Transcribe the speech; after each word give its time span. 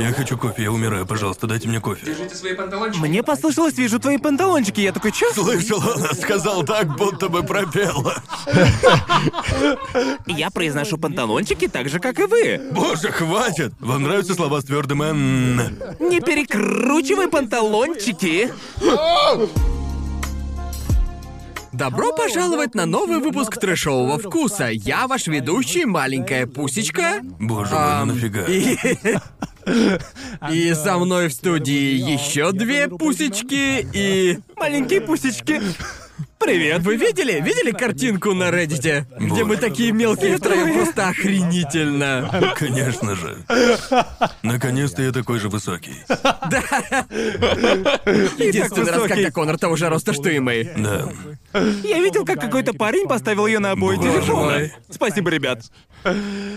Я 0.00 0.12
хочу 0.12 0.38
кофе, 0.38 0.62
я 0.62 0.72
умираю, 0.72 1.04
пожалуйста, 1.06 1.46
дайте 1.46 1.68
мне 1.68 1.78
кофе. 1.78 2.06
Держите 2.06 2.34
свои 2.34 2.54
панталончики. 2.54 3.00
Мне 3.00 3.22
послышалось, 3.22 3.76
вижу 3.76 3.98
твои 3.98 4.16
панталончики. 4.16 4.80
Я 4.80 4.92
такой, 4.92 5.12
чё? 5.12 5.30
Слышал, 5.32 5.82
она 5.94 6.14
сказал 6.14 6.64
так, 6.64 6.96
будто 6.96 7.28
бы 7.28 7.42
пропела. 7.42 8.22
Я 10.26 10.50
произношу 10.50 10.96
панталончики 10.96 11.68
так 11.68 11.88
же, 11.90 12.00
как 12.00 12.18
и 12.18 12.24
вы. 12.24 12.60
Боже, 12.72 13.12
хватит! 13.12 13.72
Вам 13.80 14.04
нравятся 14.04 14.34
слова 14.34 14.60
с 14.60 14.64
твердым 14.64 15.02
«н»? 15.02 15.78
Не 15.98 16.20
перекручивай 16.20 17.28
панталончики. 17.28 18.50
Добро 21.80 22.12
пожаловать 22.12 22.74
на 22.74 22.84
новый 22.84 23.20
выпуск 23.20 23.56
трэшового 23.56 24.18
вкуса. 24.18 24.66
Я 24.66 25.06
ваш 25.06 25.28
ведущий, 25.28 25.86
маленькая 25.86 26.46
пусечка. 26.46 27.20
Боже 27.22 27.74
мой, 27.74 28.00
ну 28.00 28.12
нафига? 28.12 28.44
И... 28.44 28.76
И 30.52 30.74
со 30.74 30.98
мной 30.98 31.28
в 31.28 31.32
студии 31.32 31.94
еще 31.94 32.52
две 32.52 32.86
пусечки 32.88 33.88
и... 33.94 34.38
Маленькие 34.56 35.00
пусечки. 35.00 35.62
Привет. 36.40 36.80
Вы 36.80 36.96
видели? 36.96 37.40
Видели 37.40 37.70
картинку 37.70 38.32
на 38.32 38.48
Reddit? 38.48 39.04
Где 39.18 39.44
мы 39.44 39.58
такие 39.58 39.92
мелкие 39.92 40.38
втроем 40.38 40.72
просто 40.72 41.08
охренительно. 41.08 42.54
Конечно 42.56 43.14
же. 43.14 43.44
Наконец-то 44.42 45.02
я 45.02 45.12
такой 45.12 45.38
же 45.38 45.50
высокий. 45.50 45.96
Единственный 48.38 48.90
раз, 48.90 49.02
когда 49.06 49.30
Конор 49.30 49.58
того 49.58 49.76
же 49.76 49.88
роста, 49.90 50.14
что 50.14 50.30
и 50.30 50.38
мы. 50.38 50.72
Да. 50.78 51.08
Я 51.84 51.98
видел, 51.98 52.24
как 52.24 52.40
какой-то 52.40 52.72
парень 52.72 53.06
поставил 53.06 53.46
ее 53.46 53.58
на 53.58 53.72
обои 53.72 53.96
телефона. 53.96 54.70
Спасибо, 54.88 55.30
ребят. 55.30 55.70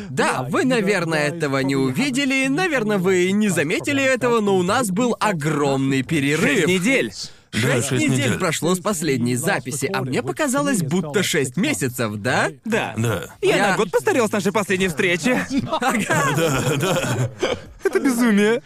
Да, 0.10 0.48
вы, 0.50 0.64
наверное, 0.64 1.28
этого 1.28 1.58
не 1.58 1.76
увидели, 1.76 2.48
наверное, 2.48 2.98
вы 2.98 3.30
не 3.32 3.50
заметили 3.50 4.02
этого, 4.02 4.40
но 4.40 4.56
у 4.56 4.64
нас 4.64 4.92
был 4.92 5.18
огромный 5.20 6.04
перерыв. 6.04 6.60
Шесть 6.60 6.68
недель. 6.68 7.12
Да, 7.54 7.60
Шесть 7.60 7.90
шесть 7.90 8.04
недель 8.08 8.26
недель. 8.26 8.40
прошло 8.40 8.74
с 8.74 8.80
последней 8.80 9.36
записи, 9.36 9.90
а 9.94 10.02
мне 10.02 10.24
показалось, 10.24 10.82
будто 10.82 11.22
шесть 11.24 11.56
месяцев, 11.56 12.14
да? 12.16 12.50
Да. 12.66 12.94
Да. 12.98 13.26
Я, 13.42 13.56
Я- 13.58 13.68
на 13.72 13.78
год 13.78 13.92
постарел 13.92 14.28
с 14.28 14.32
нашей 14.32 14.52
последней 14.52 14.88
встречи. 14.88 15.38
Да, 16.08 16.76
да. 16.78 17.30
Это 17.84 18.00
безумие. 18.00 18.62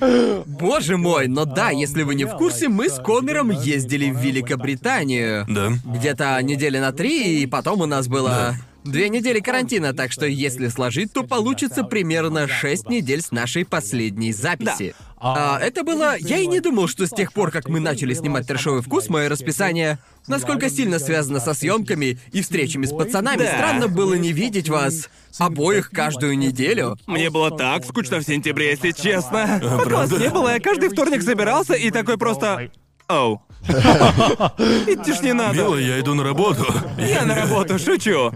Боже 0.45 0.95
мой, 0.97 1.27
но 1.27 1.45
да, 1.45 1.71
если 1.71 2.03
вы 2.03 2.15
не 2.15 2.25
в 2.25 2.35
курсе, 2.37 2.69
мы 2.69 2.87
с 2.89 2.97
Конором 3.01 3.49
ездили 3.49 4.09
в 4.09 4.19
Великобританию. 4.19 5.45
Да. 5.49 5.71
Где-то 5.85 6.39
недели 6.41 6.77
на 6.79 6.91
три, 6.91 7.41
и 7.41 7.45
потом 7.47 7.81
у 7.81 7.85
нас 7.85 8.07
было 8.07 8.55
две 8.91 9.09
недели 9.09 9.39
карантина, 9.39 9.93
так 9.93 10.11
что 10.11 10.25
если 10.25 10.67
сложить, 10.67 11.13
то 11.13 11.23
получится 11.23 11.83
примерно 11.83 12.47
шесть 12.47 12.89
недель 12.89 13.21
с 13.21 13.31
нашей 13.31 13.65
последней 13.65 14.33
записи. 14.33 14.95
А, 15.19 15.59
это 15.59 15.83
было... 15.83 16.15
Я 16.17 16.37
и 16.37 16.47
не 16.47 16.59
думал, 16.59 16.87
что 16.87 17.07
с 17.07 17.09
тех 17.09 17.33
пор, 17.33 17.51
как 17.51 17.69
мы 17.69 17.79
начали 17.79 18.13
снимать 18.13 18.47
трэшовый 18.47 18.81
вкус, 18.81 19.09
мое 19.09 19.29
расписание 19.29 19.97
насколько 20.27 20.69
сильно 20.69 20.99
связано 20.99 21.39
со 21.39 21.53
съемками 21.53 22.19
и 22.31 22.41
встречами 22.41 22.85
с 22.85 22.91
пацанами. 22.91 23.43
Да. 23.43 23.53
Странно 23.53 23.87
было 23.87 24.13
не 24.13 24.31
видеть 24.31 24.69
вас 24.69 25.09
обоих 25.39 25.89
каждую 25.89 26.37
неделю. 26.37 26.97
Мне 27.07 27.29
было 27.29 27.49
так 27.49 27.85
скучно 27.85 28.19
в 28.19 28.23
сентябре, 28.23 28.71
если 28.71 28.91
честно. 28.91 29.59
Пока 29.61 29.97
вас 29.97 30.11
не 30.11 30.29
было, 30.29 30.53
я 30.53 30.59
каждый 30.59 30.89
вторник 30.89 31.23
собирался 31.23 31.73
и 31.73 31.89
такой 31.91 32.17
просто... 32.17 32.71
Оу. 33.07 33.41
Идти 34.87 35.13
ж 35.13 35.21
не 35.21 35.33
надо. 35.33 35.53
Мила, 35.53 35.75
я 35.77 35.99
иду 35.99 36.13
на 36.13 36.23
работу. 36.23 36.65
Я 36.97 37.25
на 37.25 37.35
работу, 37.35 37.77
шучу. 37.79 38.31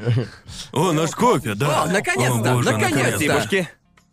О, 0.72 0.92
наш 0.92 1.12
кофе, 1.12 1.54
да. 1.56 1.84
О, 1.84 1.86
наконец-то, 1.88 2.60
наконец-то. 2.60 3.68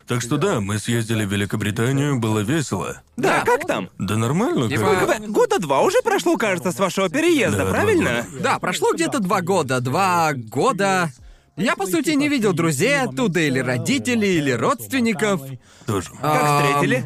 Так 0.07 0.23
что 0.23 0.37
да, 0.37 0.59
мы 0.59 0.79
съездили 0.79 1.23
в 1.23 1.31
Великобританию, 1.31 2.17
было 2.19 2.39
весело. 2.39 3.01
Да, 3.15 3.41
как 3.45 3.67
там? 3.67 3.89
Да 3.99 4.17
нормально, 4.17 4.67
как... 4.67 4.79
Сколько 4.79 5.05
вы- 5.05 5.27
Года 5.27 5.59
два 5.59 5.81
уже 5.81 6.01
прошло, 6.03 6.35
кажется, 6.35 6.71
с 6.71 6.79
вашего 6.79 7.09
переезда, 7.09 7.65
Да, 7.65 7.69
правильно? 7.69 8.25
Да, 8.39 8.57
прошло 8.57 8.91
где-то 8.93 9.19
два 9.19 9.41
года. 9.41 9.81
Два 9.81 10.31
года. 10.33 11.11
Я, 11.57 11.75
по 11.75 11.85
сути, 11.85 12.11
не 12.11 12.27
видел 12.27 12.53
друзей 12.53 12.99
оттуда, 13.01 13.41
или 13.41 13.59
родителей, 13.59 14.37
или 14.37 14.49
родственников. 14.51 15.41
Тоже. 15.85 16.09
Как 16.21 16.63
встретили? 16.63 17.05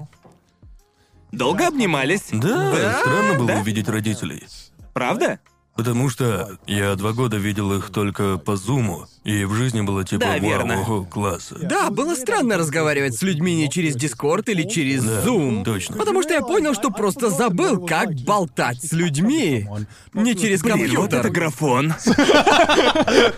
Долго 1.33 1.67
обнимались? 1.67 2.27
Да, 2.31 2.99
странно 3.01 3.33
было 3.39 3.47
да. 3.47 3.59
увидеть 3.59 3.89
родителей. 3.89 4.43
Правда? 4.93 5.39
Потому 5.75 6.07
что 6.09 6.59
я 6.67 6.95
два 6.95 7.13
года 7.13 7.37
видел 7.37 7.73
их 7.73 7.89
только 7.89 8.37
по 8.37 8.55
зуму, 8.55 9.07
и 9.23 9.45
в 9.45 9.53
жизни 9.53 9.81
было 9.81 10.03
типа 10.03 10.21
Да, 10.25 10.31
вау, 10.31 10.39
верно. 10.41 10.81
ого, 10.81 11.03
класса. 11.05 11.55
Да, 11.61 11.89
было 11.89 12.15
странно 12.15 12.57
разговаривать 12.57 13.15
с 13.15 13.21
людьми 13.21 13.55
не 13.55 13.69
через 13.69 13.95
Дискорд 13.95 14.49
или 14.49 14.63
через 14.67 15.03
Да, 15.03 15.21
Zoom. 15.23 15.63
точно. 15.63 15.97
Потому 15.97 16.21
что 16.23 16.33
я 16.33 16.41
понял, 16.41 16.73
что 16.73 16.89
просто 16.89 17.29
забыл, 17.29 17.85
как 17.85 18.13
болтать 18.25 18.83
с 18.83 18.91
людьми. 18.91 19.67
Не 20.13 20.35
через 20.35 20.61
Блин, 20.61 20.75
вот 20.77 20.81
компьютер. 20.81 21.19
это 21.19 21.29
графон. 21.29 21.93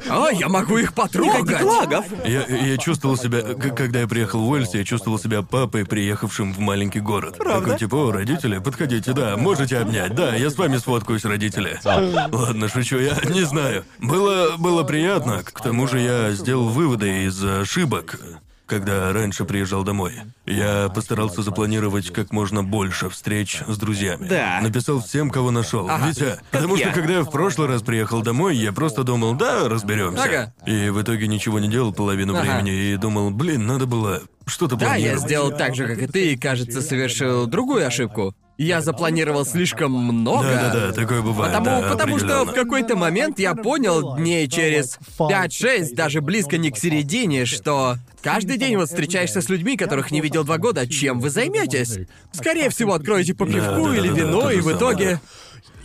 А, 0.09 0.29
я 0.31 0.47
могу 0.49 0.77
их 0.77 0.93
потрогать. 0.93 1.61
Лагов. 1.61 2.05
Я, 2.25 2.45
я 2.47 2.77
чувствовал 2.77 3.17
себя, 3.17 3.41
к- 3.41 3.75
когда 3.75 4.01
я 4.01 4.07
приехал 4.07 4.39
в 4.41 4.49
Уэльс, 4.49 4.73
я 4.73 4.83
чувствовал 4.83 5.19
себя 5.19 5.41
папой, 5.41 5.85
приехавшим 5.85 6.53
в 6.53 6.59
маленький 6.59 6.99
город. 6.99 7.37
Правда? 7.37 7.61
Такой 7.71 7.79
типа, 7.79 7.95
о, 7.95 8.11
родители, 8.11 8.59
подходите, 8.59 9.13
да, 9.13 9.35
можете 9.37 9.77
обнять, 9.77 10.13
да, 10.15 10.35
я 10.35 10.49
с 10.49 10.57
вами 10.57 10.77
сфоткаюсь, 10.77 11.25
родители. 11.25 11.79
Ладно, 11.83 12.67
шучу, 12.69 12.99
я 12.99 13.17
не 13.29 13.43
знаю. 13.43 13.83
Было, 13.99 14.55
было 14.57 14.83
приятно, 14.83 15.43
к 15.43 15.61
тому 15.61 15.74
же 15.87 15.99
я 15.99 16.31
сделал 16.31 16.69
выводы 16.69 17.25
из 17.25 17.43
ошибок, 17.43 18.19
когда 18.65 19.13
раньше 19.13 19.45
приезжал 19.45 19.83
домой. 19.83 20.13
Я 20.47 20.89
постарался 20.93 21.43
запланировать 21.43 22.11
как 22.11 22.31
можно 22.31 22.63
больше 22.63 23.09
встреч 23.09 23.61
с 23.67 23.77
друзьями. 23.77 24.27
Да. 24.27 24.59
Написал 24.63 25.01
всем, 25.01 25.29
кого 25.29 25.51
нашел. 25.51 25.87
Витя, 26.03 26.39
потому 26.49 26.75
что 26.77 26.87
я. 26.87 26.93
когда 26.93 27.13
я 27.13 27.21
в 27.23 27.29
прошлый 27.29 27.67
раз 27.67 27.83
приехал 27.83 28.21
домой, 28.23 28.55
я 28.57 28.71
просто 28.73 29.03
думал, 29.03 29.35
да, 29.35 29.69
разберемся. 29.69 30.23
Ага. 30.23 30.53
И 30.65 30.89
в 30.89 30.99
итоге 31.01 31.27
ничего 31.27 31.59
не 31.59 31.67
делал 31.69 31.93
половину 31.93 32.33
Ага. 32.35 32.41
времени 32.41 32.93
и 32.93 32.97
думал, 32.97 33.29
блин, 33.29 33.67
надо 33.67 33.85
было 33.85 34.21
что-то 34.47 34.75
Да, 34.77 34.85
я 34.85 34.91
планировать. 34.93 35.21
сделал 35.23 35.51
так 35.51 35.75
же, 35.75 35.87
как 35.87 36.01
и 36.01 36.07
ты, 36.07 36.33
и, 36.33 36.37
кажется, 36.37 36.81
совершил 36.81 37.45
другую 37.45 37.85
ошибку. 37.85 38.33
Я 38.57 38.81
запланировал 38.81 39.45
слишком 39.45 39.91
много. 39.91 40.47
Да-да-да, 40.47 40.93
такое 40.93 41.21
бывает. 41.21 41.53
Потому, 41.53 41.81
да, 41.81 41.89
потому 41.89 42.19
что 42.19 42.45
в 42.45 42.53
какой-то 42.53 42.95
момент 42.95 43.37
я 43.37 43.53
понял 43.53 44.15
дней 44.15 44.47
через 44.47 44.97
5-6, 45.19 45.93
даже 45.93 46.21
близко 46.21 46.57
не 46.57 46.71
к 46.71 46.77
середине, 46.77 47.45
что 47.45 47.97
каждый 48.21 48.57
день 48.57 48.77
вот 48.77 48.87
встречаешься 48.87 49.41
с 49.41 49.49
людьми, 49.49 49.75
которых 49.75 50.11
не 50.11 50.21
видел 50.21 50.45
два 50.45 50.57
года, 50.57 50.87
чем 50.87 51.19
вы 51.19 51.29
займетесь? 51.29 51.99
Скорее 52.31 52.69
всего, 52.69 52.93
откроете 52.93 53.33
по 53.33 53.45
пивку 53.45 53.89
да, 53.89 53.95
или 53.97 54.07
да, 54.07 54.15
вино, 54.15 54.51
и 54.51 54.61
в 54.61 54.71
итоге 54.71 55.19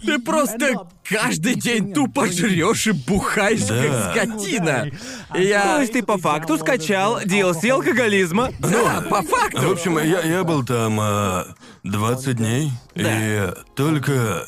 ты 0.05 0.19
просто 0.19 0.87
каждый 1.05 1.55
день 1.55 1.93
тупо 1.93 2.27
жрешь 2.27 2.87
и 2.87 2.93
бухаешь, 2.93 3.62
Да. 3.65 4.12
как 4.15 4.28
скотина. 4.28 4.87
И 4.87 4.93
То 5.33 5.38
я... 5.38 5.81
есть 5.81 5.93
ты 5.93 6.03
по 6.03 6.19
факту 6.19 6.59
скачал 6.59 7.21
DLC 7.22 7.71
алкоголизма? 7.71 8.50
Да, 8.59 9.05
по 9.09 9.22
факту. 9.22 9.60
В 9.62 9.72
общем, 9.72 9.99
я, 9.99 10.21
я 10.22 10.44
был 10.44 10.65
там 10.65 10.99
а, 11.00 11.47
20 11.84 12.37
дней, 12.37 12.71
и 12.94 13.49
только 13.77 14.47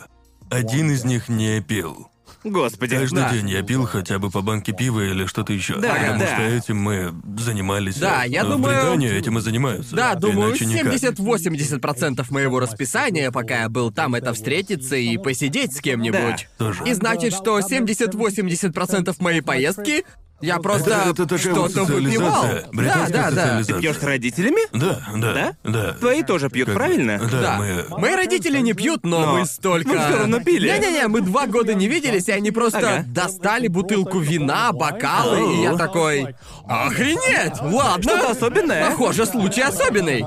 один 0.50 0.90
из 0.90 1.04
них 1.04 1.28
не 1.28 1.60
пил. 1.60 2.08
Господи. 2.44 2.96
Каждый 2.96 3.14
Да. 3.16 3.32
день 3.32 3.48
я 3.50 3.62
пил 3.62 3.84
хотя 3.86 4.18
бы 4.18 4.30
по 4.30 4.40
банке 4.42 4.72
пива 4.72 5.00
или 5.00 5.26
что-то 5.26 5.52
еще. 5.52 5.76
Да, 5.76 5.94
потому 5.94 6.18
да. 6.18 6.26
что 6.26 6.42
этим 6.42 6.76
мы 6.78 7.14
занимались. 7.38 7.96
Да, 7.96 8.24
я 8.24 8.44
в 8.44 8.48
думаю- 8.50 8.74
Британии 8.74 9.10
этим 9.12 9.38
и 9.38 9.40
занимаются. 9.40 9.94
Да, 9.94 10.14
думаю, 10.14 10.50
Иначе 10.50 10.66
никак. 10.66 10.92
70-80% 10.92 12.30
моего 12.30 12.58
расписания, 12.60 13.30
пока 13.30 13.62
я 13.62 13.68
был 13.68 13.90
там, 13.92 14.14
это 14.14 14.32
встретиться 14.34 14.96
и 14.96 15.16
посидеть 15.18 15.76
с 15.76 15.80
кем-нибудь. 15.80 16.48
Да, 16.58 16.64
тоже. 16.64 16.82
И 16.84 16.92
значит, 16.94 17.32
что 17.34 17.60
70-80% 17.60 19.14
моей 19.20 19.40
поездки 19.42 20.04
я 20.42 20.58
просто 20.58 20.90
Это- 21.10 21.22
это 21.22 21.38
что-то 21.38 21.84
выпивал. 21.84 22.42
Да, 22.72 23.06
да, 23.08 23.30
да. 23.30 23.30
социализация. 23.30 23.78
Пьешь 23.80 23.96
с 23.98 24.02
родителями? 24.02 24.60
Да, 24.72 25.02
да, 25.14 25.32
Да? 25.32 25.54
да. 25.64 25.92
Твои 25.94 26.22
тоже 26.22 26.50
пьют, 26.50 26.66
Как 26.66 26.76
правильно? 26.76 27.18
Да, 27.30 27.40
Да. 27.40 27.56
мы... 27.58 27.84
Мои 27.98 28.14
родители 28.14 28.58
не 28.58 28.72
пьют, 28.74 29.04
но, 29.04 29.20
Но 29.20 29.32
мы 29.38 29.46
столько... 29.46 29.88
вы 29.88 29.98
всё 29.98 30.18
равно 30.18 30.40
пили. 30.40 30.68
Не-не-не, 30.68 31.08
мы 31.08 31.20
два 31.20 31.46
года 31.46 31.74
не 31.74 31.88
виделись, 31.88 32.28
и 32.28 32.32
они 32.32 32.50
просто 32.50 32.78
Ага. 32.78 33.04
достали 33.06 33.68
бутылку 33.68 34.18
вина, 34.18 34.72
бокалы, 34.72 35.54
и 35.56 35.62
я 35.62 35.76
такой... 35.76 36.34
Охренеть! 36.68 37.60
Ладно. 37.60 38.02
Что-то 38.02 38.30
особенное? 38.30 38.86
Похоже, 38.90 39.26
случай 39.26 39.62
особенный. 39.62 40.24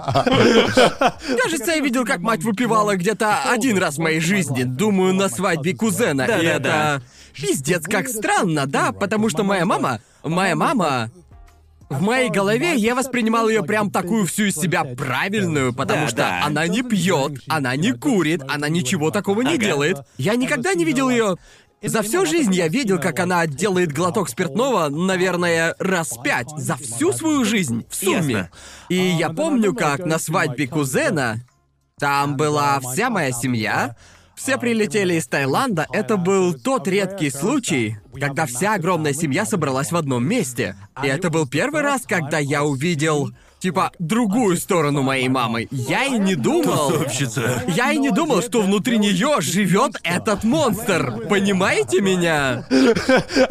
Кажется, 1.43 1.71
я 1.71 1.79
видел, 1.79 2.05
как 2.05 2.19
мать 2.19 2.43
выпивала 2.43 2.95
где-то 2.95 3.43
один 3.51 3.77
раз 3.77 3.95
в 3.95 3.99
моей 3.99 4.19
жизни, 4.19 4.63
думаю, 4.63 5.13
на 5.13 5.29
свадьбе 5.29 5.73
кузена. 5.75 6.23
и 6.23 6.27
Да-да-да. 6.27 6.95
это... 6.95 7.01
Пиздец, 7.35 7.83
как 7.85 8.07
странно, 8.07 8.65
да? 8.65 8.91
Потому 8.91 9.29
что 9.29 9.43
моя 9.43 9.65
мама... 9.65 9.99
Моя 10.23 10.55
мама... 10.55 11.11
В 11.87 12.01
моей 12.01 12.31
голове 12.31 12.75
я 12.75 12.95
воспринимал 12.95 13.47
ее 13.47 13.61
прям 13.61 13.91
такую 13.91 14.25
всю 14.25 14.45
из 14.45 14.55
себя 14.55 14.83
правильную, 14.83 15.71
потому 15.71 16.01
Да, 16.01 16.07
что 16.07 16.17
да. 16.17 16.43
она 16.43 16.67
не 16.67 16.81
пьет, 16.81 17.33
она 17.47 17.75
не 17.75 17.91
курит, 17.91 18.41
она 18.47 18.69
ничего 18.69 19.11
такого 19.11 19.41
не 19.41 19.53
Ага. 19.53 19.57
делает. 19.65 19.97
Я 20.17 20.35
никогда 20.35 20.73
не 20.73 20.83
видел 20.83 21.11
ее 21.11 21.37
За 21.83 22.01
всю 22.01 22.25
жизнь 22.25 22.55
я 22.55 22.67
видел, 22.69 22.99
как 22.99 23.19
она 23.19 23.45
делает 23.45 23.91
глоток 23.93 24.29
спиртного, 24.29 24.89
наверное, 24.89 25.75
раз 25.77 26.17
пять. 26.23 26.49
За 26.57 26.75
всю 26.75 27.13
свою 27.13 27.45
жизнь, 27.45 27.85
в 27.87 27.95
сумме. 27.95 28.33
Ясно. 28.33 28.49
И 28.89 28.95
я 28.95 29.29
помню, 29.29 29.75
как 29.75 29.99
на 29.99 30.17
свадьбе 30.17 30.67
кузена 30.67 31.41
там 31.99 32.35
была 32.35 32.79
вся 32.79 33.11
моя 33.11 33.31
семья. 33.31 33.95
Все 34.35 34.57
прилетели 34.57 35.15
из 35.15 35.27
Таиланда. 35.27 35.87
Это 35.91 36.17
был 36.17 36.53
тот 36.53 36.87
редкий 36.87 37.29
случай, 37.29 37.97
когда 38.19 38.45
вся 38.45 38.73
огромная 38.73 39.13
семья 39.13 39.45
собралась 39.45 39.91
в 39.91 39.95
одном 39.95 40.27
месте. 40.27 40.75
И 41.03 41.07
это 41.07 41.29
был 41.29 41.47
первый 41.47 41.81
раз, 41.81 42.03
когда 42.05 42.37
я 42.37 42.63
увидел, 42.63 43.31
типа, 43.59 43.91
другую 43.97 44.57
сторону 44.57 45.03
моей 45.03 45.29
мамы. 45.29 45.67
Я 45.71 46.05
и 46.05 46.19
не 46.19 46.35
думал. 46.35 46.93
Я 47.67 47.93
и 47.93 47.97
не 47.97 48.11
думал, 48.11 48.41
что 48.41 48.61
внутри 48.61 48.97
нее 48.97 49.37
живет 49.39 49.95
этот 50.03 50.43
монстр. 50.43 51.27
Понимаете 51.29 52.01
меня? 52.01 52.67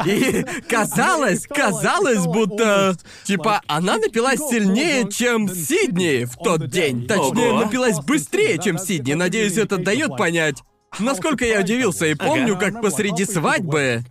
И 0.05 0.45
казалось, 0.69 1.47
казалось, 1.47 2.25
будто 2.25 2.95
типа 3.23 3.61
она 3.67 3.97
напилась 3.97 4.39
сильнее, 4.39 5.09
чем 5.09 5.49
Сидни 5.49 6.25
в 6.25 6.37
тот 6.37 6.69
день. 6.69 7.07
Точнее, 7.07 7.53
напилась 7.53 7.99
быстрее, 7.99 8.59
чем 8.59 8.77
Сидни. 8.77 9.13
Надеюсь, 9.13 9.57
это 9.57 9.77
дает 9.77 10.15
понять. 10.15 10.61
Насколько 10.99 11.45
я 11.45 11.59
удивился 11.59 12.05
и 12.05 12.15
помню, 12.15 12.57
как 12.57 12.81
посреди 12.81 13.25
свадьбы 13.25 14.03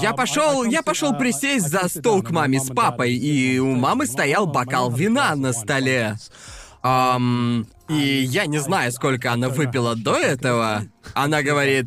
я 0.00 0.12
пошел, 0.12 0.64
я 0.64 0.82
пошел 0.82 1.14
присесть 1.14 1.68
за 1.68 1.88
стол 1.88 2.22
к 2.22 2.30
маме 2.30 2.60
с 2.60 2.68
папой, 2.68 3.14
и 3.14 3.58
у 3.58 3.74
мамы 3.74 4.06
стоял 4.06 4.46
бокал 4.46 4.90
вина 4.90 5.34
на 5.36 5.52
столе. 5.52 6.16
Ам, 6.82 7.66
и 7.88 7.94
я 7.94 8.46
не 8.46 8.58
знаю, 8.58 8.92
сколько 8.92 9.32
она 9.32 9.48
выпила 9.48 9.96
до 9.96 10.16
этого. 10.16 10.84
Она 11.14 11.42
говорит, 11.42 11.86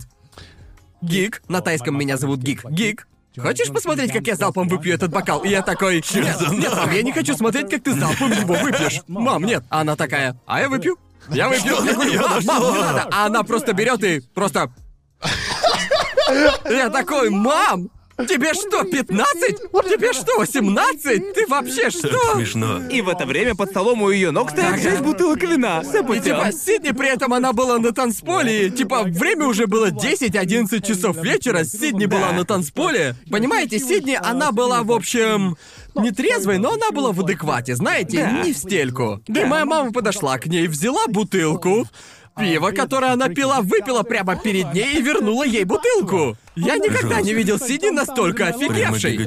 Гик, 1.02 1.42
на 1.48 1.62
тайском 1.62 1.98
меня 1.98 2.18
зовут 2.18 2.40
Гик. 2.40 2.66
Гик, 2.70 3.08
хочешь 3.38 3.70
посмотреть, 3.70 4.12
как 4.12 4.28
я 4.28 4.36
залпом 4.36 4.68
выпью 4.68 4.94
этот 4.94 5.12
бокал? 5.12 5.44
И 5.44 5.50
я 5.50 5.62
такой, 5.62 6.04
нет, 6.14 6.38
нет, 6.52 6.76
мам, 6.76 6.92
я 6.92 7.02
не 7.04 7.12
хочу 7.12 7.36
смотреть, 7.36 7.70
как 7.70 7.84
ты 7.84 7.94
залпом 7.94 8.32
его 8.32 8.56
выпьешь. 8.56 9.02
Мам, 9.08 9.44
нет. 9.44 9.64
А 9.70 9.82
она 9.82 9.96
такая, 9.96 10.40
а 10.46 10.60
я 10.60 10.70
выпью. 10.70 10.98
Я 11.30 11.50
не 11.50 12.18
надо. 12.18 13.08
А 13.12 13.26
она 13.26 13.44
просто 13.44 13.74
берет 13.74 14.04
и 14.04 14.20
просто... 14.34 14.72
Я 16.70 16.90
такой, 16.90 17.30
мам, 17.30 17.90
тебе 18.28 18.54
что, 18.54 18.84
15? 18.84 19.58
Тебе 19.90 20.14
что, 20.14 20.38
18? 20.40 21.34
Ты 21.34 21.48
вообще 21.48 21.90
что? 21.90 22.36
смешно. 22.36 22.88
И 22.90 23.02
в 23.02 23.10
это 23.10 23.26
время 23.26 23.56
под 23.56 23.70
столом 23.72 24.02
у 24.02 24.10
ее 24.10 24.32
ног 24.32 24.52
стоят 24.52 24.74
Ага. 24.74 24.82
шесть 24.82 25.02
бутылок 25.02 25.42
вина. 25.42 25.82
Все 25.82 26.02
И 26.02 26.20
типа. 26.20 26.52
Сидни 26.52 26.92
при 26.92 27.10
этом 27.10 27.34
она 27.34 27.54
была 27.54 27.80
на 27.80 27.92
танцполе, 27.92 28.68
и, 28.68 28.72
типа 28.72 29.04
время 29.04 29.48
уже 29.48 29.68
было 29.68 29.90
10-11 29.90 30.86
часов 30.86 31.18
вечера, 31.18 31.64
Сидни 31.64 32.06
была 32.06 32.32
на 32.32 32.46
танцполе. 32.46 33.16
Понимаете, 33.30 33.80
Сидни, 33.80 34.18
она 34.22 34.52
была, 34.52 34.84
в 34.84 34.92
общем, 34.92 35.58
не 35.96 36.12
трезвой, 36.12 36.58
но 36.58 36.74
она 36.74 36.92
была 36.92 37.12
в 37.12 37.20
адеквате, 37.22 37.76
знаете, 37.76 38.24
Да. 38.24 38.44
не 38.44 38.54
в 38.54 38.58
стельку. 38.58 39.22
Да 39.28 39.42
и 39.42 39.46
моя 39.46 39.66
мама 39.66 39.92
подошла 39.92 40.38
к 40.38 40.48
ней, 40.48 40.68
взяла 40.68 41.08
бутылку, 41.08 41.86
пиво, 42.38 42.72
которое 42.72 43.12
она 43.14 43.30
пила, 43.30 43.62
выпила 43.62 44.04
прямо 44.04 44.36
перед 44.36 44.74
ней 44.74 44.98
и 44.98 45.02
вернула 45.02 45.44
ей 45.44 45.64
бутылку. 45.64 46.38
Я 46.56 46.78
никогда 46.78 47.22
не 47.22 47.34
видел 47.34 47.60
Сидни 47.60 47.90
настолько 47.90 48.48
офигевшей. 48.48 49.18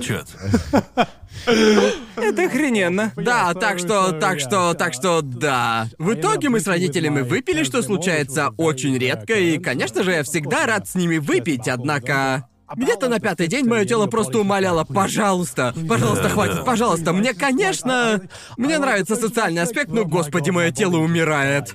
Это 2.16 2.44
охрененно. 2.44 3.12
Да, 3.16 3.52
так 3.54 3.78
что, 3.78 4.12
так 4.12 4.40
что, 4.40 4.74
так 4.74 4.94
что, 4.94 5.20
да. 5.20 5.88
В 5.98 6.14
итоге 6.14 6.48
мы 6.48 6.60
с 6.60 6.66
родителями 6.66 7.20
выпили, 7.20 7.64
что 7.64 7.82
случается 7.82 8.50
очень 8.56 8.96
редко, 8.96 9.34
и, 9.34 9.58
конечно 9.58 10.02
же, 10.02 10.12
я 10.12 10.22
всегда 10.22 10.66
рад 10.66 10.88
с 10.88 10.94
ними 10.94 11.18
выпить, 11.18 11.68
однако... 11.68 12.48
Где-то 12.76 13.08
на 13.08 13.20
пятый 13.20 13.46
день 13.46 13.66
мое 13.66 13.84
тело 13.84 14.06
просто 14.06 14.38
умоляло, 14.38 14.84
пожалуйста, 14.84 15.74
пожалуйста, 15.88 16.28
хватит, 16.28 16.64
пожалуйста. 16.64 17.12
Мне, 17.12 17.34
конечно, 17.34 18.20
мне 18.56 18.78
нравится 18.78 19.16
социальный 19.16 19.62
аспект, 19.62 19.90
но, 19.90 20.04
господи, 20.04 20.50
мое 20.50 20.70
тело 20.70 20.96
умирает. 20.96 21.74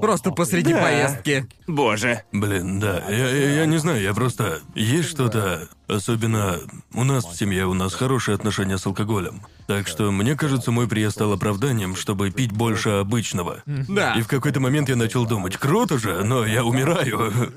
Просто 0.00 0.30
посреди 0.30 0.72
Да. 0.72 0.82
поездки. 0.82 1.46
Боже. 1.66 2.22
Блин, 2.30 2.78
да, 2.78 3.02
я, 3.08 3.28
я, 3.28 3.50
я 3.60 3.66
не 3.66 3.78
знаю, 3.78 4.00
я 4.00 4.14
просто... 4.14 4.60
Есть 4.76 5.08
что-то... 5.10 5.68
Особенно 5.90 6.58
у 6.94 7.04
нас 7.04 7.24
в 7.24 7.36
семье, 7.36 7.66
у 7.66 7.74
нас 7.74 7.94
хорошие 7.94 8.34
отношения 8.34 8.78
с 8.78 8.86
алкоголем. 8.86 9.42
Так 9.66 9.88
что, 9.88 10.10
мне 10.12 10.36
кажется, 10.36 10.70
мой 10.70 10.88
приезд 10.88 11.16
стал 11.16 11.32
оправданием, 11.32 11.96
чтобы 11.96 12.30
пить 12.30 12.52
больше 12.52 12.90
обычного. 12.90 13.62
Да. 13.66 14.14
И 14.14 14.22
в 14.22 14.28
какой-то 14.28 14.60
момент 14.60 14.88
я 14.88 14.96
начал 14.96 15.26
думать, 15.26 15.56
круто 15.56 15.98
же, 15.98 16.22
но 16.24 16.46
я 16.46 16.64
умираю. 16.64 17.52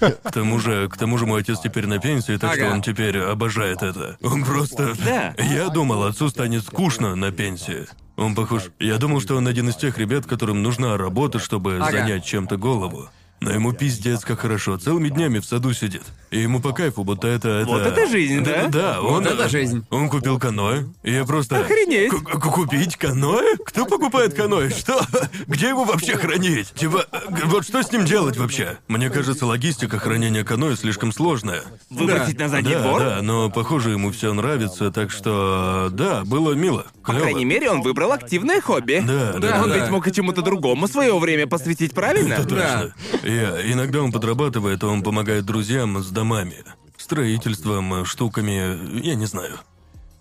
К 0.00 0.32
тому 0.32 0.58
же, 0.60 0.88
к 0.88 0.96
тому 0.96 1.18
же 1.18 1.26
мой 1.26 1.40
отец 1.40 1.60
теперь 1.60 1.86
на 1.86 1.98
пенсии, 1.98 2.36
так 2.36 2.54
что 2.54 2.70
он 2.70 2.82
теперь 2.82 3.18
обожает 3.18 3.82
это. 3.82 4.16
Он 4.22 4.44
просто... 4.44 4.94
Да. 5.04 5.34
Я 5.38 5.68
думал, 5.68 6.04
отцу 6.04 6.28
станет 6.28 6.64
скучно 6.64 7.14
на 7.16 7.32
пенсии. 7.32 7.86
Он 8.16 8.34
похож... 8.34 8.70
Я 8.80 8.98
думал, 8.98 9.20
что 9.20 9.36
он 9.36 9.46
один 9.46 9.68
из 9.68 9.76
тех 9.76 9.96
ребят, 9.96 10.26
которым 10.26 10.62
нужна 10.62 10.96
работа, 10.96 11.38
чтобы 11.38 11.78
занять 11.78 12.24
чем-то 12.24 12.56
голову. 12.56 13.08
Но 13.40 13.52
ему 13.52 13.72
пиздец 13.72 14.24
как 14.24 14.40
хорошо, 14.40 14.76
целыми 14.78 15.08
днями 15.10 15.38
в 15.38 15.44
саду 15.44 15.72
сидит. 15.72 16.02
И 16.30 16.40
ему 16.40 16.60
по 16.60 16.72
кайфу, 16.72 17.04
будто 17.04 17.28
это... 17.28 17.48
это... 17.60 17.66
Вот 17.70 17.82
это 17.82 18.06
жизнь, 18.08 18.42
да? 18.44 18.66
Да, 18.68 19.00
он... 19.00 19.22
Вот 19.22 19.26
это 19.26 19.48
жизнь. 19.48 19.84
Он 19.90 20.08
купил 20.10 20.38
каноэ, 20.38 20.84
и 21.04 21.12
я 21.12 21.24
просто... 21.24 21.60
Охренеть. 21.60 22.10
Ку- 22.10 22.20
ку- 22.40 22.50
Купить 22.50 22.96
каноэ? 22.96 23.56
Кто 23.64 23.86
покупает 23.86 24.34
каноэ? 24.34 24.70
Что? 24.70 25.00
Где 25.46 25.68
его 25.68 25.84
вообще 25.84 26.16
хранить? 26.16 26.72
Типа, 26.74 27.06
э, 27.12 27.18
вот 27.46 27.64
что 27.64 27.82
с 27.82 27.92
ним 27.92 28.04
делать 28.04 28.36
вообще? 28.36 28.78
Мне 28.88 29.08
кажется, 29.08 29.46
логистика 29.46 29.98
хранения 29.98 30.42
каноэ 30.44 30.76
слишком 30.76 31.12
сложная. 31.12 31.62
Выбросить 31.90 32.38
на 32.38 32.48
задний 32.48 32.74
да, 32.74 32.82
двор? 32.82 33.00
да, 33.00 33.22
но 33.22 33.48
похоже 33.50 33.90
ему 33.90 34.10
все 34.10 34.34
нравится, 34.34 34.90
так 34.90 35.10
что 35.10 35.88
да, 35.92 36.24
было 36.24 36.52
мило. 36.52 36.86
По 37.04 37.12
Клёво. 37.12 37.22
крайней 37.22 37.44
мере, 37.44 37.70
он 37.70 37.82
выбрал 37.82 38.12
активное 38.12 38.60
хобби. 38.60 39.02
Да, 39.06 39.34
да, 39.34 39.38
Да, 39.38 39.62
Он 39.62 39.70
да. 39.70 39.78
ведь 39.78 39.90
мог 39.90 40.06
и 40.06 40.12
чему-то 40.12 40.42
другому 40.42 40.88
свое 40.88 41.16
время 41.18 41.46
посвятить, 41.46 41.94
правильно? 41.94 42.34
Это 42.34 42.44
точно. 42.48 42.94
Я, 43.28 43.72
иногда 43.72 44.02
он 44.02 44.10
подрабатывает, 44.10 44.82
он 44.84 45.02
помогает 45.02 45.44
друзьям 45.44 46.02
с 46.02 46.10
домами, 46.10 46.64
строительством, 46.96 48.04
штуками, 48.04 49.00
я 49.04 49.14
не 49.14 49.26
знаю. 49.26 49.58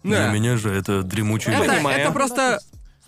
Да. 0.04 0.30
Для 0.30 0.40
меня 0.40 0.58
же 0.58 0.70
это 0.70 1.04
дремучий 1.04 1.52
Это. 1.52 1.74
Понимаю. 1.74 2.00
это 2.00 2.12
просто 2.12 2.60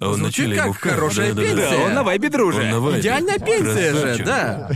он 0.08 0.12
на 0.12 0.16
звучит 0.18 0.36
чили 0.46 0.56
как 0.56 0.66
ему 0.66 0.74
в 0.74 0.80
кайф, 0.80 0.96
хорошая 0.96 1.34
да-да-да. 1.34 1.56
Да, 1.56 1.62
пенсия. 1.70 1.86
он 1.86 1.94
на 1.94 2.04
вайбе, 2.04 2.30
друже. 2.30 2.62
Он 2.62 2.70
на 2.70 2.80
вайбе. 2.80 3.00
идеальная 3.02 3.40
пенсия 3.40 3.94
же, 3.94 4.02
Красавчик. 4.02 4.26
да. 4.26 4.70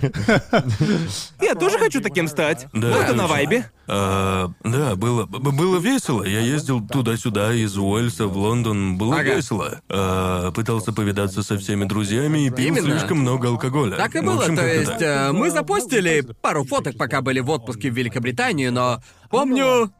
Я 1.41 1.55
тоже 1.55 1.77
хочу 1.79 2.01
таким 2.01 2.27
стать. 2.27 2.67
Да, 2.73 2.91
точно. 2.93 3.13
на 3.15 3.27
вайбе. 3.27 3.69
А, 3.87 4.49
да, 4.63 4.95
было, 4.95 5.25
б- 5.25 5.51
было 5.51 5.77
весело. 5.79 6.23
Я 6.23 6.39
ездил 6.39 6.85
туда-сюда, 6.85 7.53
из 7.53 7.77
Уэльса 7.77 8.27
в 8.27 8.37
Лондон. 8.37 8.97
Было 8.97 9.15
Ага. 9.19 9.35
весело. 9.35 9.81
А, 9.89 10.51
пытался 10.51 10.93
повидаться 10.93 11.43
со 11.43 11.57
всеми 11.57 11.85
друзьями 11.85 12.47
и 12.47 12.49
пил 12.49 12.67
Именно. 12.75 12.97
слишком 12.99 13.19
много 13.19 13.47
алкоголя. 13.49 13.95
Так 13.97 14.15
и 14.15 14.19
В 14.19 14.23
было, 14.25 14.39
общем, 14.39 14.55
то 14.55 14.61
как-то 14.61 14.77
есть 14.79 14.91
так. 14.91 15.01
э, 15.01 15.31
мы 15.33 15.51
запостили 15.51 16.25
пару 16.41 16.63
фоток, 16.65 16.97
пока 16.97 17.21
были 17.21 17.39
в 17.39 17.49
отпуске 17.49 17.89
в 17.89 17.93
Великобритании, 17.93 18.69
но 18.69 19.01
помню... 19.29 19.91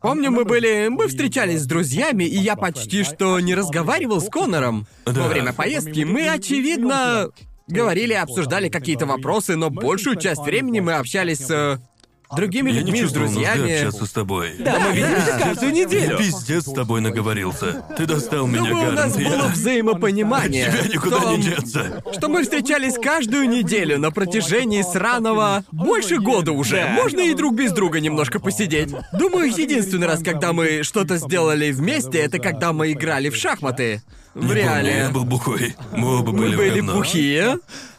Помню, 0.00 0.30
мы 0.30 0.44
были... 0.44 0.88
Мы 0.88 1.08
встречались 1.08 1.62
с 1.62 1.66
друзьями, 1.66 2.24
и 2.24 2.36
я 2.36 2.56
почти 2.56 3.02
что 3.04 3.40
не 3.40 3.54
разговаривал 3.54 4.20
с 4.20 4.28
Конором. 4.28 4.86
Да. 5.06 5.12
Во 5.12 5.28
время 5.28 5.52
поездки 5.52 6.04
мы, 6.04 6.28
очевидно, 6.28 7.30
говорили, 7.66 8.12
обсуждали 8.12 8.68
какие-то 8.68 9.06
вопросы, 9.06 9.56
но 9.56 9.70
большую 9.70 10.16
часть 10.16 10.42
времени 10.42 10.80
мы 10.80 10.94
общались 10.94 11.38
с 11.38 11.50
э, 11.50 11.78
другими 12.36 12.68
Я 12.70 12.74
не 12.76 12.80
людьми, 12.80 12.98
с 12.98 13.02
чувствовал 13.02 13.26
нужды 13.26 13.44
друзьями. 13.44 13.74
общаться 13.76 14.06
с 14.06 14.10
тобой. 14.10 14.52
Да, 14.58 14.78
мы 14.80 14.92
видимся 14.92 15.38
каждую 15.42 15.72
неделю. 15.72 16.18
Пиздец 16.18 16.66
с 16.66 16.72
тобой 16.72 17.00
наговорился. 17.00 17.84
Ты 17.96 18.06
достал 18.06 18.46
меня, 18.46 18.68
Думаю, 18.70 18.88
у 18.90 18.92
нас 18.92 19.14
было 19.16 19.22
Я... 19.24 19.44
взаимопонимание. 19.48 20.70
Тебя 20.70 20.94
никуда 20.94 21.16
в 21.18 21.22
том, 21.22 21.36
не 21.36 21.42
деться. 21.42 22.02
Что 22.12 22.28
мы 22.28 22.42
встречались 22.42 22.94
каждую 22.94 23.48
неделю 23.48 23.98
на 23.98 24.10
протяжении 24.10 24.82
сраного 24.82 25.64
больше 25.72 26.18
года 26.18 26.52
уже. 26.52 26.76
Да. 26.76 26.88
Можно 27.02 27.20
и 27.20 27.34
друг 27.34 27.54
без 27.54 27.72
друга 27.72 28.00
немножко 28.00 28.40
посидеть. 28.40 28.90
Думаю, 29.12 29.48
единственный 29.50 30.06
раз, 30.06 30.22
когда 30.22 30.52
мы 30.52 30.82
что-то 30.82 31.16
сделали 31.16 31.70
вместе, 31.72 32.18
это 32.18 32.38
когда 32.38 32.72
мы 32.72 32.92
играли 32.92 33.30
в 33.30 33.36
шахматы. 33.36 34.02
В 34.34 34.42
Не 34.42 34.48
помню, 34.48 34.62
реале. 34.62 34.96
Я 34.98 35.08
был 35.10 35.24
бухой. 35.24 35.74
Мы 35.96 36.18
оба 36.20 36.30
были 36.32 36.50
Мы 36.50 36.54
в 36.54 36.58
были 36.58 36.76
говно. 36.80 36.94
бухие. 36.94 37.58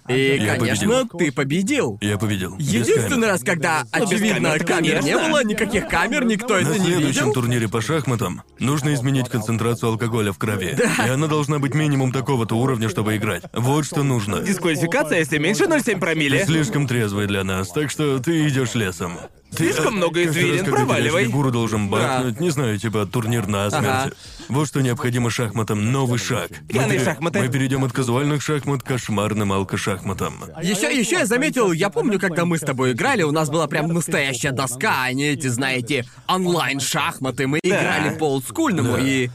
И, 0.10 0.38
Я 0.42 0.56
конечно, 0.58 0.88
победил. 0.88 1.18
ты 1.20 1.32
победил. 1.32 1.98
Я 2.02 2.18
победил. 2.18 2.56
Без 2.58 2.68
Единственный 2.74 3.28
раз, 3.28 3.42
когда, 3.44 3.84
Ну, 3.96 4.04
очевидно, 4.06 4.50
камер, 4.58 4.66
камер 4.66 4.84
не 5.04 5.12
конечно. 5.12 5.30
было, 5.30 5.44
никаких 5.44 5.88
камер, 5.88 6.26
никто 6.26 6.58
это 6.58 6.70
На 6.70 6.74
не 6.78 6.86
следующем 6.86 7.08
видел. 7.28 7.34
турнире 7.34 7.68
по 7.70 7.82
шахматам 7.82 8.42
нужно 8.60 8.94
изменить 8.96 9.30
концентрацию 9.30 9.92
алкоголя 9.92 10.32
в 10.32 10.38
крови. 10.38 10.76
И 11.06 11.10
она 11.10 11.28
должна 11.28 11.60
быть 11.60 11.74
минимум 11.76 12.12
такого-то 12.12 12.56
уровня, 12.56 12.90
чтобы 12.90 13.16
играть. 13.18 13.44
Вот 13.54 13.86
что 13.86 14.04
нужно. 14.04 14.40
Дисквалификация, 14.40 15.20
если 15.20 15.38
меньше 15.38 15.66
0,7 15.66 15.84
Ты 15.84 15.98
промилле. 15.98 16.46
слишком 16.46 16.88
трезвый 16.88 17.28
для 17.28 17.44
нас, 17.44 17.70
так 17.72 17.92
что 17.92 18.20
ты 18.20 18.48
идешь 18.48 18.74
лесом. 18.76 19.18
Слишком 19.52 19.96
э, 19.96 19.98
много 19.98 20.24
извилин, 20.24 20.66
проваливай. 20.66 21.26
фигуру 21.26 21.52
должен 21.52 21.90
бахнуть, 21.90 22.40
не 22.40 22.50
знаю, 22.52 22.78
типа 22.78 23.06
турнир 23.06 23.48
на 23.48 23.70
смерть. 23.70 23.86
Ага. 23.88 24.12
Вот 24.48 24.68
что 24.68 24.82
необходимо 24.82 25.30
шахматам. 25.30 25.92
Новый 25.92 26.20
шаг. 26.20 26.50
Мы 26.52 26.68
Пьяные 26.68 26.92
пере- 27.00 27.04
шахматы. 27.06 27.40
Мы 27.42 27.48
перейдем 27.50 27.84
от 27.84 27.92
казуальных 27.92 28.42
шахмат 28.42 28.84
к 28.84 28.86
кошмарным 28.86 29.52
алкошахматам. 29.52 30.44
Еще, 30.62 30.98
еще 30.98 31.18
я 31.18 31.26
заметил, 31.26 31.72
я 31.72 31.90
помню, 31.90 32.20
когда 32.20 32.46
мы 32.46 32.58
с 32.58 32.62
тобой 32.62 32.92
играли, 32.94 33.24
у 33.24 33.32
нас 33.32 33.50
была 33.50 33.68
прям 33.68 33.88
настоящая 33.88 34.52
доска, 34.52 35.04
а 35.04 35.14
не 35.14 35.30
эти, 35.30 35.48
знаете, 35.48 36.06
онлайн-шахматы. 36.28 37.48
Мы 37.48 37.60
играли 37.64 38.16
по 38.18 38.26
олдскульному, 38.36 38.94
Да. 38.94 39.00
и 39.02 39.30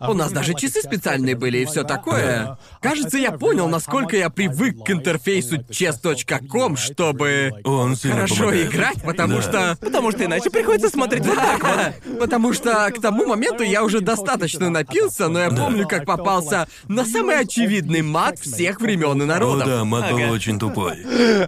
у 0.00 0.14
нас 0.14 0.32
даже 0.32 0.54
часы 0.54 0.80
специальные 0.82 1.34
были 1.36 1.58
и 1.58 1.64
все 1.64 1.84
такое. 1.84 2.58
Кажется, 2.80 3.18
я 3.18 3.32
понял, 3.32 3.68
насколько 3.68 4.16
я 4.16 4.30
привык 4.30 4.84
к 4.84 4.90
интерфейсу 4.90 5.56
chess.com, 5.70 6.76
чтобы 6.76 7.52
Он 7.64 7.96
хорошо 7.96 8.36
помогает. 8.36 8.72
играть, 8.74 9.02
потому 9.02 9.36
Да. 9.36 9.42
что... 9.42 9.76
Потому 9.80 10.10
что 10.12 10.24
иначе 10.24 10.50
приходится 10.50 10.88
смотреть 10.88 11.26
вот 11.26 11.36
так. 11.36 11.60
Да, 11.62 11.92
потому 12.18 12.52
что 12.52 12.90
к 12.90 13.00
тому 13.00 13.26
моменту 13.26 13.62
я 13.62 13.84
уже 13.84 14.00
достаточно 14.00 14.70
напился, 14.70 15.28
но 15.28 15.40
я 15.40 15.50
помню, 15.50 15.86
как 15.86 16.04
попался 16.06 16.66
на 16.88 17.04
самый 17.04 17.38
очевидный 17.38 18.02
мат 18.02 18.38
всех 18.38 18.80
времен 18.80 19.20
и 19.20 19.24
О 19.24 19.26
народов. 19.26 19.66
да, 19.66 19.84
мат 19.84 20.10
был 20.10 20.18
Ага. 20.18 20.32
очень 20.32 20.58
тупой. 20.58 20.98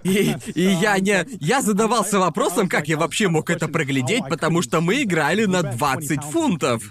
И, 0.04 0.34
и 0.54 0.62
я 0.62 0.98
не... 0.98 1.24
Я 1.40 1.62
задавался 1.62 2.18
вопросом, 2.18 2.68
как 2.68 2.88
я 2.88 2.96
вообще 2.96 3.28
мог 3.28 3.50
это 3.50 3.68
проглядеть, 3.68 4.24
потому 4.28 4.62
что 4.62 4.80
мы 4.80 5.02
играли 5.02 5.44
на 5.46 5.62
20 5.62 6.22
фунтов. 6.24 6.82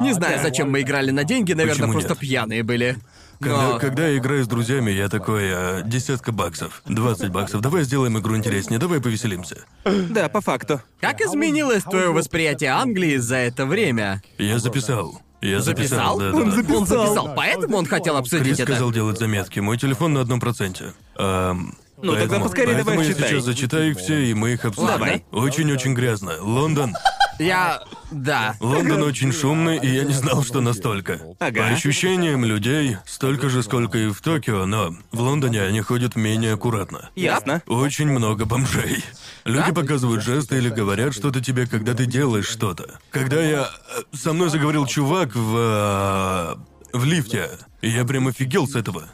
Не 0.00 0.12
знаю, 0.12 0.40
зачем 0.42 0.70
мы 0.70 0.80
играли 0.82 1.05
на 1.10 1.24
деньги, 1.24 1.52
наверное, 1.52 1.74
Почему 1.74 1.92
просто 1.92 2.10
нет? 2.10 2.18
пьяные 2.18 2.62
были. 2.62 2.96
Когда, 3.40 3.72
Но... 3.72 3.78
когда 3.78 4.08
я 4.08 4.16
играю 4.16 4.44
с 4.44 4.48
друзьями, 4.48 4.90
я 4.90 5.08
такой, 5.08 5.42
э, 5.44 5.82
десятка 5.84 6.32
баксов, 6.32 6.82
20 6.86 7.30
баксов, 7.30 7.60
давай 7.60 7.82
сделаем 7.84 8.18
игру 8.18 8.34
интереснее, 8.36 8.78
давай 8.78 9.00
повеселимся. 9.00 9.64
Да, 9.84 10.28
по 10.30 10.40
факту. 10.40 10.80
Как 11.00 11.20
изменилось 11.20 11.82
твое 11.82 12.12
восприятие 12.12 12.70
Англии 12.70 13.16
за 13.18 13.36
это 13.36 13.66
время? 13.66 14.22
Я 14.38 14.58
записал. 14.58 15.20
Я 15.42 15.60
Записал? 15.60 16.16
записал, 16.16 16.18
да, 16.18 16.38
он, 16.38 16.50
да. 16.50 16.56
записал. 16.56 16.76
он 16.78 16.86
записал, 16.86 17.34
поэтому 17.36 17.76
он 17.76 17.84
хотел 17.86 18.16
обсудить 18.16 18.46
Крис 18.46 18.60
это. 18.60 18.72
сказал 18.72 18.90
делать 18.90 19.18
заметки. 19.18 19.60
Мой 19.60 19.76
телефон 19.76 20.14
на 20.14 20.22
одном 20.22 20.40
проценте. 20.40 20.94
Ам, 21.16 21.76
Ну, 22.02 22.12
тогда 22.12 22.26
поэтому- 22.26 22.44
поскорее 22.44 22.74
давай 22.76 22.98
я 22.98 23.04
читай. 23.14 23.28
сейчас 23.30 23.44
зачитаю 23.44 23.90
их 23.92 23.98
все, 23.98 24.18
и 24.30 24.34
мы 24.34 24.52
их 24.52 24.64
обсудим. 24.64 24.88
Давай. 24.88 25.24
Очень-очень 25.32 25.94
грязно. 25.94 26.34
Лондон. 26.40 26.94
Я... 27.38 27.82
Да. 28.10 28.54
Лондон 28.60 29.02
очень 29.02 29.32
шумный, 29.32 29.78
и 29.78 29.88
я 29.88 30.04
не 30.04 30.12
знал, 30.14 30.42
что 30.44 30.60
настолько. 30.60 31.20
Ага. 31.38 31.60
По 31.60 31.66
ощущениям 31.68 32.44
людей, 32.44 32.96
столько 33.04 33.48
же, 33.50 33.62
сколько 33.62 33.98
и 33.98 34.08
в 34.08 34.20
Токио, 34.22 34.64
но 34.64 34.94
в 35.12 35.20
Лондоне 35.20 35.62
они 35.62 35.80
ходят 35.82 36.16
менее 36.16 36.52
аккуратно. 36.54 37.10
Ясно. 37.16 37.62
Очень 37.66 38.08
много 38.08 38.44
бомжей. 38.46 39.04
Люди 39.44 39.66
Да? 39.68 39.74
показывают 39.74 40.22
жесты 40.22 40.56
или 40.58 40.68
говорят 40.70 41.14
что-то 41.14 41.42
тебе, 41.42 41.66
когда 41.66 41.94
ты 41.94 42.06
делаешь 42.06 42.48
что-то. 42.48 42.98
Когда 43.10 43.42
я... 43.42 43.68
э, 43.96 44.16
Со 44.16 44.32
мной 44.32 44.48
заговорил 44.50 44.86
чувак 44.86 45.34
в... 45.34 45.56
э, 45.56 46.96
в 46.96 47.04
лифте, 47.04 47.50
и 47.82 47.90
я 47.90 48.04
прям 48.04 48.28
офигел 48.28 48.66
с 48.66 48.74
этого. 48.76 49.04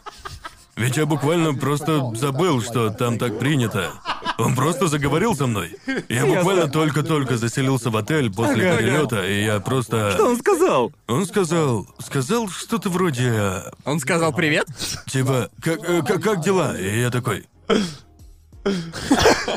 Ведь 0.76 0.96
я 0.96 1.06
буквально 1.06 1.54
просто 1.54 2.12
забыл, 2.14 2.62
что 2.62 2.90
там 2.90 3.18
так 3.18 3.38
принято. 3.38 3.92
Он 4.38 4.54
просто 4.54 4.88
заговорил 4.88 5.34
со 5.36 5.46
мной. 5.46 5.76
Я 6.08 6.26
буквально 6.26 6.68
только-только 6.68 7.36
заселился 7.36 7.90
в 7.90 7.96
отель 7.96 8.32
после 8.32 8.62
Ага, 8.62 8.70
ага. 8.70 8.78
перелета, 8.78 9.26
и 9.26 9.44
я 9.44 9.60
просто... 9.60 10.12
Что 10.12 10.26
он 10.28 10.38
сказал? 10.38 10.92
Он 11.06 11.26
сказал... 11.26 11.86
Сказал 11.98 12.48
что-то 12.48 12.88
вроде... 12.88 13.62
Он 13.84 14.00
сказал 14.00 14.32
привет? 14.32 14.66
Типа, 15.06 15.50
как, 15.60 15.78
э, 15.88 16.02
как, 16.02 16.22
как 16.22 16.40
дела? 16.42 16.76
И 16.78 17.00
я 17.00 17.10
такой... 17.10 17.46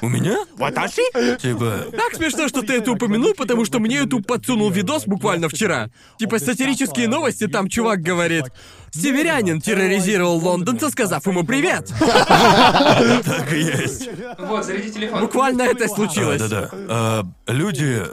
У 0.01 0.09
меня? 0.09 0.37
Ваташи? 0.57 1.01
Типа... 1.39 1.85
Так 1.91 2.15
смешно, 2.15 2.47
что 2.47 2.61
ты 2.61 2.73
это 2.77 2.91
упомянул, 2.91 3.33
потому 3.35 3.65
что 3.65 3.79
мне 3.79 3.97
YouTube 3.97 4.25
подсунул 4.25 4.69
видос 4.71 5.05
буквально 5.05 5.47
вчера. 5.49 5.89
Типа 6.17 6.39
сатирические 6.39 7.07
новости, 7.07 7.47
там 7.47 7.69
чувак 7.69 8.01
говорит... 8.01 8.45
Северянин 8.91 9.59
терроризировал 9.59 10.37
лондонца, 10.37 10.89
сказав 10.89 11.27
ему 11.27 11.43
привет. 11.43 11.91
Так 11.99 13.51
и 13.53 13.57
есть. 13.59 14.09
Вот, 14.39 14.63
заряди 14.65 14.89
телефон. 14.91 15.19
Буквально 15.19 15.63
это 15.63 15.83
А, 15.85 15.87
случилось. 15.89 16.41
да-да. 16.41 16.69
А, 16.87 17.23
люди... 17.47 18.03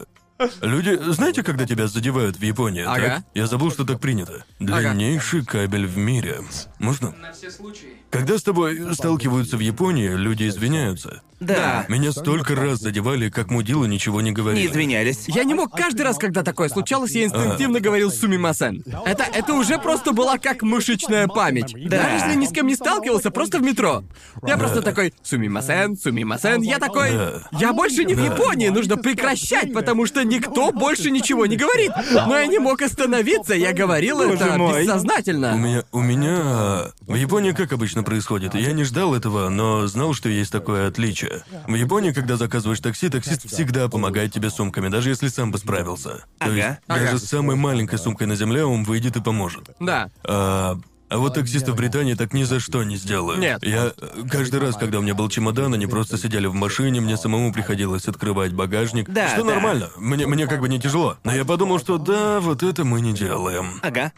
Люди... 0.60 0.98
Знаете, 1.12 1.44
когда 1.44 1.66
тебя 1.66 1.86
задевают 1.86 2.36
в 2.36 2.42
Японии, 2.42 2.82
Ага. 2.84 3.00
так? 3.00 3.22
Я 3.32 3.46
забыл, 3.46 3.70
что 3.70 3.84
так 3.84 4.00
принято. 4.00 4.44
Длиннейший 4.58 5.44
кабель 5.44 5.86
в 5.86 5.96
мире. 5.98 6.40
Можно? 6.80 7.12
На 7.12 7.32
все 7.32 7.48
случаи. 7.48 8.01
Когда 8.12 8.36
с 8.38 8.42
тобой 8.42 8.78
сталкиваются 8.94 9.56
в 9.56 9.60
Японии, 9.60 10.10
люди 10.14 10.46
извиняются. 10.46 11.22
Да. 11.40 11.86
Меня 11.88 12.12
столько 12.12 12.54
раз 12.54 12.78
задевали, 12.78 13.28
как 13.28 13.50
мудила 13.50 13.84
ничего 13.86 14.20
не 14.20 14.30
Не 14.30 14.34
говорили. 14.36 14.66
извинялись. 14.66 15.24
Я 15.26 15.42
не 15.42 15.54
мог 15.54 15.72
каждый 15.76 16.02
раз, 16.02 16.16
когда 16.16 16.44
такое 16.44 16.68
случалось, 16.68 17.12
я 17.12 17.24
инстинктивно 17.24 17.80
говорил 17.80 18.12
сумимасен. 18.12 18.84
Это, 19.04 19.24
это 19.24 19.54
уже 19.54 19.78
просто 19.78 20.12
была 20.12 20.38
как 20.38 20.62
мышечная 20.62 21.26
память. 21.26 21.74
Да. 21.88 21.96
Даже 22.02 22.14
если 22.16 22.34
ни 22.36 22.46
с 22.46 22.50
кем 22.52 22.68
не 22.68 22.76
сталкивался, 22.76 23.32
просто 23.32 23.58
в 23.58 23.62
метро. 23.62 24.04
Я 24.46 24.56
просто 24.56 24.82
такой 24.82 25.14
сумимасен, 25.24 25.96
сумимасен. 25.96 26.62
Я 26.62 26.78
такой, 26.78 27.10
Да. 27.10 27.42
я 27.58 27.72
больше 27.72 28.04
не 28.04 28.14
в 28.14 28.22
Японии, 28.22 28.68
нужно 28.68 28.96
прекращать, 28.96 29.72
потому 29.72 30.06
что 30.06 30.22
никто 30.24 30.70
больше 30.70 31.10
ничего 31.10 31.46
не 31.46 31.56
говорит. 31.56 31.90
Но 32.12 32.38
я 32.38 32.46
не 32.46 32.60
мог 32.60 32.82
остановиться, 32.82 33.54
я 33.54 33.72
говорил 33.72 34.18
Боже 34.18 34.34
это 34.34 34.58
мой. 34.58 34.82
У 34.82 34.84
бессознательно. 34.84 35.54
меня, 35.56 35.82
у 35.90 36.00
меня... 36.00 36.92
В 37.00 37.16
Японии 37.16 37.50
как 37.50 37.72
обычно 37.72 38.01
происходит? 38.04 38.54
Я 38.54 38.72
не 38.72 38.84
ждал 38.84 39.14
этого, 39.14 39.48
но 39.48 39.86
знал, 39.86 40.14
что 40.14 40.28
есть 40.28 40.52
такое 40.52 40.88
отличие. 40.88 41.42
В 41.66 41.74
Японии, 41.74 42.12
когда 42.12 42.36
заказываешь 42.36 42.80
такси, 42.80 43.08
таксист 43.08 43.48
всегда 43.48 43.88
помогает 43.88 44.32
тебе 44.32 44.50
сумками, 44.50 44.88
даже 44.88 45.10
если 45.10 45.28
сам 45.28 45.50
бы 45.50 45.58
справился. 45.58 46.24
То 46.38 46.46
Ага. 46.46 46.52
есть 46.54 46.78
Ага. 46.86 47.00
даже 47.00 47.18
с 47.18 47.24
самой 47.24 47.56
маленькой 47.56 47.98
сумкой 47.98 48.26
на 48.26 48.36
земле 48.36 48.64
он 48.64 48.84
выйдет 48.84 49.16
и 49.16 49.20
поможет. 49.20 49.70
Да. 49.80 50.10
А, 50.24 50.78
а 51.08 51.18
вот 51.18 51.34
таксисты 51.34 51.72
в 51.72 51.76
Британии 51.76 52.14
так 52.14 52.32
ни 52.32 52.42
за 52.44 52.58
что 52.58 52.82
не 52.84 52.96
сделают. 52.96 53.38
Нет. 53.40 53.62
Я 53.62 53.92
э, 53.96 54.22
каждый 54.30 54.60
раз, 54.60 54.76
когда 54.76 54.98
у 54.98 55.02
меня 55.02 55.14
был 55.14 55.28
чемодан, 55.28 55.74
они 55.74 55.86
просто 55.86 56.16
сидели 56.16 56.46
в 56.46 56.54
машине, 56.54 57.00
мне 57.02 57.16
самому 57.18 57.52
приходилось 57.52 58.08
открывать 58.08 58.52
багажник. 58.54 59.10
Да, 59.10 59.28
что 59.28 59.44
да. 59.44 59.50
нормально. 59.54 59.90
Мне, 59.96 60.26
мне 60.26 60.46
как 60.46 60.60
бы 60.60 60.68
не 60.70 60.80
тяжело. 60.80 61.18
Но 61.24 61.34
я 61.34 61.44
подумал, 61.44 61.78
что 61.78 61.98
да, 61.98 62.40
вот 62.40 62.62
это 62.62 62.84
мы 62.84 63.00
не 63.02 63.12
делаем. 63.12 63.78
Ага. 63.82 64.12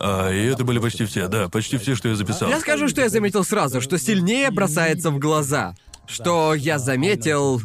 А, 0.00 0.30
и 0.30 0.46
это 0.46 0.64
были 0.64 0.78
почти 0.78 1.04
все, 1.04 1.28
да, 1.28 1.48
почти 1.48 1.76
все, 1.76 1.94
что 1.94 2.08
я 2.08 2.14
записал. 2.14 2.48
Я 2.48 2.58
скажу, 2.58 2.88
что 2.88 3.02
я 3.02 3.10
заметил 3.10 3.44
сразу, 3.44 3.80
что 3.80 3.98
сильнее 3.98 4.50
бросается 4.50 5.10
в 5.10 5.18
глаза. 5.18 5.74
Что 6.06 6.54
я 6.54 6.78
заметил, 6.78 7.60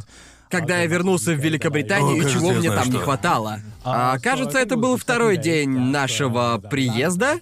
когда 0.49 0.79
я 0.79 0.85
вернулся 0.85 1.31
в 1.31 1.37
Великобританию, 1.37 2.17
О, 2.17 2.21
кажется, 2.21 2.39
чего 2.39 2.51
мне 2.51 2.69
знаю, 2.69 2.79
там 2.79 2.89
не 2.89 2.95
что. 2.97 3.05
хватало. 3.05 3.59
А, 3.83 4.19
кажется, 4.19 4.59
это 4.59 4.75
был 4.75 4.97
второй 4.97 5.37
день 5.37 5.69
нашего 5.69 6.61
приезда. 6.69 7.39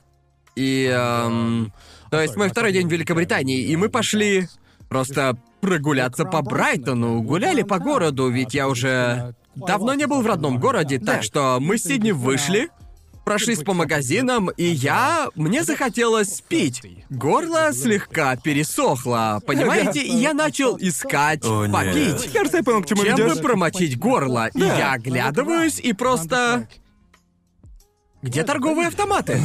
И... 0.56 0.86
эм, 0.86 1.74
то 2.12 2.22
есть 2.22 2.36
мой 2.36 2.48
второй 2.50 2.72
день 2.72 2.88
в 2.88 2.92
Великобритании, 2.92 3.64
и 3.64 3.76
мы 3.76 3.90
пошли 3.90 4.48
просто 4.88 5.36
прогуляться 5.62 6.26
по 6.26 6.44
Брайтону, 6.44 7.24
гуляли 7.24 7.64
по 7.64 7.80
городу, 7.80 8.30
ведь 8.30 8.54
я 8.54 8.68
уже 8.68 9.34
давно 9.56 9.96
не 9.96 10.06
был 10.06 10.22
в 10.22 10.28
родном 10.28 10.60
городе, 10.60 11.00
так 11.00 11.24
что 11.24 11.58
мы 11.60 11.80
с 11.80 11.84
Сидни 11.84 12.12
вышли, 12.12 12.70
прошлись 13.24 13.60
по 13.64 13.74
магазинам, 13.74 14.50
и 14.50 14.66
я... 14.66 15.30
Мне 15.36 15.64
захотелось 15.64 16.42
пить. 16.42 16.82
Горло 17.10 17.72
слегка 17.74 18.36
пересохло, 18.36 19.42
понимаете? 19.46 20.02
И 20.02 20.16
я 20.16 20.34
начал 20.34 20.78
искать 20.80 21.46
О, 21.46 21.66
нет. 21.66 21.72
попить. 21.74 22.34
Кажется, 22.34 22.58
я 22.58 22.64
понял, 22.64 22.84
к 22.84 22.88
чему 22.88 23.04
Чем 23.04 23.16
ведёшь. 23.16 23.38
бы 23.38 23.42
промочить 23.42 23.98
горло? 23.98 24.50
И 24.54 24.60
я 24.60 24.94
оглядываюсь 24.94 25.80
и 25.80 25.94
просто... 25.94 26.68
Где 28.24 28.44
торговые 28.44 28.88
автоматы? 28.88 29.38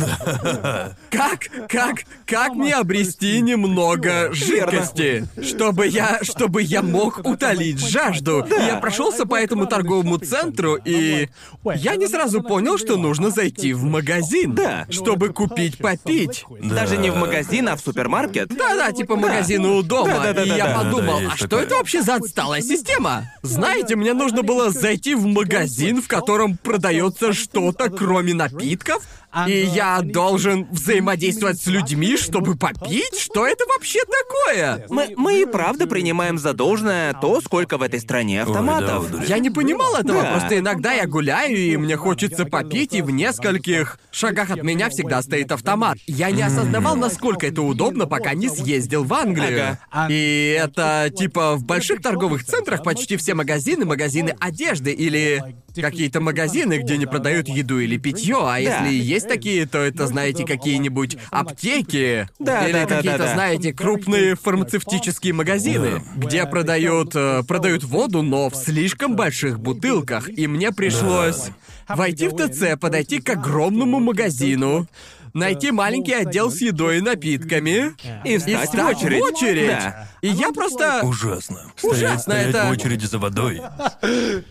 Как, 1.11 1.49
как, 1.69 2.05
как 2.25 2.55
мне 2.55 2.75
обрести 2.77 3.41
немного 3.41 4.33
жидкости, 4.33 5.27
чтобы 5.43 5.89
я, 5.89 6.21
чтобы 6.23 6.63
я 6.63 6.83
мог 6.83 7.19
утолить 7.25 7.81
жажду? 7.81 8.47
И 8.47 8.67
Я 8.67 8.77
прошелся 8.77 9.27
по 9.27 9.35
этому 9.35 9.67
торговому 9.67 10.19
центру 10.19 10.77
и 10.77 11.29
я 11.75 11.97
не 11.97 12.07
сразу 12.07 12.41
понял, 12.41 12.79
что 12.79 12.97
нужно 12.97 13.31
зайти 13.31 13.73
в 13.73 13.83
магазин, 13.83 14.55
Да. 14.55 14.87
чтобы 14.91 15.31
купить 15.31 15.79
попить. 15.79 16.45
Да. 16.63 16.77
Даже 16.77 16.97
не 16.99 17.11
в 17.11 17.17
магазин, 17.17 17.69
а 17.69 17.77
в 17.77 17.81
супермаркет. 17.81 18.49
Да-да, 18.49 18.93
типа 18.93 19.17
магазин 19.17 19.65
у 19.65 19.83
дома. 19.83 20.13
Да-да-да-да-да. 20.13 20.55
и 20.55 20.57
я 20.57 20.67
Да-да, 20.69 20.79
подумал, 20.85 21.19
есть 21.21 21.33
а 21.33 21.37
что 21.37 21.49
такое. 21.49 21.65
это 21.67 21.75
вообще 21.75 22.03
за 22.03 22.15
отсталая 22.15 22.63
система? 22.63 23.25
Знаете, 23.43 23.97
мне 23.97 24.15
нужно 24.15 24.43
было 24.43 24.71
зайти 24.71 25.17
в 25.17 25.27
магазин, 25.27 26.01
в 26.01 26.07
котором 26.07 26.57
продается 26.57 27.33
что-то, 27.33 27.91
кроме 27.91 28.35
напитков, 28.35 28.68
напитков, 28.69 29.03
и 29.47 29.53
я 29.75 30.01
должен 30.03 30.67
взаимодействовать 30.71 31.61
с 31.61 31.67
людьми, 31.67 32.17
чтобы 32.17 32.57
попить? 32.57 33.19
Что 33.19 33.47
это 33.47 33.65
вообще 33.67 34.01
такое? 34.01 34.87
Мы, 34.89 35.15
мы 35.17 35.43
и 35.43 35.45
правда 35.45 35.87
принимаем 35.87 36.39
за 36.39 36.55
должное 36.55 37.13
то, 37.15 37.41
сколько 37.41 37.79
в 37.79 37.83
этой 37.83 38.01
стране 38.01 38.43
автоматов. 38.43 39.11
Ой, 39.13 39.21
да, 39.21 39.25
Я 39.25 39.39
не 39.39 39.51
понимал 39.51 39.95
этого, 39.97 40.23
Да. 40.23 40.31
просто 40.33 40.59
иногда 40.59 40.93
я 40.93 41.07
гуляю, 41.07 41.57
и 41.57 41.77
мне 41.77 41.97
хочется 41.97 42.47
попить, 42.47 42.95
и 42.95 43.03
в 43.03 43.11
нескольких 43.11 43.99
шагах 44.11 44.51
от 44.51 44.63
меня 44.63 44.89
всегда 44.89 45.23
стоит 45.23 45.53
автомат. 45.53 45.99
Я 46.07 46.31
не 46.31 46.43
осознавал, 46.43 46.97
насколько 46.97 47.47
это 47.47 47.63
удобно, 47.63 48.07
пока 48.07 48.35
не 48.35 48.49
съездил 48.49 49.05
в 49.05 49.13
Англию. 49.13 49.79
И 50.09 50.59
это 50.59 51.11
типа 51.15 51.57
в 51.57 51.65
больших 51.65 52.01
торговых 52.01 52.45
центрах 52.45 52.83
почти 52.83 53.17
все 53.17 53.35
магазины, 53.35 53.85
магазины 53.85 54.35
одежды 54.41 54.93
или 54.93 55.43
какие-то 55.77 56.21
магазины, 56.21 56.79
где 56.79 56.97
не 56.97 57.07
продают 57.07 57.49
еду 57.49 57.79
или 57.79 57.99
питье, 57.99 58.39
а 58.41 58.59
если 58.59 58.89
и 58.89 58.97
есть 58.99 59.18
такие, 59.25 59.67
то 59.67 59.79
это, 59.79 60.07
знаете, 60.07 60.45
какие-нибудь 60.45 61.17
аптеки 61.31 62.29
Да, 62.39 62.65
или 62.67 62.73
да, 62.73 62.87
да, 62.87 62.97
какие-то, 62.97 63.19
да, 63.19 63.25
да. 63.25 63.35
знаете, 63.35 63.73
крупные 63.73 64.35
фармацевтические 64.37 65.33
магазины, 65.33 66.03
где 66.17 66.47
продают 66.47 67.13
э, 67.15 67.43
продают 67.47 67.85
воду, 67.85 68.23
но 68.23 68.51
в 68.51 68.55
слишком 68.55 69.17
больших 69.17 69.61
бутылках. 69.61 70.29
И 70.29 70.47
мне 70.47 70.73
пришлось 70.73 71.51
войти 71.89 72.29
в 72.29 72.37
ТЦ, 72.37 72.79
подойти 72.79 73.21
к 73.21 73.31
огромному 73.31 74.01
магазину, 74.01 74.87
найти 75.35 75.71
маленький 75.71 76.13
отдел 76.15 76.51
с 76.51 76.61
едой 76.61 76.99
и 76.99 77.01
напитками 77.01 77.95
И 78.25 78.39
встать 78.39 78.75
в 78.75 78.87
очередь. 78.87 79.21
в 79.21 79.25
очередь. 79.25 79.69
Да. 79.69 80.09
И 80.23 80.29
я 80.29 80.51
просто 80.53 81.01
Ужасно. 81.05 81.61
Ужасно, 81.83 82.19
стоять, 82.19 82.21
стоять 82.21 82.49
это- 82.49 82.67
в 82.67 82.71
очереди 82.71 83.07
за 83.07 83.19
водой. 83.19 83.61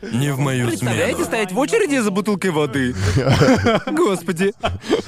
Не 0.01 0.31
в 0.33 0.39
мою 0.39 0.67
Представляете, 0.67 1.15
смену. 1.15 1.25
стоять 1.25 1.51
в 1.51 1.59
очереди 1.59 1.97
за 1.97 2.11
бутылкой 2.11 2.51
воды? 2.51 2.95
Господи. 3.87 4.53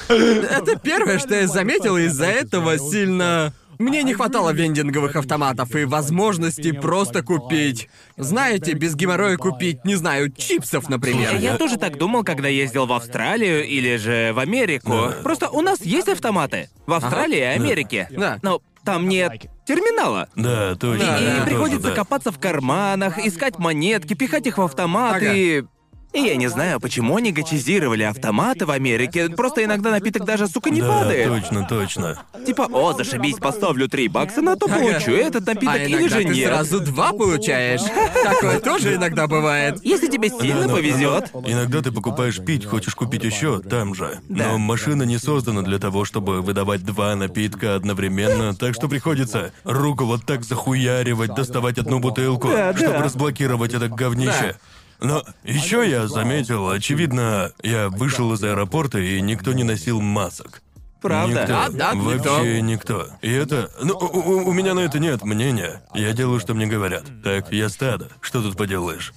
Это 0.10 0.76
первое, 0.82 1.20
что 1.20 1.36
я 1.36 1.48
заметил, 1.48 1.98
и 1.98 2.04
из-за 2.06 2.26
этого 2.26 2.78
сильно... 2.78 3.54
Мне 3.80 4.04
не 4.04 4.14
хватало 4.14 4.52
вендинговых 4.52 5.16
автоматов 5.16 5.74
и 5.74 5.86
возможности 5.86 6.74
просто 6.74 7.24
купить. 7.24 7.88
Знаете, 8.18 8.74
без 8.74 8.94
геморроя 8.96 9.38
купить, 9.38 9.86
не 9.86 9.96
знаю, 9.96 10.32
чипсов, 10.32 10.90
например. 10.90 11.38
Я 11.38 11.56
тоже 11.56 11.78
так 11.78 11.98
думал, 11.98 12.26
когда 12.26 12.50
ездил 12.50 12.86
в 12.86 12.92
Австралию 12.92 13.66
или 13.66 13.96
же 13.96 14.34
в 14.34 14.40
Америку. 14.40 14.94
Просто 15.24 15.50
у 15.50 15.62
нас 15.62 15.82
есть 15.82 16.10
автоматы. 16.10 16.70
В 16.86 16.94
Австралии 16.94 17.38
и 17.38 17.42
Америке. 17.42 18.10
Да. 18.12 18.40
Но 18.42 18.62
там 18.84 19.08
нет 19.08 19.46
терминала. 19.66 20.28
Да, 20.36 20.76
точно. 20.76 21.06
Да, 21.06 21.20
И 21.20 21.24
это 21.24 21.34
тоже, 21.36 21.46
приходится 21.46 21.88
да. 21.90 21.96
копаться 21.96 22.32
в 22.32 22.40
карманах, 22.40 23.20
искать 23.20 23.60
монетки, 23.60 24.14
пихать 24.16 24.48
их 24.48 24.58
в 24.58 24.62
автомат 24.64 25.18
Ага. 25.18 25.34
и... 25.34 25.64
И 26.12 26.22
я 26.22 26.36
не 26.38 26.48
знаю, 26.48 26.80
почему 26.80 27.18
они 27.18 27.32
гачизировали 27.32 28.02
автоматы 28.02 28.66
в 28.66 28.72
Америке. 28.72 29.30
Просто 29.30 29.64
иногда 29.64 29.92
напиток 29.92 30.26
даже, 30.26 30.48
сука, 30.48 30.72
не 30.72 30.82
Да, 30.82 30.88
падает. 30.88 31.28
точно, 31.28 31.66
точно. 31.68 32.18
Типа, 32.48 32.68
о, 32.72 32.94
зашибись, 32.94 33.38
поставлю 33.38 33.88
3 33.88 34.08
бакса 34.08 34.42
на 34.42 34.56
то, 34.56 34.68
получу 34.68 35.12
этот 35.12 35.46
напиток 35.46 35.76
А 35.76 35.78
или 35.78 35.98
иногда 36.00 36.10
же 36.20 36.24
ты 36.26 36.34
нет. 36.34 36.48
сразу 36.48 36.80
два 36.80 37.14
получаешь. 37.14 37.82
Такое 38.24 38.60
тоже 38.62 38.96
иногда 38.96 39.28
бывает. 39.28 39.80
Если 39.84 40.08
тебе 40.08 40.30
сильно 40.30 40.68
Да, 40.68 40.74
повезет. 40.74 41.30
но 41.34 41.44
Иногда 41.48 41.82
ты 41.84 41.92
покупаешь 41.92 42.40
пить, 42.44 42.66
хочешь 42.66 42.96
купить 42.96 43.24
еще 43.24 43.60
там 43.60 43.94
же. 43.94 44.20
Да. 44.30 44.54
Но 44.54 44.58
машина 44.58 45.04
не 45.04 45.20
создана 45.20 45.62
для 45.62 45.78
того, 45.78 46.06
чтобы 46.06 46.42
выдавать 46.42 46.84
два 46.84 47.16
напитка 47.16 47.76
одновременно, 47.76 48.56
так 48.56 48.74
что 48.74 48.88
приходится 48.88 49.52
руку 49.64 50.06
вот 50.06 50.26
так 50.26 50.44
захуяривать, 50.44 51.36
доставать 51.36 51.78
одну 51.78 52.00
бутылку, 52.00 52.48
Да, 52.48 52.74
чтобы 52.76 52.94
да. 52.94 53.04
разблокировать 53.04 53.76
это 53.76 53.88
говнище. 53.90 54.56
Но 55.02 55.24
еще 55.44 55.90
я 55.90 56.08
заметил, 56.08 56.70
очевидно, 56.70 57.52
я 57.64 57.90
вышел 57.90 58.34
из 58.34 58.44
аэропорта 58.44 59.00
и 59.00 59.22
никто 59.22 59.54
не 59.54 59.64
носил 59.64 60.02
масок. 60.02 60.62
Правда? 61.02 61.42
Никто. 61.44 61.48
Да, 61.48 61.70
да, 61.70 61.94
Вообще 61.94 62.62
никто. 62.62 63.08
И 63.22 63.32
это... 63.32 63.72
Ну, 63.82 63.94
у, 63.94 64.50
у- 64.50 64.52
меня 64.52 64.74
на 64.74 64.82
это 64.82 65.00
нет 65.00 65.24
мнения. 65.24 65.82
Я 65.94 66.12
делаю, 66.12 66.42
что 66.42 66.54
мне 66.54 66.68
говорят. 66.68 67.06
Так, 67.24 67.54
я 67.54 67.70
стадо. 67.70 68.10
Что 68.20 68.42
тут 68.42 68.58
поделаешь? 68.58 69.14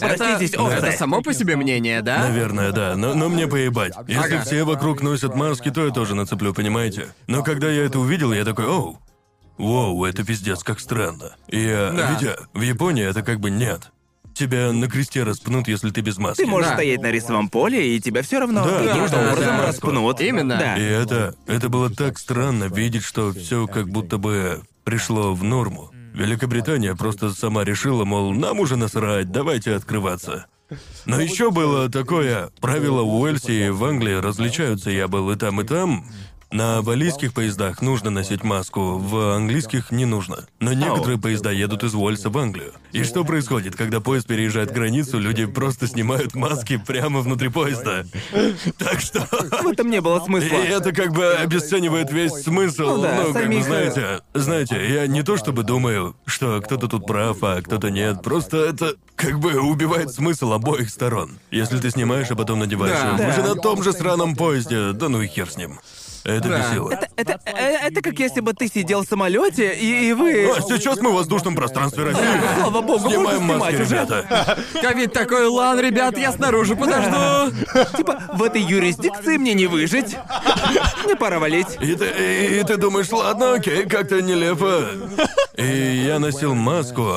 Это, 0.00 0.36
овцы. 0.36 0.56
это 0.56 0.92
само 0.92 1.20
по 1.20 1.34
себе 1.34 1.56
мнение, 1.56 2.00
да? 2.00 2.20
Наверное, 2.20 2.72
да, 2.72 2.96
но, 2.96 3.12
но 3.12 3.28
мне 3.28 3.46
поебать. 3.46 3.92
Если 4.08 4.36
Ага. 4.36 4.44
все 4.44 4.64
вокруг 4.64 5.02
носят 5.02 5.34
маски, 5.34 5.70
то 5.70 5.84
я 5.84 5.92
тоже 5.92 6.14
нацеплю, 6.14 6.54
понимаете? 6.54 7.08
Но 7.26 7.42
когда 7.42 7.68
я 7.70 7.84
это 7.84 7.98
увидел, 7.98 8.32
я 8.32 8.44
такой, 8.46 8.66
оу, 8.66 8.98
воу, 9.58 10.04
это 10.06 10.24
пиздец, 10.24 10.62
как 10.62 10.80
странно. 10.80 11.36
И 11.48 11.66
Да. 11.68 12.16
ведь 12.18 12.30
в 12.54 12.60
Японии 12.62 13.04
это 13.04 13.20
как 13.22 13.40
бы 13.40 13.50
нет. 13.50 13.90
Тебя 14.34 14.72
на 14.72 14.88
кресте 14.88 15.22
распнут, 15.22 15.68
если 15.68 15.90
ты 15.90 16.00
без 16.00 16.18
маски. 16.18 16.42
Ты 16.42 16.46
можешь 16.46 16.68
Да. 16.68 16.74
стоять 16.74 17.00
на 17.00 17.10
рисовом 17.10 17.48
поле, 17.48 17.96
и 17.96 18.00
тебя 18.00 18.22
все 18.22 18.40
равно 18.40 18.64
Да, 18.64 18.78
каким-то 18.84 19.10
да, 19.12 19.32
образом 19.32 19.56
да. 19.56 19.66
распнут. 19.66 20.20
Именно. 20.20 20.56
Да. 20.58 20.76
И 20.76 20.82
это, 20.82 21.34
это 21.46 21.68
было 21.68 21.88
так 21.88 22.18
странно 22.18 22.64
видеть, 22.64 23.04
что 23.04 23.32
все 23.32 23.66
как 23.68 23.88
будто 23.88 24.18
бы 24.18 24.62
пришло 24.82 25.34
в 25.34 25.44
норму. 25.44 25.90
Великобритания 26.14 26.94
просто 26.94 27.30
сама 27.30 27.64
решила, 27.64 28.04
мол, 28.04 28.32
нам 28.32 28.60
уже 28.60 28.76
насрать, 28.76 29.30
давайте 29.32 29.74
открываться. 29.74 30.46
Но 31.04 31.20
еще 31.20 31.50
было 31.50 31.88
такое, 31.90 32.50
правила 32.60 33.02
в 33.02 33.14
Уэльсе 33.20 33.66
и 33.66 33.70
в 33.70 33.84
Англии 33.84 34.14
различаются, 34.14 34.90
я 34.90 35.08
был 35.08 35.30
и 35.30 35.36
там, 35.36 35.60
и 35.60 35.64
там. 35.64 36.06
На 36.54 36.82
валийских 36.82 37.32
поездах 37.34 37.82
нужно 37.82 38.10
носить 38.10 38.44
маску, 38.44 38.96
в 38.96 39.34
английских 39.34 39.90
не 39.90 40.04
нужно. 40.04 40.46
Но 40.60 40.72
некоторые 40.72 41.18
поезда 41.18 41.50
едут 41.50 41.82
из 41.82 41.96
Уэльса 41.96 42.30
в 42.30 42.38
Англию. 42.38 42.72
И 42.92 43.02
что 43.02 43.24
происходит, 43.24 43.74
когда 43.74 43.98
поезд 43.98 44.28
переезжает 44.28 44.70
границу, 44.70 45.18
люди 45.18 45.46
просто 45.46 45.88
снимают 45.88 46.36
маски 46.36 46.76
прямо 46.76 47.22
внутри 47.22 47.48
поезда. 47.48 48.06
Так 48.78 49.00
что... 49.00 49.26
В 49.62 49.66
этом 49.66 49.90
не 49.90 50.00
было 50.00 50.20
И 50.20 50.26
смысла. 50.26 50.56
это 50.58 50.92
как 50.92 51.12
бы 51.12 51.34
обесценивает 51.34 52.12
весь 52.12 52.44
смысл. 52.44 52.98
Ну 52.98 53.02
да, 53.02 53.24
как 53.32 53.48
бы, 53.48 53.60
знаете, 53.60 54.20
знаете, 54.32 54.94
я 54.94 55.08
не 55.08 55.24
то 55.24 55.36
чтобы 55.36 55.64
думаю, 55.64 56.14
что 56.24 56.60
кто-то 56.60 56.86
тут 56.86 57.04
прав, 57.04 57.38
а 57.42 57.62
кто-то 57.62 57.90
нет. 57.90 58.22
Просто 58.22 58.58
это 58.58 58.94
как 59.16 59.40
бы 59.40 59.58
убивает 59.60 60.12
смысл 60.12 60.52
обоих 60.52 60.90
сторон. 60.90 61.32
Если 61.50 61.78
ты 61.78 61.90
снимаешь, 61.90 62.30
а 62.30 62.36
потом 62.36 62.60
надеваешь. 62.60 62.96
Да. 63.18 63.26
Вы 63.26 63.32
же 63.32 63.42
на 63.42 63.60
том 63.60 63.82
же 63.82 63.92
сраном 63.92 64.36
поезде, 64.36 64.92
да 64.92 65.08
ну 65.08 65.20
и 65.20 65.26
хер 65.26 65.50
с 65.50 65.56
ним. 65.56 65.80
Это 66.24 66.48
Да. 66.48 66.58
бесило. 66.58 66.90
Это, 67.16 67.38
э, 67.44 67.86
это 67.88 68.00
как 68.00 68.18
если 68.18 68.40
бы 68.40 68.54
ты 68.54 68.66
сидел 68.68 69.02
в 69.02 69.06
самолете 69.06 69.74
и, 69.74 70.08
и 70.08 70.12
вы. 70.14 70.50
А 70.56 70.60
сейчас 70.62 70.98
мы 71.00 71.10
в 71.10 71.14
воздушном 71.14 71.54
пространстве 71.54 72.04
России. 72.04 72.22
Слава 72.60 72.80
богу, 72.80 73.08
Снимаем 73.10 73.42
можно 73.42 73.58
маски, 73.58 73.74
снимать 73.74 73.86
уже. 73.86 73.94
ребята. 73.94 74.58
Ковид 74.80 75.12
такой, 75.12 75.46
лан, 75.46 75.78
ребят, 75.80 76.16
я 76.16 76.32
снаружи 76.32 76.76
подожду. 76.76 77.52
Типа, 77.96 78.22
в 78.32 78.42
этой 78.42 78.62
юрисдикции 78.62 79.36
мне 79.36 79.52
не 79.54 79.66
выжить. 79.66 80.16
Мне 81.04 81.14
пора 81.16 81.38
валить. 81.38 81.76
И 81.80 81.94
ты, 81.94 82.06
и, 82.06 82.60
и 82.60 82.64
ты 82.64 82.76
думаешь, 82.78 83.10
ладно, 83.12 83.54
окей, 83.54 83.84
как-то 83.86 84.22
нелепо. 84.22 84.86
И 85.56 86.04
я 86.06 86.18
носил 86.18 86.54
маску. 86.54 87.16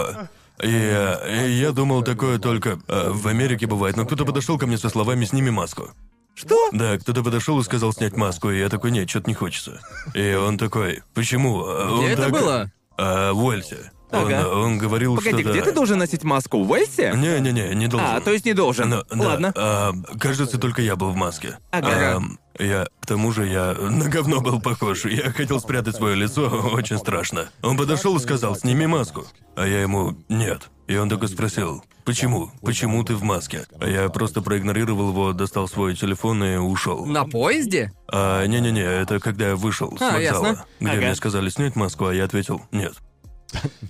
И, 0.61 0.67
и 0.67 1.51
я 1.51 1.71
думал 1.71 2.01
такое 2.03 2.39
только 2.39 2.79
э, 2.87 3.09
в 3.11 3.27
Америке 3.27 3.67
бывает, 3.67 3.95
но 3.95 4.05
кто-то 4.05 4.25
подошел 4.25 4.57
ко 4.57 4.65
мне 4.65 4.77
со 4.77 4.89
словами 4.89 5.23
«сними 5.25 5.51
маску». 5.51 5.91
Что? 6.37 6.69
Да, 6.71 6.99
кто-то 6.99 7.23
подошел 7.23 7.59
и 7.59 7.63
сказал 7.63 7.91
снять 7.93 8.15
маску, 8.15 8.51
и 8.51 8.59
я 8.59 8.69
такой, 8.69 8.91
нет, 8.91 9.09
что-то 9.09 9.27
не 9.27 9.33
хочется. 9.33 9.81
И 10.13 10.33
он 10.35 10.59
такой, 10.59 11.01
почему? 11.15 11.65
А 11.65 11.91
он 11.91 11.99
Где 12.01 12.09
это 12.13 12.21
так- 12.23 12.31
было? 12.31 12.71
А, 12.95 13.33
в 13.33 13.43
Уэльсе. 13.43 13.91
Он, 14.11 14.19
Ага. 14.33 14.47
он 14.49 14.77
говорил, 14.77 15.15
Погоди, 15.17 15.41
что 15.43 15.51
где 15.51 15.61
ты 15.61 15.71
должен 15.73 15.99
носить 15.99 16.23
маску? 16.23 16.63
В 16.63 16.71
Уэльсе? 16.71 17.13
Не-не-не, 17.15 17.75
не 17.75 17.87
должен. 17.87 18.07
А, 18.09 18.21
то 18.21 18.31
есть 18.31 18.45
не 18.45 18.53
должен. 18.53 18.89
Но- 18.89 19.03
да, 19.09 19.15
Ладно. 19.17 19.53
а, 19.55 19.91
кажется, 20.19 20.57
только 20.57 20.81
я 20.81 20.95
был 20.95 21.11
в 21.11 21.15
маске. 21.15 21.57
Ага. 21.71 22.15
Ам, 22.15 22.39
я, 22.57 22.87
к 23.01 23.05
тому 23.05 23.33
же, 23.33 23.45
я 23.47 23.73
на 23.73 24.07
говно 24.07 24.39
был 24.39 24.61
похож. 24.61 25.05
Я 25.05 25.31
хотел 25.31 25.59
спрятать 25.59 25.95
свое 25.97 26.15
лицо, 26.15 26.47
очень 26.73 26.97
страшно. 26.97 27.49
Он 27.61 27.75
подошел 27.75 28.15
и 28.15 28.19
сказал, 28.19 28.55
сними 28.55 28.87
маску. 28.87 29.25
А 29.55 29.67
я 29.67 29.81
ему, 29.81 30.15
нет. 30.29 30.69
И 30.87 30.95
он 30.95 31.09
только 31.09 31.27
спросил, 31.27 31.83
почему? 32.05 32.49
Почему 32.61 33.03
ты 33.03 33.13
в 33.15 33.23
маске? 33.23 33.65
А 33.81 33.89
я 33.89 34.07
просто 34.07 34.41
проигнорировал 34.41 35.09
его, 35.09 35.33
достал 35.33 35.67
свой 35.67 35.97
телефон 35.97 36.41
и 36.45 36.55
ушел. 36.55 37.05
На 37.05 37.25
поезде? 37.25 37.91
А, 38.09 38.45
не-не-не, 38.45 38.83
это 38.85 39.19
когда 39.19 39.49
я 39.49 39.55
вышел 39.57 39.89
с 39.97 40.01
А, 40.01 40.13
вокзала, 40.13 40.45
ясно. 40.47 40.65
где 40.79 40.89
Ага. 40.91 41.01
мне 41.01 41.15
сказали 41.15 41.49
снять 41.49 41.75
маску, 41.75 42.05
а 42.05 42.13
я 42.13 42.23
ответил, 42.23 42.61
нет. 42.71 42.93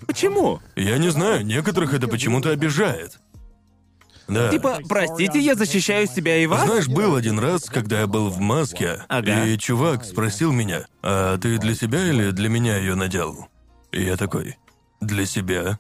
Почему? 0.06 0.60
Я 0.76 0.98
не 0.98 1.10
знаю, 1.10 1.46
некоторых 1.46 1.94
это 1.94 2.08
почему-то 2.08 2.52
обижает. 2.52 3.20
Да. 4.28 4.50
Типа, 4.50 4.80
простите, 4.88 5.40
я 5.40 5.56
защищаю 5.56 6.06
себя 6.08 6.38
и 6.38 6.46
вас? 6.48 6.66
Знаешь, 6.66 6.88
был 6.88 7.16
один 7.16 7.40
раз, 7.40 7.64
когда 7.66 8.02
я 8.02 8.08
был 8.08 8.30
в 8.30 8.40
маске, 8.40 9.00
Ага. 9.08 9.46
и 9.46 9.58
чувак 9.58 10.04
спросил 10.04 10.52
меня, 10.52 10.86
а 11.02 11.38
ты 11.38 11.58
для 11.58 11.74
себя 11.74 12.06
или 12.06 12.32
для 12.32 12.50
меня 12.50 12.78
ее 12.78 12.96
надел? 12.96 13.48
И 13.94 14.04
я 14.04 14.18
такой, 14.18 14.58
для 15.00 15.26
себя. 15.26 15.80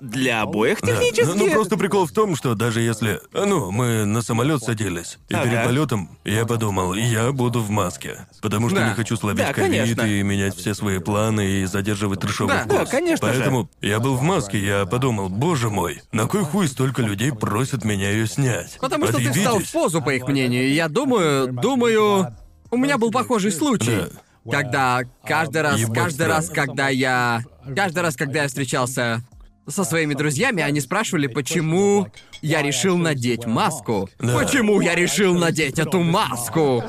Для 0.00 0.42
обоих 0.42 0.80
Да. 0.82 0.88
технически. 0.88 1.24
Ну, 1.26 1.46
ну, 1.46 1.52
просто 1.52 1.76
прикол 1.76 2.06
в 2.06 2.12
том, 2.12 2.36
что 2.36 2.54
даже 2.54 2.80
если... 2.82 3.20
Ну, 3.32 3.70
мы 3.70 4.04
на 4.04 4.22
самолет 4.22 4.62
садились, 4.62 5.18
и 5.28 5.34
Ага. 5.34 5.44
перед 5.48 5.64
полетом 5.64 6.10
я 6.24 6.44
подумал, 6.44 6.92
я 6.94 7.32
буду 7.32 7.60
в 7.62 7.70
маске. 7.70 8.26
Потому 8.42 8.68
что 8.68 8.78
Да. 8.80 8.88
не 8.90 8.94
хочу 8.94 9.16
словить 9.16 9.38
Да, 9.38 9.52
ковид 9.52 9.70
конечно. 9.96 10.02
и 10.02 10.22
менять 10.22 10.54
все 10.56 10.74
свои 10.74 10.98
планы 10.98 11.46
и 11.62 11.64
задерживать 11.64 12.20
трешовый 12.20 12.54
Да, 12.56 12.62
вкус. 12.64 12.78
да, 12.78 12.84
конечно 12.86 13.26
же. 13.26 13.34
Поэтому 13.38 13.70
я 13.80 14.00
был 14.00 14.16
в 14.16 14.22
маске, 14.22 14.58
я 14.58 14.84
подумал, 14.86 15.28
боже 15.28 15.70
мой, 15.70 16.02
на 16.12 16.26
кой 16.26 16.42
хуй 16.44 16.68
столько 16.68 17.02
людей 17.02 17.32
просят 17.32 17.84
меня 17.84 18.10
ее 18.10 18.26
снять? 18.26 18.76
Потому 18.80 19.06
что 19.06 19.16
ты 19.16 19.30
встал 19.30 19.54
в 19.54 19.56
Отъебитесь. 19.56 19.72
позу, 19.72 20.02
по 20.02 20.10
их 20.14 20.26
мнению. 20.28 20.66
И 20.68 20.72
я 20.74 20.88
думаю, 20.88 21.52
думаю... 21.52 22.34
У 22.70 22.76
меня 22.76 22.98
был 22.98 23.10
похожий 23.10 23.50
случай. 23.50 24.02
Когда 24.50 25.00
каждый 25.24 25.62
раз, 25.62 25.78
Ебать 25.80 25.94
каждый 25.98 26.26
раз, 26.26 26.46
странно. 26.46 26.66
когда 26.66 26.88
я... 26.88 27.42
Каждый 27.74 28.00
раз, 28.02 28.16
когда 28.16 28.42
я 28.42 28.48
встречался 28.48 29.22
со 29.68 29.84
своими 29.84 30.14
друзьями, 30.14 30.62
они 30.62 30.80
спрашивали, 30.80 31.26
почему 31.26 32.08
я 32.42 32.62
решил 32.62 32.96
надеть 32.96 33.46
маску. 33.46 34.08
Да. 34.18 34.38
Почему 34.38 34.80
я 34.80 34.94
решил 34.94 35.34
надеть 35.34 35.78
эту 35.78 36.00
маску? 36.00 36.82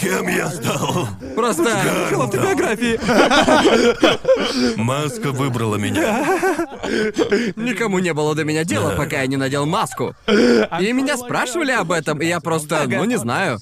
Кем 0.00 0.28
я 0.28 0.48
стал? 0.50 1.08
Просто... 1.34 1.64
в 2.12 2.20
автобиографии. 2.20 2.98
Маска 4.76 5.32
выбрала 5.32 5.76
меня. 5.76 6.24
Никому 7.56 7.98
не 7.98 8.12
было 8.12 8.34
до 8.34 8.44
меня 8.44 8.64
дела, 8.64 8.90
Да. 8.90 8.96
пока 8.96 9.20
я 9.20 9.26
не 9.26 9.36
надел 9.36 9.66
маску. 9.66 10.14
И 10.28 10.92
меня 10.92 11.16
спрашивали 11.16 11.72
об 11.72 11.92
этом, 11.92 12.20
и 12.20 12.26
я 12.26 12.40
просто, 12.40 12.84
ну 12.86 13.04
не 13.04 13.16
знаю. 13.16 13.58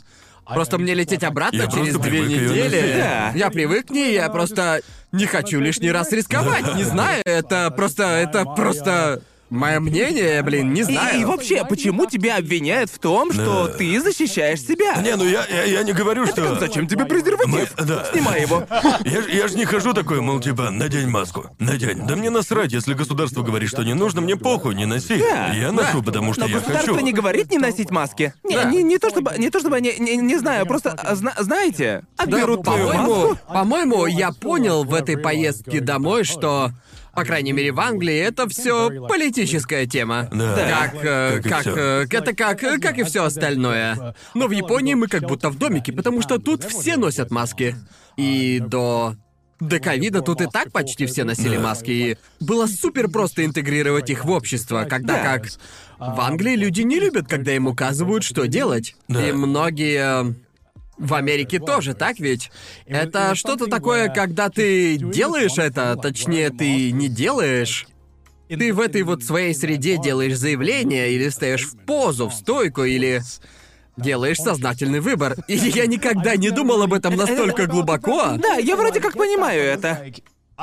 Просто 0.47 0.79
мне 0.79 0.95
лететь 0.95 1.25
обратно 1.25 1.63
Я 1.63 1.67
через 1.67 1.97
две 1.99 2.21
недели. 2.23 2.95
Да. 2.97 3.33
Я 3.35 3.51
привык 3.51 3.89
к 3.89 3.91
ней, 3.91 4.15
я 4.15 4.31
просто 4.31 4.81
не 5.13 5.27
хочу 5.27 5.61
лишний 5.61 5.91
раз 5.91 6.13
рисковать. 6.13 6.75
Не 6.75 6.85
знаю, 6.85 7.23
это 7.25 7.71
просто, 7.71 8.05
это 8.05 8.45
просто 8.45 9.23
мое 9.51 9.81
мнение, 9.81 10.43
блин, 10.43 10.73
не 10.73 10.81
И, 10.81 10.85
знаю. 10.85 11.21
и 11.21 11.25
вообще, 11.25 11.65
почему 11.65 12.07
тебя 12.07 12.37
обвиняют 12.37 12.91
в 12.91 12.99
том, 12.99 13.33
что 13.33 13.67
Да. 13.69 13.73
ты 13.75 14.01
защищаешь 14.01 14.61
себя? 14.61 14.97
Не, 15.03 15.17
ну 15.17 15.25
я, 15.25 15.45
я, 15.47 15.65
я 15.65 15.83
не 15.83 15.93
говорю, 15.93 16.27
что... 16.27 16.57
Зачем 16.59 16.87
тебе 16.87 17.05
презерватив? 17.07 17.49
Мы- 17.79 17.85
да. 17.87 18.07
Снимай 18.13 18.43
его. 18.43 18.67
Я, 19.05 19.23
ж- 19.23 19.29
я 19.31 19.49
ж 19.49 19.55
не 19.55 19.65
хожу 19.65 19.95
такой, 19.95 20.21
мол, 20.21 20.41
типа, 20.41 20.71
надень 20.71 21.09
маску. 21.09 21.47
Надень. 21.59 22.07
Да 22.07 22.17
мне 22.17 22.31
насрать, 22.31 22.73
если 22.73 22.95
государство 22.95 23.43
говорит, 23.43 23.69
что 23.71 23.83
не 23.83 23.95
нужно, 23.95 24.21
мне 24.21 24.37
похуй, 24.37 24.75
не 24.75 24.87
носи. 24.87 25.19
Да, 25.19 25.53
я 25.53 25.73
ношу, 25.73 26.03
потому 26.03 26.33
что 26.33 26.43
Но 26.43 26.49
я 26.49 26.55
государство 26.59 26.95
хочу. 26.95 27.05
не 27.05 27.13
говорит 27.13 27.51
не 27.51 27.59
носить 27.59 27.91
маски. 27.91 28.35
Не, 28.45 28.57
Да. 28.57 28.65
не, 28.65 28.83
не 28.83 28.99
то 28.99 29.09
чтобы, 29.11 29.33
не 29.39 29.51
то 29.51 29.61
чтобы 29.61 29.77
они, 29.77 29.95
не, 29.99 30.17
не 30.17 30.37
знаю, 30.39 30.67
просто 30.67 30.93
а, 30.93 31.15
зна- 31.15 31.35
знаете, 31.39 32.03
Да, 32.17 32.25
отберут 32.25 32.65
твою 32.65 32.87
по-моему, 32.89 33.29
маску. 33.29 33.39
по-моему, 33.53 34.07
я 34.07 34.33
понял 34.33 34.85
в 34.85 34.95
этой 34.95 35.17
поездке 35.17 35.81
домой, 35.81 36.25
что, 36.25 36.71
по 37.19 37.25
крайней 37.25 37.53
мере, 37.53 37.73
в 37.73 37.81
Англии 37.81 38.17
это 38.17 38.49
все 38.49 38.91
политическая 39.09 39.87
тема. 39.87 40.29
Да. 40.33 40.89
Как, 40.93 41.05
э, 41.05 41.41
Как 41.43 41.47
и 41.47 41.49
как, 41.49 41.67
э, 41.67 42.07
это 42.11 42.33
как, 42.35 42.63
э, 42.63 42.79
как 42.79 42.99
и 42.99 43.03
все 43.03 43.25
остальное. 43.25 44.15
Но 44.35 44.47
в 44.47 44.53
Японии 44.53 44.95
мы 44.95 45.09
как 45.09 45.23
будто 45.23 45.51
в 45.51 45.59
домике, 45.59 45.93
потому 45.93 46.23
что 46.23 46.39
тут 46.39 46.63
все 46.63 46.97
носят 46.97 47.31
маски. 47.31 47.75
И 48.17 48.61
до 48.65 49.17
до 49.61 49.81
ковида 49.81 50.21
тут 50.23 50.41
и 50.41 50.47
так 50.47 50.71
почти 50.71 51.07
все 51.07 51.25
носили 51.25 51.57
Да. 51.57 51.63
маски, 51.63 51.91
и 51.91 52.17
было 52.39 52.69
супер 52.69 53.09
просто 53.09 53.45
интегрировать 53.45 54.09
их 54.09 54.25
в 54.25 54.31
общество, 54.31 54.87
когда 54.89 55.15
Да. 55.15 55.25
как 55.25 55.49
в 55.99 56.21
Англии 56.21 56.55
люди 56.55 56.83
не 56.83 57.01
любят, 57.01 57.27
когда 57.27 57.53
им 57.53 57.67
указывают, 57.67 58.23
что 58.23 58.47
делать. 58.47 58.95
Да. 59.09 59.29
И 59.29 59.33
многие 59.33 60.37
в 60.99 61.15
Америке 61.15 61.59
тоже, 61.59 61.95
так 61.95 62.19
ведь? 62.19 62.51
Это 62.87 63.35
что-то 63.35 63.67
такое, 63.67 64.09
когда 64.09 64.49
ты 64.49 64.97
делаешь 64.97 65.59
это, 65.59 65.97
точнее, 65.97 66.51
ты 66.51 66.91
не 66.93 67.09
делаешь. 67.09 67.87
Ты 68.49 68.73
в 68.73 68.81
этой 68.81 69.03
вот 69.03 69.23
своей 69.23 69.55
среде 69.55 69.99
делаешь 69.99 70.37
заявление, 70.37 71.13
или 71.13 71.29
встаешь 71.29 71.67
в 71.67 71.77
позу, 71.85 72.29
в 72.29 72.35
стойку, 72.35 72.85
или 72.85 73.23
делаешь 73.97 74.39
сознательный 74.39 75.01
выбор. 75.01 75.37
И 75.49 75.57
я 75.57 75.87
никогда 75.87 76.37
не 76.37 76.51
думал 76.51 76.83
об 76.83 76.95
этом 76.95 77.17
настолько 77.17 77.67
глубоко. 77.67 78.37
Да, 78.39 78.55
я 78.55 78.77
вроде 78.77 79.01
как 79.01 79.15
понимаю 79.15 79.63
это. 79.63 80.13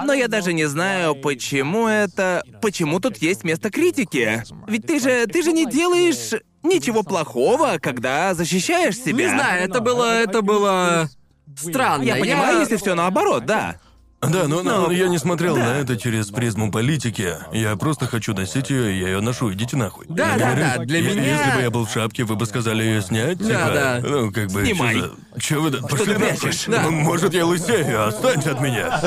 Но 0.04 0.14
я 0.14 0.28
даже 0.28 0.52
не 0.52 0.66
знаю, 0.66 1.16
почему 1.16 1.88
это... 1.88 2.44
Почему 2.62 3.00
тут 3.00 3.18
есть 3.18 3.44
место 3.44 3.70
критики. 3.70 4.44
Ведь 4.68 4.88
ты 4.88 5.00
же... 5.00 5.26
Ты 5.28 5.42
же 5.42 5.54
не 5.54 5.66
делаешь 5.66 6.34
ничего 6.68 7.04
плохого, 7.04 7.78
когда 7.82 8.34
защищаешь 8.34 8.98
себя. 8.98 9.26
Не 9.26 9.30
знаю, 9.32 9.64
это 9.70 9.80
было... 9.82 10.22
это 10.22 10.42
было... 10.42 11.10
Странно. 11.58 12.04
Я 12.04 12.16
понимаю, 12.16 12.60
если 12.60 12.76
все 12.78 12.96
наоборот, 12.96 13.46
да. 13.46 13.78
Да, 14.22 14.48
но, 14.48 14.64
но 14.64 14.88
Но- 14.88 14.92
я 14.92 15.08
не 15.08 15.20
смотрел 15.20 15.56
да. 15.56 15.66
на 15.66 15.78
это 15.78 15.98
через 15.98 16.28
призму 16.28 16.72
политики. 16.72 17.34
Я 17.54 17.76
просто 17.76 18.08
хочу 18.08 18.34
носить 18.34 18.72
ее, 18.72 19.00
я 19.00 19.08
ее 19.10 19.22
ношу. 19.22 19.54
Идите 19.54 19.78
нахуй. 19.78 20.08
Да, 20.10 20.32
Я 20.34 20.38
да, 20.38 20.46
говорю, 20.46 20.62
да, 20.62 20.78
для 20.86 21.00
е- 21.00 21.04
меня- 21.12 21.38
Если 21.38 21.56
бы 21.56 21.62
я 21.62 21.70
был 21.70 21.86
в 21.86 21.92
шапке, 21.92 22.24
вы 22.24 22.36
бы 22.36 22.46
сказали 22.48 22.82
ее 22.82 23.02
снять, 23.04 23.38
Да, 23.38 23.46
типа, 23.46 23.72
да. 23.74 24.00
Ну, 24.02 24.32
как 24.32 24.50
бы. 24.52 24.66
Снимай. 24.66 25.04
Чё 25.38 25.62
вы 25.62 25.70
да? 25.70 25.86
Пошли 25.88 26.06
ты 26.06 26.14
нахуй. 26.18 26.38
прячешь? 26.40 26.66
Да. 26.66 26.82
Ну, 26.84 26.92
Может, 26.92 27.34
я 27.36 27.46
лысею, 27.46 28.08
останься 28.08 28.54
от 28.54 28.62
меня. 28.62 29.00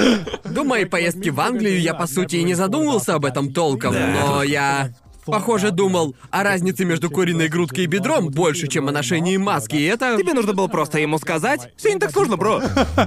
До 0.45 0.63
моей 0.63 0.85
поездки 0.85 1.31
в 1.31 1.41
Англию 1.41 1.81
я, 1.81 1.95
по 1.95 2.07
сути, 2.07 2.37
и 2.37 2.45
не 2.45 2.55
задумывался 2.55 3.15
об 3.15 3.25
этом 3.25 3.53
толком, 3.53 3.95
но 3.95 4.43
я... 4.45 4.91
Похоже, 5.33 5.71
думал 5.71 6.15
о 6.31 6.43
разнице 6.43 6.85
между 6.85 7.11
куриной 7.11 7.49
грудкой 7.49 7.85
и 7.85 7.87
бедром 7.87 8.29
больше, 8.29 8.67
чем 8.69 8.89
о 8.89 8.93
ношении 8.93 9.37
маски, 9.37 9.77
и 9.77 9.85
это... 9.85 10.17
Тебе 10.17 10.35
нужно 10.35 10.55
было 10.55 10.69
просто 10.69 10.99
ему 10.99 11.19
сказать. 11.19 11.73
Все 11.77 11.93
не 11.93 12.01
так 12.01 12.11
сложно, 12.11 12.37
бро. 12.37 12.63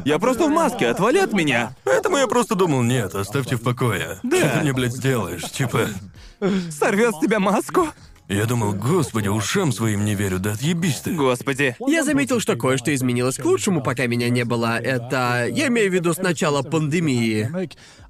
Я 0.05 0.19
просто 0.19 0.45
в 0.45 0.49
маске, 0.49 0.87
отвали 0.87 1.17
от 1.17 1.33
меня. 1.33 1.75
Поэтому 1.83 2.17
я 2.17 2.27
просто 2.27 2.55
думал, 2.55 2.81
нет, 2.81 3.15
оставьте 3.15 3.55
в 3.55 3.61
покое. 3.61 4.19
Да. 4.23 4.37
Что 4.37 4.49
ты 4.49 4.59
мне, 4.61 4.73
блядь, 4.73 4.93
сделаешь? 4.93 5.43
Типа. 5.51 5.87
Сорвет 6.69 7.15
с 7.15 7.19
тебя 7.19 7.39
маску. 7.39 7.87
Я 8.31 8.45
думал, 8.45 8.71
господи, 8.73 9.27
ушам 9.27 9.73
своим 9.73 10.05
не 10.05 10.15
верю, 10.15 10.39
да 10.39 10.53
отъебись 10.53 11.01
ты. 11.01 11.11
Господи. 11.13 11.75
Я 11.85 12.03
заметил, 12.05 12.39
что 12.39 12.55
кое-что 12.55 12.93
изменилось 12.95 13.35
к 13.35 13.43
лучшему, 13.45 13.81
пока 13.83 14.07
меня 14.07 14.29
не 14.29 14.45
было. 14.45 14.79
Это... 14.79 15.47
Я 15.51 15.67
имею 15.67 15.91
в 15.91 15.93
виду 15.93 16.13
с 16.13 16.17
начала 16.17 16.61
пандемии. 16.61 17.49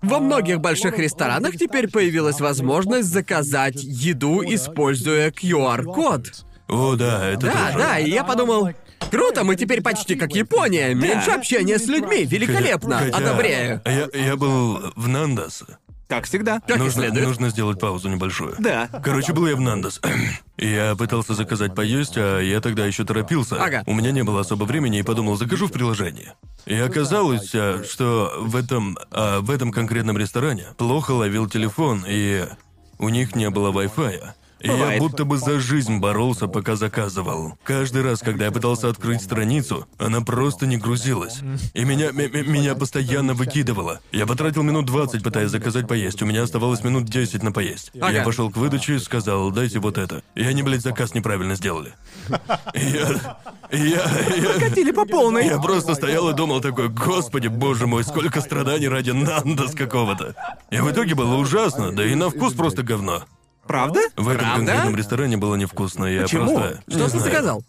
Во 0.04 0.20
многих 0.20 0.60
больших 0.60 1.00
ресторанах 1.00 1.58
теперь 1.58 1.90
появилась 1.90 2.40
возможность 2.40 3.10
заказать 3.10 3.84
еду, 3.84 4.44
используя 4.44 5.32
QR-код. 5.32 6.46
О, 6.68 6.96
да, 6.96 7.28
это 7.30 7.48
Да, 7.48 7.66
тоже. 7.68 7.78
да, 7.80 8.00
и 8.00 8.10
я 8.10 8.24
подумал, 8.24 8.70
круто, 9.10 9.44
мы 9.44 9.56
теперь 9.58 9.82
почти 9.82 10.16
как 10.16 10.34
Япония. 10.34 10.94
Меньше 10.94 11.32
общения 11.32 11.78
с 11.78 11.88
людьми, 11.88 12.24
великолепно, 12.26 13.00
Хотя- 13.00 13.18
одобряю. 13.18 13.82
Я, 13.86 14.08
я 14.14 14.36
был 14.38 14.80
в 14.96 15.08
Нандас. 15.10 15.64
Как 16.12 16.26
всегда. 16.26 16.60
Как 16.68 16.78
нужно, 16.78 17.04
следует. 17.04 17.26
нужно 17.26 17.50
сделать 17.52 17.80
паузу 17.80 18.10
небольшую. 18.10 18.56
Да. 18.60 18.90
Короче, 19.02 19.32
был 19.32 19.48
я 19.48 19.56
в 19.56 19.62
Нандас. 19.62 20.02
Я 20.58 20.94
пытался 20.98 21.34
заказать 21.36 21.74
поесть, 21.74 22.18
а 22.18 22.40
я 22.40 22.62
тогда 22.62 22.86
еще 22.86 23.04
торопился. 23.04 23.56
Ага. 23.56 23.84
У 23.88 23.96
меня 23.96 24.12
не 24.12 24.24
было 24.24 24.42
особо 24.42 24.66
времени 24.66 25.00
и 25.00 25.04
подумал, 25.04 25.36
закажу 25.38 25.68
в 25.68 25.72
приложении. 25.72 26.34
И 26.68 26.76
оказалось, 26.76 27.50
а, 27.56 27.84
что 27.90 28.34
в 28.38 28.56
этом, 28.56 28.98
а, 29.10 29.40
в 29.40 29.50
этом 29.50 29.72
конкретном 29.72 30.20
ресторане 30.20 30.66
плохо 30.78 31.12
ловил 31.12 31.50
телефон, 31.50 32.06
и 32.08 32.46
у 33.00 33.10
них 33.10 33.34
не 33.36 33.50
было 33.50 33.72
Wi-Fi. 33.72 34.22
Я 34.64 34.98
будто 35.00 35.26
бы 35.26 35.38
за 35.38 35.60
жизнь 35.60 35.98
боролся, 36.00 36.48
пока 36.48 36.76
заказывал. 36.76 37.58
Каждый 37.64 38.02
раз, 38.04 38.20
когда 38.20 38.46
я 38.46 38.52
пытался 38.52 38.90
открыть 38.90 39.22
страницу, 39.22 39.88
она 39.98 40.22
просто 40.22 40.66
не 40.66 40.78
грузилась. 40.78 41.40
И 41.74 41.84
меня, 41.84 42.12
меня 42.12 42.76
постоянно 42.76 43.34
выкидывало. 43.34 44.00
Я 44.12 44.26
потратил 44.26 44.64
минут 44.64 44.86
20, 44.86 45.24
пытаясь 45.24 45.50
заказать 45.50 45.88
поесть. 45.88 46.22
У 46.22 46.26
меня 46.26 46.44
оставалось 46.44 46.84
минут 46.84 47.06
10 47.06 47.44
на 47.44 47.52
поесть. 47.52 47.92
Ага. 48.00 48.12
Я 48.12 48.24
пошел 48.24 48.50
к 48.52 48.58
выдаче 48.58 48.96
и 48.96 49.00
сказал, 49.00 49.52
дайте 49.52 49.80
вот 49.80 49.98
это. 49.98 50.22
И 50.36 50.44
они, 50.44 50.64
блядь, 50.64 50.82
заказ 50.82 51.14
неправильно 51.14 51.56
сделали. 51.56 51.94
Я... 52.74 53.38
я... 53.72 54.06
я- 54.36 54.60
Катили 54.60 54.92
по 54.92 55.06
полной. 55.06 55.46
я 55.48 55.60
просто 55.60 55.96
стоял 55.96 56.30
и 56.30 56.34
думал 56.34 56.62
такой, 56.62 56.90
господи, 56.90 57.48
боже 57.48 57.88
мой, 57.88 58.04
сколько 58.04 58.42
страданий 58.42 58.88
ради 58.88 59.12
Нандас 59.12 59.74
какого-то. 59.74 60.36
И 60.70 60.78
в 60.78 60.92
итоге 60.92 61.16
было 61.16 61.36
ужасно, 61.36 61.92
да 61.92 62.06
и 62.06 62.16
на 62.16 62.30
вкус 62.30 62.54
просто 62.54 62.84
говно. 62.84 63.24
Правда? 63.72 64.02
В 64.18 64.28
этом 64.28 64.42
Правда? 64.42 64.66
конкретном 64.66 64.96
ресторане 64.98 65.38
было 65.38 65.56
невкусно, 65.56 66.04
я 66.04 66.24
Почему? 66.24 66.60
просто... 66.60 66.84
не 66.88 66.94
Что 66.96 67.04
ты 67.06 67.10
знаю. 67.12 67.24
заказал? 67.24 67.64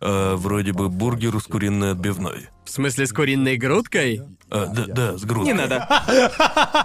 А, 0.00 0.36
вроде 0.36 0.72
бы 0.72 0.88
бургер 0.88 1.38
с 1.38 1.42
куриной 1.42 1.90
отбивной. 1.92 2.48
В 2.64 2.70
смысле, 2.70 3.06
с 3.06 3.12
куриной 3.12 3.58
грудкой? 3.58 4.22
А, 4.54 4.66
да, 4.66 4.84
да, 4.86 5.16
с 5.18 5.22
грудкой. 5.24 5.54
Не 5.54 5.58
надо. 5.58 5.88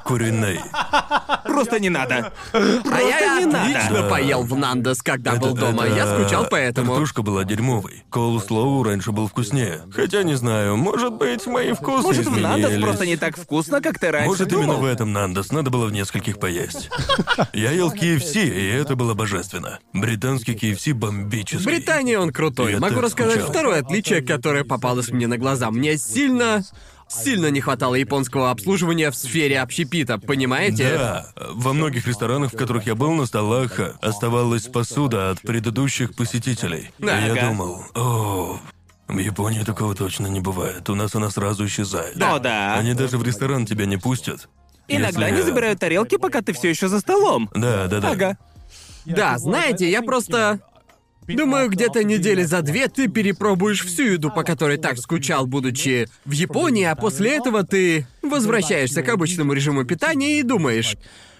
Куриной. 0.06 0.60
Просто 1.44 1.80
не 1.80 1.90
надо. 1.90 2.32
А 2.54 3.02
я 3.02 3.40
не 3.40 3.46
надо. 3.46 3.62
отлично 3.64 4.04
Да. 4.04 4.10
поел 4.10 4.44
в 4.44 4.56
Нандес, 4.58 5.02
когда 5.02 5.36
был 5.36 5.50
Это- 5.54 5.60
дома. 5.66 5.84
это- 5.86 5.96
Я 5.96 6.08
скучал 6.20 6.48
поэтому. 6.50 6.92
Картошка 6.94 7.22
была 7.24 7.44
дерьмовой. 7.44 8.04
Коулслоу 8.10 8.84
раньше 8.84 9.12
был 9.12 9.28
вкуснее. 9.28 9.82
Хотя 9.94 10.24
не 10.24 10.36
знаю, 10.36 10.78
может 10.78 11.14
быть, 11.14 11.46
мои 11.46 11.74
вкусы 11.74 12.04
Может, 12.04 12.26
в 12.26 12.30
изменились. 12.30 12.44
Нандос 12.64 12.82
просто 12.82 13.06
не 13.06 13.18
так 13.18 13.38
вкусно, 13.38 13.82
как 13.82 14.00
ты 14.00 14.12
раньше 14.12 14.30
Может, 14.30 14.48
думал? 14.50 14.64
именно 14.64 14.78
в 14.78 14.86
этом 14.86 15.12
Нандос 15.12 15.52
надо 15.52 15.70
было 15.70 15.86
в 15.88 15.92
нескольких 15.92 16.40
поесть. 16.40 16.90
Я 17.54 17.72
ел 17.72 17.90
в 17.90 17.96
KFC, 17.96 18.44
и 18.48 18.68
это 18.70 18.96
было 18.96 19.14
божественно. 19.14 19.80
Британский 19.94 20.54
KFC 20.54 20.94
В 20.94 20.98
бомбический. 20.98 21.66
Британии 21.66 22.16
он 22.16 22.32
крутой. 22.32 22.74
Я 22.74 22.80
Могу 22.80 22.96
так 22.96 23.04
рассказать 23.04 23.36
скучал. 23.42 23.50
второе 23.52 23.80
отличие, 23.82 24.22
которое 24.22 24.64
попалось 24.64 25.10
мне 25.10 25.28
на 25.28 25.38
глаза. 25.38 25.70
Мне 25.72 25.98
сильно, 25.98 26.64
сильно 27.08 27.48
не 27.52 27.62
хватало 27.62 27.96
японского 27.96 28.52
обслуживания 28.52 29.12
в 29.12 29.16
сфере 29.16 29.60
общепита, 29.60 30.18
понимаете? 30.18 30.98
Да, 30.98 31.28
во 31.54 31.74
многих 31.74 32.08
ресторанах, 32.08 32.54
в 32.54 32.58
которых 32.58 32.86
я 32.88 32.96
был, 32.96 33.12
на 33.14 33.26
столах 33.26 33.80
оставалась 34.02 34.64
посуда 34.68 35.32
от 35.32 35.42
предыдущих 35.42 36.16
посетителей. 36.16 36.92
И 37.00 37.06
я 37.06 37.32
Ага. 37.32 37.48
думал, 37.50 37.84
о, 37.96 38.60
в 39.08 39.18
Японии 39.18 39.64
такого 39.64 39.96
точно 39.96 40.28
не 40.28 40.40
бывает. 40.42 40.90
У 40.90 40.96
нас 40.96 41.16
она 41.16 41.30
сразу 41.30 41.66
исчезает. 41.66 42.22
О, 42.22 42.40
да. 42.40 42.76
Они 42.76 42.94
даже 42.94 43.18
в 43.18 43.24
ресторан 43.24 43.66
тебя 43.66 43.86
не 43.86 43.98
пустят. 43.98 44.50
Иногда 44.90 45.28
если- 45.28 45.36
они 45.36 45.42
забирают 45.42 45.80
тарелки, 45.80 46.18
пока 46.18 46.42
ты 46.42 46.54
все 46.54 46.70
еще 46.70 46.88
за 46.88 47.00
столом. 47.00 47.50
Да, 47.54 47.88
да, 47.88 48.00
да. 48.00 48.12
Ага. 48.12 48.38
Да, 49.06 49.38
знаете, 49.38 49.90
я 49.90 50.02
просто... 50.02 50.60
Думаю, 51.28 51.70
где-то 51.70 52.04
недели 52.04 52.44
за 52.44 52.62
две 52.62 52.88
ты 52.88 53.08
перепробуешь 53.08 53.86
всю 53.86 54.14
еду, 54.14 54.32
по 54.32 54.44
которой 54.44 54.78
так 54.78 54.98
скучал, 54.98 55.46
будучи 55.46 56.08
в 56.26 56.32
Японии, 56.32 56.86
а 56.86 56.96
после 56.96 57.36
этого 57.36 57.64
ты 57.64 58.08
возвращаешься 58.22 59.04
к 59.04 59.10
обычному 59.10 59.54
режиму 59.54 59.84
питания 59.84 60.40
и 60.40 60.44
думаешь, 60.44 60.96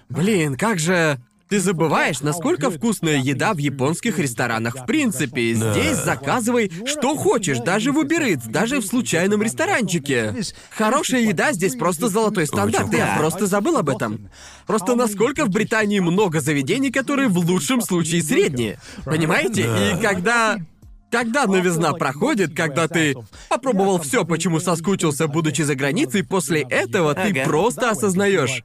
блин, 0.10 0.56
как 0.58 0.80
же... 0.80 1.20
Ты 1.50 1.62
забываешь, 1.62 2.20
насколько 2.22 2.70
вкусная 2.70 3.18
еда 3.20 3.54
в 3.54 3.58
японских 3.58 4.20
ресторанах 4.20 4.76
в 4.76 4.86
принципе. 4.86 5.56
Да. 5.56 5.72
Здесь 5.74 5.98
заказывай 5.98 6.72
что 6.86 7.16
хочешь, 7.16 7.60
даже 7.60 7.92
в 7.94 8.00
Uber 8.00 8.34
Eats, 8.34 8.50
даже 8.52 8.80
в 8.80 8.86
случайном 8.86 9.42
ресторанчике. 9.42 10.36
Хорошая 10.70 11.22
еда 11.22 11.54
здесь 11.54 11.76
просто 11.76 12.10
золотой 12.10 12.48
стандарт, 12.48 12.88
Очень 12.90 12.98
я 12.98 13.06
круто. 13.06 13.20
просто 13.20 13.46
забыл 13.48 13.78
об 13.78 13.90
этом. 13.90 14.30
Просто 14.66 14.96
насколько 14.96 15.46
в 15.46 15.50
Британии 15.50 16.00
много 16.00 16.42
заведений, 16.42 16.92
которые 16.92 17.30
в 17.30 17.38
лучшем 17.38 17.82
случае 17.82 18.22
средние. 18.24 18.80
Понимаете? 19.06 19.64
Да. 19.68 19.92
И 19.92 20.02
когда... 20.02 20.58
Когда 21.10 21.46
новизна 21.46 21.94
проходит, 21.94 22.54
когда 22.54 22.90
ты 22.90 23.16
попробовал 23.48 23.98
все, 24.02 24.26
почему 24.26 24.60
соскучился, 24.60 25.30
будучи 25.30 25.62
за 25.62 25.74
границей, 25.74 26.22
после 26.26 26.64
этого 26.64 27.14
ты 27.16 27.30
Ага. 27.32 27.44
просто 27.46 27.92
осознаешь. 27.92 28.62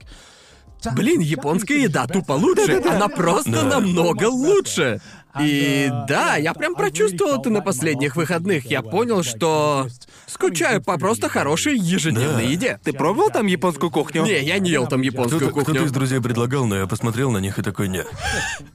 Блин, 0.94 1.20
японская 1.20 1.78
еда 1.78 2.06
тупо 2.06 2.32
лучше. 2.32 2.82
Она 2.88 3.08
просто 3.08 3.62
намного 3.64 4.24
лучше. 4.26 5.00
И 5.40 5.90
да, 6.08 6.36
я 6.36 6.52
прям 6.52 6.74
прочувствовал 6.74 7.40
это 7.40 7.48
на 7.48 7.62
последних 7.62 8.16
выходных. 8.16 8.70
Я 8.70 8.82
понял, 8.82 9.22
что 9.22 9.88
скучаю 10.26 10.82
по 10.82 10.98
просто 10.98 11.30
хорошей 11.30 11.78
ежедневной 11.78 12.44
Да. 12.44 12.50
еде. 12.50 12.80
Ты 12.84 12.92
пробовал 12.92 13.30
там 13.30 13.46
японскую 13.46 13.90
кухню? 13.90 14.24
Не, 14.24 14.40
я 14.42 14.58
не 14.58 14.70
ел 14.70 14.86
там 14.86 15.00
японскую 15.00 15.38
Кто-то, 15.40 15.54
кухню. 15.54 15.74
кто-то 15.74 15.86
из 15.86 15.92
друзей 15.92 16.20
предлагал, 16.20 16.66
но 16.66 16.76
я 16.76 16.86
посмотрел 16.86 17.30
на 17.30 17.38
них 17.38 17.58
и 17.58 17.62
такой, 17.62 17.88
нет. 17.88 18.06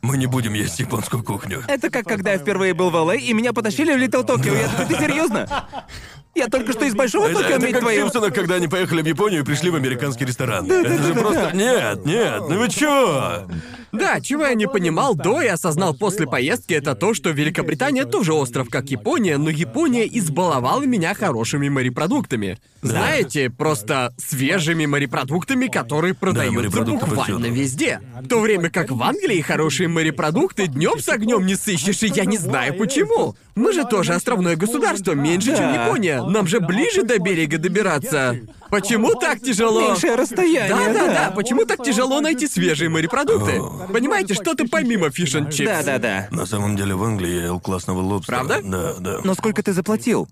Мы 0.01 0.17
не 0.17 0.25
будем 0.25 0.53
есть 0.53 0.79
японскую 0.79 1.23
кухню. 1.23 1.61
Это 1.67 1.91
как 1.91 2.05
когда 2.05 2.31
я 2.31 2.39
впервые 2.39 2.73
был 2.73 2.89
в 2.89 2.95
ЛА, 2.95 3.15
и 3.15 3.33
меня 3.33 3.53
потащили 3.53 3.93
в 3.93 3.97
Литл 3.97 4.23
Токио. 4.23 4.55
Я 4.55 4.67
такой, 4.67 4.85
ты 4.87 4.95
серьезно? 5.03 5.67
Я 6.37 6.49
только 6.49 6.71
что 6.71 6.85
из 6.85 6.93
Большого 6.93 7.25
Это, 7.25 7.39
это 7.39 7.67
как 7.67 7.77
в 7.77 7.79
твою. 7.79 8.03
Симпсонах, 8.03 8.31
когда 8.31 8.55
они 8.55 8.67
поехали 8.67 9.01
в 9.01 9.07
Японию 9.07 9.41
и 9.41 9.43
пришли 9.43 9.71
в 9.71 9.75
американский 9.75 10.23
ресторан. 10.23 10.69
это 10.71 11.03
же 11.03 11.13
просто... 11.15 11.51
Нет, 11.55 12.05
нет, 12.05 12.43
ну 12.47 12.59
вы 12.59 12.69
чё? 12.69 13.47
Да, 13.91 14.19
чего 14.21 14.45
я 14.45 14.53
не 14.53 14.67
понимал 14.67 15.15
до 15.15 15.41
и 15.41 15.47
осознал 15.47 15.93
после 15.93 16.27
поездки, 16.27 16.73
это 16.73 16.95
то, 16.95 17.13
что 17.13 17.29
Великобритания 17.29 18.05
тоже 18.05 18.33
остров, 18.33 18.69
как 18.69 18.89
Япония, 18.89 19.37
но 19.37 19.49
Япония 19.49 20.07
избаловала 20.07 20.83
меня 20.83 21.13
хорошими 21.13 21.69
морепродуктами. 21.69 22.57
Знаете, 22.81 23.49
просто 23.49 24.13
свежими 24.17 24.85
морепродуктами, 24.85 25.67
которые 25.67 26.13
продаются 26.13 26.59
морепродукты 26.59 27.05
буквально 27.05 27.39
повсюду. 27.39 27.55
везде. 27.55 28.01
В 28.21 28.27
то 28.27 28.39
время 28.39 28.69
как 28.69 28.91
в 28.91 29.01
Англии 29.01 29.41
хорошие 29.41 29.89
морепродукты 29.89 30.67
днем 30.67 30.99
с 30.99 31.09
огнем 31.09 31.45
не 31.45 31.55
сыщешь, 31.55 32.03
и 32.03 32.07
я 32.07 32.25
не 32.25 32.37
знаю 32.37 32.75
почему. 32.75 33.35
Мы 33.55 33.73
же 33.73 33.85
тоже 33.85 34.13
островное 34.13 34.55
государство, 34.55 35.13
меньше, 35.13 35.55
чем. 35.57 35.73
Япония. 35.73 36.23
Нам 36.23 36.47
же 36.47 36.59
ближе 36.59 37.03
до 37.03 37.19
берега 37.19 37.57
добираться. 37.57 38.37
Почему 38.69 39.15
так 39.15 39.39
тяжело? 39.41 39.81
Меньшее 39.81 40.15
расстояние, 40.15 40.69
Да, 40.69 40.93
да, 40.93 41.07
да. 41.07 41.13
да. 41.29 41.31
Почему 41.31 41.65
так 41.65 41.83
тяжело 41.83 42.19
найти 42.21 42.47
свежие 42.47 42.89
морепродукты? 42.89 43.61
Понимаете, 43.91 44.33
что-то 44.33 44.65
помимо 44.69 45.09
фиш 45.09 45.35
and 45.35 45.51
чипс. 45.51 45.71
Да-да-да. 45.71 46.27
На 46.31 46.45
самом 46.45 46.75
деле 46.75 46.95
в 46.95 47.03
Англии 47.03 47.35
я 47.35 47.43
ел 47.45 47.59
классного 47.59 48.01
лобстера. 48.01 48.37
Правда? 48.43 48.61
Да, 48.63 48.93
да. 48.99 49.19
Но 49.23 49.33
сколько 49.33 49.63
ты 49.63 49.73
заплатил? 49.73 50.27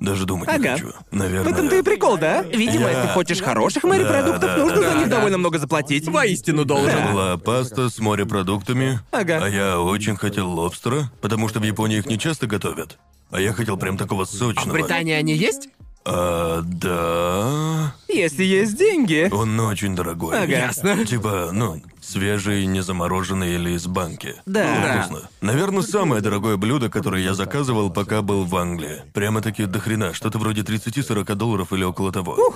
Даже 0.00 0.26
думать 0.26 0.48
не 0.48 0.54
Ага. 0.54 0.72
хочу. 0.74 0.92
В 1.10 1.14
Наверное. 1.16 1.52
этом-то 1.52 1.76
и 1.76 1.82
прикол, 1.82 2.18
да? 2.18 2.42
Видимо, 2.42 2.88
Я- 2.88 2.98
если 3.02 3.12
хочешь 3.14 3.40
хороших 3.40 3.82
морепродуктов, 3.82 4.40
Да, 4.40 4.56
да, 4.56 4.62
нужно 4.62 4.80
да, 4.80 4.90
за 4.92 4.98
них 4.98 5.08
да. 5.08 5.16
довольно 5.16 5.38
много 5.38 5.58
заплатить. 5.58 6.06
Воистину 6.06 6.64
должен. 6.64 6.90
Это 6.90 7.08
была 7.12 7.36
паста 7.36 7.88
с 7.90 7.98
морепродуктами. 7.98 9.00
Ага. 9.10 9.40
А 9.42 9.48
я 9.48 9.80
очень 9.80 10.14
хотел 10.14 10.48
лобстера, 10.52 11.10
потому 11.20 11.48
что 11.48 11.58
в 11.58 11.64
Японии 11.64 11.98
их 11.98 12.06
не 12.06 12.16
часто 12.16 12.46
готовят. 12.46 12.96
А 13.32 13.40
я 13.40 13.52
хотел 13.52 13.76
прям 13.76 13.96
такого 13.98 14.24
В 14.24 14.30
сочного. 14.30 14.72
Британии 14.72 15.14
они 15.14 15.34
есть? 15.34 15.68
А, 16.04 16.62
да. 16.62 17.94
Если 18.08 18.44
есть 18.44 18.76
деньги. 18.76 19.28
Он 19.30 19.58
очень 19.60 19.94
дорогой. 19.94 20.36
Ага. 20.36 20.52
Ясно. 20.52 21.04
Типа, 21.04 21.50
ну, 21.52 21.82
свежий, 22.00 22.64
не 22.66 22.82
замороженный 22.82 23.54
или 23.54 23.70
из 23.70 23.86
банки. 23.86 24.36
Да. 24.46 24.64
Ну, 24.64 25.02
вкусно. 25.02 25.30
Наверное, 25.40 25.82
самое 25.82 26.22
дорогое 26.22 26.56
блюдо, 26.56 26.88
которое 26.88 27.22
я 27.22 27.34
заказывал, 27.34 27.90
пока 27.90 28.22
был 28.22 28.44
в 28.44 28.56
Англии. 28.56 29.02
Прямо-таки 29.12 29.66
до 29.66 29.80
хрена, 29.80 30.14
что-то 30.14 30.38
вроде 30.38 30.62
30-40 30.62 31.34
долларов 31.34 31.72
или 31.72 31.84
около 31.84 32.10
того. 32.10 32.54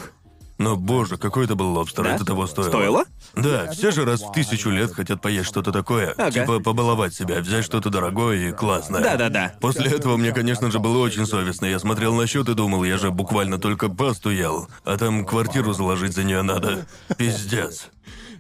Но, 0.63 0.77
боже, 0.77 1.17
какой 1.17 1.47
это 1.47 1.57
был 1.57 1.73
лобстер, 1.73 2.05
Да? 2.05 2.15
это 2.15 2.25
того 2.25 2.47
стоило. 2.47 2.69
Стоило? 2.69 3.05
Да, 3.35 3.71
все 3.73 3.91
же 3.91 4.05
раз 4.05 4.23
в 4.23 4.31
тысячу 4.33 4.71
лет 4.71 4.93
хотят 4.95 5.21
поесть 5.21 5.49
что-то 5.49 5.73
такое. 5.73 6.15
Ага. 6.17 6.31
Типа 6.31 6.61
побаловать 6.61 7.15
себя, 7.15 7.41
взять 7.41 7.65
что-то 7.65 7.91
дорогое 7.91 8.51
и 8.51 8.53
классное. 8.53 9.03
Да-да-да. 9.03 9.55
После 9.61 9.91
этого 9.91 10.17
мне, 10.17 10.31
конечно 10.33 10.71
же, 10.71 10.79
было 10.79 10.99
очень 10.99 11.27
совестно. 11.27 11.67
Я 11.67 11.81
смотрел 11.81 12.15
на 12.15 12.27
счет 12.29 12.49
и 12.49 12.55
думал, 12.55 12.85
я 12.85 12.97
же 12.97 13.11
буквально 13.11 13.59
только 13.59 13.89
пасту 13.89 14.31
ел, 14.31 14.69
а 14.85 14.97
там 14.97 15.27
квартиру 15.27 15.73
заложить 15.73 16.15
за 16.15 16.23
нее 16.23 16.43
надо. 16.43 16.87
Пиздец. 17.17 17.89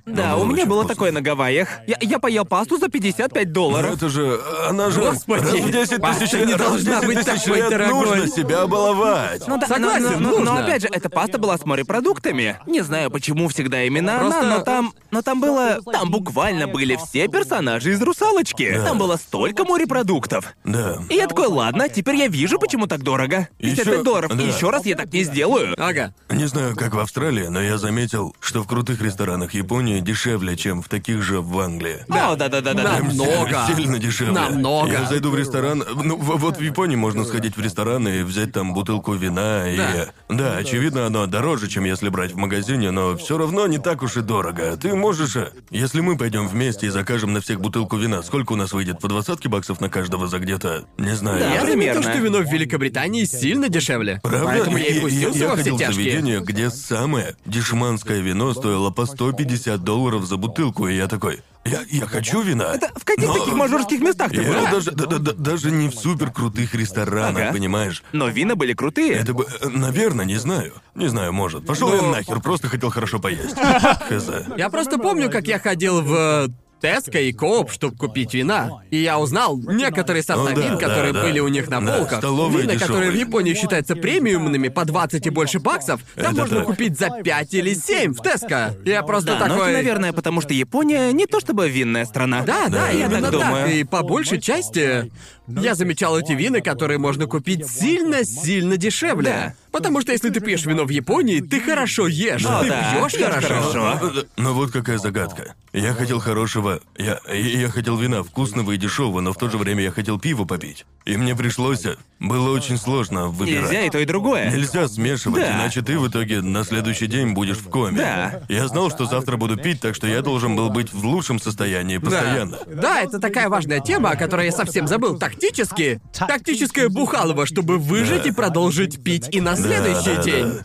Да, 0.04 0.36
у 0.36 0.44
меня 0.44 0.66
было 0.66 0.86
такое 0.86 1.12
на 1.12 1.20
Гавайях. 1.20 1.68
Я, 1.86 1.96
я 2.00 2.18
поел 2.18 2.44
пасту 2.44 2.76
за 2.78 2.88
55 2.88 3.46
Но 3.46 3.52
долларов. 3.52 3.94
это 3.96 4.08
же, 4.08 4.40
она 4.68 4.90
же 4.90 5.00
Господи, 5.00 5.42
раз 5.44 5.54
в 5.54 5.70
10 5.70 6.00
паста 6.00 6.20
тысяч 6.24 6.32
не 6.32 6.52
раз 6.54 6.54
в 6.54 6.58
должна 6.58 6.94
10 7.00 7.06
быть 7.06 7.24
тысяч 7.24 7.42
такой 7.44 7.56
лет 7.58 7.70
дорогой. 7.70 8.06
нужно 8.18 8.26
себя 8.28 8.66
баловать. 8.66 9.46
Ну 9.46 9.58
да, 9.58 9.66
Согласен, 9.68 10.02
но, 10.04 10.10
но- 10.10 10.18
но- 10.18 10.30
нужно. 10.38 10.44
но 10.54 10.60
опять 10.60 10.82
же, 10.82 10.88
эта 10.90 11.08
паста 11.08 11.38
была 11.38 11.56
с 11.56 11.64
морепродуктами. 11.64 12.58
Не 12.66 12.80
знаю, 12.82 13.10
почему 13.10 13.48
всегда 13.48 13.84
именно 13.84 14.18
Просто- 14.18 14.40
она, 14.40 14.58
но 14.58 14.64
там... 14.64 14.92
Но 15.12 15.22
там 15.22 15.40
было... 15.40 15.78
Там 15.92 16.10
буквально 16.10 16.66
были 16.66 16.96
все 16.96 17.28
персонажи 17.28 17.92
из 17.92 18.02
«Русалочки». 18.02 18.80
Там 18.84 18.98
было 18.98 19.16
столько 19.16 19.64
морепродуктов. 19.64 20.54
Да. 20.64 20.98
И 21.10 21.14
я 21.14 21.26
такой, 21.28 21.46
ладно, 21.46 21.88
теперь 21.88 22.16
я 22.16 22.26
вижу, 22.28 22.58
почему 22.58 22.86
так 22.86 23.02
дорого. 23.02 23.48
55 23.58 23.86
Ещё- 23.94 24.02
долларов. 24.02 24.36
да. 24.36 24.42
И 24.42 24.46
еще 24.48 24.70
раз 24.70 24.84
я 24.86 24.96
так 24.96 25.12
не 25.12 25.22
сделаю. 25.24 25.74
Ага. 25.78 26.14
Не 26.30 26.46
знаю, 26.46 26.74
как 26.76 26.94
в 26.94 26.98
Австралии, 26.98 27.46
но 27.46 27.60
я 27.62 27.78
заметил, 27.78 28.34
что 28.40 28.62
в 28.62 28.66
крутых 28.66 29.00
ресторанах 29.02 29.54
Японии 29.54 29.91
дешевле, 30.00 30.57
чем 30.57 30.83
в 30.83 30.88
таких 30.88 31.22
же 31.22 31.40
в 31.40 31.59
Англии. 31.61 32.05
О, 32.09 32.37
да-да-да-да. 32.37 32.83
Нам- 32.83 33.09
Намного. 33.09 33.66
Сильно 33.66 33.98
дешевле. 33.98 34.33
Намного. 34.33 34.90
Я 34.92 35.05
зайду 35.07 35.31
в 35.31 35.37
ресторан. 35.37 35.85
Ну, 36.02 36.16
вот 36.16 36.57
в 36.57 36.61
Японии 36.61 36.96
можно 36.96 37.24
сходить 37.24 37.57
в 37.57 37.61
ресторан 37.61 38.07
и 38.09 38.22
взять 38.22 38.52
там 38.52 38.74
бутылку 38.74 39.12
вина 39.14 39.68
и. 39.70 39.76
Да. 39.76 40.09
Да, 40.28 40.57
очевидно, 40.57 41.07
оно 41.07 41.26
дороже, 41.26 41.68
чем 41.68 41.85
если 41.85 42.09
брать 42.09 42.33
в 42.33 42.37
магазине, 42.37 42.90
но 42.90 43.16
все 43.16 43.37
равно 43.38 43.66
не 43.66 43.78
так 43.78 44.02
уж 44.02 44.16
и 44.16 44.20
дорого. 44.22 44.76
Ты 44.76 44.94
можешь. 44.94 45.37
э, 45.37 45.50
Если 45.70 46.00
мы 46.00 46.16
пойдем 46.16 46.48
вместе 46.48 46.87
и 46.87 46.90
закажем 46.90 47.33
на 47.33 47.40
всех 47.40 47.61
бутылку 47.61 47.96
вина, 47.96 48.22
сколько 48.22 48.52
у 48.52 48.57
нас 48.57 48.72
выйдет? 48.72 49.00
По 49.00 49.09
двадцатке 49.09 49.48
баксов 49.48 49.81
на 49.81 49.88
каждого 49.88 50.26
за 50.28 50.38
где-то. 50.38 50.85
Не 50.98 51.14
знаю. 51.14 51.40
Да, 51.40 51.55
Я 51.55 51.66
заметил, 51.66 52.02
что 52.02 52.18
вино 52.18 52.38
в 52.38 52.50
Великобритании 52.52 53.24
сильно 53.24 53.68
дешевле. 53.68 54.20
Правда? 54.22 54.44
Поэтому 54.46 54.76
я 54.78 54.87
и 54.87 55.00
пустился 55.00 55.38
я 55.38 55.48
во 55.48 55.55
все 55.55 55.62
ходил 55.62 55.76
в 55.76 55.78
тяжкие. 55.78 55.94
заведение, 55.94 56.40
где 56.40 56.70
самое 56.70 57.37
дешманское 57.46 58.20
вино 58.20 58.52
стоило 58.55 58.90
по 58.90 59.07
150 59.07 59.81
долларов 59.82 60.24
за 60.24 60.36
бутылку, 60.36 60.88
и 60.88 60.96
я 60.96 61.08
такой, 61.08 61.40
я, 61.64 61.80
я 61.90 62.06
хочу 62.06 62.42
вина. 62.42 62.74
В 62.96 63.04
каких 63.04 63.26
но- 63.28 63.34
таких 63.38 63.54
мажорских 63.54 64.00
местах 64.00 64.30
ты 64.30 64.42
был? 64.42 64.52
Я 64.54 64.70
даже, 64.70 64.90
да- 64.92 65.06
да- 65.06 65.18
да- 65.18 65.32
даже 65.32 65.70
не 65.70 65.88
в 65.88 65.94
супер 65.94 66.30
крутых 66.30 66.74
ресторанах, 66.74 67.42
Ага. 67.42 67.52
понимаешь? 67.52 68.02
Но 68.12 68.28
вина 68.28 68.56
были 68.56 68.72
крутые. 68.72 69.12
Это 69.14 69.34
бы, 69.34 69.44
э, 69.60 69.68
наверное, 69.68 70.24
не 70.24 70.36
знаю. 70.36 70.74
Не 70.94 71.08
знаю, 71.08 71.32
может. 71.32 71.66
Пошел 71.66 71.94
я 71.94 72.02
Но- 72.02 72.10
нахер, 72.12 72.40
просто 72.40 72.68
хотел 72.68 72.90
хорошо 72.90 73.18
поесть. 73.20 73.54
Хз. 74.08 74.28
Я 74.56 74.70
просто 74.70 74.98
помню, 74.98 75.30
как 75.30 75.46
я 75.46 75.58
ходил 75.58 76.02
в 76.02 76.48
Tesco 76.82 77.20
и 77.20 77.32
Co-op, 77.32 77.70
чтобы 77.70 77.96
купить 77.96 78.34
вина. 78.34 78.82
И 78.90 78.98
я 78.98 79.18
узнал 79.18 79.56
некоторые 79.56 80.22
сорта 80.22 80.50
О, 80.52 80.54
да, 80.54 80.60
вин, 80.60 80.72
да, 80.72 80.76
которые 80.88 81.12
да. 81.12 81.22
были 81.22 81.38
у 81.38 81.48
них 81.48 81.70
на 81.70 81.80
Да, 81.80 81.96
полках. 81.98 82.18
столовые 82.18 82.66
Вина, 82.66 82.78
которые 82.78 83.10
в. 83.12 83.14
Японии 83.14 83.54
считаются 83.54 83.94
премиумными 83.96 84.68
по 84.68 84.84
20 84.84 85.24
и 85.26 85.30
больше 85.30 85.60
баксов, 85.60 86.02
там 86.16 86.32
Это 86.32 86.40
можно 86.40 86.56
так. 86.58 86.66
купить 86.66 86.98
за 86.98 87.10
5 87.22 87.54
или 87.54 87.72
7 87.74 88.12
в 88.14 88.20
Tesco. 88.22 88.74
Я 88.84 89.02
просто 89.02 89.34
Да, 89.38 89.46
но 89.46 89.54
такой... 89.54 89.70
это, 89.70 89.78
наверное, 89.78 90.12
потому 90.12 90.40
что 90.40 90.52
Япония 90.52 91.12
не 91.12 91.26
то 91.26 91.38
чтобы 91.40 91.68
винная 91.70 92.04
страна. 92.04 92.42
Да, 92.42 92.68
да, 92.68 92.90
я 92.90 93.06
именно 93.06 93.22
так 93.22 93.32
думаю. 93.32 93.72
И 93.74 93.84
по 93.84 94.02
большей 94.02 94.40
части 94.40 95.10
я 95.46 95.74
замечал 95.76 96.18
эти 96.18 96.32
вина, 96.32 96.60
которые 96.60 96.98
можно 96.98 97.26
купить 97.26 97.66
сильно-сильно 97.66 98.76
дешевле. 98.76 99.54
Да. 99.72 99.78
Потому 99.78 100.00
что 100.00 100.12
если 100.12 100.30
ты 100.30 100.40
пьешь 100.40 100.64
вино 100.66 100.85
в 100.85 100.90
Японии, 100.90 101.40
ты 101.40 101.61
хорошо 101.61 102.06
ешь. 102.06 102.44
О, 102.44 102.62
ты 102.62 102.68
да, 102.68 102.92
пьешь 103.08 103.22
хорошо. 103.22 103.48
хорошо. 103.48 104.24
Но 104.37 104.54
вот 104.54 104.70
какая 104.70 104.98
загадка. 104.98 105.54
Я 105.72 105.94
хотел 105.94 106.20
хорошего... 106.20 106.80
Я, 106.98 107.18
я 107.32 107.68
хотел 107.70 107.96
вина 107.96 108.22
вкусного 108.22 108.72
и 108.72 108.76
дешевого, 108.76 109.20
но 109.20 109.32
в 109.32 109.38
то 109.38 109.48
же 109.48 109.56
время 109.56 109.82
я 109.82 109.90
хотел 109.90 110.18
пиво 110.20 110.44
попить. 110.44 110.85
И 111.06 111.16
мне 111.16 111.35
пришлось... 111.35 111.85
Было 112.20 112.50
очень 112.50 112.78
сложно 112.78 113.26
выбирать. 113.28 113.64
Нельзя 113.64 113.82
и 113.87 113.90
то, 113.90 113.98
и 113.98 114.04
другое. 114.04 114.48
Нельзя 114.52 114.87
смешивать, 114.87 115.40
Да. 115.42 115.56
иначе 115.56 115.82
ты 115.82 115.98
в 115.98 116.06
итоге 116.08 116.40
на 116.40 116.62
следующий 116.62 117.08
день 117.08 117.32
будешь 117.32 117.56
в 117.56 117.68
коме. 117.68 117.96
Да. 117.98 118.42
Я 118.48 118.68
знал, 118.68 118.90
что 118.90 119.06
завтра 119.06 119.37
буду 119.37 119.56
пить, 119.56 119.80
так 119.80 119.96
что 119.96 120.06
я 120.06 120.22
должен 120.22 120.54
был 120.54 120.70
быть 120.70 120.92
в 120.92 121.04
лучшем 121.04 121.40
состоянии 121.40 121.98
постоянно. 121.98 122.58
Да, 122.66 123.00
это 123.00 123.18
такая 123.18 123.48
важная 123.48 123.80
тема, 123.80 124.11
о 124.11 124.16
которой 124.16 124.46
я 124.46 124.52
совсем 124.52 124.87
забыл. 124.87 125.18
Тактически. 125.18 126.00
Тактическое 126.16 126.88
бухалово, 126.88 127.44
чтобы 127.44 127.78
выжить 127.78 128.26
и 128.26 128.30
продолжить 128.30 129.02
пить 129.02 129.28
и 129.32 129.40
на 129.40 129.56
следующий 129.62 130.16
да, 130.16 130.22
день. 130.22 130.61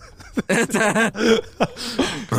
Это... 0.47 1.13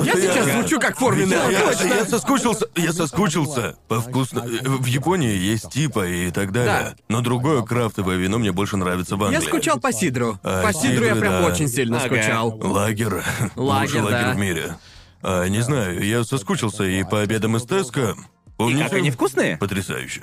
Я 0.05 0.14
сейчас 0.14 0.51
звучу 0.53 0.79
как 0.79 0.97
форменный 0.99 1.37
Я, 1.51 2.05
соскучился, 2.07 2.66
я 2.77 2.92
соскучился 2.92 3.77
по 3.88 4.01
вкусно. 4.01 4.42
В 4.42 4.87
Японии 4.87 5.37
есть 5.37 5.71
типа 5.71 6.07
и 6.07 6.31
так 6.31 6.53
далее. 6.53 6.94
Да. 6.97 6.97
Но 7.09 7.21
другое 7.23 7.62
крафтовое 7.62 8.16
вино 8.16 8.38
мне 8.38 8.53
больше 8.53 8.77
нравится 8.77 9.16
в 9.16 9.25
Англии. 9.25 9.40
Я 9.40 9.47
скучал 9.47 9.81
по 9.81 9.92
сидру. 9.92 10.38
А, 10.42 10.62
По 10.62 10.73
сидру 10.73 11.05
я 11.05 11.16
прям 11.16 11.44
очень 11.44 11.68
сильно 11.68 12.01
скучал. 12.01 12.57
Лагер. 12.62 13.25
Лагерь 13.57 14.03
да. 14.03 14.33
в 14.33 14.37
мире. 14.37 14.77
А, 15.23 15.47
не 15.47 15.61
знаю, 15.61 16.05
я 16.05 16.23
соскучился 16.25 16.85
и 16.85 17.03
по 17.03 17.21
обедам 17.21 17.57
из 17.57 17.64
Теска. 17.64 18.14
И 18.59 18.77
как 18.77 18.92
они 18.92 19.11
вкусные? 19.11 19.57
Потрясающе. 19.57 20.23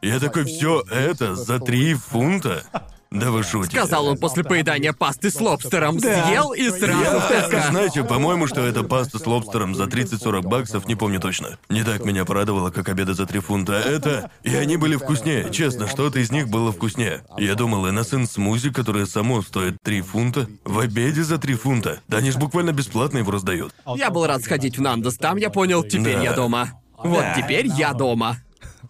Я 0.00 0.20
такой, 0.20 0.44
все 0.44 0.82
это 0.90 1.34
за 1.34 1.58
три 1.58 1.94
фунта? 1.94 2.62
Да 3.10 3.30
вы 3.30 3.42
шутите. 3.42 3.78
Сказал 3.78 4.06
он 4.06 4.18
после 4.18 4.44
поедания 4.44 4.92
пасты 4.92 5.30
с 5.30 5.40
лобстером. 5.40 5.98
Да. 5.98 6.26
Съел 6.26 6.52
и 6.52 6.68
сразу 6.68 7.22
Я, 7.30 7.70
знаете, 7.70 8.04
по-моему, 8.04 8.46
что 8.46 8.60
это 8.60 8.82
паста 8.82 9.18
с 9.18 9.26
лобстером 9.26 9.74
за 9.74 9.84
30-40 9.84 10.42
баксов, 10.42 10.86
не 10.86 10.94
помню 10.94 11.18
точно. 11.18 11.58
Не 11.70 11.84
так 11.84 12.04
меня 12.04 12.24
порадовало, 12.24 12.70
как 12.70 12.88
обеды 12.88 13.14
за 13.14 13.26
3 13.26 13.40
фунта. 13.40 13.74
Это... 13.74 14.30
И 14.42 14.54
они 14.54 14.76
были 14.76 14.96
вкуснее. 14.96 15.50
Честно, 15.50 15.88
что-то 15.88 16.18
из 16.18 16.30
них 16.30 16.48
было 16.48 16.70
вкуснее. 16.70 17.22
Я 17.38 17.54
думал, 17.54 17.86
Innocent 17.86 18.26
смузи, 18.26 18.70
которое 18.70 19.06
само 19.06 19.40
стоит 19.42 19.76
3 19.82 20.02
фунта, 20.02 20.46
в 20.64 20.78
обеде 20.78 21.22
за 21.22 21.38
3 21.38 21.54
фунта. 21.54 22.00
Да 22.08 22.18
они 22.18 22.30
ж 22.30 22.36
буквально 22.36 22.72
бесплатно 22.72 23.18
его 23.18 23.30
раздают. 23.30 23.74
Я 23.96 24.10
был 24.10 24.26
рад 24.26 24.42
сходить 24.42 24.76
в 24.76 24.82
Нандос, 24.82 25.16
там 25.16 25.38
я 25.38 25.48
понял, 25.50 25.82
теперь 25.82 26.16
Да. 26.16 26.22
я 26.22 26.32
дома. 26.34 26.72
Вот 27.02 27.24
теперь 27.36 27.66
я 27.66 27.92
дома. 27.92 28.36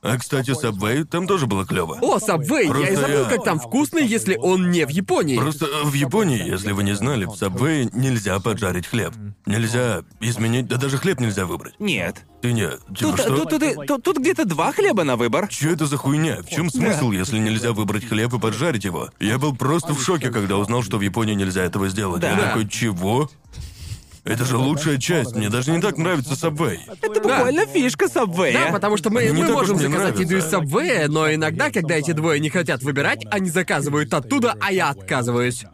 А, 0.02 0.16
кстати, 0.18 0.50
Subway 0.50 1.04
там 1.04 1.26
тоже 1.26 1.46
было 1.46 1.66
клево. 1.66 1.98
О, 2.00 2.18
Сабвей, 2.18 2.64
я 2.66 2.68
и 2.68 2.68
Просто 2.68 2.96
забыл, 2.96 3.18
я- 3.20 3.24
как 3.28 3.44
там 3.44 3.58
вкусно, 3.58 3.98
если 3.98 4.36
он 4.36 4.70
не 4.70 4.86
в 4.86 4.90
Японии. 4.90 5.36
Просто 5.36 5.66
в 5.84 5.92
Японии, 5.94 6.46
если 6.46 6.72
вы 6.72 6.82
не 6.84 6.94
знали, 6.94 7.24
в 7.24 7.30
Subway 7.30 7.90
нельзя 7.92 8.38
поджарить 8.40 8.86
хлеб. 8.86 9.12
Нельзя 9.46 10.02
изменить, 10.20 10.66
да 10.68 10.76
даже 10.76 10.98
хлеб 10.98 11.20
нельзя 11.20 11.46
выбрать. 11.46 11.74
Нет. 11.78 12.24
Ты 12.42 12.52
не... 12.52 12.68
Типа 12.68 12.78
Тут, 13.16 13.20
что? 13.20 13.36
тут, 13.46 13.50
тут, 13.60 13.86
тут- 13.86 14.02
тут 14.04 14.18
где-то 14.18 14.44
два 14.44 14.72
хлеба 14.72 15.02
на 15.04 15.16
выбор. 15.16 15.48
Чё 15.48 15.72
это 15.72 15.86
за 15.86 15.96
хуйня? 15.96 16.42
В 16.42 16.48
чем 16.48 16.70
смысл, 16.70 17.10
если 17.10 17.38
нельзя 17.38 17.72
выбрать 17.72 18.06
хлеб 18.08 18.32
и 18.34 18.38
поджарить 18.38 18.84
его? 18.84 19.10
Я 19.18 19.38
был 19.38 19.56
просто 19.56 19.92
в 19.94 20.02
шоке, 20.02 20.30
когда 20.30 20.56
узнал, 20.56 20.82
что 20.82 20.98
в 20.98 21.00
Японии 21.00 21.34
нельзя 21.34 21.62
этого 21.64 21.88
сделать. 21.88 22.20
Да. 22.20 22.30
Я 22.30 22.36
такой, 22.36 22.68
чего? 22.68 23.28
Это 24.28 24.44
же 24.44 24.56
лучшая 24.56 24.98
часть. 24.98 25.34
Мне 25.34 25.48
даже 25.48 25.70
не 25.72 25.80
так 25.80 25.96
нравится 25.96 26.34
Subway. 26.34 26.78
Это 27.00 27.20
буквально 27.20 27.66
фишка 27.66 28.08
Сабвея. 28.08 28.66
Да, 28.66 28.72
потому 28.72 28.96
что 28.96 29.10
мы, 29.10 29.24
Не 29.24 29.32
мы 29.32 29.46
так 29.46 29.56
уж 29.56 29.68
можем 29.68 29.76
мне 29.76 29.88
заказать 29.88 30.20
еду 30.20 30.36
из 30.36 30.44
нравится. 30.44 30.50
Сабвея, 30.50 31.08
но 31.08 31.32
иногда, 31.32 31.70
когда 31.70 31.94
эти 31.94 32.12
двое 32.12 32.38
не 32.38 32.50
хотят 32.50 32.82
выбирать, 32.82 33.24
они 33.30 33.48
заказывают 33.48 34.12
оттуда, 34.12 34.54
а 34.60 34.70
я 34.70 34.90
отказываюсь. 34.90 35.64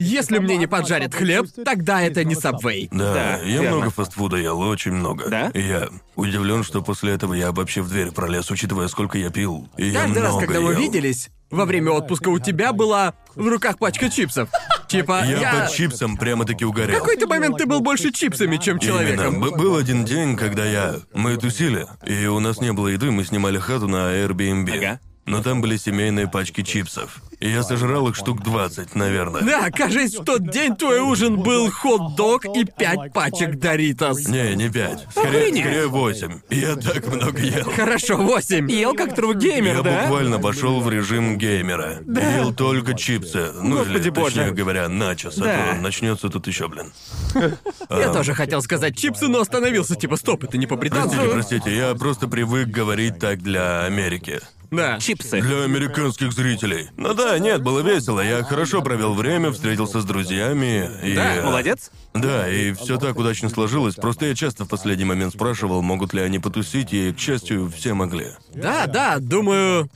Если 0.00 0.38
мне 0.38 0.56
не 0.56 0.66
поджарят 0.66 1.14
хлеб, 1.14 1.46
тогда 1.64 2.00
это 2.00 2.24
не 2.24 2.34
Сабвей. 2.34 2.88
Да, 2.90 3.14
Да, 3.14 3.36
я 3.44 3.60
верно. 3.62 3.76
много 3.76 3.90
фастфуда 3.90 4.36
ел, 4.38 4.58
очень 4.60 4.92
много. 4.92 5.28
Да? 5.28 5.50
И 5.52 5.60
я 5.60 5.88
удивлен, 6.16 6.64
что 6.64 6.80
после 6.82 7.12
этого 7.12 7.34
я 7.34 7.52
вообще 7.52 7.82
в 7.82 7.88
дверь 7.90 8.10
пролез, 8.10 8.50
учитывая, 8.50 8.88
сколько 8.88 9.18
я 9.18 9.30
пил. 9.30 9.68
И 9.76 9.88
я 9.88 10.00
Каждый 10.02 10.22
раз, 10.22 10.32
много 10.32 10.46
когда 10.46 10.60
мы 10.62 10.72
ел. 10.72 10.80
виделись, 10.80 11.28
во 11.50 11.66
время 11.66 11.90
отпуска 11.92 12.28
у 12.30 12.38
тебя 12.38 12.72
была 12.72 13.12
в 13.34 13.46
руках 13.46 13.78
пачка 13.78 14.08
чипсов. 14.08 14.48
Типа, 14.88 15.22
Я, 15.24 15.38
я... 15.38 15.54
под 15.54 15.72
чипсом 15.72 16.16
прямо-таки 16.16 16.64
В 16.64 16.70
угорел. 16.70 16.98
какой-то 16.98 17.26
момент 17.28 17.58
ты 17.58 17.66
был 17.66 17.80
больше 17.80 18.10
чипсами, 18.10 18.56
чем 18.56 18.78
человеком. 18.78 19.34
Именно. 19.36 19.50
Б- 19.50 19.56
Был 19.56 19.76
один 19.76 20.04
день, 20.04 20.36
когда 20.36 20.64
я... 20.64 20.94
Мы 21.12 21.36
тусили, 21.36 21.86
и 22.06 22.26
у 22.26 22.40
нас 22.40 22.60
не 22.60 22.72
было 22.72 22.88
еды, 22.88 23.10
мы 23.10 23.22
снимали 23.24 23.58
хату 23.58 23.86
на 23.86 24.12
Airbnb. 24.14 24.76
Ага. 24.78 25.00
Но 25.30 25.42
там 25.42 25.60
были 25.60 25.76
семейные 25.76 26.28
пачки 26.28 26.62
чипсов. 26.62 27.22
И 27.38 27.48
я 27.48 27.62
сожрал 27.62 28.08
их 28.08 28.16
штук 28.16 28.42
20, 28.42 28.94
наверное. 28.94 29.42
Да, 29.42 29.70
кажется, 29.70 30.20
в 30.20 30.24
тот 30.24 30.50
день 30.50 30.76
твой 30.76 31.00
ужин 31.00 31.40
был 31.40 31.70
хот-дог 31.70 32.44
и 32.44 32.64
пять 32.64 33.12
пачек 33.14 33.58
Доритос. 33.58 34.28
Не, 34.28 34.54
не 34.56 34.68
пять. 34.68 35.06
Скорее, 35.10 35.44
Охренеть. 35.44 35.64
скорее 35.64 35.86
восемь. 35.86 36.40
Я 36.50 36.76
так 36.76 37.06
много 37.06 37.40
ел. 37.40 37.70
Хорошо, 37.70 38.16
восемь. 38.18 38.70
Ел 38.70 38.92
как 38.94 39.16
true 39.18 39.34
геймер, 39.34 39.76
Я 39.76 39.82
да? 39.82 40.02
буквально 40.02 40.38
пошел 40.38 40.80
в 40.80 40.90
режим 40.90 41.38
геймера. 41.38 42.00
Ел 42.36 42.52
только 42.52 42.94
чипсы. 42.94 43.52
Ну 43.62 43.78
Господи 43.78 44.02
или, 44.02 44.10
боже. 44.10 44.34
точнее 44.36 44.52
говоря, 44.52 44.88
начос. 44.88 45.36
Да. 45.36 45.70
А 45.70 45.74
то 45.76 45.80
начнется 45.80 46.28
тут 46.28 46.46
еще, 46.46 46.68
блин. 46.68 46.92
Я 47.90 48.12
тоже 48.12 48.34
хотел 48.34 48.60
сказать 48.60 48.98
чипсы, 48.98 49.28
но 49.28 49.40
остановился, 49.40 49.94
типа, 49.94 50.16
стоп, 50.16 50.44
это 50.44 50.58
не 50.58 50.66
по-британски. 50.66 51.16
Простите, 51.16 51.32
простите, 51.60 51.76
я 51.76 51.94
просто 51.94 52.28
привык 52.28 52.68
говорить 52.68 53.18
так 53.18 53.40
для 53.40 53.84
Америки. 53.84 54.40
Да. 54.70 54.98
Чипсы. 55.00 55.40
Для 55.40 55.64
американских 55.64 56.32
зрителей. 56.32 56.88
Ну 56.96 57.12
да, 57.14 57.38
нет, 57.38 57.62
было 57.62 57.80
весело. 57.80 58.20
Я 58.20 58.42
хорошо 58.44 58.82
провел 58.82 59.14
время, 59.14 59.50
встретился 59.50 60.00
с 60.00 60.04
друзьями 60.04 60.88
и. 61.02 61.14
Да, 61.14 61.42
молодец. 61.44 61.90
Да, 62.14 62.48
и 62.48 62.72
все 62.72 62.98
так 62.98 63.18
удачно 63.18 63.48
сложилось. 63.48 63.94
Просто 63.96 64.26
я 64.26 64.34
часто 64.34 64.64
в 64.64 64.68
последний 64.68 65.04
момент 65.04 65.34
спрашивал, 65.34 65.82
могут 65.82 66.14
ли 66.14 66.20
они 66.20 66.38
потусить, 66.38 66.92
и, 66.92 67.12
к 67.12 67.18
счастью, 67.18 67.70
все 67.74 67.94
могли. 67.94 68.28
Да, 68.54 68.86
да, 68.86 69.18
думаю... 69.18 69.88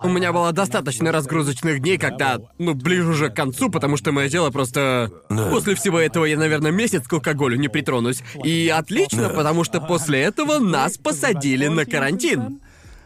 У 0.00 0.08
меня 0.08 0.32
было 0.32 0.52
достаточно 0.52 1.10
разгрузочных 1.10 1.80
дней, 1.80 1.98
когда, 1.98 2.38
ну, 2.58 2.74
ближе 2.74 3.08
уже 3.08 3.30
к 3.30 3.34
концу, 3.34 3.68
потому 3.68 3.96
что 3.96 4.12
мое 4.12 4.28
дело 4.28 4.50
просто... 4.50 5.10
Да. 5.28 5.48
После 5.50 5.74
всего 5.74 5.98
этого 5.98 6.24
я, 6.24 6.38
наверное, 6.38 6.70
месяц 6.70 7.08
к 7.08 7.12
алкоголю 7.14 7.56
не 7.58 7.66
притронусь. 7.66 8.22
И 8.44 8.68
отлично, 8.72 9.22
Да. 9.22 9.30
потому 9.30 9.64
что 9.64 9.80
после 9.80 10.20
этого 10.20 10.60
нас 10.60 10.98
посадили 10.98 11.66
на 11.66 11.84
карантин. 11.84 12.60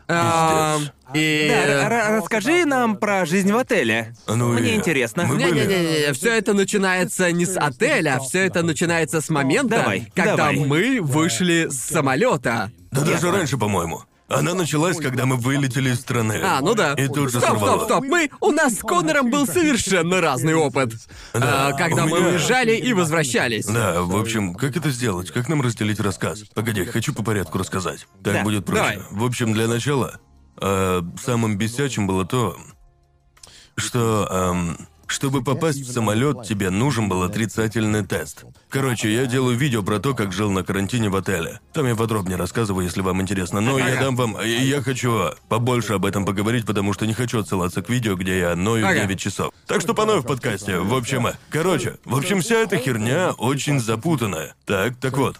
А, 0.08 0.78
и... 1.14 1.46
Да, 1.48 1.86
р- 1.86 2.18
расскажи 2.18 2.64
нам 2.64 2.96
про 2.96 3.24
жизнь 3.26 3.52
в 3.52 3.56
отеле. 3.56 4.14
Ну 4.26 4.56
и- 4.56 4.60
Мне 4.60 4.74
интересно. 4.74 5.24
мы 5.24 5.36
были- 5.36 5.60
Не-не-не, 5.66 6.12
все 6.12 6.36
это 6.36 6.52
начинается 6.54 7.30
не 7.32 7.46
с 7.46 7.56
отеля, 7.56 8.18
все 8.20 8.46
это 8.46 8.62
начинается 8.62 9.20
с 9.20 9.28
момента, 9.28 9.76
Давай, 9.76 10.10
когда 10.14 10.36
давай. 10.36 10.56
мы 10.56 11.00
вышли 11.00 11.68
с 11.70 11.76
самолета. 11.80 12.70
Да 12.90 13.02
даже 13.02 13.30
раньше, 13.30 13.56
по-моему. 13.56 14.02
Она 14.32 14.54
началась, 14.54 14.96
когда 14.98 15.26
мы 15.26 15.36
вылетели 15.36 15.90
из 15.90 16.00
страны. 16.00 16.40
А, 16.42 16.60
ну 16.60 16.74
да. 16.74 16.94
И 16.94 17.06
тут 17.08 17.30
же 17.30 17.38
стоп, 17.38 17.50
сорвало. 17.58 17.76
стоп, 17.76 17.84
стоп. 17.84 18.04
Мы, 18.04 18.30
у 18.40 18.50
нас 18.50 18.74
с 18.74 18.78
Конором 18.80 19.30
был 19.30 19.46
совершенно 19.46 20.20
разный 20.20 20.54
опыт. 20.54 20.94
Да, 21.32 21.68
А, 21.68 21.72
когда 21.72 22.04
у 22.04 22.08
мы 22.08 22.18
меня- 22.20 22.28
уезжали 22.30 22.76
и 22.76 22.92
возвращались. 22.92 23.66
Да, 23.66 24.02
в 24.02 24.16
общем, 24.16 24.54
как 24.54 24.76
это 24.76 24.90
сделать? 24.90 25.30
Как 25.30 25.48
нам 25.48 25.62
разделить 25.62 26.00
рассказ? 26.00 26.40
Погоди, 26.54 26.84
хочу 26.84 27.14
по 27.14 27.22
порядку 27.22 27.58
рассказать. 27.58 28.06
Так 28.22 28.34
Да, 28.34 28.42
будет 28.42 28.64
проще. 28.66 28.80
давай. 28.82 28.98
В 29.10 29.24
общем, 29.24 29.52
для 29.52 29.68
начала, 29.68 30.20
э, 30.60 31.02
самым 31.24 31.56
бесячим 31.58 32.06
было 32.06 32.24
то, 32.24 32.56
что, 33.76 34.28
эм, 34.30 34.88
чтобы 35.06 35.42
попасть 35.42 35.80
в 35.80 35.92
самолет, 35.92 36.42
тебе 36.44 36.70
нужен 36.70 37.08
был 37.08 37.22
отрицательный 37.22 38.04
тест. 38.04 38.44
Короче, 38.68 39.12
я 39.12 39.26
делаю 39.26 39.56
видео 39.56 39.82
про 39.82 39.98
то, 39.98 40.14
как 40.14 40.32
жил 40.32 40.50
на 40.50 40.62
карантине 40.62 41.08
в 41.10 41.16
отеле. 41.16 41.60
Там 41.72 41.86
я 41.86 41.94
подробнее 41.94 42.36
рассказываю, 42.36 42.84
если 42.84 43.00
вам 43.02 43.20
интересно. 43.20 43.60
Но 43.60 43.78
я 43.78 44.00
дам 44.00 44.16
вам... 44.16 44.40
и 44.40 44.48
Я 44.48 44.82
хочу 44.82 45.30
побольше 45.48 45.94
об 45.94 46.06
этом 46.06 46.24
поговорить, 46.24 46.66
потому 46.66 46.92
что 46.92 47.06
не 47.06 47.14
хочу 47.14 47.40
отсылаться 47.40 47.82
к 47.82 47.88
видео, 47.88 48.16
где 48.16 48.38
я 48.38 48.56
ною 48.56 48.86
Ага. 48.86 49.06
9 49.06 49.20
часов. 49.20 49.52
Так 49.66 49.80
что 49.80 49.94
поною 49.94 50.22
в 50.22 50.26
подкасте. 50.26 50.78
В 50.78 50.94
общем, 50.94 51.26
э, 51.26 51.34
короче, 51.50 51.98
в 52.04 52.16
общем, 52.16 52.40
вся 52.40 52.56
эта 52.56 52.78
херня 52.78 53.32
очень 53.32 53.80
запутанная. 53.80 54.54
Так, 54.66 54.96
так 54.96 55.16
вот. 55.18 55.36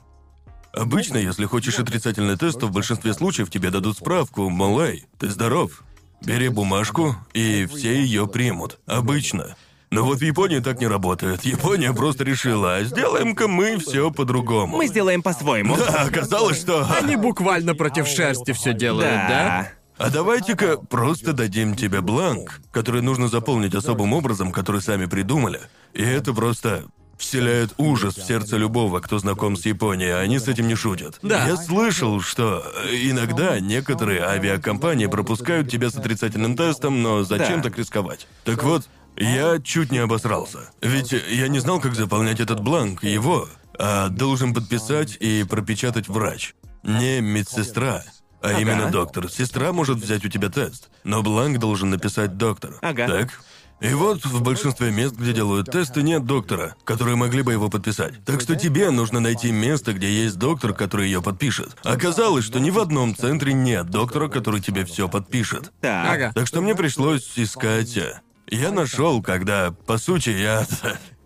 Обычно, 0.73 1.19
если 1.19 1.45
хочешь 1.45 1.79
отрицательный 1.79 2.37
тест, 2.37 2.61
то 2.61 2.67
в 2.67 2.73
большинстве 2.73 3.13
случаев 3.13 3.51
тебе 3.51 3.71
дадут 3.71 3.99
справку, 3.99 4.49
мол, 4.49 4.81
эй, 4.81 5.05
ты 5.19 5.29
здоров. 5.29 5.83
Бери 6.25 6.49
бумажку, 6.49 7.17
и 7.35 7.67
все 7.67 8.01
ее 8.01 8.27
примут. 8.27 8.79
Обычно. 8.87 9.57
Но 9.91 10.05
вот 10.05 10.19
в 10.19 10.23
Японии 10.23 10.61
так 10.61 10.81
не 10.81 10.87
работает. 10.87 11.45
Япония 11.45 11.93
просто 11.93 12.25
решила, 12.25 12.77
а 12.77 12.85
сделаем-ка 12.85 13.47
мы 13.47 13.79
все 13.79 14.11
по-другому. 14.11 14.79
Мы 14.79 14.87
сделаем 14.87 15.23
по-своему. 15.23 15.77
Да, 15.77 16.05
оказалось, 16.05 16.59
что... 16.59 16.87
Они 16.97 17.17
буквально 17.17 17.75
против 17.75 18.07
шерсти 18.07 18.53
все 18.53 18.73
делают, 18.73 19.11
да? 19.29 19.69
А 19.99 20.11
давайте-ка 20.11 20.79
просто 20.79 21.33
дадим 21.35 21.77
тебе 21.77 22.01
бланк, 22.01 22.61
который 22.73 23.03
нужно 23.03 23.29
заполнить 23.29 23.75
особым 23.75 24.15
образом, 24.15 24.51
который 24.51 24.81
сами 24.81 25.05
придумали. 25.05 25.61
И 25.93 26.03
это 26.03 26.33
просто 26.33 26.85
вселяет 27.23 27.73
ужас 27.79 28.17
в 28.17 28.27
сердце 28.27 28.57
любого, 28.57 29.01
кто 29.01 29.19
знаком 29.19 29.57
с 29.57 29.65
Японией, 29.65 30.21
они 30.21 30.39
с 30.39 30.49
этим 30.49 30.67
не 30.69 30.75
шутят. 30.75 31.19
Да. 31.23 31.47
Я 31.47 31.57
слышал, 31.57 32.21
что 32.21 32.65
иногда 32.91 33.59
некоторые 33.61 34.23
авиакомпании 34.23 35.07
пропускают 35.07 35.71
тебя 35.71 35.91
с 35.91 35.97
отрицательным 35.97 36.57
тестом, 36.57 37.03
но 37.03 37.23
зачем 37.23 37.59
Да. 37.59 37.69
так 37.69 37.79
рисковать? 37.79 38.27
Так 38.45 38.63
вот, 38.65 38.89
я 39.17 39.59
чуть 39.61 39.93
не 39.93 39.99
обосрался. 39.99 40.71
Ведь 40.81 41.13
я 41.13 41.49
не 41.49 41.61
знал, 41.61 41.81
как 41.81 41.95
заполнять 41.95 42.41
этот 42.41 42.61
бланк, 42.61 43.05
его, 43.05 43.49
а 43.79 44.09
должен 44.09 44.53
подписать 44.53 45.17
и 45.21 45.45
пропечатать 45.45 46.09
врач. 46.09 46.55
Не 46.83 47.21
медсестра, 47.21 48.03
А 48.43 48.61
именно 48.61 48.91
доктор. 48.91 49.31
Сестра 49.31 49.73
может 49.73 49.99
взять 49.99 50.25
у 50.25 50.29
тебя 50.29 50.49
тест, 50.49 50.91
но 51.05 51.23
бланк 51.23 51.59
должен 51.61 51.91
написать 51.91 52.37
доктор. 52.37 52.75
Ага. 52.83 53.07
Так? 53.07 53.41
И 53.83 53.93
вот 53.95 54.25
в 54.25 54.43
большинстве 54.43 54.93
мест, 54.93 55.17
где 55.17 55.33
делают 55.33 55.71
тесты, 55.71 56.03
нет 56.03 56.25
доктора, 56.25 56.77
которые 56.85 57.17
могли 57.17 57.43
бы 57.43 57.53
его 57.53 57.69
подписать. 57.69 58.25
Так 58.25 58.41
что 58.41 58.55
тебе 58.55 58.91
нужно 58.91 59.19
найти 59.19 59.51
место, 59.51 59.93
где 59.93 60.09
есть 60.09 60.39
доктор, 60.39 60.73
который 60.73 61.07
ее 61.07 61.21
подпишет. 61.21 61.77
Оказалось, 61.83 62.45
что 62.45 62.61
ни 62.61 62.71
в 62.71 62.79
одном 62.79 63.17
центре 63.17 63.53
нет 63.53 63.91
доктора, 63.91 64.29
который 64.29 64.61
тебе 64.61 64.85
все 64.85 65.09
подпишет. 65.09 65.73
Так. 65.81 66.09
Ага. 66.09 66.33
Так 66.35 66.47
что 66.47 66.61
мне 66.61 66.77
пришлось 66.77 67.33
искать. 67.37 67.97
э, 67.97 68.21
Я 68.47 68.71
нашел, 68.71 69.21
когда, 69.21 69.73
по 69.73 69.99
сути, 69.99 70.31
я. 70.31 70.65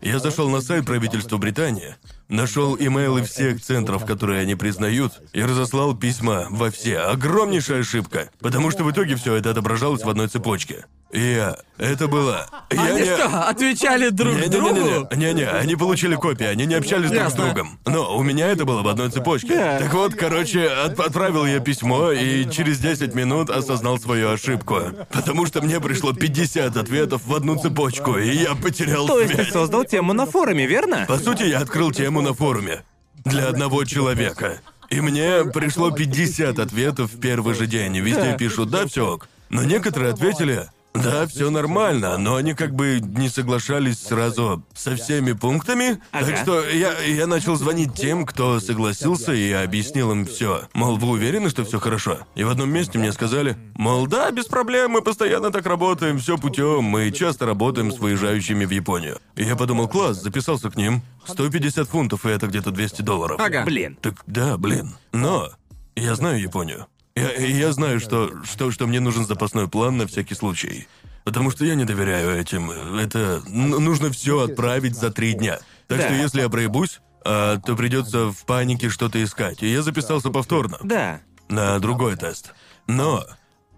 Я 0.03 0.19
зашел 0.21 0.49
на 0.51 0.61
сайт 0.61 0.85
правительства 0.85 1.39
Британии, 1.39 1.97
нашел 2.29 2.77
имейлы 2.77 3.25
всех 3.25 3.61
центров, 3.63 4.05
которые 4.05 4.43
они 4.43 4.55
признают, 4.55 5.15
и 5.33 5.43
разослал 5.43 5.97
письма 5.97 6.47
во 6.51 6.71
все. 6.71 6.99
Огромнейшая 6.99 7.81
ошибка, 7.81 8.29
потому 8.41 8.71
что 8.71 8.85
в 8.85 8.91
итоге 8.93 9.17
все 9.17 9.35
это 9.35 9.51
отображалось 9.51 10.05
в 10.05 10.09
одной 10.09 10.29
цепочке. 10.29 10.85
Я. 11.13 11.57
Это 11.79 12.09
было. 12.09 12.47
Я 12.71 12.83
Они 12.83 13.01
не- 13.01 13.05
что, 13.07 13.49
отвечали 13.49 14.09
друг 14.09 14.35
другу? 14.49 14.75
не-не-не-не, 14.75 15.17
не-не, 15.35 15.49
они 15.49 15.77
получили 15.77 16.15
копии, 16.17 16.47
они 16.47 16.67
не 16.67 16.75
общались 16.75 17.11
друг 17.11 17.31
с 17.31 17.35
другом. 17.35 17.79
Но 17.87 18.17
у 18.17 18.23
меня 18.23 18.49
это 18.49 18.65
было 18.65 18.83
в 18.83 18.89
одной 18.89 19.11
цепочке. 19.11 19.55
Так 19.79 19.93
вот, 19.95 20.15
короче, 20.15 20.67
от- 20.69 20.99
отправил 20.99 21.47
я 21.47 21.61
письмо 21.61 22.11
и 22.13 22.49
через 22.51 22.79
10 22.81 23.15
минут 23.15 23.51
осознал 23.51 23.99
свою 23.99 24.31
ошибку. 24.31 24.81
Потому 25.13 25.47
что 25.47 25.63
мне 25.63 25.81
пришло 25.81 26.13
50 26.13 26.77
ответов 26.77 27.23
в 27.25 27.35
одну 27.35 27.57
цепочку, 27.57 28.19
и 28.19 28.35
я 28.37 28.55
потерял 28.55 29.07
То 29.07 29.21
есть 29.21 29.35
ты 29.37 29.45
создал 29.45 29.85
тему 29.85 30.13
на 30.13 30.27
форуме, 30.27 30.67
верно? 30.67 31.05
По 31.07 31.19
сути, 31.19 31.45
я 31.45 31.61
открыл 31.61 31.93
тему 31.93 32.21
на 32.21 32.35
форуме. 32.35 32.83
Для 33.25 33.49
одного 33.49 33.85
человека. 33.85 34.61
И 34.89 35.01
мне 35.01 35.45
пришло 35.45 35.91
50 35.91 36.59
ответов 36.59 37.13
в 37.13 37.21
первый 37.21 37.55
же 37.55 37.67
день. 37.67 37.99
Везде 37.99 38.37
пишут 38.39 38.71
«да, 38.71 38.87
все 38.87 39.15
ок». 39.15 39.29
Но 39.49 39.63
некоторые 39.63 40.13
ответили 40.13 40.67
«да, 41.03 41.27
все 41.27 41.51
нормально», 41.51 42.19
но 42.19 42.37
они 42.37 42.55
как 42.55 42.75
бы 42.75 43.01
не 43.01 43.29
соглашались 43.29 44.01
сразу 44.01 44.65
со 44.75 44.97
всеми 44.97 45.33
пунктами. 45.33 46.01
Ага. 46.13 46.27
Так 46.27 46.37
что 46.39 46.69
я, 46.69 46.99
я 47.01 47.27
начал 47.27 47.57
звонить 47.57 47.95
тем, 47.95 48.27
кто 48.27 48.61
согласился, 48.61 49.33
и 49.33 49.51
объяснил 49.53 50.13
им 50.13 50.27
все. 50.27 50.63
Мол, 50.73 50.97
вы 50.97 51.09
уверены, 51.09 51.51
что 51.51 51.65
все 51.65 51.79
хорошо? 51.79 52.21
И 52.35 52.45
в 52.45 52.51
одном 52.51 52.71
месте 52.71 52.99
мне 52.99 53.13
сказали, 53.13 53.57
мол, 53.75 54.07
да, 54.07 54.31
без 54.31 54.47
проблем, 54.47 54.93
мы 54.93 55.03
постоянно 55.03 55.51
так 55.51 55.67
работаем, 55.67 56.19
все 56.19 56.39
путем, 56.39 56.85
мы 56.85 57.11
часто 57.11 57.47
работаем 57.47 57.93
с 57.93 57.99
выезжающими 57.99 58.65
в 58.65 58.71
Японию. 58.71 59.19
И 59.37 59.45
я 59.45 59.57
подумал, 59.57 59.89
класс, 59.89 60.23
записался 60.23 60.71
к 60.71 60.77
ним. 60.77 61.03
150 61.27 61.89
фунтов, 61.89 62.25
и 62.25 62.31
это 62.31 62.47
где-то 62.47 62.71
200 62.71 63.03
долларов. 63.03 63.41
Ага. 63.41 63.65
Блин. 63.65 63.99
Так 64.01 64.15
да, 64.27 64.57
блин. 64.57 64.95
Но 65.13 65.51
я 65.97 66.15
знаю 66.15 66.41
Японию. 66.41 66.87
Я, 67.17 67.33
я 67.33 67.73
знаю, 67.73 67.99
что, 67.99 68.31
что, 68.45 68.71
что 68.71 68.87
мне 68.87 69.01
нужен 69.01 69.27
запасной 69.27 69.69
план 69.69 69.97
на 69.97 70.07
всякий 70.07 70.35
случай. 70.35 70.87
Потому 71.25 71.51
что 71.51 71.65
я 71.65 71.75
не 71.75 71.85
доверяю 71.85 72.39
этим. 72.39 72.71
Это 72.71 73.43
нужно 73.49 74.11
все 74.13 74.43
отправить 74.45 74.95
за 74.97 75.11
три 75.11 75.33
дня. 75.33 75.59
Так 75.89 75.99
Да. 75.99 76.05
что 76.05 76.15
если 76.15 76.41
я 76.43 76.49
проебусь, 76.49 77.01
а, 77.25 77.59
то 77.59 77.75
придется 77.75 78.31
в 78.31 78.45
панике 78.45 78.91
что-то 78.91 79.23
искать. 79.25 79.63
И 79.63 79.67
я 79.73 79.83
записался 79.83 80.31
повторно 80.31 80.79
Да. 80.85 81.21
на 81.49 81.79
другой 81.81 82.17
тест. 82.17 82.53
Но 82.87 83.25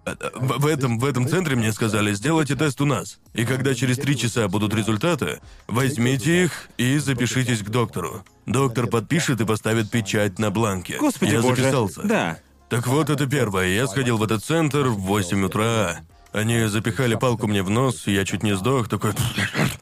э, 0.04 0.14
в, 0.34 0.58
в 0.60 0.66
этом, 0.66 0.98
в 0.98 1.04
этом 1.06 1.26
центре 1.28 1.56
мне 1.56 1.72
сказали, 1.72 2.12
сделайте 2.12 2.54
тест 2.56 2.80
у 2.82 2.84
нас. 2.84 3.18
И 3.32 3.46
когда 3.46 3.74
через 3.74 3.96
три 3.96 4.18
часа 4.18 4.48
будут 4.48 4.74
результаты, 4.74 5.40
возьмите 5.68 6.44
их 6.44 6.68
и 6.76 6.98
запишитесь 6.98 7.60
к 7.62 7.70
доктору. 7.70 8.24
Доктор 8.46 8.88
подпишет 8.88 9.40
и 9.40 9.46
поставит 9.46 9.90
печать 9.90 10.38
на 10.38 10.50
бланке. 10.50 10.98
Господи 10.98 11.32
Я 11.34 11.40
боже. 11.40 11.62
записался. 11.62 12.02
Да. 12.02 12.38
Так 12.68 12.86
вот, 12.86 13.08
это 13.08 13.26
первое. 13.26 13.68
Я 13.68 13.86
сходил 13.86 14.18
в 14.18 14.22
этот 14.22 14.44
центр 14.44 14.88
в 14.88 14.98
8 14.98 15.44
утра. 15.44 16.00
Они 16.32 16.66
запихали 16.66 17.14
палку 17.14 17.46
мне 17.46 17.62
в 17.62 17.70
нос, 17.70 18.06
я 18.06 18.24
чуть 18.26 18.42
не 18.42 18.54
сдох, 18.54 18.88
такой... 18.88 19.12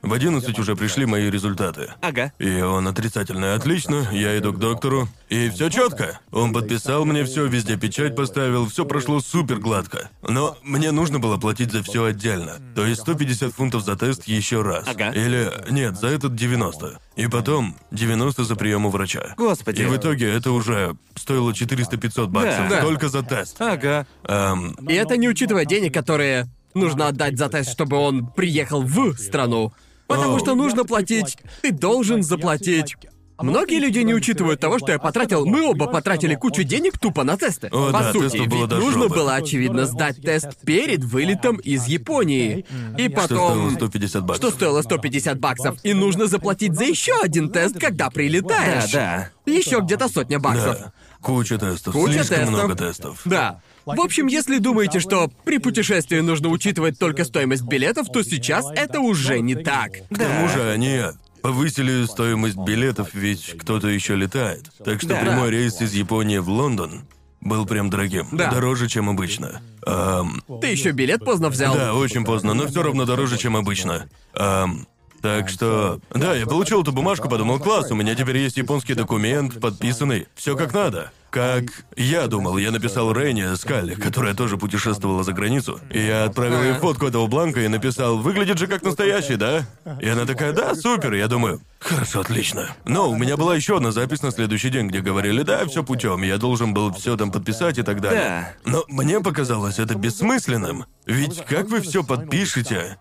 В 0.03 0.13
11 0.13 0.57
уже 0.61 0.77
пришли 0.77 1.05
мои 1.05 1.29
результаты. 1.29 1.93
Ага. 2.01 2.33
И 2.39 2.61
он 2.61 2.87
отрицательный. 2.87 3.55
Отлично, 3.55 4.07
я 4.13 4.39
иду 4.39 4.53
к 4.53 4.59
доктору. 4.59 5.09
И 5.29 5.51
все 5.51 5.69
четко. 5.69 6.21
Он 6.31 6.53
подписал 6.53 7.05
мне 7.05 7.25
все, 7.25 7.47
везде 7.47 7.77
печать 7.77 8.15
поставил, 8.15 8.69
все 8.69 8.85
прошло 8.85 9.19
супер 9.19 9.59
гладко. 9.59 10.11
Но 10.23 10.57
мне 10.63 10.93
нужно 10.93 11.19
было 11.19 11.37
платить 11.39 11.73
за 11.73 11.83
все 11.83 12.05
отдельно. 12.05 12.59
То 12.77 12.87
есть 12.87 13.01
150 13.01 13.53
фунтов 13.53 13.83
за 13.83 13.97
тест 13.97 14.29
еще 14.29 14.63
раз. 14.63 14.87
Ага. 14.87 15.11
Или 15.11 15.51
нет, 15.71 15.99
за 15.99 16.07
этот 16.07 16.37
90. 16.37 17.01
И 17.17 17.27
потом 17.29 17.75
90 17.91 18.45
за 18.45 18.57
прием 18.57 18.85
у 18.87 18.91
врача. 18.91 19.35
Господи. 19.39 19.83
И 19.83 19.87
в 19.87 19.97
итоге 19.97 20.31
это 20.31 20.53
уже 20.53 20.97
стоило 21.15 21.51
400-500 21.51 22.27
баксов 22.27 22.69
Да. 22.69 22.83
только 22.83 23.09
за 23.09 23.23
тест. 23.23 23.57
Ага. 23.59 24.07
Эм, 24.25 24.73
И 24.87 24.93
это 24.93 25.17
не 25.17 25.29
учитывая 25.29 25.65
денег, 25.65 25.95
которые 25.95 26.47
нужно 26.75 27.09
отдать 27.09 27.39
за 27.39 27.49
тест, 27.49 27.71
чтобы 27.71 27.97
он 27.97 28.27
приехал 28.27 28.83
в 28.83 29.17
страну. 29.17 29.73
Потому 30.07 30.37
О. 30.37 30.39
что 30.39 30.55
нужно 30.55 30.85
платить. 30.85 31.39
Ты 31.63 31.73
должен 31.73 32.23
заплатить. 32.23 32.97
Многие 33.39 33.79
люди 33.79 33.99
не 33.99 34.15
учитывают 34.15 34.61
того, 34.61 34.79
что 34.79 34.93
я 34.93 34.99
потратил. 34.99 35.45
Мы 35.45 35.63
оба 35.69 35.87
потратили 35.87 36.35
кучу 36.35 36.63
денег 36.63 36.99
тупо 36.99 37.23
на 37.25 37.37
тесты. 37.37 37.69
О, 37.69 37.93
По 37.93 37.99
да, 38.01 38.13
сути, 38.13 38.23
тестов 38.31 38.47
было 38.49 38.61
ведь 38.61 38.69
до 38.69 38.77
нужно 38.79 39.03
жопы. 39.05 39.15
было, 39.15 39.35
очевидно, 39.35 39.87
сдать 39.87 40.23
тест 40.23 40.57
перед 40.65 41.05
вылетом 41.05 41.57
из 41.57 41.87
Японии. 41.87 42.65
И 42.97 43.09
что 43.11 43.25
стоило 43.25 43.49
потом. 43.69 43.71
150 43.75 44.25
баксов. 44.25 44.37
Что 44.49 44.57
стоило 44.57 44.83
150 44.83 45.39
баксов. 45.39 45.79
И 45.83 45.93
нужно 45.93 46.27
заплатить 46.27 46.75
за 46.75 46.85
еще 46.85 47.13
один 47.23 47.51
тест, 47.51 47.79
когда 47.79 48.09
прилетаешь. 48.11 48.91
Да, 48.93 49.31
Еще 49.45 49.81
где-то 49.81 50.09
сотня 50.09 50.39
баксов. 50.39 50.79
Да. 50.79 50.93
Куча 51.21 51.59
тестов. 51.59 51.93
Куча 51.93 52.13
Слишком 52.25 52.37
тестов. 52.39 52.55
много 52.55 52.75
тестов. 52.75 53.21
Да. 53.25 53.61
В 53.85 54.01
общем, 54.01 54.27
если 54.27 54.59
думаете, 54.59 54.99
что 55.01 55.31
при 55.45 55.59
путешествии 55.59 56.21
нужно 56.21 56.49
учитывать 56.49 56.99
только 56.99 57.25
стоимость 57.25 57.63
билетов, 57.63 58.09
то 58.13 58.23
сейчас 58.23 58.67
это 58.75 59.01
уже 59.01 59.41
не 59.41 59.55
так. 59.57 59.93
К 60.11 60.19
тому 60.19 60.49
же 60.49 60.71
они 60.71 61.01
повысили 61.47 62.05
стоимость 62.07 62.57
билетов, 62.57 63.15
ведь 63.15 63.57
кто-то 63.59 63.87
еще 63.89 64.17
летает. 64.17 64.65
Так 64.85 64.99
что 65.01 65.11
Да. 65.11 65.21
прямой 65.21 65.51
рейс 65.51 65.81
из 65.81 65.95
Японии 65.95 66.39
в 66.39 66.49
Лондон 66.49 67.03
был 67.41 67.67
прям 67.67 67.89
дорогим. 67.89 68.27
Да. 68.33 68.51
Дороже, 68.51 68.89
чем 68.89 69.09
обычно. 69.09 69.61
Ам, 69.87 70.43
Ты 70.61 70.67
еще 70.69 70.91
билет 70.91 71.25
поздно 71.25 71.49
взял. 71.49 71.73
да, 71.75 71.95
очень 71.95 72.25
поздно, 72.25 72.55
но 72.55 72.67
все 72.67 72.83
равно 72.83 73.05
дороже, 73.05 73.39
чем 73.39 73.55
обычно. 73.57 74.09
Ам, 74.35 74.89
так 75.23 75.49
что, 75.49 76.01
да, 76.13 76.35
я 76.35 76.47
получил 76.47 76.83
эту 76.83 76.93
бумажку, 76.93 77.29
подумал, 77.29 77.59
класс, 77.59 77.91
у 77.91 77.95
меня 77.95 78.15
теперь 78.15 78.39
есть 78.39 78.57
японский 78.57 78.95
документ, 78.95 79.61
подписанный, 79.61 80.27
все 80.35 80.57
как 80.57 80.73
надо. 80.73 81.11
Как 81.31 81.65
я 81.97 82.29
думал, 82.29 82.57
я 82.57 82.71
написал 82.71 83.13
Рейне 83.13 83.57
Скалли, 83.57 83.95
которая 83.95 84.33
тоже 84.33 84.57
путешествовала 84.57 85.23
за 85.23 85.33
границу. 85.33 85.81
И 85.91 86.01
я 86.01 86.25
отправил 86.25 86.63
ей 86.63 86.73
фотку 86.75 87.07
этого 87.07 87.27
бланка 87.27 87.61
и 87.61 87.69
написал, 87.69 88.17
выглядит 88.19 88.59
же 88.59 88.67
как 88.67 88.83
настоящий, 88.83 89.37
да? 89.37 89.67
И 90.01 90.09
она 90.09 90.25
такая, 90.25 90.53
да, 90.53 90.75
супер. 90.75 91.13
Я 91.13 91.29
думаю, 91.29 91.61
хорошо, 91.79 92.21
отлично. 92.21 92.69
Но 92.87 93.11
у 93.11 93.17
меня 93.19 93.37
была 93.37 93.55
еще 93.55 93.77
одна 93.77 93.91
запись 93.91 94.23
на 94.23 94.31
следующий 94.31 94.71
день, 94.71 94.87
где 94.87 95.01
говорили, 95.01 95.43
да, 95.43 95.67
все 95.67 95.85
путем, 95.85 96.23
я 96.23 96.39
должен 96.39 96.73
был 96.73 96.91
все 96.95 97.19
там 97.19 97.31
подписать 97.31 97.77
и 97.77 97.83
так 97.83 98.01
далее. 98.01 98.57
Но 98.65 98.85
мне 98.89 99.21
показалось 99.21 99.79
это 99.79 99.95
бессмысленным. 99.95 100.87
Ведь 101.05 101.45
как 101.45 101.69
вы 101.69 101.83
все 101.83 102.03
подпишете, 102.03 102.97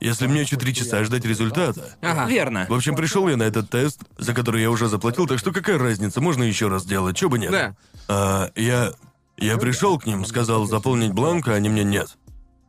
если 0.00 0.26
мне 0.26 0.42
еще 0.42 0.56
три 0.56 0.74
часа 0.74 1.04
ждать 1.04 1.24
результата? 1.24 1.96
Ага. 2.00 2.26
Верно. 2.26 2.66
В 2.68 2.74
общем, 2.74 2.94
пришел 2.96 3.28
я 3.28 3.36
на 3.36 3.44
этот 3.44 3.70
тест, 3.70 4.00
за 4.18 4.34
который 4.34 4.62
я 4.62 4.70
уже 4.70 4.88
заплатил, 4.88 5.26
так 5.26 5.38
что 5.38 5.52
какая 5.52 5.78
разница, 5.78 6.20
можно 6.20 6.42
еще 6.42 6.68
раз 6.68 6.82
сделать, 6.82 7.16
чё 7.16 7.28
бы 7.28 7.38
нет. 7.38 7.50
Да. 7.50 7.76
А, 8.08 8.50
я... 8.56 8.92
Я 9.38 9.58
пришел 9.58 9.98
к 9.98 10.06
ним, 10.06 10.24
сказал 10.24 10.64
заполнить 10.66 11.12
бланк, 11.12 11.48
а 11.48 11.52
они 11.52 11.68
мне 11.68 11.84
нет. 11.84 12.16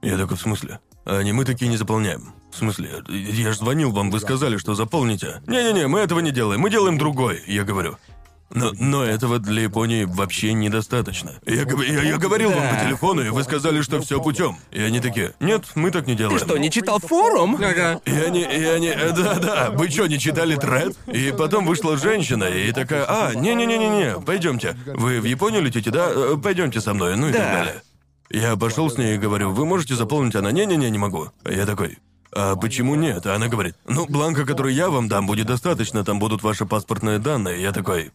Я 0.01 0.17
такой, 0.17 0.35
в 0.35 0.41
смысле? 0.41 0.81
А 1.05 1.19
Они 1.19 1.31
мы 1.31 1.45
такие 1.45 1.69
не 1.69 1.77
заполняем. 1.77 2.33
В 2.51 2.57
смысле? 2.57 3.03
Я 3.07 3.51
же 3.53 3.57
звонил 3.57 3.91
вам, 3.91 4.11
вы 4.11 4.19
сказали, 4.19 4.57
что 4.57 4.75
заполните. 4.75 5.41
Не-не-не, 5.47 5.87
мы 5.87 5.99
этого 5.99 6.19
не 6.19 6.31
делаем, 6.31 6.59
мы 6.59 6.69
делаем 6.69 6.97
другой, 6.97 7.41
я 7.47 7.63
говорю. 7.63 7.97
Но, 8.49 8.71
но 8.79 9.03
этого 9.03 9.39
для 9.39 9.63
Японии 9.63 10.05
вообще 10.05 10.53
недостаточно. 10.53 11.33
Я, 11.45 11.63
я, 11.63 12.01
я 12.03 12.17
говорил 12.17 12.51
вам 12.51 12.69
по 12.75 12.85
телефону, 12.85 13.21
и 13.21 13.29
вы 13.29 13.43
сказали, 13.43 13.81
что 13.81 13.99
все 14.01 14.21
путем. 14.21 14.57
И 14.71 14.81
они 14.81 14.99
такие, 15.01 15.33
нет, 15.41 15.65
мы 15.75 15.91
так 15.91 16.07
не 16.07 16.15
делаем. 16.15 16.39
Ты 16.39 16.45
что, 16.45 16.57
не 16.57 16.71
читал 16.71 16.99
форум? 16.99 17.55
Ага. 17.55 17.99
И 18.05 18.11
они, 18.11 18.41
и 18.41 18.63
они, 18.63 18.87
э, 18.87 19.11
да-да, 19.11 19.71
вы 19.71 19.89
что, 19.89 20.07
не 20.07 20.17
читали 20.17 20.55
тред? 20.55 20.95
И 21.07 21.33
потом 21.37 21.65
вышла 21.65 21.97
женщина 21.97 22.45
и 22.45 22.71
такая, 22.71 23.05
а, 23.07 23.33
не-не-не-не-не, 23.33 24.21
пойдемте. 24.21 24.77
Вы 24.85 25.19
в 25.19 25.25
Японию 25.25 25.61
летите, 25.61 25.91
да? 25.91 26.07
Э, 26.09 26.35
Пойдемте 26.41 26.79
со 26.79 26.93
мной, 26.93 27.17
ну 27.17 27.27
и 27.27 27.33
Да. 27.33 27.39
так 27.39 27.51
далее. 27.53 27.81
Я 28.29 28.55
пошел 28.55 28.89
с 28.89 28.97
ней 28.97 29.15
и 29.15 29.17
говорю, 29.17 29.51
вы 29.51 29.65
можете 29.65 29.95
заполнить? 29.95 30.35
Она, 30.35 30.51
не-не-не, 30.51 30.89
не 30.89 30.97
могу. 30.97 31.31
А 31.43 31.51
я 31.51 31.65
такой, 31.65 31.97
а 32.33 32.55
почему 32.55 32.95
нет? 32.95 33.25
А 33.25 33.35
она 33.35 33.47
говорит, 33.47 33.75
ну, 33.85 34.05
бланка, 34.05 34.45
который 34.45 34.73
я 34.73 34.89
вам 34.89 35.07
дам, 35.09 35.25
будет 35.27 35.47
достаточно, 35.47 36.03
там 36.03 36.19
будут 36.19 36.43
ваши 36.43 36.65
паспортные 36.65 37.19
данные. 37.19 37.61
Я 37.61 37.71
такой, 37.71 38.11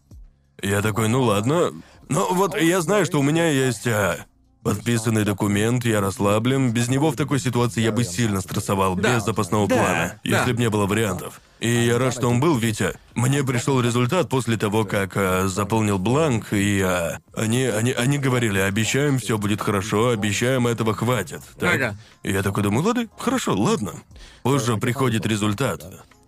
я 0.61 0.81
такой, 0.81 1.07
ну 1.09 1.21
ладно. 1.23 1.71
Ну 2.09 2.33
вот 2.33 2.59
я 2.59 2.81
знаю, 2.81 3.05
что 3.05 3.19
у 3.19 3.23
меня 3.23 3.49
есть... 3.49 3.87
а, 3.87 4.17
Подписанный 4.63 5.25
документ, 5.25 5.83
я 5.83 5.99
расслаблен. 5.99 6.71
Без 6.71 6.87
него 6.87 7.11
в 7.11 7.17
такой 7.17 7.37
ситуации 7.41 7.81
я 7.81 7.91
бы 7.91 8.05
сильно 8.05 8.39
стрессовал, 8.39 8.95
Да. 8.95 9.15
без 9.17 9.25
запасного 9.25 9.67
Да. 9.67 9.75
плана, 9.75 10.19
Да. 10.23 10.37
если 10.37 10.53
бы 10.53 10.59
не 10.61 10.69
было 10.69 10.85
вариантов. 10.85 11.41
И 11.59 11.69
я 11.69 11.97
рад, 11.97 12.13
что 12.13 12.29
он 12.29 12.39
был, 12.39 12.55
Витя. 12.57 12.93
Мне 13.13 13.43
пришел 13.43 13.81
результат 13.81 14.29
после 14.29 14.55
того, 14.55 14.85
как 14.85 15.17
э, 15.17 15.47
заполнил 15.49 15.99
бланк, 15.99 16.53
и 16.53 16.79
э, 16.81 17.17
они, 17.35 17.65
они, 17.65 17.91
они 17.91 18.17
говорили, 18.17 18.59
обещаем, 18.59 19.19
все 19.19 19.37
будет 19.37 19.59
хорошо, 19.59 20.09
обещаем, 20.11 20.65
этого 20.65 20.93
хватит. 20.93 21.41
Так? 21.59 21.75
Ага. 21.75 21.97
И 22.23 22.31
я 22.31 22.41
такой 22.41 22.63
думаю, 22.63 22.85
ладно, 22.85 23.07
хорошо, 23.17 23.55
ладно. 23.55 23.95
Позже 24.43 24.77
приходит 24.77 25.25
результат. 25.25 25.83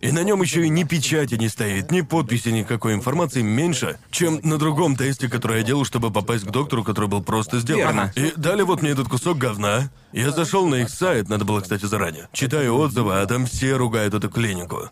И 0.06 0.12
на 0.12 0.22
нем 0.22 0.40
еще 0.40 0.64
и 0.64 0.68
ни 0.68 0.84
печати 0.84 1.34
не 1.34 1.48
стоит, 1.48 1.90
ни 1.90 2.00
подписи, 2.02 2.48
никакой 2.50 2.94
информации 2.94 3.42
меньше, 3.42 3.98
чем 4.10 4.40
на 4.42 4.56
другом 4.56 4.94
тесте, 4.96 5.28
который 5.28 5.58
я 5.58 5.62
делал, 5.64 5.84
чтобы 5.84 6.12
попасть 6.12 6.44
к 6.44 6.50
доктору, 6.50 6.84
который 6.84 7.08
был 7.08 7.22
просто 7.22 7.58
сделан. 7.58 7.80
Верно. 7.82 8.12
И 8.14 8.32
дали 8.36 8.62
вот 8.62 8.82
мне 8.82 8.92
этот 8.92 9.08
кусок 9.08 9.38
говна. 9.38 9.90
Я 10.12 10.30
зашел 10.30 10.66
на 10.68 10.76
их 10.76 10.90
сайт, 10.90 11.28
надо 11.28 11.44
было, 11.44 11.60
кстати, 11.60 11.84
заранее. 11.86 12.28
Читаю 12.32 12.76
отзывы, 12.76 13.20
а 13.20 13.26
там 13.26 13.46
все 13.46 13.74
ругают 13.76 14.14
эту 14.14 14.30
клинику. 14.30 14.90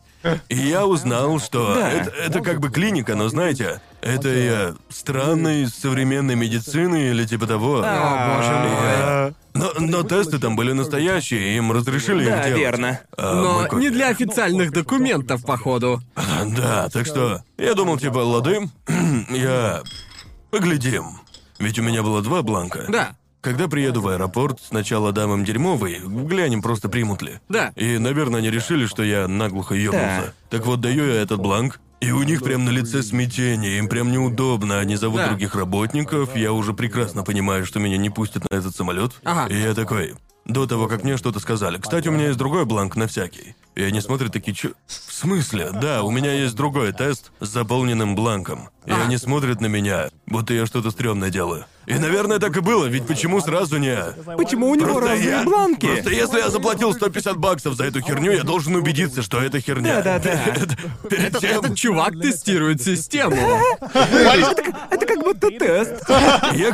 И 0.48 0.56
я 0.56 0.86
узнал, 0.86 1.38
что 1.38 1.74
Да. 1.74 1.90
это, 1.90 2.10
это 2.10 2.40
как 2.40 2.58
бы 2.60 2.70
клиника, 2.70 3.14
но 3.14 3.28
знаете, 3.28 3.80
это 4.00 4.28
э, 4.28 4.74
странной 4.88 5.68
современной 5.68 6.34
медицины 6.34 7.10
или 7.10 7.24
типа 7.24 7.46
того. 7.46 7.82
О, 7.84 8.36
боже 8.36 8.50
мой. 9.30 9.34
Но, 9.78 9.86
но 9.86 10.02
тесты 10.02 10.38
там 10.38 10.56
были 10.56 10.72
настоящие, 10.72 11.56
им 11.56 11.72
разрешили 11.72 12.24
Да, 12.24 12.38
их 12.40 12.44
делать. 12.46 12.60
верно. 12.60 13.00
А, 13.16 13.34
Но 13.34 13.66
кот- 13.68 13.80
не 13.80 13.90
для 13.90 14.08
официальных 14.08 14.72
документов, 14.72 15.42
походу. 15.44 16.02
Да, 16.16 16.88
так 16.90 17.06
что 17.06 17.42
я 17.56 17.74
думал, 17.74 17.98
типа, 17.98 18.18
лады, 18.18 18.68
я... 19.30 19.82
Поглядим. 20.50 21.18
Ведь 21.58 21.78
у 21.78 21.82
меня 21.82 22.02
было 22.02 22.22
два 22.22 22.42
бланка. 22.42 22.84
Да. 22.88 23.16
Когда 23.40 23.68
приеду 23.68 24.00
в 24.00 24.08
аэропорт, 24.08 24.58
сначала 24.66 25.12
дам 25.12 25.32
им 25.34 25.44
дерьмовый, 25.44 26.00
глянем, 26.02 26.62
просто 26.62 26.88
примут 26.88 27.20
ли. 27.22 27.40
Да. 27.48 27.72
И, 27.76 27.98
наверное, 27.98 28.38
они 28.40 28.50
решили, 28.50 28.86
что 28.86 29.02
я 29.02 29.28
наглухо 29.28 29.74
ёбнулся. 29.74 30.32
Так 30.48 30.64
вот, 30.64 30.80
даю 30.80 31.06
я 31.06 31.20
этот 31.20 31.40
бланк, 31.40 31.80
и 32.04 32.10
у 32.12 32.22
них 32.22 32.42
прям 32.42 32.64
на 32.64 32.70
лице 32.70 33.02
смятение, 33.02 33.78
им 33.78 33.88
прям 33.88 34.12
неудобно, 34.12 34.78
они 34.80 34.96
зовут 34.96 35.18
Да. 35.20 35.28
других 35.28 35.54
работников, 35.54 36.36
я 36.36 36.52
уже 36.52 36.72
прекрасно 36.72 37.22
понимаю, 37.22 37.64
что 37.66 37.80
меня 37.80 37.96
не 37.96 38.10
пустят 38.10 38.44
на 38.50 38.56
этот 38.56 38.76
самолет. 38.76 39.12
Ага. 39.24 39.52
И 39.52 39.58
я 39.58 39.74
такой, 39.74 40.14
до 40.44 40.66
того, 40.66 40.86
как 40.88 41.04
мне 41.04 41.16
что-то 41.16 41.40
сказали. 41.40 41.78
Кстати, 41.78 42.08
у 42.08 42.12
меня 42.12 42.26
есть 42.26 42.38
другой 42.38 42.64
бланк 42.64 42.96
на 42.96 43.06
всякий. 43.06 43.54
И 43.74 43.82
они 43.82 44.00
смотрят 44.00 44.32
такие, 44.32 44.54
чё? 44.54 44.70
В 44.86 45.12
смысле? 45.12 45.70
Да, 45.72 46.02
у 46.04 46.10
меня 46.10 46.32
есть 46.32 46.54
другой 46.54 46.92
тест 46.92 47.32
с 47.40 47.48
заполненным 47.48 48.14
бланком. 48.14 48.68
И 48.86 48.90
А. 48.90 49.02
они 49.04 49.16
смотрят 49.16 49.60
на 49.60 49.66
меня, 49.66 50.10
будто 50.26 50.52
я 50.54 50.66
что-то 50.66 50.90
стрёмное 50.90 51.30
делаю. 51.30 51.64
И, 51.86 51.94
наверное, 51.94 52.38
так 52.38 52.56
и 52.56 52.60
было, 52.60 52.86
ведь 52.86 53.06
почему 53.06 53.40
сразу 53.40 53.78
не... 53.78 53.96
Почему 54.36 54.68
у 54.70 54.74
него 54.74 54.86
Просто 54.94 55.10
разные 55.10 55.28
я- 55.30 55.42
бланки? 55.42 55.86
Просто 55.86 56.10
если 56.10 56.38
я 56.38 56.50
заплатил 56.50 56.92
150 56.94 57.36
баксов 57.36 57.74
за 57.74 57.84
эту 57.84 58.00
херню, 58.00 58.32
я 58.32 58.42
должен 58.42 58.74
убедиться, 58.76 59.22
что 59.22 59.40
это 59.42 59.60
херня. 59.60 60.00
Да-да-да. 60.02 60.38
Перед 61.08 61.24
Этот, 61.28 61.40
тем- 61.40 61.58
этот 61.58 61.76
чувак 61.76 62.12
тестирует 62.20 62.82
систему. 62.82 63.36
Это 63.94 65.06
как 65.06 65.18
будто 65.22 65.50
тест. 65.50 65.94
Я, 66.52 66.72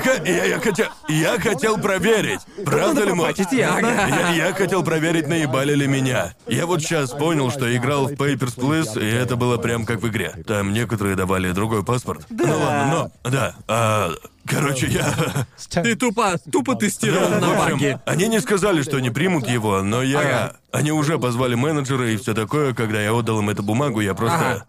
хотел, 0.60 0.86
я 1.08 1.38
хотел 1.40 1.78
проверить, 1.78 2.40
правда 2.64 3.04
ли. 3.04 3.12
Я, 3.52 4.30
я 4.32 4.52
хотел 4.52 4.82
проверить, 4.82 5.26
наебали 5.28 5.74
ли 5.74 5.86
меня. 5.86 6.34
Я 6.46 6.66
вот 6.66 6.82
сейчас 6.90 7.10
понял, 7.10 7.52
что 7.52 7.74
играл 7.76 8.08
в 8.08 8.12
Papers, 8.12 8.56
Please, 8.56 9.00
и 9.00 9.06
это 9.06 9.36
было 9.36 9.58
прям 9.58 9.86
как 9.86 10.02
в 10.02 10.08
игре. 10.08 10.34
Там 10.44 10.72
некоторые 10.72 11.14
давали 11.14 11.52
другой 11.52 11.84
паспорт. 11.84 12.26
Ну 12.28 12.44
ладно, 12.44 13.12
но... 13.24 13.30
Да. 13.30 13.54
а, 13.68 14.10
короче, 14.44 14.88
я... 14.88 15.46
Ты 15.70 15.94
тупо, 15.94 16.36
тупо 16.50 16.74
тестировал 16.74 17.30
Да, 17.30 17.38
на 17.38 17.48
в 17.48 17.60
общем, 17.60 17.78
баги. 17.78 18.00
Они 18.06 18.26
не 18.26 18.40
сказали, 18.40 18.82
что 18.82 18.98
не 18.98 19.10
примут 19.10 19.46
его, 19.46 19.82
но 19.82 20.02
я... 20.02 20.18
Ага. 20.18 20.56
Они 20.72 20.90
уже 20.90 21.18
позвали 21.20 21.54
менеджера 21.54 22.10
и 22.10 22.16
все 22.16 22.34
такое, 22.34 22.74
когда 22.74 23.00
я 23.00 23.14
отдал 23.14 23.38
им 23.38 23.50
эту 23.50 23.62
бумагу, 23.62 24.00
я 24.00 24.14
просто... 24.14 24.38
Ага. 24.38 24.66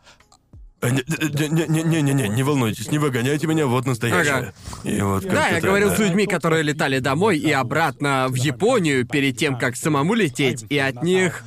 А, 0.82 0.90
Не-не-не-не, 0.90 2.28
не 2.28 2.44
волнуйтесь, 2.44 2.92
не 2.92 2.98
выгоняйте 2.98 3.46
меня, 3.48 3.68
вот 3.68 3.86
настоящее. 3.86 4.34
Ага. 4.34 4.54
И 4.84 5.02
вот 5.02 5.24
Да, 5.24 5.30
как-то 5.30 5.48
я 5.50 5.62
так, 5.62 5.64
говорил 5.64 5.90
да. 5.90 5.96
с 5.96 6.00
людьми, 6.00 6.26
которые 6.26 6.64
летали 6.64 7.00
домой 7.00 7.38
и 7.38 7.52
обратно 7.52 8.28
в 8.30 8.36
Японию 8.36 9.08
перед 9.08 9.38
тем, 9.38 9.58
как 9.58 9.76
самому 9.76 10.16
лететь, 10.16 10.66
и 10.70 10.78
от 10.80 11.04
них 11.04 11.44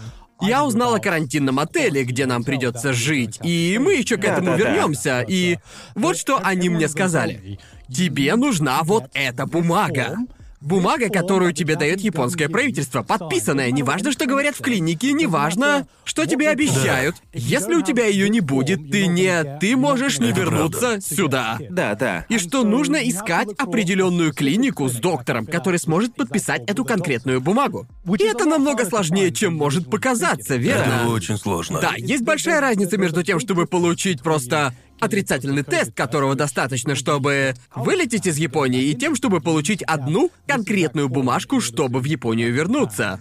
я 0.47 0.64
узнал 0.64 0.95
о 0.95 1.01
карантинном 1.01 1.59
отеле, 1.59 2.05
где 2.05 2.26
нам 2.26 2.45
придется 2.45 2.92
жить, 2.92 3.38
и 3.42 3.78
мы 3.80 3.95
еще 3.95 4.16
к 4.16 4.24
этому 4.24 4.53
Да-да-да. 4.53 4.70
вернемся. 4.70 5.24
И 5.26 5.59
вот 5.95 6.16
что 6.16 6.40
они 6.42 6.68
мне 6.68 6.88
сказали: 6.88 7.59
тебе 7.88 8.34
нужна 8.36 8.80
вот 8.82 9.05
эта 9.14 9.47
бумага. 9.47 10.16
Бумага, 10.64 11.10
которую 11.10 11.52
тебе 11.52 11.76
дает 11.76 12.00
японское 12.00 12.48
правительство, 12.48 13.02
подписанная. 13.02 13.70
Неважно, 13.70 14.12
что 14.12 14.24
говорят 14.24 14.56
в 14.56 14.62
клинике, 14.62 15.12
неважно, 15.12 15.86
что 16.04 16.24
тебе 16.24 16.48
обещают. 16.48 17.16
Если 17.34 17.74
у 17.74 17.82
тебя 17.82 18.06
ее 18.06 18.30
не 18.30 18.40
будет, 18.40 18.90
ты 18.90 19.06
не, 19.06 19.58
ты 19.60 19.76
можешь 19.76 20.18
не 20.20 20.30
Это 20.30 20.40
вернуться 20.40 21.00
сюда. 21.02 21.58
Да, 21.68 21.94
да. 21.94 22.24
И 22.30 22.38
что 22.38 22.64
нужно 22.64 22.96
искать 22.96 23.48
определенную 23.58 24.32
клинику 24.32 24.88
с 24.88 24.94
доктором, 24.94 25.44
который 25.44 25.78
сможет 25.78 26.16
подписать 26.16 26.62
эту 26.66 26.86
конкретную 26.86 27.42
бумагу. 27.42 27.86
И 28.18 28.24
это 28.24 28.46
намного 28.46 28.86
сложнее, 28.86 29.32
чем 29.32 29.54
может 29.54 29.90
показаться, 29.90 30.54
Это 30.54 30.62
верно? 30.62 31.10
очень 31.10 31.36
сложно. 31.36 31.78
Да, 31.80 31.92
есть 31.98 32.24
большая 32.24 32.62
разница 32.62 32.96
между 32.96 33.22
тем, 33.22 33.38
чтобы 33.38 33.66
получить 33.66 34.22
просто 34.22 34.72
отрицательный 35.05 35.62
тест, 35.62 35.92
которого 35.94 36.34
достаточно, 36.34 36.94
чтобы 36.94 37.55
вылететь 37.74 38.26
из 38.26 38.36
Японии, 38.38 38.84
и 38.84 38.94
тем, 38.94 39.14
чтобы 39.14 39.40
получить 39.40 39.82
одну 39.82 40.30
конкретную 40.46 41.09
бумажку, 41.09 41.61
чтобы 41.61 42.00
в 42.00 42.05
Японию 42.05 42.52
вернуться. 42.52 43.20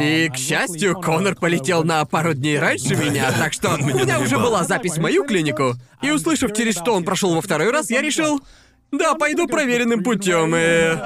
И, 0.00 0.30
к 0.32 0.36
счастью, 0.36 0.94
Конор 0.94 1.34
полетел 1.34 1.84
на 1.84 2.04
пару 2.04 2.34
дней 2.34 2.58
раньше 2.58 2.96
меня, 2.96 3.30
так 3.32 3.52
что 3.52 3.74
у 3.74 3.78
меня 3.78 4.20
уже 4.20 4.38
была 4.38 4.64
запись 4.64 4.94
в 4.96 5.00
мою 5.00 5.24
клинику. 5.24 5.74
И 6.02 6.10
услышав, 6.10 6.52
через 6.54 6.74
что 6.74 6.94
он 6.94 7.04
прошел 7.04 7.34
во 7.34 7.42
второй 7.42 7.70
раз, 7.70 7.90
я 7.90 8.00
решил... 8.00 8.40
Да, 8.98 9.14
пойду 9.14 9.46
проверенным 9.46 10.02
путем 10.02 10.54
и... 10.56 10.96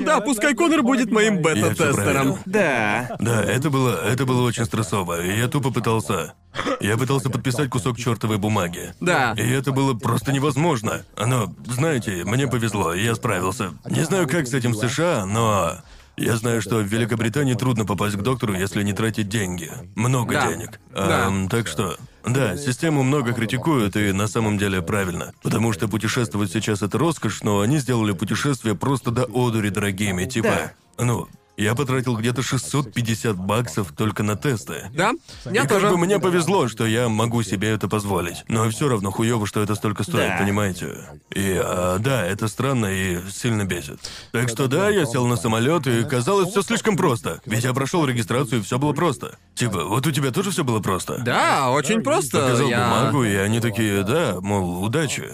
Да, 0.00 0.20
пускай 0.20 0.54
Конор 0.54 0.82
будет 0.82 1.10
моим 1.10 1.42
бета-тестером. 1.42 2.38
Да. 2.44 3.16
Да, 3.18 3.42
это 3.42 3.70
было, 3.70 4.00
это 4.04 4.24
было 4.26 4.42
очень 4.42 4.64
стрессово, 4.64 5.24
и 5.24 5.38
я 5.38 5.48
тупо 5.48 5.70
пытался... 5.70 6.34
Я 6.80 6.96
пытался 6.96 7.30
подписать 7.30 7.68
кусок 7.68 7.98
чертовой 7.98 8.38
бумаги. 8.38 8.94
Да. 9.00 9.34
И 9.36 9.42
это 9.42 9.72
было 9.72 9.94
просто 9.94 10.32
невозможно. 10.32 11.04
Оно, 11.16 11.52
знаете, 11.66 12.22
мне 12.24 12.46
повезло, 12.46 12.94
и 12.94 13.02
я 13.02 13.14
справился. 13.16 13.72
Не 13.88 14.02
знаю, 14.04 14.28
как 14.28 14.46
с 14.46 14.54
этим 14.54 14.72
в 14.72 14.76
США, 14.76 15.26
но... 15.26 15.78
Я 16.16 16.36
знаю, 16.36 16.62
что 16.62 16.76
в 16.76 16.84
Великобритании 16.86 17.54
трудно 17.54 17.84
попасть 17.84 18.16
к 18.16 18.22
доктору, 18.22 18.54
если 18.54 18.82
не 18.82 18.92
тратить 18.92 19.28
деньги. 19.28 19.70
Много 19.96 20.34
Да. 20.34 20.48
денег. 20.48 20.80
Да. 20.92 21.26
Ам, 21.26 21.48
так 21.48 21.66
что... 21.66 21.96
Да, 22.24 22.56
систему 22.56 23.02
много 23.02 23.32
критикуют, 23.32 23.96
и 23.96 24.12
на 24.12 24.28
самом 24.28 24.56
деле 24.56 24.80
правильно. 24.80 25.32
Потому 25.42 25.72
что 25.72 25.88
путешествовать 25.88 26.52
сейчас 26.52 26.82
это 26.82 26.96
роскошь, 26.98 27.42
но 27.42 27.60
они 27.60 27.78
сделали 27.78 28.12
путешествия 28.12 28.74
просто 28.74 29.10
до 29.10 29.24
одури 29.24 29.68
дорогими. 29.70 30.24
Типа, 30.24 30.72
ну, 30.98 31.28
я 31.56 31.74
потратил 31.74 32.16
где-то 32.16 32.42
650 32.42 33.36
баксов 33.36 33.92
только 33.96 34.22
на 34.22 34.36
тесты. 34.36 34.90
Да, 34.92 35.12
я 35.50 35.62
и 35.64 35.66
тоже. 35.68 35.82
как 35.86 35.90
бы 35.92 35.98
мне 35.98 36.18
повезло, 36.18 36.68
что 36.68 36.86
я 36.86 37.08
могу 37.08 37.42
себе 37.42 37.70
это 37.70 37.88
позволить. 37.88 38.44
Но 38.48 38.68
все 38.70 38.88
равно 38.88 39.10
хуёво, 39.10 39.46
что 39.46 39.62
это 39.62 39.74
столько 39.74 40.02
стоит, 40.02 40.30
Да. 40.30 40.38
понимаете? 40.38 40.96
И 41.34 41.60
а, 41.62 41.98
да, 41.98 42.26
это 42.26 42.48
странно 42.48 42.86
и 42.86 43.18
сильно 43.30 43.64
бесит. 43.64 43.98
Так 44.32 44.48
что 44.48 44.66
да, 44.68 44.88
я 44.90 45.06
сел 45.06 45.26
на 45.26 45.36
самолет, 45.36 45.86
и 45.86 46.04
казалось 46.04 46.50
все 46.50 46.62
слишком 46.62 46.96
просто. 46.96 47.40
Ведь 47.46 47.64
я 47.64 47.72
прошел 47.72 48.04
регистрацию, 48.06 48.60
и 48.60 48.62
все 48.64 48.78
было 48.78 48.92
просто. 48.92 49.36
Типа, 49.54 49.84
вот 49.84 50.06
у 50.06 50.10
тебя 50.10 50.30
тоже 50.32 50.50
все 50.50 50.64
было 50.64 50.80
просто. 50.80 51.18
Да, 51.18 51.70
очень 51.70 52.02
просто. 52.02 52.40
Показал 52.40 52.68
я- 52.68 52.84
бумагу, 52.84 53.24
и 53.24 53.34
они 53.34 53.60
такие, 53.60 54.02
да, 54.02 54.36
мол, 54.40 54.82
удачи. 54.82 55.30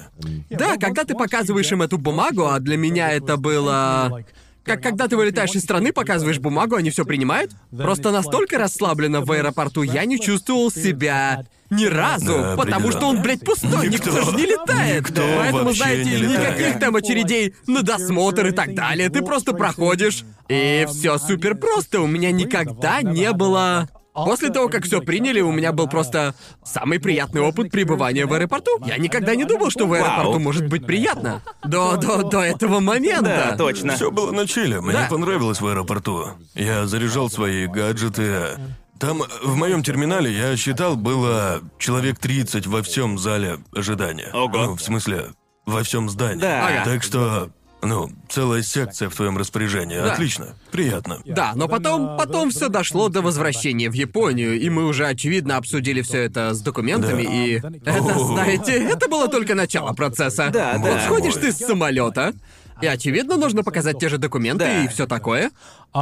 Да, 0.51 0.77
когда 0.77 1.05
ты 1.05 1.15
показываешь 1.15 1.71
им 1.73 1.83
эту 1.83 1.97
бумагу, 1.99 2.47
а 2.47 2.59
для 2.61 2.77
меня 2.77 3.11
это 3.11 3.37
было... 3.37 4.23
Как 4.65 4.83
когда 4.83 5.09
ты 5.09 5.17
вылетаешь 5.17 5.55
из 5.55 5.63
страны, 5.63 5.93
показываешь 5.93 6.39
бумагу, 6.39 6.77
они 6.77 6.91
все 6.91 7.05
принимают. 7.05 7.53
Просто 7.77 8.11
настолько 8.11 8.59
расслабленно 8.59 9.23
в 9.23 9.33
аэропорту 9.33 9.83
я 9.83 10.05
не 10.05 10.21
чувствовал 10.21 10.71
себя 10.71 11.45
ни 11.71 11.85
разу, 11.87 12.33
Да, 12.35 12.57
потому 12.57 12.91
что 12.91 13.07
он, 13.07 13.23
блядь, 13.23 13.45
пустой, 13.45 13.89
никто, 13.89 14.11
Никто. 14.11 14.31
же 14.33 14.37
не 14.37 14.47
летает. 14.47 15.09
Никто 15.09 15.23
Поэтому, 15.39 15.73
знаете, 15.73 16.05
не 16.11 16.17
летает. 16.17 16.59
никаких 16.59 16.81
там 16.81 16.97
очередей 16.97 17.55
на 17.69 17.83
досмотр 17.83 18.49
и 18.49 18.51
так 18.51 18.75
далее. 18.75 19.09
Ты 19.09 19.23
просто 19.23 19.53
проходишь, 19.53 20.25
и 20.49 20.85
все 20.89 21.17
супер 21.19 21.55
просто. 21.55 22.01
У 22.01 22.07
меня 22.09 22.33
никогда 22.33 23.03
не 23.03 23.33
было. 23.33 23.89
После 24.25 24.51
того, 24.51 24.69
как 24.69 24.85
все 24.85 25.01
приняли, 25.01 25.41
у 25.41 25.53
меня 25.53 25.73
был 25.73 25.89
просто 25.89 26.35
самый 26.65 26.99
приятный 27.01 27.41
опыт 27.41 27.71
пребывания 27.71 28.27
в 28.27 28.33
аэропорту. 28.33 28.71
Я 28.85 28.97
никогда 28.99 29.35
не 29.35 29.45
думал, 29.45 29.71
что 29.71 29.87
в 29.87 29.93
аэропорту 29.93 30.33
Вау. 30.33 30.41
может 30.41 30.67
быть 30.69 30.87
приятно. 30.87 31.43
До, 31.65 31.97
до, 31.97 32.23
до 32.23 32.41
этого 32.41 32.81
момента. 32.81 33.47
Да, 33.51 33.57
точно. 33.57 33.95
Все 33.95 34.11
было 34.11 34.31
на 34.33 34.47
чиле, 34.47 34.81
мне 34.81 34.93
Да. 34.93 35.07
понравилось 35.11 35.61
в 35.61 35.67
аэропорту. 35.67 36.29
Я 36.55 36.87
заряжал 36.87 37.31
свои 37.31 37.67
гаджеты. 37.67 38.59
Там, 38.99 39.23
в 39.43 39.57
моем 39.57 39.83
терминале, 39.83 40.31
я 40.31 40.57
считал, 40.57 40.95
было 40.95 41.61
человек 41.79 42.19
30 42.19 42.67
во 42.67 42.83
всем 42.83 43.19
зале 43.19 43.59
ожидания. 43.75 44.31
Ого. 44.35 44.59
Ну, 44.59 44.77
в 44.77 44.83
смысле, 44.83 45.29
во 45.65 45.83
всем 45.83 46.11
здании. 46.11 46.41
Да. 46.41 46.67
Ага. 46.67 46.85
Так 46.85 47.03
что 47.03 47.51
Ну, 47.83 48.11
целая 48.29 48.63
секция 48.63 49.09
в 49.09 49.15
твоем 49.15 49.39
распоряжении. 49.39 49.97
Да. 49.97 50.13
Отлично. 50.13 50.55
Приятно. 50.71 51.21
Да, 51.25 51.53
но 51.55 51.67
потом, 51.67 52.17
потом 52.19 52.51
все 52.51 52.69
дошло 52.69 53.09
до 53.09 53.23
возвращения 53.23 53.89
в 53.89 53.95
Японию, 53.95 54.61
и 54.61 54.69
мы 54.69 54.85
уже 54.87 55.07
очевидно 55.07 55.57
обсудили 55.57 56.03
все 56.03 56.19
это 56.25 56.53
с 56.55 56.61
документами, 56.61 57.23
Да. 57.25 57.31
и 57.33 57.79
это, 57.85 58.19
знаете, 58.25 58.73
это 58.85 59.09
было 59.09 59.29
только 59.29 59.55
начало 59.55 59.93
процесса. 59.95 60.51
Да, 60.53 60.75
вот 60.77 60.91
да. 60.91 61.05
сходишь 61.07 61.35
ты 61.35 61.53
с 61.53 61.57
самолета, 61.59 62.35
и 62.83 62.87
очевидно 62.87 63.37
нужно 63.37 63.63
показать 63.63 63.99
те 63.99 64.09
же 64.11 64.19
документы 64.19 64.65
Да. 64.65 64.85
и 64.85 64.89
все 64.89 65.07
такое, 65.07 65.51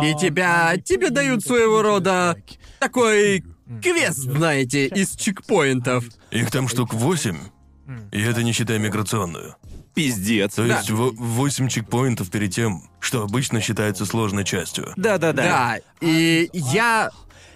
и 0.02 0.14
тебя 0.20 0.74
тебе 0.84 1.10
дают 1.10 1.44
своего 1.44 1.82
рода 1.82 2.36
такой 2.80 3.44
квест, 3.82 4.18
знаете, 4.18 4.86
из 4.86 5.14
чекпоинтов. 5.14 6.04
Их 6.32 6.50
там 6.50 6.66
штук 6.66 6.92
восемь. 6.92 7.38
И 8.12 8.20
это 8.20 8.42
не 8.42 8.52
считая 8.52 8.78
миграционную. 8.78 9.54
Пиздец. 9.98 10.54
То 10.54 10.66
Да. 10.66 10.78
есть 10.78 10.90
во- 10.90 11.10
восемь 11.10 11.68
чекпоинтов 11.68 12.30
перед 12.30 12.52
тем, 12.54 12.82
что 13.00 13.22
обычно 13.22 13.60
считается 13.60 14.06
сложной 14.06 14.44
частью. 14.44 14.92
Да-да-да. 14.96 15.42
Да, 15.42 15.78
и 16.00 16.48
я... 16.52 17.10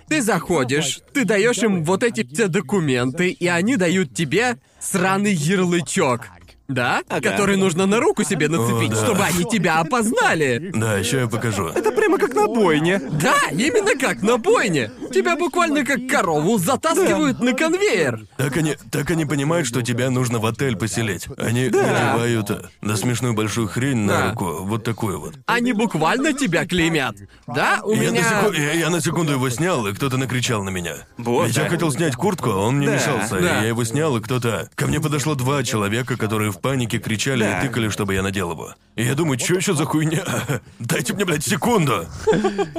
Ты 0.09 0.21
заходишь, 0.21 1.01
ты 1.15 1.25
даешь 1.25 1.59
им 1.59 1.85
вот 1.85 2.03
эти 2.03 2.27
все 2.27 2.49
документы, 2.49 3.31
и 3.31 3.47
они 3.47 3.77
дают 3.77 4.13
тебе 4.15 4.59
сраный 4.79 5.33
ярлычок. 5.33 6.29
Да? 6.73 7.03
Ага. 7.09 7.31
Который 7.31 7.57
нужно 7.57 7.87
на 7.87 8.01
руку 8.01 8.25
себе 8.25 8.49
нацепить, 8.49 8.91
О, 8.93 8.95
да. 8.95 9.05
чтобы 9.05 9.23
они 9.25 9.45
тебя 9.45 9.81
опознали. 9.81 10.71
Да, 10.75 10.97
еще 10.97 11.21
я 11.21 11.27
покажу. 11.29 11.67
Это 11.69 11.93
прямо 11.93 12.19
как 12.19 12.35
на 12.35 12.47
бойне. 12.47 12.99
Да, 12.99 13.37
именно 13.51 13.99
как 13.99 14.23
на 14.23 14.39
бойне. 14.39 14.91
Тебя 15.13 15.37
буквально 15.37 15.85
как 15.85 16.07
корову 16.09 16.59
затаскивают 16.59 17.41
на 17.41 17.53
конвейер. 17.53 18.27
Так 18.37 18.57
они, 18.57 18.77
так 18.91 19.11
они 19.11 19.25
понимают, 19.27 19.67
что 19.67 19.83
тебя 19.83 20.11
нужно 20.11 20.39
в 20.39 20.47
отель 20.47 20.77
поселить. 20.77 21.27
Они 21.39 21.65
надевают 21.69 22.51
э, 22.51 22.63
на 22.81 22.97
смешную 22.97 23.35
большую 23.35 23.69
хрень 23.69 23.99
на 23.99 24.13
Да. 24.13 24.31
руку, 24.31 24.59
вот 24.65 24.85
такую 24.85 25.21
вот. 25.21 25.35
Они 25.47 25.73
буквально 25.73 26.33
тебя 26.33 26.67
клеймят. 26.67 27.17
Да, 27.47 27.81
у 27.85 27.93
Я, 27.95 28.11
меня... 28.11 28.23
на 28.23 28.29
секу- 28.29 28.53
я- 28.53 28.73
я 28.73 28.91
на 28.91 29.01
секунду 29.01 29.33
его 29.33 29.49
снял, 29.51 29.87
и 29.87 29.93
кто-то 29.95 30.17
накричал 30.17 30.63
на 30.65 30.71
меня. 30.71 30.95
Вот, 31.19 31.47
Ведь 31.49 31.57
я 31.57 31.65
да. 31.65 31.69
хотел 31.71 31.93
снять 31.93 32.15
куртку, 32.17 32.51
а 32.51 32.57
он 32.57 32.77
мне 32.77 32.87
Да, 32.89 32.95
мешался. 32.95 33.35
да. 33.35 33.39
И 33.39 33.63
я 33.63 33.69
его 33.69 33.85
снял, 33.85 34.17
и 34.17 34.21
кто-то... 34.21 34.69
Ко 34.75 34.87
мне 34.87 35.01
подошло 35.01 35.35
два 35.35 35.63
человека, 35.63 36.17
которые 36.17 36.51
в 36.53 36.59
панике 36.63 36.99
кричали 36.99 37.43
Да. 37.45 37.59
и 37.61 37.67
тыкали, 37.67 37.89
чтобы 37.91 38.15
я 38.15 38.23
надел 38.23 38.53
его. 38.53 38.75
И 38.97 39.03
я 39.05 39.15
думаю, 39.15 39.39
что 39.39 39.55
еще 39.55 39.75
за 39.75 39.85
хуйня? 39.85 40.23
Дайте 40.79 41.13
мне, 41.15 41.25
блядь, 41.25 41.45
секунду. 41.45 42.07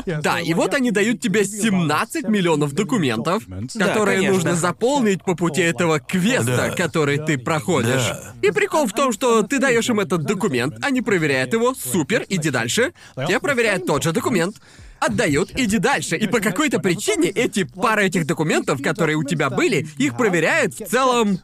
Да, 0.06 0.40
и 0.40 0.54
вот 0.54 0.74
они 0.74 0.92
дают 0.92 1.20
тебе 1.22 1.44
17 1.44 2.28
миллионов 2.30 2.74
документов, 2.74 3.44
которые 3.78 4.32
нужно 4.32 4.56
заполнить 4.56 5.24
по 5.24 5.36
пути 5.36 5.62
этого 5.62 6.00
квеста, 6.00 6.58
Да. 6.58 6.70
который 6.72 7.18
ты 7.18 7.38
проходишь. 7.38 8.08
Да. 8.08 8.34
И 8.42 8.52
прикол 8.52 8.88
в 8.88 8.94
том, 8.94 9.12
что 9.12 9.44
ты 9.44 9.60
даешь 9.60 9.90
им 9.90 10.00
этот 10.00 10.24
документ, 10.24 10.76
они 10.82 11.02
проверяют 11.02 11.54
его, 11.54 11.74
супер, 11.76 12.26
иди 12.30 12.50
дальше. 12.50 12.94
Те 13.28 13.40
проверяют 13.40 13.86
тот 13.86 14.04
же 14.04 14.12
документ. 14.12 14.56
Отдают, 15.00 15.52
иди 15.60 15.80
дальше. 15.80 16.16
И 16.16 16.28
по 16.28 16.40
какой-то 16.40 16.80
причине 16.80 17.28
эти 17.30 17.66
пара 17.66 18.02
этих 18.02 18.26
документов, 18.26 18.82
которые 18.82 19.18
у 19.18 19.24
тебя 19.26 19.50
были, 19.50 19.86
их 19.98 20.16
проверяют 20.16 20.76
в 20.76 20.86
целом 20.88 21.40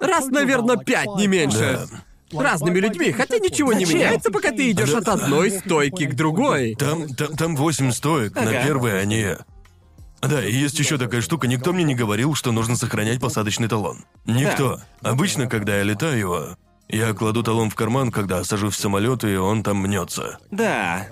раз, 0.00 0.26
наверное, 0.26 0.76
пять, 0.76 1.08
не 1.16 1.26
меньше. 1.26 1.86
Разными 2.32 2.80
людьми, 2.80 3.12
хотя 3.12 3.38
ничего 3.38 3.72
не 3.72 3.84
Зачем? 3.84 4.00
меняется, 4.00 4.30
пока 4.32 4.50
ты 4.50 4.70
идешь 4.72 4.92
от 4.92 5.06
одной 5.08 5.52
стойки 5.52 6.06
к 6.06 6.14
другой. 6.14 6.74
Там, 6.74 7.08
там, 7.14 7.36
там 7.36 7.56
8 7.56 7.92
стоек, 7.92 8.34
на 8.34 8.42
Ага. 8.42 8.64
первой 8.64 9.00
они... 9.00 9.26
Да, 10.22 10.44
и 10.44 10.52
есть 10.52 10.76
еще 10.78 10.98
такая 10.98 11.20
штука, 11.20 11.46
никто 11.46 11.72
мне 11.72 11.84
не 11.84 11.94
говорил, 11.94 12.34
что 12.34 12.50
нужно 12.50 12.74
сохранять 12.76 13.20
посадочный 13.20 13.68
талон. 13.68 14.04
Никто. 14.24 14.80
Обычно, 15.02 15.46
когда 15.46 15.76
я 15.76 15.84
летаю, 15.84 16.56
я 16.88 17.12
кладу 17.12 17.44
талон 17.44 17.70
в 17.70 17.76
карман, 17.76 18.10
когда 18.10 18.42
сажусь 18.42 18.74
в 18.74 18.80
самолет, 18.80 19.22
и 19.22 19.36
он 19.36 19.62
там 19.62 19.76
мнется. 19.76 20.38
Да. 20.50 21.06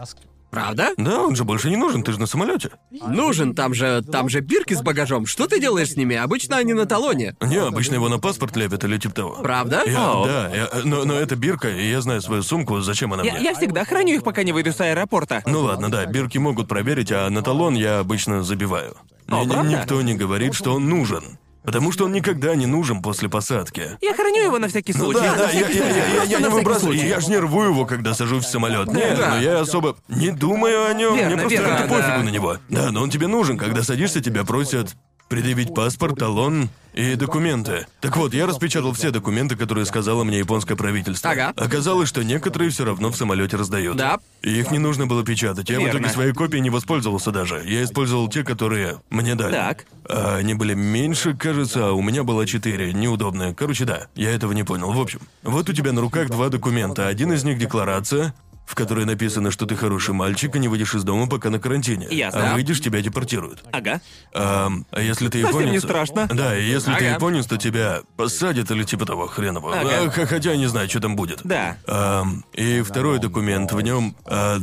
Правда? 0.54 0.90
Да, 0.96 1.22
он 1.22 1.34
же 1.34 1.44
больше 1.44 1.68
не 1.68 1.76
нужен, 1.76 2.02
ты 2.04 2.12
же 2.12 2.20
на 2.20 2.26
самолете. 2.26 2.70
Нужен, 2.90 3.54
там 3.54 3.74
же, 3.74 4.02
там 4.02 4.28
же 4.28 4.40
бирки 4.40 4.74
с 4.74 4.82
багажом. 4.82 5.26
Что 5.26 5.46
ты 5.48 5.60
делаешь 5.60 5.90
с 5.92 5.96
ними? 5.96 6.14
Обычно 6.16 6.56
они 6.58 6.72
на 6.74 6.86
талоне. 6.86 7.34
Не, 7.40 7.56
обычно 7.56 7.94
его 7.94 8.08
на 8.08 8.18
паспорт 8.18 8.54
лепят 8.56 8.84
или 8.84 8.96
типа 8.98 9.14
того. 9.14 9.30
Правда? 9.42 9.82
Я- 9.84 10.12
О. 10.12 10.26
да, 10.26 10.54
я- 10.54 10.68
но, 10.84 11.04
но 11.04 11.14
это 11.14 11.34
бирка, 11.34 11.68
и 11.68 11.90
я 11.90 12.00
знаю 12.00 12.22
свою 12.22 12.42
сумку, 12.42 12.80
зачем 12.80 13.12
она 13.12 13.24
Я, 13.24 13.32
мне. 13.34 13.42
я 13.42 13.54
всегда 13.54 13.84
храню 13.84 14.14
их, 14.14 14.22
пока 14.22 14.42
не 14.44 14.52
выйду 14.52 14.72
с 14.72 14.80
аэропорта. 14.80 15.42
Ну 15.46 15.60
ладно, 15.62 15.90
да, 15.90 16.06
бирки 16.06 16.38
могут 16.38 16.68
проверить, 16.68 17.10
а 17.10 17.28
на 17.30 17.42
талон 17.42 17.74
я 17.74 17.98
обычно 17.98 18.42
забиваю. 18.44 18.96
О, 19.28 19.44
правда? 19.46 19.62
никто 19.68 20.00
не 20.02 20.14
говорит, 20.14 20.54
что 20.54 20.74
он 20.74 20.88
нужен. 20.88 21.38
Потому 21.64 21.92
что 21.92 22.04
он 22.04 22.12
никогда 22.12 22.54
не 22.54 22.66
нужен 22.66 23.00
после 23.02 23.28
посадки. 23.28 23.96
Я 24.02 24.14
храню 24.14 24.42
его 24.44 24.58
на 24.58 24.68
всякий 24.68 24.92
Ну 24.92 25.04
случай. 25.04 25.20
да, 25.20 25.34
да, 25.36 25.50
я, 25.50 25.68
я, 25.68 25.88
я, 25.88 26.06
я, 26.06 26.22
я 26.24 26.40
не 26.40 26.48
выбрасываю, 26.48 26.94
я 26.96 27.20
ж 27.20 27.26
не 27.28 27.38
рву 27.38 27.62
его, 27.62 27.86
когда 27.86 28.12
сажусь 28.14 28.44
в 28.44 28.48
самолет. 28.50 28.88
Нет, 28.88 29.16
Да. 29.18 29.30
но 29.30 29.40
я 29.40 29.60
особо 29.60 29.96
не 30.08 30.30
думаю 30.30 30.86
о 30.86 30.92
нем. 30.92 31.14
Верно, 31.16 31.34
Мне 31.34 31.36
просто 31.42 31.58
верно, 31.62 31.76
как-то 31.78 31.94
да. 31.96 32.02
пофигу 32.02 32.22
на 32.24 32.28
него. 32.30 32.56
Да, 32.68 32.90
но 32.92 33.02
он 33.02 33.10
тебе 33.10 33.26
нужен, 33.28 33.56
когда 33.56 33.82
садишься, 33.82 34.20
тебя 34.20 34.44
просят 34.44 34.94
предъявить 35.28 35.74
паспорт, 35.74 36.18
талон 36.18 36.68
и 36.94 37.16
документы. 37.16 37.86
Так 38.00 38.16
вот, 38.16 38.34
я 38.34 38.46
распечатал 38.46 38.92
все 38.92 39.10
документы, 39.10 39.56
которые 39.56 39.84
сказало 39.84 40.22
мне 40.24 40.38
японское 40.38 40.76
правительство. 40.76 41.30
Ага. 41.30 41.52
Оказалось, 41.56 42.08
что 42.08 42.22
некоторые 42.22 42.70
все 42.70 42.84
равно 42.84 43.10
в 43.10 43.16
самолете 43.16 43.56
раздают. 43.56 43.96
Да. 43.96 44.20
И 44.42 44.50
их 44.50 44.70
не 44.70 44.78
нужно 44.78 45.06
было 45.06 45.24
печатать. 45.24 45.68
Я 45.68 45.78
в 45.78 45.80
Верно. 45.80 45.98
итоге 45.98 46.10
своей 46.10 46.32
копией 46.32 46.62
не 46.62 46.70
воспользовался 46.70 47.32
даже. 47.32 47.64
Я 47.66 47.82
использовал 47.84 48.28
те, 48.28 48.44
которые 48.44 48.98
мне 49.10 49.34
дали. 49.34 49.52
Так. 49.52 49.86
А 50.08 50.36
они 50.36 50.54
были 50.54 50.74
меньше, 50.74 51.34
кажется, 51.34 51.88
а 51.88 51.92
у 51.92 52.02
меня 52.02 52.22
было 52.22 52.46
четыре, 52.46 52.92
неудобные. 52.92 53.54
Короче, 53.54 53.84
да, 53.84 54.06
я 54.14 54.30
этого 54.30 54.52
не 54.52 54.62
понял. 54.62 54.92
В 54.92 55.00
общем, 55.00 55.20
вот 55.42 55.68
у 55.68 55.72
тебя 55.72 55.92
на 55.92 56.00
руках 56.00 56.28
два 56.28 56.48
документа. 56.48 57.08
Один 57.08 57.32
из 57.32 57.42
них 57.42 57.58
декларация, 57.58 58.34
в 58.64 58.74
которой 58.74 59.04
написано, 59.04 59.50
что 59.50 59.66
ты 59.66 59.76
хороший 59.76 60.14
мальчик 60.14 60.56
и 60.56 60.58
не 60.58 60.68
выйдешь 60.68 60.94
из 60.94 61.04
дома, 61.04 61.28
пока 61.28 61.50
на 61.50 61.58
карантине. 61.58 62.06
Ясно. 62.10 62.52
А 62.52 62.54
выйдешь, 62.54 62.80
тебя 62.80 63.00
депортируют. 63.02 63.62
Ага. 63.72 64.00
Ам, 64.32 64.86
а 64.90 65.00
если 65.00 65.28
ты 65.28 65.38
японец... 65.38 65.70
не 65.70 65.80
страшно. 65.80 66.26
Да, 66.26 66.56
и 66.56 66.64
если 66.64 66.92
ты 66.94 67.06
Ага. 67.06 67.14
японец, 67.14 67.46
то 67.46 67.56
тебя 67.56 68.00
посадят 68.16 68.70
или 68.70 68.82
типа 68.84 69.06
того 69.06 69.26
хреново. 69.26 69.78
Ага. 69.78 70.04
А, 70.06 70.26
хотя 70.26 70.52
я 70.52 70.56
не 70.56 70.66
знаю, 70.66 70.88
что 70.88 71.00
там 71.00 71.14
будет. 71.16 71.40
Да. 71.44 71.76
Ам, 71.86 72.44
и 72.52 72.82
второй 72.82 73.18
документ. 73.18 73.72
В 73.72 73.80
нем 73.80 74.16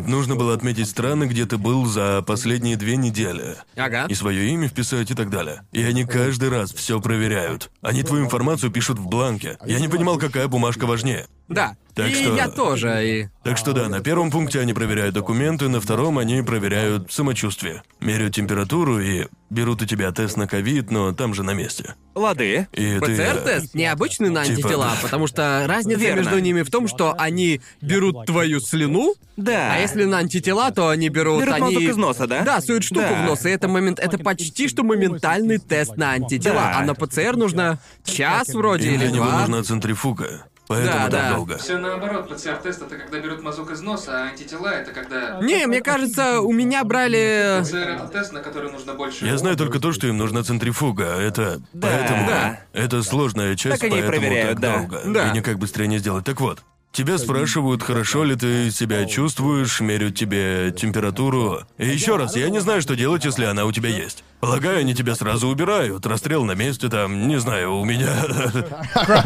нужно 0.08 0.36
было 0.36 0.54
отметить 0.54 0.89
страны, 0.89 1.26
где 1.26 1.45
ты 1.45 1.58
был 1.58 1.86
за 1.86 2.24
последние 2.26 2.76
две 2.78 2.97
недели. 2.97 3.56
Ага. 3.76 4.06
И 4.08 4.16
свое 4.16 4.49
имя 4.49 4.68
вписать 4.68 5.12
и 5.12 5.14
так 5.14 5.30
далее. 5.30 5.64
И 5.72 5.84
они 5.84 6.06
каждый 6.06 6.49
раз 6.49 6.74
все 6.74 6.99
проверяют. 6.99 7.70
Они 7.82 8.04
твою 8.04 8.26
информацию 8.26 8.72
пишут 8.72 8.99
в 8.99 9.08
бланке. 9.08 9.58
Я 9.66 9.80
не 9.80 9.88
понимал, 9.88 10.18
какая 10.18 10.47
бумажка 10.47 10.86
важнее. 10.86 11.28
Да. 11.47 11.76
Так 11.96 12.10
и 12.10 12.14
что- 12.16 12.36
я 12.36 12.48
тоже, 12.48 13.08
и... 13.08 13.28
Так 13.44 13.58
что 13.58 13.74
да, 13.74 13.89
на 13.89 14.02
первом 14.02 14.30
пункте 14.32 14.60
они 14.60 14.74
проверяют 14.74 15.16
документы, 15.16 15.68
на 15.68 15.82
втором 15.82 16.18
они 16.20 16.42
проверяют 16.44 17.12
самочувствие. 17.12 17.82
Меряют 18.00 18.36
температуру 18.36 19.00
и 19.00 19.28
берут 19.50 19.82
у 19.82 19.86
тебя 19.86 20.12
тест 20.12 20.38
на 20.38 20.48
ковид, 20.48 20.92
но 20.92 21.12
там 21.12 21.34
же 21.34 21.44
на 21.44 21.52
месте. 21.54 21.96
Лады. 22.16 22.68
И 22.74 23.00
ты... 23.00 23.16
ПЦР-тест 23.16 23.74
необычный 23.74 24.30
на 24.30 24.44
Типа- 24.46 24.58
антитела, 24.60 24.92
потому 25.02 25.28
что 25.28 25.66
разница 25.68 26.00
Верно. 26.00 26.20
между 26.22 26.39
ними 26.39 26.62
в 26.62 26.70
том, 26.70 26.88
что 26.88 27.16
они 27.18 27.62
берут 27.82 28.26
твою 28.28 28.60
слюну, 28.60 29.16
Да. 29.38 29.74
а 29.74 29.80
если 29.80 30.06
на 30.06 30.20
антитела, 30.20 30.72
то 30.72 30.89
они 30.89 31.10
берут... 31.10 31.42
Берут 31.42 31.56
они... 31.56 31.76
из 31.84 31.98
носа, 31.98 32.28
да? 32.28 32.44
Да, 32.44 32.62
суют 32.62 32.84
штуку 32.84 33.02
Да. 33.10 33.24
в 33.24 33.26
нос, 33.26 33.46
и 33.46 33.50
это 33.50 33.68
момент, 33.68 34.00
это 34.00 34.18
почти 34.18 34.68
что 34.68 34.84
моментальный 34.84 35.58
тест 35.58 35.98
на 35.98 36.12
антитела, 36.12 36.56
Да. 36.62 36.80
а 36.80 36.86
на 36.86 36.94
ПЦР 36.96 37.36
нужно 37.38 37.80
час 38.06 38.50
вроде 38.50 38.89
И 38.89 38.94
или 38.94 38.98
для 38.98 39.12
него 39.12 39.26
два. 39.26 39.39
нужна 39.42 39.64
центрифуга. 39.64 40.46
Поэтому 40.72 40.93
Да, 40.93 41.01
так 41.01 41.11
да. 41.11 41.36
долго. 41.36 41.57
Все 41.57 41.78
наоборот, 41.78 42.30
ПЦР-тест 42.30 42.82
это 42.82 42.95
когда 42.95 43.19
берут 43.19 43.41
мазок 43.41 43.72
из 43.72 43.82
носа, 43.82 44.11
а 44.13 44.28
антитела 44.30 44.69
это 44.69 44.91
когда... 44.93 45.39
Не, 45.41 45.67
мне 45.67 45.82
кажется, 45.82 46.39
у 46.39 46.53
меня 46.53 46.84
брали... 46.86 47.61
ПЦР 47.61 47.76
это 47.76 48.07
тест, 48.07 48.32
на 48.32 48.39
который 48.39 48.72
нужно 48.72 48.93
больше... 48.93 49.26
Я 49.26 49.38
знаю 49.38 49.57
только 49.57 49.80
то, 49.80 49.91
что 49.91 50.07
им 50.07 50.17
нужна 50.17 50.43
центрифуга. 50.43 51.15
а 51.17 51.22
Это 51.22 51.61
поэтому 51.74 52.26
да. 52.28 52.61
это 52.72 53.03
сложная 53.03 53.55
часть, 53.57 53.82
Так 53.82 53.91
они 53.91 54.01
поэтому 54.01 54.11
проверяют, 54.11 54.59
так 54.59 54.59
да. 54.61 54.78
долго. 54.78 55.01
Да. 55.05 55.30
И 55.30 55.34
никак 55.38 55.59
быстрее 55.59 55.88
не 55.88 55.97
сделать. 55.97 56.24
Так 56.24 56.39
вот, 56.39 56.59
тебя 56.93 57.17
спрашивают, 57.17 57.84
хорошо 57.84 58.24
ли 58.24 58.36
ты 58.36 58.72
себя 58.72 59.05
чувствуешь, 59.05 59.82
меряют 59.82 60.15
тебе 60.15 60.72
температуру. 60.72 61.63
И 61.78 61.86
еще 61.86 62.15
раз, 62.15 62.36
я 62.38 62.49
не 62.49 62.59
знаю, 62.59 62.82
что 62.82 62.95
делать, 62.95 63.26
если 63.26 63.43
она 63.43 63.65
у 63.65 63.72
тебя 63.74 63.89
есть. 63.89 64.24
Полагаю, 64.42 64.80
они 64.80 64.96
тебя 64.96 65.14
сразу 65.16 65.48
убирают. 65.48 66.06
Расстрел 66.08 66.44
на 66.44 66.54
месте 66.54 66.89
там, 66.89 67.28
не 67.28 67.39
знаю, 67.39 67.76
у 67.76 67.86
меня. 67.86 68.10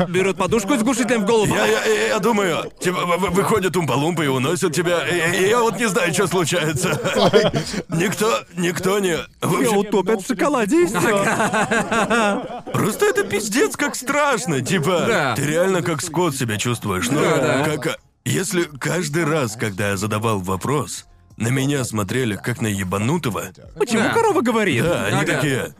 Берут 0.09 0.38
подушку 0.38 0.76
с 0.78 0.84
глушителем 0.84 1.24
в 1.24 1.26
голову. 1.26 1.55
Я, 1.55 1.66
я, 1.66 1.86
я- 1.86 2.07
я 2.09 2.20
думаю, 2.20 2.70
типа, 2.82 3.05
вы- 3.05 3.18
вы- 3.18 3.30
выходят 3.30 3.76
умпалумпы 3.78 4.26
и 4.26 4.28
уносят 4.28 4.74
тебя. 4.76 5.07
И 5.07 5.47
я 5.47 5.61
вот 5.61 5.80
не 5.80 5.88
знаю, 5.88 6.13
что 6.13 6.28
случается. 6.28 6.99
Никто, 7.89 8.39
никто 8.57 8.99
не. 8.99 9.18
В 9.41 9.59
Тебя 9.61 9.72
утопят 9.72 10.22
в 10.22 10.28
шоколаде 10.28 10.84
и 10.84 10.86
все. 10.86 10.99
Просто 12.74 13.05
это 13.05 13.24
пиздец 13.24 13.76
как 13.78 13.95
страшно, 13.95 14.61
типа. 14.61 15.05
Да. 15.07 15.36
Ты 15.36 15.43
реально 15.45 15.82
как 15.82 16.01
скот 16.01 16.36
себя 16.36 16.57
чувствуешь. 16.57 17.07
Ну, 17.09 17.22
Да, 17.22 17.38
да. 17.38 17.63
как. 17.78 17.97
Если 18.26 18.63
каждый 18.63 19.24
раз, 19.24 19.55
когда 19.55 19.89
я 19.91 19.97
задавал 19.97 20.39
вопрос, 20.39 21.05
на 21.38 21.49
меня 21.49 21.83
смотрели 21.83 22.36
как 22.36 22.61
на 22.61 22.67
ебанутого. 22.67 23.43
Почему 23.77 24.03
Да. 24.03 24.13
корова 24.13 24.41
говорит? 24.41 24.83
Да, 24.83 25.05
они 25.05 25.17
Ага. 25.21 25.25
такие. 25.33 25.75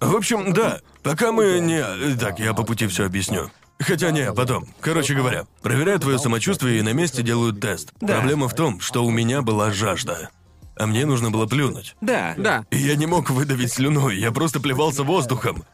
В 0.00 0.16
общем, 0.16 0.52
да. 0.52 0.80
Пока 1.02 1.32
мы 1.32 1.58
не. 1.60 2.16
Так, 2.16 2.38
я 2.38 2.54
по 2.54 2.62
пути 2.64 2.86
все 2.86 3.06
объясню. 3.06 3.50
Хотя 3.78 4.10
не, 4.10 4.30
потом. 4.32 4.66
Короче 4.80 5.14
говоря, 5.14 5.46
проверяют 5.62 6.02
твое 6.02 6.18
самочувствие 6.18 6.78
и 6.78 6.82
на 6.82 6.92
месте 6.92 7.22
делают 7.22 7.60
тест. 7.60 7.92
Да. 8.00 8.16
Проблема 8.18 8.46
в 8.48 8.54
том, 8.54 8.80
что 8.80 9.04
у 9.04 9.10
меня 9.10 9.40
была 9.40 9.70
жажда. 9.72 10.28
А 10.76 10.86
мне 10.86 11.06
нужно 11.06 11.30
было 11.30 11.46
плюнуть. 11.46 11.96
Да. 12.00 12.34
Да. 12.36 12.64
И 12.70 12.76
я 12.78 12.96
не 12.96 13.06
мог 13.06 13.30
выдавить 13.30 13.72
слюну, 13.72 14.08
я 14.10 14.32
просто 14.32 14.60
плевался 14.60 15.02
воздухом. 15.02 15.64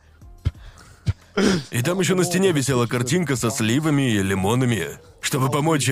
И 1.70 1.82
там 1.82 2.00
еще 2.00 2.14
на 2.14 2.24
стене 2.24 2.52
висела 2.52 2.86
картинка 2.86 3.36
со 3.36 3.50
сливами 3.50 4.10
и 4.12 4.22
лимонами, 4.22 4.98
чтобы 5.20 5.50
помочь, 5.50 5.90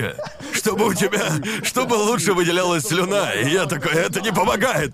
чтобы 0.53 0.87
у 0.87 0.93
тебя, 0.93 1.33
чтобы 1.63 1.95
лучше 1.95 2.33
выделялась 2.33 2.83
слюна. 2.87 3.31
И 3.33 3.49
я 3.49 3.65
такой, 3.65 3.93
это 3.93 4.21
не 4.21 4.31
помогает. 4.31 4.93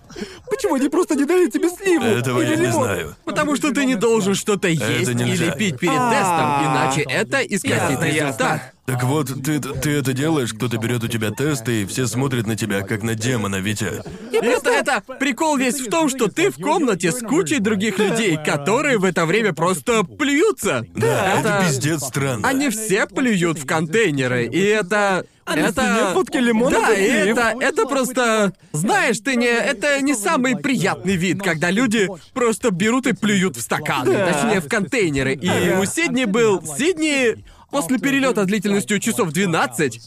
Почему 0.50 0.74
они 0.74 0.88
просто 0.88 1.14
не 1.14 1.24
дали 1.24 1.48
тебе 1.48 1.68
сливу? 1.70 2.04
Этого 2.04 2.40
я 2.40 2.48
Или 2.48 2.56
не 2.56 2.66
лимон? 2.66 2.84
знаю. 2.84 3.16
Потому 3.24 3.56
что 3.56 3.72
ты 3.72 3.84
не 3.86 3.94
должен 3.94 4.34
что-то 4.34 4.68
есть 4.68 4.82
или 5.08 5.56
пить 5.56 5.78
перед 5.78 6.10
тестом, 6.10 6.64
иначе 6.66 7.02
это 7.02 7.40
исказит 7.42 8.02
результат. 8.02 8.72
Так 8.84 9.04
вот, 9.04 9.28
ты, 9.44 9.60
ты 9.60 9.90
это 9.90 10.12
делаешь, 10.12 10.52
кто-то 10.52 10.76
берет 10.76 11.04
у 11.04 11.08
тебя 11.08 11.30
тесты, 11.30 11.82
и 11.82 11.86
все 11.86 12.08
смотрят 12.08 12.48
на 12.48 12.56
тебя, 12.56 12.82
как 12.82 13.04
на 13.04 13.14
демона, 13.14 13.56
Витя. 13.60 14.02
Это, 14.32 14.70
это 14.70 15.02
прикол 15.20 15.56
весь 15.56 15.80
в 15.80 15.88
том, 15.88 16.08
что 16.08 16.28
ты 16.28 16.50
в 16.50 16.56
комнате 16.56 17.12
с 17.12 17.20
кучей 17.20 17.60
других 17.60 17.98
людей, 18.00 18.36
которые 18.44 18.98
в 18.98 19.04
это 19.04 19.24
время 19.24 19.52
просто 19.52 20.02
плюются. 20.02 20.84
Да, 20.96 21.38
это, 21.38 21.48
это 21.48 21.64
пиздец 21.64 22.02
странно. 22.02 22.48
Они 22.48 22.70
все 22.70 23.06
плюют 23.06 23.58
в 23.58 23.66
контейнеры, 23.66 24.46
и 24.46 24.60
это... 24.60 25.26
А 25.44 25.56
это... 25.56 26.10
фотки 26.14 26.36
лимона 26.36 26.78
Да, 26.78 26.94
и 26.94 27.04
это, 27.04 27.54
это 27.60 27.86
просто... 27.86 28.52
Знаешь, 28.72 29.18
ты 29.20 29.36
не... 29.36 29.46
Это 29.46 30.00
не 30.00 30.14
самый 30.14 30.56
приятный 30.56 31.16
вид, 31.16 31.42
когда 31.42 31.70
люди 31.70 32.08
просто 32.32 32.70
берут 32.70 33.06
и 33.06 33.12
плюют 33.12 33.56
в 33.56 33.60
стаканы, 33.60 34.12
Да. 34.12 34.32
точнее, 34.32 34.60
в 34.60 34.68
контейнеры. 34.68 35.34
И 35.34 35.72
у 35.80 35.84
Сидни 35.84 36.24
был... 36.24 36.62
Сидни 36.64 37.44
после 37.72 37.98
перелета 37.98 38.44
длительностью 38.44 39.00
часов 39.00 39.32
12 39.32 40.00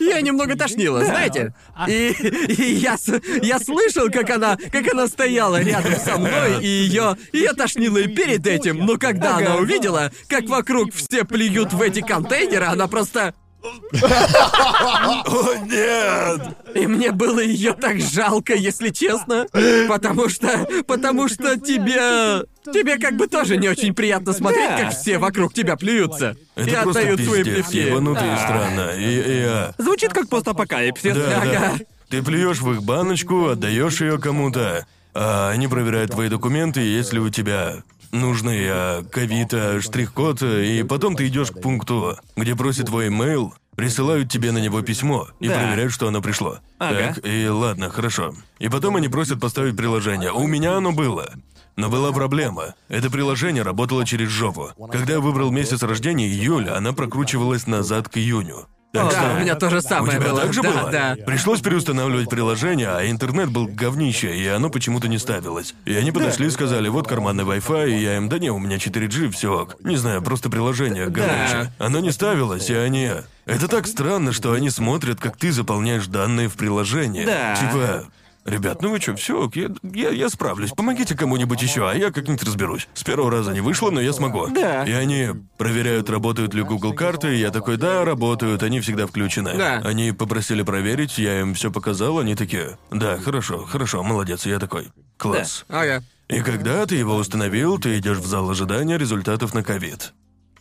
я 0.00 0.20
немного 0.22 0.56
тошнила, 0.56 1.04
знаете? 1.04 1.54
И, 1.86 2.12
и 2.48 2.72
я, 2.76 2.96
я 3.42 3.58
слышал, 3.58 4.10
как 4.10 4.30
она, 4.30 4.56
как 4.72 4.90
она 4.92 5.06
стояла 5.06 5.60
рядом 5.60 5.94
со 5.96 6.16
мной, 6.16 6.62
и 6.62 6.66
ее, 6.66 7.16
ее 7.32 7.52
тошнило 7.52 7.98
и 7.98 8.08
перед 8.08 8.46
этим, 8.46 8.78
но 8.78 8.96
когда 8.96 9.36
она 9.36 9.56
увидела, 9.56 10.10
как 10.26 10.48
вокруг 10.48 10.94
все 10.94 11.24
плюют 11.24 11.72
в 11.74 11.82
эти 11.82 12.00
контейнеры, 12.00 12.64
она 12.64 12.88
просто... 12.88 13.34
О, 13.62 15.54
нет! 15.64 16.40
И 16.74 16.86
мне 16.86 17.10
было 17.12 17.40
ее 17.40 17.72
так 17.72 18.00
жалко, 18.00 18.54
если 18.54 18.90
честно, 18.90 19.46
потому 19.88 20.28
что, 20.28 20.66
потому 20.86 21.28
что 21.28 21.56
тебе, 21.58 22.44
тебе 22.72 22.98
как 22.98 23.16
бы 23.16 23.26
тоже 23.26 23.56
не 23.56 23.68
очень 23.68 23.94
приятно 23.94 24.32
смотреть, 24.32 24.70
Да. 24.70 24.78
как 24.84 24.92
все 24.94 25.18
вокруг 25.18 25.52
тебя 25.54 25.76
плюются 25.76 26.36
Это 26.54 26.70
и 26.70 26.74
просто 26.82 27.00
отдают 27.00 27.20
свои 27.22 27.42
пиздец, 27.44 27.66
плевки. 27.66 27.78
ебануто 27.88 28.24
и 28.24 28.28
Да. 28.28 28.36
странно. 28.38 28.90
И, 28.96 29.14
и, 29.16 29.42
а, 29.46 29.74
Звучит 29.78 30.12
как 30.12 30.28
постапокалипсис. 30.28 31.14
Да, 31.14 31.36
Ага. 31.42 31.50
да. 31.52 31.72
Ты 32.08 32.22
плюешь 32.22 32.60
в 32.60 32.72
их 32.72 32.82
баночку, 32.82 33.48
отдаешь 33.48 34.00
ее 34.00 34.18
кому-то, 34.18 34.86
а 35.14 35.50
они 35.50 35.68
проверяют 35.68 36.12
твои 36.12 36.28
документы, 36.28 36.80
если 36.80 37.18
у 37.18 37.30
тебя 37.30 37.82
нужный 38.12 38.66
а, 38.68 39.02
ковид, 39.04 39.52
а, 39.52 39.80
штрих-код, 39.80 40.42
и 40.42 40.82
потом 40.82 41.16
ты 41.16 41.26
идешь 41.28 41.50
к 41.50 41.60
пункту, 41.60 42.16
где 42.36 42.54
просит 42.54 42.86
твой 42.86 43.08
имейл, 43.08 43.54
присылают 43.76 44.30
тебе 44.30 44.52
на 44.52 44.58
него 44.58 44.82
письмо 44.82 45.28
и 45.40 45.48
Да. 45.48 45.54
проверяют, 45.58 45.92
что 45.92 46.08
оно 46.08 46.20
пришло. 46.20 46.58
Ага. 46.78 47.14
Так, 47.14 47.26
и 47.26 47.48
ладно, 47.48 47.88
хорошо. 47.90 48.34
И 48.58 48.68
потом 48.68 48.96
они 48.96 49.08
просят 49.08 49.40
поставить 49.40 49.76
приложение. 49.76 50.32
У 50.32 50.46
меня 50.46 50.76
оно 50.76 50.92
было. 50.92 51.32
Но 51.76 51.88
была 51.88 52.12
проблема. 52.12 52.74
Это 52.88 53.10
приложение 53.10 53.62
работало 53.62 54.04
через 54.04 54.28
жопу. 54.28 54.70
Когда 54.90 55.14
я 55.14 55.20
выбрал 55.20 55.50
месяц 55.50 55.82
рождения, 55.82 56.26
июль, 56.28 56.68
она 56.68 56.92
прокручивалась 56.92 57.66
назад 57.66 58.08
к 58.08 58.18
июню. 58.18 58.66
Так 58.92 59.04
Да, 59.04 59.10
что- 59.10 59.36
у 59.36 59.38
меня 59.40 59.54
тоже 59.54 59.76
у 59.78 59.80
самое 59.82 60.18
тебя 60.18 60.30
было. 60.30 60.40
так 60.42 60.52
же 60.52 60.62
да, 60.62 60.70
было? 60.70 60.90
да. 60.90 61.16
Пришлось 61.24 61.60
переустанавливать 61.60 62.28
приложение, 62.28 62.88
а 62.88 63.08
интернет 63.08 63.48
был 63.50 63.68
говнище, 63.68 64.36
и 64.36 64.46
оно 64.48 64.68
почему-то 64.68 65.06
не 65.06 65.18
ставилось. 65.18 65.74
И 65.84 65.94
они 65.94 66.10
подошли 66.10 66.48
и 66.48 66.50
сказали, 66.50 66.88
вот 66.88 67.06
карманный 67.06 67.44
Wi-Fi, 67.44 67.88
и 67.90 68.02
я 68.02 68.16
им, 68.16 68.28
да 68.28 68.40
не, 68.40 68.50
у 68.50 68.58
меня 68.58 68.78
4G, 68.78 69.30
все 69.30 69.60
ок. 69.62 69.76
Не 69.84 69.96
знаю, 69.96 70.22
просто 70.22 70.50
приложение 70.50 71.06
говнище. 71.06 71.72
Оно 71.78 72.00
не 72.00 72.10
ставилось, 72.10 72.68
и 72.68 72.74
они... 72.74 73.10
Это 73.46 73.68
так 73.68 73.86
странно, 73.86 74.32
что 74.32 74.52
они 74.52 74.70
смотрят, 74.70 75.20
как 75.20 75.36
ты 75.36 75.52
заполняешь 75.52 76.06
данные 76.06 76.48
в 76.48 76.54
приложении. 76.54 77.24
Да. 77.24 77.54
Типа... 77.56 78.06
Ребят, 78.44 78.80
ну 78.80 78.90
вы 78.90 79.00
что, 79.00 79.14
все, 79.16 79.50
я, 79.54 79.70
я, 79.82 80.10
я 80.10 80.28
справлюсь. 80.30 80.70
Помогите 80.70 81.14
кому-нибудь 81.14 81.60
еще, 81.60 81.88
а 81.88 81.94
я 81.94 82.10
как-нибудь 82.10 82.42
разберусь. 82.42 82.88
С 82.94 83.04
первого 83.04 83.30
раза 83.30 83.52
не 83.52 83.60
вышло, 83.60 83.90
но 83.90 84.00
я 84.00 84.12
смогу. 84.12 84.48
Да. 84.48 84.84
И 84.84 84.92
они 84.92 85.28
проверяют, 85.58 86.08
работают 86.08 86.54
ли 86.54 86.62
Google 86.62 86.94
карты, 86.94 87.36
и 87.36 87.38
я 87.38 87.50
такой, 87.50 87.76
да, 87.76 88.04
работают, 88.04 88.62
они 88.62 88.80
всегда 88.80 89.06
включены. 89.06 89.54
Да. 89.56 89.82
Они 89.84 90.12
попросили 90.12 90.62
проверить, 90.62 91.18
я 91.18 91.40
им 91.40 91.54
все 91.54 91.70
показал, 91.70 92.18
они 92.18 92.34
такие, 92.34 92.78
да, 92.90 93.18
хорошо, 93.18 93.66
хорошо, 93.66 94.02
молодец, 94.02 94.46
я 94.46 94.58
такой, 94.58 94.88
класс. 95.18 95.66
Ага. 95.68 96.02
И 96.28 96.40
когда 96.40 96.86
ты 96.86 96.94
его 96.94 97.16
установил, 97.16 97.78
ты 97.78 97.98
идешь 97.98 98.18
в 98.18 98.26
зал 98.26 98.48
ожидания 98.48 98.96
результатов 98.96 99.52
на 99.52 99.62
ковид. 99.62 100.14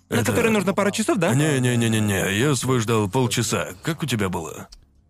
На 0.09 0.25
который 0.25 0.51
нужно 0.51 0.73
пару 0.73 0.91
часов, 0.91 1.17
да? 1.17 1.33
Не-не-не-не-не, 1.33 2.37
я 2.37 2.55
свой 2.55 2.79
ждал 2.79 3.07
полчаса. 3.09 3.69
Как 3.83 4.01
у 4.01 4.05
тебя 4.07 4.27
было? 4.27 4.67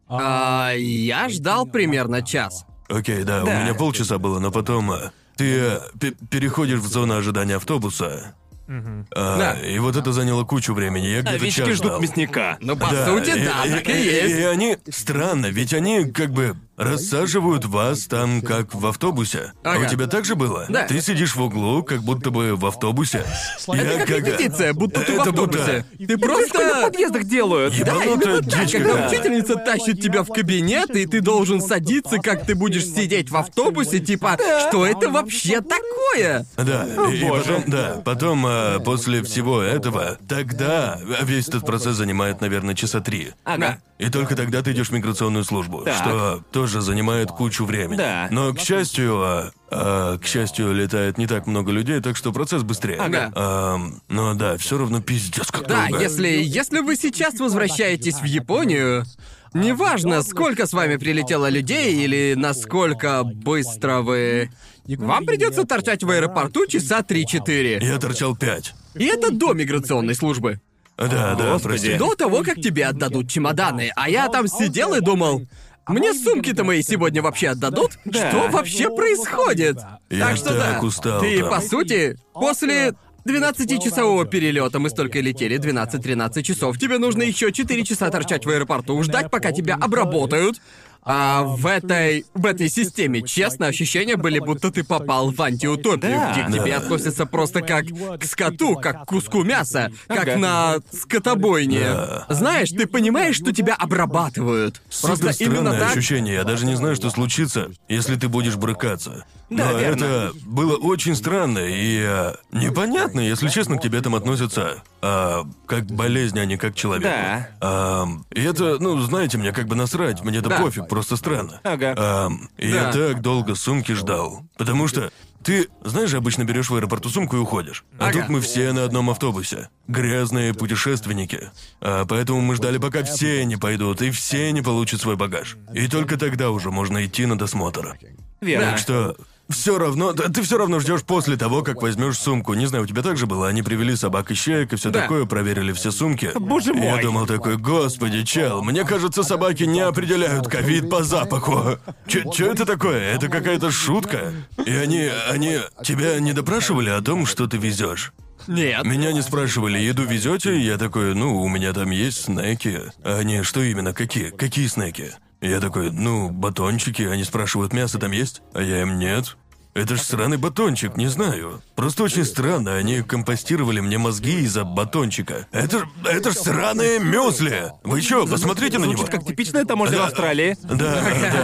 А, 0.10 0.72
я 0.76 1.30
ждал 1.30 1.66
примерно 1.66 2.22
час. 2.22 2.66
Окей, 2.90 3.24
да, 3.24 3.42
Да. 3.44 3.52
у 3.52 3.62
меня 3.64 3.74
полчаса 3.76 4.18
было, 4.18 4.40
но 4.40 4.52
потом 4.52 4.92
а, 4.92 5.12
ты 5.38 5.60
э, 5.60 5.80
пе- 6.00 6.16
переходишь 6.32 6.80
в 6.80 6.88
зону 6.88 7.16
ожидания 7.18 7.56
автобуса. 7.58 8.34
А, 8.68 9.38
Да. 9.38 9.54
И 9.60 9.78
вот 9.80 9.96
это 9.96 10.12
заняло 10.12 10.44
кучу 10.44 10.74
времени. 10.74 11.08
Я 11.08 11.20
А 11.20 11.22
где-то 11.22 11.38
ведь 11.46 11.54
час 11.56 11.68
ждут 11.70 11.78
ждал. 11.86 12.02
мясника. 12.02 12.58
Ну, 12.62 12.76
по 12.76 12.88
сути, 12.88 13.44
да, 13.46 13.64
так 13.68 13.88
и 13.90 13.94
есть. 13.94 14.36
И 14.36 14.44
они 14.44 14.78
странно, 14.90 15.48
ведь 15.48 15.74
они 15.74 16.06
как 16.12 16.32
бы 16.32 16.56
рассаживают 16.80 17.66
вас 17.66 18.06
там, 18.08 18.42
как 18.42 18.74
в 18.74 18.86
автобусе. 18.88 19.52
А 19.64 19.74
Ага. 19.74 19.86
у 19.86 19.90
тебя 19.90 20.08
так 20.08 20.26
же 20.26 20.36
было? 20.36 20.66
Да. 20.70 20.88
Ты 20.88 21.02
сидишь 21.02 21.36
в 21.36 21.42
углу, 21.42 21.84
как 21.84 22.02
будто 22.02 22.32
бы 22.32 22.56
в 22.56 22.66
автобусе. 22.66 23.26
Это 23.68 24.00
как 24.00 24.10
репетиция, 24.10 24.74
будто 24.74 25.02
ты 25.02 25.12
в 25.12 25.20
Это 25.22 25.30
автобусе. 25.30 25.86
будто- 25.98 26.08
Ты 26.08 26.18
В 26.18 26.20
просто... 26.22 26.82
подъездах 26.84 27.24
делают. 27.26 27.74
Да, 27.74 27.92
Ебанутая 28.04 28.38
именно 28.38 28.50
так, 28.50 28.64
дичь 28.66 28.72
когда 28.72 28.90
какая. 28.94 29.10
учительница 29.10 29.56
тащит 29.56 30.02
тебя 30.02 30.24
в 30.24 30.28
кабинет, 30.28 30.90
и 30.96 31.06
ты 31.06 31.22
должен 31.22 31.62
садиться, 31.62 32.18
как 32.20 32.46
ты 32.46 32.56
будешь 32.56 32.86
сидеть 32.86 33.30
в 33.30 33.36
автобусе, 33.38 34.00
типа, 34.00 34.38
что 34.70 34.86
это 34.86 35.10
вообще 35.10 35.62
такое? 35.62 36.46
Да, 36.58 36.86
и, 37.12 37.18
и 37.18 37.24
боже. 37.28 37.44
потом, 37.44 37.64
да, 37.68 38.02
потом 38.06 38.46
а, 38.48 38.80
после 38.80 39.22
всего 39.24 39.62
этого, 39.62 40.18
тогда 40.28 41.00
весь 41.24 41.48
этот 41.50 41.66
процесс 41.66 41.96
занимает, 41.98 42.42
наверное, 42.42 42.76
часа 42.76 43.02
три. 43.02 43.32
Ага. 43.44 43.80
И 43.98 44.10
только 44.10 44.36
тогда 44.36 44.62
ты 44.62 44.72
идешь 44.72 44.90
в 44.90 44.94
миграционную 44.94 45.44
службу, 45.44 45.82
Так. 45.84 45.96
что 45.96 46.44
тоже 46.52 46.69
занимает 46.70 47.30
кучу 47.32 47.66
времени. 47.66 47.98
Да. 47.98 48.28
Но, 48.32 48.54
к 48.54 48.60
счастью, 48.60 49.22
а, 49.22 49.52
а, 49.70 50.18
к 50.18 50.26
счастью, 50.26 50.74
летает 50.74 51.18
не 51.18 51.28
так 51.28 51.48
много 51.48 51.72
людей, 51.72 52.00
так 52.02 52.16
что 52.16 52.32
процесс 52.32 52.64
быстрее. 52.64 52.98
Ага. 52.98 53.32
Ам, 53.36 54.02
но 54.08 54.34
да, 54.36 54.58
все 54.58 54.78
равно 54.78 55.02
пиздец 55.02 55.52
как 55.52 55.68
Да, 55.68 55.88
долго. 55.88 56.04
если, 56.04 56.28
если 56.28 56.80
вы 56.80 56.96
сейчас 56.96 57.40
возвращаетесь 57.40 58.16
в 58.22 58.26
Японию, 58.26 59.06
неважно, 59.54 60.22
сколько 60.24 60.66
с 60.68 60.74
вами 60.74 60.98
прилетело 60.98 61.50
людей 61.50 61.96
или 62.04 62.36
насколько 62.38 63.24
быстро 63.24 64.02
вы... 64.02 64.52
Вам 64.86 65.26
придется 65.26 65.66
торчать 65.66 66.04
в 66.04 66.10
аэропорту 66.10 66.66
часа 66.66 67.02
3-4. 67.02 67.84
Я 67.84 67.98
торчал 68.00 68.36
пять. 68.36 68.74
И 68.96 69.06
это 69.06 69.32
до 69.32 69.54
миграционной 69.54 70.16
службы. 70.16 70.60
Да, 70.98 71.36
да, 71.36 71.54
Господи. 71.54 71.62
прости. 71.62 71.98
До 71.98 72.16
того, 72.16 72.44
как 72.44 72.56
тебе 72.56 72.86
отдадут 72.86 73.30
чемоданы. 73.30 73.92
А 73.96 74.10
я 74.10 74.28
там 74.28 74.48
сидел 74.48 74.94
и 74.96 75.00
думал, 75.00 75.44
мне 75.90 76.14
сумки-то 76.14 76.64
мои 76.64 76.82
сегодня 76.82 77.22
вообще 77.22 77.50
отдадут? 77.50 77.98
Да. 78.06 78.30
Что 78.30 78.50
вообще 78.50 78.90
происходит? 78.90 79.78
Я 80.10 80.28
так 80.28 80.38
что 80.38 80.58
так 80.58 80.82
да. 80.82 80.88
устал 80.88 81.22
Ты, 81.22 81.40
там. 81.40 81.50
по 81.50 81.62
сути, 81.62 82.18
после 82.34 82.94
12-часового 83.26 84.26
перелета 84.26 84.80
мы 84.80 84.90
столько 84.90 85.20
летели, 85.20 85.60
12-13 85.60 86.42
часов. 86.42 86.78
Тебе 86.78 86.98
нужно 86.98 87.24
еще 87.24 87.52
4 87.52 87.84
часа 87.84 88.10
торчать 88.10 88.46
в 88.46 88.50
аэропорту, 88.50 89.02
ждать, 89.04 89.30
пока 89.30 89.52
тебя 89.52 89.76
обработают. 89.76 90.62
А 91.04 91.44
в 91.44 91.66
этой, 91.66 92.26
в 92.34 92.46
этой 92.46 92.70
системе, 92.70 93.22
честно, 93.22 93.68
ощущения 93.68 94.16
были, 94.16 94.40
будто 94.40 94.70
ты 94.72 94.84
попал 94.84 95.32
в 95.32 95.42
антиутопию, 95.42 96.12
Да. 96.12 96.32
где 96.34 96.44
к 96.44 96.48
тебе 96.62 96.72
Да. 96.74 96.78
относятся 96.78 97.26
просто 97.26 97.62
как 97.62 97.86
к 98.20 98.24
скоту, 98.26 98.76
как 98.76 99.04
к 99.04 99.06
куску 99.06 99.44
мяса, 99.44 99.92
как 100.08 100.28
Ага. 100.28 100.38
на 100.38 100.76
скотобойне. 100.92 101.80
Да. 101.80 102.26
Знаешь, 102.30 102.70
ты 102.70 102.86
понимаешь, 102.86 103.36
что 103.38 103.52
тебя 103.52 103.76
обрабатывают. 103.76 104.82
Просто 105.02 105.32
Супер 105.34 105.46
именно 105.48 105.60
странное 105.72 105.80
так. 105.80 105.92
ощущение. 105.98 106.34
Я 106.36 106.44
даже 106.44 106.66
не 106.66 106.76
знаю, 106.76 106.96
что 106.96 107.10
случится, 107.10 107.70
если 107.88 108.16
ты 108.16 108.28
будешь 108.28 108.56
брыкаться. 108.56 109.26
Да, 109.50 109.72
Но 109.72 109.80
верно. 109.80 110.06
это 110.06 110.32
было 110.46 110.76
очень 110.76 111.16
странно 111.16 111.58
и 111.58 112.04
а, 112.04 112.36
непонятно, 112.52 113.20
если 113.20 113.48
честно, 113.50 113.78
к 113.78 113.82
тебе 113.82 114.00
там 114.00 114.14
относятся 114.14 114.84
а, 115.02 115.44
как 115.66 115.88
к 115.88 115.92
болезни, 115.92 116.38
а 116.38 116.46
не 116.46 116.56
как 116.58 116.74
к 116.74 116.76
человеку. 116.76 117.10
Да. 117.10 117.50
Ам, 117.60 118.26
и 118.32 118.42
это, 118.44 118.78
ну, 118.80 119.00
знаете, 119.00 119.40
мне 119.40 119.52
как 119.52 119.66
бы 119.68 119.76
насрать, 119.76 120.24
мне 120.24 120.38
это 120.38 120.50
Да. 120.50 120.60
пофиг, 120.60 120.88
просто 121.00 121.16
странно. 121.16 121.62
Ага. 121.64 122.30
И 122.58 122.68
я 122.70 122.92
Да. 122.92 122.92
так 122.92 123.22
долго 123.22 123.56
сумки 123.56 123.94
ждал. 123.94 124.44
Потому 124.58 124.88
что 124.88 125.12
Ты, 125.42 125.70
знаешь, 125.86 126.14
обычно 126.14 126.44
берешь 126.44 126.70
в 126.70 126.76
аэропорту 126.76 127.08
сумку 127.08 127.38
и 127.38 127.40
уходишь. 127.40 127.86
А 127.98 128.10
Ага. 128.10 128.20
тут 128.20 128.30
мы 128.30 128.42
все 128.42 128.74
на 128.74 128.84
одном 128.84 129.10
автобусе. 129.10 129.70
Грязные 129.88 130.54
путешественники. 130.54 131.52
А 131.80 132.04
поэтому 132.06 132.42
мы 132.42 132.56
ждали, 132.56 132.78
пока 132.78 133.04
все 133.06 133.46
не 133.46 133.56
пойдут 133.56 134.02
и 134.02 134.12
все 134.12 134.52
не 134.52 134.62
получат 134.62 135.00
свой 135.00 135.16
багаж. 135.16 135.56
И 135.74 135.88
только 135.88 136.18
тогда 136.18 136.52
уже 136.52 136.72
можно 136.72 137.06
идти 137.06 137.26
на 137.26 137.38
досмотр. 137.38 137.98
Верно. 138.42 138.72
Так 138.72 138.80
что 138.80 139.16
все 139.50 139.78
равно, 139.78 140.14
ты 140.14 140.42
все 140.44 140.58
равно 140.58 140.80
ждешь 140.80 141.04
после 141.04 141.36
того, 141.38 141.62
как 141.64 141.82
возьмешь 141.82 142.18
сумку. 142.18 142.54
Не 142.54 142.66
знаю, 142.68 142.84
у 142.84 142.88
тебя 142.88 143.02
так 143.02 143.18
же 143.18 143.26
было. 143.26 143.48
Они 143.48 143.62
привели 143.64 143.96
собак 143.96 144.32
и 144.32 144.36
щеек 144.36 144.74
и 144.74 144.76
все 144.76 144.90
Да. 144.92 145.02
такое, 145.02 145.26
проверили 145.26 145.72
все 145.74 145.92
сумки. 145.92 146.32
Боже 146.36 146.72
И 146.74 146.78
Я 146.78 146.92
мой. 146.96 147.02
думал 147.02 147.26
такой, 147.28 147.58
господи, 147.58 148.24
чел, 148.24 148.62
мне 148.64 148.84
кажется, 148.86 149.24
собаки 149.24 149.64
не 149.64 149.82
определяют 149.82 150.48
ковид 150.48 150.90
по 150.90 151.04
запаху. 151.04 151.78
Че 152.08 152.52
это 152.52 152.66
такое? 152.66 153.14
Это 153.16 153.28
какая-то 153.28 153.72
шутка? 153.72 154.34
И 154.66 154.72
они, 154.72 155.10
они 155.30 155.60
тебя 155.84 156.20
не 156.20 156.34
допрашивали 156.34 156.90
о 156.90 157.02
том, 157.02 157.26
что 157.26 157.48
ты 157.48 157.58
везешь? 157.58 158.14
Нет. 158.48 158.84
Меня 158.86 159.12
не 159.12 159.22
спрашивали, 159.22 159.78
еду 159.80 160.04
везете? 160.06 160.60
Я 160.60 160.78
такой, 160.78 161.14
ну, 161.14 161.42
у 161.42 161.48
меня 161.50 161.74
там 161.74 161.90
есть 161.92 162.26
снеки. 162.26 162.80
А 163.04 163.18
они, 163.20 163.44
что 163.44 163.62
именно, 163.62 163.94
какие? 163.94 164.30
Какие 164.30 164.68
снеки? 164.68 165.12
Я 165.42 165.62
такой, 165.62 165.92
ну, 165.92 166.30
батончики. 166.30 167.04
Они 167.04 167.24
спрашивают, 167.24 167.72
мясо 167.74 167.98
там 167.98 168.12
есть? 168.12 168.42
А 168.54 168.62
я 168.62 168.82
им, 168.82 169.00
нет. 169.00 169.38
Это 169.76 169.96
ж 169.96 170.02
сраный 170.02 170.38
батончик, 170.38 170.98
не 170.98 171.08
знаю. 171.08 171.62
Просто 171.76 172.04
очень 172.04 172.26
странно, 172.26 172.76
они 172.76 173.02
компостировали 173.02 173.80
мне 173.80 173.98
мозги 173.98 174.42
из-за 174.42 174.64
батончика. 174.64 175.48
Это 175.52 175.80
ж, 175.80 175.84
это 176.06 176.32
ж 176.32 176.36
сраные 176.36 177.00
мюсли! 177.00 177.72
Вы 177.84 178.02
чё, 178.02 178.26
посмотрите 178.26 178.80
на 178.80 178.86
него. 178.86 178.98
Звучит 178.98 179.12
как 179.12 179.26
типичная 179.26 179.66
таможня 179.66 180.00
в 180.00 180.04
Австралии. 180.04 180.58
Да, 180.64 181.02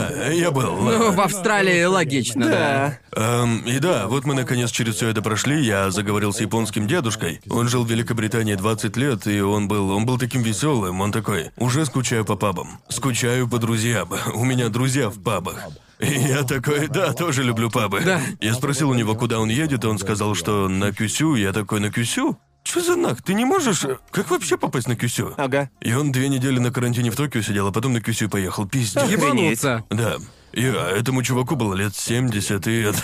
да, 0.09 0.27
я 0.31 0.51
был. 0.51 0.75
Ну, 0.75 1.11
в 1.11 1.21
Австралии 1.21 1.83
логично, 1.83 2.45
да. 2.45 2.99
Да. 3.11 3.43
Эм, 3.43 3.59
и 3.59 3.79
да, 3.79 4.07
вот 4.07 4.25
мы 4.25 4.33
наконец 4.33 4.71
через 4.71 4.95
все 4.95 5.09
это 5.09 5.21
прошли. 5.21 5.63
Я 5.63 5.91
заговорил 5.91 6.33
с 6.33 6.41
японским 6.41 6.87
дедушкой. 6.87 7.41
Он 7.49 7.67
жил 7.69 7.85
в 7.85 7.89
Великобритании 7.89 8.55
20 8.55 8.97
лет, 8.97 9.27
и 9.27 9.39
он 9.39 9.67
был, 9.67 9.91
он 9.91 10.05
был 10.05 10.17
таким 10.17 10.41
веселым. 10.41 10.99
Он 11.01 11.11
такой: 11.11 11.51
уже 11.57 11.85
скучаю 11.85 12.25
по 12.25 12.35
пабам, 12.35 12.79
скучаю 12.89 13.47
по 13.47 13.59
друзьям. 13.59 14.09
У 14.33 14.43
меня 14.43 14.69
друзья 14.69 15.09
в 15.09 15.21
пабах. 15.21 15.61
Я 15.99 16.43
такой, 16.43 16.87
да, 16.87 17.13
тоже 17.13 17.43
люблю 17.43 17.69
пабы. 17.69 18.01
Да. 18.01 18.21
Я 18.41 18.53
спросил 18.53 18.89
у 18.89 18.93
него, 18.93 19.15
куда 19.15 19.39
он 19.39 19.49
едет, 19.49 19.83
и 19.83 19.87
он 19.87 19.97
сказал, 19.97 20.35
что 20.35 20.67
на 20.67 20.91
Кюсю. 20.91 21.35
Я 21.35 21.53
такой, 21.53 21.79
на 21.79 21.91
Кюсю? 21.91 22.37
Чё 22.63 22.81
за 22.81 22.95
нах? 22.95 23.21
Ты 23.21 23.33
не 23.35 23.45
можешь... 23.45 23.85
Как 24.11 24.29
вообще 24.31 24.57
попасть 24.57 24.87
на 24.87 24.95
Кюсю? 24.95 25.33
Ага. 25.37 25.69
И 25.81 25.93
он 25.93 26.11
две 26.11 26.29
недели 26.29 26.57
на 26.59 26.71
карантине 26.71 27.11
в 27.11 27.15
Токио 27.15 27.41
сидел, 27.41 27.67
а 27.67 27.71
потом 27.71 27.93
на 27.93 28.01
Кюсю 28.01 28.27
поехал. 28.27 28.67
Пиздец. 28.67 29.03
Охренеть. 29.03 29.61
Ебануться. 29.61 29.83
Да. 29.89 30.17
И 30.55 30.63
этому 30.63 31.21
чуваку 31.21 31.57
было 31.57 31.73
лет 31.73 31.93
70, 31.95 32.65
и 32.67 32.81
это... 32.83 32.97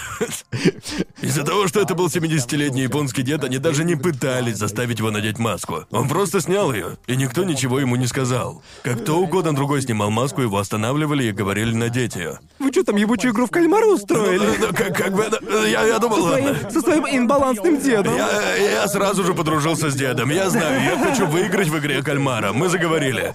Из-за 1.22 1.43
того, 1.43 1.68
что 1.68 1.82
это 1.82 1.95
был 1.95 2.08
70-летний 2.08 2.84
японский 2.84 3.24
дед, 3.24 3.43
они 3.43 3.58
даже 3.58 3.84
не 3.84 3.95
пытались 3.95 4.56
заставить 4.56 4.99
его 4.99 5.12
надеть 5.12 5.38
маску. 5.38 5.84
Он 5.91 6.08
просто 6.08 6.39
снял 6.39 6.72
ее, 6.74 6.97
и 7.08 7.16
никто 7.18 7.43
ничего 7.43 7.82
ему 7.82 7.97
не 7.97 8.08
сказал. 8.08 8.64
Как 8.84 9.04
то 9.04 9.16
угодно 9.20 9.54
другой 9.54 9.82
снимал 9.82 10.10
маску, 10.12 10.41
его 10.41 10.58
останавливали 10.60 11.26
и 11.26 11.32
говорили 11.34 11.74
надеть 11.76 12.16
ее. 12.16 12.39
Вы 12.60 12.72
что 12.72 12.86
там 12.86 12.95
ебучую 12.95 13.34
игру 13.34 13.47
в 13.47 13.52
кальмара 13.52 13.86
устроили? 13.86 14.45
Ну, 14.58 14.68
как, 14.74 14.95
как 14.97 15.14
бы... 15.14 15.24
это- 15.24 15.39
Я, 15.68 15.86
я 15.86 15.99
думал, 15.99 16.24
ладно. 16.24 16.56
Своим- 16.56 16.72
со 16.72 16.80
своим 16.82 17.06
инбалансным 17.06 17.82
дедом. 17.82 18.16
Я, 18.16 18.56
я 18.56 18.88
сразу 18.88 19.26
же 19.26 19.34
подружился 19.34 19.91
с 19.91 19.95
дедом. 19.95 20.30
Я 20.32 20.49
знаю, 20.49 20.82
я 20.84 20.97
хочу 20.97 21.28
выиграть 21.28 21.68
в 21.68 21.78
игре 21.80 22.02
кальмара. 22.02 22.54
Мы 22.54 22.70
заговорили. 22.70 23.34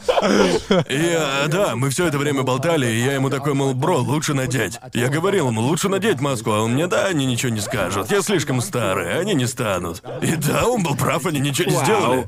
И 0.88 1.14
а, 1.18 1.46
да, 1.48 1.76
мы 1.76 1.90
все 1.90 2.06
это 2.06 2.16
время 2.16 2.42
болтали, 2.44 2.86
и 2.90 3.04
я 3.04 3.12
ему 3.12 3.28
такой, 3.28 3.52
мол, 3.52 3.74
бро, 3.74 4.05
лучше 4.06 4.34
надеть. 4.34 4.78
Я 4.94 5.08
говорил 5.08 5.48
ему, 5.48 5.60
лучше 5.60 5.88
надеть 5.88 6.20
маску, 6.20 6.52
а 6.52 6.62
он 6.62 6.74
мне, 6.74 6.86
да, 6.86 7.06
они 7.06 7.26
ничего 7.26 7.52
не 7.52 7.60
скажут. 7.60 8.10
Я 8.10 8.22
слишком 8.22 8.60
старый, 8.60 9.18
они 9.18 9.34
не 9.34 9.46
станут. 9.46 10.02
И 10.22 10.36
да, 10.36 10.66
он 10.66 10.82
был 10.82 10.96
прав, 10.96 11.26
они 11.26 11.40
ничего 11.40 11.70
не 11.70 11.76
сделали. 11.76 12.26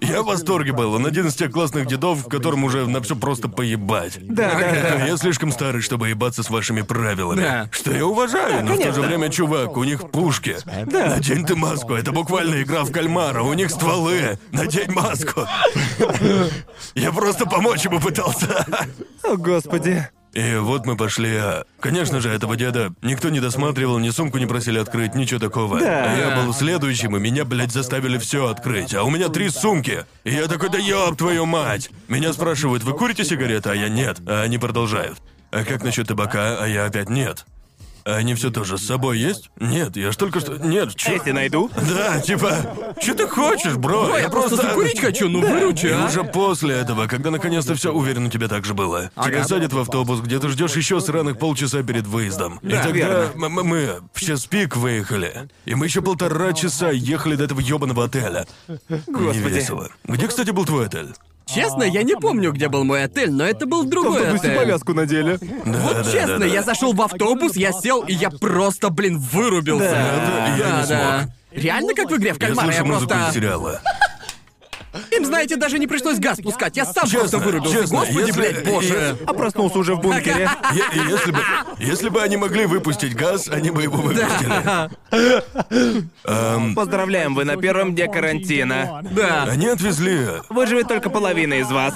Я 0.00 0.22
в 0.22 0.26
восторге 0.26 0.72
был. 0.72 0.94
Он 0.94 1.06
один 1.06 1.26
из 1.26 1.34
тех 1.34 1.50
классных 1.50 1.86
дедов, 1.86 2.28
которым 2.28 2.64
уже 2.64 2.86
на 2.86 3.00
все 3.00 3.16
просто 3.16 3.48
поебать. 3.48 4.18
Да, 4.20 4.54
да, 4.54 4.98
да. 4.98 5.06
Я 5.06 5.16
слишком 5.16 5.52
старый, 5.52 5.82
чтобы 5.82 6.08
ебаться 6.08 6.42
с 6.42 6.50
вашими 6.50 6.82
правилами. 6.82 7.40
Да. 7.40 7.68
Что 7.72 7.92
я 7.92 8.06
уважаю, 8.06 8.64
но 8.64 8.74
в 8.74 8.78
то 8.78 8.92
же 8.92 9.00
время, 9.00 9.28
чувак, 9.30 9.76
у 9.76 9.84
них 9.84 10.10
пушки. 10.10 10.56
Надень 10.64 11.44
ты 11.44 11.56
маску, 11.56 11.94
это 11.94 12.12
буквально 12.12 12.62
игра 12.62 12.84
в 12.84 12.92
кальмара, 12.92 13.42
у 13.42 13.52
них 13.54 13.70
стволы. 13.70 14.38
Надень 14.52 14.92
маску. 14.92 15.46
Я 16.94 17.12
просто 17.12 17.46
помочь 17.46 17.84
ему 17.84 18.00
пытался. 18.00 18.66
О, 19.22 19.36
господи. 19.36 20.08
И 20.34 20.56
вот 20.56 20.84
мы 20.84 20.96
пошли, 20.96 21.36
а... 21.36 21.64
Конечно 21.78 22.20
же, 22.20 22.28
этого 22.28 22.56
деда 22.56 22.92
никто 23.02 23.28
не 23.28 23.38
досматривал, 23.38 24.00
ни 24.00 24.10
сумку 24.10 24.38
не 24.38 24.46
просили 24.46 24.78
открыть, 24.78 25.14
ничего 25.14 25.38
такого. 25.38 25.78
Да. 25.78 26.12
А 26.12 26.16
я 26.16 26.42
был 26.42 26.52
следующим, 26.52 27.16
и 27.16 27.20
меня, 27.20 27.44
блядь, 27.44 27.70
заставили 27.70 28.18
все 28.18 28.48
открыть. 28.48 28.94
А 28.94 29.04
у 29.04 29.10
меня 29.10 29.28
три 29.28 29.48
сумки. 29.48 30.04
И 30.24 30.32
я 30.32 30.48
такой, 30.48 30.70
да 30.70 30.78
ёб 30.78 31.16
твою 31.16 31.46
мать! 31.46 31.90
Меня 32.08 32.32
спрашивают, 32.32 32.82
вы 32.82 32.94
курите 32.94 33.24
сигареты, 33.24 33.70
а 33.70 33.74
я 33.74 33.88
нет. 33.88 34.18
А 34.26 34.42
они 34.42 34.58
продолжают. 34.58 35.18
А 35.52 35.62
как 35.62 35.84
насчет 35.84 36.08
табака, 36.08 36.58
а 36.60 36.66
я 36.66 36.84
опять 36.84 37.08
нет. 37.08 37.46
А 38.06 38.16
они 38.16 38.34
все 38.34 38.50
тоже 38.50 38.76
с 38.76 38.86
собой 38.86 39.18
есть? 39.18 39.50
Нет, 39.58 39.96
я 39.96 40.12
ж 40.12 40.16
только 40.16 40.40
что... 40.40 40.56
Нет, 40.58 40.94
чё? 40.94 41.12
Если 41.14 41.30
найду. 41.32 41.70
Да, 41.94 42.20
типа, 42.20 42.94
что 43.00 43.14
ты 43.14 43.26
хочешь, 43.26 43.76
бро? 43.76 44.18
Я 44.18 44.28
просто 44.28 44.56
закурить 44.56 45.00
хочу, 45.00 45.28
ну 45.30 45.40
выручи, 45.40 45.86
И 45.86 45.90
а. 45.90 46.06
уже 46.06 46.22
после 46.22 46.74
этого, 46.74 47.06
когда 47.06 47.30
наконец-то 47.30 47.74
все 47.74 47.92
уверен, 47.92 48.26
у 48.26 48.30
тебя 48.30 48.48
так 48.48 48.66
же 48.66 48.74
было. 48.74 49.10
Тебя 49.24 49.44
садят 49.44 49.72
в 49.72 49.78
автобус, 49.78 50.20
где 50.20 50.38
ты 50.38 50.48
ждешь 50.50 50.76
еще 50.76 51.00
сраных 51.00 51.38
полчаса 51.38 51.82
перед 51.82 52.06
выездом. 52.06 52.58
и 52.62 52.68
Да, 52.68 52.82
тогда 52.82 53.32
м- 53.34 53.44
м- 53.58 53.66
мы 53.66 54.00
в 54.12 54.20
час 54.20 54.44
пик 54.44 54.76
выехали. 54.76 55.48
И 55.64 55.74
мы 55.74 55.86
еще 55.86 56.02
полтора 56.02 56.52
часа 56.52 56.90
ехали 56.90 57.36
до 57.36 57.44
этого 57.44 57.60
ебаного 57.60 58.04
отеля. 58.04 58.46
Господи. 59.06 59.38
Не 59.38 59.48
весело. 59.48 59.88
Где, 60.04 60.28
кстати, 60.28 60.50
был 60.50 60.66
твой 60.66 60.86
отель? 60.86 61.14
Честно, 61.46 61.82
я 61.82 62.02
не 62.02 62.14
помню, 62.16 62.52
где 62.52 62.68
был 62.68 62.84
мой 62.84 63.04
отель, 63.04 63.30
но 63.30 63.44
это 63.44 63.66
был 63.66 63.84
другой 63.84 64.22
Автобусе 64.22 64.48
отель. 64.48 64.56
повязку 64.58 64.94
надели. 64.94 65.38
Да, 65.64 65.72
Вот 65.78 65.96
да, 65.96 66.04
честно, 66.04 66.28
да, 66.34 66.38
да. 66.38 66.46
я 66.46 66.62
зашел 66.62 66.92
в 66.94 67.02
автобус, 67.02 67.54
я 67.56 67.72
сел, 67.72 68.02
и 68.02 68.12
я 68.14 68.30
просто, 68.30 68.90
блин, 68.90 69.18
вырубился. 69.18 69.90
Да, 69.90 70.56
я 70.56 70.80
не 70.80 70.86
смог. 70.86 71.34
Реально, 71.52 71.94
как 71.94 72.10
в 72.10 72.16
игре 72.16 72.32
в 72.32 72.40
Я 72.40 72.46
кальмара, 72.46 72.66
я, 72.68 72.72
слышу 72.78 72.86
музыку 72.92 73.08
просто... 73.10 73.28
из 73.28 73.34
сериала. 73.34 73.80
Им, 75.24 75.28
знаете, 75.28 75.56
даже 75.56 75.78
не 75.78 75.86
пришлось 75.86 76.18
газ 76.18 76.38
пускать, 76.40 76.76
я 76.76 76.84
сам 76.84 77.04
Честно, 77.04 77.18
просто 77.20 77.38
вырубился. 77.38 77.80
честно, 77.80 77.98
Господи, 78.00 78.26
если- 78.26 78.40
блядь, 78.40 78.64
боже. 78.66 79.16
А 79.26 79.32
проснулся 79.32 79.78
уже 79.78 79.94
в 79.94 80.00
бункере. 80.00 80.50
Е- 80.72 80.82
и 80.94 80.98
если 81.10 81.30
бы, 81.32 81.38
если 81.78 82.08
бы 82.10 82.20
они 82.22 82.36
могли 82.36 82.66
выпустить 82.66 83.14
газ, 83.16 83.48
они 83.48 83.70
бы 83.70 83.82
его 83.82 83.96
выпустили. 83.96 84.90
Поздравляем, 86.74 87.34
вы 87.34 87.44
на 87.44 87.56
первом 87.56 87.94
дне 87.94 88.06
карантина. 88.08 89.02
Да. 89.12 89.44
Они 89.44 89.66
отвезли, 89.68 90.26
Выживет 90.50 90.88
только 90.88 91.08
половина 91.10 91.54
из 91.54 91.70
вас. 91.70 91.94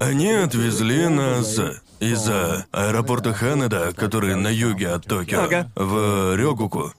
они 0.00 0.30
отвезли 0.32 1.08
нас 1.08 1.58
из 2.00 2.28
э, 2.28 2.64
аэропорта 2.72 3.32
Ханеда, 3.32 3.92
который 3.96 4.34
на 4.34 4.48
юге 4.48 4.88
от 4.90 5.04
Токио, 5.06 5.42
Ага. 5.44 5.70
в 5.76 6.34
Рёгуку. 6.36 6.92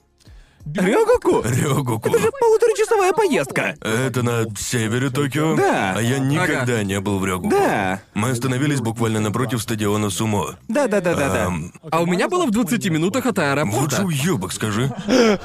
Рёгоку? 0.74 1.42
Рёгуку. 1.42 2.08
Это 2.08 2.18
же 2.18 2.30
полуторачасовая 2.40 3.12
поездка. 3.12 3.76
Это 3.80 4.22
на 4.22 4.44
севере 4.56 5.10
Токио? 5.10 5.56
Да. 5.56 5.94
А 5.96 6.00
я 6.00 6.18
никогда 6.18 6.82
не 6.82 7.00
был 7.00 7.18
в 7.18 7.24
Рёгуку. 7.26 7.50
Да. 7.50 8.00
Мы 8.14 8.30
остановились 8.30 8.80
буквально 8.80 9.20
напротив 9.20 9.60
стадиона 9.62 10.10
Сумо. 10.10 10.56
Да, 10.68 10.86
да, 10.88 11.00
да, 11.00 11.14
да, 11.14 11.28
да. 11.28 11.46
Ам, 11.46 11.72
А 11.90 12.00
у 12.02 12.06
меня 12.06 12.28
было 12.28 12.46
в 12.46 12.50
20 12.50 12.90
минутах 12.90 13.26
от 13.26 13.36
вот 13.36 13.44
же 13.44 13.52
аэропорта. 13.52 14.02
уёбок, 14.04 14.52
скажи. 14.52 14.90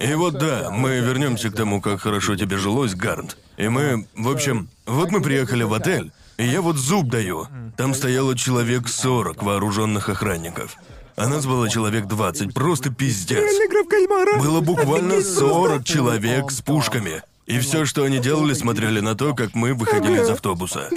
И 0.00 0.14
вот 0.14 0.38
да, 0.38 0.70
мы 0.70 0.98
вернемся 1.00 1.50
к 1.50 1.54
тому, 1.56 1.80
как 1.80 2.00
хорошо 2.02 2.36
тебе 2.36 2.56
жилось, 2.58 2.94
Гарнт. 2.94 3.36
И 3.56 3.68
мы, 3.68 4.06
в 4.14 4.28
общем, 4.30 4.68
вот 4.86 5.10
мы 5.10 5.20
приехали 5.20 5.62
в 5.64 5.72
отель, 5.72 6.12
и 6.38 6.46
я 6.46 6.60
вот 6.62 6.76
зуб 6.76 7.08
даю. 7.08 7.46
Там 7.76 7.94
стояло 7.94 8.36
человек 8.36 8.88
40 8.88 9.42
вооруженных 9.42 10.08
охранников. 10.08 10.76
А 11.20 11.28
нас 11.28 11.44
было 11.44 11.68
человек 11.68 12.06
20, 12.06 12.54
просто 12.54 12.88
пиздец. 12.90 13.38
Игра 13.38 13.82
в 13.82 13.88
кальмара. 13.88 14.38
Было 14.38 14.60
буквально 14.62 15.16
Офигеть 15.16 15.34
40 15.34 15.68
просто. 15.68 15.84
человек 15.92 16.50
с 16.50 16.62
пушками. 16.62 17.22
И 17.46 17.58
все, 17.58 17.84
что 17.84 18.04
они 18.04 18.20
делали, 18.20 18.54
смотрели 18.54 19.00
на 19.00 19.14
то, 19.14 19.34
как 19.34 19.54
мы 19.54 19.74
выходили 19.74 20.22
из 20.22 20.30
автобуса. 20.30 20.88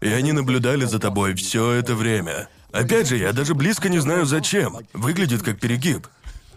И 0.00 0.08
они 0.08 0.32
наблюдали 0.32 0.86
за 0.86 0.98
тобой 0.98 1.34
все 1.34 1.70
это 1.70 1.94
время. 1.94 2.48
Опять 2.72 3.08
же, 3.08 3.16
я 3.16 3.32
даже 3.32 3.54
близко 3.54 3.88
не 3.88 4.00
знаю 4.00 4.26
зачем. 4.26 4.78
Выглядит 4.92 5.42
как 5.44 5.60
перегиб. 5.60 6.08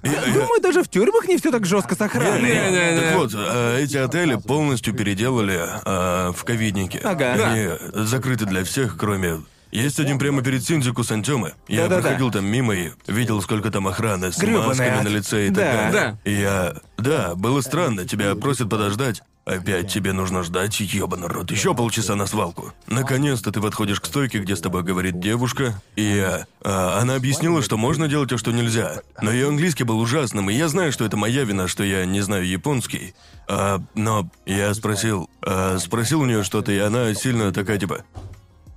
И- 0.02 0.08
я- 0.10 0.22
Думаю, 0.34 0.60
даже 0.62 0.82
в 0.82 0.88
тюрьмах 0.90 1.28
не 1.28 1.38
все 1.38 1.52
так 1.52 1.66
жестко 1.68 1.96
с 1.96 2.02
охраной. 2.02 2.42
Не-не-не. 2.42 3.00
Так 3.02 3.16
вот, 3.18 3.32
а, 3.36 3.78
эти 3.78 3.98
отели 3.98 4.36
полностью 4.36 4.96
переделали 4.96 5.60
а, 5.86 6.32
в 6.32 6.44
ковидники. 6.44 7.00
Ага. 7.04 7.34
Они 7.34 7.68
закрыты 8.06 8.46
для 8.46 8.64
всех, 8.64 8.98
кроме... 8.98 9.42
Есть 9.78 10.00
один 10.00 10.18
прямо 10.18 10.42
перед 10.42 10.64
Синдзику 10.64 11.04
Сантёмы. 11.04 11.54
Я 11.68 11.84
Да-да-да. 11.84 12.02
проходил 12.02 12.32
там 12.32 12.46
мимо 12.46 12.74
и 12.76 12.92
видел, 13.08 13.42
сколько 13.42 13.70
там 13.70 13.88
охраны 13.88 14.32
с 14.32 14.38
Грёбаный 14.38 14.68
масками 14.70 14.98
ад. 14.98 15.04
на 15.04 15.08
лице 15.10 15.48
и 15.48 15.50
Да. 15.50 15.62
так 15.62 15.92
далее. 15.92 15.92
Да. 16.24 16.30
И 16.32 16.34
я... 16.34 16.76
Да, 16.98 17.36
было 17.36 17.62
странно, 17.62 18.06
тебя 18.08 18.34
просят 18.36 18.70
подождать. 18.70 19.22
Опять 19.46 19.90
тебе 19.94 20.12
нужно 20.12 20.44
ждать, 20.44 20.78
ёбаный 20.82 21.28
рот, 21.30 21.52
еще 21.52 21.74
полчаса 21.74 22.16
на 22.16 22.26
свалку. 22.26 22.74
Наконец-то 22.88 23.50
ты 23.52 23.62
подходишь 23.62 24.02
к 24.02 24.06
стойке, 24.08 24.40
где 24.40 24.58
с 24.58 24.60
тобой 24.60 24.84
говорит 24.84 25.22
девушка, 25.22 25.82
и 25.96 26.20
а, 26.20 26.46
а, 26.66 27.00
она 27.00 27.16
объяснила, 27.16 27.62
что 27.62 27.78
можно 27.78 28.10
делать, 28.10 28.34
а 28.34 28.38
что 28.38 28.52
нельзя. 28.52 28.96
Но 29.22 29.32
ее 29.32 29.48
английский 29.48 29.86
был 29.86 30.00
ужасным, 30.00 30.50
и 30.50 30.54
я 30.54 30.68
знаю, 30.68 30.92
что 30.92 31.06
это 31.06 31.16
моя 31.16 31.46
вина, 31.46 31.70
что 31.70 31.86
я 31.86 32.04
не 32.06 32.20
знаю 32.20 32.46
японский. 32.46 33.14
А, 33.48 33.82
но 33.96 34.30
я 34.46 34.74
спросил, 34.74 35.30
а, 35.42 35.78
спросил 35.80 36.20
у 36.22 36.26
нее 36.26 36.44
что-то, 36.44 36.74
и 36.74 36.80
она 36.80 37.14
сильно 37.14 37.54
такая 37.54 37.78
типа, 37.78 38.04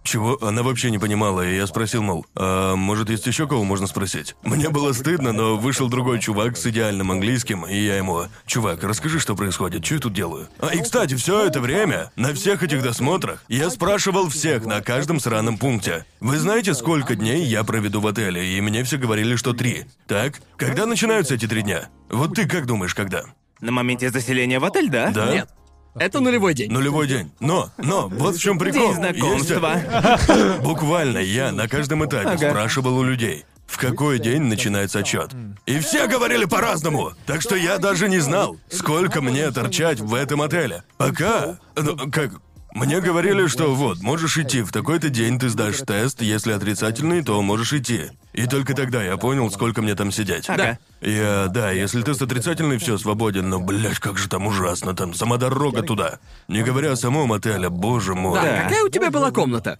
чего? 0.02 0.38
Она 0.42 0.62
вообще 0.62 0.90
не 0.90 0.98
понимала, 0.98 1.46
и 1.46 1.56
я 1.56 1.66
спросил, 1.66 2.02
мол, 2.02 2.26
а 2.34 2.74
может, 2.74 3.10
есть 3.10 3.26
еще 3.26 3.46
кого 3.46 3.64
можно 3.64 3.86
спросить? 3.86 4.34
Мне 4.42 4.68
было 4.68 4.92
стыдно, 4.92 5.32
но 5.32 5.56
вышел 5.56 5.88
другой 5.88 6.20
чувак 6.20 6.56
с 6.56 6.66
идеальным 6.66 7.10
английским, 7.10 7.66
и 7.66 7.76
я 7.76 7.96
ему, 7.96 8.24
чувак, 8.46 8.82
расскажи, 8.82 9.20
что 9.20 9.34
происходит, 9.36 9.84
что 9.84 9.94
я 9.94 10.00
тут 10.00 10.12
делаю? 10.12 10.48
А, 10.58 10.74
и, 10.74 10.80
кстати, 10.80 11.14
все 11.14 11.44
это 11.46 11.60
время, 11.60 12.10
на 12.16 12.34
всех 12.34 12.62
этих 12.62 12.82
досмотрах, 12.82 13.44
я 13.48 13.70
спрашивал 13.70 14.28
всех 14.28 14.64
на 14.66 14.80
каждом 14.80 15.20
сраном 15.20 15.58
пункте. 15.58 16.04
Вы 16.20 16.38
знаете, 16.38 16.74
сколько 16.74 17.14
дней 17.14 17.44
я 17.44 17.64
проведу 17.64 18.00
в 18.00 18.06
отеле, 18.06 18.56
и 18.56 18.60
мне 18.60 18.84
все 18.84 18.96
говорили, 18.96 19.36
что 19.36 19.52
три. 19.52 19.86
Так? 20.06 20.40
Когда 20.56 20.86
начинаются 20.86 21.34
эти 21.34 21.46
три 21.46 21.62
дня? 21.62 21.88
Вот 22.08 22.34
ты 22.34 22.46
как 22.46 22.66
думаешь, 22.66 22.94
когда? 22.94 23.24
На 23.60 23.72
моменте 23.72 24.10
заселения 24.10 24.58
в 24.58 24.64
отель, 24.64 24.88
да? 24.88 25.10
Да? 25.10 25.32
Нет. 25.32 25.50
Это 25.94 26.20
нулевой 26.20 26.54
день. 26.54 26.70
Нулевой 26.70 27.06
день. 27.08 27.30
Но, 27.40 27.70
но, 27.78 28.08
вот 28.08 28.36
в 28.36 28.40
чем 28.40 28.58
прикол. 28.58 28.80
День 28.88 28.94
знакомства. 28.94 29.74
Есть- 29.76 30.60
Буквально 30.62 31.18
я 31.18 31.50
на 31.52 31.68
каждом 31.68 32.04
этапе 32.04 32.28
Ага. 32.30 32.50
спрашивал 32.50 32.98
у 32.98 33.02
людей, 33.02 33.44
в 33.66 33.76
какой 33.76 34.18
день 34.20 34.42
начинается 34.42 35.00
отчет. 35.00 35.32
И 35.66 35.78
все 35.80 36.06
говорили 36.06 36.44
по-разному. 36.44 37.12
Так 37.26 37.42
что 37.42 37.56
я 37.56 37.78
даже 37.78 38.08
не 38.08 38.18
знал, 38.20 38.56
сколько 38.70 39.20
мне 39.20 39.50
торчать 39.50 40.00
в 40.00 40.14
этом 40.14 40.42
отеле. 40.42 40.84
Пока. 40.96 41.58
Ну, 41.76 41.96
как. 42.10 42.32
Мне 42.72 43.00
говорили, 43.00 43.46
что 43.48 43.74
вот, 43.74 44.00
можешь 44.00 44.38
идти, 44.38 44.62
в 44.62 44.70
такой-то 44.70 45.08
день 45.08 45.38
ты 45.38 45.48
сдашь 45.48 45.78
тест, 45.78 46.22
если 46.22 46.52
отрицательный, 46.52 47.22
то 47.22 47.40
можешь 47.42 47.72
идти. 47.72 48.10
И 48.32 48.46
только 48.46 48.74
тогда 48.74 49.02
я 49.02 49.16
понял, 49.16 49.50
сколько 49.50 49.82
мне 49.82 49.94
там 49.96 50.12
сидеть. 50.12 50.48
Ага. 50.48 50.78
Я, 51.00 51.48
да, 51.48 51.72
если 51.72 52.02
тест 52.02 52.22
отрицательный, 52.22 52.78
все, 52.78 52.96
свободен, 52.96 53.48
но, 53.48 53.58
блядь, 53.58 53.98
как 53.98 54.18
же 54.18 54.28
там 54.28 54.46
ужасно, 54.46 54.94
там 54.94 55.14
сама 55.14 55.36
дорога 55.36 55.82
туда. 55.82 56.20
Не 56.46 56.62
говоря 56.62 56.92
о 56.92 56.96
самом 56.96 57.32
отеле, 57.32 57.68
боже 57.70 58.14
мой. 58.14 58.34
Да, 58.40 58.44
Да. 58.44 58.62
какая 58.64 58.84
у 58.84 58.88
тебя 58.88 59.10
была 59.10 59.32
комната? 59.32 59.76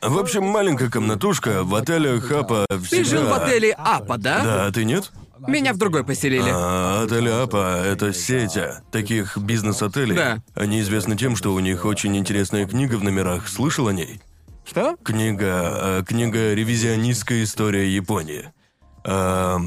В 0.00 0.18
общем, 0.18 0.44
маленькая 0.44 0.90
комнатушка 0.90 1.62
в 1.64 1.74
отеле 1.74 2.20
Хапа 2.20 2.66
всегда... 2.68 2.88
Ты 2.90 3.04
жил 3.04 3.26
в 3.26 3.32
отеле 3.32 3.72
Апа, 3.72 4.18
да? 4.18 4.44
Да, 4.44 4.66
а 4.66 4.72
ты 4.72 4.84
нет? 4.84 5.10
Меня 5.46 5.72
в 5.72 5.76
другой 5.78 6.04
поселили. 6.04 6.48
А, 6.50 7.02
отель 7.04 7.28
Апа— 7.28 7.82
это 7.84 8.12
сеть 8.12 8.58
таких 8.90 9.36
бизнес-отелей. 9.36 10.14
Да. 10.16 10.42
Они 10.54 10.80
известны 10.80 11.16
тем, 11.16 11.36
что 11.36 11.52
у 11.54 11.60
них 11.60 11.84
очень 11.84 12.16
интересная 12.16 12.66
книга 12.66 12.96
в 12.96 13.04
номерах. 13.04 13.48
Слышал 13.48 13.88
о 13.88 13.92
ней? 13.92 14.20
Что? 14.64 14.96
Книга... 15.02 15.48
а, 15.98 16.02
книга 16.04 16.54
«Ревизионистская 16.54 17.44
история 17.44 17.88
Японии». 17.94 18.52
А, 19.04 19.60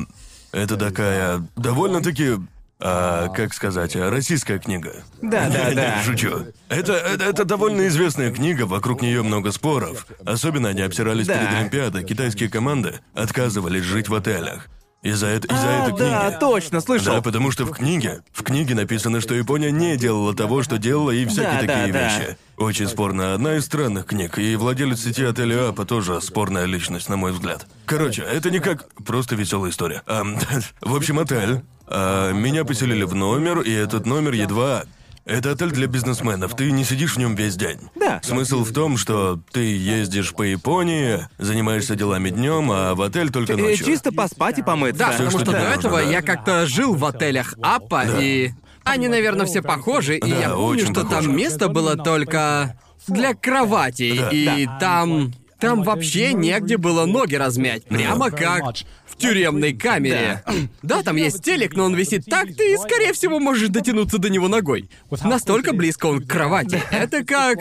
это 0.51 0.78
такая... 0.78 1.47
довольно-таки... 1.55 2.38
а, 2.80 3.28
как 3.30 3.53
сказать, 3.53 3.95
российская 3.95 4.57
книга. 4.57 5.03
Да, 5.21 5.49
да, 5.49 5.71
да. 5.75 6.03
Шучу. 6.03 6.47
Это, 6.69 6.93
это, 6.93 7.23
это 7.25 7.45
довольно 7.45 7.88
известная 7.88 8.32
книга, 8.32 8.63
вокруг 8.65 9.03
нее 9.03 9.21
много 9.21 9.51
споров. 9.51 10.07
Особенно 10.25 10.69
они 10.69 10.82
обсирались 10.82 11.28
Да. 11.28 11.38
перед 11.38 11.53
Олимпиадой. 11.53 12.03
Китайские 12.03 12.49
команды 12.49 12.99
отказывались 13.13 13.84
жить 13.84 14.09
в 14.09 14.15
отелях. 14.15 14.67
Из-за 15.03 15.27
это, 15.27 15.47
из-за 15.47 15.67
А, 15.67 15.83
этой 15.83 15.95
книги. 15.95 16.09
да, 16.09 16.31
точно, 16.31 16.81
слышал. 16.81 17.13
Да, 17.13 17.21
потому 17.21 17.51
что 17.51 17.65
в 17.65 17.71
книге, 17.71 18.23
в 18.33 18.41
книге 18.43 18.73
написано, 18.75 19.21
что 19.21 19.35
Япония 19.35 19.71
не 19.71 19.95
делала 19.95 20.33
того, 20.35 20.63
что 20.63 20.77
делала, 20.79 21.11
и 21.11 21.25
всякие 21.25 21.51
Да, 21.51 21.59
такие 21.59 21.93
да, 21.93 21.99
да. 21.99 22.19
вещи. 22.19 22.37
Очень 22.57 22.87
спорно. 22.87 23.33
Одна 23.35 23.55
из 23.57 23.65
странных 23.65 24.07
книг, 24.07 24.39
и 24.39 24.55
владелец 24.55 25.01
сети 25.03 25.23
отеля 25.23 25.69
Апа 25.69 25.85
тоже 25.85 26.19
спорная 26.21 26.65
личность, 26.65 27.09
на 27.09 27.15
мой 27.15 27.31
взгляд. 27.31 27.67
Короче, 27.85 28.23
это 28.23 28.49
не 28.49 28.59
как 28.59 28.87
просто 29.05 29.35
веселая 29.35 29.69
история. 29.71 30.01
Ам, 30.07 30.37
в 30.81 30.95
общем, 30.95 31.19
отель. 31.19 31.61
А, 31.85 32.31
меня 32.33 32.65
поселили 32.65 33.03
в 33.03 33.13
номер, 33.15 33.61
и 33.61 33.71
этот 33.71 34.05
номер 34.05 34.33
едва... 34.33 34.83
Это 35.28 35.51
отель 35.51 35.71
для 35.71 35.88
бизнесменов, 35.88 36.55
ты 36.55 36.71
не 36.71 36.86
сидишь 36.86 37.15
в 37.15 37.19
нем 37.19 37.36
весь 37.36 37.55
день. 37.57 37.80
Да. 37.95 38.21
Смысл 38.23 38.63
в 38.63 38.71
том, 38.71 38.95
что 38.97 39.39
ты 39.51 39.59
ездишь 39.75 40.32
по 40.34 40.43
Японии, 40.43 41.28
занимаешься 41.38 41.95
делами 41.95 42.30
днем, 42.30 42.71
а 42.71 42.95
в 42.95 43.01
отель 43.01 43.30
только 43.30 43.53
Э, 43.53 43.57
ночью. 43.57 43.86
чисто 43.86 44.13
поспать 44.13 44.57
и 44.59 44.63
помыться. 44.63 44.99
Да, 44.99 45.09
Всё, 45.11 45.25
потому 45.25 45.30
что 45.32 45.39
что 45.39 45.45
тебе 45.51 45.59
до 45.59 45.65
нужно, 45.65 45.80
этого 45.80 45.97
да. 46.01 46.09
я 46.09 46.21
как-то 46.21 46.65
жил 46.65 46.95
в 46.95 47.03
отелях 47.03 47.55
Апа, 47.61 48.05
и 48.21 48.51
они, 48.86 49.09
наверное, 49.09 49.45
все 49.45 49.61
похожи, 49.61 50.15
и 50.17 50.21
Да, 50.21 50.28
я 50.28 50.49
помню, 50.51 50.65
очень 50.65 50.93
что 50.93 51.01
похожи. 51.03 51.28
там 51.28 51.36
место 51.36 51.67
было 51.67 51.97
только 51.97 52.80
для 53.07 53.34
кровати, 53.34 54.15
Да. 54.17 54.30
и 54.32 54.67
там... 54.80 55.34
Там 55.60 55.84
вообще 55.84 56.34
негде 56.34 56.78
было 56.78 57.05
ноги 57.05 57.36
размять, 57.36 57.86
прямо 57.86 58.30
как 58.32 58.76
в 59.05 59.16
тюремной 59.18 59.74
камере. 59.74 60.43
Да, 60.84 61.01
там 61.01 61.16
есть 61.16 61.43
телек, 61.43 61.76
но 61.76 61.86
он 61.86 61.95
висит 61.95 62.26
так, 62.26 62.47
ты, 62.55 62.78
скорее 62.78 63.14
всего, 63.14 63.39
можешь 63.39 63.70
дотянуться 63.70 64.20
до 64.20 64.30
него 64.30 64.47
ногой. 64.47 64.89
Настолько 65.24 65.74
близко 65.74 66.05
он 66.05 66.22
к 66.22 66.28
кровати. 66.30 66.82
Это 66.91 67.24
как... 67.26 67.58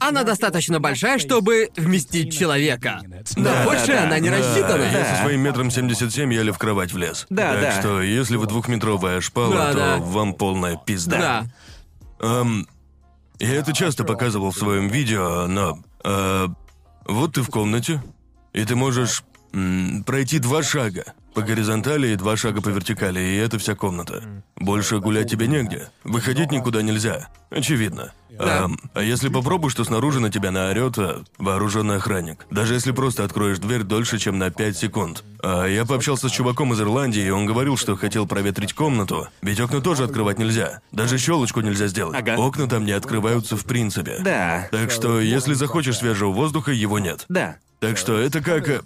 Она 0.00 0.24
достаточно 0.24 0.80
большая, 0.80 1.18
чтобы 1.18 1.68
вместить 1.76 2.36
человека. 2.36 3.00
Но 3.36 3.44
Да, 3.44 3.64
больше 3.64 3.88
да, 3.88 4.04
она 4.04 4.18
не 4.18 4.30
Да, 4.30 4.38
рассчитана. 4.38 4.82
я 4.82 5.16
со 5.16 5.22
своим 5.22 5.40
метром 5.40 5.70
77 5.70 6.32
еле 6.32 6.52
в 6.52 6.58
кровать 6.58 6.92
влез. 6.92 7.26
Да, 7.30 7.52
так 7.52 7.60
да. 7.60 7.80
что, 7.80 8.02
если 8.02 8.36
вы 8.36 8.46
двухметровая 8.46 9.20
шпала, 9.20 9.72
то 9.72 9.78
да. 9.78 9.96
вам 9.98 10.34
полная 10.34 10.76
пизда. 10.76 11.46
Да. 12.20 12.26
Эм, 12.26 12.66
я 13.38 13.54
это 13.56 13.72
часто 13.72 14.04
показывал 14.04 14.50
в 14.52 14.56
своем 14.56 14.88
видео, 14.88 15.46
но... 15.46 15.78
э, 16.04 16.48
вот 17.06 17.34
ты 17.34 17.42
в 17.42 17.50
комнате, 17.50 18.02
и 18.52 18.64
ты 18.64 18.76
можешь 18.76 19.22
м, 19.52 20.04
пройти 20.04 20.38
два 20.38 20.62
шага 20.62 21.04
по 21.34 21.42
горизонтали 21.42 22.08
и 22.08 22.16
два 22.16 22.36
шага 22.36 22.62
по 22.62 22.68
вертикали, 22.68 23.20
и 23.20 23.36
это 23.36 23.58
вся 23.58 23.74
комната. 23.74 24.22
Больше 24.56 25.00
гулять 25.00 25.30
тебе 25.30 25.48
негде. 25.48 25.88
Выходить 26.04 26.52
никуда 26.52 26.80
нельзя. 26.82 27.28
Очевидно. 27.50 28.12
Да. 28.38 28.64
Эм, 28.64 28.80
а 28.94 29.02
если 29.02 29.28
попробуешь, 29.28 29.74
то 29.74 29.84
снаружи 29.84 30.20
на 30.20 30.30
тебя 30.30 30.50
наорет 30.50 30.98
э, 30.98 31.22
вооруженный 31.38 31.96
охранник. 31.96 32.46
Даже 32.50 32.74
если 32.74 32.90
просто 32.90 33.24
откроешь 33.24 33.58
дверь 33.58 33.82
дольше, 33.82 34.18
чем 34.18 34.38
на 34.38 34.50
5 34.50 34.76
секунд. 34.76 35.24
А 35.42 35.66
я 35.66 35.84
пообщался 35.84 36.28
с 36.28 36.32
чуваком 36.32 36.72
из 36.72 36.80
Ирландии, 36.80 37.24
и 37.24 37.30
он 37.30 37.46
говорил, 37.46 37.76
что 37.76 37.96
хотел 37.96 38.26
проветрить 38.26 38.72
комнату, 38.72 39.28
ведь 39.42 39.60
окна 39.60 39.80
тоже 39.80 40.04
открывать 40.04 40.38
нельзя. 40.38 40.80
Даже 40.90 41.18
щелочку 41.18 41.60
нельзя 41.60 41.86
сделать. 41.86 42.16
Ага. 42.18 42.36
Окна 42.36 42.68
там 42.68 42.84
не 42.84 42.92
открываются 42.92 43.56
в 43.56 43.64
принципе. 43.64 44.18
Да. 44.20 44.68
Так 44.70 44.90
что, 44.90 45.20
если 45.20 45.54
захочешь 45.54 45.98
свежего 45.98 46.32
воздуха, 46.32 46.72
его 46.72 46.98
нет. 46.98 47.26
Да. 47.28 47.56
Так 47.78 47.98
что 47.98 48.18
это 48.18 48.40
как... 48.40 48.84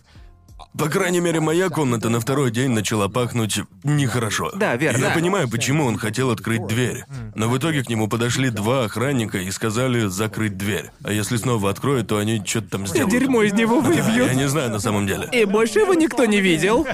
По 0.79 0.89
крайней 0.89 1.21
мере, 1.21 1.41
моя 1.41 1.69
комната 1.71 2.09
на 2.09 2.21
второй 2.21 2.51
день 2.51 2.71
начала 2.71 3.09
пахнуть 3.09 3.61
нехорошо. 3.85 4.51
Да, 4.55 4.77
верно. 4.77 5.07
Я 5.07 5.11
понимаю, 5.11 5.49
почему 5.49 5.85
он 5.87 5.99
хотел 5.99 6.31
открыть 6.31 6.67
дверь. 6.67 7.05
Но 7.35 7.49
в 7.49 7.59
итоге 7.59 7.83
к 7.83 7.89
нему 7.89 8.09
подошли 8.09 8.51
два 8.51 8.85
охранника 8.85 9.39
и 9.39 9.51
сказали 9.51 10.07
закрыть 10.07 10.57
дверь. 10.57 10.91
А 11.05 11.13
если 11.13 11.37
снова 11.37 11.71
откроют, 11.71 12.09
то 12.09 12.19
они 12.19 12.43
что-то 12.45 12.71
там 12.71 12.85
И 12.85 12.87
сделают. 12.89 13.11
дерьмо 13.11 13.43
из 13.43 13.53
него 13.55 13.77
Я 13.77 13.81
выбьют. 14.03 14.35
не 14.35 14.49
знаю 14.49 14.71
на 14.71 14.79
самом 14.81 15.07
деле. 15.07 15.29
И 15.33 15.45
больше 15.45 15.81
его 15.81 15.95
никто 15.95 16.25
не 16.27 16.41
видел. 16.41 16.87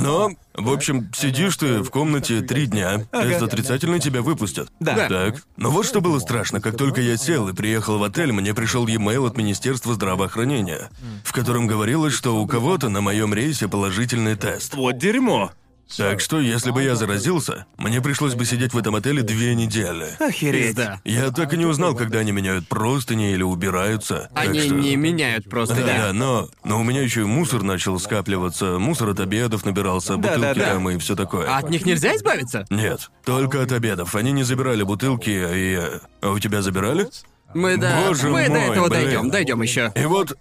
Но, 0.00 0.30
в 0.54 0.72
общем, 0.72 1.10
сидишь 1.14 1.56
ты 1.56 1.78
в 1.82 1.90
комнате 1.90 2.40
три 2.40 2.66
дня, 2.66 3.06
тест 3.12 3.40
отрицательный 3.42 4.00
тебя 4.00 4.20
выпустят. 4.20 4.68
Да. 4.80 5.06
Так. 5.08 5.36
Но 5.56 5.70
вот 5.70 5.86
что 5.86 6.00
было 6.00 6.18
страшно, 6.18 6.60
как 6.60 6.76
только 6.76 7.00
я 7.00 7.16
сел 7.16 7.48
и 7.48 7.52
приехал 7.54 7.98
в 7.98 8.02
отель, 8.02 8.32
мне 8.32 8.52
пришел 8.52 8.86
e-mail 8.88 9.26
от 9.28 9.36
Министерства 9.36 9.94
здравоохранения, 9.94 10.90
в 11.24 11.32
котором 11.32 11.66
говорилось, 11.90 12.14
что 12.14 12.36
у 12.40 12.46
кого-то 12.46 12.88
на 12.88 13.00
моем 13.00 13.34
рейсе 13.34 13.66
положительный 13.66 14.36
тест. 14.36 14.74
Вот 14.74 14.96
дерьмо. 14.98 15.50
Так 15.96 16.20
что, 16.20 16.38
если 16.38 16.70
бы 16.70 16.84
я 16.84 16.94
заразился, 16.94 17.66
мне 17.76 18.00
пришлось 18.00 18.34
бы 18.34 18.44
сидеть 18.44 18.72
в 18.72 18.78
этом 18.78 18.94
отеле 18.94 19.22
две 19.22 19.56
недели. 19.56 20.06
Охереть. 20.20 20.68
Пизда. 20.76 21.00
Я 21.04 21.32
так 21.32 21.52
и 21.52 21.56
не 21.56 21.66
узнал, 21.66 21.96
когда 21.96 22.20
они 22.20 22.30
меняют 22.30 22.68
простыни 22.68 23.32
или 23.32 23.42
убираются. 23.42 24.30
так 24.32 24.44
Они 24.50 24.60
что- 24.60 24.74
не 24.74 24.94
меняют 24.94 25.50
просто. 25.50 25.74
Да, 25.74 25.84
да, 25.84 26.12
но, 26.12 26.48
но 26.62 26.78
у 26.80 26.84
меня 26.84 27.02
еще 27.02 27.22
и 27.22 27.24
мусор 27.24 27.64
начал 27.64 27.98
скапливаться, 27.98 28.78
мусор 28.78 29.08
от 29.08 29.18
обедов 29.18 29.64
набирался, 29.64 30.10
Да, 30.10 30.16
бутылки 30.36 30.40
да, 30.40 30.54
да. 30.66 30.72
там 30.74 30.90
и 30.90 30.98
все 30.98 31.16
такое. 31.16 31.48
А 31.52 31.58
от 31.58 31.70
них 31.70 31.84
нельзя 31.84 32.14
избавиться? 32.14 32.66
Нет, 32.70 33.10
только 33.24 33.60
от 33.60 33.72
обедов. 33.72 34.14
Они 34.14 34.30
не 34.30 34.44
забирали 34.44 34.84
бутылки, 34.84 35.30
и... 35.30 35.74
э, 35.76 35.98
А 36.22 36.30
у 36.30 36.38
тебя 36.38 36.62
забирали? 36.62 37.08
Мы 37.52 37.76
да. 37.78 38.04
Боже 38.06 38.28
мы 38.28 38.44
до 38.46 38.50
мой, 38.52 38.60
этого 38.68 38.88
блин. 38.88 39.02
дойдем, 39.02 39.30
дойдем 39.30 39.62
еще. 39.62 39.92
И 39.96 40.04
вот... 40.04 40.38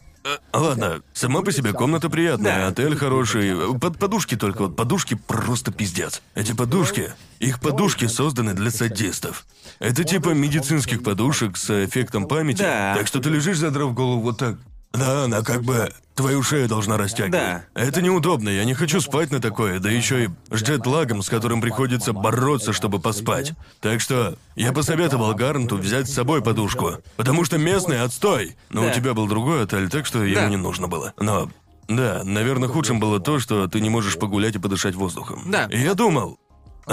Ладно, 0.53 1.01
сама 1.13 1.41
по 1.41 1.51
себе 1.51 1.74
комната 1.74 2.09
приятная, 2.09 2.67
отель 2.67 2.95
хороший. 2.95 3.80
Под 3.80 3.97
подушки 3.97 4.36
только, 4.36 4.63
вот 4.63 4.76
подушки 4.76 5.15
просто 5.15 5.72
пиздец. 5.72 6.22
Эти 6.36 6.53
подушки, 6.53 7.13
их 7.39 7.59
подушки 7.59 8.05
созданы 8.05 8.53
для 8.53 8.72
садистов. 8.72 9.45
Это 9.80 10.03
типа 10.03 10.30
медицинских 10.30 11.03
подушек 11.03 11.57
с 11.57 11.86
эффектом 11.86 12.28
памяти. 12.28 12.59
Да. 12.59 12.95
Так 12.97 13.07
что 13.07 13.20
ты 13.20 13.30
лежишь, 13.30 13.57
задрав 13.57 13.93
голову 13.93 14.22
вот 14.22 14.38
так. 14.38 14.57
Да, 14.93 15.25
она 15.25 15.41
как 15.43 15.61
бы 15.63 15.91
твою 16.15 16.41
шею 16.43 16.67
должна 16.67 16.97
растягивать. 16.97 17.31
Да. 17.31 17.63
Это 17.75 18.01
неудобно, 18.01 18.49
я 18.49 18.65
не 18.65 18.73
хочу 18.73 18.99
спать 18.99 19.31
на 19.31 19.39
такое, 19.39 19.79
да 19.79 19.89
еще 19.89 20.25
и 20.25 20.29
с 20.49 20.61
джет-лагом, 20.61 21.21
с 21.21 21.29
которым 21.29 21.61
приходится 21.61 22.11
бороться, 22.11 22.73
чтобы 22.73 22.99
поспать. 22.99 23.53
Так 23.79 24.01
что 24.01 24.35
я 24.55 24.73
посоветовал 24.73 25.33
Гарнту 25.35 25.77
взять 25.77 26.09
с 26.09 26.13
собой 26.13 26.41
подушку, 26.41 26.97
потому 27.15 27.45
что 27.45 27.57
местный 27.57 28.01
отстой. 28.01 28.55
Но 28.69 28.81
Да. 28.83 28.87
у 28.89 28.93
тебя 28.93 29.13
был 29.13 29.27
другой 29.27 29.63
отель, 29.63 29.89
так 29.89 30.05
что 30.05 30.23
ему 30.23 30.35
Да. 30.35 30.49
не 30.49 30.57
нужно 30.57 30.87
было. 30.87 31.13
Но 31.19 31.49
да, 31.87 32.21
наверное, 32.23 32.67
худшим 32.67 32.99
было 32.99 33.19
то, 33.19 33.39
что 33.39 33.67
ты 33.67 33.79
не 33.79 33.89
можешь 33.89 34.17
погулять 34.17 34.55
и 34.55 34.59
подышать 34.59 34.95
воздухом. 34.95 35.43
Да. 35.49 35.65
И 35.71 35.79
я 35.79 35.93
думал, 35.93 36.37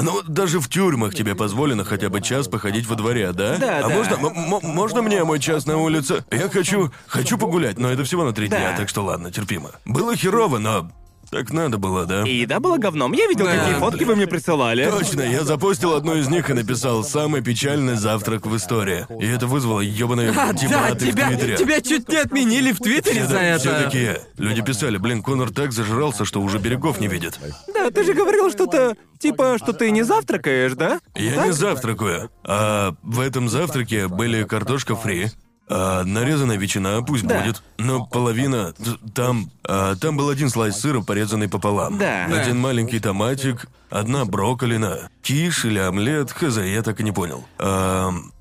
ну 0.03 0.23
даже 0.27 0.61
в 0.61 0.69
тюрьмах 0.69 1.15
тебе 1.15 1.35
позволено 1.35 1.85
хотя 1.85 2.09
бы 2.09 2.21
час 2.21 2.49
походить 2.49 2.87
во 2.87 2.95
дворе, 2.97 3.33
да? 3.33 3.57
Да, 3.59 3.79
а 3.79 3.89
да. 3.89 3.95
можно, 3.95 4.15
м- 4.15 4.27
м- 4.55 4.61
можно 4.75 5.03
мне 5.03 5.23
мой 5.25 5.39
час 5.41 5.67
на 5.67 5.77
улице? 5.79 6.25
Я 6.31 6.49
хочу, 6.49 6.91
хочу 7.07 7.39
погулять, 7.39 7.79
но 7.79 7.89
это 7.91 8.05
всего 8.05 8.25
на 8.25 8.33
три 8.33 8.49
Да. 8.49 8.59
дня, 8.59 8.77
так 8.77 8.89
что 8.89 9.03
ладно, 9.05 9.31
терпимо. 9.31 9.71
Было 9.85 10.17
херово, 10.17 10.59
но 10.59 10.91
так 11.31 11.53
надо 11.53 11.79
было, 11.79 12.07
да? 12.07 12.23
И 12.27 12.35
еда 12.37 12.61
была 12.61 12.79
говном. 12.79 13.13
Я 13.13 13.27
видел, 13.27 13.45
Да. 13.47 13.57
какие 13.57 13.75
фотки 13.79 14.05
вы 14.05 14.17
мне 14.17 14.27
присылали. 14.27 14.89
Точно, 14.91 15.23
я 15.23 15.45
запостил 15.45 15.95
одну 15.95 16.15
из 16.17 16.29
них 16.29 16.49
и 16.51 16.53
написал 16.53 17.05
«Самый 17.05 17.43
печальный 17.43 17.97
завтрак 17.97 18.47
в 18.47 18.57
истории». 18.57 19.07
И 19.21 19.27
это 19.27 19.47
вызвало 19.47 19.81
ёбаные 19.81 20.31
А, 20.31 20.35
да, 20.35 20.53
дебаты 20.53 21.07
в 21.07 21.11
тебя, 21.13 21.29
Твиттере. 21.29 21.57
тебя 21.57 21.81
чуть 21.81 22.09
не 22.09 22.17
отменили 22.17 22.73
в 22.73 22.79
Твиттере 22.79 23.27
за 23.27 23.39
это. 23.39 23.59
все 23.61 23.83
такие. 23.85 24.21
Люди 24.39 24.63
писали, 24.63 24.97
блин, 24.99 25.23
Конор 25.23 25.51
так 25.51 25.73
зажрался, 25.73 26.25
что 26.25 26.41
уже 26.41 26.59
берегов 26.59 27.01
не 27.01 27.09
видит. 27.09 27.39
Да, 27.75 27.91
ты 27.91 28.05
же 28.05 28.15
говорил 28.15 28.51
что-то, 28.51 28.97
типа, 29.19 29.57
что 29.59 29.73
ты 29.73 29.91
не 29.91 30.03
завтракаешь, 30.03 30.73
да? 30.75 31.01
Я 31.15 31.47
не 31.47 31.53
завтракаю. 31.53 32.31
А 32.45 32.95
в 33.03 33.21
этом 33.21 33.49
завтраке 33.49 34.09
были 34.09 34.45
картошка 34.45 34.95
фри, 34.97 35.31
а 35.69 36.05
нарезанная 36.05 36.57
ветчина, 36.57 37.03
пусть 37.03 37.27
Да. 37.27 37.41
будет, 37.41 37.63
но 37.79 38.07
половина 38.07 38.73
т- 38.73 38.99
там, 39.15 39.51
а, 39.65 39.97
там 39.97 40.17
был 40.17 40.29
один 40.31 40.49
слайс 40.49 40.77
сыра, 40.79 41.01
порезанный 41.01 41.49
пополам. 41.49 41.99
Да. 41.99 42.27
Один 42.27 42.55
Да. 42.55 42.61
маленький 42.61 43.01
томатик, 43.01 43.67
одна 43.91 44.25
брокколина, 44.25 45.11
киш 45.23 45.65
или 45.65 45.79
омлет, 45.79 46.31
хз, 46.31 46.59
я 46.59 46.83
так 46.83 47.01
и 47.01 47.05
не 47.05 47.13
понял. 47.13 47.45
Ам, 47.59 48.33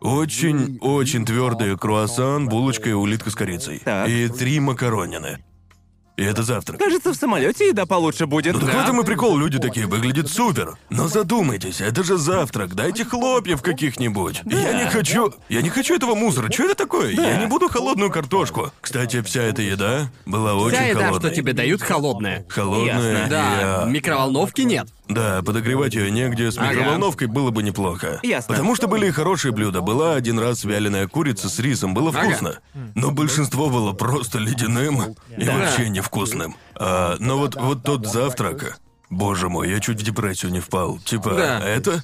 очень, 0.00 0.78
очень 0.80 1.26
твердый 1.26 1.76
круассан, 1.76 2.48
булочка 2.48 2.88
и 2.88 2.92
улитка 2.92 3.30
с 3.30 3.34
корицей. 3.34 3.80
Так. 3.84 4.08
И 4.08 4.28
три 4.28 4.58
макаронины. 4.60 5.44
И 6.20 6.22
это 6.22 6.42
завтрак. 6.42 6.78
Кажется, 6.78 7.12
в 7.12 7.16
самолете 7.16 7.68
еда 7.68 7.86
получше 7.86 8.26
будет. 8.26 8.52
Ну 8.52 8.60
так 8.60 8.74
в 8.74 8.78
этом 8.78 9.00
и 9.00 9.04
прикол, 9.06 9.38
люди 9.38 9.58
такие, 9.58 9.86
выглядит 9.86 10.28
супер. 10.28 10.76
Но 10.90 11.08
задумайтесь, 11.08 11.80
это 11.80 12.04
же 12.04 12.18
завтрак, 12.18 12.74
дайте 12.74 13.06
хлопьев 13.06 13.62
каких-нибудь. 13.62 14.42
Я 14.44 14.84
не 14.84 14.90
хочу, 14.90 15.32
я 15.48 15.62
не 15.62 15.70
хочу 15.70 15.96
этого 15.96 16.14
мусора, 16.14 16.52
что 16.52 16.64
это 16.64 16.74
такое? 16.74 17.12
Я 17.12 17.38
не 17.38 17.46
буду 17.46 17.70
холодную 17.70 18.10
картошку. 18.10 18.70
Кстати, 18.82 19.22
вся 19.22 19.44
эта 19.44 19.62
еда 19.62 20.10
была 20.26 20.54
очень 20.56 20.76
Вся 20.76 20.86
еда, 20.88 21.06
холодной. 21.06 21.30
что 21.30 21.36
тебе 21.36 21.52
дают, 21.54 21.80
холодная. 21.80 22.44
Холодная, 22.50 23.12
Ясно. 23.12 23.26
и, 23.26 23.30
Да, 23.30 23.44
а, 23.84 23.86
микроволновки 23.86 24.60
нет. 24.60 24.88
Да, 25.10 25.42
подогревать 25.42 25.94
ее 25.94 26.10
негде, 26.10 26.50
с 26.50 26.58
Ага. 26.58 26.70
микроволновкой 26.72 27.26
было 27.28 27.50
бы 27.50 27.62
неплохо. 27.62 28.20
Ясно. 28.22 28.54
Потому 28.54 28.74
что 28.76 28.86
были 28.88 29.08
и 29.08 29.10
хорошие 29.10 29.52
блюда. 29.52 29.80
Была 29.80 30.14
один 30.14 30.38
раз 30.38 30.64
вяленая 30.64 31.06
курица 31.08 31.48
с 31.48 31.58
рисом, 31.58 31.94
было 31.94 32.10
Ага. 32.10 32.20
вкусно. 32.22 32.58
Но 32.94 33.10
большинство 33.10 33.68
было 33.68 33.92
просто 33.92 34.38
ледяным 34.38 35.16
и 35.36 35.44
Да. 35.44 35.56
вообще 35.56 35.88
невкусным. 35.88 36.56
А, 36.76 37.16
но 37.18 37.38
вот, 37.38 37.56
вот 37.56 37.82
тот 37.82 38.06
завтрак, 38.06 38.78
боже 39.10 39.48
мой, 39.48 39.68
я 39.70 39.80
чуть 39.80 40.00
в 40.00 40.04
депрессию 40.04 40.52
не 40.52 40.60
впал. 40.60 40.98
Типа, 40.98 41.30
Да. 41.34 41.60
это? 41.60 42.02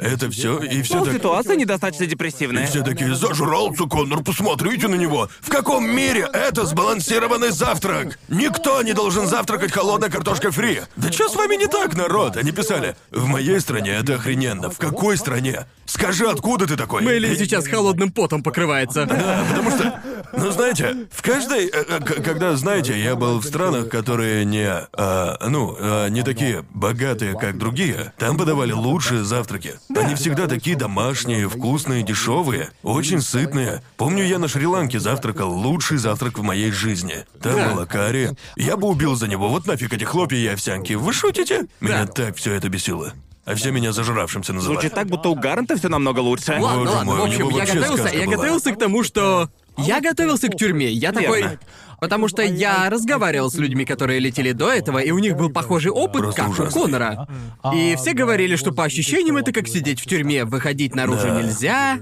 Это 0.00 0.30
все 0.30 0.58
и 0.60 0.80
все 0.82 0.94
Пол 0.96 1.04
так. 1.04 1.14
ситуация 1.14 1.56
недостаточно 1.56 2.04
И 2.04 2.06
депрессивная. 2.06 2.66
все 2.66 2.82
такие, 2.82 3.14
зажрался, 3.14 3.84
Коннор, 3.84 4.22
посмотрите 4.22 4.88
на 4.88 4.94
него! 4.94 5.28
В 5.40 5.50
каком 5.50 5.84
мире 5.94 6.26
это 6.32 6.64
сбалансированный 6.64 7.50
завтрак? 7.50 8.18
Никто 8.28 8.80
не 8.82 8.94
должен 8.94 9.26
завтракать 9.26 9.72
холодной 9.72 10.10
картошкой 10.10 10.52
фри! 10.52 10.80
Да 10.96 11.12
что 11.12 11.28
с 11.28 11.34
вами 11.36 11.56
не 11.56 11.66
так, 11.66 11.94
народ? 11.96 12.38
Они 12.38 12.50
писали, 12.50 12.96
в 13.10 13.26
моей 13.26 13.60
стране 13.60 13.90
это 13.90 14.14
охрененно. 14.14 14.70
В 14.70 14.78
какой 14.78 15.18
стране? 15.18 15.66
Скажи, 15.84 16.26
откуда 16.26 16.66
ты 16.66 16.76
такой? 16.76 17.02
Мэйли 17.02 17.34
И- 17.34 17.36
сейчас 17.36 17.66
холодным 17.66 18.10
потом 18.10 18.42
покрывается. 18.42 19.04
Да, 19.06 19.44
потому 19.50 19.70
что, 19.70 20.00
ну 20.32 20.50
знаете, 20.50 21.06
в 21.10 21.22
каждой, 21.22 21.66
э, 21.66 21.84
э, 21.88 22.00
когда, 22.00 22.56
знаете, 22.56 22.98
я 23.00 23.16
был 23.16 23.38
в 23.40 23.44
странах, 23.44 23.88
которые 23.88 24.44
не, 24.44 24.66
а, 24.66 25.46
ну, 25.48 25.76
а, 25.78 26.08
не 26.08 26.22
такие 26.22 26.64
богатые, 26.74 27.38
как 27.38 27.58
другие, 27.58 28.12
там 28.18 28.36
подавали 28.36 28.72
лучшие 28.72 29.24
завтраки. 29.24 29.74
Они 29.94 30.14
всегда 30.14 30.46
такие 30.46 30.76
домашние, 30.76 31.48
вкусные, 31.48 32.02
дешевые, 32.02 32.70
очень 32.82 33.20
сытные. 33.20 33.82
Помню, 33.96 34.24
я 34.24 34.38
на 34.38 34.48
Шри-Ланке 34.48 35.00
завтракал 35.00 35.52
лучший 35.52 35.98
завтрак 35.98 36.38
в 36.38 36.42
моей 36.42 36.70
жизни. 36.70 37.24
Там 37.42 37.56
Да. 37.56 37.68
было 37.74 37.84
карри. 37.86 38.30
Я 38.56 38.76
бы 38.76 38.88
убил 38.88 39.14
за 39.16 39.28
него. 39.28 39.48
Вот 39.48 39.66
нафиг 39.66 39.92
эти 39.92 40.04
хлопья 40.04 40.38
и 40.38 40.46
овсянки. 40.46 40.92
Вы 40.94 41.12
шутите? 41.12 41.66
Меня 41.80 42.04
Да. 42.04 42.12
так 42.12 42.36
все 42.36 42.52
это 42.54 42.68
бесило. 42.68 43.12
А 43.46 43.54
все 43.54 43.72
меня 43.72 43.90
зажравшимся 43.92 44.52
называют. 44.52 44.82
Звучит 44.82 44.94
так, 44.94 45.08
будто 45.08 45.30
у 45.30 45.34
Гарнта 45.34 45.76
все 45.76 45.88
намного 45.88 46.20
лучше. 46.20 46.52
Ладно, 46.60 46.78
Боже 46.80 46.90
ладно, 46.92 47.04
мой, 47.04 47.16
в 47.16 47.22
у 47.22 47.24
общем, 47.24 47.38
него 47.40 47.50
я 47.50 47.56
вообще 47.56 47.74
готовился, 47.74 48.02
сказка 48.02 48.18
я 48.18 48.24
была. 48.26 48.36
готовился 48.36 48.72
к 48.72 48.78
тому, 48.78 49.02
что... 49.02 49.48
Я 49.76 50.00
готовился 50.00 50.48
к 50.48 50.56
тюрьме. 50.56 50.90
Я 50.90 51.12
такой... 51.12 51.42
Верно. 51.42 51.58
Потому 52.00 52.28
что 52.28 52.40
я 52.42 52.88
разговаривал 52.88 53.50
с 53.50 53.56
людьми, 53.56 53.84
которые 53.84 54.20
летели 54.20 54.52
до 54.52 54.72
этого, 54.72 55.00
и 55.00 55.10
у 55.10 55.18
них 55.18 55.36
был 55.36 55.50
похожий 55.50 55.92
опыт, 55.92 56.22
Просто 56.22 56.40
как 56.42 56.50
ужасный. 56.52 56.80
у 56.80 56.84
Конора. 56.84 57.28
И 57.74 57.94
все 57.96 58.14
говорили, 58.14 58.56
что 58.56 58.72
по 58.72 58.84
ощущениям 58.84 59.36
это 59.36 59.52
как 59.52 59.68
сидеть 59.68 60.00
в 60.00 60.06
тюрьме, 60.06 60.46
выходить 60.46 60.94
наружу 60.94 61.26
Да. 61.26 61.42
нельзя. 61.42 61.98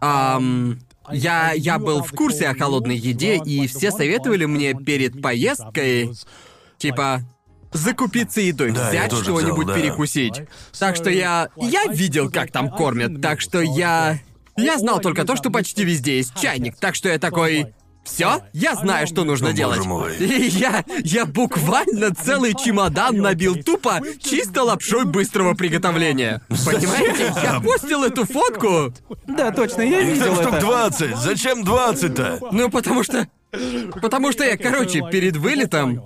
Ам, 0.00 0.78
я, 1.10 1.52
я 1.52 1.78
был 1.78 2.02
в 2.02 2.10
курсе 2.12 2.48
о 2.48 2.54
холодной 2.54 2.96
еде, 2.96 3.36
и 3.36 3.66
все 3.66 3.90
советовали 3.90 4.46
мне 4.46 4.72
перед 4.72 5.20
поездкой, 5.20 6.12
типа, 6.78 7.20
закупиться 7.72 8.40
едой, 8.40 8.72
Да, 8.72 8.88
взять 8.88 9.12
что-нибудь 9.12 9.66
да. 9.66 9.74
перекусить. 9.74 10.40
Так 10.78 10.96
что 10.96 11.10
я... 11.10 11.50
Я 11.56 11.84
видел, 11.92 12.30
как 12.30 12.50
там 12.50 12.70
кормят, 12.70 13.20
так 13.20 13.42
что 13.42 13.60
я... 13.60 14.18
Я 14.56 14.78
знал 14.78 15.00
только 15.00 15.24
то, 15.24 15.36
что 15.36 15.50
почти 15.50 15.84
везде 15.84 16.18
есть 16.18 16.32
чайник, 16.40 16.76
так 16.76 16.94
что 16.94 17.08
я 17.08 17.18
такой... 17.18 17.74
Все, 18.04 18.42
я 18.52 18.74
знаю, 18.74 19.06
что 19.06 19.24
нужно 19.24 19.54
делать. 19.54 19.82
мой. 19.86 20.14
И 20.18 20.48
я, 20.48 20.84
я 21.04 21.24
буквально 21.24 22.14
целый 22.14 22.52
чемодан 22.54 23.16
набил 23.16 23.62
тупо 23.62 24.02
чисто 24.20 24.62
лапшой 24.62 25.06
быстрого 25.06 25.54
приготовления. 25.54 26.42
Понимаете? 26.50 27.32
Я 27.42 27.60
постил 27.60 28.04
эту 28.04 28.26
фотку, 28.26 28.92
Да, 29.26 29.52
точно, 29.52 29.80
я 29.80 30.00
Их 30.00 30.18
там 30.18 30.28
видел 30.28 30.34
штук 30.42 30.52
это. 30.52 30.60
20. 30.60 31.16
Зачем 31.16 31.62
20-то? 31.62 32.40
ну 32.52 32.68
потому 32.68 33.02
что... 33.04 33.26
Потому 34.02 34.32
что 34.32 34.44
я, 34.44 34.58
короче, 34.58 35.00
перед 35.10 35.36
вылетом 35.38 36.02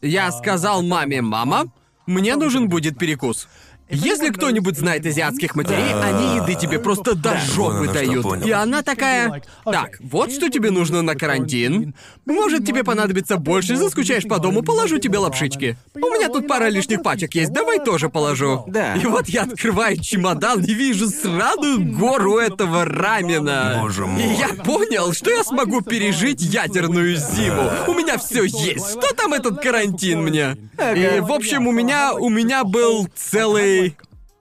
я 0.00 0.32
сказал 0.32 0.82
маме, 0.82 1.20
мама, 1.20 1.70
мне 2.06 2.36
нужен 2.36 2.68
будет 2.68 2.98
перекус. 2.98 3.48
Если 3.90 4.28
кто-нибудь 4.28 4.78
знает 4.78 5.04
азиатских 5.04 5.54
матерей, 5.54 5.92
они 5.92 6.36
еды 6.36 6.54
тебе 6.54 6.78
просто 6.78 7.14
до 7.14 7.36
жопы 7.38 7.84
что, 7.84 7.94
дают. 7.94 8.22
понял. 8.22 8.46
И 8.46 8.50
она 8.50 8.82
такая, 8.82 9.42
так, 9.64 9.98
вот 10.00 10.32
что 10.32 10.48
тебе 10.48 10.70
нужно 10.70 11.02
на 11.02 11.14
карантин. 11.14 11.94
Может, 12.24 12.64
тебе 12.66 12.84
понадобится 12.84 13.36
больше, 13.36 13.76
заскучаешь 13.76 14.24
по 14.24 14.38
дому, 14.38 14.62
положу 14.62 14.98
тебе 14.98 15.18
лапшички. 15.18 15.76
У 15.94 15.98
меня 15.98 16.28
тут 16.28 16.46
пара 16.46 16.68
лишних 16.68 17.02
пачек 17.02 17.34
есть, 17.34 17.52
давай 17.52 17.78
тоже 17.84 18.08
положу. 18.08 18.64
Да. 18.66 18.94
И 18.94 19.04
вот 19.06 19.28
я 19.28 19.42
открываю 19.42 19.96
чемодан 20.00 20.62
и 20.62 20.72
вижу 20.72 21.08
сраную 21.08 21.96
гору 21.96 22.38
этого 22.38 22.84
рамена. 22.84 23.78
Боже 23.80 24.06
мой. 24.06 24.22
И 24.22 24.34
я 24.34 24.48
понял, 24.48 25.12
что 25.12 25.30
я 25.30 25.42
смогу 25.42 25.80
пережить 25.80 26.40
ядерную 26.40 27.16
зиму. 27.16 27.70
У 27.88 27.94
меня 27.94 28.18
все 28.18 28.44
есть. 28.44 28.90
Что 28.90 29.14
там 29.14 29.32
этот 29.32 29.60
карантин 29.60 30.22
мне? 30.22 30.56
И, 30.78 31.20
в 31.20 31.32
общем, 31.32 31.66
у 31.66 31.72
меня, 31.72 32.14
у 32.14 32.28
меня 32.28 32.64
был 32.64 33.08
целый... 33.14 33.79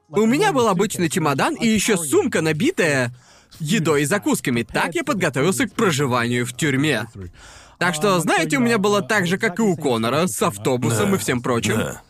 У 0.09 0.25
меня 0.25 0.51
был 0.51 0.67
обычный 0.67 1.09
чемодан 1.09 1.55
и 1.55 1.67
еще 1.67 1.97
сумка, 1.97 2.41
набитая 2.41 3.13
едой 3.59 4.03
и 4.03 4.05
закусками. 4.05 4.63
Так 4.63 4.95
я 4.95 5.03
подготовился 5.03 5.67
к 5.67 5.73
проживанию 5.73 6.45
в 6.45 6.53
тюрьме. 6.53 7.05
Так 7.77 7.95
что, 7.95 8.19
знаете, 8.19 8.57
у 8.57 8.61
меня 8.61 8.77
было 8.77 9.01
так 9.01 9.27
же, 9.27 9.37
как 9.37 9.59
и 9.59 9.61
у 9.61 9.75
Конора, 9.77 10.27
с 10.27 10.41
автобусом 10.41 11.11
Да, 11.11 11.15
и 11.15 11.19
всем 11.19 11.41
прочим. 11.41 11.75
Да. 11.77 12.01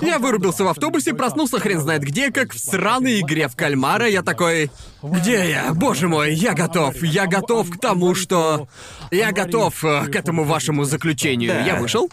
Я 0.00 0.18
вырубился 0.18 0.64
в 0.64 0.68
автобусе, 0.68 1.12
проснулся 1.12 1.58
хрен 1.58 1.80
знает 1.80 2.02
где, 2.02 2.30
как 2.30 2.52
в 2.52 2.58
сраной 2.58 3.20
игре 3.20 3.48
в 3.48 3.56
кальмара. 3.56 4.06
Я 4.06 4.22
такой... 4.22 4.70
Где 5.02 5.50
я? 5.50 5.74
Боже 5.74 6.08
мой, 6.08 6.34
я 6.34 6.54
готов. 6.54 7.02
Я 7.02 7.26
готов 7.26 7.70
к 7.70 7.80
тому, 7.80 8.14
что... 8.14 8.68
Я 9.10 9.32
готов 9.32 9.84
э, 9.84 10.06
к 10.06 10.14
этому 10.14 10.44
вашему 10.44 10.84
заключению. 10.84 11.52
Да. 11.52 11.64
Я 11.64 11.76
вышел. 11.76 12.10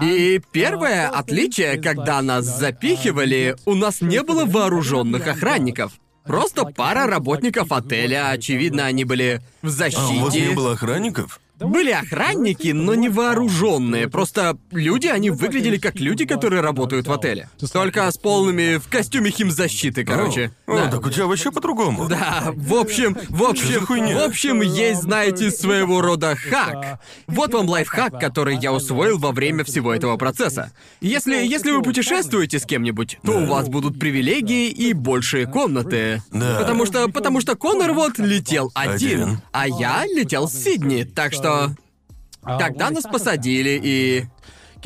И 0.00 0.40
первое 0.52 1.08
отличие, 1.08 1.76
когда 1.80 2.20
нас 2.22 2.44
запихивали, 2.44 3.56
у 3.64 3.74
нас 3.74 4.00
не 4.00 4.22
было 4.22 4.44
вооруженных 4.44 5.26
охранников. 5.26 5.92
Просто 6.24 6.64
пара 6.64 7.06
работников 7.06 7.70
отеля, 7.70 8.30
очевидно, 8.30 8.86
они 8.86 9.04
были 9.04 9.42
в 9.62 9.66
А 9.66 9.68
у 9.68 9.70
вас 9.70 10.10
не 10.10 10.18
защите. 10.20 10.50
было 10.54 10.72
охранников? 10.72 11.40
Были 11.60 11.90
охранники, 11.90 12.68
но 12.68 12.94
не 12.94 13.08
вооруженные. 13.08 14.08
Просто 14.08 14.56
люди, 14.72 15.06
они 15.06 15.30
выглядели 15.30 15.78
как 15.78 15.96
люди, 16.00 16.24
которые 16.26 16.60
работают 16.62 17.06
в 17.06 17.12
отеле. 17.12 17.48
Только 17.72 18.10
с 18.10 18.18
полными 18.18 18.76
в 18.78 18.88
костюме 18.88 19.30
химзащиты, 19.30 20.04
короче. 20.04 20.50
О, 20.66 20.76
Да. 20.76 20.90
так 20.90 21.06
у 21.06 21.10
тебя 21.10 21.26
вообще 21.26 21.50
по-другому. 21.52 22.08
Да, 22.08 22.52
в 22.54 22.74
общем, 22.74 23.16
в 23.28 23.44
общем, 23.44 23.84
в 23.86 24.18
общем, 24.24 24.60
есть, 24.62 25.02
знаете, 25.02 25.50
своего 25.50 26.00
рода 26.00 26.34
хак. 26.36 27.00
Вот 27.26 27.54
вам 27.54 27.68
лайфхак, 27.68 28.18
который 28.18 28.56
я 28.58 28.72
усвоил 28.72 29.18
во 29.18 29.32
время 29.32 29.64
всего 29.64 29.94
этого 29.94 30.16
процесса. 30.16 30.72
Если, 31.00 31.34
если 31.46 31.70
вы 31.70 31.82
путешествуете 31.82 32.58
с 32.58 32.64
кем-нибудь, 32.66 33.18
то 33.24 33.32
у 33.32 33.46
вас 33.46 33.68
будут 33.68 33.98
привилегии 33.98 34.68
и 34.70 34.92
большие 34.92 35.46
комнаты. 35.46 36.22
Да. 36.32 36.58
Потому 36.58 36.86
что, 36.86 37.08
потому 37.08 37.40
что 37.40 37.54
Конор 37.54 37.92
вот 37.92 38.18
летел 38.18 38.70
один, 38.74 39.22
Один. 39.22 39.40
а 39.52 39.68
я 39.68 40.04
летел 40.06 40.48
с 40.48 40.54
Сидни, 40.64 41.04
так 41.04 41.32
что... 41.32 41.43
Когда 42.42 42.90
нас 42.90 43.04
посадили 43.04 43.80
и 43.82 44.24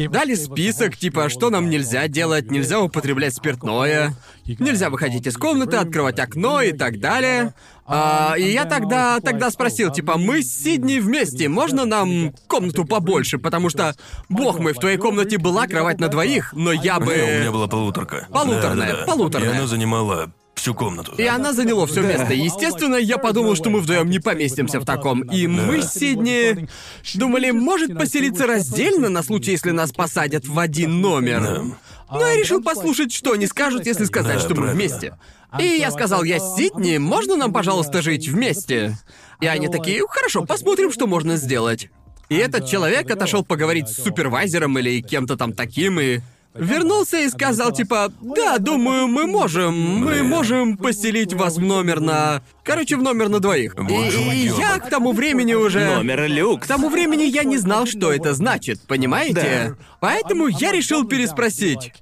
Дали 0.07 0.37
список, 0.37 0.97
типа, 0.97 1.29
что 1.29 1.51
нам 1.51 1.69
нельзя 1.69 2.07
делать, 2.07 2.53
нельзя 2.53 2.81
употреблять 2.81 3.35
спиртное, 3.35 4.15
нельзя 4.47 4.91
выходить 4.91 5.27
из 5.27 5.37
комнаты, 5.37 5.77
открывать 5.77 6.21
окно 6.21 6.63
и 6.63 6.71
так 6.71 7.01
далее. 7.01 7.53
А, 7.85 8.35
и 8.39 8.45
я 8.45 8.65
тогда, 8.65 9.19
тогда 9.19 9.51
спросил, 9.51 9.91
типа, 9.91 10.17
мы 10.17 10.43
с 10.43 10.63
Сидней 10.63 11.01
вместе, 11.01 11.49
можно 11.49 11.85
нам 11.85 12.33
комнату 12.47 12.85
побольше, 12.85 13.39
потому 13.39 13.71
что, 13.71 13.97
бог 14.29 14.61
мой, 14.61 14.73
в 14.73 14.79
твоей 14.79 14.99
комнате 14.99 15.37
была 15.39 15.67
кровать 15.67 15.99
на 15.99 16.09
двоих, 16.09 16.53
но 16.53 16.71
я 16.71 17.01
бы... 17.01 17.17
Не, 17.17 17.23
у 17.23 17.41
меня 17.41 17.51
была 17.51 17.67
полуторка. 17.67 18.29
Полуторная, 18.31 18.93
Да-да-да. 18.93 19.05
полуторная. 19.05 19.51
И 19.51 19.57
она 19.57 19.67
занимала 19.67 20.31
всю 20.69 20.75
комнату. 20.75 21.15
И 21.17 21.25
она 21.25 21.53
заняла 21.53 21.87
все 21.87 22.03
место. 22.03 22.35
Естественно, 22.35 22.97
я 22.97 23.19
подумал, 23.19 23.57
что 23.57 23.71
мы 23.71 23.81
вдвоем 23.81 24.11
не 24.11 24.19
поместимся 24.19 24.81
в 24.81 24.85
таком. 24.85 25.23
И 25.23 25.47
мы 25.47 25.83
с 25.83 25.93
Сидни 25.93 26.69
думали, 27.15 27.51
может 27.51 27.97
поселиться 27.97 28.47
раздельно 28.47 29.09
на 29.09 29.23
случай, 29.23 29.53
если 29.53 29.71
нас 29.71 29.93
посадят 29.93 30.47
в 30.47 30.59
один 30.59 31.01
номер. 31.01 31.63
Но 32.11 32.27
я 32.27 32.37
решил 32.37 32.63
послушать, 32.63 33.13
что 33.13 33.33
они 33.33 33.47
скажут, 33.47 33.87
если 33.87 34.05
сказать, 34.05 34.37
Да, 34.37 34.41
что 34.41 34.55
мы 34.55 34.69
вместе. 34.69 35.19
И 35.59 35.65
я 35.65 35.91
сказал, 35.91 36.25
я 36.25 36.39
с 36.39 36.57
Сидни, 36.57 36.99
можно 36.99 37.37
нам, 37.37 37.53
пожалуйста, 37.53 38.03
жить 38.03 38.29
вместе? 38.29 38.99
И 39.41 39.47
они 39.47 39.69
такие, 39.69 40.03
хорошо, 40.09 40.45
посмотрим, 40.45 40.93
что 40.93 41.07
можно 41.07 41.37
сделать. 41.37 41.91
И 42.29 42.37
этот 42.37 42.67
человек 42.67 43.11
отошел 43.11 43.43
поговорить 43.43 43.89
с 43.89 44.03
супервайзером 44.03 44.79
или 44.79 45.01
кем-то 45.01 45.37
там 45.37 45.55
таким, 45.55 45.99
и 45.99 46.21
вернулся 46.55 47.21
и 47.21 47.29
сказал, 47.29 47.73
типа, 47.73 48.13
да, 48.21 48.59
думаю, 48.59 49.07
мы 49.07 49.27
можем, 49.27 49.75
мы 49.75 50.23
можем 50.23 50.77
поселить 50.77 51.33
вас 51.33 51.57
в 51.57 51.61
номер 51.61 52.01
на... 52.01 52.43
Короче, 52.65 52.97
в 52.97 53.03
номер 53.03 53.29
на 53.29 53.41
двоих. 53.41 53.77
И, 53.89 53.93
и 53.93 54.49
я 54.59 54.79
к 54.79 54.89
тому 54.91 55.13
времени 55.13 55.55
уже... 55.55 55.97
Номер 55.97 56.27
люкс. 56.27 56.65
К 56.65 56.69
тому 56.69 56.89
времени 56.89 57.23
я 57.23 57.45
не 57.45 57.59
знал, 57.59 57.87
что 57.87 58.13
это 58.13 58.35
значит, 58.35 58.81
понимаете? 58.87 59.77
Да. 59.79 59.85
Поэтому 60.01 60.49
я 60.49 60.73
решил 60.73 61.07
переспросить, 61.07 61.93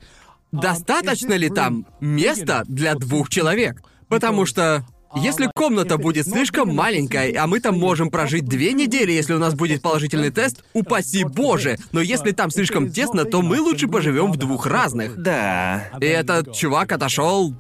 достаточно 0.53 1.35
ли 1.35 1.49
там 1.49 1.87
места 2.01 2.63
для 2.67 2.95
двух 2.95 3.29
человек? 3.29 3.83
Потому 4.09 4.47
что 4.47 4.87
если 5.17 5.49
комната 5.55 5.99
будет 5.99 6.27
слишком 6.27 6.75
маленькой, 6.75 7.33
а 7.33 7.47
мы 7.47 7.61
там 7.61 7.79
можем 7.79 8.11
прожить 8.11 8.45
две 8.45 8.73
недели, 8.73 9.13
если 9.13 9.35
у 9.35 9.39
нас 9.39 9.55
будет 9.55 9.83
положительный 9.83 10.31
тест, 10.31 10.65
упаси 10.73 11.25
боже. 11.25 11.79
Но 11.93 12.01
если 12.01 12.33
там 12.33 12.51
слишком 12.51 12.91
тесно, 12.91 13.25
то 13.25 13.43
мы 13.43 13.61
лучше 13.61 13.89
поживем 13.89 14.33
в 14.33 14.37
двух 14.37 14.67
разных. 14.67 15.17
Да. 15.17 15.89
И 16.01 16.07
этот 16.07 16.55
чувак 16.55 16.93
отошел, 16.93 17.55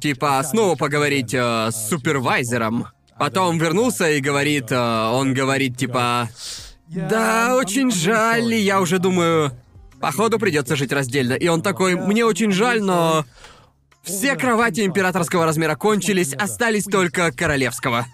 типа, 0.00 0.42
снова 0.44 0.76
поговорить 0.76 1.34
э, 1.34 1.70
с 1.70 1.88
супервайзером. 1.88 2.88
Потом 3.18 3.58
вернулся 3.58 4.10
и 4.10 4.20
говорит, 4.20 4.72
э, 4.72 4.76
он 4.76 5.34
говорит, 5.34 5.76
типа, 5.76 6.28
да, 6.88 7.56
очень 7.56 7.90
жаль, 7.90 8.54
я 8.54 8.80
уже 8.80 8.98
думаю, 8.98 9.52
походу 10.00 10.38
придется 10.38 10.76
жить 10.76 10.92
раздельно. 10.92 11.34
И 11.34 11.48
он 11.48 11.62
такой, 11.62 11.94
мне 11.94 12.24
очень 12.24 12.52
жаль, 12.52 12.82
но 12.82 13.24
все 14.02 14.36
кровати 14.36 14.84
императорского 14.84 15.44
размера 15.44 15.76
кончились, 15.76 16.34
остались 16.34 16.84
только 16.84 17.32
королевского. 17.32 18.06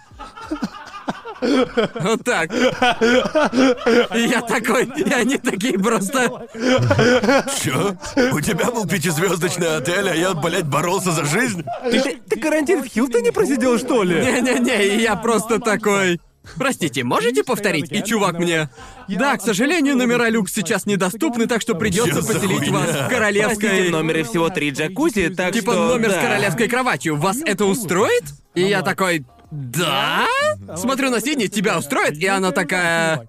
Вот 1.40 2.24
так. 2.24 2.52
Я 4.12 4.43
такой, 4.43 4.86
и 4.97 5.12
они 5.12 5.39
такие 5.39 5.78
просто... 5.78 6.48
Чё? 7.62 7.97
У 8.32 8.40
тебя 8.40 8.70
был 8.70 8.86
пятизвездочный 8.86 9.77
отель, 9.77 10.10
а 10.10 10.15
я, 10.15 10.35
блядь, 10.35 10.66
боролся 10.66 11.12
за 11.12 11.24
жизнь? 11.24 11.65
Ты, 11.85 12.19
ты 12.28 12.40
карантин 12.40 12.82
в 12.82 12.93
Хьюстоне 12.93 13.32
просидел, 13.32 13.78
что 13.78 14.02
ли? 14.02 14.16
Не-не-не, 14.20 15.01
я 15.01 15.16
просто 15.16 15.60
такой... 15.60 16.20
Простите, 16.56 17.04
можете 17.04 17.44
повторить? 17.44 17.90
И 17.92 18.02
чувак 18.02 18.38
мне... 18.38 18.68
Да, 19.08 19.36
к 19.36 19.42
сожалению, 19.42 19.96
номера 19.96 20.28
люкс 20.28 20.52
сейчас 20.52 20.86
недоступны, 20.86 21.46
так 21.46 21.62
что 21.62 21.74
придется 21.74 22.16
Чё 22.16 22.20
за 22.20 22.34
поселить 22.34 22.58
хуйня? 22.58 22.72
вас 22.72 22.86
в 22.86 22.92
Простите, 22.92 23.14
королевской... 23.14 23.88
в 23.88 23.90
номере 23.90 24.24
всего 24.24 24.48
три 24.48 24.70
джакузи, 24.70 25.28
так 25.30 25.52
Типа 25.52 25.72
что... 25.72 25.88
номер 25.88 26.10
с 26.10 26.14
да. 26.14 26.22
королевской 26.22 26.68
кроватью. 26.68 27.16
Вас 27.16 27.38
это 27.44 27.64
устроит? 27.64 28.24
И 28.54 28.62
я 28.62 28.82
такой... 28.82 29.24
Да? 29.50 30.26
Смотрю 30.76 31.10
на 31.10 31.20
Сидни, 31.20 31.46
тебя 31.46 31.78
устроит? 31.78 32.18
И 32.18 32.26
она 32.26 32.52
такая... 32.52 33.28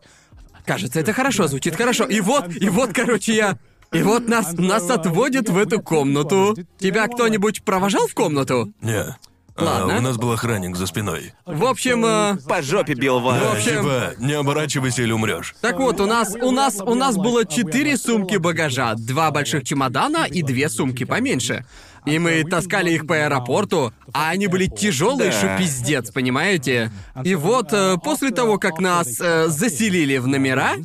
Кажется, 0.65 0.99
это 0.99 1.13
хорошо, 1.13 1.47
звучит 1.47 1.75
хорошо. 1.75 2.05
И 2.05 2.19
вот, 2.21 2.49
и 2.55 2.69
вот, 2.69 2.93
короче, 2.93 3.35
я... 3.35 3.57
И 3.91 4.03
вот 4.03 4.27
нас, 4.27 4.53
нас 4.53 4.87
отводят 4.89 5.49
в 5.49 5.57
эту 5.57 5.81
комнату. 5.81 6.55
Тебя 6.77 7.07
кто-нибудь 7.07 7.63
провожал 7.63 8.07
в 8.07 8.13
комнату? 8.13 8.71
Не. 8.81 9.15
А, 9.61 9.63
Ладно. 9.65 9.97
у 9.97 10.01
нас 10.01 10.17
был 10.17 10.31
охранник 10.31 10.75
за 10.75 10.87
спиной. 10.87 11.33
В 11.45 11.65
общем, 11.65 12.05
э, 12.05 12.37
По 12.47 12.61
жопе 12.61 12.93
бил 12.93 13.19
вас. 13.19 13.41
В 13.41 13.51
общем- 13.57 13.81
Типа, 13.83 14.13
не 14.19 14.33
оборачивайся 14.33 15.01
или 15.03 15.11
умрешь. 15.11 15.55
Так 15.61 15.77
вот, 15.79 15.99
у 15.99 16.05
нас, 16.05 16.35
у 16.41 16.51
нас, 16.51 16.79
у 16.81 16.95
нас 16.95 17.15
было 17.17 17.45
четыре 17.45 17.97
сумки 17.97 18.37
багажа, 18.37 18.95
два 18.95 19.31
больших 19.31 19.63
чемодана 19.63 20.25
и 20.25 20.41
две 20.41 20.69
сумки 20.69 21.03
поменьше. 21.03 21.65
И 22.05 22.17
мы 22.17 22.43
таскали 22.43 22.91
их 22.91 23.05
по 23.05 23.15
аэропорту, 23.15 23.91
а 24.13 24.29
они 24.29 24.47
были 24.47 24.67
тяжелые, 24.67 25.31
Да. 25.31 25.37
что 25.37 25.57
пиздец, 25.57 26.11
понимаете? 26.11 26.91
И 27.23 27.35
вот 27.35 27.73
э, 27.73 27.97
после 28.03 28.31
того, 28.31 28.57
как 28.57 28.79
нас 28.79 29.19
э, 29.19 29.47
заселили 29.49 30.17
в 30.17 30.27
номера, 30.27 30.75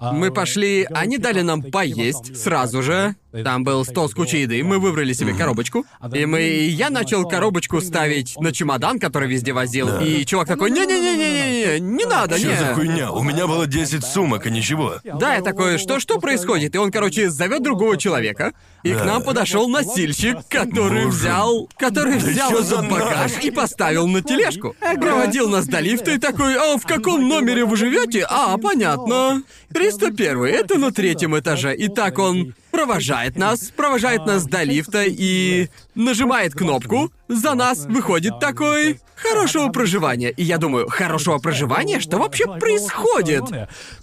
мы 0.00 0.30
пошли, 0.32 0.86
они 0.94 1.18
дали 1.18 1.40
нам 1.42 1.62
поесть 1.62 2.36
сразу 2.40 2.82
же. 2.82 3.14
Там 3.44 3.62
был 3.62 3.84
стол 3.84 4.08
с 4.08 4.14
кучей 4.14 4.42
еды, 4.42 4.64
мы 4.64 4.78
выбрали 4.78 5.12
себе 5.12 5.34
коробочку. 5.34 5.84
И 6.14 6.24
мы, 6.24 6.40
и 6.42 6.68
я 6.70 6.88
начал 6.88 7.28
коробочку 7.28 7.80
ставить 7.82 8.34
на 8.40 8.52
чемодан, 8.52 8.98
который 8.98 9.28
везде 9.28 9.52
возил. 9.52 10.00
И 10.00 10.24
чувак 10.24 10.48
такой, 10.48 10.70
не-не-не-не-не, 10.70 11.78
не 11.80 12.04
надо, 12.06 12.38
Что 12.38 12.48
не. 12.48 12.56
за 12.56 12.74
хуйня? 12.74 13.12
У 13.12 13.22
меня 13.22 13.46
было 13.46 13.66
10 13.66 14.02
сумок 14.04 14.46
и 14.46 14.50
ничего. 14.50 14.94
Да, 15.04 15.34
я 15.34 15.42
такой, 15.42 15.76
что 15.78 16.00
что 16.00 16.18
происходит? 16.18 16.74
И 16.74 16.78
он, 16.78 16.90
короче, 16.90 17.28
зовет 17.28 17.62
другого 17.62 17.98
человека, 17.98 18.52
и 18.82 18.92
к 18.92 18.98
Да. 18.98 19.04
нам 19.04 19.22
подошел 19.22 19.68
носильщик, 19.68 20.38
который 20.48 21.04
Боже. 21.04 21.16
взял, 21.18 21.68
который 21.76 22.18
Да 22.18 22.26
взял 22.30 22.50
чё 22.50 22.60
этот 22.60 22.88
багаж 22.88 23.32
и 23.42 23.50
поставил 23.50 24.06
на 24.06 24.22
тележку. 24.22 24.74
Проводил 24.80 25.50
нас 25.50 25.66
до 25.66 25.80
лифта 25.80 26.12
и 26.12 26.18
такой, 26.18 26.54
а 26.56 26.78
в 26.78 26.86
каком 26.86 27.28
номере 27.28 27.66
вы 27.66 27.76
живете? 27.76 28.26
А, 28.28 28.56
понятно. 28.56 29.42
301, 29.74 30.44
это 30.46 30.78
на 30.78 30.92
третьем 30.92 31.38
этаже. 31.38 31.74
И 31.76 31.88
так 31.88 32.18
он 32.18 32.54
провожает 32.70 33.36
нас, 33.36 33.70
провожает 33.76 34.26
нас 34.26 34.44
до 34.44 34.62
лифта 34.62 35.04
и 35.06 35.68
нажимает 35.94 36.54
кнопку. 36.54 37.12
За 37.28 37.54
нас 37.54 37.84
выходит 37.86 38.38
такой 38.40 39.00
хорошего 39.16 39.68
проживания. 39.68 40.30
И 40.30 40.42
я 40.42 40.58
думаю, 40.58 40.88
хорошего 40.88 41.38
проживания? 41.38 42.00
Что 42.00 42.18
вообще 42.18 42.46
происходит? 42.58 43.44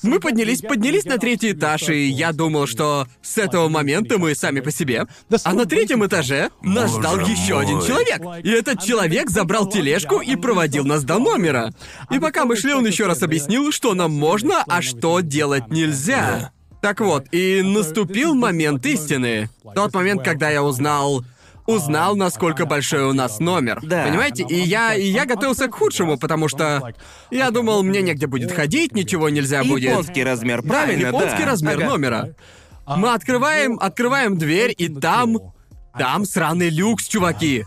Мы 0.03 0.19
поднялись, 0.19 0.61
поднялись 0.61 1.05
на 1.05 1.17
третий 1.17 1.53
этаж, 1.53 1.89
и 1.89 2.07
я 2.07 2.33
думал, 2.33 2.67
что 2.67 3.07
с 3.21 3.37
этого 3.37 3.69
момента 3.69 4.17
мы 4.17 4.35
сами 4.35 4.59
по 4.59 4.71
себе. 4.71 5.07
А 5.43 5.53
на 5.53 5.65
третьем 5.65 6.05
этаже 6.05 6.49
нас 6.61 6.91
Боже 6.91 7.01
ждал 7.01 7.19
еще 7.19 7.59
один 7.59 7.81
человек. 7.81 8.21
И 8.43 8.49
этот 8.49 8.83
человек 8.83 9.29
забрал 9.29 9.67
тележку 9.69 10.19
и 10.19 10.35
проводил 10.35 10.85
нас 10.85 11.03
до 11.03 11.17
номера. 11.17 11.71
И 12.11 12.19
пока 12.19 12.45
мы 12.45 12.55
шли, 12.55 12.73
он 12.73 12.85
еще 12.85 13.05
раз 13.07 13.23
объяснил, 13.23 13.71
что 13.71 13.93
нам 13.93 14.11
можно, 14.11 14.63
а 14.67 14.81
что 14.81 15.21
делать 15.21 15.69
нельзя. 15.69 16.51
Так 16.85 16.99
вот, 16.99 17.25
и 17.31 17.63
наступил 17.63 18.35
момент 18.35 18.85
истины. 18.85 19.49
Тот 19.73 19.91
момент, 19.95 20.21
когда 20.23 20.51
я 20.51 20.61
узнал 20.61 21.25
узнал, 21.65 22.15
насколько 22.15 22.67
большой 22.67 23.05
у 23.05 23.13
нас 23.13 23.39
номер. 23.39 23.79
Да. 23.81 24.05
Понимаете? 24.05 24.45
И 24.47 24.59
я, 24.59 24.93
и 24.93 25.07
я 25.07 25.25
готовился 25.25 25.67
к 25.67 25.73
худшему, 25.73 26.19
потому 26.19 26.47
что 26.47 26.93
я 27.31 27.49
думал, 27.49 27.81
мне 27.81 28.03
негде 28.03 28.27
будет 28.27 28.51
ходить, 28.51 28.93
ничего 28.93 29.29
нельзя 29.29 29.63
будет. 29.63 29.89
Японский 29.89 30.23
размер, 30.23 30.61
Да, 30.61 30.69
правильно, 30.69 31.07
японский 31.07 31.43
да. 31.43 31.51
размер 31.53 31.77
Ага. 31.77 31.85
номера. 31.87 32.29
Мы 32.85 33.11
открываем, 33.11 33.79
открываем 33.79 34.37
дверь, 34.37 34.75
и 34.77 34.87
там... 34.87 35.39
Там 35.97 36.25
сраный 36.25 36.69
люкс, 36.69 37.07
чуваки. 37.07 37.63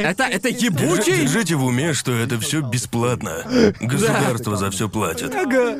Это, 0.00 0.24
это 0.24 0.48
ебучий... 0.48 1.22
Держите 1.22 1.54
в 1.54 1.64
уме, 1.64 1.92
что 1.94 2.12
это 2.12 2.38
все 2.40 2.60
бесплатно. 2.60 3.44
Государство 3.80 4.56
за 4.56 4.70
все 4.70 4.88
платит. 4.88 5.32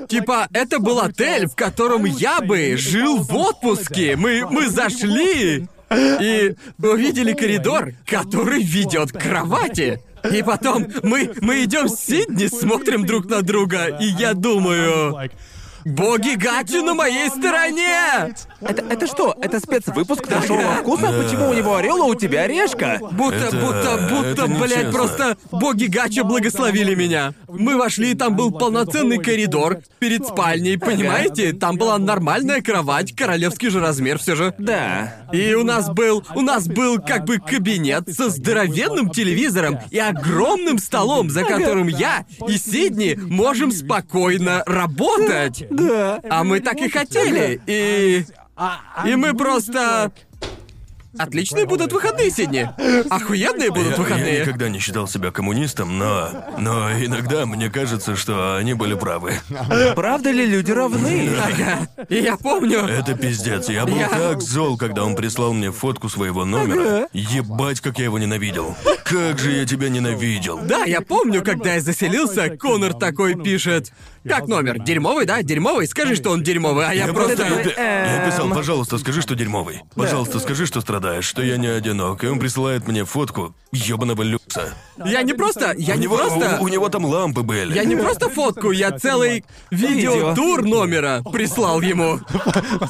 Типа, 0.09 0.49
это 0.53 0.79
был 0.79 1.01
отель, 1.01 1.49
в 1.49 1.55
котором 1.55 2.05
я 2.05 2.41
бы 2.41 2.77
жил 2.77 3.19
в 3.19 3.35
отпуске. 3.35 4.17
Мы, 4.17 4.47
мы 4.49 4.69
зашли 4.69 5.69
и 5.91 6.55
увидели 6.79 7.33
коридор, 7.33 7.93
который 8.07 8.63
ведет 8.63 9.13
к 9.13 9.21
кровати. 9.21 10.01
И 10.31 10.43
потом 10.43 10.87
мы, 11.03 11.33
мы 11.41 11.65
идем 11.65 11.89
с 11.89 12.01
Сидни, 12.01 12.47
смотрим 12.47 13.07
друг 13.07 13.27
на 13.27 13.43
друга, 13.43 13.87
и 14.01 14.07
я 14.07 14.35
думаю... 14.35 15.31
Боги 15.85 16.35
Гачи 16.35 16.83
на 16.83 16.93
моей 16.93 17.31
стороне! 17.31 18.35
Это, 18.61 18.83
это 18.91 19.07
что? 19.07 19.35
Это 19.41 19.59
спецвыпуск 19.61 20.29
дошелого 20.29 20.75
вкуса? 20.77 21.07
Почему 21.07 21.51
у 21.51 21.55
него 21.55 21.77
орел, 21.77 22.03
а 22.03 22.07
у 22.07 22.15
тебя 22.15 22.43
орешка? 22.43 22.99
Будто, 23.13 23.37
Это- 23.37 23.57
будто, 23.57 24.09
будто, 24.11 24.29
это 24.29 24.47
блядь, 24.47 24.71
нечестно. 24.71 24.93
просто 24.93 25.37
боги 25.51 25.85
Гача 25.87 26.25
благословили 26.25 26.95
меня. 26.95 27.33
Мы 27.49 27.77
вошли, 27.77 28.13
и 28.13 28.15
там 28.15 28.37
был 28.37 28.51
полноценный 28.51 29.19
коридор 29.19 29.79
перед 29.99 30.27
спальней, 30.27 30.79
понимаете? 30.79 31.53
Там 31.53 31.77
была 31.77 31.99
нормальная 31.99 32.61
кровать, 32.61 33.15
королевский 33.15 33.71
же 33.71 33.81
размер 33.81 34.19
все 34.19 34.37
же. 34.37 34.55
Да. 34.59 35.15
И 35.33 35.55
у 35.55 35.65
нас 35.65 35.89
был, 35.89 36.25
у 36.35 36.43
нас 36.43 36.67
был 36.67 36.99
как 36.99 37.25
бы 37.25 37.39
кабинет 37.39 38.09
со 38.15 38.29
здоровенным 38.29 39.11
телевизором 39.11 39.79
и 39.91 39.99
огромным 39.99 40.79
столом, 40.79 41.31
за 41.31 41.45
которым 41.45 41.89
я 41.89 42.25
и 42.47 42.59
Сидни 42.59 43.19
можем 43.19 43.73
спокойно 43.73 44.63
работать. 44.67 45.65
Да. 45.71 46.21
А 46.29 46.45
мы 46.45 46.61
так 46.61 46.77
и 46.77 46.89
хотели. 46.89 47.61
И... 47.67 48.25
И 49.07 49.15
мы 49.17 49.35
просто... 49.35 50.13
Отличные 51.19 51.67
будут 51.67 51.93
выходные, 51.93 52.31
Сидни. 52.31 52.69
Охуенные 53.11 53.71
будут 53.71 53.87
Я, 53.87 53.91
я 53.93 53.97
выходные. 53.99 54.41
никогда 54.43 54.69
не 54.69 54.79
считал 54.79 55.09
себя 55.09 55.31
коммунистом, 55.31 55.99
но... 55.99 56.31
Но 56.59 56.91
иногда 56.93 57.47
мне 57.47 57.69
кажется, 57.71 58.17
что 58.17 58.57
они 58.57 58.75
были 58.75 58.95
правы. 58.95 59.35
Правда 59.97 60.31
ли 60.31 60.47
люди 60.47 60.71
равны? 60.71 61.31
Ага. 61.39 61.89
И 62.09 62.17
я 62.17 62.37
помню... 62.37 62.81
Это 62.87 63.15
пиздец. 63.15 63.69
Я 63.69 63.87
был 63.87 63.97
Я- 63.97 64.09
так 64.09 64.41
зол, 64.41 64.77
когда 64.79 65.05
он 65.05 65.17
прислал 65.17 65.53
мне 65.53 65.73
фотку 65.73 66.09
своего 66.09 66.45
номера. 66.45 67.09
Ебать, 67.13 67.81
как 67.81 67.99
я 67.99 68.05
его 68.05 68.19
ненавидел. 68.19 68.77
Как 69.05 69.39
же 69.39 69.51
я 69.53 69.67
тебя 69.67 69.89
ненавидел. 69.89 70.59
Да, 70.63 70.85
я 70.85 71.01
помню, 71.01 71.43
когда 71.43 71.75
я 71.75 71.81
заселился, 71.81 72.51
Конор 72.57 72.95
такой 72.95 73.35
пишет. 73.35 73.93
Как 74.29 74.47
номер? 74.49 74.79
Дерьмовый, 74.79 75.25
да? 75.27 75.43
Дерьмовый? 75.43 75.87
Скажи, 75.89 76.15
что 76.15 76.31
он 76.31 76.43
дерьмовый, 76.43 76.87
а 76.87 76.93
я, 76.93 77.07
Я 77.07 77.13
просто... 77.13 77.37
просто... 77.37 77.55
Я, 77.57 77.65
пи- 77.65 77.75
я 77.77 78.27
писал, 78.31 78.47
Эм. 78.49 78.53
пожалуйста, 78.55 78.99
скажи, 78.99 79.23
что 79.23 79.35
дерьмовый. 79.35 79.81
Пожалуйста, 79.95 80.39
скажи, 80.41 80.67
что 80.67 80.81
страдаешь, 81.01 81.25
что 81.25 81.43
я 81.43 81.57
не 81.57 81.67
одинок. 81.67 82.23
И 82.25 82.27
он 82.27 82.39
присылает 82.39 82.87
мне 82.87 83.05
фотку 83.05 83.55
ёбаного 83.73 84.23
люкса. 84.23 84.75
Я 85.03 85.23
не 85.23 85.33
просто... 85.33 85.75
Я 85.79 85.95
у, 85.95 85.97
не 85.97 86.03
него, 86.05 86.19
просто... 86.19 86.59
у, 86.61 86.65
у 86.65 86.69
него 86.69 86.89
там 86.91 87.07
лампы 87.07 87.43
были. 87.43 87.75
Я 87.75 87.85
не 87.85 87.97
просто 87.97 88.29
фотку, 88.35 88.71
я 88.71 88.91
целый 88.99 89.45
видеотур 89.71 90.63
номера 90.63 91.23
прислал 91.33 91.81
ему. 91.81 92.21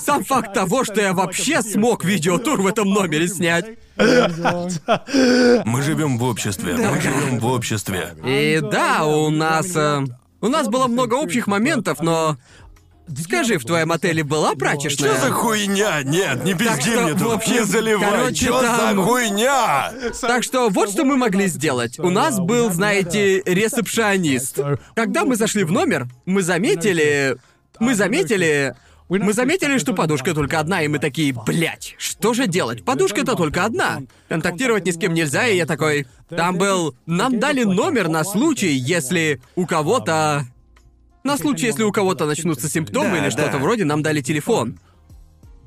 Сам 0.00 0.24
факт 0.24 0.52
того, 0.54 0.84
что 0.84 1.00
я 1.00 1.12
вообще 1.12 1.62
смог 1.62 2.04
видеотур 2.04 2.60
в 2.60 2.66
этом 2.66 2.88
номере 2.90 3.28
снять. 3.28 3.66
Мы 3.96 5.82
живем 5.82 6.18
в 6.18 6.24
обществе. 6.24 6.74
Мы 6.74 7.00
живем 7.00 7.38
в 7.38 7.46
обществе. 7.46 8.14
И 8.24 8.60
да, 8.60 9.04
у 9.04 9.30
нас... 9.30 9.76
э, 9.76 10.04
у 10.42 10.48
нас 10.48 10.68
было 10.68 10.86
много 10.86 11.14
общих 11.14 11.46
моментов, 11.46 12.00
но... 12.00 12.36
Скажи, 13.18 13.58
в 13.58 13.64
твоем 13.64 13.92
отеле 13.92 14.22
была 14.22 14.54
прачечная? 14.54 15.14
Что 15.14 15.26
за 15.26 15.32
хуйня? 15.32 16.02
Нет, 16.02 16.44
не 16.44 16.54
пизди 16.54 16.90
что, 16.90 17.02
мне 17.02 17.14
в 17.14 17.18
тут. 17.18 17.32
общем, 17.34 17.52
не 17.52 17.64
заливай. 17.64 18.10
короче, 18.10 18.46
Что 18.46 18.62
там- 18.62 18.96
за 18.96 19.02
хуйня? 19.02 19.92
Так 20.20 20.42
что 20.42 20.68
вот 20.68 20.90
что 20.90 21.04
мы 21.04 21.16
могли 21.16 21.46
сделать. 21.46 21.98
У 21.98 22.10
нас 22.10 22.38
был, 22.38 22.70
знаете, 22.70 23.42
ресепшионист. 23.44 24.58
Когда 24.94 25.24
мы 25.24 25.36
зашли 25.36 25.64
в 25.64 25.72
номер, 25.72 26.06
мы 26.26 26.42
заметили... 26.42 27.36
Мы 27.78 27.94
заметили... 27.94 28.74
Мы 29.08 29.32
заметили, 29.32 29.78
что 29.78 29.92
подушка 29.92 30.34
только 30.34 30.60
одна, 30.60 30.82
и 30.82 30.88
мы 30.88 31.00
такие, 31.00 31.32
блять, 31.32 31.96
что 31.98 32.32
же 32.32 32.46
делать? 32.46 32.84
Подушка-то 32.84 33.34
только 33.34 33.64
одна. 33.64 34.02
Контактировать 34.28 34.86
ни 34.86 34.92
с 34.92 34.96
кем 34.96 35.14
нельзя, 35.14 35.48
и 35.48 35.56
я 35.56 35.66
такой... 35.66 36.06
Там 36.28 36.56
был... 36.58 36.94
Нам 37.06 37.40
дали 37.40 37.64
номер 37.64 38.06
на 38.08 38.22
случай, 38.22 38.70
если 38.72 39.40
у 39.56 39.66
кого-то... 39.66 40.46
На 41.22 41.36
случай, 41.36 41.66
если 41.66 41.82
у 41.82 41.92
кого-то 41.92 42.26
начнутся 42.26 42.68
симптомы 42.68 43.12
Да, 43.12 43.18
или 43.18 43.30
что-то 43.30 43.52
да. 43.52 43.58
вроде, 43.58 43.84
нам 43.84 44.02
дали 44.02 44.20
телефон. 44.20 44.78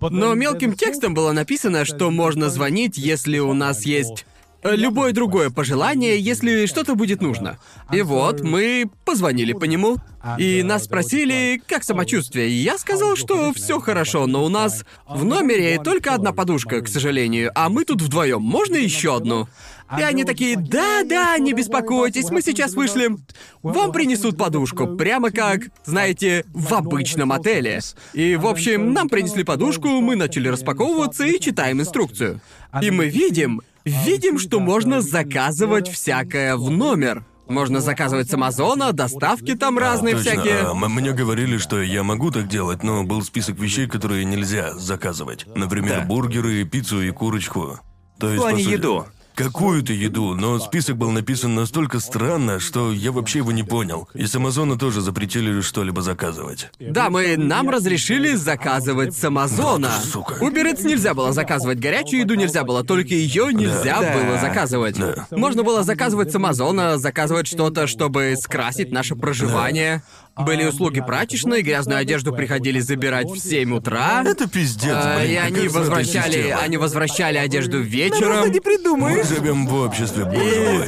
Но 0.01 0.33
мелким 0.33 0.73
текстом 0.73 1.13
было 1.13 1.31
написано, 1.31 1.85
что 1.85 2.11
можно 2.11 2.49
звонить, 2.49 2.97
если 2.97 3.39
у 3.39 3.53
нас 3.53 3.85
есть 3.85 4.25
любое 4.63 5.11
другое 5.13 5.49
пожелание, 5.49 6.19
если 6.19 6.65
что-то 6.65 6.95
будет 6.95 7.21
нужно. 7.21 7.59
И 7.91 8.01
вот 8.01 8.41
мы 8.41 8.89
позвонили 9.05 9.53
по 9.53 9.65
нему, 9.65 9.97
и 10.37 10.63
нас 10.63 10.85
спросили, 10.85 11.61
как 11.67 11.83
самочувствие. 11.83 12.49
И 12.49 12.53
я 12.53 12.77
сказал, 12.77 13.15
что 13.15 13.53
все 13.53 13.79
хорошо, 13.79 14.25
но 14.25 14.43
у 14.43 14.49
нас 14.49 14.85
в 15.07 15.25
номере 15.25 15.79
только 15.83 16.13
одна 16.13 16.31
подушка, 16.31 16.81
к 16.81 16.87
сожалению, 16.87 17.51
а 17.55 17.69
мы 17.69 17.85
тут 17.85 18.01
вдвоем. 18.01 18.41
Можно 18.41 18.75
еще 18.75 19.15
одну? 19.17 19.47
И 19.97 20.01
они 20.01 20.23
такие, 20.23 20.57
да-да, 20.57 21.37
не 21.37 21.53
беспокойтесь, 21.53 22.29
мы 22.31 22.41
сейчас 22.41 22.73
вышлем. 22.73 23.19
Вам 23.61 23.91
принесут 23.91 24.37
подушку, 24.37 24.95
прямо 24.97 25.31
как, 25.31 25.61
знаете, 25.85 26.45
в 26.53 26.73
обычном 26.73 27.31
отеле. 27.31 27.79
И, 28.13 28.35
в 28.35 28.47
общем, 28.47 28.93
нам 28.93 29.09
принесли 29.09 29.43
подушку, 29.43 29.87
мы 30.01 30.15
начали 30.15 30.47
распаковываться 30.47 31.25
и 31.25 31.39
читаем 31.39 31.81
инструкцию. 31.81 32.39
И 32.81 32.89
мы 32.91 33.07
видим, 33.07 33.61
видим, 33.85 34.39
что 34.39 34.59
можно 34.59 35.01
заказывать 35.01 35.87
всякое 35.89 36.55
в 36.55 36.69
номер. 36.71 37.23
Можно 37.47 37.81
заказывать 37.81 38.29
с 38.29 38.33
Амазона, 38.33 38.93
доставки 38.93 39.55
там 39.55 39.77
разные 39.77 40.15
Точно. 40.15 40.31
всякие. 40.31 40.59
А, 40.61 40.73
мне 40.73 41.11
говорили, 41.11 41.57
что 41.57 41.81
я 41.81 42.01
могу 42.01 42.31
так 42.31 42.47
делать, 42.47 42.83
но 42.83 43.03
был 43.03 43.21
список 43.21 43.59
вещей, 43.59 43.85
которые 43.85 44.23
нельзя 44.23 44.73
заказывать. 44.75 45.45
Например, 45.53 45.99
Да. 45.99 46.05
бургеры, 46.05 46.63
пиццу 46.63 47.01
и 47.01 47.11
курочку. 47.11 47.79
То 48.17 48.29
есть, 48.29 48.41
плане 48.41 48.57
по 48.57 48.63
сути, 48.63 48.73
еду. 48.73 49.05
Какую-то 49.35 49.93
еду, 49.93 50.35
но 50.35 50.59
список 50.59 50.97
был 50.97 51.11
написан 51.11 51.55
настолько 51.55 51.99
странно, 51.99 52.59
что 52.59 52.91
я 52.91 53.11
вообще 53.11 53.39
его 53.39 53.51
не 53.51 53.63
понял. 53.63 54.07
И 54.13 54.25
с 54.25 54.35
Амазона 54.35 54.77
тоже 54.77 55.01
запретили 55.01 55.61
что-либо 55.61 56.01
заказывать. 56.01 56.69
Да, 56.79 57.09
мы 57.09 57.37
нам 57.37 57.69
разрешили 57.69 58.35
заказывать 58.35 59.15
с 59.15 59.23
Амазона. 59.23 59.91
Вот 59.99 60.07
сука. 60.09 60.35
Eats 60.35 60.85
нельзя 60.87 61.13
было 61.13 61.33
заказывать, 61.33 61.79
горячую 61.79 62.21
еду 62.21 62.35
нельзя 62.35 62.63
было, 62.63 62.83
только 62.83 63.13
ее 63.13 63.53
нельзя 63.53 63.99
Да. 64.01 64.13
было 64.13 64.39
заказывать. 64.39 64.97
Да. 64.97 65.27
Можно 65.31 65.63
было 65.63 65.83
заказывать 65.83 66.31
с 66.31 66.35
Амазона, 66.35 66.97
заказывать 66.97 67.47
что-то, 67.47 67.87
чтобы 67.87 68.35
скрасить 68.41 68.91
наше 68.91 69.15
проживание. 69.15 70.03
Были 70.35 70.65
услуги 70.65 70.99
прачечной, 70.99 71.61
грязную 71.61 71.99
одежду 71.99 72.33
приходили 72.33 72.79
забирать 72.79 73.29
в 73.29 73.37
7 73.37 73.75
утра. 73.75 74.23
Это 74.25 74.49
пиздец, 74.49 74.91
А, 74.95 75.19
блин, 75.19 75.31
и 75.31 75.35
они 75.35 75.67
возвращали, 75.67 76.49
они 76.49 76.77
возвращали 76.77 77.37
одежду 77.37 77.79
вечером. 77.81 78.49
не 78.51 78.59
придумаешь. 78.59 79.27
Мы 79.29 79.35
живем 79.35 79.67
в 79.67 79.75
обществе, 79.75 80.25
боже 80.25 80.39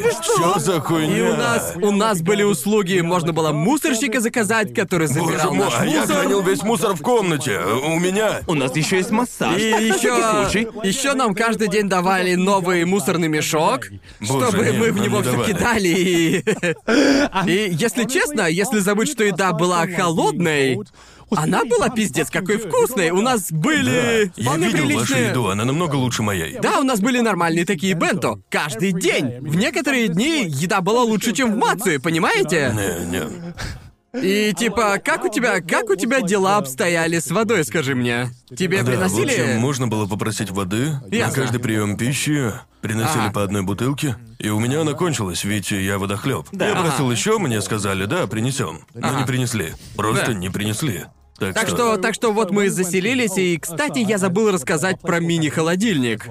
мой. 0.01 0.11
Что 0.23 0.59
за 0.59 0.81
хуйня? 0.81 1.17
И 1.17 1.21
у 1.21 1.35
нас, 1.35 1.73
у 1.79 1.91
нас 1.91 2.21
были 2.23 2.41
услуги, 2.41 3.01
можно 3.01 3.33
было 3.33 3.51
мусорщика 3.51 4.19
заказать, 4.19 4.73
который 4.73 5.07
Боже 5.09 5.19
забирал 5.19 5.53
мой, 5.53 5.65
наш 5.65 5.73
а 5.79 5.85
я 5.85 6.01
мусор. 6.01 6.15
хранил 6.15 6.41
весь 6.41 6.63
мусор 6.63 6.93
в 6.95 7.01
комнате. 7.01 7.59
У 7.59 7.99
меня. 7.99 8.41
У 8.47 8.55
нас 8.55 8.75
еще 8.75 8.97
есть 8.97 9.11
массаж. 9.11 9.61
И 9.61 9.65
еще, 9.65 10.49
случай. 10.49 10.67
еще 10.87 11.13
нам 11.13 11.35
каждый 11.35 11.67
день 11.67 11.87
давали 11.87 12.33
новый 12.33 12.83
мусорный 12.85 13.27
мешок, 13.27 13.89
Боже, 14.21 14.47
чтобы 14.47 14.65
нет, 14.65 14.77
мы 14.79 14.91
в 14.91 14.95
нам 14.95 15.05
него 15.05 15.17
не 15.17 15.21
все 15.23 15.31
давали. 15.33 15.53
кидали. 15.53 15.87
И... 15.87 16.43
и 17.47 17.75
если 17.75 18.05
честно, 18.05 18.47
если 18.47 18.79
забыть, 18.79 19.11
что 19.11 19.34
еда 19.35 19.53
была 19.53 19.87
холодной, 19.87 20.79
она 21.31 21.65
была 21.65 21.89
пиздец 21.89 22.29
какой 22.29 22.57
вкусной. 22.57 23.09
У 23.09 23.21
нас 23.21 23.51
были 23.51 24.31
Я 24.35 24.43
вполне 24.43 24.67
видел 24.67 24.83
вашу 24.83 24.95
приличные. 25.07 25.29
еду, 25.29 25.47
она 25.47 25.65
намного 25.65 25.95
лучше 25.95 26.23
моей. 26.23 26.59
Да, 26.59 26.79
у 26.79 26.83
нас 26.83 26.99
были 26.99 27.19
нормальные 27.19 27.65
такие 27.65 27.93
бенто. 27.93 28.35
Каждый 28.49 28.91
день. 28.91 29.39
В 29.41 29.55
некоторые 29.55 30.07
дни 30.07 30.45
еда 30.47 30.81
была 30.81 31.03
лучше, 31.03 31.33
чем 31.33 31.53
в 31.53 31.57
Мацуе, 31.57 31.99
понимаете? 31.99 32.73
Не, 32.75 33.11
не. 33.11 33.23
И 34.21 34.53
типа, 34.57 34.99
как 35.03 35.25
у 35.25 35.29
тебя, 35.29 35.61
как 35.61 35.89
у 35.89 35.95
тебя 35.95 36.21
дела 36.21 36.57
обстояли 36.57 37.19
с 37.19 37.29
водой, 37.31 37.63
скажи 37.65 37.95
мне? 37.95 38.29
Тебе 38.55 38.77
Да, 38.77 38.83
в 38.83 38.85
приносили? 38.87 39.31
общем, 39.31 39.59
можно 39.59 39.87
было 39.87 40.05
попросить 40.07 40.51
воды 40.51 40.99
на 41.07 41.15
Ясно. 41.15 41.41
каждый 41.43 41.59
прием 41.59 41.97
пищи. 41.97 42.53
Приносили 42.81 43.23
Ага. 43.23 43.31
по 43.33 43.43
одной 43.43 43.63
бутылке, 43.63 44.15
и 44.37 44.49
у 44.49 44.59
меня 44.59 44.81
она 44.81 44.93
кончилась, 44.93 45.43
ведь 45.43 45.71
я 45.71 45.97
водохлеб. 45.97 46.45
Я 46.51 46.73
просил 46.75 47.05
Ага. 47.05 47.11
еще, 47.13 47.39
мне 47.39 47.59
сказали, 47.61 48.05
да, 48.05 48.27
принесем. 48.27 48.81
Но 48.93 49.07
Ага. 49.07 49.21
не 49.21 49.25
принесли. 49.25 49.73
Просто 49.95 50.27
Да. 50.27 50.33
не 50.33 50.49
принесли. 50.49 51.05
Так, 51.39 51.55
Так 51.55 51.67
что, 51.67 51.97
так 51.97 52.13
что 52.13 52.31
вот 52.31 52.51
мы 52.51 52.69
заселились, 52.69 53.37
и, 53.37 53.57
кстати, 53.57 53.99
я 53.99 54.17
забыл 54.19 54.51
рассказать 54.51 55.01
про 55.01 55.19
мини-холодильник. 55.19 56.27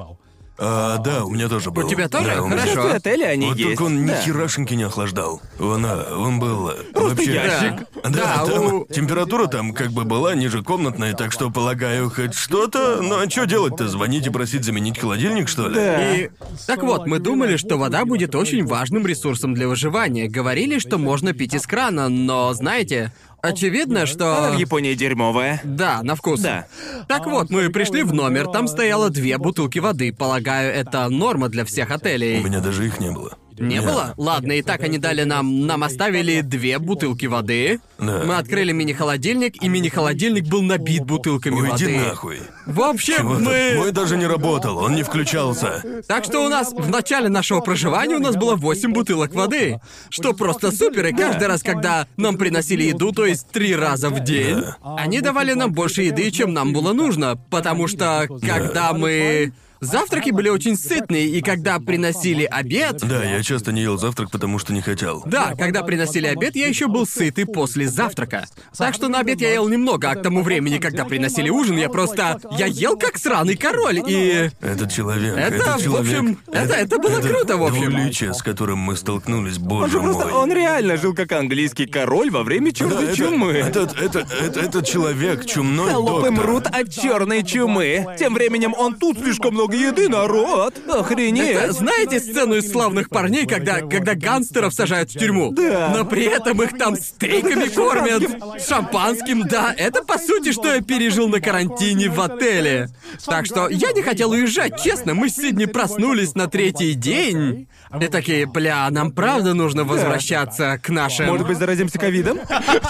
А, 0.56 0.98
да, 0.98 1.24
у 1.24 1.30
меня 1.30 1.48
тоже 1.48 1.70
был. 1.72 1.88
тебя 1.88 2.08
тоже? 2.08 2.30
Да, 2.30 2.42
у 2.42 2.46
меня. 2.46 2.58
Хорошо. 2.58 2.82
В 2.88 2.94
отеле 2.94 3.26
они 3.26 3.46
Вот 3.48 3.56
есть. 3.56 3.70
только 3.70 3.82
он 3.82 4.04
ни 4.04 4.08
да. 4.08 4.20
херашеньки 4.20 4.74
не 4.74 4.84
охлаждал. 4.84 5.42
Он, 5.58 5.84
а, 5.84 6.16
он 6.16 6.38
был 6.38 6.68
а, 6.68 6.76
вообще... 6.94 7.34
ящик. 7.34 7.86
Да, 8.04 8.10
Да, 8.10 8.46
там 8.46 8.74
у- 8.74 8.86
температура 8.86 9.46
там 9.48 9.72
как 9.72 9.90
бы 9.90 10.04
была 10.04 10.34
ниже 10.36 10.62
комнатной, 10.62 11.14
так 11.14 11.32
что, 11.32 11.50
полагаю, 11.50 12.08
хоть 12.08 12.34
что-то... 12.34 13.00
Ну 13.02 13.18
а 13.18 13.28
что 13.28 13.46
делать-то? 13.46 13.88
Звонить 13.88 14.26
и 14.26 14.30
просить 14.30 14.64
заменить 14.64 14.98
холодильник, 14.98 15.48
что 15.48 15.68
ли? 15.68 15.80
И... 15.80 16.30
Так 16.66 16.84
вот, 16.84 17.06
мы 17.06 17.18
думали, 17.18 17.56
что 17.56 17.76
вода 17.76 18.04
будет 18.04 18.36
очень 18.36 18.64
важным 18.64 19.06
ресурсом 19.06 19.54
для 19.54 19.66
выживания. 19.66 20.28
Говорили, 20.28 20.78
что 20.78 20.98
можно 20.98 21.32
пить 21.32 21.54
из 21.54 21.66
крана, 21.66 22.08
но, 22.08 22.52
знаете, 22.54 23.12
очевидно, 23.48 24.06
что... 24.06 24.38
Она 24.38 24.56
в 24.56 24.58
Японии 24.58 24.94
дерьмовая. 24.94 25.60
Да, 25.64 26.02
на 26.02 26.14
вкус. 26.14 26.40
Да. 26.40 26.66
Так 27.08 27.26
вот, 27.26 27.50
мы 27.50 27.70
пришли 27.70 28.02
в 28.02 28.12
номер, 28.12 28.46
там 28.48 28.68
стояло 28.68 29.10
две 29.10 29.38
бутылки 29.38 29.78
воды. 29.78 30.12
Полагаю, 30.12 30.72
это 30.72 31.08
норма 31.08 31.48
для 31.48 31.64
всех 31.64 31.90
У 31.90 31.94
отелей. 31.94 32.42
меня 32.42 32.60
даже 32.60 32.86
их 32.86 33.00
не 33.00 33.10
было. 33.10 33.36
Не 33.58 33.80
было? 33.80 34.14
Ладно, 34.16 34.52
и 34.52 34.62
так 34.62 34.82
они 34.82 34.98
дали 34.98 35.24
нам... 35.24 35.66
Нам 35.66 35.84
оставили 35.84 36.40
две 36.40 36.78
бутылки 36.78 37.26
воды. 37.26 37.80
Да. 37.98 38.22
Мы 38.24 38.36
открыли 38.36 38.72
мини-холодильник, 38.72 39.62
и 39.62 39.68
мини-холодильник 39.68 40.46
был 40.46 40.62
набит 40.62 41.04
бутылками 41.04 41.54
Уйди 41.54 41.84
воды. 41.84 41.98
нахуй. 41.98 42.38
В 42.66 42.80
общем, 42.80 43.28
Вот, 43.28 43.40
мы... 43.40 43.74
Мой 43.76 43.92
даже 43.92 44.16
не 44.16 44.26
работал, 44.26 44.78
он 44.78 44.94
не 44.94 45.02
включался. 45.02 45.82
Так 46.08 46.24
что 46.24 46.44
у 46.44 46.48
нас 46.48 46.72
в 46.72 46.90
начале 46.90 47.28
нашего 47.28 47.60
проживания 47.60 48.16
у 48.16 48.20
нас 48.20 48.36
было 48.36 48.56
8 48.56 48.92
бутылок 48.92 49.34
воды. 49.34 49.80
Что 50.10 50.32
просто 50.32 50.72
супер, 50.72 51.06
и 51.06 51.12
каждый 51.12 51.46
раз, 51.46 51.62
когда 51.62 52.06
нам 52.16 52.36
приносили 52.36 52.84
еду, 52.84 53.12
то 53.12 53.24
есть 53.26 53.48
три 53.50 53.74
раза 53.74 54.10
в 54.10 54.20
день, 54.20 54.64
они 54.82 55.20
давали 55.20 55.52
нам 55.52 55.72
больше 55.72 56.02
еды, 56.02 56.30
чем 56.30 56.52
нам 56.52 56.72
было 56.72 56.92
нужно. 56.92 57.36
Потому 57.50 57.86
что 57.88 58.26
когда 58.42 58.92
мы... 58.92 59.52
Завтраки 59.84 60.30
были 60.30 60.48
очень 60.48 60.76
сытные, 60.76 61.26
и 61.28 61.40
когда 61.42 61.78
приносили 61.78 62.44
обед... 62.44 62.98
Да, 63.02 63.22
я 63.24 63.42
часто 63.42 63.72
не 63.72 63.82
ел 63.82 63.98
завтрак, 63.98 64.30
потому 64.30 64.58
что 64.58 64.72
не 64.72 64.80
хотел. 64.80 65.22
Да, 65.26 65.54
когда 65.56 65.82
приносили 65.82 66.26
обед, 66.26 66.56
я 66.56 66.66
еще 66.66 66.86
был 66.88 67.06
сытый 67.06 67.46
после 67.46 67.86
завтрака. 67.88 68.46
Так 68.76 68.94
что 68.94 69.08
на 69.08 69.20
обед 69.20 69.40
я 69.40 69.52
ел 69.52 69.68
немного, 69.68 70.10
а 70.10 70.14
к 70.14 70.22
тому 70.22 70.42
времени, 70.42 70.78
когда 70.78 71.04
приносили 71.04 71.50
ужин, 71.50 71.76
я 71.76 71.88
просто... 71.88 72.40
Я 72.58 72.66
ел 72.66 72.96
как 72.96 73.18
сраный 73.18 73.56
король, 73.56 74.00
и... 74.06 74.50
Этот 74.60 74.92
человек, 74.92 75.36
Это, 75.36 75.56
этот 75.56 75.80
в 75.80 75.84
человек... 75.84 76.18
общем, 76.18 76.38
это- 76.52 76.74
это 76.74 76.98
было 76.98 77.20
круто, 77.20 77.56
в 77.56 77.62
общем. 77.64 77.90
двуличие, 77.90 78.34
с 78.34 78.42
которым 78.42 78.78
мы 78.78 78.96
столкнулись, 78.96 79.58
Он 79.58 79.64
боже 79.64 79.92
же 79.92 80.00
просто, 80.00 80.24
мой. 80.26 80.32
он 80.32 80.52
реально 80.52 80.96
жил 80.96 81.14
как 81.14 81.32
английский 81.32 81.86
король 81.86 82.30
во 82.30 82.42
время 82.42 82.70
Да, 82.70 82.76
черной 82.78 83.04
это- 83.04 83.16
чумы. 83.16 83.52
Этот, 83.52 83.96
это, 84.00 84.26
это, 84.40 84.60
этот 84.60 84.86
человек 84.86 85.44
чумной 85.46 85.92
Холопы 85.92 86.28
доктор. 86.30 86.44
мрут 86.46 86.66
от 86.66 86.90
черной 86.92 87.42
чумы. 87.44 88.06
Тем 88.18 88.34
временем 88.34 88.74
он 88.76 88.94
тут 88.94 89.18
слишком 89.18 89.54
много 89.54 89.73
еды, 89.74 90.08
народ. 90.08 90.74
Охренеть. 90.88 91.56
Это, 91.56 91.72
знаете 91.72 92.20
сцену 92.20 92.56
из 92.56 92.70
славных 92.70 93.08
парней, 93.08 93.46
когда, 93.46 93.80
когда 93.80 94.14
гангстеров 94.14 94.74
сажают 94.74 95.10
в 95.10 95.18
тюрьму? 95.18 95.52
Да. 95.52 95.92
Но 95.96 96.04
при 96.04 96.24
этом 96.24 96.62
их 96.62 96.76
там 96.76 96.96
стейками 96.96 97.68
кормят, 97.68 98.22
шампанским, 98.66 99.46
да. 99.46 99.74
Это 99.76 100.02
по 100.02 100.18
сути, 100.18 100.52
что 100.52 100.72
я 100.72 100.80
пережил 100.80 101.28
на 101.28 101.40
карантине 101.40 102.08
в 102.08 102.20
отеле. 102.20 102.88
Так 103.26 103.46
что 103.46 103.68
я 103.68 103.92
не 103.92 104.02
хотел 104.02 104.30
уезжать, 104.30 104.82
честно. 104.82 105.14
Мы 105.14 105.28
с 105.28 105.34
Сидни 105.34 105.66
проснулись 105.66 106.34
на 106.34 106.48
третий 106.48 106.94
день. 106.94 107.68
И 108.00 108.08
такие, 108.08 108.46
бля, 108.46 108.88
нам 108.90 109.12
правда 109.12 109.54
нужно 109.54 109.84
возвращаться 109.84 110.78
к 110.82 110.88
нашим... 110.88 111.26
Может 111.26 111.46
быть, 111.46 111.58
заразимся 111.58 111.98
ковидом? 111.98 112.38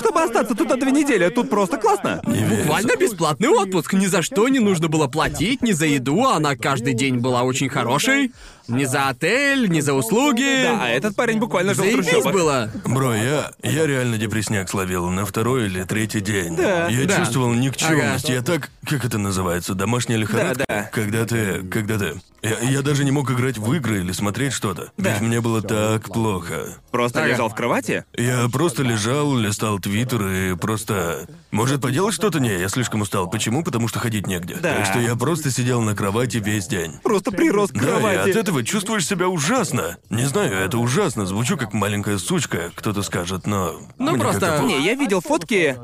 Чтобы 0.00 0.22
остаться 0.22 0.54
тут 0.54 0.68
на 0.68 0.76
две 0.76 0.90
недели, 0.90 1.28
тут 1.28 1.50
просто 1.50 1.76
классно. 1.76 2.22
Буквально 2.24 2.96
бесплатный 2.96 3.48
отпуск. 3.48 3.92
Ни 3.92 4.06
за 4.06 4.22
что 4.22 4.48
не 4.48 4.60
нужно 4.60 4.88
было 4.88 5.06
платить, 5.06 5.62
ни 5.62 5.72
за 5.72 5.86
еду, 5.86 6.24
а 6.24 6.36
она 6.36 6.56
каждый 6.56 6.94
день 6.94 7.18
была 7.18 7.42
очень 7.42 7.68
хорошей. 7.68 8.32
Ни 8.68 8.84
за 8.84 9.08
отель, 9.08 9.68
ни 9.70 9.80
за 9.80 9.92
услуги. 9.92 10.62
Да, 10.62 10.78
а 10.84 10.88
этот 10.88 11.14
парень 11.16 11.38
буквально 11.38 11.74
жил 11.74 11.84
в 11.84 11.86
Заебись 11.88 12.06
трущобах. 12.08 12.32
было. 12.32 12.70
Бро, 12.84 13.14
я, 13.14 13.50
я 13.62 13.86
реально 13.86 14.16
депресняк 14.18 14.68
словил 14.70 15.08
на 15.10 15.26
второй 15.26 15.66
или 15.66 15.82
третий 15.84 16.20
день. 16.20 16.56
Да. 16.56 16.88
Я 16.88 17.06
Да. 17.06 17.16
чувствовал 17.18 17.52
никчемность. 17.52 18.24
Ага. 18.24 18.34
Я 18.34 18.42
так, 18.42 18.70
как 18.88 19.04
это 19.04 19.18
называется, 19.18 19.74
домашняя 19.74 20.16
лихорадка? 20.18 20.64
Да, 20.68 20.74
да. 20.74 20.90
Когда 20.92 21.24
ты, 21.26 21.62
когда 21.70 21.98
ты... 21.98 22.14
Я, 22.42 22.58
я 22.60 22.82
даже 22.82 23.04
не 23.04 23.10
мог 23.10 23.30
играть 23.30 23.56
в 23.56 23.72
игры 23.72 24.00
или 24.00 24.12
смотреть 24.12 24.52
что-то. 24.52 24.90
Ведь 24.98 25.20
мне 25.22 25.40
было 25.40 25.62
так 25.62 26.04
плохо. 26.12 26.76
Просто 26.90 27.20
Ага. 27.20 27.28
лежал 27.32 27.48
в 27.48 27.54
кровати? 27.54 28.04
Я 28.16 28.48
просто 28.52 28.82
лежал, 28.82 29.34
листал 29.36 29.78
твиттер 29.78 30.26
и 30.28 30.54
просто... 30.56 31.26
Может, 31.50 31.80
поделать 31.80 32.14
что-то? 32.14 32.40
Не, 32.40 32.58
я 32.58 32.68
слишком 32.68 33.00
устал. 33.00 33.28
Почему? 33.30 33.62
Потому 33.64 33.88
что 33.88 33.98
ходить 33.98 34.26
негде. 34.26 34.56
Да. 34.56 34.74
Так 34.76 34.86
что 34.86 34.98
я 35.00 35.16
просто 35.16 35.50
сидел 35.50 35.80
на 35.80 35.94
кровати 35.94 36.36
весь 36.38 36.66
день. 36.66 36.92
Просто 37.02 37.30
прирос 37.30 37.70
к 37.70 37.74
Да, 37.74 37.80
и 37.80 37.84
кровати. 37.86 38.30
от 38.30 38.36
этого 38.36 38.53
чувствуешь 38.62 39.06
себя 39.06 39.28
ужасно. 39.28 39.96
Не 40.10 40.24
знаю, 40.26 40.52
это 40.54 40.78
ужасно. 40.78 41.26
Звучу 41.26 41.56
как 41.56 41.72
маленькая 41.72 42.18
сучка, 42.18 42.70
кто-то 42.74 43.02
скажет, 43.02 43.46
но... 43.46 43.80
Ну, 43.98 44.10
мне 44.12 44.20
просто- 44.20 44.40
как-то- 44.40 44.66
Не, 44.66 44.84
я 44.84 44.94
видел 44.94 45.20
фотки, 45.20 45.76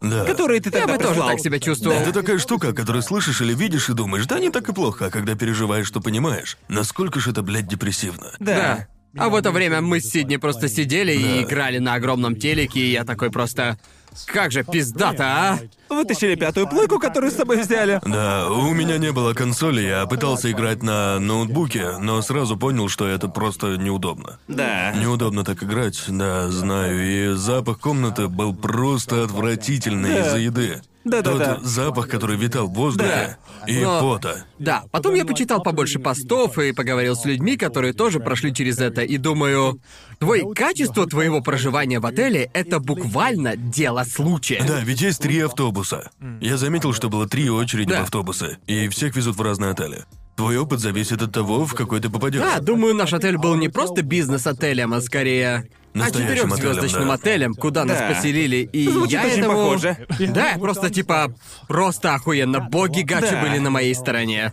Да. 0.00 0.24
которые 0.24 0.60
ты 0.60 0.68
Я 0.68 0.80
тогда 0.80 0.92
бы 0.94 0.98
тоже 0.98 1.14
прислал. 1.14 1.28
так 1.30 1.40
себя 1.40 1.60
чувствовал. 1.60 1.96
Это 1.96 2.12
такая 2.12 2.38
штука, 2.38 2.72
которую 2.72 3.02
слышишь 3.02 3.40
или 3.40 3.54
видишь 3.54 3.88
и 3.88 3.94
думаешь, 3.94 4.26
да 4.26 4.38
не 4.38 4.50
так 4.50 4.68
и 4.68 4.72
плохо, 4.72 5.06
а 5.06 5.10
когда 5.10 5.34
переживаешь, 5.34 5.86
что 5.86 6.00
понимаешь. 6.00 6.58
Насколько 6.68 7.20
же 7.20 7.30
это, 7.30 7.42
блядь, 7.42 7.68
депрессивно. 7.68 8.32
Да. 8.38 8.86
А 9.16 9.30
в 9.30 9.34
это 9.34 9.50
время 9.50 9.80
мы 9.80 10.00
с 10.00 10.10
Сидни 10.10 10.36
просто 10.36 10.68
сидели 10.68 11.12
и 11.12 11.42
играли 11.42 11.78
на 11.78 11.94
огромном 11.94 12.36
телеке, 12.36 12.80
и 12.80 12.90
я 12.92 13.04
такой 13.04 13.30
просто... 13.30 13.78
Как 14.26 14.52
же 14.52 14.64
пиздато, 14.64 15.24
а? 15.24 15.58
Вытащили 15.88 16.34
пятую 16.34 16.68
плойку, 16.68 16.98
которую 16.98 17.30
с 17.32 17.36
собой 17.36 17.62
взяли. 17.62 18.00
Да, 18.04 18.50
у 18.50 18.72
меня 18.74 18.98
не 18.98 19.10
было 19.12 19.32
консоли, 19.32 19.80
я 19.82 20.04
пытался 20.06 20.50
играть 20.50 20.82
на 20.82 21.18
ноутбуке, 21.18 21.98
но 21.98 22.20
сразу 22.22 22.56
понял, 22.56 22.88
что 22.88 23.06
это 23.06 23.28
просто 23.28 23.76
неудобно. 23.76 24.38
Да. 24.48 24.92
Неудобно 24.92 25.44
так 25.44 25.62
играть, 25.62 26.02
да, 26.08 26.48
знаю, 26.50 27.32
и 27.32 27.34
запах 27.34 27.80
комнаты 27.80 28.28
был 28.28 28.54
просто 28.54 29.24
отвратительный 29.24 30.10
Да. 30.14 30.20
из-за 30.26 30.38
еды. 30.38 30.82
Да-да-да. 31.10 31.54
Тот 31.56 31.64
запах, 31.64 32.08
который 32.08 32.36
витал 32.36 32.68
в 32.68 32.74
воздухе, 32.74 33.36
и 33.66 33.80
Но- 33.80 34.00
пота. 34.00 34.44
Да, 34.58 34.84
потом 34.90 35.14
я 35.14 35.24
почитал 35.24 35.62
побольше 35.62 35.98
постов 35.98 36.58
и 36.58 36.72
поговорил 36.72 37.16
с 37.16 37.24
людьми, 37.24 37.56
которые 37.56 37.92
тоже 37.92 38.20
прошли 38.20 38.52
через 38.54 38.78
это, 38.78 39.02
и 39.02 39.16
думаю, 39.18 39.80
твой 40.18 40.52
качество 40.54 41.06
твоего 41.06 41.40
проживания 41.40 42.00
в 42.00 42.06
отеле— 42.06 42.50
это 42.54 42.80
буквально 42.80 43.56
дело 43.56 44.04
случая. 44.04 44.64
Да, 44.66 44.80
ведь 44.80 45.00
есть 45.00 45.20
три 45.20 45.40
автобуса. 45.40 46.10
Я 46.40 46.56
заметил, 46.56 46.92
что 46.92 47.08
было 47.08 47.28
три 47.28 47.48
очереди 47.50 47.90
Да. 47.90 48.00
в 48.00 48.02
автобусы, 48.04 48.58
и 48.66 48.88
всех 48.88 49.16
везут 49.16 49.36
в 49.36 49.42
разные 49.42 49.70
отели. 49.70 50.04
Твой 50.38 50.56
опыт 50.56 50.78
зависит 50.78 51.20
от 51.20 51.32
того, 51.32 51.66
в 51.66 51.74
какой 51.74 51.98
ты 51.98 52.08
попадешь. 52.08 52.40
Да, 52.40 52.60
думаю, 52.60 52.94
наш 52.94 53.12
отель 53.12 53.36
был 53.38 53.56
не 53.56 53.68
просто 53.68 54.02
бизнес-отелем, 54.02 54.94
а 54.94 55.00
скорее 55.00 55.68
а 55.94 55.98
Настоящим 55.98 56.48
четырехзвездочным 56.48 57.00
отелем, 57.00 57.08
да. 57.08 57.14
отелем, 57.14 57.54
куда 57.54 57.84
нас 57.84 57.98
Да. 57.98 58.08
поселили, 58.14 58.58
и 58.58 58.88
Звучит 58.88 59.14
я 59.14 59.26
очень 59.26 59.40
этому... 59.40 59.56
похоже. 59.56 60.06
Да, 60.28 60.54
просто 60.60 60.90
типа 60.90 61.34
просто 61.66 62.14
охуенно. 62.14 62.60
Боги 62.60 63.00
гачи 63.00 63.32
Да. 63.32 63.42
были 63.42 63.58
на 63.58 63.70
моей 63.70 63.96
стороне. 63.96 64.52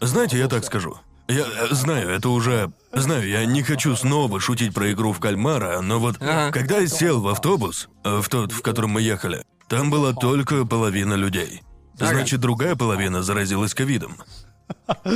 Знаете, 0.00 0.38
я 0.38 0.48
так 0.48 0.64
скажу. 0.64 0.96
Я 1.28 1.44
э, 1.44 1.66
знаю, 1.74 2.08
это 2.08 2.30
уже... 2.30 2.72
Знаю, 2.94 3.28
я 3.28 3.44
не 3.44 3.62
хочу 3.62 3.94
снова 3.96 4.40
шутить 4.40 4.72
про 4.72 4.90
игру 4.90 5.12
в 5.12 5.20
кальмара, 5.20 5.82
но 5.82 5.98
вот 6.00 6.16
Ага. 6.22 6.50
когда 6.50 6.78
я 6.78 6.86
сел 6.86 7.20
в 7.20 7.28
автобус, 7.28 7.90
э, 8.04 8.22
в 8.22 8.28
тот, 8.30 8.52
в 8.52 8.62
котором 8.62 8.92
мы 8.92 9.02
ехали, 9.02 9.44
там 9.68 9.90
была 9.90 10.14
только 10.14 10.64
половина 10.64 11.12
людей. 11.12 11.60
Значит, 11.98 12.40
другая 12.40 12.76
половина 12.76 13.22
заразилась 13.22 13.74
ковидом. 13.74 14.16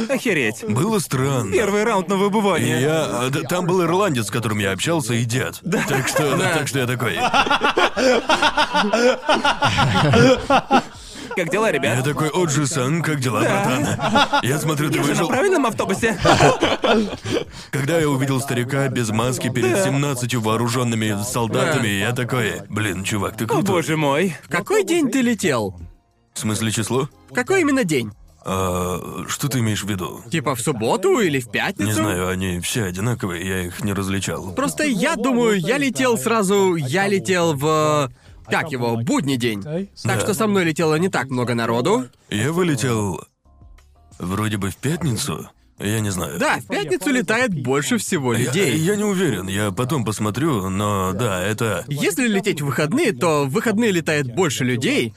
Охереть. 0.08 0.64
Было 0.68 0.98
странно. 0.98 1.52
Первый 1.52 1.84
раунд 1.84 2.08
на 2.08 2.14
И 2.14 2.16
выбывание. 2.16 2.80
я... 2.80 3.04
а, 3.04 3.30
да, 3.30 3.40
Там 3.42 3.66
был 3.66 3.82
ирландец, 3.82 4.26
с 4.26 4.30
которым 4.30 4.58
я 4.58 4.72
общался, 4.72 5.14
и 5.14 5.24
дед. 5.24 5.60
Так 5.88 6.08
что... 6.08 6.36
Так 6.38 6.68
что 6.68 6.78
я 6.80 6.86
такой... 6.86 7.16
Как 11.36 11.50
дела, 11.50 11.66
Я 11.66 11.72
ребят? 11.72 12.04
такой, 12.04 12.28
Оджи-сан, 12.28 13.02
как 13.02 13.18
дела, 13.18 13.40
братан? 13.40 14.40
Я 14.44 14.58
смотрю, 14.58 14.88
ты 14.88 14.98
Я 14.98 15.02
же 15.02 15.08
на 15.08 15.14
вышел... 15.14 15.28
правильном 15.28 15.66
автобусе? 15.66 16.16
Когда 17.72 17.98
я 17.98 18.08
увидел 18.08 18.40
старика 18.40 18.86
без 18.88 19.08
маски 19.10 19.48
перед 19.48 19.82
17 19.82 20.32
вооруженными 20.36 21.16
солдатами, 21.24 21.88
я 21.88 22.12
такой, 22.12 22.62
блин, 22.68 23.02
чувак, 23.02 23.36
ты 23.36 23.44
О, 23.44 23.48
крутой. 23.48 23.74
боже 23.74 23.96
мой. 23.96 24.36
В 24.44 24.48
какой 24.48 24.84
день 24.84 25.10
ты 25.10 25.22
летел? 25.22 25.74
В 26.34 26.38
смысле 26.38 26.70
число? 26.70 27.08
В 27.30 27.34
какой 27.34 27.62
именно 27.62 27.82
день? 27.82 28.12
А, 28.46 29.24
что 29.26 29.48
ты 29.48 29.60
имеешь 29.60 29.82
в 29.82 29.88
виду? 29.88 30.22
Типа 30.30 30.54
в 30.54 30.60
субботу 30.60 31.18
или 31.20 31.40
в 31.40 31.50
пятницу? 31.50 31.88
Не 31.88 31.94
знаю, 31.94 32.28
они 32.28 32.60
все 32.60 32.84
одинаковые, 32.84 33.46
я 33.46 33.62
их 33.62 33.82
не 33.82 33.92
различал. 33.92 34.54
Просто 34.54 34.84
я 34.84 35.16
думаю, 35.16 35.58
я 35.58 35.78
летел 35.78 36.18
сразу, 36.18 36.74
я 36.74 37.08
летел 37.08 37.54
в... 37.54 38.10
Как 38.46 38.70
его, 38.70 38.98
будний 38.98 39.38
день. 39.38 39.64
Так 40.02 40.20
что 40.20 40.34
со 40.34 40.46
мной 40.46 40.64
летело 40.64 40.96
не 40.96 41.08
так 41.08 41.30
много 41.30 41.54
народу. 41.54 42.08
Я 42.28 42.52
вылетел 42.52 43.22
вроде 44.18 44.58
бы 44.58 44.68
в 44.70 44.76
пятницу. 44.76 45.48
Я 45.78 45.98
не 46.00 46.10
знаю. 46.10 46.38
Да, 46.38 46.58
в 46.60 46.66
пятницу 46.66 47.10
летает 47.10 47.52
больше 47.52 47.98
всего 47.98 48.32
Я, 48.32 48.46
людей. 48.46 48.76
я 48.76 48.94
не 48.94 49.02
уверен, 49.02 49.48
я 49.48 49.72
потом 49.72 50.04
посмотрю, 50.04 50.68
но 50.68 51.12
да, 51.12 51.42
это... 51.42 51.84
Если 51.88 52.28
лететь 52.28 52.60
в 52.60 52.66
выходные, 52.66 53.12
то 53.12 53.44
в 53.44 53.50
выходные 53.50 53.90
летает 53.90 54.32
больше 54.32 54.62
людей. 54.62 55.14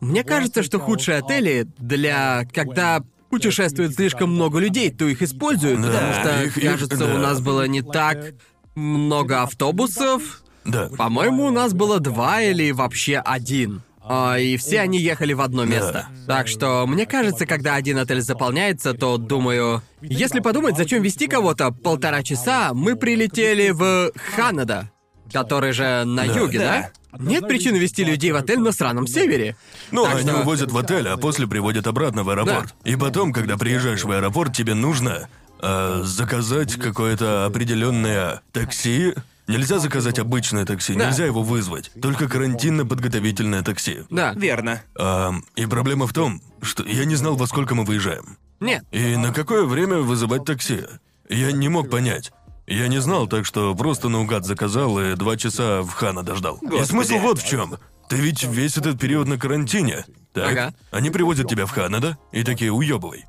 Мне 0.00 0.24
кажется, 0.24 0.62
что 0.62 0.78
худшие 0.78 1.18
отели 1.18 1.66
для... 1.78 2.44
когда 2.52 3.02
путешествует 3.28 3.94
слишком 3.94 4.32
много 4.34 4.58
людей, 4.58 4.90
то 4.90 5.06
их 5.06 5.22
используют, 5.22 5.80
Да, 5.80 5.86
потому 5.88 6.12
что, 6.14 6.42
их- 6.44 6.56
их- 6.58 6.64
кажется, 6.70 6.96
да. 6.96 7.14
у 7.14 7.18
нас 7.18 7.40
было 7.40 7.66
не 7.68 7.82
так 7.82 8.34
много 8.74 9.42
автобусов. 9.42 10.42
Да. 10.64 10.88
По-моему, 10.96 11.44
у 11.46 11.50
нас 11.50 11.72
было 11.72 12.00
два 12.00 12.42
или 12.42 12.70
вообще 12.72 13.18
один. 13.18 13.82
А, 14.02 14.38
и 14.38 14.56
все 14.56 14.80
они 14.80 14.98
ехали 14.98 15.32
в 15.34 15.40
одно 15.40 15.64
место. 15.64 16.08
Так 16.26 16.48
что, 16.48 16.84
мне 16.88 17.06
кажется, 17.06 17.46
когда 17.46 17.74
один 17.76 17.98
отель 17.98 18.20
заполняется, 18.22 18.94
то 18.94 19.16
думаю... 19.18 19.82
Если 20.00 20.40
подумать, 20.40 20.76
зачем 20.76 21.02
вести 21.02 21.26
кого-то 21.28 21.70
полтора 21.70 22.22
часа, 22.22 22.72
мы 22.74 22.96
прилетели 22.96 23.70
в 23.70 24.10
Ханада, 24.34 24.90
который 25.32 25.72
же 25.72 26.02
на 26.04 26.26
Да. 26.26 26.34
юге, 26.34 26.58
да? 26.58 26.90
Нет 27.18 27.46
причины 27.48 27.76
вести 27.76 28.04
людей 28.04 28.32
в 28.32 28.36
отель 28.36 28.60
на 28.60 28.72
сраном 28.72 29.06
севере. 29.06 29.56
Ну, 29.90 30.04
Так 30.04 30.16
они 30.20 30.28
что- 30.30 30.40
увозят 30.40 30.70
в 30.70 30.78
отель, 30.78 31.08
а 31.08 31.16
после 31.16 31.46
приводят 31.46 31.86
обратно 31.86 32.22
в 32.24 32.30
аэропорт. 32.30 32.74
И 32.84 32.96
потом, 32.96 33.32
когда 33.32 33.56
приезжаешь 33.56 34.04
в 34.04 34.10
аэропорт, 34.10 34.54
тебе 34.54 34.74
нужно 34.74 35.28
а, 35.62 36.02
заказать 36.04 36.74
какое-то 36.76 37.44
определенное 37.44 38.40
такси. 38.52 39.14
Нельзя 39.46 39.78
заказать 39.78 40.18
обычное 40.18 40.64
такси, 40.64 40.94
Да. 40.94 41.06
нельзя 41.08 41.26
его 41.26 41.42
вызвать. 41.42 41.90
Только 42.00 42.28
карантинно-подготовительное 42.28 43.62
такси. 43.62 44.00
Да. 44.10 44.32
Верно. 44.34 44.82
А, 44.96 45.32
и 45.56 45.66
проблема 45.66 46.06
в 46.06 46.12
том, 46.12 46.40
что 46.62 46.82
я 46.84 47.04
не 47.04 47.16
знал, 47.16 47.36
во 47.36 47.46
сколько 47.46 47.74
мы 47.74 47.84
выезжаем. 47.84 48.36
Нет. 48.60 48.84
И 48.90 49.16
на 49.16 49.32
какое 49.32 49.64
время 49.64 49.98
вызывать 49.98 50.44
такси? 50.44 50.80
Я 51.28 51.52
не 51.52 51.68
мог 51.68 51.90
понять. 51.90 52.32
Я 52.70 52.88
не 52.88 53.00
знал, 53.00 53.26
так 53.26 53.44
что 53.44 53.74
просто 53.74 54.08
наугад 54.08 54.46
заказал 54.46 54.98
и 55.00 55.14
два 55.16 55.36
часа 55.36 55.82
в 55.82 55.90
Хана 55.90 56.22
дождал. 56.22 56.56
И 56.62 56.66
Господи. 56.66 56.88
смысл 56.88 57.18
вот 57.18 57.38
в 57.40 57.46
чем. 57.46 57.74
Ты 58.08 58.16
ведь 58.16 58.44
весь 58.44 58.76
этот 58.76 58.98
период 58.98 59.26
на 59.28 59.38
карантине. 59.38 60.04
Так? 60.32 60.52
Ага. 60.52 60.74
Они 60.92 61.10
привозят 61.10 61.48
тебя 61.48 61.66
в 61.66 61.70
Хана, 61.72 62.00
да? 62.00 62.16
И 62.32 62.44
такие 62.44 62.72
уебывай. 62.72 63.26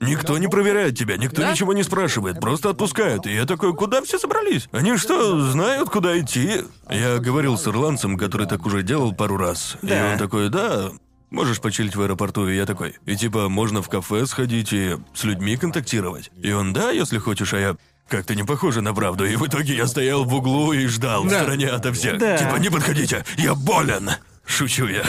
Никто 0.00 0.38
не 0.38 0.46
проверяет 0.46 0.96
тебя, 0.96 1.16
никто 1.16 1.40
Да? 1.42 1.50
ничего 1.50 1.72
не 1.72 1.82
спрашивает, 1.82 2.38
просто 2.40 2.70
отпускают. 2.70 3.26
И 3.26 3.34
я 3.34 3.46
такой, 3.46 3.74
куда 3.74 4.00
все 4.02 4.16
собрались? 4.20 4.68
Они 4.70 4.96
что, 4.96 5.40
знают, 5.50 5.90
куда 5.90 6.16
идти? 6.20 6.62
Я 6.88 7.18
говорил 7.18 7.58
с 7.58 7.66
ирландцем, 7.66 8.16
который 8.16 8.46
так 8.46 8.64
уже 8.64 8.84
делал 8.84 9.12
пару 9.12 9.36
раз. 9.36 9.76
И 9.82 9.88
Да. 9.88 10.10
он 10.12 10.18
такой, 10.18 10.50
да, 10.50 10.90
можешь 11.30 11.60
почилить 11.60 11.96
в 11.96 12.00
аэропорту. 12.02 12.48
И 12.48 12.54
я 12.54 12.64
такой, 12.64 12.94
и 13.06 13.16
типа, 13.16 13.48
можно 13.48 13.82
в 13.82 13.88
кафе 13.88 14.24
сходить 14.26 14.72
и 14.72 14.96
с 15.14 15.24
людьми 15.24 15.56
контактировать. 15.56 16.30
И 16.40 16.52
он, 16.52 16.72
да, 16.72 16.92
если 16.92 17.18
хочешь, 17.18 17.52
а 17.52 17.58
я... 17.58 17.76
Как-то 18.08 18.34
не 18.34 18.42
похоже 18.42 18.80
на 18.80 18.94
правду, 18.94 19.26
и 19.26 19.36
в 19.36 19.46
итоге 19.46 19.76
я 19.76 19.86
стоял 19.86 20.24
в 20.24 20.34
углу 20.34 20.72
и 20.72 20.86
ждал 20.86 21.24
в 21.24 21.28
Да. 21.28 21.40
стороне 21.42 21.68
ото 21.68 21.92
всех. 21.92 22.18
Да. 22.18 22.38
Типа, 22.38 22.56
не 22.56 22.70
подходите, 22.70 23.24
я 23.36 23.54
болен. 23.54 24.10
Шучу 24.46 24.86
я. 24.86 25.02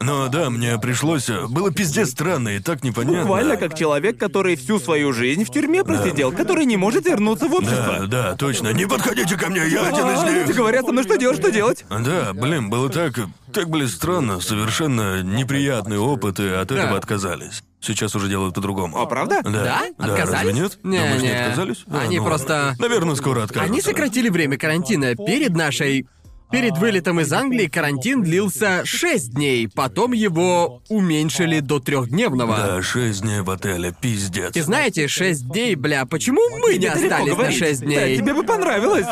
Но 0.00 0.28
да, 0.28 0.48
мне 0.48 0.78
пришлось... 0.78 1.28
Было 1.50 1.70
пиздец 1.70 2.12
странно 2.12 2.48
и 2.56 2.60
так 2.60 2.82
непонятно. 2.82 3.20
Буквально 3.20 3.58
как 3.58 3.76
человек, 3.76 4.16
который 4.16 4.56
всю 4.56 4.78
свою 4.80 5.12
жизнь 5.12 5.44
в 5.44 5.50
тюрьме 5.50 5.84
просидел, 5.84 6.32
который 6.32 6.64
не 6.64 6.78
может 6.78 7.04
вернуться 7.04 7.46
в 7.46 7.52
общество. 7.52 7.98
Да, 8.00 8.06
да, 8.06 8.36
точно. 8.36 8.68
Не 8.72 8.86
подходите 8.86 9.36
ко 9.36 9.50
мне, 9.50 9.68
я 9.68 9.82
один 9.86 10.06
А, 10.06 10.14
из 10.14 10.22
люди 10.34 10.46
них. 10.46 10.56
говорят 10.56 10.86
со 10.86 10.92
мной, 10.92 11.04
что 11.04 11.18
делать, 11.18 11.38
что 11.38 11.50
делать. 11.52 11.84
Да, 11.90 12.32
блин, 12.32 12.70
было 12.70 12.88
так... 12.88 13.12
Так, 13.52 13.68
блин, 13.68 13.86
странно. 13.86 14.40
Совершенно 14.40 15.22
неприятный 15.22 15.98
опыт, 15.98 16.40
и 16.40 16.46
от 16.48 16.72
этого 16.72 16.92
Да. 16.92 16.96
отказались. 16.96 17.62
Сейчас 17.84 18.14
уже 18.14 18.28
делают 18.28 18.54
по-другому. 18.54 18.96
О, 18.98 19.06
правда? 19.06 19.40
Да. 19.42 19.50
Да? 19.50 19.82
Отказались? 19.98 20.32
разве 20.32 20.52
нет? 20.52 20.78
Не, 20.82 20.98
Думаешь, 20.98 21.22
не 21.22 21.28
не. 21.28 21.34
отказались? 21.34 21.84
А, 21.90 22.00
Они 22.00 22.18
ну, 22.18 22.24
просто- 22.24 22.74
Наверное, 22.78 23.14
скоро 23.14 23.42
откажутся. 23.44 23.70
Они 23.72 23.80
сократили 23.82 24.28
время 24.28 24.56
карантина. 24.56 25.14
Перед 25.16 25.54
нашей... 25.54 26.06
Перед 26.50 26.78
вылетом 26.78 27.18
из 27.20 27.32
Англии 27.32 27.66
карантин 27.66 28.22
длился 28.22 28.82
6 28.84 29.34
дней, 29.34 29.68
потом 29.68 30.12
его 30.12 30.82
уменьшили 30.88 31.58
до 31.58 31.80
трехдневного. 31.80 32.56
Да, 32.56 32.82
шесть 32.82 33.22
дней 33.22 33.40
в 33.40 33.50
отеле, 33.50 33.92
пиздец. 34.00 34.54
И 34.54 34.60
знаете, 34.60 35.08
6 35.08 35.48
дней, 35.48 35.74
бля, 35.74 36.06
почему 36.06 36.40
мы 36.60 36.76
не 36.76 36.86
остались 36.86 37.10
на 37.30 37.34
говорить. 37.34 37.58
6 37.58 37.80
Да, 37.80 37.86
дней? 37.86 38.16
тебе 38.18 38.34
бы 38.34 38.44
понравилось. 38.44 39.06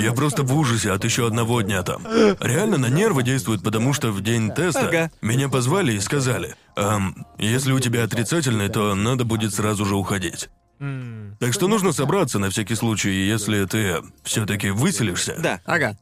Я 0.00 0.12
просто 0.14 0.42
в 0.42 0.56
ужасе 0.56 0.92
от 0.92 1.04
еще 1.04 1.26
одного 1.26 1.60
дня 1.60 1.82
там. 1.82 2.02
Реально 2.40 2.78
на 2.78 2.86
нервы 2.86 3.22
действует, 3.24 3.62
потому 3.62 3.92
что 3.92 4.10
в 4.10 4.22
день 4.22 4.50
теста 4.50 4.88
Ага. 4.88 5.10
меня 5.20 5.50
позвали 5.50 5.92
и 5.92 6.00
сказали, 6.00 6.54
«Ам, 6.76 7.26
если 7.38 7.72
у 7.72 7.80
тебя 7.80 8.04
отрицательный, 8.04 8.68
то 8.70 8.94
надо 8.94 9.24
будет 9.24 9.52
сразу 9.54 9.84
же 9.84 9.96
уходить. 9.96 10.48
Так 11.40 11.52
что 11.52 11.68
нужно 11.68 11.92
собраться 11.92 12.38
на 12.38 12.48
всякий 12.50 12.74
случай, 12.74 13.10
если 13.26 13.64
ты 13.66 13.96
все-таки 14.22 14.70
выселишься. 14.70 15.36
Да. 15.38 15.60
Ага. 15.66 15.96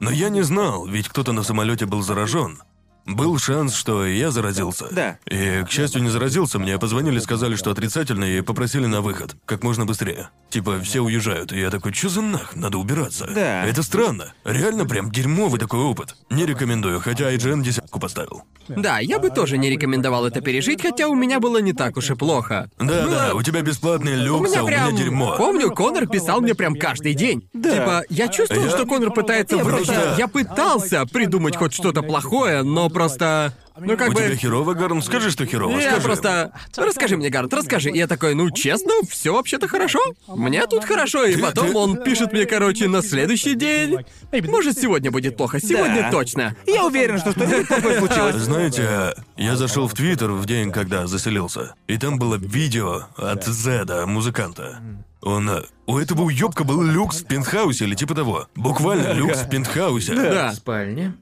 Но 0.00 0.10
я 0.10 0.28
не 0.28 0.42
знал, 0.42 0.86
ведь 0.86 1.08
кто-то 1.08 1.32
на 1.32 1.42
самолете 1.42 1.86
был 1.86 2.02
заражен. 2.02 2.62
Был 3.08 3.38
шанс, 3.38 3.74
что 3.74 4.04
я 4.06 4.30
заразился. 4.30 4.86
Да. 4.90 5.18
И, 5.26 5.64
к 5.64 5.70
счастью, 5.70 6.02
не 6.02 6.10
заразился. 6.10 6.58
Мне 6.58 6.78
позвонили, 6.78 7.18
сказали, 7.18 7.56
что 7.56 7.70
отрицательно, 7.70 8.24
и 8.24 8.42
попросили 8.42 8.84
на 8.86 9.00
выход. 9.00 9.34
Как 9.46 9.62
можно 9.64 9.86
быстрее. 9.86 10.28
Типа, 10.50 10.78
все 10.80 11.00
уезжают. 11.00 11.52
И 11.52 11.58
я 11.60 11.70
такой, 11.70 11.92
что 11.94 12.10
за 12.10 12.20
нах? 12.20 12.54
Надо 12.54 12.76
убираться. 12.78 13.26
Да. 13.34 13.64
Это 13.64 13.82
странно. 13.82 14.34
Реально 14.44 14.84
прям 14.84 15.10
дерьмовый 15.10 15.58
такой 15.58 15.80
опыт. 15.80 16.16
Не 16.30 16.44
рекомендую, 16.46 17.00
хотя 17.00 17.32
IGN 17.32 17.62
десятку 17.62 17.98
поставил. 17.98 18.42
Да, 18.68 18.98
я 18.98 19.18
бы 19.18 19.30
тоже 19.30 19.56
не 19.56 19.70
рекомендовал 19.70 20.26
это 20.26 20.42
пережить, 20.42 20.82
хотя 20.82 21.08
у 21.08 21.14
меня 21.14 21.40
было 21.40 21.58
не 21.62 21.72
так 21.72 21.96
уж 21.96 22.10
и 22.10 22.14
плохо. 22.14 22.70
Да, 22.78 22.84
Было- 22.84 23.10
да, 23.10 23.34
у 23.34 23.42
тебя 23.42 23.62
бесплатный 23.62 24.12
У 24.20 24.24
люкс, 24.24 24.50
меня 24.50 24.60
а 24.60 24.64
у 24.64 24.66
прям... 24.66 24.88
меня 24.88 24.98
дерьмо. 24.98 25.34
Помню, 25.38 25.70
Конор 25.70 26.06
писал 26.06 26.42
мне 26.42 26.54
прям 26.54 26.74
каждый 26.76 27.14
день. 27.14 27.48
Да. 27.54 27.70
Типа, 27.72 28.02
я 28.10 28.28
чувствовал, 28.28 28.64
Я- 28.64 28.70
что 28.70 28.84
Конор 28.84 29.10
пытается 29.12 29.56
Я 29.56 29.64
просто- 29.64 30.14
Я 30.18 30.28
пытался 30.28 31.06
придумать 31.06 31.56
хоть 31.56 31.72
что-то 31.72 32.02
плохое, 32.02 32.62
но 32.62 32.90
просто... 32.98 33.52
Ну, 33.80 33.96
как 33.96 34.08
У 34.10 34.12
бы... 34.12 34.20
тебя 34.22 34.34
херово, 34.34 34.74
Гарн? 34.74 35.00
Скажи, 35.02 35.30
что 35.30 35.46
херово, 35.46 35.78
Я 35.78 35.90
скажи. 35.92 36.04
просто... 36.04 36.52
Расскажи 36.76 37.16
мне, 37.16 37.30
Гарнт, 37.30 37.54
расскажи. 37.54 37.90
И 37.90 37.96
я 37.98 38.08
такой, 38.08 38.34
ну, 38.34 38.50
честно, 38.50 38.92
все 39.08 39.32
вообще-то 39.32 39.68
хорошо. 39.68 40.00
Мне 40.26 40.66
тут 40.66 40.84
хорошо. 40.84 41.24
И 41.24 41.36
потом 41.40 41.68
ты- 41.70 41.76
он 41.76 42.02
пишет 42.02 42.32
мне, 42.32 42.44
короче, 42.44 42.88
на 42.88 43.02
следующий 43.02 43.54
день. 43.54 43.98
Может, 44.32 44.78
сегодня 44.80 45.12
будет 45.12 45.36
плохо. 45.36 45.60
Сегодня 45.60 46.02
Да. 46.02 46.10
точно. 46.10 46.56
Я 46.66 46.86
уверен, 46.86 47.18
что 47.18 47.30
что-нибудь 47.30 47.68
такое 47.68 47.98
случилось. 48.04 48.34
Знаете, 48.36 49.14
я 49.36 49.54
зашел 49.56 49.86
в 49.86 49.94
Твиттер 49.94 50.32
в 50.32 50.44
день, 50.44 50.72
когда 50.72 51.06
заселился, 51.06 51.74
и 51.86 51.96
там 51.98 52.18
было 52.18 52.34
видео 52.34 53.04
от 53.16 53.46
Зеда, 53.46 54.06
музыканта. 54.06 54.80
Он... 55.22 55.48
э, 55.50 55.62
У 55.86 55.98
этого 55.98 56.22
уёбка 56.22 56.64
был 56.64 56.82
люкс 56.82 57.22
в 57.22 57.26
пентхаусе 57.26 57.84
или 57.84 57.94
типа 57.94 58.14
того. 58.16 58.48
Буквально 58.56 59.12
люкс 59.12 59.38
в 59.42 59.48
пентхаусе. 59.50 60.14
Да. 60.14 60.52
Спальня. 60.52 61.14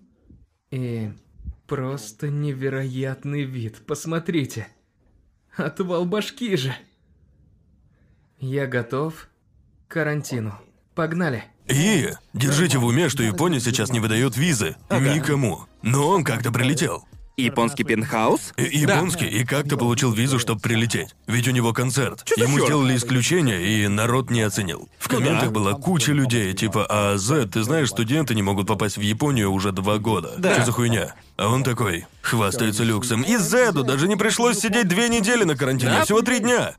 И 0.70 1.10
просто 1.66 2.28
невероятный 2.28 3.42
вид. 3.44 3.84
Посмотрите. 3.86 4.68
Отвал 5.56 6.04
башки 6.04 6.56
же. 6.56 6.74
Я 8.38 8.66
готов 8.66 9.28
к 9.88 9.92
карантину. 9.92 10.54
Погнали. 10.94 11.44
И 11.68 12.10
держите 12.32 12.78
в 12.78 12.84
уме, 12.84 13.08
что 13.08 13.22
Япония 13.22 13.60
сейчас 13.60 13.90
не 13.90 14.00
выдает 14.00 14.36
визы 14.36 14.76
никому. 14.90 15.62
Но 15.82 16.08
он 16.08 16.24
как-то 16.24 16.52
прилетел. 16.52 17.04
Японский 17.38 17.84
пентхаус? 17.84 18.54
И- 18.56 18.78
Японский, 18.78 19.26
и 19.26 19.44
как-то 19.44 19.76
получил 19.76 20.10
визу, 20.10 20.38
чтобы 20.38 20.58
прилететь. 20.60 21.14
Ведь 21.26 21.46
у 21.46 21.50
него 21.50 21.74
концерт. 21.74 22.24
Чё 22.24 22.34
за 22.36 22.44
Ему 22.44 22.56
чёрт? 22.56 22.68
сделали 22.68 22.96
исключение, 22.96 23.62
и 23.62 23.88
народ 23.88 24.30
не 24.30 24.40
оценил. 24.40 24.88
В 24.98 25.10
Ну 25.10 25.18
комментах 25.18 25.48
да. 25.48 25.50
была 25.50 25.74
куча 25.74 26.12
людей, 26.12 26.54
типа, 26.54 26.86
а 26.88 27.18
Зед, 27.18 27.50
ты 27.52 27.62
знаешь, 27.62 27.90
студенты 27.90 28.34
не 28.34 28.42
могут 28.42 28.66
попасть 28.66 28.96
в 28.96 29.02
Японию 29.02 29.52
уже 29.52 29.72
два 29.72 29.98
года. 29.98 30.34
Да. 30.38 30.54
Что 30.54 30.64
за 30.64 30.72
хуйня? 30.72 31.14
А 31.36 31.48
он 31.48 31.62
такой, 31.64 32.06
хвастается 32.22 32.82
люксом. 32.84 33.22
И 33.22 33.36
Зеду 33.36 33.82
даже 33.82 34.08
не 34.08 34.16
пришлось 34.16 34.58
сидеть 34.58 34.88
две 34.88 35.08
недели 35.08 35.44
на 35.44 35.56
карантине, 35.56 35.90
Да? 35.92 36.04
всего 36.04 36.22
три 36.22 36.38
дня. 36.40 36.74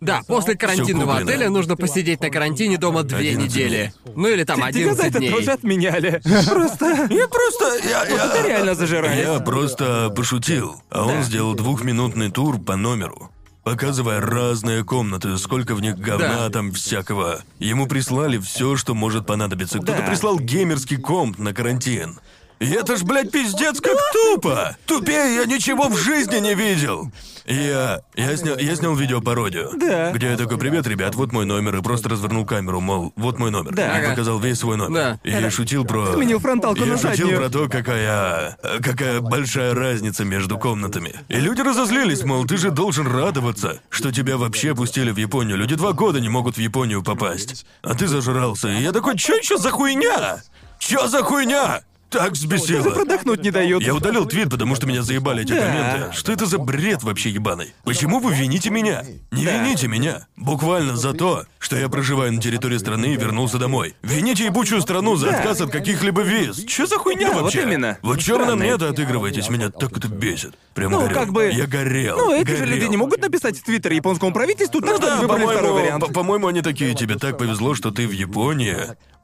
Да, 0.00 0.20
после 0.26 0.56
карантинного 0.56 1.12
куплено. 1.12 1.30
отеля 1.32 1.50
нужно 1.50 1.74
посидеть 1.74 2.20
на 2.20 2.28
карантине 2.30 2.76
дома 2.76 3.02
две 3.02 3.30
11 3.30 3.40
недели. 3.54 3.94
Ну 4.14 4.28
или 4.28 4.44
там 4.44 4.56
Тебя 4.58 4.66
11 4.68 4.96
за 5.00 5.06
это 5.06 5.18
дней. 5.18 5.30
тоже 5.30 5.52
отменяли. 5.52 6.20
Просто... 6.46 7.06
Я 7.10 7.28
просто... 7.28 7.88
Я, 7.88 8.04
Это 8.04 8.36
я... 8.36 8.42
реально 8.46 8.74
зажирались. 8.74 9.24
Я 9.24 9.40
просто 9.40 10.12
пошутил, 10.14 10.82
а 10.90 11.06
он 11.06 11.22
сделал 11.22 11.54
двухминутный 11.54 12.30
тур 12.30 12.58
по 12.60 12.76
номеру. 12.76 13.30
Показывая 13.64 14.20
разные 14.20 14.84
комнаты, 14.84 15.36
сколько 15.38 15.74
в 15.74 15.80
них 15.80 15.98
говна 15.98 16.44
Да. 16.44 16.50
там 16.50 16.72
всякого. 16.72 17.40
Ему 17.58 17.86
прислали 17.88 18.36
все, 18.38 18.76
что 18.76 18.94
может 18.94 19.26
понадобиться. 19.26 19.78
Кто-то 19.78 20.02
Да. 20.02 20.06
прислал 20.06 20.38
геймерский 20.38 20.98
комп 20.98 21.38
на 21.38 21.52
карантин. 21.54 22.18
И 22.58 22.70
это 22.70 22.96
ж, 22.96 23.02
блядь, 23.02 23.30
пиздец 23.30 23.80
как 23.80 23.96
тупо! 24.12 24.76
Тупее 24.86 25.36
я 25.36 25.44
ничего 25.44 25.88
в 25.88 25.96
жизни 25.96 26.38
не 26.38 26.54
видел! 26.54 27.10
Я, 27.46 28.00
я, 28.16 28.36
снял, 28.36 28.56
я 28.58 28.74
снял 28.74 28.96
видео-пародию. 28.96 29.70
Да. 29.76 30.10
Где 30.10 30.30
я 30.30 30.36
такой, 30.36 30.58
привет, 30.58 30.86
ребят, 30.86 31.14
вот 31.14 31.32
мой 31.32 31.44
номер, 31.44 31.76
и 31.76 31.82
просто 31.82 32.08
развернул 32.08 32.44
камеру, 32.44 32.80
мол, 32.80 33.12
вот 33.14 33.38
мой 33.38 33.52
номер. 33.52 33.72
Да. 33.72 34.00
И 34.00 34.08
показал 34.08 34.40
весь 34.40 34.58
свой 34.58 34.76
номер. 34.76 35.18
Да. 35.22 35.30
И 35.30 35.50
шутил 35.50 35.84
про... 35.84 36.12
Сменил 36.14 36.40
фронталку 36.40 36.80
я 36.80 36.86
на 36.86 36.98
шутил 36.98 37.28
заднюю. 37.28 37.38
про 37.38 37.48
то, 37.50 37.68
какая... 37.68 38.58
какая 38.82 39.20
большая 39.20 39.74
разница 39.74 40.24
между 40.24 40.58
комнатами. 40.58 41.14
И 41.28 41.36
люди 41.36 41.60
разозлились, 41.60 42.24
мол, 42.24 42.46
ты 42.46 42.56
же 42.56 42.72
должен 42.72 43.06
радоваться, 43.06 43.80
что 43.90 44.10
тебя 44.10 44.38
вообще 44.38 44.74
пустили 44.74 45.12
в 45.12 45.16
Японию. 45.16 45.56
Люди 45.56 45.76
два 45.76 45.92
года 45.92 46.20
не 46.20 46.28
могут 46.28 46.56
в 46.56 46.60
Японию 46.60 47.04
попасть. 47.04 47.64
А 47.82 47.94
ты 47.94 48.08
зажрался. 48.08 48.68
И 48.68 48.82
я 48.82 48.90
такой, 48.90 49.16
чё 49.16 49.36
еще 49.36 49.56
за 49.56 49.70
хуйня? 49.70 50.42
Чё 50.80 51.06
за 51.06 51.22
хуйня? 51.22 51.82
Так 52.08 52.30
Даже 52.30 52.32
взбесило. 52.46 52.90
продохнуть 52.90 53.42
не 53.42 53.50
дают. 53.50 53.82
Я 53.82 53.94
удалил 53.94 54.26
твит, 54.26 54.48
потому 54.48 54.76
что 54.76 54.86
меня 54.86 55.02
заебали 55.02 55.42
эти 55.42 55.52
Да. 55.52 55.60
комменты. 55.66 56.16
Что 56.16 56.32
это 56.32 56.46
за 56.46 56.58
бред 56.58 57.02
вообще 57.02 57.30
ебаный? 57.30 57.74
Почему 57.84 58.20
вы 58.20 58.32
вините 58.32 58.70
меня? 58.70 59.02
Не 59.32 59.44
Да. 59.44 59.52
вините 59.64 59.88
меня. 59.88 60.26
Буквально 60.36 60.96
за 60.96 61.12
то, 61.14 61.44
что 61.58 61.76
я 61.76 61.88
проживаю 61.88 62.32
на 62.32 62.40
территории 62.40 62.78
страны 62.78 63.06
и 63.06 63.16
вернулся 63.16 63.58
домой. 63.58 63.96
Вините 64.02 64.44
ебучую 64.44 64.82
страну 64.82 65.16
за 65.16 65.30
Да. 65.30 65.38
отказ 65.38 65.60
от 65.62 65.70
каких-либо 65.72 66.22
виз. 66.22 66.64
Че 66.64 66.86
за 66.86 66.96
хуйня 66.96 67.28
Да, 67.30 67.34
вот 67.34 67.42
вообще? 67.44 67.62
именно. 67.64 67.98
Вот 68.02 68.20
чё 68.20 68.34
вы 68.34 68.38
на 68.40 68.44
Странно. 68.46 68.62
мне 68.62 68.72
это 68.74 68.88
отыгрываетесь? 68.88 69.48
Меня 69.50 69.70
так 69.70 69.96
это 69.96 70.06
бесит. 70.08 70.54
Прям 70.74 70.92
Ну, 70.92 71.00
горел. 71.00 71.14
как 71.14 71.32
бы- 71.32 71.50
Я 71.52 71.66
горел. 71.66 72.16
Ну, 72.18 72.32
эти 72.40 72.50
же 72.50 72.58
горел. 72.58 72.74
люди 72.74 72.84
не 72.84 72.96
могут 72.96 73.20
написать 73.20 73.58
в 73.58 73.64
Твиттер 73.64 73.92
японскому 73.92 74.32
правительству, 74.32 74.80
так 74.80 74.90
Ну 74.90 74.96
что 74.98 75.06
да, 75.06 75.16
второй 75.16 75.40
по-моему, 75.40 75.72
вариант. 75.74 76.06
по- 76.06 76.12
по-моему, 76.12 76.46
они 76.46 76.62
такие, 76.62 76.94
тебе 76.94 77.16
так 77.16 77.36
повезло, 77.36 77.74
что 77.74 77.90
ты 77.90 78.06
в 78.06 78.12
Японии. 78.12 78.76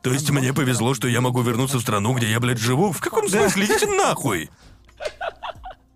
То 0.03 0.11
есть 0.13 0.31
мне 0.31 0.53
повезло, 0.53 0.95
что 0.95 1.09
я 1.09 1.21
могу 1.21 1.43
вернуться 1.43 1.79
в 1.79 1.81
страну, 1.83 2.13
где 2.15 2.31
я, 2.31 2.41
блядь, 2.41 2.59
живу? 2.59 2.93
В 2.93 3.01
каком 3.01 3.29
смысле? 3.29 3.65
Идите 3.67 3.87
нахуй! 3.87 4.51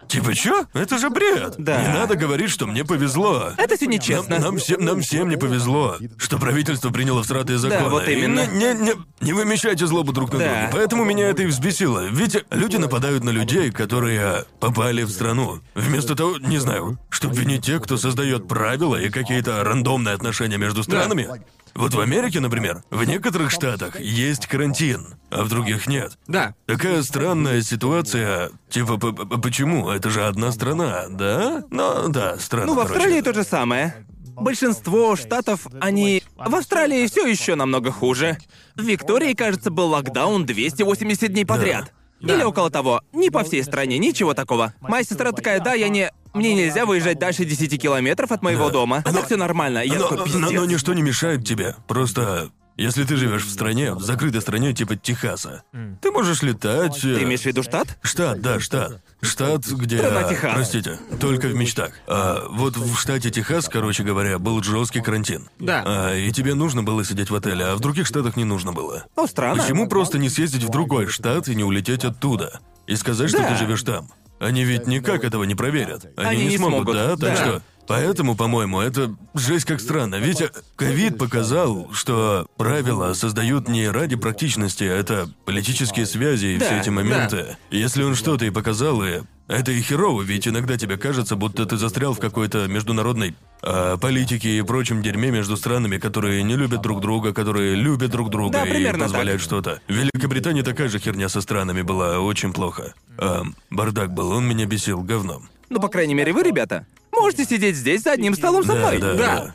Типа, 0.09 0.35
чё? 0.35 0.67
Это 0.73 0.99
же 0.99 1.11
бред. 1.11 1.55
Да. 1.59 1.83
Не 1.83 1.89
надо 1.89 2.15
говорить, 2.15 2.51
что 2.51 2.69
мне 2.69 2.85
повезло. 2.85 3.51
Это 3.57 3.77
все 3.77 3.87
нечестно. 3.87 4.37
Нам, 4.37 4.43
нам 4.43 4.57
всем, 4.59 4.85
нам 4.85 5.01
всем 5.01 5.29
не 5.29 5.37
повезло, 5.37 5.97
что 6.17 6.39
правительство 6.39 6.91
приняло 6.91 7.25
всратые 7.25 7.59
законы. 7.59 7.89
вот 7.89 8.07
И 8.07 8.13
именно. 8.13 8.47
Не, 8.47 8.73
не, 8.75 8.93
не 9.21 9.33
вымещайте 9.33 9.85
злобу 9.87 10.13
друг 10.13 10.33
на 10.33 10.39
Да. 10.39 10.45
друга. 10.45 10.71
Поэтому 10.75 11.05
меня 11.05 11.27
это 11.29 11.43
и 11.43 11.47
взбесило. 11.47 12.07
Ведь 12.09 12.37
люди 12.53 12.77
нападают 12.77 13.25
на 13.25 13.31
людей, 13.31 13.73
которые 13.73 14.45
попали 14.61 15.03
в 15.03 15.11
страну. 15.11 15.61
Вместо 15.75 16.15
того, 16.15 16.39
не 16.39 16.59
знаю, 16.59 16.99
чтобы 17.11 17.35
винить 17.35 17.65
тех, 17.65 17.83
кто 17.83 17.97
создает 17.97 18.47
правила 18.47 18.95
и 18.95 19.09
какие-то 19.11 19.65
рандомные 19.65 20.15
отношения 20.15 20.57
между 20.57 20.85
странами. 20.85 21.29
Вот 21.77 21.95
в 21.95 22.01
Америке, 22.01 22.41
например, 22.41 22.83
в 22.91 23.05
некоторых 23.05 23.51
штатах 23.51 24.01
есть 24.01 24.47
карантин, 24.47 25.15
а 25.31 25.45
в 25.45 25.49
других 25.49 25.87
нет. 25.87 26.19
Да. 26.27 26.55
Такая 26.67 27.03
странная 27.03 27.63
ситуация. 27.63 28.51
Типа, 28.69 28.97
п- 28.99 29.13
п- 29.13 29.39
почему? 29.39 29.91
Это 29.91 30.11
же 30.11 30.25
одна 30.25 30.53
страна, 30.53 31.07
да? 31.11 31.65
Ну, 31.71 32.09
да, 32.09 32.39
страна. 32.39 32.67
Ну, 32.67 32.73
в 32.75 32.77
короче. 32.77 32.95
Австралии 32.95 33.21
то 33.21 33.35
же 33.35 33.45
самое. 33.45 34.07
Большинство 34.37 35.17
штатов, 35.17 35.67
они... 35.81 36.23
В 36.37 36.55
Австралии 36.55 37.07
все 37.07 37.27
еще 37.27 37.55
намного 37.55 37.91
хуже. 37.91 38.37
В 38.75 38.83
Виктории, 38.83 39.33
кажется, 39.33 39.71
был 39.71 39.89
локдаун 39.89 40.45
280 40.45 41.33
дней 41.33 41.47
подряд. 41.47 41.93
Или 42.21 42.43
около 42.43 42.71
того. 42.71 43.03
Не 43.13 43.31
по 43.31 43.45
всей 43.45 43.63
стране, 43.63 43.99
ничего 43.99 44.35
такого. 44.35 44.75
Моя 44.81 45.05
сестра 45.05 45.33
такая, 45.33 45.61
да, 45.61 45.75
я 45.75 45.89
не... 45.89 46.11
Мне 46.35 46.55
нельзя 46.55 46.85
выезжать 46.85 47.19
дальше 47.19 47.45
10 47.47 47.81
километров 47.81 48.31
от 48.31 48.43
моего 48.43 48.69
дома. 48.71 49.03
А 49.07 49.13
так 49.13 49.25
все 49.27 49.37
нормально. 49.37 49.79
Я 49.79 49.95
Но, 49.95 50.03
такой, 50.03 50.19
но- 50.19 50.25
пиздец. 50.25 50.51
но 50.53 50.65
ничто 50.67 50.93
не 50.93 51.01
мешает 51.03 51.47
тебе. 51.47 51.77
Просто 51.89 52.51
если 52.77 53.05
ты 53.05 53.17
живешь 53.17 53.45
в 53.45 53.51
стране, 53.51 53.93
в 53.95 54.01
закрытой 54.03 54.41
стране 54.41 54.73
типа 54.73 54.97
Техаса, 54.97 55.63
ты 56.01 56.11
можешь 56.11 56.43
летать. 56.43 56.99
э, 57.05 57.17
Ты 57.17 57.23
имеешь 57.25 57.41
в 57.43 57.47
виду 57.47 57.63
штат? 57.63 57.99
Штат, 58.03 58.41
да, 58.41 58.61
штат. 58.61 59.03
Штат, 59.23 59.67
где... 59.67 59.99
Страна 59.99 60.25
Техас. 60.29 60.55
Простите, 60.55 60.99
только 61.21 61.49
в 61.49 61.55
мечтах. 61.55 61.93
А, 62.07 62.47
вот 62.51 62.77
в 62.77 62.97
штате 62.99 63.31
Техас, 63.31 63.69
короче 63.69 64.03
говоря, 64.03 64.39
был 64.39 64.63
жесткий 64.63 65.01
карантин. 65.01 65.49
Да. 65.59 65.83
А, 65.87 66.15
и 66.15 66.31
тебе 66.33 66.55
нужно 66.55 66.83
было 66.83 67.05
сидеть 67.05 67.31
в 67.31 67.35
отеле, 67.35 67.65
а 67.65 67.77
в 67.77 67.81
других 67.81 68.07
штатах 68.07 68.37
не 68.37 68.45
нужно 68.45 68.73
было. 68.73 69.05
О, 69.17 69.27
странно. 69.27 69.63
Почему 69.63 69.89
просто 69.89 70.19
не 70.19 70.29
съездить 70.29 70.63
в 70.65 70.71
другой 70.71 71.07
штат 71.07 71.49
и 71.49 71.55
не 71.55 71.65
улететь 71.65 72.05
оттуда? 72.05 72.61
И 72.87 72.95
сказать, 72.97 73.29
что 73.31 73.39
Да. 73.39 73.49
ты 73.49 73.57
живешь 73.57 73.83
там? 73.83 74.09
Они 74.39 74.65
ведь 74.65 74.87
никак 74.87 75.25
этого 75.25 75.45
не 75.45 75.55
проверят. 75.55 76.13
Они, 76.17 76.29
Они 76.29 76.43
не, 76.45 76.49
не 76.51 76.57
смогут, 76.59 76.91
смогут, 76.91 76.95
да? 76.95 77.09
Так 77.17 77.19
да. 77.19 77.37
что... 77.37 77.63
Поэтому, 77.87 78.35
по-моему, 78.35 78.81
это 78.81 79.15
жесть 79.35 79.65
как 79.65 79.81
странно. 79.81 80.17
Ведь 80.17 80.41
э, 80.41 80.51
ковид 80.77 81.19
показал, 81.19 81.89
что 81.93 82.47
правила 82.57 83.15
создают 83.15 83.69
не 83.69 83.89
ради 83.89 84.17
практичности, 84.17 84.85
а 84.85 84.95
это 84.95 85.31
политические 85.45 86.07
связи 86.07 86.47
и 86.47 86.59
Да, 86.59 86.67
все 86.67 86.81
эти 86.81 86.91
моменты. 86.91 87.57
Если 87.71 88.03
он 88.03 88.15
что-то 88.15 88.45
и 88.45 88.51
показал, 88.51 89.03
и 89.05 89.21
это 89.49 89.71
и 89.71 89.81
херово, 89.81 90.23
ведь 90.23 90.49
иногда 90.49 90.77
тебе 90.77 90.97
кажется, 90.97 91.37
будто 91.37 91.67
ты 91.67 91.77
застрял 91.77 92.15
в 92.15 92.19
какой-то 92.19 92.67
международной 92.67 93.37
а, 93.63 93.97
политике 93.97 94.59
и 94.59 94.63
прочем 94.63 95.03
дерьме 95.03 95.31
между 95.31 95.57
странами, 95.57 95.99
которые 95.99 96.43
не 96.43 96.57
любят 96.57 96.83
друг 96.83 97.01
друга, 97.01 97.33
которые 97.33 97.77
любят 97.77 98.11
друг 98.11 98.31
друга 98.31 98.53
Да, 98.53 98.65
и 98.65 98.93
позволяют 98.93 99.41
что-то. 99.41 99.81
В 99.87 99.93
Великобритании 99.93 100.63
такая 100.63 100.89
же 100.89 100.99
херня 100.99 101.29
со 101.29 101.41
странами 101.41 101.83
была 101.83 102.19
очень 102.19 102.53
плохо. 102.53 102.95
А, 103.19 103.45
бардак 103.71 104.13
был, 104.13 104.33
он 104.33 104.47
меня 104.49 104.67
бесил 104.67 105.03
говном. 105.03 105.49
Ну, 105.69 105.81
по 105.81 105.89
крайней 105.89 106.15
мере, 106.15 106.33
вы, 106.33 106.43
ребята, 106.43 106.87
можете 107.13 107.45
сидеть 107.45 107.77
здесь 107.77 108.03
за 108.03 108.13
одним 108.13 108.35
столом 108.35 108.65
со 108.65 108.75
мной. 108.75 108.99
да. 108.99 109.15
Да, 109.15 109.53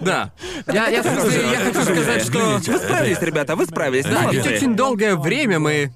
да. 0.65 0.73
Я, 0.73 0.87
я, 0.89 1.03
же- 1.03 1.09
я 1.09 1.59
хочу 1.59 1.83
сказать, 1.83 2.23
что... 2.23 2.59
Вы 2.71 2.77
справились, 2.79 3.21
ребята, 3.21 3.55
вы 3.55 3.65
справились. 3.65 4.05
Да, 4.05 4.21
молодцы. 4.23 4.37
ведь 4.37 4.47
очень 4.57 4.75
долгое 4.75 5.15
время 5.15 5.59
мы... 5.59 5.93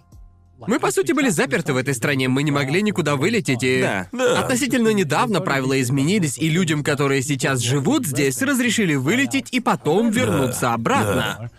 Мы, 0.68 0.80
по 0.80 0.90
сути, 0.90 1.12
были 1.12 1.28
заперты 1.30 1.74
в 1.74 1.78
этой 1.78 1.94
стране, 1.94 2.30
мы 2.30 2.42
не 2.42 2.50
могли 2.52 2.82
никуда 2.82 3.18
вылететь, 3.18 3.62
и... 3.62 3.82
Да. 3.82 4.08
Да. 4.14 4.40
Относительно 4.40 4.88
недавно 4.94 5.42
правила 5.42 5.80
изменились, 5.82 6.38
и 6.38 6.50
людям, 6.50 6.82
которые 6.82 7.22
сейчас 7.24 7.60
живут 7.60 8.06
здесь, 8.08 8.42
разрешили 8.42 8.96
вылететь 8.96 9.50
и 9.52 9.60
потом 9.60 10.12
вернуться 10.12 10.74
обратно. 10.74 11.52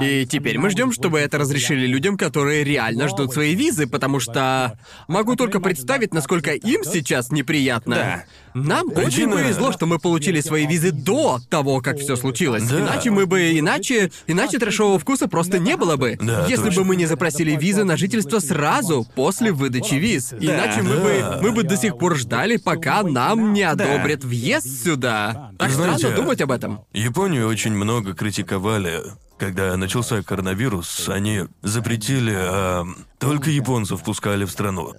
И 0.00 0.24
теперь 0.26 0.58
мы 0.58 0.70
ждем, 0.70 0.92
чтобы 0.92 1.18
это 1.18 1.38
разрешили 1.38 1.86
людям, 1.86 2.16
которые 2.16 2.62
реально 2.62 3.08
ждут 3.08 3.32
свои 3.32 3.54
визы, 3.54 3.86
потому 3.88 4.20
что 4.20 4.78
могу 5.08 5.34
только 5.34 5.60
представить, 5.60 6.14
насколько 6.14 6.52
им 6.52 6.84
сейчас 6.84 7.30
неприятно. 7.32 7.94
Да. 7.94 8.24
Нам 8.54 8.88
очень 8.88 9.04
Причина- 9.04 9.36
повезло, 9.36 9.72
что 9.72 9.86
мы 9.86 9.98
получили 9.98 10.40
свои 10.40 10.66
визы 10.66 10.90
до 10.92 11.40
того, 11.48 11.80
как 11.80 11.98
все 11.98 12.16
случилось. 12.16 12.64
Да. 12.64 12.80
Иначе 12.80 13.10
мы 13.10 13.26
бы 13.26 13.58
иначе, 13.58 14.10
иначе 14.26 14.58
трэшового 14.58 14.98
вкуса 14.98 15.28
просто 15.28 15.58
не 15.58 15.76
было 15.76 15.96
бы. 15.96 16.18
Да, 16.20 16.46
Если 16.48 16.64
точно. 16.64 16.82
бы 16.82 16.88
мы 16.88 16.96
не 16.96 17.06
запросили 17.06 17.56
визы 17.56 17.84
на 17.84 17.96
жительство 17.96 18.38
сразу 18.40 19.06
после 19.14 19.52
выдачи 19.52 19.94
виз. 19.94 20.32
Иначе 20.40 20.82
мы 20.82 20.96
бы 20.96 21.38
мы 21.42 21.52
бы 21.52 21.62
до 21.62 21.76
сих 21.76 21.96
пор 21.98 22.16
ждали, 22.16 22.56
пока 22.56 23.02
нам 23.02 23.52
не 23.52 23.62
одобрят 23.62 24.24
въезд 24.24 24.84
сюда. 24.84 25.52
Так 25.58 25.70
Знаете, 25.70 25.98
странно 25.98 26.16
думать 26.16 26.40
об 26.40 26.50
этом. 26.50 26.80
Японию 26.92 27.48
очень 27.48 27.72
много 27.72 28.14
критиковали. 28.14 29.00
Когда 29.38 29.74
начался 29.78 30.22
коронавирус, 30.22 31.08
они 31.08 31.44
запретили, 31.62 32.34
а, 32.36 32.84
только 33.18 33.48
японцев 33.50 34.02
пускали 34.02 34.44
в 34.44 34.50
страну. 34.50 34.92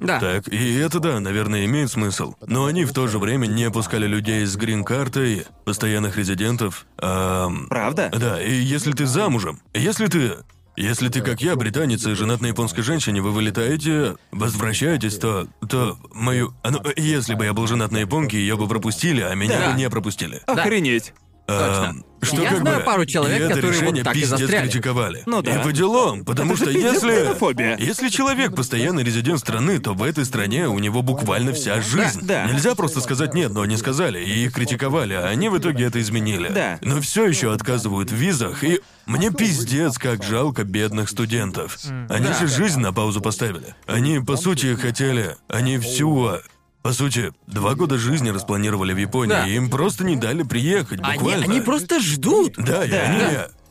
Да. 0.00 0.18
Так, 0.20 0.48
и 0.48 0.74
это 0.74 1.00
да, 1.00 1.20
наверное, 1.20 1.64
имеет 1.66 1.90
смысл. 1.90 2.34
Но 2.46 2.66
они 2.66 2.84
в 2.84 2.92
то 2.92 3.06
же 3.08 3.18
время 3.18 3.46
не 3.46 3.70
пускали 3.70 4.06
людей 4.06 4.44
с 4.44 4.56
грин-картой, 4.56 5.44
постоянных 5.64 6.16
резидентов. 6.16 6.86
ам, 6.98 7.66
Правда? 7.68 8.10
Да, 8.12 8.42
и 8.42 8.52
если 8.54 8.92
ты 8.92 9.06
замужем, 9.06 9.60
если 9.74 10.06
ты... 10.06 10.32
Если 10.74 11.08
ты, 11.10 11.20
как 11.20 11.42
я, 11.42 11.54
британец 11.54 12.06
и 12.06 12.14
женат 12.14 12.40
на 12.40 12.46
японской 12.46 12.80
женщине, 12.80 13.20
вы 13.20 13.30
вылетаете, 13.30 14.16
возвращаетесь, 14.30 15.18
то... 15.18 15.46
то 15.68 15.98
мою... 16.14 16.54
а, 16.62 16.70
ну, 16.70 16.80
если 16.96 17.34
бы 17.34 17.44
я 17.44 17.52
был 17.52 17.66
женат 17.66 17.92
на 17.92 17.98
японке, 17.98 18.38
ее 18.38 18.56
бы 18.56 18.66
пропустили, 18.66 19.20
а 19.20 19.34
меня 19.34 19.58
Да. 19.58 19.70
бы 19.72 19.76
не 19.78 19.90
пропустили. 19.90 20.40
Охренеть. 20.46 21.12
Ам, 21.60 22.04
что 22.22 22.40
Я 22.40 22.50
как 22.50 22.58
знаю 22.60 22.78
бы, 22.78 22.84
пару 22.84 23.04
человек, 23.04 23.40
и 23.40 23.44
это 23.44 23.54
которые 23.54 23.72
вот 23.72 23.80
решение 23.80 24.04
так 24.04 24.16
и 24.16 24.20
пиздец 24.20 24.38
застряли. 24.38 24.68
критиковали. 24.68 25.22
Ну 25.26 25.42
да. 25.42 25.60
И 25.60 25.62
по 25.64 25.72
делам, 25.72 26.24
потому 26.24 26.54
Это 26.54 26.64
же 26.64 26.70
что 26.70 26.74
пиздец 26.74 27.02
если... 27.02 27.84
Если 27.84 28.08
человек 28.10 28.54
постоянный 28.54 29.02
резидент 29.02 29.40
страны, 29.40 29.78
то 29.80 29.94
в 29.94 30.02
этой 30.02 30.24
стране 30.24 30.68
у 30.68 30.78
него 30.78 31.02
буквально 31.02 31.52
вся 31.52 31.80
жизнь. 31.80 32.20
да. 32.22 32.46
Нельзя 32.46 32.74
просто 32.74 33.00
сказать 33.00 33.34
нет, 33.34 33.52
но 33.52 33.62
они 33.62 33.76
сказали, 33.76 34.24
и 34.24 34.44
их 34.44 34.52
критиковали, 34.54 35.14
а 35.14 35.26
они 35.26 35.48
в 35.48 35.58
итоге 35.58 35.84
это 35.84 36.00
изменили. 36.00 36.48
Да. 36.48 36.78
Но 36.82 37.00
все 37.00 37.26
еще 37.26 37.52
отказывают 37.52 38.10
в 38.10 38.14
визах, 38.14 38.62
и 38.62 38.80
мне 39.06 39.30
пиздец, 39.30 39.98
как 39.98 40.22
жалко 40.22 40.64
бедных 40.64 41.08
студентов. 41.08 41.78
Они 42.08 42.28
же 42.34 42.46
жизнь 42.46 42.80
на 42.80 42.92
паузу 42.92 43.20
поставили. 43.20 43.74
Они, 43.86 44.20
по 44.20 44.36
сути, 44.36 44.74
хотели... 44.76 45.36
Они 45.48 45.78
всю... 45.78 46.38
По 46.82 46.92
сути, 46.92 47.32
два 47.46 47.74
года 47.74 47.96
жизни 47.96 48.30
распланировали 48.30 48.92
в 48.92 48.96
Японии, 48.96 49.30
Да. 49.30 49.46
и 49.46 49.54
им 49.54 49.70
просто 49.70 50.04
не 50.04 50.16
дали 50.16 50.42
приехать, 50.42 51.00
Они, 51.02 51.18
буквально. 51.18 51.44
они 51.44 51.60
просто 51.60 52.00
ждут. 52.00 52.54
Да, 52.56 52.84
и 52.84 52.90
они... 52.92 53.22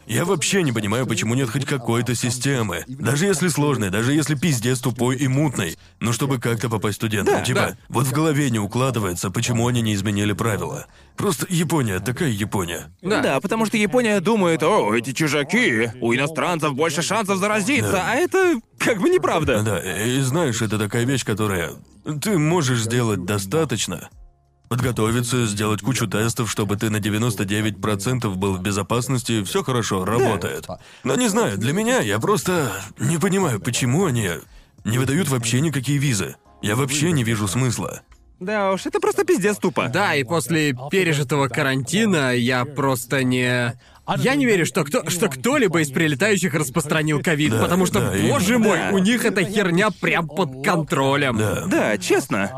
Я 0.07 0.25
вообще 0.25 0.63
не 0.63 0.71
понимаю, 0.71 1.05
почему 1.07 1.35
нет 1.35 1.49
хоть 1.49 1.65
какой-то 1.65 2.15
системы. 2.15 2.83
Даже 2.87 3.25
если 3.25 3.47
сложной, 3.47 3.89
даже 3.89 4.13
если 4.13 4.35
пиздец 4.35 4.79
тупой 4.79 5.15
и 5.17 5.27
мутный. 5.27 5.77
Но 5.99 6.11
чтобы 6.11 6.39
как-то 6.39 6.69
попасть 6.69 6.97
студентам. 6.97 7.35
Да, 7.35 7.41
типа, 7.41 7.59
да. 7.59 7.77
вот 7.89 8.07
в 8.07 8.11
голове 8.11 8.49
не 8.49 8.59
укладывается, 8.59 9.29
почему 9.31 9.67
они 9.67 9.81
не 9.81 9.93
изменили 9.93 10.33
правила. 10.33 10.87
Просто 11.15 11.45
Япония, 11.49 11.99
такая 11.99 12.29
Япония. 12.29 12.91
Да. 13.01 13.21
Да. 13.21 13.39
потому 13.39 13.65
что 13.65 13.77
Япония 13.77 14.19
думает, 14.19 14.63
о, 14.63 14.93
эти 14.95 15.13
чужаки, 15.13 15.91
у 16.01 16.13
иностранцев 16.13 16.73
больше 16.73 17.01
шансов 17.01 17.37
заразиться, 17.37 18.03
а 18.03 18.15
это 18.15 18.59
как 18.79 18.99
бы 18.99 19.09
неправда. 19.09 19.61
Да, 19.63 19.79
и 19.79 20.19
знаешь, 20.21 20.61
это 20.61 20.77
такая 20.77 21.05
вещь, 21.05 21.23
которая... 21.23 21.71
Ты 22.21 22.37
можешь 22.37 22.81
сделать 22.81 23.25
достаточно, 23.25 24.09
подготовиться, 24.71 25.47
сделать 25.47 25.81
кучу 25.81 26.07
тестов, 26.07 26.49
чтобы 26.49 26.77
ты 26.77 26.89
на 26.89 26.95
99% 26.95 28.33
был 28.35 28.55
в 28.55 28.61
безопасности, 28.61 29.43
все 29.43 29.65
хорошо, 29.65 30.05
работает. 30.05 30.65
Но 31.03 31.15
не 31.15 31.27
знаю, 31.27 31.57
для 31.57 31.73
меня 31.73 31.99
я 31.99 32.19
просто 32.19 32.71
не 32.97 33.17
понимаю, 33.17 33.59
почему 33.59 34.05
они 34.05 34.29
не 34.85 34.97
выдают 34.97 35.27
вообще 35.27 35.59
никакие 35.59 35.97
визы. 35.97 36.37
Я 36.61 36.77
вообще 36.77 37.11
не 37.11 37.25
вижу 37.25 37.49
смысла. 37.49 38.01
Да 38.39 38.71
уж, 38.71 38.85
это 38.85 39.01
просто 39.01 39.25
пиздец 39.25 39.57
тупо. 39.57 39.89
Да, 39.89 40.15
и 40.15 40.23
после 40.23 40.73
пережитого 40.89 41.49
карантина 41.49 42.33
я 42.33 42.63
просто 42.63 43.25
не... 43.25 43.77
Я 44.17 44.35
не 44.35 44.45
верю, 44.45 44.65
что, 44.65 44.83
кто, 44.83 45.09
что 45.09 45.29
кто-либо 45.29 45.81
из 45.81 45.89
прилетающих 45.91 46.53
распространил 46.53 47.19
ковид, 47.23 47.51
Да, 47.51 47.61
потому 47.61 47.85
что, 47.85 47.99
да, 47.99 48.11
боже 48.29 48.55
именно. 48.55 48.67
мой, 48.69 48.77
Да. 48.77 48.89
у 48.91 48.97
них 48.97 49.23
эта 49.25 49.43
херня 49.43 49.89
прям 49.91 50.27
под 50.27 50.63
контролем. 50.65 51.37
Да. 51.37 51.65
Да, 51.67 51.97
честно. 51.97 52.49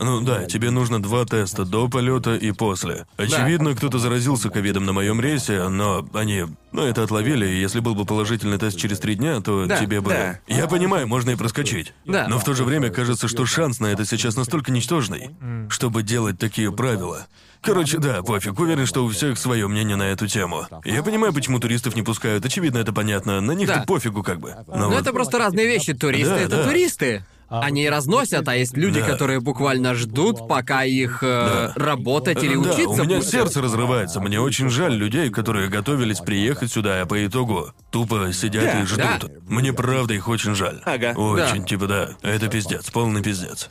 Ну 0.00 0.20
да, 0.22 0.44
тебе 0.44 0.70
нужно 0.70 1.02
два 1.02 1.24
теста 1.24 1.64
до 1.64 1.88
полета 1.88 2.34
и 2.36 2.52
после. 2.52 3.06
Очевидно, 3.16 3.74
кто-то 3.74 3.98
заразился 3.98 4.48
ковидом 4.48 4.84
на 4.86 4.92
моем 4.92 5.20
рейсе, 5.20 5.68
но 5.68 6.08
они, 6.14 6.44
ну 6.72 6.82
это 6.82 7.02
отловили, 7.02 7.46
и 7.46 7.60
если 7.60 7.80
был 7.80 7.94
бы 7.94 8.04
положительный 8.06 8.58
тест 8.58 8.78
через 8.78 8.98
три 8.98 9.14
дня, 9.16 9.40
то 9.40 9.66
Да, 9.66 9.78
тебе 9.78 10.00
бы. 10.00 10.10
да. 10.10 10.38
Я 10.46 10.66
понимаю, 10.66 11.06
можно 11.08 11.30
и 11.30 11.36
проскочить. 11.36 11.92
Да. 12.06 12.26
Но 12.28 12.38
в 12.38 12.44
то 12.44 12.54
же 12.54 12.64
время 12.64 12.90
кажется, 12.90 13.28
что 13.28 13.44
шанс 13.44 13.80
на 13.80 13.86
это 13.88 14.04
сейчас 14.06 14.36
настолько 14.36 14.70
ничтожный, 14.72 15.30
чтобы 15.68 16.02
делать 16.02 16.38
такие 16.38 16.72
правила. 16.72 17.26
Короче, 17.62 17.98
да, 17.98 18.22
пофиг, 18.22 18.58
уверен, 18.58 18.86
что 18.86 19.04
у 19.04 19.08
всех 19.08 19.38
свое 19.38 19.68
мнение 19.68 19.96
на 19.96 20.04
эту 20.04 20.26
тему. 20.26 20.66
Я 20.84 21.02
понимаю, 21.02 21.32
почему 21.32 21.60
туристов 21.60 21.94
не 21.94 22.02
пускают, 22.02 22.44
очевидно, 22.44 22.78
это 22.78 22.92
понятно. 22.92 23.40
На 23.40 23.52
них-то 23.52 23.76
Да. 23.76 23.84
пофигу 23.84 24.22
как 24.22 24.40
бы. 24.40 24.54
Но 24.66 24.76
Но 24.76 24.88
вот- 24.90 25.00
это 25.00 25.12
просто 25.12 25.38
разные 25.38 25.66
вещи. 25.66 25.94
Туристы 25.94 26.34
Да, 26.34 26.40
это 26.40 26.56
да. 26.58 26.64
туристы. 26.64 27.24
они 27.54 27.86
разносят, 27.90 28.48
а 28.48 28.56
есть 28.56 28.74
люди, 28.78 29.00
Да. 29.00 29.06
которые 29.06 29.40
буквально 29.40 29.94
ждут, 29.94 30.48
пока 30.48 30.84
их 30.84 31.18
э, 31.22 31.72
работать 31.76 32.42
или 32.42 32.54
Да, 32.54 32.60
учиться 32.60 33.02
у 33.02 33.04
меня 33.04 33.16
пустят. 33.16 33.32
сердце 33.32 33.60
разрывается. 33.60 34.20
Мне 34.20 34.40
очень 34.40 34.70
жаль 34.70 34.94
людей, 34.94 35.28
которые 35.28 35.68
готовились 35.68 36.20
приехать 36.20 36.72
сюда, 36.72 37.02
а 37.02 37.06
по 37.06 37.26
итогу 37.26 37.72
тупо 37.90 38.32
сидят 38.32 38.64
Да, 38.64 38.80
и 38.80 38.86
ждут. 38.86 38.98
да. 39.20 39.28
Мне 39.48 39.74
правда 39.74 40.14
их 40.14 40.28
очень 40.28 40.54
жаль. 40.54 40.80
Ага. 40.86 41.12
Очень, 41.14 41.60
Да. 41.60 41.66
типа, 41.68 41.86
да. 41.86 42.08
Это 42.22 42.48
пиздец, 42.48 42.90
полный 42.90 43.22
пиздец. 43.22 43.68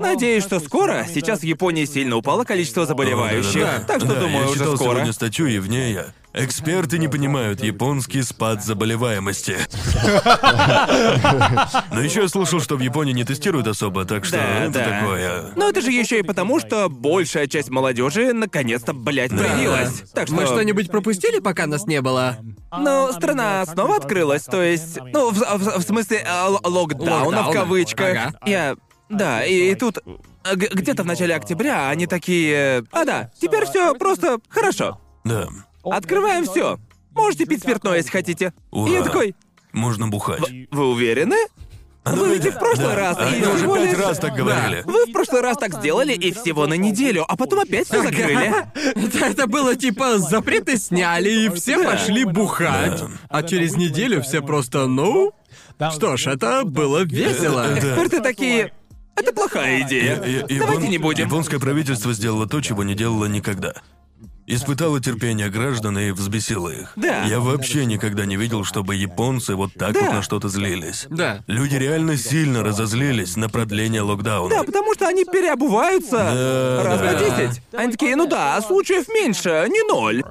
Надеюсь, 0.00 0.44
что 0.44 0.58
скоро. 0.60 1.06
Сейчас 1.12 1.40
в 1.40 1.44
Японии 1.44 1.84
сильно 1.84 2.16
упало 2.16 2.44
количество 2.44 2.86
заболевающих. 2.86 3.60
Да-да-да. 3.62 3.84
Так 3.86 4.00
что 4.00 4.08
Да, 4.14 4.20
думаю, 4.20 4.40
я 4.44 4.44
уже 4.50 4.58
читал 4.58 4.76
скоро. 4.76 4.90
сегодня 4.94 5.12
статью, 5.12 5.46
и 5.46 5.58
в 5.58 5.68
ней 5.68 5.92
я. 5.94 6.06
Эксперты 6.32 6.98
не 6.98 7.08
понимают 7.08 7.60
японский 7.60 8.22
спад 8.22 8.64
заболеваемости. 8.64 9.56
Но 11.92 12.00
еще 12.00 12.22
я 12.22 12.28
слышал, 12.28 12.60
что 12.60 12.76
в 12.76 12.80
Японии 12.80 13.12
не 13.12 13.24
тестируют 13.24 13.66
особо, 13.66 14.04
так 14.04 14.24
что 14.24 14.36
Да, 14.36 14.64
это 14.64 14.72
да. 14.72 14.84
такое. 15.00 15.44
Но 15.56 15.68
это 15.68 15.80
же 15.80 15.90
еще 15.90 16.20
и 16.20 16.22
потому, 16.22 16.60
что 16.60 16.88
большая 16.88 17.46
часть 17.48 17.68
молодежи 17.68 18.32
наконец-то, 18.32 18.92
блядь, 18.92 19.30
привилась. 19.30 20.02
Так 20.14 20.26
что. 20.28 20.36
Мы 20.36 20.46
что-нибудь 20.46 20.88
пропустили, 20.90 21.40
пока 21.40 21.66
нас 21.66 21.86
не 21.86 22.00
было? 22.00 22.36
Ну, 22.78 23.12
страна 23.12 23.64
снова 23.66 23.96
открылась, 23.96 24.44
то 24.44 24.62
есть. 24.62 24.98
Ну, 25.12 25.30
в, 25.30 25.38
в- 25.38 25.78
в 25.78 25.82
смысле, 25.82 26.18
э, 26.24 26.46
локдауна 26.62 27.42
в 27.44 27.52
кавычках. 27.52 28.10
Ага. 28.10 28.32
Я. 28.46 28.76
Да, 29.10 29.44
и, 29.44 29.72
и 29.72 29.74
тут. 29.74 29.98
э, 30.44 30.54
Где-то 30.54 31.02
в 31.02 31.06
начале 31.06 31.34
октября 31.34 31.90
они 31.90 32.06
такие. 32.06 32.84
А 32.92 33.04
да, 33.04 33.30
теперь 33.38 33.66
все 33.66 33.94
просто 33.94 34.38
хорошо. 34.48 35.00
Да. 35.24 35.48
Открываем 35.84 36.44
все. 36.46 36.78
Можете 37.12 37.44
пить 37.44 37.60
спиртное, 37.62 37.96
если 37.96 38.10
хотите. 38.10 38.54
И 38.72 38.78
я 38.90 39.00
Ура. 39.00 39.04
такой. 39.04 39.34
Можно 39.72 40.08
бухать. 40.08 40.40
Вы 40.70 40.88
уверены? 40.90 41.36
Вы 42.04 42.34
ведь 42.34 42.46
и 42.46 42.50
в 42.50 42.58
прошлый 42.58 42.86
Да, 42.88 42.94
раз, 42.96 43.18
и 43.18 43.20
Они 43.20 43.42
уже 43.42 43.56
всего 43.58 43.76
пять 43.76 43.90
лишь- 43.90 43.98
раз 43.98 44.18
так 44.18 44.34
говорили. 44.34 44.82
Вы 44.86 45.04
в 45.06 45.12
прошлый 45.12 45.42
раз 45.42 45.58
так 45.58 45.74
сделали 45.74 46.14
и 46.14 46.32
всего 46.32 46.66
на 46.66 46.74
неделю, 46.74 47.24
а 47.28 47.36
потом 47.36 47.58
опять 47.60 47.86
все 47.88 48.02
закрыли. 48.02 48.54
Это, 48.74 49.26
это 49.26 49.46
было 49.46 49.76
типа 49.76 50.18
запреты 50.18 50.78
сняли, 50.78 51.28
и 51.30 51.48
все 51.50 51.84
пошли 51.84 52.24
бухать. 52.24 53.00
Да. 53.00 53.08
А 53.28 53.42
через 53.42 53.76
неделю 53.76 54.22
все 54.22 54.40
просто, 54.40 54.86
ну... 54.86 55.32
Что 55.92 56.16
ж, 56.16 56.28
это 56.28 56.64
было 56.64 57.04
весело. 57.04 57.64
Да. 57.68 57.78
Эксперты 57.78 58.20
такие. 58.20 58.72
Это 59.20 59.32
плохая 59.32 59.82
идея. 59.82 60.20
Я- 60.24 60.26
я- 60.26 60.40
Давайте 60.46 60.54
Япон- 60.54 60.88
не 60.90 60.98
будем. 60.98 61.26
Японское 61.26 61.58
правительство 61.58 62.12
сделало 62.12 62.46
то, 62.48 62.60
чего 62.60 62.82
не 62.84 62.94
делало 62.94 63.26
никогда. 63.26 63.74
Испытало 64.46 65.00
терпение 65.00 65.48
граждан 65.48 65.96
и 65.98 66.10
взбесило 66.10 66.70
их. 66.70 66.92
Да. 66.96 67.24
Я 67.24 67.38
вообще 67.38 67.84
никогда 67.84 68.24
не 68.26 68.36
видел, 68.36 68.64
чтобы 68.64 68.96
японцы 68.96 69.54
вот 69.54 69.72
так 69.74 69.92
Да. 69.92 70.00
вот 70.00 70.12
на 70.14 70.22
что-то 70.22 70.48
злились. 70.48 71.06
Да. 71.08 71.44
Люди 71.46 71.76
реально 71.76 72.16
сильно 72.16 72.64
разозлились 72.64 73.36
на 73.36 73.48
продление 73.48 74.02
локдауна. 74.02 74.52
Да, 74.56 74.62
потому 74.64 74.92
что 74.94 75.06
они 75.06 75.24
переобуваются 75.24 76.16
Да, 76.16 76.82
раз 76.84 77.00
да. 77.00 77.12
на 77.12 77.18
десять. 77.46 77.62
Они 77.72 77.92
такие, 77.92 78.16
ну 78.16 78.26
да, 78.26 78.60
случаев 78.60 79.06
меньше, 79.08 79.66
не 79.68 79.86
ноль. 79.86 80.24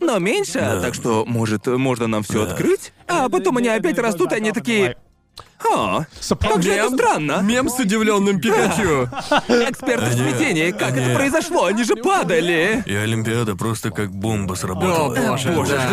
Но 0.00 0.18
меньше, 0.18 0.58
так 0.82 0.94
что, 0.94 1.24
может, 1.26 1.66
можно 1.68 2.08
нам 2.08 2.24
все 2.24 2.44
Да. 2.44 2.50
открыть? 2.52 2.92
А 3.06 3.28
потом 3.28 3.56
они 3.58 3.68
опять 3.68 3.96
растут, 3.98 4.32
и 4.32 4.34
они 4.34 4.50
такие. 4.52 4.96
А, 5.74 6.04
как 6.40 6.62
же 6.62 6.72
это 6.72 6.90
странно. 6.90 7.40
Мем 7.42 7.68
с 7.68 7.78
удивленным 7.78 8.40
Пикачу. 8.40 9.08
Эксперты 9.48 10.06
в 10.06 10.12
Они- 10.12 10.16
смятении, 10.30 10.70
как 10.72 10.92
это 10.96 11.04
они- 11.06 11.14
произошло? 11.14 11.66
Они 11.66 11.84
же 11.84 11.94
падали. 11.96 12.82
И 12.84 12.94
Олимпиада 12.94 13.54
просто 13.54 13.90
как 13.90 14.10
бомба 14.10 14.54
сработала. 14.54 15.14
О, 15.14 15.28
боже, 15.30 15.52
Боже, 15.52 15.72
да. 15.76 15.88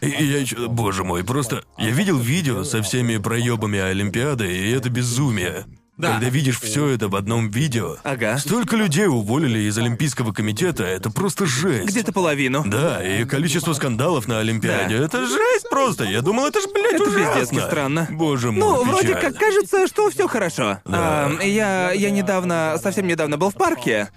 да. 0.00 0.06
И, 0.06 0.10
и 0.10 0.24
я 0.24 0.38
ещё- 0.38 0.68
боже 0.68 1.04
мой, 1.04 1.22
просто 1.22 1.64
я 1.78 1.90
видел 1.90 2.18
видео 2.18 2.64
со 2.64 2.82
всеми 2.82 3.18
проебами 3.18 3.78
Олимпиады, 3.78 4.50
и 4.50 4.70
это 4.72 4.88
безумие. 4.88 5.66
Да. 5.96 6.14
Когда 6.14 6.28
видишь 6.28 6.60
все 6.60 6.88
это 6.88 7.08
в 7.08 7.14
одном 7.14 7.50
видео. 7.50 7.96
Ага. 8.02 8.36
Столько 8.38 8.74
людей 8.76 9.06
уволили 9.06 9.60
из 9.60 9.78
Олимпийского 9.78 10.32
комитета, 10.32 10.82
это 10.82 11.08
просто 11.08 11.46
жесть. 11.46 11.86
Где-то 11.88 12.12
половину. 12.12 12.64
Да, 12.66 13.00
и 13.02 13.24
количество 13.24 13.72
скандалов 13.74 14.26
на 14.26 14.40
Олимпиаде, 14.40 14.98
Да. 14.98 15.04
это 15.04 15.26
жесть 15.26 15.70
просто. 15.70 16.02
Я 16.04 16.20
думал, 16.20 16.46
это 16.46 16.60
ж, 16.60 16.64
блядь, 16.74 16.94
Это 16.94 17.04
ужасно. 17.04 17.40
пиздецки 17.40 17.64
странно. 17.64 18.08
Боже 18.10 18.50
мой, 18.50 18.60
Ну, 18.60 18.84
вроде 18.84 19.08
печаль. 19.08 19.22
как 19.22 19.36
кажется, 19.38 19.86
что 19.86 20.10
все 20.10 20.26
хорошо. 20.26 20.78
Да. 20.84 21.30
А, 21.40 21.42
я, 21.44 21.92
я 21.92 22.10
недавно, 22.10 22.76
совсем 22.82 23.06
недавно 23.06 23.36
был 23.38 23.50
в 23.50 23.54
парке 23.54 24.08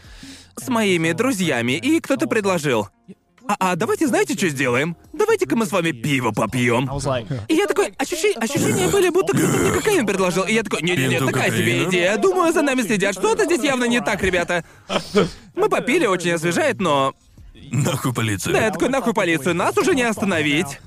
с 0.60 0.68
моими 0.70 1.12
друзьями, 1.12 1.74
и 1.74 2.00
кто-то 2.00 2.26
предложил. 2.26 2.90
А, 3.48 3.56
а 3.60 3.76
давайте 3.76 4.08
знаете, 4.08 4.34
что 4.36 4.50
сделаем? 4.50 4.98
Давайте-ка 5.14 5.56
мы 5.56 5.66
с 5.66 5.72
вами 5.72 5.92
пиво 5.92 6.32
попьем. 6.32 6.90
И 7.48 7.56
я 7.56 7.66
такой, 7.66 7.90
ощущи- 7.92 8.38
ощущения 8.38 8.90
были, 8.90 9.10
будто 9.10 9.36
кто-то 9.38 9.58
мне 9.58 9.72
кокаин 9.72 10.06
предложил. 10.06 10.44
И 10.44 10.54
я 10.54 10.64
такой, 10.64 10.82
не-не-не, 10.82 11.20
такая 11.20 11.52
себе 11.52 11.86
идея. 11.86 12.18
Думаю, 12.18 12.54
за 12.54 12.62
нами 12.62 12.82
следят. 12.82 13.14
Что-то 13.16 13.46
здесь 13.46 13.64
явно 13.64 13.86
не 13.86 14.02
так, 14.02 14.22
ребята. 14.22 14.66
Мы 15.56 15.70
попили, 15.70 16.06
очень 16.06 16.32
освежает, 16.32 16.80
но... 16.80 17.14
Нахуй 17.72 18.14
полицию. 18.14 18.54
Да, 18.54 18.66
я 18.66 18.72
такой, 18.72 18.90
нахуй 18.90 19.14
полицию, 19.14 19.56
нас 19.56 19.78
уже 19.78 19.96
не 19.96 20.04
остановить. 20.04 20.80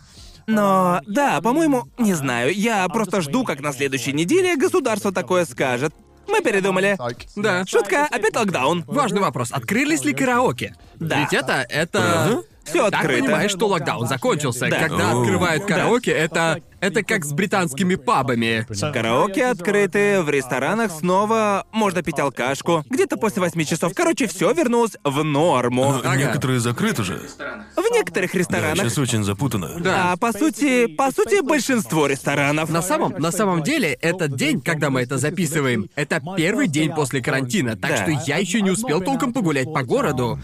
Но, 0.46 1.00
да, 1.06 1.40
по-моему, 1.40 1.88
не 1.98 2.14
знаю, 2.14 2.52
я 2.54 2.88
просто 2.88 3.20
жду, 3.20 3.44
как 3.44 3.60
на 3.60 3.72
следующей 3.72 4.12
неделе 4.12 4.56
государство 4.56 5.12
такое 5.12 5.44
скажет. 5.44 5.94
Мы 6.28 6.40
передумали. 6.42 6.96
Да. 7.36 7.64
Шутка, 7.66 8.06
опять 8.06 8.36
локдаун. 8.36 8.84
Важный 8.86 9.20
вопрос. 9.20 9.50
Открылись 9.52 10.04
ли 10.04 10.12
караоке? 10.12 10.74
Да. 10.96 11.20
Ведь 11.20 11.32
это... 11.32 11.66
это... 11.68 11.98
Правда? 11.98 12.42
Все 12.64 12.90
Так 12.90 13.00
открыто. 13.02 13.24
понимаешь, 13.24 13.50
что 13.50 13.66
локдаун 13.68 14.06
закончился. 14.06 14.68
Да. 14.68 14.78
Когда 14.88 15.12
О. 15.12 15.20
открывают 15.20 15.64
караоке, 15.64 16.12
это... 16.12 16.60
Это 16.80 17.02
как 17.02 17.26
с 17.26 17.32
британскими 17.34 17.94
пабами. 17.94 18.66
Караоке 18.80 19.44
открыты, 19.44 20.22
в 20.22 20.30
ресторанах 20.30 20.90
снова 20.90 21.66
можно 21.72 22.02
пить 22.02 22.18
алкашку. 22.18 22.86
Где-то 22.88 23.18
после 23.18 23.42
восьми 23.42 23.66
часов. 23.66 23.92
Короче, 23.94 24.26
все 24.26 24.50
вернулось 24.54 24.96
в 25.04 25.22
норму. 25.22 26.00
Но 26.02 26.14
Некоторые 26.14 26.58
закрыты 26.58 27.02
же. 27.04 27.20
В 27.76 27.92
некоторых 27.92 28.32
Да, 28.32 28.38
ресторанах. 28.38 28.78
сейчас 28.78 28.96
очень 28.96 29.24
запутано. 29.24 29.72
Да. 29.78 30.12
А 30.12 30.16
по 30.16 30.32
сути, 30.32 30.86
по 30.86 31.10
сути, 31.12 31.42
большинство 31.42 32.06
ресторанов. 32.06 32.70
На 32.70 32.80
самом, 32.80 33.12
на 33.18 33.30
самом 33.30 33.62
деле, 33.62 33.92
этот 34.00 34.34
день, 34.36 34.62
когда 34.62 34.88
мы 34.88 35.02
это 35.02 35.18
записываем, 35.18 35.90
это 35.96 36.22
первый 36.34 36.66
день 36.66 36.94
после 36.94 37.20
карантина, 37.20 37.76
так 37.76 37.90
Да. 37.90 37.96
что 37.98 38.10
я 38.26 38.38
еще 38.38 38.62
не 38.62 38.70
успел 38.70 39.02
толком 39.02 39.34
погулять 39.34 39.66
по 39.70 39.82
городу. 39.82 40.38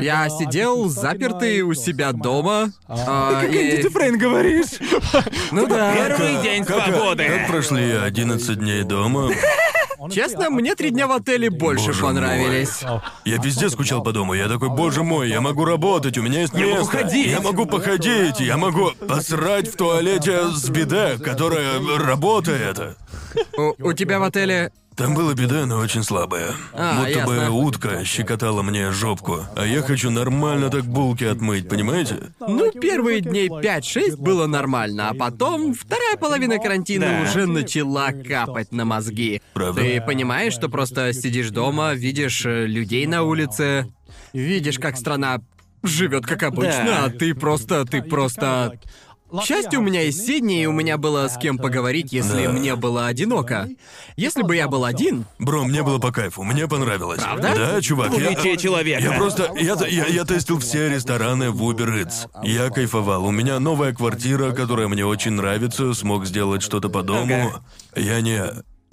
Я 0.00 0.28
сидел 0.28 0.88
запертый 0.88 1.62
у 1.62 1.74
себя 1.74 2.12
дома. 2.12 2.70
а, 2.86 3.42
Как 3.42 3.52
и- 3.52 3.76
Энди 3.76 3.88
Фрейн 3.88 4.18
говоришь? 4.18 4.78
Ну 5.50 5.66
да. 5.66 5.94
Первый 5.94 6.42
день 6.42 6.64
свободы. 6.64 7.24
как 7.26 7.46
прошли 7.48 7.92
11 7.92 8.58
дней 8.58 8.82
дома? 8.82 9.30
Честно, 10.12 10.48
мне 10.50 10.74
три 10.76 10.90
дня 10.90 11.08
в 11.08 11.12
отеле 11.12 11.50
больше 11.50 11.86
Боже 11.88 12.02
понравились. 12.02 12.82
Я 13.24 13.36
везде 13.38 13.68
скучал 13.68 14.02
по 14.02 14.12
дому. 14.12 14.34
Я 14.34 14.48
такой, 14.48 14.68
боже 14.68 15.02
мой, 15.02 15.28
я 15.28 15.40
могу 15.40 15.64
работать, 15.64 16.16
у 16.18 16.22
меня 16.22 16.42
есть 16.42 16.54
Я 16.54 16.66
могу 16.66 16.78
место. 16.78 16.98
ходить. 16.98 17.26
Я 17.26 17.40
могу 17.40 17.66
походить, 17.66 18.38
я 18.40 18.56
могу 18.56 18.92
посрать 19.08 19.66
в 19.68 19.76
туалете 19.76 20.50
с 20.54 20.68
биде, 20.68 21.18
которая 21.18 21.80
работает. 21.98 22.78
У, 23.56 23.88
у 23.88 23.92
тебя 23.92 24.20
в 24.20 24.22
отеле... 24.22 24.70
Там 24.98 25.14
было 25.14 25.32
биде, 25.32 25.64
но 25.64 25.78
очень 25.78 26.02
слабое. 26.02 26.50
А, 26.72 27.04
Будто 27.04 27.24
бы 27.24 27.34
ясно. 27.36 27.50
утка 27.52 28.04
щекотала 28.04 28.62
мне 28.62 28.90
жопку. 28.90 29.44
А 29.54 29.64
я 29.64 29.80
хочу 29.80 30.10
нормально 30.10 30.70
так 30.70 30.84
булки 30.86 31.22
отмыть, 31.22 31.68
понимаете? 31.68 32.16
Ну, 32.40 32.72
первые 32.72 33.20
дней 33.20 33.48
5-6 33.48 34.16
было 34.16 34.46
нормально, 34.48 35.08
а 35.10 35.14
потом 35.14 35.72
вторая 35.72 36.16
половина 36.16 36.58
карантина 36.58 37.06
Да. 37.06 37.30
уже 37.30 37.46
начала 37.46 38.10
капать 38.10 38.72
на 38.72 38.84
мозги. 38.84 39.40
Правда? 39.54 39.80
Ты 39.82 40.00
понимаешь, 40.00 40.52
что 40.52 40.68
просто 40.68 41.12
сидишь 41.12 41.50
дома, 41.50 41.94
видишь 41.94 42.44
э, 42.44 42.66
людей 42.66 43.06
на 43.06 43.22
улице, 43.22 43.86
видишь, 44.32 44.80
как 44.80 44.96
страна 44.96 45.38
живет 45.84 46.26
как 46.26 46.42
обычно, 46.42 46.84
Да. 46.84 47.04
а 47.04 47.10
ты 47.10 47.34
просто, 47.36 47.84
ты 47.84 48.02
просто... 48.02 48.80
К 49.30 49.42
счастью, 49.44 49.80
у 49.80 49.82
меня 49.82 50.02
есть 50.02 50.24
Сидни, 50.26 50.62
и 50.62 50.66
у 50.66 50.72
меня 50.72 50.96
было 50.96 51.28
с 51.28 51.36
кем 51.36 51.58
поговорить, 51.58 52.12
если 52.12 52.46
Да. 52.46 52.52
мне 52.52 52.76
было 52.76 53.06
одиноко. 53.06 53.68
Если 54.16 54.42
бы 54.42 54.56
я 54.56 54.68
был 54.68 54.84
один, 54.84 55.26
Бро, 55.38 55.64
мне 55.64 55.82
было 55.82 55.98
по 55.98 56.10
кайфу, 56.12 56.42
мне 56.42 56.66
понравилось. 56.66 57.22
Правда? 57.22 57.52
Да, 57.54 57.80
чувак, 57.80 58.12
я... 58.12 58.18
Двуличие 58.18 58.56
человека. 58.56 59.02
Я 59.02 59.12
просто... 59.12 59.52
Я, 59.56 59.76
я, 59.86 60.06
я 60.06 60.24
тестил 60.24 60.58
все 60.58 60.88
рестораны 60.88 61.50
в 61.50 61.62
Uber 61.62 62.02
Eats. 62.04 62.28
Я 62.42 62.70
кайфовал. 62.70 63.24
У 63.26 63.30
меня 63.30 63.58
новая 63.60 63.92
квартира, 63.92 64.52
которая 64.52 64.88
мне 64.88 65.04
очень 65.04 65.32
нравится, 65.32 65.92
смог 65.94 66.24
сделать 66.26 66.62
что-то 66.62 66.88
по 66.88 67.02
дому. 67.02 67.52
Я 67.94 68.20
не... 68.20 68.42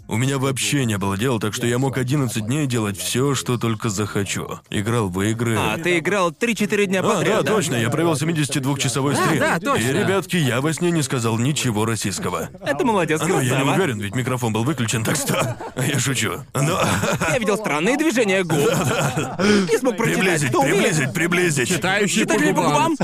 У 0.07 0.17
меня 0.17 0.37
вообще 0.37 0.85
не 0.85 0.97
было 0.99 1.17
дела, 1.17 1.39
так 1.39 1.53
что 1.55 1.65
я 1.65 1.79
мог 1.79 1.97
11 1.97 2.45
дней 2.45 2.67
делать 2.67 2.95
все, 2.97 3.33
что 3.33 3.57
только 3.57 3.89
захочу. 3.89 4.59
Играл 4.69 5.09
в 5.09 5.19
игры. 5.21 5.55
А, 5.57 5.77
ты 5.79 5.97
играл 5.97 6.29
3-4 6.31 6.85
дня 6.85 6.99
А, 6.99 7.03
подряд. 7.03 7.43
да, 7.43 7.51
точно, 7.51 7.75
я 7.75 7.89
провел 7.89 8.13
72-часовой 8.13 9.15
Да, 9.15 9.25
стрим. 9.25 9.39
да, 9.39 9.59
точно. 9.59 9.87
И, 9.87 9.93
ребятки, 9.93 10.35
я 10.37 10.61
во 10.61 10.73
сне 10.73 10.91
не 10.91 11.01
сказал 11.01 11.39
ничего 11.39 11.85
российского. 11.85 12.49
Это 12.63 12.85
молодец, 12.85 13.19
Ну, 13.21 13.39
я 13.39 13.43
не 13.43 13.49
красава. 13.49 13.73
уверен, 13.73 13.99
ведь 13.99 14.13
микрофон 14.15 14.53
был 14.53 14.63
выключен, 14.63 15.03
так 15.03 15.15
что... 15.15 15.57
Я 15.87 15.99
шучу. 15.99 16.33
Но... 16.53 16.79
Я 17.31 17.39
видел 17.39 17.57
странные 17.57 17.97
движения 17.97 18.43
губ. 18.43 18.57
Не 18.59 19.77
смог 19.79 19.97
прочитать, 19.97 20.19
Приблизить, 20.23 20.49
кто 20.49 20.59
умеет. 20.61 20.75
приблизить, 20.83 21.13
приблизить. 21.13 21.67
читающий 21.69 22.25
по 22.25 22.33
Читали 22.35 22.53
по 22.53 22.61
губам. 22.61 22.95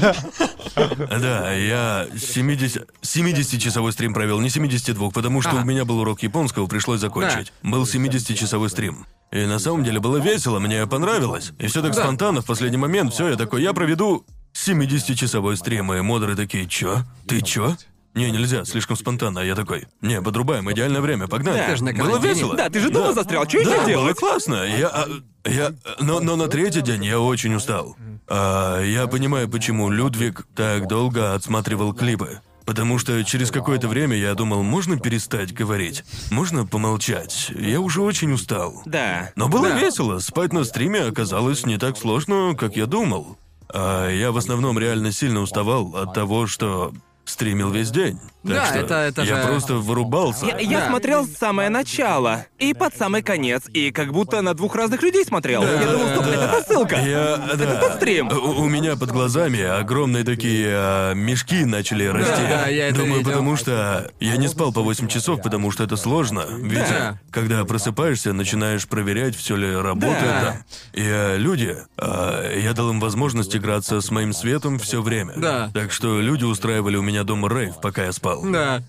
Да, 1.19 1.51
я 1.53 2.07
70... 2.17 2.87
70-часовой 3.01 3.91
стрим 3.91 4.13
провел, 4.13 4.39
не 4.39 4.49
72, 4.49 5.09
потому 5.09 5.41
что 5.41 5.51
А. 5.51 5.61
у 5.61 5.65
меня 5.65 5.83
был 5.85 5.99
урок 5.99 6.21
японского, 6.23 6.67
пришлось 6.67 6.90
пришлось 6.91 6.99
закончить. 6.99 7.53
Был 7.63 7.83
70-часовой 7.83 8.69
стрим. 8.69 9.05
И 9.31 9.45
на 9.45 9.59
самом 9.59 9.83
деле 9.83 9.99
было 9.99 10.17
весело, 10.17 10.59
мне 10.59 10.85
понравилось. 10.87 11.53
И 11.57 11.67
все 11.67 11.81
так 11.81 11.93
Да. 11.95 12.03
спонтанно, 12.03 12.41
в 12.41 12.45
последний 12.45 12.77
момент, 12.77 13.13
все, 13.13 13.29
я 13.29 13.35
такой, 13.37 13.61
я 13.63 13.71
проведу 13.73 14.25
70-часовой 14.53 15.55
стрим, 15.55 15.93
и 15.93 16.01
модеры 16.01 16.35
такие, 16.35 16.67
чё? 16.67 17.03
Ты 17.27 17.41
чё? 17.41 17.75
Не, 18.13 18.29
нельзя, 18.29 18.65
слишком 18.65 18.97
спонтанно. 18.97 19.39
А 19.39 19.43
Я 19.45 19.55
такой, 19.55 19.87
не, 20.01 20.21
подрубаем, 20.21 20.69
идеальное 20.73 20.99
время, 20.99 21.27
погнали. 21.27 21.57
Да. 21.59 21.75
Же 21.77 21.85
Было 21.93 22.19
весело. 22.19 22.57
Да, 22.57 22.69
ты 22.69 22.81
же 22.81 22.89
дома 22.89 23.13
застрял, 23.13 23.47
что 23.47 23.59
еще 23.59 23.69
Да, 23.69 23.85
делать? 23.85 24.05
было 24.05 24.13
классно. 24.13 24.65
Я, 24.65 24.87
а, 24.89 25.07
я, 25.45 25.71
но, 26.01 26.19
но 26.19 26.35
на 26.35 26.47
третий 26.49 26.81
день 26.81 27.05
я 27.05 27.21
очень 27.21 27.55
устал. 27.55 27.95
А, 28.27 28.81
я 28.83 29.07
понимаю, 29.07 29.47
почему 29.47 29.89
Людвиг 29.89 30.45
так 30.55 30.89
долго 30.89 31.33
отсматривал 31.33 31.93
клипы. 31.93 32.41
Потому 32.65 32.99
что 32.99 33.23
через 33.23 33.51
какое-то 33.51 33.87
время 33.87 34.15
я 34.15 34.33
думал, 34.35 34.63
можно 34.63 34.97
перестать 34.99 35.53
говорить, 35.53 36.03
можно 36.29 36.65
помолчать. 36.65 37.51
Я 37.57 37.79
уже 37.79 38.01
очень 38.01 38.31
устал. 38.33 38.81
Да. 38.85 39.31
Но 39.35 39.47
было 39.49 39.69
Да. 39.69 39.79
весело. 39.79 40.19
Спать 40.19 40.53
на 40.53 40.63
стриме 40.63 41.01
оказалось 41.01 41.65
не 41.65 41.77
так 41.77 41.97
сложно, 41.97 42.55
как 42.57 42.75
я 42.75 42.85
думал. 42.85 43.37
А 43.73 44.09
я 44.09 44.31
в 44.31 44.37
основном 44.37 44.77
реально 44.77 45.11
сильно 45.11 45.39
уставал 45.41 45.95
от 45.95 46.13
того, 46.13 46.45
что 46.47 46.93
стримил 47.31 47.69
весь 47.71 47.89
день. 47.91 48.19
Так 48.43 48.53
Да, 48.53 48.65
что 48.65 48.79
это- 48.79 48.93
это 48.95 49.21
я 49.23 49.41
же- 49.41 49.47
просто 49.47 49.75
вырубался. 49.75 50.45
Я, 50.47 50.57
я 50.59 50.79
Да. 50.79 50.87
смотрел 50.87 51.25
с 51.25 51.33
самое 51.37 51.69
начало 51.69 52.45
и 52.57 52.73
под 52.73 52.95
самый 52.97 53.21
конец, 53.21 53.63
и 53.71 53.91
как 53.91 54.11
будто 54.11 54.41
на 54.41 54.53
двух 54.55 54.75
разных 54.75 55.03
людей 55.03 55.23
смотрел. 55.25 55.63
я 55.63 55.77
думал, 55.91 56.07
стоп, 56.09 56.25
да. 56.25 56.31
это 56.57 56.63
ссылка. 56.67 56.95
Я, 56.95 57.37
да. 57.55 57.75
тот 57.79 57.93
стрим. 57.97 58.27
У, 58.29 58.61
у 58.63 58.67
меня 58.67 58.95
под 58.95 59.11
глазами 59.11 59.61
огромные 59.61 60.23
такие 60.23 60.67
а, 60.73 61.13
мешки 61.13 61.65
начали 61.65 62.05
расти. 62.05 62.41
да, 62.49 62.67
я 62.67 62.87
это 62.87 62.99
Думаю, 63.01 63.19
видел. 63.19 63.29
потому 63.31 63.55
что 63.57 64.11
я 64.19 64.37
не 64.37 64.47
спал 64.47 64.73
по 64.73 64.81
8 64.81 65.07
часов, 65.07 65.41
потому 65.43 65.69
что 65.71 65.83
это 65.83 65.95
сложно. 65.95 66.43
Ведь 66.49 66.89
Да. 66.89 67.19
когда 67.29 67.63
просыпаешься, 67.63 68.33
начинаешь 68.33 68.87
проверять, 68.87 69.35
все 69.35 69.55
ли 69.55 69.75
работает. 69.75 70.19
Да. 70.21 70.41
да. 70.41 70.99
И 70.99 71.03
а, 71.05 71.37
люди, 71.37 71.77
а, 71.97 72.57
я 72.57 72.73
дал 72.73 72.89
им 72.89 72.99
возможность 72.99 73.55
играться 73.55 74.01
с 74.01 74.09
моим 74.09 74.33
светом 74.33 74.79
все 74.79 75.01
время. 75.01 75.33
Да. 75.37 75.69
Так 75.75 75.91
что 75.91 76.19
люди 76.21 76.43
устраивали 76.43 76.97
у 76.97 77.01
меня 77.03 77.20
дома 77.23 77.49
рейв, 77.49 77.79
пока 77.81 78.05
я 78.05 78.11
спал. 78.11 78.43
Да. 78.43 78.83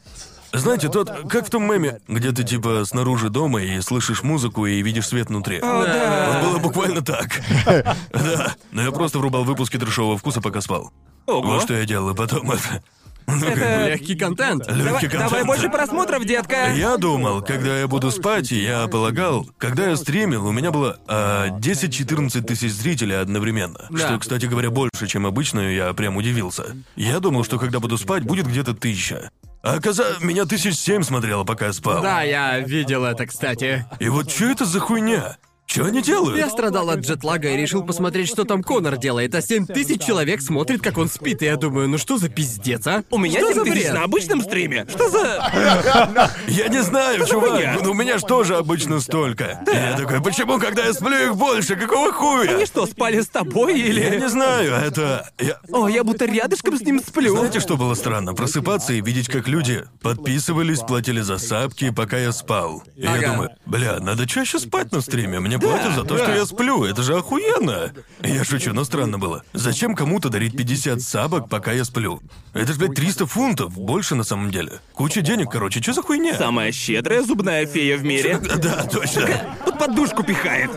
Знаете, 0.52 0.90
тот, 0.90 1.10
как 1.30 1.46
в 1.46 1.50
том 1.50 1.64
меме, 1.64 2.00
где 2.08 2.30
ты 2.30 2.44
типа 2.44 2.84
снаружи 2.84 3.30
дома 3.30 3.62
и 3.62 3.80
слышишь 3.80 4.22
музыку 4.22 4.66
и 4.66 4.82
видишь 4.82 5.08
свет 5.08 5.28
внутри. 5.28 5.58
О, 5.58 5.84
да. 5.84 6.40
Вот 6.40 6.50
было 6.50 6.58
буквально 6.58 7.02
так. 7.02 7.40
Да. 8.12 8.54
Но 8.70 8.82
я 8.82 8.92
просто 8.92 9.18
врубал 9.18 9.44
выпуски 9.44 9.78
трешового 9.78 10.18
вкуса, 10.18 10.42
пока 10.42 10.60
спал. 10.60 10.92
Ого. 11.26 11.42
Вот 11.42 11.62
что 11.62 11.74
я 11.74 11.86
делал, 11.86 12.10
и 12.10 12.14
потом 12.14 12.50
это... 12.50 12.82
Это- 13.26 13.86
Легкий 13.92 14.14
контент. 14.14 14.66
Давай, 14.66 14.82
легкий 14.84 15.08
давай 15.08 15.28
контент. 15.28 15.46
больше 15.46 15.68
просмотров, 15.68 16.24
детка. 16.24 16.72
Я 16.74 16.96
думал, 16.96 17.42
когда 17.42 17.78
я 17.78 17.88
буду 17.88 18.10
спать, 18.10 18.50
я 18.50 18.86
полагал, 18.88 19.46
когда 19.58 19.88
я 19.88 19.96
стримил, 19.96 20.46
у 20.46 20.52
меня 20.52 20.70
было 20.70 20.98
а, 21.06 21.48
10-14 21.58 22.42
тысяч 22.42 22.70
зрителей 22.72 23.20
одновременно. 23.20 23.86
Да. 23.90 23.98
Что, 23.98 24.18
кстати 24.18 24.46
говоря, 24.46 24.70
больше, 24.70 25.06
чем 25.06 25.26
обычно, 25.26 25.60
я 25.60 25.92
прям 25.94 26.16
удивился. 26.16 26.76
Я 26.96 27.20
думал, 27.20 27.44
что 27.44 27.58
когда 27.58 27.80
буду 27.80 27.98
спать, 27.98 28.24
будет 28.24 28.46
где-то 28.46 28.74
тысяча. 28.74 29.30
А 29.62 29.74
оказалось, 29.74 30.20
меня 30.20 30.44
тысяч 30.44 30.76
семь 30.76 31.02
смотрело, 31.04 31.44
пока 31.44 31.66
я 31.66 31.72
спал. 31.72 32.02
Да, 32.02 32.22
я 32.22 32.58
видел 32.58 33.04
это, 33.04 33.26
кстати. 33.26 33.86
И 34.00 34.08
вот 34.08 34.30
что 34.30 34.46
это 34.46 34.64
за 34.64 34.80
хуйня? 34.80 35.36
Что 35.72 35.86
они 35.86 36.02
делают? 36.02 36.36
Я 36.36 36.50
страдал 36.50 36.90
от 36.90 37.00
джетлага 37.00 37.48
и 37.48 37.56
решил 37.56 37.82
посмотреть, 37.82 38.28
что 38.28 38.44
там 38.44 38.62
Конор 38.62 38.98
делает, 38.98 39.34
а 39.34 39.40
7 39.40 39.64
тысяч 39.64 40.04
человек 40.04 40.42
смотрит, 40.42 40.82
как 40.82 40.98
он 40.98 41.08
спит, 41.08 41.40
и 41.40 41.46
я 41.46 41.56
думаю, 41.56 41.88
ну 41.88 41.96
что 41.96 42.18
за 42.18 42.28
пиздец, 42.28 42.86
а? 42.86 43.04
У 43.10 43.16
меня 43.16 43.38
что 43.40 43.54
7 43.54 43.64
за 43.64 43.64
тысяч 43.64 43.88
на 43.88 44.02
обычном 44.04 44.42
стриме. 44.42 44.86
Что 44.90 45.08
за... 45.08 46.30
Я 46.46 46.68
не 46.68 46.82
знаю, 46.82 47.26
чувак, 47.26 47.86
у 47.86 47.94
меня 47.94 48.18
ж 48.18 48.20
тоже 48.20 48.56
обычно 48.56 49.00
столько. 49.00 49.64
Я 49.66 49.96
такой, 49.96 50.22
почему, 50.22 50.58
когда 50.58 50.84
я 50.84 50.92
сплю 50.92 51.30
их 51.30 51.36
больше? 51.36 51.76
Какого 51.76 52.12
хуя? 52.12 52.54
Они 52.54 52.66
что, 52.66 52.84
спали 52.84 53.22
с 53.22 53.28
тобой 53.28 53.78
Я 53.78 53.86
или... 53.86 54.20
не 54.20 54.28
знаю, 54.28 54.72
это... 54.72 55.30
Я... 55.38 55.58
О, 55.72 55.88
я 55.88 56.04
будто 56.04 56.26
рядышком 56.26 56.76
с 56.76 56.82
ним 56.82 57.00
сплю. 57.00 57.34
Знаете, 57.34 57.60
что 57.60 57.78
было 57.78 57.94
странно? 57.94 58.34
Просыпаться 58.34 58.92
и 58.92 59.00
видеть, 59.00 59.28
как 59.28 59.48
люди 59.48 59.84
подписывались, 60.02 60.80
платили 60.80 61.22
за 61.22 61.38
сапки, 61.38 61.90
пока 61.90 62.18
я 62.18 62.32
спал. 62.32 62.82
И 62.94 63.04
я 63.04 63.30
думаю, 63.30 63.50
бля, 63.64 64.00
надо 64.00 64.26
чаще 64.26 64.58
спать 64.58 64.92
на 64.92 65.00
стриме. 65.00 65.40
Мне 65.40 65.58
платят 65.62 65.94
за 65.94 66.04
то, 66.04 66.18
что 66.18 66.32
я 66.34 66.44
сплю. 66.46 66.84
Это 66.84 67.02
же 67.02 67.16
охуенно. 67.16 67.92
Я 68.22 68.44
шучу, 68.44 68.72
но 68.72 68.84
странно 68.84 69.18
было. 69.18 69.42
Зачем 69.52 69.94
кому-то 69.94 70.28
дарить 70.28 70.56
50 70.56 71.00
сабок, 71.00 71.48
пока 71.48 71.72
я 71.72 71.84
сплю? 71.84 72.20
Это 72.52 72.72
же, 72.72 72.78
блядь, 72.78 72.94
300 72.94 73.26
фунтов. 73.26 73.72
Больше 73.76 74.14
на 74.14 74.24
самом 74.24 74.50
деле. 74.50 74.80
Куча 74.94 75.20
денег, 75.22 75.50
короче. 75.50 75.80
Что 75.82 75.92
за 75.92 76.02
хуйня? 76.02 76.36
Самая 76.36 76.72
щедрая 76.72 77.22
зубная 77.22 77.66
фея 77.66 77.96
в 77.96 78.04
мире. 78.04 78.40
Да, 78.62 78.84
точно. 78.84 79.28
Тут 79.64 79.78
подушку 79.78 80.22
пихает. 80.22 80.70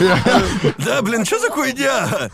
Да, 0.78 1.02
блин, 1.02 1.24
что 1.24 1.38
за 1.38 1.50
хуйня? 1.50 2.30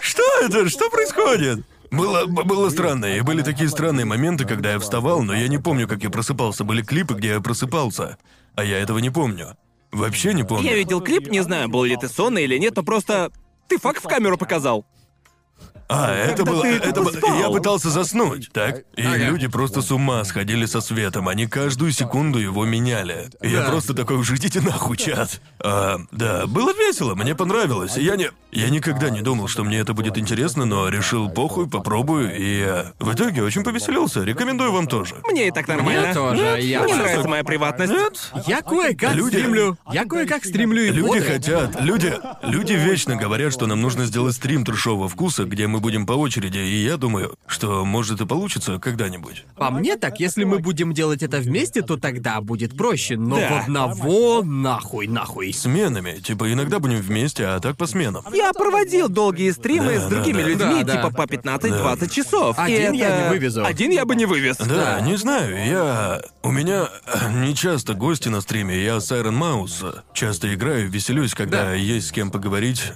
Что 0.00 0.22
это? 0.42 0.68
Что 0.68 0.90
происходит? 0.90 1.64
Было, 1.90 2.26
было 2.26 2.70
странно, 2.70 3.06
и 3.06 3.20
были 3.20 3.42
такие 3.42 3.68
странные 3.68 4.04
моменты, 4.04 4.44
когда 4.44 4.72
я 4.72 4.78
вставал, 4.80 5.22
но 5.22 5.32
я 5.34 5.46
не 5.48 5.58
помню, 5.58 5.86
как 5.86 6.02
я 6.02 6.10
просыпался. 6.10 6.64
Были 6.64 6.82
клипы, 6.82 7.14
где 7.14 7.28
я 7.28 7.40
просыпался, 7.40 8.18
а 8.56 8.64
я 8.64 8.78
этого 8.78 8.98
не 8.98 9.10
помню. 9.10 9.56
Вообще 9.94 10.34
не 10.34 10.42
помню. 10.42 10.64
Я 10.64 10.76
видел 10.76 11.00
клип, 11.00 11.28
не 11.28 11.40
знаю, 11.40 11.68
был 11.68 11.84
ли 11.84 11.96
ты 11.96 12.08
сонный 12.08 12.44
или 12.44 12.58
нет, 12.58 12.74
но 12.76 12.82
просто... 12.82 13.30
Ты 13.68 13.78
факт 13.78 14.04
в 14.04 14.08
камеру 14.08 14.36
показал. 14.36 14.84
А, 15.88 16.14
это 16.14 16.36
Когда 16.38 16.52
было... 16.52 16.62
ты 16.62 16.68
Это 16.70 17.02
было... 17.02 17.10
спал. 17.12 17.38
Я 17.38 17.48
пытался 17.50 17.90
заснуть, 17.90 18.50
так? 18.52 18.84
И 18.96 19.02
Ага. 19.04 19.16
люди 19.16 19.46
просто 19.48 19.82
с 19.82 19.90
ума 19.90 20.24
сходили 20.24 20.64
со 20.66 20.80
светом. 20.80 21.28
Они 21.28 21.46
каждую 21.46 21.92
секунду 21.92 22.38
его 22.38 22.64
меняли. 22.64 23.28
И 23.42 23.48
Я 23.50 23.62
Да. 23.62 23.68
просто 23.70 23.92
такой, 23.94 24.16
уж 24.16 24.30
идите 24.32 24.60
нахуй, 24.60 24.96
чат. 24.96 25.40
А, 25.62 26.00
да, 26.10 26.46
было 26.46 26.72
весело, 26.72 27.14
мне 27.14 27.34
понравилось. 27.34 27.96
Я 27.96 28.16
не... 28.16 28.30
Я 28.50 28.70
никогда 28.70 29.10
не 29.10 29.20
думал, 29.20 29.48
что 29.48 29.64
мне 29.64 29.78
это 29.78 29.94
будет 29.94 30.16
интересно, 30.16 30.64
но 30.64 30.88
решил 30.88 31.28
похуй, 31.28 31.68
попробую, 31.68 32.34
и 32.38 32.60
э, 32.64 32.84
в 33.00 33.12
итоге 33.12 33.42
очень 33.42 33.64
повеселился. 33.64 34.22
Рекомендую 34.22 34.70
вам 34.72 34.86
тоже. 34.86 35.16
Мне 35.28 35.48
и 35.48 35.50
так 35.50 35.66
нормально. 35.66 36.02
Мне 36.02 36.14
тоже, 36.14 36.60
я... 36.62 36.82
Мне 36.84 36.94
нравится 36.94 37.28
моя 37.28 37.42
приватность. 37.42 37.92
Нет? 37.92 38.30
Я 38.46 38.62
кое-как 38.62 39.14
Люди- 39.14 39.36
стримлю. 39.36 39.76
Я 39.92 40.04
кое-как 40.04 40.44
стримлю 40.44 40.84
и 40.84 40.90
Люди 40.90 41.06
боты. 41.08 41.22
хотят, 41.22 41.80
люди, 41.80 42.14
люди 42.42 42.72
вечно 42.74 43.16
говорят, 43.16 43.52
что 43.52 43.66
нам 43.66 43.80
нужно 43.82 44.06
сделать 44.06 44.36
стрим 44.36 44.64
трешового 44.64 45.08
вкуса, 45.08 45.44
где 45.44 45.66
мы 45.66 45.73
будем 45.80 46.06
по 46.06 46.12
очереди, 46.12 46.58
и 46.58 46.84
я 46.84 46.96
думаю, 46.96 47.34
что 47.46 47.84
может 47.84 48.20
и 48.20 48.26
получится 48.26 48.78
когда-нибудь. 48.78 49.44
По 49.56 49.70
мне 49.70 49.96
так, 49.96 50.20
если 50.20 50.44
мы 50.44 50.58
будем 50.58 50.92
делать 50.92 51.22
это 51.22 51.38
вместе, 51.38 51.82
то 51.82 51.96
тогда 51.96 52.40
будет 52.40 52.76
проще. 52.76 53.16
Но 53.16 53.36
Да. 53.36 53.48
в 53.48 53.62
одного 53.62 54.42
нахуй, 54.42 55.06
нахуй. 55.06 55.52
Сменами, 55.52 56.18
типа 56.20 56.52
иногда 56.52 56.78
будем 56.78 56.98
вместе, 57.00 57.46
а 57.46 57.60
так 57.60 57.76
по 57.76 57.86
сменам. 57.86 58.24
Я 58.32 58.52
проводил 58.52 59.08
долгие 59.08 59.50
стримы 59.50 59.94
Да, 59.94 60.00
с 60.00 60.10
другими 60.10 60.38
да, 60.38 60.42
да. 60.42 60.48
людьми, 60.48 60.84
Да, 60.84 60.94
да. 60.94 60.96
типа 60.96 61.10
по 61.10 61.26
15-20 61.26 62.10
часов. 62.12 62.58
И 62.58 62.62
Один 62.62 62.92
я 62.92 63.08
это- 63.08 63.22
не 63.24 63.28
вывезу. 63.30 63.64
Один 63.64 63.90
я 63.90 64.04
бы 64.04 64.14
не 64.16 64.26
вывез. 64.26 64.56
Да, 64.58 65.00
не 65.00 65.16
знаю, 65.16 65.56
я... 65.66 66.22
У 66.42 66.50
меня 66.50 66.88
э, 67.06 67.32
не 67.44 67.54
часто 67.54 67.94
гости 67.94 68.28
на 68.28 68.40
стриме, 68.40 68.82
я 68.82 69.00
с 69.00 69.10
Iron 69.12 69.38
Mouse 69.38 70.00
часто 70.12 70.52
играю, 70.54 70.88
веселюсь, 70.90 71.34
когда 71.34 71.64
Да. 71.64 71.74
есть 71.74 72.08
с 72.08 72.12
кем 72.12 72.30
поговорить. 72.30 72.92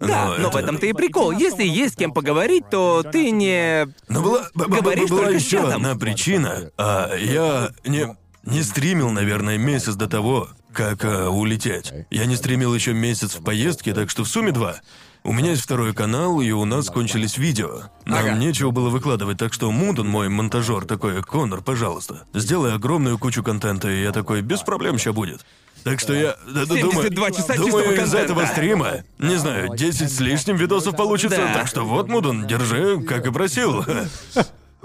Да, 0.00 0.34
но, 0.38 0.50
в 0.50 0.56
это- 0.56 0.58
этом-то 0.60 0.86
и 0.86 0.92
прикол. 0.92 1.30
Если 1.32 1.64
есть 1.64 1.94
с 1.94 1.96
кем 1.96 2.12
поговорить, 2.12 2.68
то 2.70 3.02
ты 3.02 3.30
не... 3.30 3.88
Но 4.08 4.22
была, 4.22 4.42
б- 4.54 4.66
б- 4.66 4.80
Говоришь 4.80 5.08
была 5.10 5.22
только 5.22 5.36
еще 5.36 5.58
одна 5.68 5.94
причина. 5.96 6.70
А, 6.76 7.14
я 7.16 7.70
не, 7.86 8.16
не 8.44 8.62
стримил, 8.62 9.10
наверное, 9.10 9.56
месяц 9.58 9.94
до 9.94 10.06
того, 10.06 10.48
как 10.72 11.04
а, 11.04 11.30
улететь. 11.30 11.92
Я 12.10 12.26
не 12.26 12.36
стримил 12.36 12.74
еще 12.74 12.92
месяц 12.92 13.34
в 13.36 13.42
поездке, 13.42 13.94
так 13.94 14.10
что 14.10 14.24
в 14.24 14.28
сумме 14.28 14.52
два. 14.52 14.76
У 15.24 15.32
меня 15.32 15.50
есть 15.50 15.62
второй 15.62 15.92
канал, 15.92 16.40
и 16.40 16.52
у 16.52 16.64
нас 16.64 16.86
кончились 16.88 17.36
видео. 17.36 17.84
Нам 18.04 18.18
Ага. 18.20 18.32
нечего 18.34 18.70
было 18.70 18.90
выкладывать, 18.90 19.38
так 19.38 19.52
что 19.52 19.72
Мудон, 19.72 20.06
мой 20.08 20.28
монтажер, 20.28 20.84
такой, 20.84 21.20
Конор, 21.22 21.62
пожалуйста, 21.62 22.26
сделай 22.32 22.74
огромную 22.74 23.18
кучу 23.18 23.42
контента, 23.42 23.90
и 23.90 24.02
я 24.02 24.12
такой, 24.12 24.42
без 24.42 24.60
проблем 24.60 24.98
ща 24.98 25.12
будет. 25.12 25.44
Так 25.86 26.00
что 26.00 26.14
я 26.14 26.36
да, 26.48 26.66
да, 26.66 26.74
думаю, 26.74 26.90
72 26.94 27.30
часа 27.30 27.54
чистого 27.54 27.70
думаю, 27.70 27.92
из 27.92 27.98
контента. 28.00 28.18
этого 28.18 28.46
стрима, 28.46 29.04
не 29.20 29.36
знаю, 29.36 29.68
10 29.76 30.10
с 30.10 30.18
лишним 30.18 30.56
видосов 30.56 30.96
получится, 30.96 31.48
так 31.54 31.68
что 31.68 31.84
вот, 31.84 32.08
Мудон, 32.08 32.44
держи, 32.48 33.00
как 33.02 33.24
и 33.24 33.30
просил. 33.30 33.84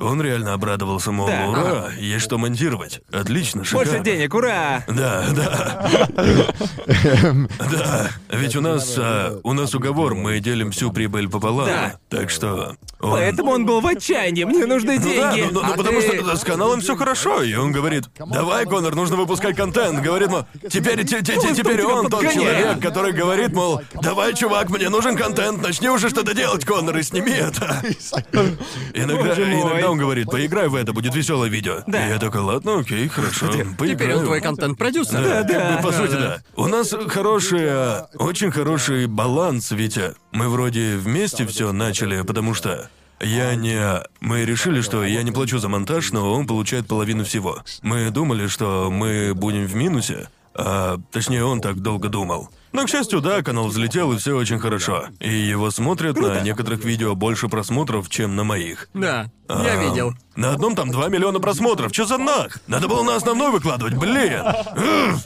Он 0.01 0.21
реально 0.21 0.53
обрадовался, 0.53 1.11
мол, 1.11 1.27
Да. 1.27 1.45
ура, 1.47 1.89
есть 1.97 2.25
что 2.25 2.37
монтировать. 2.37 3.01
Отлично, 3.11 3.63
шикарно. 3.63 3.91
Больше 3.91 4.03
денег, 4.03 4.33
ура! 4.33 4.83
Да, 4.87 5.25
да. 5.35 5.87
Да, 7.71 8.09
ведь 8.31 8.55
у 8.55 8.61
нас, 8.61 8.95
а, 8.97 9.39
у 9.43 9.53
нас 9.53 9.73
уговор, 9.75 10.15
мы 10.15 10.39
делим 10.39 10.71
всю 10.71 10.91
прибыль 10.91 11.29
пополам. 11.29 11.67
Да. 11.67 11.93
Так 12.09 12.29
что 12.29 12.75
Он- 12.99 13.11
Поэтому 13.11 13.51
он 13.51 13.65
был 13.65 13.81
в 13.81 13.87
отчаянии. 13.87 14.43
Мне 14.43 14.65
нужны 14.65 14.99
Ну 14.99 15.03
да, 15.15 15.33
деньги. 15.33 15.49
ну, 15.51 15.61
ну, 15.61 15.73
А 15.73 15.75
потому 15.77 16.01
ты- 16.01 16.19
что 16.23 16.35
с 16.35 16.43
каналом 16.43 16.81
все 16.81 16.95
хорошо, 16.95 17.41
и 17.41 17.53
он 17.55 17.71
говорит, 17.71 18.03
давай, 18.17 18.65
Конор, 18.65 18.93
нужно 18.95 19.15
выпускать 19.15 19.55
контент. 19.55 20.01
Говорит, 20.01 20.29
мол, 20.29 20.45
теперь, 20.69 21.03
те- 21.05 21.21
те- 21.23 21.37
те- 21.39 21.55
теперь 21.55 21.83
он 21.83 22.03
тот 22.09 22.21
подгоняет. 22.21 22.33
человек, 22.33 22.79
который 22.81 23.11
говорит, 23.13 23.53
мол, 23.53 23.81
давай, 24.01 24.35
чувак, 24.35 24.69
мне 24.69 24.89
нужен 24.89 25.15
контент, 25.17 25.61
начни 25.63 25.89
уже 25.89 26.09
что-то 26.09 26.33
делать, 26.35 26.63
Конор, 26.65 26.97
и 26.97 27.03
сними 27.03 27.31
это. 27.31 27.81
Иногда, 28.93 29.23
Боже 29.29 29.45
мой. 29.45 29.61
иногда 29.61 29.90
он 29.91 29.97
говорит, 29.97 30.29
поиграй 30.29 30.67
в 30.67 30.75
это, 30.75 30.93
будет 30.93 31.15
веселое 31.15 31.49
видео. 31.49 31.83
Да. 31.87 32.05
И 32.05 32.09
я 32.09 32.19
такой, 32.19 32.41
ладно, 32.41 32.79
окей, 32.79 33.07
хорошо, 33.07 33.47
поиграю. 33.47 33.95
Теперь 33.95 34.15
он 34.15 34.25
твой 34.25 34.41
контент-продюсер. 34.41 35.21
Да, 35.21 35.43
как 35.43 35.77
бы, 35.77 35.83
по 35.83 35.91
сути, 35.91 36.11
да. 36.11 36.41
У 36.55 36.67
нас 36.67 36.93
хороший, 37.07 37.65
а, 37.67 38.07
очень 38.15 38.51
хороший 38.51 39.07
баланс, 39.07 39.71
Витя. 39.71 40.13
Мы 40.31 40.49
вроде 40.49 40.97
вместе 40.97 41.45
все 41.45 41.71
начали, 41.71 42.21
потому 42.21 42.53
что 42.53 42.89
я 43.19 43.53
не... 43.55 44.01
Мы 44.19 44.45
решили, 44.45 44.81
что 44.81 45.03
я 45.03 45.23
не 45.23 45.31
плачу 45.31 45.59
за 45.59 45.69
монтаж, 45.69 46.11
но 46.11 46.33
он 46.33 46.47
получает 46.47 46.87
половину 46.87 47.23
всего. 47.23 47.63
Мы 47.81 48.09
думали, 48.09 48.47
что 48.47 48.89
мы 48.91 49.33
будем 49.35 49.65
в 49.65 49.75
минусе, 49.75 50.29
а 50.55 50.97
точнее 51.11 51.45
он 51.45 51.61
так 51.61 51.81
долго 51.81 52.09
думал. 52.09 52.49
Но, 52.73 52.85
к 52.85 52.89
счастью, 52.89 53.21
да, 53.21 53.41
канал 53.41 53.67
взлетел, 53.67 54.13
и 54.13 54.17
все 54.17 54.35
очень 54.35 54.59
хорошо. 54.59 55.07
И 55.19 55.29
его 55.33 55.71
смотрят 55.71 56.17
на 56.17 56.39
некоторых 56.41 56.83
видео 56.85 57.15
больше 57.15 57.49
просмотров, 57.49 58.09
чем 58.09 58.35
на 58.35 58.43
моих. 58.43 58.87
Да, 58.93 59.29
я 59.49 59.55
А, 59.73 59.75
видел. 59.89 60.13
На 60.35 60.51
одном 60.53 60.75
там 60.75 60.89
2 60.91 61.09
миллиона 61.09 61.39
просмотров. 61.39 61.91
Чё 61.91 62.05
за 62.05 62.17
нах? 62.17 62.59
Надо 62.67 62.87
было 62.87 63.03
на 63.03 63.15
основной 63.15 63.51
выкладывать, 63.51 63.95
блин. 63.95 64.41
Уф. 64.45 65.21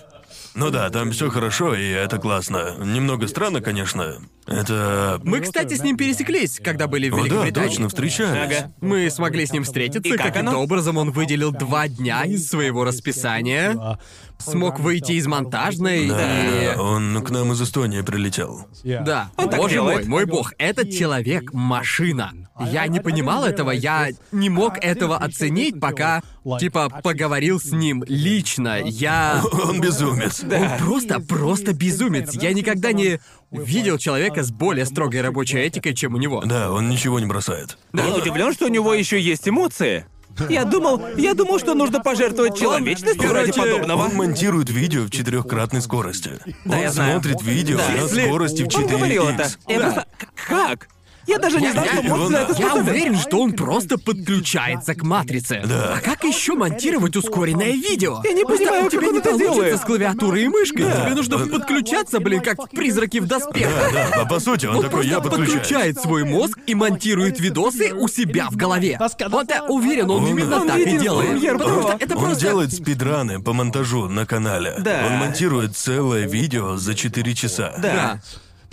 Ну 0.57 0.69
да, 0.69 0.89
там 0.89 1.11
все 1.11 1.29
хорошо, 1.29 1.75
и 1.75 1.85
это 1.89 2.17
классно. 2.17 2.75
Немного 2.79 3.27
странно, 3.27 3.59
конечно. 3.59 4.19
Это... 4.47 5.19
Мы, 5.21 5.41
кстати, 5.41 5.73
с 5.73 5.83
ним 5.83 5.97
пересеклись, 5.97 6.61
когда 6.63 6.87
были 6.87 7.09
в 7.09 7.13
О, 7.15 7.17
да, 7.17 7.23
Великобритании. 7.25 7.67
точно, 7.67 7.89
встречались. 7.89 8.57
Ага. 8.59 8.71
Мы 8.79 9.09
смогли 9.09 9.45
с 9.45 9.51
ним 9.51 9.65
встретиться, 9.65 10.07
И 10.07 10.15
как 10.15 10.27
каким-то 10.27 10.51
оно? 10.51 10.63
образом 10.63 10.95
он 10.95 11.11
выделил 11.11 11.51
два 11.51 11.89
дня 11.89 12.23
из 12.23 12.47
своего 12.47 12.85
расписания, 12.85 13.97
смог 14.39 14.79
выйти 14.79 15.13
из 15.13 15.27
монтажной 15.27 16.07
Да, 16.07 16.73
и... 16.73 16.77
он 16.77 17.23
к 17.23 17.29
нам 17.29 17.51
из 17.53 17.61
Эстонии 17.61 18.01
прилетел. 18.01 18.67
Да, 18.83 19.31
Он 19.37 19.49
так 19.49 19.59
боже 19.59 19.81
мой, 19.81 19.93
делает. 19.93 20.07
мой 20.07 20.25
бог, 20.25 20.53
этот 20.57 20.91
человек— 20.91 21.51
машина. 21.53 22.33
Я 22.59 22.87
не 22.87 22.99
понимал 22.99 23.43
этого, 23.43 23.71
я 23.71 24.09
не 24.31 24.49
мог 24.49 24.77
этого 24.77 25.17
оценить, 25.17 25.79
пока, 25.79 26.21
типа, 26.59 26.89
поговорил 27.03 27.59
с 27.59 27.71
ним 27.71 28.03
лично. 28.07 28.79
Я... 28.83 29.43
Он 29.51 29.81
безумец. 29.81 30.43
Он 30.43 30.77
просто, 30.79 31.19
просто 31.19 31.73
безумец. 31.73 32.33
Я 32.33 32.53
никогда 32.53 32.91
не 32.93 33.19
видел 33.51 33.97
человека 33.97 34.43
с 34.43 34.51
более 34.51 34.85
строгой 34.85 35.21
рабочей 35.21 35.57
этикой, 35.59 35.93
чем 35.93 36.13
у 36.13 36.17
него. 36.17 36.41
Да, 36.45 36.71
он 36.71 36.89
ничего 36.89 37.19
не 37.19 37.25
бросает. 37.25 37.77
Я 37.93 38.13
удивлен, 38.13 38.53
что 38.53 38.65
у 38.65 38.69
него 38.69 38.93
еще 38.93 39.19
есть 39.19 39.47
эмоции. 39.47 40.05
Я 40.49 40.65
думал, 40.65 41.01
я 41.17 41.33
думал, 41.33 41.59
что 41.59 41.73
нужно 41.75 41.99
пожертвовать 42.01 42.57
человечностью 42.57 43.31
ради 43.31 43.51
подобного. 43.51 44.05
Он 44.05 44.15
монтирует 44.15 44.69
видео 44.69 45.03
в 45.03 45.09
четырехкратной 45.09 45.81
скорости. 45.81 46.39
Да, 46.65 46.75
он 46.77 46.81
я 46.81 46.91
знаю. 46.91 47.21
смотрит 47.21 47.41
видео 47.41 47.77
Да. 47.77 47.87
на 47.89 48.01
Если- 48.03 48.25
скорости 48.25 48.63
в 48.63 48.67
4 48.67 48.85
Он 48.85 48.91
говорил 48.91 49.27
это. 49.27 49.49
Я 49.67 49.79
просто... 49.79 50.05
Как? 50.47 50.87
Я 51.27 51.37
даже 51.39 51.59
не 51.61 51.71
знал, 51.71 51.85
что 51.85 52.01
мозг 52.03 52.31
на 52.31 52.37
это 52.37 52.53
Я 52.53 52.67
способен. 52.69 52.87
уверен, 52.89 53.17
что 53.17 53.39
он 53.41 53.53
просто 53.53 53.97
подключается 53.97 54.95
к 54.95 55.03
матрице. 55.03 55.63
Да. 55.65 55.95
А 55.97 56.01
как 56.01 56.23
еще 56.23 56.53
монтировать 56.53 57.15
ускоренное 57.15 57.71
видео? 57.71 58.21
Я 58.23 58.33
не 58.33 58.43
Просто 58.43 58.65
понимаю, 58.65 58.81
у 58.81 58.89
как 58.89 58.91
тебя 58.99 59.07
он 59.07 59.13
не 59.13 59.19
это 59.19 59.29
получится 59.31 59.53
делает. 59.55 59.77
с 59.81 59.85
клавиатурой 59.85 60.43
и 60.43 60.47
мышкой. 60.47 60.83
Да. 60.85 61.01
Тебе 61.05 61.15
нужно 61.15 61.37
подключаться, 61.39 62.19
блин, 62.19 62.41
как 62.41 62.69
призраки 62.69 63.17
в 63.19 63.27
доспехах. 63.27 63.91
Да, 63.93 64.09
да, 64.11 64.21
а 64.21 64.25
по 64.25 64.39
сути, 64.39 64.65
он, 64.65 64.77
Он 64.77 64.81
такой, 64.83 65.07
я 65.07 65.19
просто 65.19 65.37
подключаюсь. 65.39 65.61
подключает 65.61 65.99
свой 65.99 66.23
мозг 66.25 66.57
и 66.67 66.75
монтирует 66.75 67.39
видосы 67.39 67.93
у 67.93 68.07
себя 68.07 68.47
в 68.49 68.55
голове. 68.55 68.99
Вот 68.99 69.49
я 69.49 69.63
уверен, 69.65 70.09
он 70.11 70.23
Он- 70.23 70.29
именно 70.29 70.61
он 70.61 70.67
так 70.67 70.77
и 70.77 70.97
делает. 70.97 71.31
премьер 71.31 71.57
Потому 71.57 71.79
Pro. 71.79 71.83
что 71.83 71.97
это 71.99 72.15
Он 72.17 72.23
просто... 72.25 72.39
делает 72.41 72.73
спидраны 72.73 73.41
по 73.41 73.53
монтажу 73.53 74.07
на 74.07 74.25
канале. 74.25 74.75
Да. 74.79 75.05
Он 75.07 75.13
монтирует 75.17 75.75
целое 75.75 76.27
видео 76.27 76.75
за 76.77 76.93
4 76.95 77.33
часа. 77.33 77.73
Да. 77.79 78.19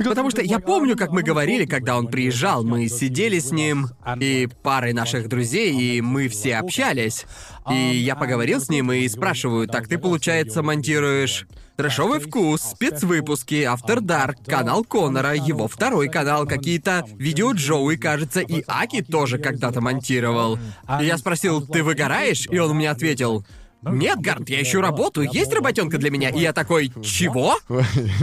Потому 0.04 0.30
что 0.30 0.42
я 0.42 0.58
помню, 0.58 0.96
как 0.96 1.10
мы 1.10 1.22
говорили, 1.22 1.64
когда 1.64 1.96
он 1.96 2.08
приезжал, 2.08 2.64
мы 2.64 2.88
сидели 2.88 3.38
с 3.38 3.50
ним 3.50 3.88
и 4.20 4.48
парой 4.62 4.92
наших 4.92 5.28
друзей, 5.28 5.74
и 5.74 6.00
мы 6.00 6.28
все 6.28 6.56
общались. 6.56 7.26
И 7.70 7.74
я 7.74 8.16
поговорил 8.16 8.60
с 8.60 8.68
ним 8.68 8.92
и 8.92 9.08
спрашиваю, 9.08 9.68
так 9.68 9.88
ты, 9.88 9.98
получается, 9.98 10.62
монтируешь 10.62 11.46
Трэшовый 11.76 12.20
вкус, 12.20 12.60
спецвыпуски, 12.62 13.66
After 13.66 13.98
Dark, 13.98 14.44
канал 14.44 14.84
Конора, 14.84 15.34
его 15.34 15.68
второй 15.68 16.08
канал, 16.08 16.46
какие-то 16.46 17.04
видео 17.16 17.52
Джоуи, 17.52 17.96
кажется, 17.96 18.40
и 18.40 18.62
Аки 18.66 19.02
тоже 19.02 19.38
когда-то 19.38 19.80
монтировал. 19.80 20.58
И 21.00 21.04
я 21.04 21.16
спросил, 21.16 21.66
ты 21.66 21.82
выгораешь? 21.82 22.46
И 22.50 22.58
он 22.58 22.76
мне 22.76 22.90
ответил, 22.90 23.46
нет, 23.82 24.20
Гарнт, 24.20 24.48
я 24.48 24.62
ищу 24.62 24.80
работу, 24.80 25.22
есть 25.22 25.52
работенка 25.52 25.98
для 25.98 26.10
меня? 26.10 26.30
И 26.30 26.38
я 26.40 26.52
такой, 26.52 26.92
чего? 27.02 27.58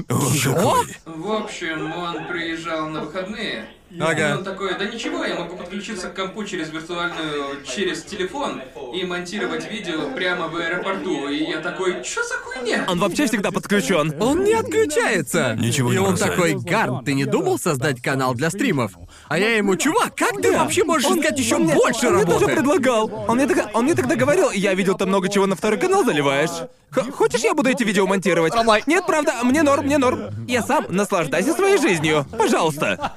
Такой, 0.07 0.87
В 1.05 1.31
общем, 1.31 1.91
он 1.91 2.27
приезжал 2.27 2.89
на 2.89 3.01
выходные. 3.01 3.65
Ага. 3.99 4.29
И 4.29 4.33
он 4.33 4.43
такой, 4.43 4.77
да 4.77 4.85
ничего, 4.85 5.25
я 5.25 5.35
могу 5.35 5.55
подключиться 5.57 6.09
к 6.09 6.13
компу 6.15 6.43
через 6.43 6.69
виртуальную, 6.71 7.63
через 7.65 8.03
телефон 8.03 8.61
и 8.93 9.03
монтировать 9.03 9.69
видео 9.71 10.11
прямо 10.15 10.47
в 10.47 10.55
аэропорту. 10.57 11.27
И 11.29 11.43
я 11.49 11.59
такой, 11.59 12.03
что 12.03 12.23
за 12.23 12.35
хуйня? 12.35 12.85
Он 12.87 12.99
вообще 12.99 13.25
всегда 13.25 13.51
подключен. 13.51 14.13
Он 14.21 14.43
не 14.43 14.53
отключается. 14.53 15.55
Ничего 15.59 15.89
И 15.89 15.93
не 15.93 15.99
он 15.99 16.09
бросает. 16.09 16.33
такой, 16.35 16.53
Гарн, 16.55 17.03
ты 17.03 17.13
не 17.13 17.25
думал 17.25 17.57
создать 17.57 18.01
канал 18.01 18.35
для 18.35 18.49
стримов? 18.51 18.91
А 19.27 19.39
я 19.39 19.55
ему, 19.57 19.75
чувак, 19.75 20.13
как 20.15 20.39
ты 20.41 20.51
вообще 20.51 20.83
можешь 20.83 21.09
искать 21.09 21.37
еще 21.39 21.57
мне- 21.57 21.73
больше 21.73 22.07
он 22.07 22.15
мне 22.15 22.25
тоже 22.25 22.45
работы? 22.45 22.55
предлагал. 22.55 23.25
Он 23.27 23.37
мне, 23.37 23.47
тогда, 23.47 23.69
он 23.73 23.85
мне 23.85 23.95
тогда 23.95 24.15
говорил, 24.15 24.51
я 24.51 24.73
видел 24.75 24.95
там 24.95 25.09
много 25.09 25.29
чего 25.29 25.45
на 25.47 25.55
второй 25.55 25.79
канал 25.79 26.03
заливаешь. 26.03 26.51
Х- 26.91 27.11
хочешь, 27.11 27.41
я 27.41 27.53
буду 27.53 27.69
эти 27.69 27.83
видео 27.83 28.07
монтировать? 28.07 28.53
Нет, 28.87 29.05
правда, 29.05 29.33
мне 29.43 29.61
норм, 29.61 29.85
мне 29.85 29.97
норм. 29.99 30.21
Я 30.47 30.63
сам 30.63 30.85
наслаждайся 30.89 31.53
своей 31.53 31.77
жизнью. 31.77 32.25
Пожалуйста. 32.37 33.13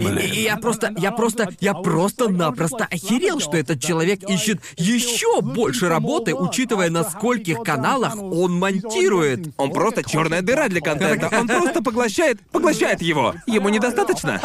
И, 0.00 0.02
и- 0.02 0.40
и 0.40 0.42
я 0.42 0.56
просто, 0.56 0.92
я 0.98 1.12
просто, 1.12 1.50
я 1.60 1.72
просто-напросто 1.72 2.84
охерел, 2.90 3.38
что 3.38 3.56
этот 3.56 3.80
человек 3.80 4.28
ищет 4.28 4.58
еще 4.76 5.40
больше 5.40 5.88
работы, 5.88 6.34
учитывая, 6.34 6.90
на 6.90 7.04
скольких 7.04 7.60
каналах 7.60 8.16
он 8.20 8.58
монтирует. 8.58 9.54
Он 9.56 9.70
просто 9.70 10.02
черная 10.02 10.42
дыра 10.42 10.68
для 10.68 10.80
контента. 10.80 11.30
Он 11.38 11.46
просто 11.46 11.80
поглощает, 11.80 12.40
поглощает 12.50 13.02
его. 13.02 13.34
Ему 13.46 13.68
недостаточно. 13.68 14.40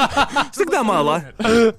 Всегда 0.51 0.83
мало. 0.83 1.23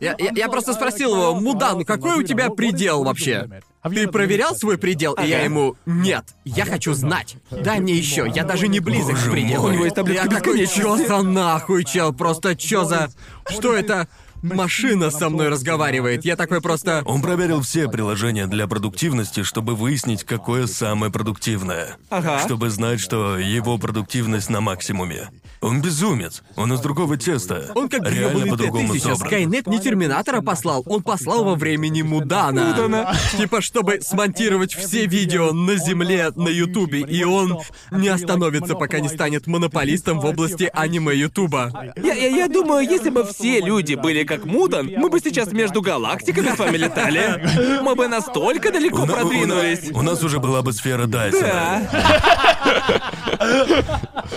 Я, 0.00 0.16
я- 0.18 0.32
я 0.34 0.48
просто 0.48 0.72
спросил 0.72 1.14
его, 1.14 1.34
Мудан, 1.36 1.84
какой 1.84 2.18
у 2.18 2.22
тебя 2.24 2.50
предел 2.50 3.04
вообще? 3.04 3.48
Ты 3.82 4.08
проверял 4.08 4.54
свой 4.54 4.76
предел? 4.76 5.14
И 5.14 5.26
я 5.26 5.42
ему, 5.42 5.76
нет, 5.86 6.24
я 6.44 6.66
хочу 6.66 6.92
знать. 6.92 7.36
Дай 7.50 7.80
мне 7.80 7.94
еще, 7.94 8.30
я 8.34 8.44
даже 8.44 8.68
не 8.68 8.80
близок 8.80 9.16
к 9.16 9.30
пределу. 9.30 9.68
У 9.68 9.72
него 9.72 9.84
есть 9.84 9.96
таблетка 9.96 10.24
я 10.24 10.30
такой, 10.30 10.66
чё 10.66 10.96
за 10.96 11.22
нахуй, 11.22 11.84
чел, 11.84 12.12
просто 12.12 12.54
чё 12.56 12.84
за... 12.84 13.10
Что 13.48 13.74
это? 13.74 14.08
Машина 14.42 15.10
со 15.10 15.28
мной 15.28 15.48
разговаривает. 15.48 16.24
Я 16.24 16.36
такой 16.36 16.60
просто... 16.60 17.02
Он 17.04 17.22
проверил 17.22 17.60
все 17.60 17.88
приложения 17.88 18.46
для 18.46 18.66
продуктивности, 18.66 19.42
чтобы 19.42 19.74
выяснить, 19.74 20.24
какое 20.24 20.66
самое 20.66 21.12
продуктивное. 21.12 21.96
Ага. 22.08 22.40
Чтобы 22.40 22.70
знать, 22.70 23.00
что 23.00 23.38
его 23.38 23.78
продуктивность 23.78 24.48
на 24.48 24.60
максимуме. 24.60 25.28
Он 25.60 25.82
безумец. 25.82 26.42
Он 26.56 26.72
из 26.72 26.80
другого 26.80 27.18
теста. 27.18 27.70
Он 27.74 27.88
как 27.88 28.10
Реально 28.10 28.46
по-другому 28.46 28.94
Т-1000. 28.94 29.00
собран. 29.00 29.28
Скайнет 29.28 29.66
не 29.66 29.78
Терминатора 29.78 30.40
послал, 30.40 30.82
он 30.86 31.02
послал 31.02 31.44
во 31.44 31.54
времени 31.54 32.00
Мудана. 32.00 32.64
Мудана. 32.64 33.14
Типа, 33.36 33.60
чтобы 33.60 34.00
смонтировать 34.00 34.72
все 34.72 35.06
видео 35.06 35.52
на 35.52 35.76
Земле 35.76 36.30
на 36.34 36.48
Ютубе, 36.48 37.00
и 37.00 37.24
он 37.24 37.58
не 37.90 38.08
остановится, 38.08 38.74
пока 38.74 39.00
не 39.00 39.08
станет 39.08 39.46
монополистом 39.46 40.20
в 40.20 40.24
области 40.24 40.70
аниме 40.72 41.14
Ютуба. 41.14 41.92
Я, 41.96 42.14
я, 42.14 42.28
я 42.28 42.48
думаю, 42.48 42.88
если 42.88 43.10
бы 43.10 43.24
все 43.24 43.60
люди 43.60 43.94
были 43.94 44.24
как 44.30 44.44
Мудан, 44.44 44.88
мы 44.96 45.08
бы 45.08 45.18
сейчас 45.18 45.52
между 45.52 45.82
галактиками 45.82 46.54
с 46.54 46.58
вами 46.58 46.76
летали. 46.76 47.80
Мы 47.82 47.96
бы 47.96 48.06
настолько 48.06 48.70
далеко 48.70 49.04
продвинулись. 49.04 49.90
У 49.92 50.02
нас 50.02 50.22
уже 50.22 50.38
была 50.38 50.62
бы 50.62 50.72
сфера 50.72 51.06
Дайсона. 51.06 51.88
Да, 51.90 53.10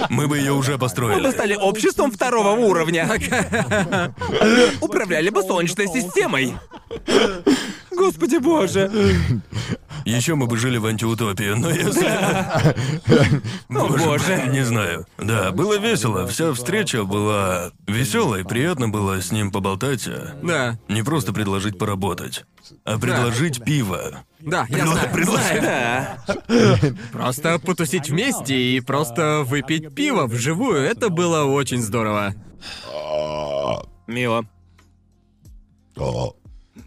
Мы 0.10 0.28
бы 0.28 0.40
ее 0.40 0.53
уже 0.53 0.74
мы 0.74 0.78
построили. 0.80 1.32
стали 1.32 1.56
обществом 1.56 2.11
второго 2.11 2.52
уровня. 2.52 3.07
Управляли 4.82 5.30
бы 5.30 5.44
Солнечной 5.44 5.88
системой. 5.88 6.56
Господи 7.95 8.38
боже. 8.38 8.91
Еще 10.06 10.36
мы 10.36 10.48
бы 10.48 10.57
жили 10.57 10.78
в 10.78 10.86
антиутопии, 10.86 11.53
но 11.53 11.70
если... 11.70 12.07
О, 13.70 13.88
боже. 13.88 14.49
Не 14.52 14.64
знаю. 14.64 15.06
Да, 15.18 15.52
было 15.52 15.78
весело. 15.78 16.28
Вся 16.28 16.53
встреча 16.53 17.03
была 17.06 17.72
веселой, 17.88 18.44
приятно 18.44 18.90
было 18.90 19.22
с 19.22 19.32
ним 19.32 19.52
поболтать. 19.52 20.07
а 20.07 20.36
Да, 20.44 20.80
Не 20.90 21.03
просто 21.03 21.32
предложить 21.32 21.78
поработать, 21.78 22.45
а 22.84 22.98
предложить 22.99 23.64
пиво. 23.64 24.24
да, 24.40 24.65
я 24.70 24.86
знаю, 24.88 25.26
знаю. 25.26 25.61
Да. 25.61 26.18
Просто 27.11 27.60
потусить 27.60 28.10
вместе 28.10 28.56
и 28.56 28.82
просто 28.82 29.44
выпить 29.45 29.94
пиво 29.95 30.26
вживую, 30.28 30.82
это 30.82 31.10
было 31.10 31.45
очень 31.45 31.82
здорово. 31.82 32.34
Мило. 34.07 34.45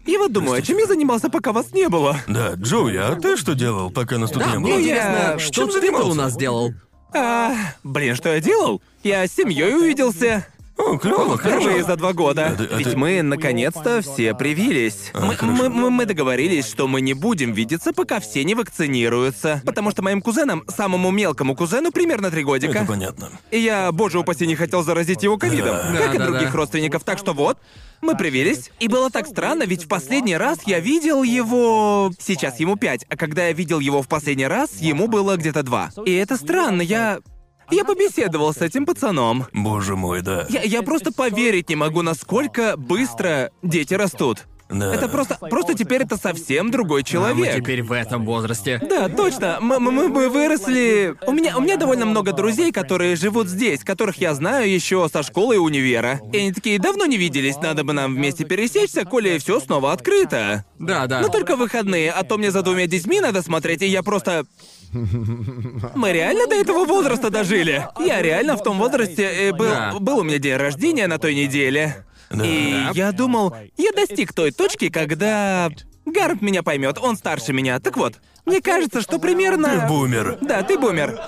И 0.07 0.17
вот 0.17 0.31
думаю, 0.31 0.57
а 0.59 0.61
чем 0.61 0.77
я 0.77 0.87
занимался, 0.87 1.29
пока 1.29 1.51
вас 1.51 1.73
не 1.73 1.89
было? 1.89 2.17
Да, 2.27 2.53
Джоуи, 2.53 2.95
а 2.95 3.15
ты 3.15 3.37
что 3.37 3.53
делал, 3.53 3.91
пока 3.91 4.17
нас 4.17 4.31
тут 4.31 4.41
Да, 4.43 4.51
не 4.53 4.57
мне 4.57 4.71
было? 4.73 4.79
я- 4.79 4.95
интересно, 4.95 5.39
что 5.39 5.51
чем 5.53 5.67
ты 5.69 5.79
занимался? 5.81 6.07
у 6.09 6.13
нас 6.13 6.35
делал? 6.35 6.73
А, 7.13 7.53
блин, 7.83 8.15
что 8.15 8.29
я 8.33 8.39
делал? 8.39 8.81
Я 9.03 9.27
с 9.27 9.31
семьей 9.33 9.75
увиделся. 9.75 10.47
О, 10.77 10.97
клево, 10.97 11.37
Впервые 11.37 11.83
за 11.83 11.95
два 11.95 12.13
года. 12.13 12.47
А 12.47 12.55
ты- 12.55 12.69
а 12.71 12.77
Ведь 12.77 12.93
мы 12.95 13.21
наконец-то 13.21 14.01
все 14.01 14.33
привились. 14.35 15.11
А, 15.13 15.25
мы, 15.25 15.35
хорошо. 15.35 15.63
мы- 15.63 15.69
мы- 15.69 15.89
мы 15.89 16.05
договорились, 16.05 16.65
что 16.67 16.87
мы 16.87 17.01
не 17.01 17.13
будем 17.13 17.51
видеться, 17.53 17.93
пока 17.93 18.19
все 18.19 18.43
не 18.43 18.53
вакцинируются. 18.55 19.61
Потому 19.65 19.91
что 19.91 20.01
моим 20.03 20.21
кузенам, 20.21 20.63
самому 20.67 21.11
мелкому 21.11 21.55
кузену, 21.55 21.91
примерно 21.91 22.29
три 22.31 22.43
годика. 22.43 22.77
Это 22.79 22.85
понятно. 22.87 23.31
И 23.51 23.59
я, 23.59 23.91
боже 23.91 24.19
упаси, 24.19 24.45
не 24.47 24.55
хотел 24.55 24.83
заразить 24.83 25.23
его 25.23 25.37
ковидом, 25.37 25.75
Да. 25.75 25.97
как 25.97 26.15
и 26.15 26.17
Да, 26.17 26.25
да, 26.25 26.31
других 26.31 26.51
да. 26.51 26.57
родственников. 26.57 27.03
Так 27.03 27.17
что 27.17 27.33
вот, 27.33 27.57
мы 28.01 28.15
привились. 28.15 28.71
И 28.79 28.87
было 28.87 29.09
так 29.09 29.25
странно, 29.27 29.63
ведь 29.63 29.85
в 29.85 29.87
последний 29.87 30.37
раз 30.37 30.59
я 30.65 30.79
видел 30.79 31.23
его... 31.23 32.11
Сейчас 32.19 32.59
ему 32.59 32.75
пять, 32.75 33.03
а 33.09 33.17
когда 33.17 33.47
я 33.47 33.53
видел 33.53 33.79
его 33.79 34.01
в 34.03 34.07
последний 34.07 34.47
раз, 34.47 34.75
ему 34.79 35.07
было 35.07 35.35
где-то 35.37 35.63
два. 35.63 35.89
И 36.05 36.13
это 36.13 36.37
странно, 36.37 36.81
я... 36.83 37.19
Я 37.69 37.83
побеседовал 37.83 38.53
с 38.53 38.57
этим 38.57 38.85
пацаном. 38.85 39.45
Боже 39.53 39.95
мой, 39.95 40.21
да. 40.21 40.45
Я, 40.49 40.61
я 40.63 40.81
просто 40.81 41.11
поверить 41.11 41.69
не 41.69 41.75
могу, 41.75 42.01
насколько 42.01 42.75
быстро 42.77 43.51
дети 43.61 43.93
растут. 43.93 44.45
Да. 44.69 44.93
Это 44.93 45.07
просто, 45.07 45.37
просто 45.49 45.75
теперь 45.75 46.01
это 46.01 46.17
совсем 46.17 46.71
другой 46.71 47.01
А 47.01 47.03
мы 47.03 47.09
человек. 47.09 47.55
теперь 47.55 47.83
в 47.83 47.93
этом 47.93 48.25
возрасте. 48.25 48.81
Да, 48.89 49.07
точно. 49.07 49.59
Мы, 49.61 49.79
мы, 49.79 50.09
мы- 50.09 50.27
выросли. 50.29 51.15
У 51.25 51.31
меня, 51.31 51.57
у 51.57 51.61
меня 51.61 51.77
довольно 51.77 52.05
много 52.05 52.33
друзей, 52.33 52.73
которые 52.73 53.15
живут 53.15 53.47
здесь, 53.47 53.83
которых 53.85 54.17
я 54.17 54.33
знаю 54.33 54.69
еще 54.69 55.07
со 55.11 55.23
школы 55.23 55.55
и 55.55 55.57
универа. 55.57 56.19
И 56.33 56.37
они 56.37 56.51
такие 56.51 56.79
давно 56.79 57.05
не 57.05 57.15
виделись, 57.15 57.55
надо 57.57 57.85
бы 57.85 57.93
нам 57.93 58.13
вместе 58.15 58.43
пересечься, 58.43 59.05
коли 59.05 59.37
все 59.37 59.61
снова 59.61 59.93
открыто. 59.93 60.65
Да, 60.79 61.07
да. 61.07 61.21
Но 61.21 61.29
только 61.29 61.55
выходные, 61.55 62.11
а 62.11 62.23
то 62.23 62.37
мне 62.37 62.51
за 62.51 62.61
двумя 62.61 62.87
детьми 62.87 63.21
надо 63.21 63.41
смотреть, 63.41 63.81
и 63.83 63.87
я 63.87 64.03
просто. 64.03 64.45
Мы 65.95 66.11
реально 66.13 66.47
до 66.47 66.55
этого 66.55 66.85
возраста 66.85 67.29
дожили. 67.29 67.87
Я 67.99 68.21
реально 68.21 68.55
в 68.57 68.63
том 68.63 68.77
возрасте 68.77 69.23
э, 69.23 69.51
был, 69.51 69.69
Да. 69.69 69.93
был 69.99 70.19
у 70.19 70.23
меня 70.23 70.37
день 70.39 70.55
рождения 70.55 71.07
на 71.07 71.17
той 71.19 71.35
неделе. 71.35 72.05
И 72.31 72.75
я 72.93 73.11
думал, 73.11 73.55
я 73.77 73.91
достиг 73.93 74.33
той 74.33 74.51
точки, 74.51 74.89
когда 74.89 75.69
Гарп 76.07 76.41
меня 76.41 76.63
поймет, 76.63 76.97
он 76.99 77.17
старше 77.17 77.51
меня. 77.51 77.79
Так 77.81 77.97
вот, 77.97 78.15
мне 78.45 78.61
кажется, 78.61 79.01
что 79.01 79.19
примерно. 79.19 79.81
Ты 79.81 79.87
бумер. 79.87 80.37
Да, 80.41 80.63
ты 80.63 80.79
бумер. 80.79 81.19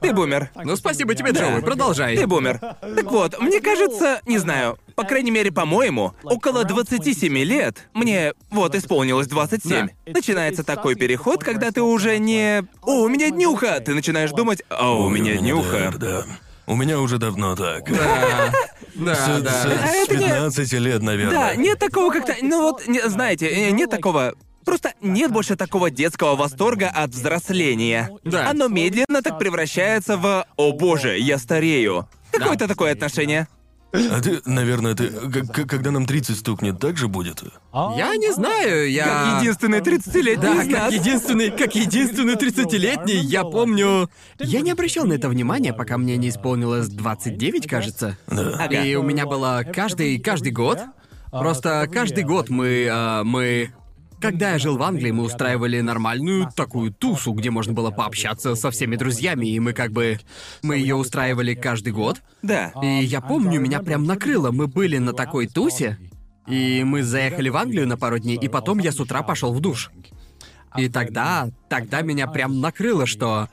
Ты 0.00 0.12
бумер. 0.12 0.50
Ну, 0.54 0.76
спасибо 0.76 1.16
тебе, 1.16 1.32
Джоуи, 1.32 1.60
продолжай. 1.60 2.16
Ты 2.16 2.28
бумер. 2.28 2.60
Так 2.60 3.10
вот, 3.10 3.40
мне 3.40 3.60
кажется, 3.60 4.20
не 4.24 4.38
знаю, 4.38 4.78
по 4.94 5.02
крайней 5.02 5.32
мере, 5.32 5.50
по-моему, 5.50 6.14
около 6.22 6.64
27 6.64 7.36
лет, 7.38 7.88
мне 7.94 8.32
вот 8.50 8.76
исполнилось 8.76 9.26
27, 9.26 9.88
начинается 10.06 10.62
такой 10.62 10.94
переход, 10.94 11.42
когда 11.42 11.72
ты 11.72 11.82
уже 11.82 12.18
не... 12.18 12.62
О, 12.82 13.02
у 13.02 13.08
меня 13.08 13.30
днюха! 13.30 13.80
Ты 13.80 13.92
начинаешь 13.92 14.30
думать, 14.30 14.62
о, 14.70 15.02
у 15.04 15.08
меня 15.08 15.36
днюха. 15.36 15.92
Да, 15.98 16.22
да. 16.22 16.24
У 16.66 16.76
меня 16.76 17.00
уже 17.00 17.18
давно 17.18 17.56
так. 17.56 17.90
Да, 17.90 18.52
да, 18.94 19.14
С, 19.14 19.42
да. 19.42 19.50
с- 19.50 19.64
А 19.66 19.86
с 19.88 19.94
это 20.04 20.16
не- 20.16 20.26
15 20.26 20.72
лет, 20.74 21.02
наверное. 21.02 21.34
Да, 21.38 21.54
нет 21.56 21.78
такого 21.78 22.12
как-то... 22.12 22.34
Ну 22.42 22.62
вот, 22.62 22.86
не- 22.86 23.08
знаете, 23.08 23.48
э, 23.48 23.70
нет 23.70 23.90
такого... 23.90 24.34
Просто 24.64 24.92
нет 25.00 25.32
больше 25.32 25.56
такого 25.56 25.90
детского 25.90 26.36
восторга 26.36 26.88
от 26.88 27.10
взросления. 27.10 28.10
Да. 28.22 28.48
Оно 28.50 28.68
медленно 28.68 29.20
так 29.22 29.38
превращается 29.38 30.16
в 30.16 30.46
«О 30.56 30.72
боже, 30.72 31.18
я 31.18 31.38
старею». 31.38 32.08
Какое-то 32.30 32.68
такое 32.68 32.92
отношение. 32.92 33.48
А 33.92 34.20
ты, 34.20 34.40
наверное, 34.46 34.94
ты, 34.94 35.10
когда 35.66 35.90
нам 35.90 36.06
30 36.06 36.38
стукнет, 36.38 36.78
так 36.78 36.96
же 36.96 37.08
будет? 37.08 37.42
Я 37.72 38.16
не 38.16 38.32
знаю, 38.32 38.90
я... 38.90 39.04
Как 39.04 39.42
единственный 39.42 39.80
30-летний 39.80 40.42
Да, 40.42 40.80
как 40.80 40.92
единственный, 40.92 41.50
как 41.50 41.74
единственный 41.74 42.34
30-летний, 42.34 43.16
я 43.16 43.44
помню... 43.44 44.08
Я 44.38 44.60
не 44.60 44.70
обращал 44.70 45.04
на 45.06 45.14
это 45.14 45.28
внимания, 45.28 45.72
пока 45.72 45.98
мне 45.98 46.16
не 46.16 46.30
исполнилось 46.30 46.88
29, 46.88 47.68
кажется. 47.68 48.16
Да. 48.26 48.66
И 48.66 48.94
у 48.94 49.02
меня 49.02 49.26
было 49.26 49.62
каждый, 49.72 50.18
каждый 50.18 50.52
год. 50.52 50.80
Просто 51.30 51.88
каждый 51.92 52.24
год 52.24 52.50
мы, 52.50 52.88
а, 52.90 53.24
мы... 53.24 53.72
Когда 54.22 54.52
я 54.52 54.58
жил 54.58 54.78
в 54.78 54.82
Англии, 54.84 55.10
мы 55.10 55.24
устраивали 55.24 55.80
нормальную 55.80 56.48
такую 56.54 56.92
тусу, 56.92 57.32
где 57.32 57.50
можно 57.50 57.72
было 57.72 57.90
пообщаться 57.90 58.54
со 58.54 58.70
всеми 58.70 58.94
друзьями, 58.94 59.46
и 59.46 59.58
мы 59.58 59.72
как 59.72 59.90
бы... 59.90 60.20
Мы 60.62 60.76
ее 60.76 60.94
устраивали 60.94 61.54
каждый 61.54 61.92
год. 61.92 62.22
Да. 62.40 62.72
И 62.80 63.04
я 63.04 63.20
помню, 63.20 63.60
меня 63.60 63.80
прям 63.80 64.04
накрыло. 64.04 64.52
Мы 64.52 64.68
были 64.68 64.98
на 64.98 65.12
такой 65.12 65.48
тусе, 65.48 65.98
и 66.46 66.84
мы 66.84 67.02
заехали 67.02 67.48
в 67.48 67.56
Англию 67.56 67.88
на 67.88 67.96
пару 67.96 68.20
дней, 68.20 68.36
и 68.36 68.46
потом 68.46 68.78
я 68.78 68.92
с 68.92 69.00
утра 69.00 69.22
пошел 69.22 69.52
в 69.52 69.60
душ. 69.60 69.90
И 70.76 70.88
тогда, 70.88 71.50
тогда 71.68 72.02
меня 72.02 72.28
прям 72.28 72.60
накрыло, 72.60 73.06
что 73.06 73.48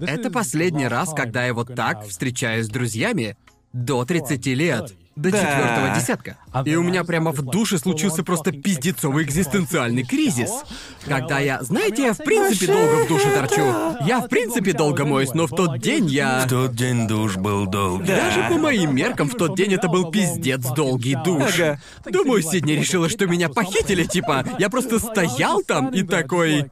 это 0.00 0.30
последний 0.30 0.88
раз, 0.88 1.12
когда 1.12 1.44
я 1.44 1.52
вот 1.52 1.74
так 1.74 2.06
встречаюсь 2.06 2.66
с 2.66 2.70
друзьями 2.70 3.36
до 3.74 4.06
30 4.06 4.46
лет. 4.46 4.94
До 5.16 5.30
Да. 5.30 5.38
четвертого 5.38 5.94
десятка. 5.94 6.36
И 6.64 6.74
у 6.74 6.82
меня 6.82 7.04
прямо 7.04 7.30
в 7.30 7.40
душе 7.42 7.78
случился 7.78 8.24
просто 8.24 8.50
пиздецовый 8.50 9.24
экзистенциальный 9.24 10.02
кризис. 10.02 10.50
Когда 11.04 11.38
я... 11.38 11.62
Знаете, 11.62 12.02
я 12.02 12.14
в 12.14 12.18
принципе 12.18 12.66
долго 12.66 13.04
в 13.04 13.08
душе 13.08 13.30
торчу. 13.30 13.96
Я 14.06 14.20
в 14.20 14.28
принципе 14.28 14.72
долго 14.72 15.04
моюсь, 15.04 15.32
но 15.32 15.46
в 15.46 15.50
тот 15.50 15.78
день 15.78 16.06
я... 16.06 16.44
В 16.46 16.48
тот 16.48 16.74
день 16.74 17.06
душ 17.06 17.36
был 17.36 17.66
долгий. 17.66 18.08
Даже 18.08 18.42
по 18.48 18.58
моим 18.58 18.94
меркам 18.96 19.28
в 19.28 19.34
тот 19.36 19.56
день 19.56 19.74
это 19.74 19.88
был 19.88 20.10
пиздец 20.10 20.62
долгий 20.74 21.16
душ. 21.24 21.60
Ага. 21.60 21.80
Думаю, 22.10 22.42
Сидни 22.42 22.72
решила, 22.72 23.08
что 23.08 23.26
меня 23.26 23.48
похитили, 23.48 24.04
типа. 24.04 24.44
Я 24.58 24.68
просто 24.68 24.98
стоял 24.98 25.62
там 25.62 25.90
и 25.90 26.02
такой... 26.02 26.70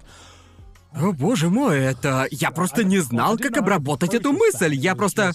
О 0.95 1.13
боже 1.13 1.49
мой, 1.49 1.79
это... 1.79 2.27
Я 2.31 2.51
просто 2.51 2.85
не 2.85 2.99
знал, 2.99 3.39
как 3.39 3.57
обработать 3.57 4.15
эту 4.15 4.33
мысль. 4.33 4.75
Я 4.75 4.95
просто... 4.95 5.33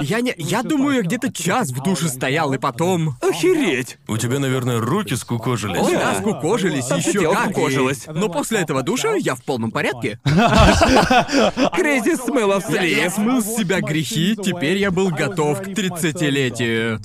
Я 0.00 0.20
не... 0.20 0.34
Я 0.36 0.62
думаю, 0.62 0.96
я 0.96 1.02
где-то 1.02 1.32
час 1.32 1.70
в 1.70 1.82
душе 1.82 2.08
стоял, 2.08 2.52
и 2.52 2.58
потом... 2.58 3.16
Охереть. 3.20 3.98
У 4.08 4.16
тебя, 4.16 4.38
наверное, 4.38 4.80
руки 4.80 5.14
скукожились. 5.16 5.78
О, 5.80 5.90
Да. 5.90 6.14
скукожились, 6.16 6.86
Там 6.86 6.98
еще 6.98 7.32
как. 7.32 7.48
и- 7.48 7.52
скукожилось. 7.52 8.06
Но 8.06 8.28
после 8.28 8.60
этого 8.60 8.82
душа 8.82 9.14
я 9.14 9.34
в 9.34 9.42
полном 9.42 9.70
порядке. 9.70 10.18
Кризис 11.74 12.20
смыло 12.24 12.60
Я, 12.68 12.82
я 12.82 13.10
вслед. 13.10 13.12
смыл 13.14 13.42
с 13.42 13.56
себя 13.56 13.80
грехи, 13.80 14.36
теперь 14.36 14.76
я 14.78 14.90
был 14.90 15.10
готов 15.10 15.60
к 15.60 15.66
30-летию. 15.68 17.00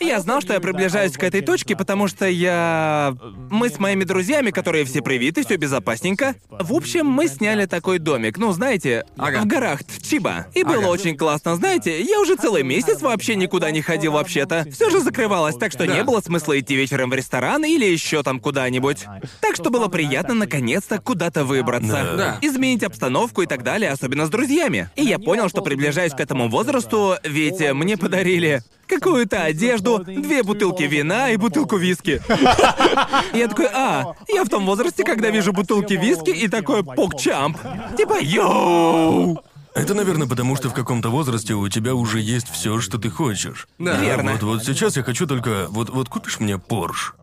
Я 0.00 0.20
знал, 0.20 0.40
что 0.40 0.52
я 0.54 0.60
приближаюсь 0.60 1.12
к 1.12 1.22
этой 1.22 1.40
точке, 1.40 1.76
потому 1.76 2.08
что 2.08 2.26
я... 2.26 3.14
Мы 3.50 3.68
с 3.68 3.78
моими 3.78 4.04
друзьями, 4.04 4.50
которые 4.50 4.84
все 4.84 5.02
привиты, 5.02 5.44
все 5.44 5.56
безопасненько. 5.56 6.34
В 6.50 6.72
общем, 6.74 7.06
мы 7.06 7.28
сняли 7.28 7.66
такой 7.66 7.98
домик, 7.98 8.38
ну, 8.38 8.52
знаете, 8.52 9.04
в 9.16 9.44
горах 9.46 9.80
Чиба. 10.02 10.46
И 10.54 10.62
было 10.64 10.86
очень 10.86 11.16
классно, 11.16 11.56
знаете, 11.56 11.89
я 11.98 12.20
уже 12.20 12.36
целый 12.36 12.62
месяц 12.62 13.00
вообще 13.00 13.34
никуда 13.36 13.70
не 13.70 13.82
ходил 13.82 14.12
вообще-то. 14.12 14.66
Все 14.72 14.90
же 14.90 15.00
закрывалось, 15.00 15.56
так 15.56 15.72
что 15.72 15.86
Да. 15.86 15.94
не 15.94 16.04
было 16.04 16.20
смысла 16.20 16.58
идти 16.58 16.74
вечером 16.74 17.10
в 17.10 17.14
ресторан 17.14 17.64
или 17.64 17.84
еще 17.84 18.22
там 18.22 18.40
куда-нибудь. 18.40 19.04
Так 19.40 19.56
что 19.56 19.70
было 19.70 19.88
приятно 19.88 20.34
наконец-то 20.34 20.98
куда-то 21.00 21.44
выбраться. 21.44 22.14
Да. 22.16 22.38
Изменить 22.40 22.82
обстановку 22.82 23.42
и 23.42 23.46
так 23.46 23.62
далее, 23.62 23.90
особенно 23.90 24.26
с 24.26 24.30
друзьями. 24.30 24.90
И 24.96 25.02
я 25.04 25.18
понял, 25.18 25.48
что 25.48 25.62
приближаюсь 25.62 26.12
к 26.12 26.20
этому 26.20 26.48
возрасту, 26.48 27.16
ведь 27.24 27.60
мне 27.72 27.96
подарили 27.96 28.62
какую-то 28.86 29.42
одежду, 29.44 29.98
две 30.04 30.42
бутылки 30.42 30.82
вина 30.82 31.30
и 31.30 31.36
бутылку 31.36 31.76
виски. 31.76 32.20
Я 33.32 33.46
такой, 33.46 33.66
а, 33.72 34.14
я 34.28 34.42
в 34.44 34.48
том 34.48 34.66
возрасте, 34.66 35.04
когда 35.04 35.30
вижу 35.30 35.52
бутылки 35.52 35.94
виски 35.94 36.30
и 36.30 36.48
такой 36.48 36.82
покчамп. 36.82 37.56
Типа, 37.96 38.16
йоу! 38.20 39.38
Это, 39.74 39.94
наверное, 39.94 40.26
потому 40.26 40.56
что 40.56 40.68
в 40.68 40.74
каком-то 40.74 41.10
возрасте 41.10 41.54
у 41.54 41.68
тебя 41.68 41.94
уже 41.94 42.20
есть 42.20 42.48
все, 42.50 42.80
что 42.80 42.98
ты 42.98 43.08
хочешь. 43.10 43.68
Да. 43.78 43.96
Верно. 44.00 44.32
Вот, 44.32 44.42
вот 44.42 44.64
сейчас 44.64 44.96
я 44.96 45.02
хочу 45.02 45.26
только... 45.26 45.66
Вот, 45.70 45.90
вот 45.90 46.08
купишь 46.08 46.40
мне 46.40 46.58
Порш? 46.58 47.14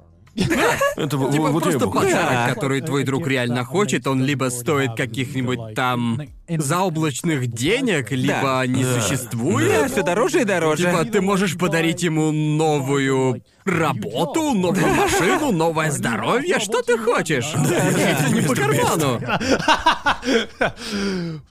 Это 0.95 1.17
вот- 1.17 1.31
Типа 1.31 1.49
вот 1.49 1.65
я 1.65 1.71
просто 1.71 1.87
бы 1.87 1.93
хотел. 1.99 2.15
подарок, 2.17 2.31
Да. 2.47 2.53
который 2.53 2.81
твой 2.81 3.03
друг 3.03 3.27
реально 3.27 3.65
хочет, 3.65 4.05
он 4.07 4.23
либо 4.23 4.49
стоит 4.49 4.95
каких-нибудь 4.95 5.73
там 5.75 6.21
заоблачных 6.49 7.47
денег, 7.47 8.11
либо 8.11 8.63
не 8.67 8.83
Да. 8.83 9.01
существует. 9.01 9.81
Да, 9.81 9.87
все 9.87 10.03
дороже 10.03 10.41
и 10.41 10.43
дороже. 10.45 10.83
Типа 10.83 11.05
ты 11.05 11.21
можешь 11.21 11.57
подарить 11.57 12.03
ему 12.03 12.31
новую 12.31 13.41
работу, 13.65 14.53
новую 14.53 14.87
машину, 14.95 15.51
новое 15.51 15.91
здоровье, 15.91 16.59
что 16.59 16.81
ты 16.81 16.97
хочешь? 16.97 17.51
Это 17.53 18.31
не 18.33 18.41
по 18.41 18.55
карману. 18.55 19.19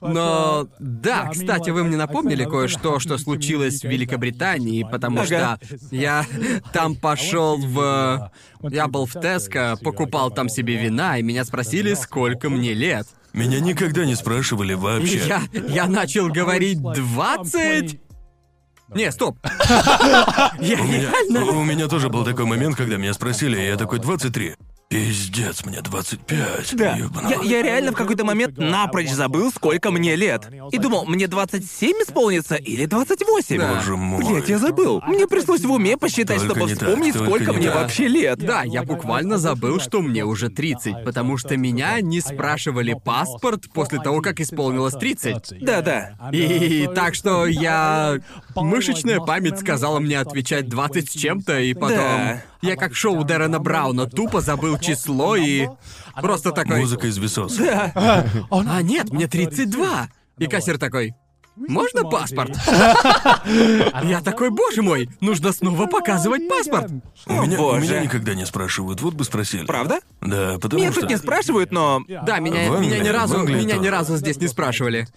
Но 0.01 0.67
да, 0.79 1.29
кстати, 1.31 1.69
вы 1.69 1.83
мне 1.83 1.97
напомнили 1.97 2.43
кое-что, 2.45 2.99
что 2.99 3.17
случилось 3.17 3.81
в 3.81 3.83
Великобритании, 3.87 4.85
потому 4.89 5.23
что 5.25 5.59
я 5.91 6.25
там 6.73 6.95
пошел 6.95 7.57
в... 7.57 8.31
Я 8.63 8.87
был 8.87 9.05
в 9.05 9.13
Теско, 9.13 9.77
покупал 9.83 10.31
там 10.31 10.49
себе 10.49 10.75
вина, 10.77 11.19
и 11.19 11.23
меня 11.23 11.45
спросили, 11.45 11.93
сколько 11.93 12.49
мне 12.49 12.73
лет. 12.73 13.07
Меня 13.37 13.59
никогда 13.59 14.03
не 14.03 14.15
спрашивали 14.15 14.73
вообще. 14.73 15.21
я, 15.27 15.43
я 15.53 15.85
начал 15.85 16.27
говорить 16.27 16.81
20... 16.81 17.99
Не, 18.95 19.11
стоп. 19.11 19.37
Я 20.59 20.81
У 20.81 20.83
меня, 20.85 21.11
реально... 21.11 21.45
у 21.45 21.63
меня 21.63 21.87
тоже 21.87 22.09
был 22.09 22.25
такой 22.25 22.45
момент, 22.45 22.75
когда 22.75 22.97
меня 22.97 23.13
спросили, 23.13 23.59
и 23.59 23.65
я 23.67 23.77
такой 23.77 23.99
23. 23.99 24.55
Пиздец, 24.89 25.65
мне 25.65 25.81
25. 25.81 26.75
Да. 26.77 26.97
Я, 27.29 27.41
я 27.43 27.61
реально 27.61 27.91
в 27.91 27.95
какой-то 27.95 28.23
момент 28.23 28.57
напрочь 28.57 29.09
забыл, 29.09 29.51
сколько 29.51 29.91
мне 29.91 30.15
лет. 30.15 30.49
И 30.71 30.77
думал, 30.77 31.05
мне 31.05 31.27
27 31.27 31.91
исполнится 32.07 32.55
или 32.55 32.85
28. 32.85 33.57
Да. 33.57 33.73
Боже 33.75 33.97
мой. 33.97 34.23
Блять, 34.23 34.47
я 34.47 34.57
забыл. 34.59 35.01
Мне 35.05 35.27
пришлось 35.27 35.61
в 35.61 35.71
уме 35.71 35.97
посчитать, 35.97 36.39
Только 36.39 36.55
чтобы 36.55 36.69
так, 36.69 36.77
вспомнить, 36.77 37.13
только 37.15 37.29
сколько 37.29 37.51
не 37.51 37.57
мне 37.57 37.67
так. 37.67 37.75
вообще 37.75 38.07
лет. 38.07 38.39
Да, 38.39 38.63
я 38.63 38.83
буквально 38.83 39.37
забыл, 39.37 39.81
что 39.81 40.01
мне 40.01 40.23
уже 40.23 40.47
30, 40.47 41.03
потому 41.03 41.37
что 41.37 41.57
меня 41.57 41.99
не 41.99 42.21
спрашивали 42.21 42.95
паспорт 43.03 43.65
после 43.73 43.99
того, 43.99 44.21
как 44.21 44.39
исполнилось 44.39 44.93
30. 44.93 45.65
Да-да. 45.65 46.17
И 46.31 46.87
так 46.95 47.13
что 47.13 47.45
я... 47.45 48.19
Мышечная 48.55 49.19
память 49.19 49.59
сказала 49.59 49.99
мне 49.99 50.17
отвечать 50.17 50.69
20 50.69 51.11
с 51.11 51.13
чем-то, 51.13 51.59
и 51.59 51.73
потом... 51.73 51.97
Да. 51.97 52.41
Я 52.61 52.75
как 52.75 52.95
шоу 52.95 53.23
Дэрона 53.23 53.59
Брауна 53.59 54.07
тупо 54.07 54.41
забыл 54.41 54.76
число 54.79 55.35
и... 55.35 55.67
Просто 56.15 56.51
такой... 56.51 56.79
Музыка 56.79 57.07
из 57.07 57.17
весос. 57.17 57.59
А 57.59 58.81
нет, 58.81 59.11
мне 59.11 59.27
32. 59.27 60.09
И 60.37 60.47
кассир 60.47 60.77
такой... 60.77 61.13
Можно 61.57 62.03
паспорт? 62.03 62.55
Я 64.03 64.21
такой, 64.23 64.51
боже 64.51 64.83
мой, 64.83 65.09
нужно 65.21 65.51
снова 65.51 65.87
показывать 65.87 66.47
паспорт. 66.47 66.91
У 67.25 67.33
меня, 67.33 67.59
у 67.59 67.79
меня 67.79 67.99
никогда 68.01 68.35
не 68.35 68.45
спрашивают, 68.45 69.01
вот 69.01 69.15
бы 69.15 69.23
спросили. 69.23 69.65
Правда? 69.65 69.99
Да, 70.21 70.59
потому 70.61 70.81
Меня 70.81 70.91
что... 70.91 71.01
тут 71.01 71.09
не 71.09 71.17
спрашивают, 71.17 71.71
но... 71.71 72.03
Да, 72.07 72.37
меня, 72.39 72.69
меня 72.69 72.99
ни 72.99 73.07
разу, 73.07 73.39
меня 73.39 73.77
ни 73.77 73.87
разу 73.87 74.17
здесь 74.17 74.37
не 74.37 74.47
спрашивали. 74.47 75.07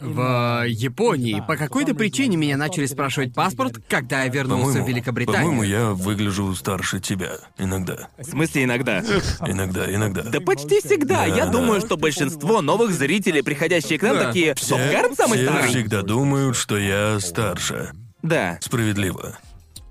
В 0.00 0.64
Японии 0.66 1.42
по 1.46 1.56
какой-то 1.56 1.94
причине 1.94 2.36
меня 2.38 2.56
начали 2.56 2.86
спрашивать 2.86 3.34
паспорт, 3.34 3.78
когда 3.88 4.22
я 4.24 4.28
вернулся 4.30 4.64
По-моему, 4.68 4.84
в 4.86 4.88
Великобританию. 4.88 5.42
По-моему, 5.50 5.62
я 5.62 5.90
выгляжу 5.90 6.54
старше 6.54 7.00
тебя. 7.00 7.32
Иногда. 7.58 8.08
В 8.18 8.24
смысле 8.24 8.64
иногда? 8.64 9.00
Иногда, 9.46 9.94
иногда. 9.94 10.22
Да 10.22 10.40
почти 10.40 10.80
всегда. 10.80 11.26
Я 11.26 11.44
Да, 11.46 11.52
думаю, 11.52 11.80
что 11.80 11.96
большинство 11.98 12.62
новых 12.62 12.92
зрителей, 12.92 13.42
приходящие 13.42 13.98
к 13.98 14.02
нам, 14.02 14.16
Да. 14.16 14.26
такие... 14.28 14.54
Все, 14.54 14.66
Стоп, 14.76 14.80
Гарн 14.90 15.14
самый 15.16 15.38
все 15.38 15.48
старый. 15.50 15.68
всегда 15.68 16.02
думают, 16.02 16.56
что 16.56 16.78
я 16.78 17.20
старше. 17.20 17.90
Да. 18.22 18.58
Справедливо. 18.62 19.38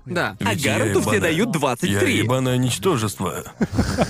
Да. 0.06 0.36
А 0.40 0.54
Ведь 0.54 0.64
я 0.64 0.78
Гаррету 0.78 1.02
все 1.02 1.10
ебаная- 1.12 1.20
дают 1.20 1.46
Я 1.48 1.52
23. 1.52 2.16
ебаное 2.18 2.56
ничтожество. 2.56 3.44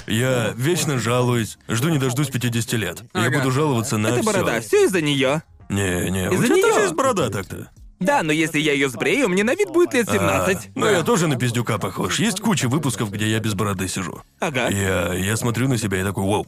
Я 0.07 0.53
вечно 0.57 0.99
жалуюсь, 0.99 1.59
жду 1.69 1.89
не 1.91 1.99
дождусь 1.99 2.29
50 2.29 2.73
лет. 2.79 3.03
Я 3.13 3.27
Ага. 3.27 3.39
буду 3.39 3.51
жаловаться 3.51 3.99
на 3.99 4.07
Это 4.09 4.23
всё. 4.23 4.33
борода, 4.33 4.61
все 4.61 4.85
из-за 4.87 5.03
нее. 5.03 5.43
Не, 5.71 6.11
не, 6.11 6.29
у 6.29 6.35
Из-за 6.35 6.47
тебя 6.47 6.57
неё. 6.57 6.69
тоже 6.69 6.81
есть 6.81 6.95
борода 6.95 7.31
так-то. 7.31 7.71
Да, 8.01 8.23
но 8.23 8.33
если 8.33 8.59
я 8.59 8.73
ее 8.73 8.89
сбрею, 8.89 9.29
мне 9.29 9.45
на 9.45 9.55
вид 9.55 9.69
будет 9.71 9.93
лет 9.95 10.09
17. 10.11 10.57
А, 10.57 10.61
ну 10.75 10.87
я 10.91 11.03
тоже 11.03 11.27
на 11.29 11.37
пиздюка 11.37 11.79
похож. 11.79 12.19
Есть 12.19 12.41
куча 12.41 12.69
выпусков, 12.69 13.11
где 13.11 13.31
я 13.31 13.41
без 13.41 13.55
бороды 13.55 13.89
сижу. 13.89 14.23
Ага. 14.41 14.69
Я, 14.71 15.13
я 15.15 15.37
смотрю 15.37 15.69
на 15.69 15.77
себя 15.77 16.01
и 16.01 16.05
такой, 16.05 16.25
вау, 16.25 16.47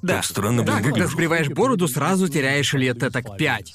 Да. 0.00 0.14
так 0.16 0.24
странно, 0.24 0.62
Да, 0.64 0.72
блин, 0.72 0.76
когда 0.84 0.90
выгляжу. 0.90 1.12
сбриваешь 1.12 1.48
бороду, 1.48 1.88
сразу 1.88 2.26
теряешь 2.28 2.72
лет 2.72 2.98
так 2.98 3.36
пять. 3.36 3.74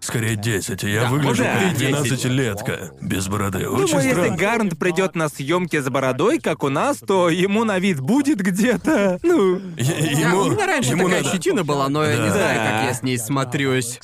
Скорее 0.00 0.34
10, 0.36 0.82
я 0.84 1.02
Да, 1.02 1.10
выгляжу 1.10 1.44
как 1.44 1.74
12-летка, 1.74 2.90
без 3.02 3.28
бороды. 3.28 3.60
Думаю, 3.64 3.84
Очень 3.84 3.96
если 3.98 4.10
странно. 4.12 4.36
Гарнт 4.36 4.78
придет 4.78 5.14
на 5.14 5.28
съемки 5.28 5.78
с 5.78 5.88
бородой, 5.90 6.38
как 6.40 6.64
у 6.64 6.70
нас, 6.70 6.98
то 6.98 7.28
ему 7.28 7.64
на 7.64 7.78
вид 7.78 8.00
будет 8.00 8.38
где-то. 8.40 9.18
Ну. 9.22 9.56
Е- 9.76 10.14
Да, 10.14 10.20
Ему, 10.20 10.38
у 10.44 10.50
меня 10.50 10.66
раньше 10.66 10.90
ему 10.92 11.04
такая 11.04 11.22
надо... 11.22 11.34
щетина 11.36 11.64
была, 11.64 11.88
но 11.90 12.04
я 12.04 12.16
не 12.16 12.28
Да. 12.28 12.32
знаю, 12.32 12.56
как 12.58 12.88
я 12.88 12.94
с 12.94 13.02
ней 13.02 13.18
смотрюсь. 13.18 13.98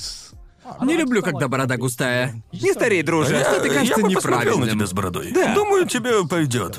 Не 0.82 0.96
люблю, 0.96 1.22
когда 1.22 1.48
борода 1.48 1.76
густая. 1.76 2.34
Не 2.52 2.72
старей, 2.72 3.02
друже. 3.02 3.34
Я, 3.34 3.40
это 3.40 3.68
кажется 3.68 4.00
я 4.00 4.06
бы 4.06 4.12
посмотрел 4.14 4.58
на 4.58 4.64
неправильным. 4.64 4.68
тебя 4.78 4.86
с 4.86 4.92
бородой. 4.92 5.32
Да. 5.32 5.54
Думаю, 5.54 5.86
тебе 5.86 6.26
пойдет. 6.26 6.78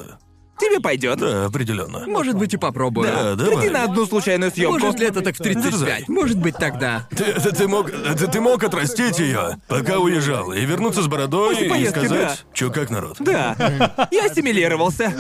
Тебе 0.60 0.80
пойдет. 0.80 1.20
Да, 1.20 1.46
определенно. 1.46 2.06
Может 2.08 2.36
быть, 2.36 2.54
и 2.54 2.58
попробую. 2.58 3.08
Да, 3.08 3.36
давай. 3.36 3.56
Приди 3.58 3.70
на 3.70 3.84
одну 3.84 4.06
случайную 4.06 4.52
съемку. 4.52 4.80
Может 4.80 5.00
ли 5.00 5.08
это 5.08 5.22
так 5.22 5.36
в 5.36 5.38
35? 5.40 5.72
Дерзай. 5.72 6.06
Может 6.08 6.38
быть, 6.40 6.56
тогда. 6.58 7.08
Ты, 7.12 7.26
ты, 7.34 7.52
ты 7.52 7.68
мог, 7.68 7.92
ты, 7.92 8.28
ты 8.28 8.42
мог 8.42 8.64
отрастить 8.64 9.20
ее, 9.20 9.58
пока 9.68 10.00
уезжал, 10.00 10.52
и 10.54 10.66
вернуться 10.66 11.02
с 11.02 11.08
бородой 11.08 11.50
После 11.52 11.68
и 11.68 11.70
поездки, 11.70 12.00
сказать, 12.00 12.46
чё 12.54 12.72
как 12.72 12.90
народ. 12.90 13.18
Да. 13.20 13.56
Я 14.12 14.26
ассимилировался. 14.26 15.14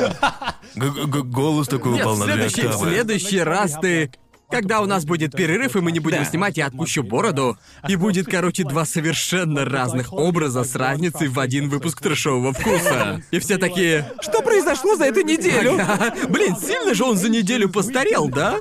Г- 0.75 1.05
г- 1.05 1.21
голос 1.23 1.67
такой 1.67 1.93
Нет, 1.93 2.01
упал 2.01 2.15
в 2.15 2.19
на 2.19 2.25
две 2.25 2.33
следующий, 2.49 2.61
в 2.61 2.65
октавы. 2.71 2.89
следующий 2.91 3.39
раз 3.41 3.73
ты... 3.81 4.11
Когда 4.49 4.79
у 4.81 4.85
нас 4.85 5.03
будет 5.03 5.33
перерыв, 5.35 5.75
и 5.75 5.81
мы 5.81 5.91
не 5.91 5.99
будем 5.99 6.19
Да. 6.19 6.25
снимать, 6.25 6.55
я 6.57 6.67
отпущу 6.67 7.03
бороду. 7.03 7.57
И 7.87 7.95
будет, 7.97 8.27
короче, 8.27 8.63
два 8.63 8.85
совершенно 8.85 9.65
разных 9.65 10.13
образа 10.13 10.63
с 10.63 10.73
разницей 10.75 11.27
в 11.27 11.37
один 11.39 11.67
выпуск 11.69 12.01
трешового 12.01 12.53
вкуса. 12.53 13.21
И 13.31 13.39
все 13.39 13.57
такие... 13.57 14.09
Что 14.21 14.41
произошло 14.41 14.95
за 14.95 15.05
эту 15.05 15.21
неделю? 15.21 15.77
«Ага, 15.79 16.13
Блин, 16.29 16.55
сильно 16.55 16.93
же 16.93 17.03
он 17.03 17.17
за 17.17 17.27
неделю 17.29 17.69
постарел, 17.69 18.29
да? 18.29 18.57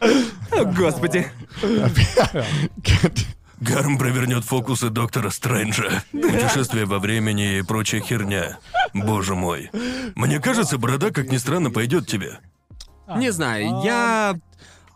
О, 0.00 0.64
господи. 0.64 1.30
Гарм 3.60 3.98
провернет 3.98 4.44
фокусы 4.44 4.90
доктора 4.90 5.30
Стрэнджа. 5.30 6.02
Путешествие 6.12 6.86
во 6.86 6.98
времени 6.98 7.58
и 7.58 7.62
прочая 7.62 8.00
херня. 8.00 8.58
Боже 8.92 9.34
мой. 9.36 9.70
Мне 10.16 10.40
кажется, 10.40 10.76
борода, 10.76 11.10
как 11.10 11.30
ни 11.30 11.36
странно, 11.36 11.70
пойдет 11.70 12.06
тебе. 12.08 12.40
Не 13.16 13.30
знаю, 13.30 13.82
я... 13.84 14.34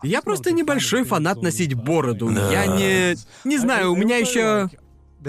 Я 0.03 0.23
просто 0.23 0.53
небольшой 0.53 1.05
фанат 1.05 1.43
носить 1.43 1.75
бороду. 1.75 2.31
Я 2.31 2.67
не... 2.67 3.17
Не 3.45 3.59
знаю, 3.59 3.93
у 3.93 3.97
меня 3.97 4.17
еще... 4.17 4.69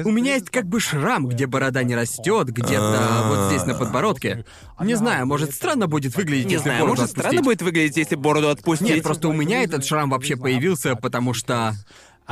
У 0.06 0.12
меня 0.12 0.36
есть 0.36 0.52
как 0.52 0.68
бы 0.68 0.80
шрам, 0.80 1.28
где 1.28 1.48
борода 1.48 1.82
не 1.82 1.96
растет, 1.96 2.50
где-то 2.50 3.24
вот 3.28 3.50
здесь 3.50 3.66
на 3.66 3.74
подбородке. 3.74 4.46
Не 4.80 4.94
знаю, 4.94 5.26
может 5.26 5.52
странно 5.52 5.88
будет 5.88 6.16
выглядеть, 6.16 6.46
Не 6.46 6.54
если 6.54 6.66
знаю, 6.66 6.82
бороду 6.82 7.02
может, 7.02 7.12
странно 7.12 7.30
отпустить. 7.30 7.46
будет 7.46 7.62
выглядеть, 7.64 7.98
если 7.98 8.16
бороду 8.16 8.50
отпустить. 8.50 8.88
Нет, 8.88 9.04
просто 9.04 9.28
у 9.28 9.34
меня 9.34 9.64
этот 9.64 9.84
шрам 9.84 10.12
вообще 10.12 10.36
появился, 10.36 10.96
потому 10.96 11.34
что 11.34 11.74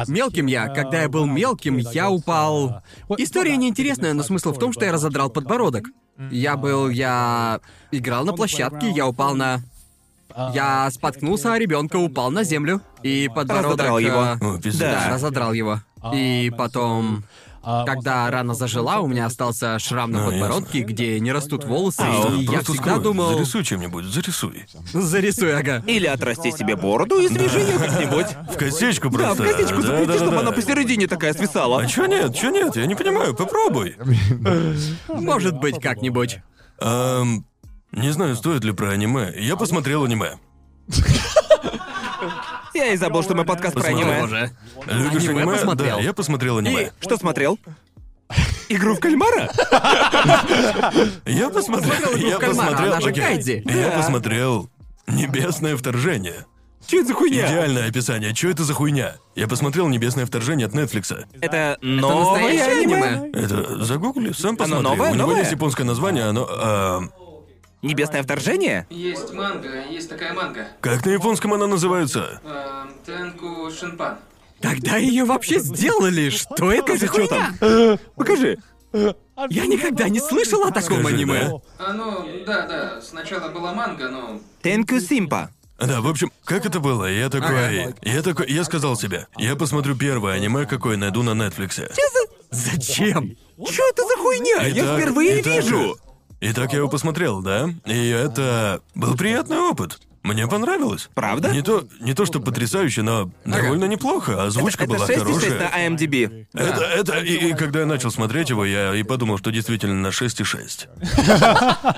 мелким 0.08 0.46
я, 0.46 0.68
когда 0.68 1.02
я 1.02 1.10
был 1.10 1.26
мелким, 1.26 1.78
я 1.78 2.12
упал. 2.12 2.84
История 3.18 3.58
неинтересная, 3.58 4.14
но 4.14 4.22
смысл 4.22 4.54
в 4.54 4.60
том, 4.60 4.72
что 4.72 4.86
я 4.86 4.92
разодрал 4.92 5.32
подбородок. 5.32 5.88
Я 6.30 6.58
был, 6.58 6.90
я 6.90 7.60
играл 7.92 8.24
на 8.24 8.34
площадке, 8.34 8.92
я 8.92 9.08
упал 9.08 9.34
на. 9.34 9.62
Я 10.54 10.90
споткнулся, 10.92 11.54
а 11.54 11.60
ребенка 11.60 11.98
упал 11.98 12.32
на 12.32 12.44
землю. 12.44 12.82
И 13.04 13.30
подбородок. 13.34 13.72
Разодрал 13.80 14.00
его. 14.00 14.24
э, 14.24 14.38
О. 14.42 14.60
Да, 14.80 15.10
разодрал 15.10 15.54
его. 15.54 15.82
И 16.14 16.52
потом. 16.58 17.24
Когда 17.86 18.32
рана 18.32 18.54
зажила, 18.54 19.00
у 19.02 19.08
меня 19.08 19.26
остался 19.26 19.78
шрам 19.78 20.10
на 20.10 20.24
А, 20.26 20.30
подбородке, 20.30 20.84
где 20.84 21.20
не 21.20 21.34
растут 21.34 21.66
волосы, 21.66 21.98
Просто- 22.02 22.36
и 22.36 22.44
я 22.46 22.62
всегда 22.62 22.82
скрой. 22.92 23.04
думал. 23.04 23.34
Зарисуй 23.34 23.64
чем-нибудь, 23.66 24.06
зарисуй. 24.06 24.66
Зарисуй, 24.94 25.54
ага. 25.54 25.84
Или 25.86 26.06
отрасти 26.08 26.52
себе 26.52 26.78
бороду 26.78 27.20
и 27.20 27.28
свяжи 27.28 27.60
ее 27.60 27.78
как-нибудь. 27.78 28.28
В 28.54 28.58
косичку 28.58 29.10
Да, 29.10 29.18
просто. 29.18 29.44
в 29.44 29.52
косичку 29.52 29.82
Да, 29.82 29.88
запусти, 29.88 30.06
да, 30.06 30.14
да, 30.14 30.16
чтобы 30.18 30.32
да. 30.32 30.40
она 30.40 30.52
посередине 30.54 31.08
такая 31.08 31.34
свисала. 31.34 31.82
А 31.82 31.86
чё 31.88 32.06
нет, 32.06 32.34
чё 32.34 32.52
нет, 32.52 32.74
я 32.78 32.86
не 32.86 32.96
понимаю, 32.96 33.36
попробуй. 33.36 33.98
Может 35.10 35.60
быть, 35.60 35.82
как-нибудь. 35.82 36.40
Эм, 36.80 37.46
не 37.98 38.12
знаю, 38.12 38.36
стоит 38.36 38.64
ли 38.64 38.72
про 38.72 38.90
аниме. 38.92 39.34
Я 39.38 39.56
посмотрел 39.56 40.04
аниме. 40.06 40.38
Я 42.74 42.94
и 42.94 42.98
забыл, 42.98 43.24
что 43.24 43.34
мы 43.36 43.44
подкаст 43.44 43.74
про 43.74 43.82
Посмотрел. 43.84 44.08
аниме. 44.10 44.22
Боже. 44.22 44.52
Любишь 44.86 45.24
Аниме 45.30 45.42
аниме? 45.42 45.54
посмотрел. 45.58 45.98
Да, 45.98 46.04
я 46.04 46.14
посмотрел 46.14 46.58
аниме. 46.60 46.92
Что 47.00 47.18
смотрел? 47.18 47.60
Игру 48.70 48.96
в 48.96 49.00
кальмара? 49.00 49.50
Я 51.26 51.50
посмотрел. 51.50 51.92
Смотрел 51.94 52.12
«Игру 52.18 52.28
в 52.28 52.32
Я 52.32 52.38
кальмара», 52.38 52.68
посмотрел. 52.68 52.92
она 52.94 53.02
же 53.02 53.10
окей. 53.10 53.24
Кайдзи. 53.24 53.64
Я 53.66 53.90
Да. 53.92 53.98
посмотрел 53.98 54.70
Небесное 55.08 55.78
вторжение. 55.78 56.46
Что 56.86 56.98
это 56.98 57.08
за 57.08 57.14
хуйня? 57.16 57.48
Идеальное 57.48 57.88
описание. 57.88 58.36
Что 58.36 58.50
это 58.50 58.64
за 58.64 58.74
хуйня? 58.74 59.16
Я 59.36 59.48
посмотрел 59.48 59.88
Небесное 59.88 60.26
вторжение 60.26 60.68
от 60.68 60.74
Нетфликса. 60.74 61.26
Это 61.42 61.78
новое 61.82 62.42
настоящее 62.42 62.82
аниме? 62.84 63.04
аниме? 63.04 63.30
Это 63.34 63.84
загугли, 63.86 64.34
сам 64.34 64.56
посмотри. 64.58 64.84
новое? 64.84 65.12
У 65.12 65.16
него 65.16 65.28
Новое? 65.28 65.40
есть 65.40 65.52
японское 65.52 65.84
название, 65.86 66.26
оно. 66.26 66.46
а, 66.50 67.02
Небесное 67.82 68.24
вторжение? 68.24 68.88
Есть 68.90 69.34
манга, 69.34 69.86
есть 69.90 70.10
такая 70.10 70.34
манга. 70.34 70.68
как 70.82 71.06
на 71.06 71.12
японском 71.12 71.54
она 71.54 71.68
называется? 71.68 72.42
Эм, 72.44 72.94
Тенку 73.06 73.70
Шинпан. 73.72 74.18
Тогда 74.62 74.98
ее 74.98 75.24
вообще 75.26 75.60
сделали. 75.60 76.30
Что 76.32 76.72
это 76.72 76.98
за 76.98 77.06
что 77.08 77.28
хуйня? 77.28 78.00
Покажи. 78.16 78.58
Я 78.94 79.68
никогда 79.68 80.10
не 80.10 80.20
слышал 80.20 80.64
о 80.64 80.72
таком 80.72 81.02
Скажи, 81.02 81.16
аниме. 81.16 81.62
да? 81.78 81.86
Оно, 81.90 82.26
да, 82.46 82.66
да, 82.66 83.02
сначала 83.02 83.50
была 83.50 83.74
манга, 83.74 84.10
но 84.10 84.40
Тенку 84.64 85.00
Симпа. 85.00 85.52
Да, 85.80 86.02
в 86.02 86.08
общем, 86.08 86.32
как 86.44 86.66
это 86.66 86.80
было? 86.80 87.06
Я 87.06 87.30
такой. 87.30 87.94
Я 88.02 88.24
такой. 88.24 88.50
Я 88.50 88.64
сказал 88.64 88.96
себе, 88.96 89.28
я 89.38 89.56
посмотрю 89.56 89.96
первое 89.96 90.34
аниме, 90.34 90.66
какое 90.66 90.98
найду 90.98 91.22
на 91.22 91.36
Нетфликсе. 91.36 91.92
Зачем? 92.50 93.36
Что 93.70 93.84
это 93.90 94.04
за 94.08 94.16
хуйня? 94.18 94.64
Я 94.68 94.84
Итак- 94.84 95.00
впервые 95.00 95.42
итак, 95.42 95.54
вижу. 95.64 95.98
Итак, 96.40 96.72
я 96.72 96.80
его 96.80 96.88
посмотрел, 96.90 97.42
да? 97.42 97.70
И 97.86 98.08
это 98.10 98.82
был 98.96 99.16
приятный 99.16 99.58
опыт. 99.58 100.00
Мне 100.24 100.46
понравилось. 100.48 101.10
Правда? 101.16 101.52
Не 101.52 101.62
то, 101.62 101.88
не 102.02 102.14
то, 102.14 102.26
что 102.26 102.42
потрясающе, 102.42 103.02
но 103.02 103.32
довольно 103.46 103.86
неплохо. 103.86 104.44
Озвучка 104.44 104.84
это 104.84 104.94
была 104.94 105.06
6,6 105.08 105.20
хорошая. 105.20 105.60
на 105.60 105.88
IMDb. 105.88 106.48
Это, 106.54 106.82
это, 106.84 107.20
и, 107.20 107.50
и 107.50 107.54
когда 107.54 107.80
я 107.82 107.86
начал 107.86 108.12
смотреть 108.12 108.50
его, 108.50 108.66
я 108.66 108.94
и 108.94 109.04
подумал, 109.04 109.38
что 109.38 109.52
действительно 109.52 109.96
на 109.96 110.08
6,6. 110.08 111.96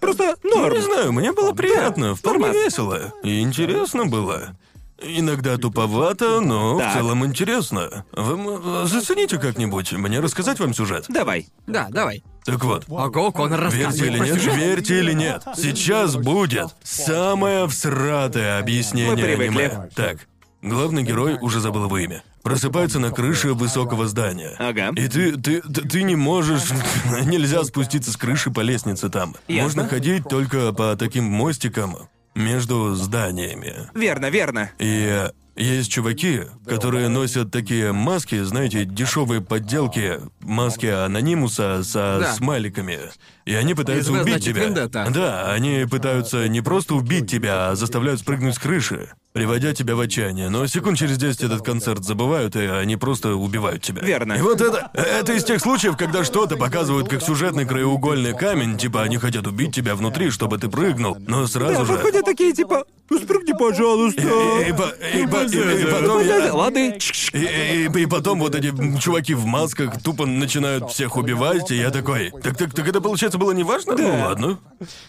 Просто 0.00 0.36
Ну, 0.42 0.58
норм. 0.60 0.74
не 0.74 0.82
знаю, 0.82 1.12
мне 1.12 1.32
было 1.32 1.52
приятно, 1.52 2.14
вполне 2.14 2.52
весело. 2.52 3.14
И 3.22 3.40
интересно 3.40 4.04
было. 4.04 4.54
Иногда 5.02 5.56
туповато, 5.56 6.40
но 6.40 6.78
Так. 6.78 6.90
в 6.90 6.94
целом 6.98 7.24
интересно. 7.24 8.04
Вы 8.12 8.86
зацените 8.86 9.38
как-нибудь. 9.38 9.92
Мне 9.92 10.20
рассказать 10.20 10.60
вам 10.60 10.74
сюжет? 10.74 11.06
Давай. 11.08 11.48
Да, 11.66 11.88
давай. 11.90 12.22
Так 12.44 12.64
вот, 12.64 12.84
Ого, 12.88 13.30
Конор 13.32 13.60
Верьте 13.70 13.84
рассказывает 13.84 14.12
или 14.12 14.18
про 14.18 14.26
нет, 14.26 14.56
верьте 14.56 14.98
или 14.98 15.12
нет, 15.12 15.42
сейчас 15.56 16.16
будет 16.16 16.74
самое 16.82 17.68
всратое 17.68 18.58
объяснение 18.58 19.12
Мы 19.12 19.16
привыкли. 19.16 19.62
аниме. 19.62 19.88
Так, 19.94 20.26
главный 20.60 21.04
герой, 21.04 21.38
уже 21.40 21.60
забыл 21.60 21.84
его 21.84 21.98
имя, 21.98 22.24
просыпается 22.42 22.98
на 22.98 23.12
крыше 23.12 23.54
высокого 23.54 24.08
здания. 24.08 24.56
Ага. 24.58 24.90
И 24.96 25.06
ты, 25.06 25.36
ты, 25.36 25.60
ты, 25.60 25.88
ты 25.88 26.02
не 26.02 26.16
можешь, 26.16 26.64
нельзя 27.26 27.62
спуститься 27.62 28.10
с 28.10 28.16
крыши 28.16 28.50
по 28.50 28.60
лестнице 28.60 29.08
там. 29.08 29.36
Ясно. 29.46 29.62
Можно 29.62 29.88
ходить 29.88 30.24
только 30.28 30.72
по 30.72 30.96
таким 30.96 31.24
мостикам 31.24 31.96
между 32.34 32.94
зданиями. 32.94 33.88
Верно, 33.94 34.30
верно. 34.30 34.70
И 34.78 35.06
э, 35.08 35.30
есть 35.56 35.90
чуваки, 35.90 36.42
которые 36.66 37.08
носят 37.08 37.50
такие 37.50 37.92
маски, 37.92 38.42
знаете, 38.42 38.84
дешевые 38.84 39.40
подделки, 39.40 40.20
маски 40.40 40.86
анонимуса 40.86 41.82
со 41.84 42.18
Да. 42.20 42.32
смайликами. 42.34 42.98
И 43.44 43.54
они 43.54 43.74
пытаются 43.74 44.12
Из 44.12 44.20
убить 44.20 44.44
тебя. 44.44 44.64
«Вендетта». 44.64 45.08
Да, 45.12 45.52
они 45.52 45.86
пытаются 45.90 46.48
не 46.48 46.60
просто 46.60 46.94
убить 46.94 47.30
тебя, 47.30 47.70
а 47.70 47.74
заставляют 47.74 48.20
спрыгнуть 48.20 48.54
с 48.54 48.58
крыши, 48.58 49.10
приводя 49.32 49.72
тебя 49.74 49.96
в 49.96 50.00
отчаяние. 50.00 50.48
Но 50.50 50.66
секунд 50.66 50.98
через 50.98 51.16
10 51.16 51.42
этот 51.44 51.62
концерт 51.64 52.04
забывают, 52.04 52.54
и 52.56 52.60
они 52.66 52.96
просто 52.96 53.34
убивают 53.34 53.82
тебя. 53.82 54.02
Верно. 54.02 54.34
И 54.34 54.42
вот 54.42 54.60
это, 54.60 54.90
это 54.94 55.32
из 55.32 55.44
тех 55.44 55.60
случаев, 55.60 55.96
когда 55.96 56.24
что-то 56.24 56.56
показывают 56.56 57.08
как 57.08 57.22
сюжетный 57.22 57.64
краеугольный 57.64 58.36
камень, 58.36 58.76
типа 58.76 59.02
они 59.02 59.16
хотят 59.16 59.46
убить 59.46 59.74
тебя 59.74 59.94
внутри, 59.96 60.30
чтобы 60.30 60.58
ты 60.58 60.68
прыгнул, 60.68 61.16
но 61.26 61.46
сразу 61.46 61.74
Да, 61.80 61.84
же... 61.84 61.92
выходят 61.92 62.24
такие 62.24 62.52
типа, 62.52 62.84
«Ну, 63.10 63.18
спрыгни, 63.18 63.52
пожалуйста. 63.52 64.22
И, 64.22 64.70
и 64.70 64.72
по- 64.72 64.94
и 65.18 65.26
по- 65.26 65.44
и- 65.44 65.82
и 65.82 65.84
потом 65.86 66.22
я- 66.24 66.54
Лады. 66.54 66.98
и, 67.32 67.38
и- 67.38 68.02
и 68.02 68.06
потом 68.06 68.38
вот 68.40 68.54
эти 68.54 68.72
чуваки 68.98 69.34
в 69.34 69.44
масках 69.44 70.00
тупо 70.02 70.24
начинают 70.26 70.90
всех 70.90 71.16
убивать, 71.16 71.70
и 71.70 71.76
я 71.76 71.90
такой. 71.90 72.30
Так, 72.42 72.56
так, 72.56 72.72
так 72.74 72.88
это 72.88 73.00
получается 73.00 73.38
было 73.38 73.52
не 73.52 73.64
важно? 73.64 73.94
Ну 73.96 74.20
ладно. 74.20 74.58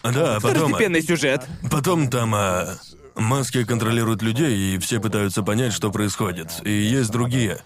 Да, 0.02 0.36
а 0.36 0.40
потом. 0.40 0.56
Второстепенный 0.68 1.02
сюжет. 1.02 1.42
Потом 1.70 2.08
там 2.08 2.34
а, 2.34 2.74
маски 3.14 3.64
контролируют 3.64 4.22
людей, 4.22 4.74
и 4.74 4.78
все 4.78 5.00
пытаются 5.00 5.42
понять, 5.42 5.72
что 5.72 5.90
происходит. 5.90 6.60
И 6.64 6.70
есть 6.70 7.10
другие. 7.10 7.58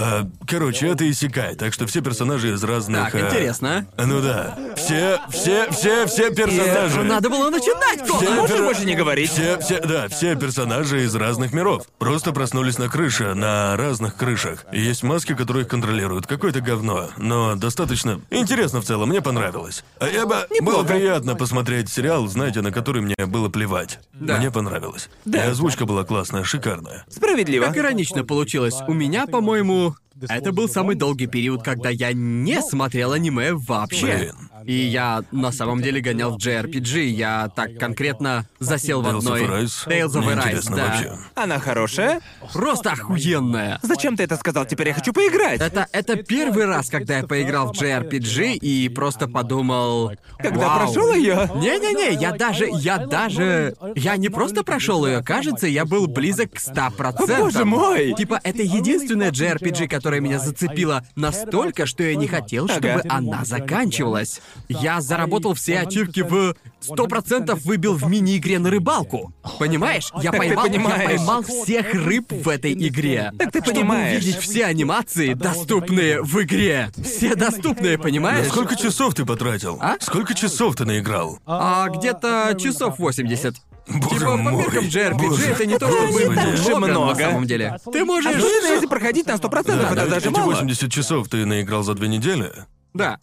А, 0.00 0.28
короче, 0.46 0.86
это 0.86 1.10
Исекай, 1.10 1.56
так 1.56 1.72
что 1.74 1.88
все 1.88 2.00
персонажи 2.00 2.52
из 2.52 2.62
разных. 2.62 3.10
Так, 3.10 3.14
а, 3.16 3.26
интересно. 3.26 3.84
Ну 3.96 4.20
да. 4.20 4.56
Все, 4.76 5.18
все, 5.28 5.68
все, 5.72 6.06
все 6.06 6.30
персонажи. 6.32 7.02
Надо 7.02 7.28
было 7.28 7.50
начинать, 7.50 8.04
Все 8.04 8.12
Конор! 8.12 8.34
Можешь 8.36 8.56
пер- 8.56 8.64
больше 8.64 8.84
не 8.84 8.94
говорить? 8.94 9.28
Все, 9.30 9.58
все, 9.58 9.80
да, 9.80 10.06
все 10.08 10.36
персонажи 10.36 11.02
из 11.02 11.14
разных 11.16 11.52
миров. 11.52 11.82
Просто 11.98 12.30
проснулись 12.30 12.78
на 12.78 12.88
крыше, 12.88 13.34
на 13.34 13.76
разных 13.76 14.14
крышах. 14.14 14.66
И 14.70 14.80
есть 14.80 15.02
маски, 15.02 15.34
которые 15.34 15.64
их 15.64 15.68
контролируют. 15.68 16.28
Какое-то 16.28 16.60
говно. 16.60 17.08
Но 17.16 17.56
достаточно 17.56 18.20
интересно 18.30 18.80
в 18.80 18.84
целом, 18.84 19.08
мне 19.08 19.20
понравилось. 19.20 19.84
А 19.98 20.06
я 20.06 20.26
бы... 20.26 20.46
Было 20.60 20.84
приятно 20.84 21.34
посмотреть 21.34 21.88
сериал, 21.88 22.28
знаете, 22.28 22.60
на 22.60 22.70
который 22.70 23.02
мне 23.02 23.16
было 23.26 23.48
плевать. 23.48 23.98
Да. 24.12 24.36
Мне 24.36 24.52
понравилось. 24.52 25.08
И 25.26 25.36
озвучка 25.36 25.86
была 25.86 26.04
классная, 26.04 26.44
шикарная. 26.44 27.04
Справедливо. 27.08 27.64
Как 27.64 27.76
иронично 27.76 28.22
получилось. 28.22 28.76
У 28.86 28.92
меня, 28.92 29.26
по-моему, 29.26 29.87
you. 29.88 30.07
Это 30.28 30.52
был 30.52 30.68
самый 30.68 30.96
долгий 30.96 31.26
период, 31.26 31.62
когда 31.62 31.90
я 31.90 32.12
не 32.12 32.60
смотрел 32.62 33.12
аниме 33.12 33.54
вообще. 33.54 34.06
Блин. 34.06 34.48
И 34.64 34.72
я 34.72 35.22
на 35.32 35.52
самом 35.52 35.82
деле 35.82 36.00
гонял 36.00 36.36
в 36.36 36.36
JRPG. 36.38 37.06
Я 37.06 37.50
так 37.54 37.78
конкретно 37.78 38.46
засел 38.58 39.02
в 39.02 39.06
Tales 39.06 39.12
of 39.12 39.18
одной... 39.18 39.42
Arise? 39.42 39.86
Tales 39.86 40.14
of 40.14 40.26
Arise, 40.26 40.38
интересно 40.38 40.76
да. 40.76 40.86
вообще. 40.86 41.12
Она 41.34 41.58
хорошая? 41.58 42.20
Просто 42.52 42.90
охуенная. 42.92 43.78
Зачем 43.82 44.16
ты 44.16 44.24
это 44.24 44.36
сказал? 44.36 44.66
Теперь 44.66 44.88
я 44.88 44.94
хочу 44.94 45.12
поиграть. 45.12 45.60
Это, 45.60 45.86
это 45.92 46.16
первый 46.16 46.66
раз, 46.66 46.88
когда 46.90 47.18
я 47.18 47.26
поиграл 47.26 47.72
в 47.72 47.80
JRPG 47.80 48.56
и 48.56 48.88
просто 48.88 49.28
подумал... 49.28 50.12
Когда 50.38 50.68
«Вау». 50.68 50.78
прошел 50.78 51.14
ее? 51.14 51.50
Не-не-не, 51.56 52.20
я 52.20 52.32
даже, 52.32 52.68
я 52.70 52.98
даже... 52.98 53.76
Я 53.94 54.16
не 54.16 54.28
просто 54.28 54.62
прошел 54.64 55.06
ее, 55.06 55.22
кажется, 55.22 55.66
я 55.66 55.84
был 55.84 56.06
близок 56.06 56.52
к 56.52 56.56
100%. 56.56 57.14
О, 57.16 57.40
боже 57.40 57.64
мой! 57.64 58.14
Типа, 58.14 58.40
это 58.42 58.62
единственная 58.62 59.30
JRPG, 59.30 59.88
которая 59.88 60.07
меня 60.16 60.38
зацепила 60.38 61.04
настолько, 61.14 61.86
что 61.86 62.02
я 62.02 62.14
не 62.16 62.26
хотел, 62.26 62.68
чтобы 62.68 62.88
Ага. 62.90 63.02
она 63.08 63.44
заканчивалась. 63.44 64.40
Я 64.68 65.00
заработал 65.00 65.54
все 65.54 65.80
ачивки 65.80 66.20
в... 66.20 66.54
100% 66.88 67.54
выбил 67.64 67.94
в 67.94 68.08
мини-игре 68.08 68.58
на 68.60 68.70
рыбалку. 68.70 69.32
Понимаешь? 69.58 70.10
Я 70.22 70.30
Так 70.30 70.38
поймал, 70.40 70.66
я 70.66 70.80
поймал 71.06 71.42
всех 71.42 71.92
рыб 71.92 72.30
в 72.30 72.48
этой 72.48 72.72
игре. 72.72 73.32
Так 73.38 73.50
ты 73.52 73.58
Чтобы 73.60 73.80
понимаешь. 73.80 74.22
увидеть 74.22 74.36
все 74.40 74.64
анимации, 74.64 75.34
доступные 75.34 76.22
в 76.22 76.40
игре. 76.42 76.90
Все 77.02 77.34
доступные, 77.34 77.98
понимаешь? 77.98 78.46
Сколько 78.46 78.76
часов 78.76 79.14
ты 79.14 79.24
потратил? 79.26 79.78
А? 79.80 79.96
Сколько 80.00 80.34
часов 80.34 80.76
ты 80.76 80.84
наиграл? 80.84 81.40
А 81.46 81.88
где-то 81.88 82.56
часов 82.58 82.98
80. 82.98 83.56
Боже 83.88 84.18
типа, 84.18 84.30
по 84.32 84.36
мой, 84.36 84.52
меркам 84.56 84.84
JRPG 84.84 85.28
боже, 85.28 85.44
это 85.46 85.66
не 85.66 85.78
то, 85.78 85.88
чтобы 85.88 86.34
так 86.34 86.56
же 86.56 86.76
много, 86.76 86.86
на 86.86 86.98
много. 87.00 87.18
самом 87.20 87.46
деле. 87.46 87.76
Ты 87.90 88.04
можешь... 88.04 88.34
Особенно 88.34 88.72
если 88.74 88.86
проходить 88.86 89.26
на 89.26 89.32
100%, 89.32 89.64
Да, 89.64 90.02
это 90.02 90.10
даже 90.10 90.30
мало. 90.30 90.50
80 90.52 90.92
часов 90.92 91.28
ты 91.28 91.44
наиграл 91.46 91.82
за 91.82 91.94
две 91.94 92.08
недели? 92.08 92.52
Да. 92.94 93.18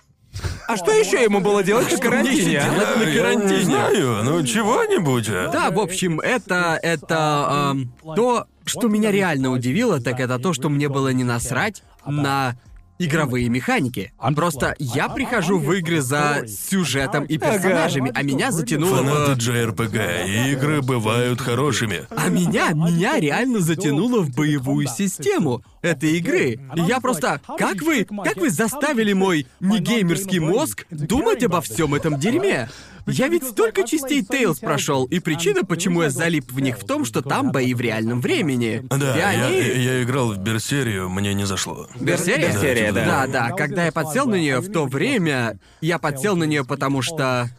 А 0.67 0.75
что 0.75 0.91
еще 0.91 1.23
ему 1.23 1.39
было 1.39 1.63
делать 1.63 1.91
на 1.91 1.97
карантине? 1.97 2.59
а? 2.59 2.97
на 2.99 3.03
Я 3.03 3.21
карантине. 3.21 3.57
не 3.59 3.63
знаю, 3.63 4.23
ну 4.23 4.43
чего-нибудь. 4.45 5.29
а? 5.29 5.49
Да, 5.51 5.71
в 5.71 5.79
общем, 5.79 6.19
это... 6.19 6.77
это... 6.81 7.71
эм, 7.73 7.93
то, 8.15 8.45
что 8.65 8.87
меня 8.87 9.11
реально 9.11 9.51
удивило, 9.51 10.01
так 10.01 10.19
это 10.19 10.37
то, 10.39 10.53
что 10.53 10.69
мне 10.69 10.89
было 10.89 11.09
не 11.09 11.23
насрать 11.23 11.83
на 12.05 12.55
игровые 12.99 13.49
механики. 13.49 14.13
Просто 14.35 14.75
я 14.79 15.09
прихожу 15.09 15.59
в 15.59 15.71
игры 15.73 16.01
за 16.01 16.45
сюжетом 16.47 17.25
и 17.25 17.37
персонажами, 17.37 18.11
а 18.13 18.23
меня 18.23 18.51
затянуло 18.51 18.97
Фанаты 18.97 19.33
в... 19.33 19.37
JRPG, 19.37 20.27
и 20.27 20.51
игры 20.53 20.81
бывают 20.81 21.41
хорошими. 21.41 22.07
А 22.09 22.29
меня, 22.29 22.71
меня 22.71 23.19
реально 23.19 23.59
затянуло 23.59 24.21
в 24.21 24.33
боевую 24.35 24.87
систему 24.87 25.63
этой 25.81 26.17
игры. 26.17 26.59
И 26.75 26.81
я 26.81 26.99
просто... 26.99 27.41
Как 27.57 27.81
вы... 27.81 28.05
Как 28.05 28.37
вы 28.37 28.49
заставили 28.49 29.13
мой 29.13 29.47
негеймерский 29.59 30.39
мозг 30.39 30.85
думать 30.89 31.43
обо 31.43 31.61
всем 31.61 31.93
этом 31.93 32.19
дерьме? 32.19 32.69
Я 33.07 33.27
ведь 33.27 33.43
столько 33.43 33.83
частей 33.83 34.21
Tales 34.21 34.59
прошел, 34.59 35.05
и 35.05 35.19
причина, 35.19 35.63
почему 35.63 36.01
я 36.03 36.09
залип 36.09 36.51
в 36.51 36.59
них 36.59 36.79
в 36.79 36.85
том, 36.85 37.05
что 37.05 37.21
там 37.21 37.51
бои 37.51 37.73
в 37.73 37.81
реальном 37.81 38.19
времени. 38.19 38.83
Да, 38.89 39.15
и 39.15 39.19
я, 39.19 39.29
они... 39.47 39.57
я 39.57 40.03
играл 40.03 40.33
в 40.33 40.37
Берсерию, 40.37 41.09
мне 41.09 41.33
не 41.33 41.45
зашло. 41.45 41.87
Берсерия? 41.99 42.51
Берсерия, 42.51 42.91
да. 42.91 43.05
Да, 43.05 43.27
да. 43.27 43.49
Когда 43.51 43.85
я 43.85 43.91
подсел 43.91 44.25
на 44.25 44.35
нее 44.35 44.59
в 44.59 44.71
то 44.71 44.85
время, 44.85 45.59
я 45.81 45.99
подсел 45.99 46.35
на 46.35 46.45
нее, 46.45 46.65
потому 46.65 47.01
что 47.01 47.49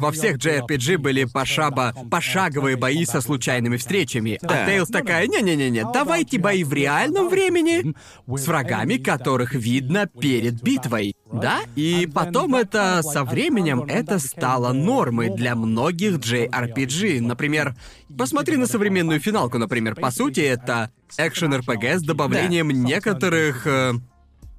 во 0.00 0.12
всех 0.12 0.36
JRPG 0.36 0.98
были 0.98 1.24
пошаба, 1.24 1.94
пошаговые 2.10 2.76
бои 2.76 3.04
со 3.04 3.20
случайными 3.20 3.76
встречами. 3.76 4.38
Да. 4.42 4.64
А 4.64 4.66
Тейлз 4.66 4.88
такая, 4.88 5.26
не-не-не-не, 5.26 5.84
давайте 5.92 6.38
бои 6.38 6.64
в 6.64 6.72
реальном 6.72 7.28
времени 7.28 7.94
с 8.26 8.46
врагами, 8.46 8.96
которых 8.96 9.54
видно 9.54 10.06
перед 10.06 10.62
битвой. 10.62 11.14
Да? 11.32 11.60
И 11.76 12.08
потом 12.12 12.54
это 12.54 13.00
со 13.02 13.24
временем 13.24 13.82
это 13.82 14.18
стало 14.18 14.72
нормой 14.72 15.30
для 15.30 15.54
многих 15.54 16.18
JRPG. 16.18 17.20
Например, 17.20 17.74
посмотри 18.16 18.56
на 18.56 18.66
современную 18.66 19.20
финалку, 19.20 19.58
например. 19.58 19.94
По 19.94 20.10
сути, 20.10 20.40
это 20.40 20.90
экшен-РПГ 21.18 21.98
с 21.98 22.02
добавлением 22.02 22.70
некоторых 22.70 23.66
э, 23.66 23.92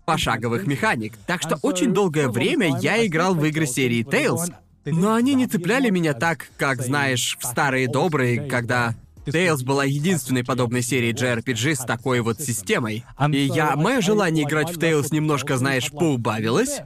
пошаговых 0.06 0.68
механик. 0.68 1.14
Так 1.26 1.42
что 1.42 1.58
очень 1.62 1.94
долгое 1.94 2.28
время 2.28 2.78
я 2.80 3.06
играл 3.06 3.36
в 3.36 3.44
игры 3.46 3.66
серии 3.66 4.04
Tales, 4.04 4.54
но 4.86 5.14
они 5.14 5.34
не 5.34 5.48
цепляли 5.48 5.90
меня 5.90 6.14
так, 6.14 6.48
как, 6.58 6.82
знаешь, 6.82 7.38
в 7.40 7.46
старые 7.46 7.88
добрые, 7.88 8.42
когда 8.42 8.96
Tales 9.26 9.64
была 9.64 9.86
единственной 9.86 10.44
подобной 10.44 10.82
серией 10.82 11.14
JRPG 11.14 11.76
с 11.76 11.86
такой 11.86 12.20
вот 12.22 12.42
системой. 12.42 13.06
И 13.32 13.38
я... 13.38 13.76
Мое 13.76 14.02
желание 14.02 14.46
играть 14.46 14.76
в 14.76 14.78
Tales 14.78 15.08
немножко, 15.12 15.58
знаешь, 15.58 15.92
поубавилось. 15.92 16.82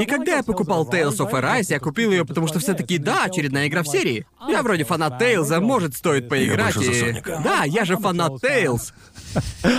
И 0.00 0.04
когда 0.04 0.36
я 0.36 0.42
покупал 0.42 0.86
Tales 0.86 1.16
of 1.16 1.30
Arise, 1.32 1.66
я 1.68 1.78
купил 1.78 2.10
ее, 2.10 2.24
потому 2.24 2.46
что 2.46 2.58
все 2.58 2.74
таки 2.74 2.98
да, 2.98 3.24
очередная 3.24 3.68
игра 3.68 3.82
в 3.82 3.88
серии. 3.88 4.26
Я 4.48 4.62
вроде 4.62 4.84
фанат 4.84 5.18
Тейлза, 5.18 5.60
может, 5.60 5.94
стоит 5.96 6.28
поиграть 6.28 6.74
за 6.74 6.82
и... 6.82 7.22
Да, 7.22 7.64
я 7.64 7.84
же 7.84 7.96
фанат 7.96 8.40
Тейлз. 8.40 8.92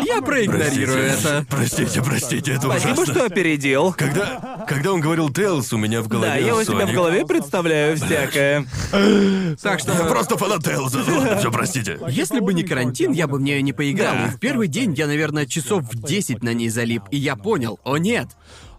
Я 0.06 0.22
проигнорирую 0.22 1.00
это. 1.00 1.46
Простите, 1.50 2.02
простите, 2.04 2.52
это 2.54 2.68
Спасибо, 2.68 2.92
ужасно. 2.92 3.14
что 3.14 3.26
опередил. 3.26 3.94
Когда, 3.98 4.66
когда 4.68 4.94
он 4.94 5.02
говорил 5.02 5.30
Тейлс, 5.30 5.74
у 5.74 5.78
меня 5.78 6.02
в 6.02 6.08
голове 6.08 6.30
Да, 6.30 6.38
я 6.38 6.56
у 6.56 6.64
себя 6.64 6.86
в 6.86 6.94
голове 6.94 7.26
представляю 7.26 7.98
всякое. 7.98 8.66
Так 9.62 9.80
что... 9.80 9.94
Я 9.94 10.06
просто 10.06 10.38
фанат 10.38 10.64
Тейлза. 10.64 11.00
Ладно, 11.00 11.38
все, 11.38 11.52
простите. 11.52 12.00
Если 12.10 12.40
бы 12.40 12.54
не 12.54 12.64
карантин, 12.64 13.12
я 13.12 13.28
бы 13.28 13.38
в 13.38 13.42
нее 13.42 13.62
не 13.62 13.74
поиграл. 13.74 14.14
Да. 14.14 14.28
И 14.28 14.30
в 14.30 14.40
первый 14.40 14.68
день 14.68 14.94
я, 14.94 15.08
наверное, 15.08 15.46
часов 15.46 15.84
в 15.84 16.02
10 16.02 16.44
на 16.44 16.54
ней 16.54 16.70
залип, 16.70 17.04
и 17.12 17.18
я 17.18 17.36
понял, 17.36 17.80
о 17.84 17.98
нет. 17.98 18.30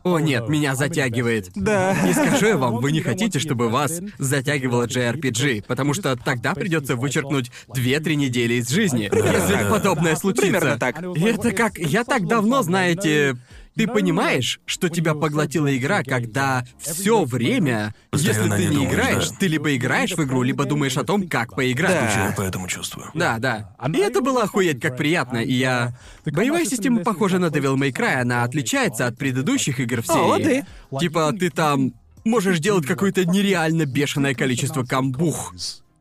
О 0.02 0.18
нет, 0.18 0.48
меня 0.48 0.74
затягивает. 0.74 1.50
Да. 1.54 1.96
Не 2.04 2.12
скажу 2.12 2.46
я 2.46 2.56
вам, 2.56 2.78
вы 2.78 2.92
не 2.92 3.00
хотите, 3.02 3.38
чтобы 3.38 3.68
вас 3.68 4.00
затягивало 4.18 4.84
JRPG, 4.86 5.64
потому 5.66 5.94
что 5.94 6.16
тогда 6.16 6.54
придется 6.54 6.96
вычеркнуть 6.96 7.50
2-3 7.68 8.14
недели 8.14 8.54
из 8.54 8.68
жизни, 8.68 9.10
если 9.12 9.70
подобное 9.70 10.16
случится. 10.16 10.42
Примерно 10.42 10.78
так. 10.78 11.02
И 11.16 11.22
это 11.22 11.52
как... 11.52 11.78
Я 11.78 12.04
так 12.04 12.26
давно, 12.26 12.62
знаете... 12.62 13.36
Ты 13.80 13.86
понимаешь, 13.86 14.60
что 14.66 14.90
тебя 14.90 15.14
поглотила 15.14 15.74
игра, 15.74 16.02
когда 16.02 16.66
все 16.78 17.24
время, 17.24 17.94
если 18.12 18.28
Постоянно 18.28 18.56
ты 18.56 18.62
не 18.62 18.68
не 18.68 18.74
думаешь, 18.74 18.92
играешь, 18.92 19.28
да. 19.30 19.36
ты 19.40 19.46
либо 19.46 19.74
играешь 19.76 20.12
в 20.12 20.22
игру, 20.22 20.42
либо 20.42 20.66
думаешь 20.66 20.98
о 20.98 21.04
том, 21.04 21.26
как 21.26 21.54
поиграть. 21.54 22.14
Да. 22.14 22.26
Я 22.26 22.32
по 22.32 22.42
этому 22.42 22.68
чувствую. 22.68 23.10
Да, 23.14 23.38
да. 23.38 23.74
И 23.88 23.96
это 23.96 24.20
было 24.20 24.42
охуеть 24.42 24.82
как 24.82 24.98
приятно, 24.98 25.38
и 25.38 25.54
я... 25.54 25.94
Боевая 26.26 26.66
система 26.66 27.02
похожа 27.02 27.38
на 27.38 27.46
Devil 27.46 27.76
May 27.76 27.90
Cry, 27.90 28.20
она 28.20 28.44
отличается 28.44 29.06
от 29.06 29.16
предыдущих 29.16 29.80
игр 29.80 30.02
в 30.02 30.06
серии. 30.06 30.30
О, 30.30 30.36
ты. 30.36 30.66
Типа, 31.00 31.32
ты 31.32 31.48
там 31.48 31.94
можешь 32.24 32.58
делать 32.58 32.86
какое-то 32.86 33.24
нереально 33.24 33.86
бешеное 33.86 34.34
количество 34.34 34.84
камбух 34.84 35.54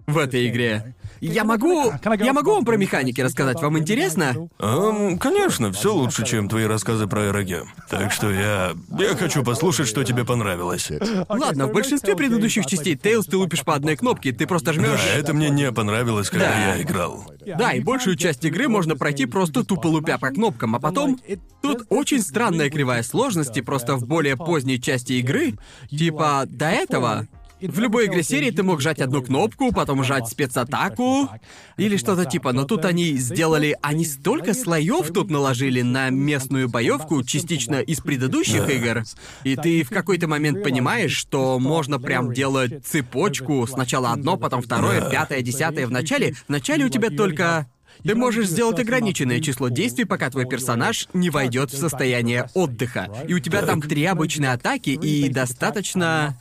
в 0.06 0.18
этой 0.18 0.50
игре. 0.50 0.96
Я 1.22 1.44
могу... 1.44 1.92
Я 2.20 2.34
могу 2.34 2.52
вам 2.54 2.66
про 2.66 2.78
механики 2.78 3.22
рассказать, 3.22 3.62
вам 3.62 3.78
интересно? 3.78 4.50
Эм, 4.60 5.18
конечно, 5.18 5.72
все 5.72 5.94
лучше, 5.94 6.26
чем 6.26 6.48
твои 6.50 6.66
рассказы 6.66 7.08
про 7.08 7.32
РГ. 7.32 7.66
Так 7.90 8.12
что 8.12 8.32
я... 8.32 8.74
Я 8.98 9.16
хочу 9.16 9.44
послушать, 9.44 9.88
что 9.88 10.04
тебе 10.04 10.26
понравилось. 10.26 10.90
Ладно, 11.28 11.68
в 11.68 11.74
большинстве 11.74 12.16
предыдущих 12.16 12.66
частей 12.66 12.96
Тейлз 12.96 13.26
ты 13.26 13.38
лупишь 13.38 13.64
по 13.64 13.76
одной 13.76 13.96
кнопке, 13.96 14.32
ты 14.32 14.48
просто 14.48 14.68
Да, 14.68 14.74
жмешь. 14.74 15.00
это 15.16 15.34
мне 15.34 15.50
не 15.50 15.72
понравилось, 15.72 16.30
когда 16.30 16.48
Да. 16.50 16.76
я 16.76 16.82
играл. 16.82 17.26
Да, 17.46 17.74
и 17.74 17.80
большую 17.80 18.16
часть 18.16 18.44
игры 18.46 18.68
можно 18.68 18.96
пройти 18.96 19.26
просто 19.26 19.64
тупо 19.64 19.88
лупя 19.88 20.18
по 20.18 20.30
кнопкам, 20.30 20.76
а 20.76 20.80
потом... 20.80 21.20
Тут 21.62 21.86
очень 21.90 22.22
странная 22.22 22.70
кривая 22.70 23.04
сложности, 23.04 23.60
просто 23.62 23.96
в 23.96 24.06
более 24.08 24.38
поздней 24.38 24.80
части 24.82 25.14
игры. 25.14 25.56
Типа, 25.90 26.44
до 26.48 26.70
этого... 26.70 27.28
В 27.62 27.80
любой 27.80 28.08
игре 28.08 28.24
серии 28.24 28.52
ты 28.52 28.64
мог 28.64 28.80
жать 28.80 29.02
одну 29.02 29.22
кнопку, 29.22 29.74
потом 29.74 30.04
жать 30.04 30.28
спецатаку 30.28 31.30
или 31.76 31.98
что-то 31.98 32.24
типа, 32.26 32.54
но 32.54 32.64
тут 32.64 32.86
они 32.86 33.18
сделали, 33.18 33.76
они 33.82 34.06
столько 34.06 34.54
слоев 34.54 35.12
тут 35.12 35.30
наложили 35.30 35.82
на 35.82 36.10
местную 36.10 36.70
боевку, 36.70 37.22
частично 37.24 37.82
из 37.82 38.00
предыдущих 38.00 38.70
игр, 38.70 39.04
и 39.44 39.58
ты 39.58 39.84
в 39.84 39.90
какой-то 39.90 40.28
момент 40.28 40.64
понимаешь, 40.64 41.16
что 41.16 41.60
можно 41.60 42.00
прям 42.00 42.34
делать 42.34 42.86
цепочку, 42.86 43.68
сначала 43.68 44.12
одно, 44.12 44.38
потом 44.38 44.62
второе, 44.62 45.10
пятое, 45.10 45.42
десятое 45.42 45.86
в 45.86 45.92
начале. 45.92 46.34
В 46.34 46.50
начале 46.50 46.86
у 46.86 46.90
тебя 46.90 47.10
только 47.10 47.68
ты 48.04 48.16
можешь 48.16 48.48
сделать 48.48 48.80
ограниченное 48.80 49.42
число 49.42 49.68
действий, 49.68 50.06
пока 50.06 50.30
твой 50.30 50.46
персонаж 50.46 51.10
не 51.14 51.30
войдет 51.30 51.72
в 51.72 51.78
состояние 51.78 52.50
отдыха. 52.54 53.10
И 53.28 53.34
у 53.34 53.40
тебя 53.40 53.62
там 53.64 53.82
три 53.82 54.06
обычные 54.06 54.54
атаки 54.54 54.92
и 54.92 55.28
достаточно 55.28 56.38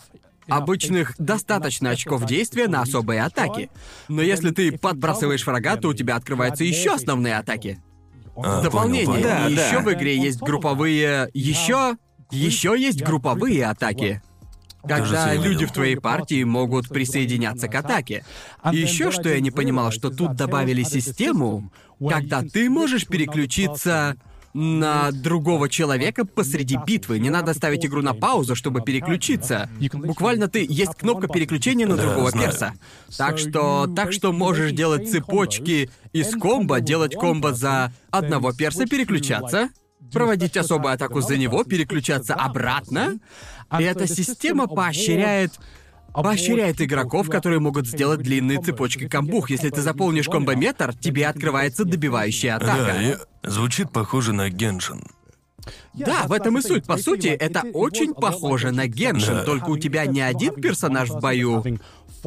обычных 0.49 1.15
достаточно 1.19 1.91
очков 1.91 2.25
действия 2.27 2.69
на 2.69 2.83
особые 2.83 3.23
атаки. 3.23 3.71
Но 4.09 4.23
если 4.23 4.51
ты 4.51 4.77
подбрасываешь 4.77 5.47
врага, 5.47 5.77
то 5.77 5.89
у 5.89 5.95
тебя 5.95 6.17
открываются 6.17 6.65
еще 6.65 6.95
основные 6.95 7.37
атаки. 7.37 7.81
А, 8.37 8.63
Дополнение. 8.63 9.07
понял, 9.07 9.23
понял. 9.23 9.29
Да, 9.29 9.49
и 9.49 9.55
да. 9.57 9.67
еще 9.67 9.81
в 9.81 9.93
игре 9.93 10.17
есть 10.17 10.41
групповые. 10.41 11.29
Еще. 11.35 11.97
Еще 12.31 12.77
есть 12.79 13.03
групповые 13.03 13.67
атаки. 13.67 14.23
Когда 14.87 15.35
люди 15.35 15.67
в 15.67 15.73
твоей 15.73 15.97
партии 15.97 16.45
могут 16.45 16.89
присоединяться 16.89 17.69
к 17.69 17.75
атаке. 17.75 18.25
И 18.73 18.77
еще 18.77 19.11
что 19.11 19.29
я 19.29 19.41
не 19.41 19.51
понимал, 19.51 19.91
что 19.91 20.11
тут 20.11 20.35
добавили 20.35 20.83
систему, 20.83 21.73
когда 22.01 22.43
ты 22.43 22.71
можешь 22.71 23.07
переключиться 23.07 24.17
на 24.59 25.13
другого 25.13 25.69
человека 25.69 26.25
посреди 26.25 26.79
битвы. 26.85 27.21
Не 27.21 27.31
надо 27.31 27.55
ставить 27.55 27.87
игру 27.87 28.03
на 28.03 28.13
паузу, 28.13 28.57
чтобы 28.57 28.81
переключиться. 28.81 29.71
Буквально 29.93 30.49
ты 30.49 30.67
есть 30.69 30.97
кнопка 30.97 31.29
переключения 31.29 31.87
на 31.87 31.97
другого 31.97 32.31
знаю. 32.31 32.47
перса. 32.49 32.73
Так 33.17 33.39
что, 33.39 33.87
так 33.95 34.13
что 34.13 34.33
можешь 34.33 34.73
делать 34.73 35.09
цепочки 35.09 35.91
из 36.13 36.35
комбо, 36.35 36.81
делать 36.81 37.15
комбо 37.15 37.55
за 37.55 37.93
одного 38.11 38.53
перса, 38.53 38.87
переключаться, 38.87 39.69
проводить 40.13 40.57
особую 40.57 40.93
атаку 40.93 41.21
за 41.21 41.37
него, 41.37 41.63
переключаться 41.63 42.35
обратно. 42.35 43.21
И 43.79 43.83
эта 43.85 44.09
система 44.09 44.67
поощряет 44.67 45.53
поощряет 46.23 46.81
игроков, 46.81 47.29
которые 47.29 47.61
могут 47.61 47.87
сделать 47.87 48.21
длинные 48.21 48.61
цепочки 48.61 49.09
камбух. 49.09 49.51
Если 49.51 49.71
ты 49.71 49.81
заполнишь 49.83 50.29
комбометр, 50.29 50.95
тебе 50.95 51.27
открывается 51.27 51.85
добивающая 51.85 52.59
Да, 52.59 52.75
атака. 52.75 52.97
и 53.01 53.17
звучит 53.49 53.91
похоже 53.93 54.33
на 54.33 54.49
Геншин. 54.51 55.03
Да, 55.95 56.27
в 56.27 56.33
этом 56.33 56.57
и 56.59 56.63
суть. 56.63 56.87
По 56.87 56.97
сути, 56.97 57.27
это 57.29 57.63
очень 57.75 58.15
похоже 58.15 58.71
на 58.71 58.87
Геншин, 58.87 59.35
Да. 59.39 59.45
только 59.45 59.71
у 59.71 59.77
тебя 59.77 60.07
не 60.07 60.21
один 60.21 60.55
персонаж 60.55 61.11
в 61.11 61.21
бою, 61.21 61.63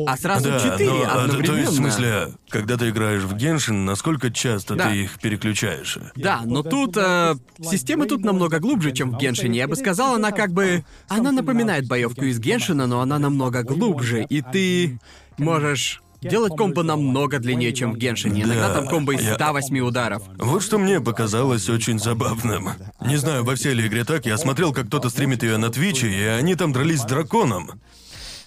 а 0.08 0.18
сразу 0.18 0.50
Да, 0.50 0.60
четыре 0.60 0.90
но, 0.90 1.04
а, 1.04 1.24
одновременно. 1.24 1.46
то 1.48 1.56
есть, 1.60 1.72
в 1.72 1.76
смысле, 1.76 2.28
когда 2.50 2.78
ты 2.78 2.90
играешь 2.90 3.24
в 3.24 3.36
Геншин, 3.36 3.86
насколько 3.86 4.32
часто 4.32 4.76
Да. 4.76 4.90
ты 4.90 5.04
их 5.04 5.20
переключаешь? 5.20 5.98
Да, 6.16 6.42
но 6.46 6.64
тут 6.64 6.96
э, 6.98 7.36
система 7.62 8.06
тут 8.06 8.24
намного 8.24 8.60
глубже, 8.60 8.92
чем 8.92 9.12
в 9.12 9.18
Геншине. 9.18 9.58
Я 9.60 9.68
бы 9.68 9.76
сказал, 9.76 10.16
она 10.16 10.32
как 10.32 10.52
бы... 10.52 10.84
Она 11.08 11.32
напоминает 11.32 11.88
боевку 11.88 12.26
из 12.26 12.40
Геншина, 12.40 12.88
но 12.88 13.02
она 13.02 13.20
намного 13.20 13.64
глубже, 13.64 14.24
и 14.30 14.42
ты 14.42 15.00
можешь 15.38 16.02
делать 16.22 16.56
комбо 16.56 16.84
намного 16.84 17.40
длиннее, 17.40 17.74
чем 17.74 17.94
в 17.94 17.98
Геншине. 17.98 18.44
Иногда 18.44 18.68
Да, 18.68 18.76
там 18.76 18.88
комбо 18.88 19.14
из 19.16 19.22
я- 19.24 19.34
108 19.34 19.80
ударов. 19.80 20.22
Вот 20.38 20.62
что 20.62 20.78
мне 20.78 21.02
показалось 21.02 21.68
очень 21.68 21.98
забавным. 21.98 22.70
Не 23.04 23.18
знаю, 23.18 23.44
во 23.44 23.56
всей 23.56 23.74
ли 23.74 23.88
игре 23.88 24.04
так, 24.04 24.28
я 24.28 24.38
смотрел, 24.38 24.72
как 24.72 24.86
кто-то 24.88 25.10
стримит 25.10 25.42
ее 25.42 25.58
на 25.58 25.70
Твиче, 25.70 26.10
и 26.12 26.22
они 26.24 26.54
там 26.56 26.74
дрались 26.74 27.02
с 27.02 27.06
драконом. 27.06 27.82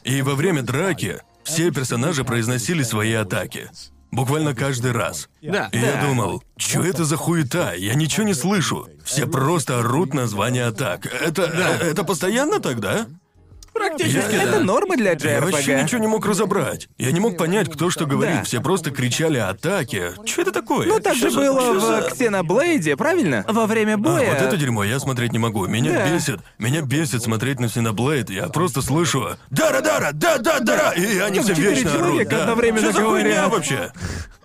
И 0.05 0.23
во 0.23 0.35
время 0.37 0.63
драки 0.63 1.19
все 1.45 1.71
персонажи 1.71 2.25
произносили 2.25 2.83
свои 2.83 3.13
атаки. 3.13 3.71
Буквально 4.11 4.55
каждый 4.55 4.93
раз. 4.93 5.29
Да. 5.43 5.69
И 5.73 5.79
я 5.79 6.01
думал, 6.01 6.43
что 6.57 6.85
это 6.85 7.05
за 7.05 7.17
хуета? 7.17 7.75
Я 7.75 7.95
ничего 7.95 8.25
не 8.25 8.35
слышу. 8.35 8.89
Все 9.05 9.27
просто 9.27 9.81
орут 9.81 10.15
названия 10.15 10.67
атак. 10.67 11.07
Это, 11.07 11.43
э, 11.43 11.91
это 11.91 12.05
постоянно 12.05 12.61
тогда? 12.61 13.07
Практически, 13.75 14.33
Я- 14.35 14.45
да. 14.45 14.51
Это 14.51 14.61
норма 14.61 14.97
для 14.97 15.13
Я 15.13 15.41
вообще 15.41 15.73
JRPG. 15.73 15.83
ничего 15.83 16.01
не 16.01 16.07
мог 16.07 16.25
разобрать. 16.27 16.89
Я 16.97 17.11
не 17.13 17.21
мог 17.21 17.37
понять, 17.37 17.69
кто 17.71 17.91
что 17.91 18.07
говорит. 18.07 18.37
Да. 18.37 18.43
Все 18.45 18.61
просто 18.61 18.91
кричали 18.93 19.39
атаки. 19.39 20.13
Что 20.25 20.43
это 20.43 20.53
такое? 20.53 20.87
Ну 20.87 21.01
так 21.01 21.15
Чё 21.15 21.25
же 21.29 21.31
за- 21.33 21.41
было 21.41 21.61
чё 21.61 21.75
в 21.75 21.81
за- 21.81 22.09
Ксеноблейде, 22.11 22.97
правильно? 22.97 23.45
Во 23.49 23.67
время 23.67 23.95
А, 23.95 23.99
боя. 23.99 24.31
вот 24.33 24.41
это 24.43 24.57
дерьмо 24.57 24.85
я 24.85 24.99
смотреть 25.01 25.33
не 25.33 25.39
могу. 25.39 25.67
Меня 25.67 25.93
Да. 25.93 26.09
бесит. 26.09 26.41
Меня 26.59 26.83
бесит 26.83 27.23
смотреть 27.23 27.59
на 27.61 27.69
Синоблейд. 27.69 28.31
Я 28.31 28.49
просто 28.49 28.81
слышу 28.81 29.37
«Дара-дара! 29.51 30.11
Да-да-дара!» 30.13 30.91
И 30.93 31.19
они 31.19 31.37
Там 31.37 31.45
все 31.45 31.55
четыре 31.55 31.71
вечно 31.75 31.95
орут. 31.95 32.29
Да. 32.29 32.41
одновременно 32.43 32.91
Что 32.91 32.93
за 32.93 33.05
хуйня 33.07 33.23
говорят. 33.25 33.51
вообще? 33.53 33.93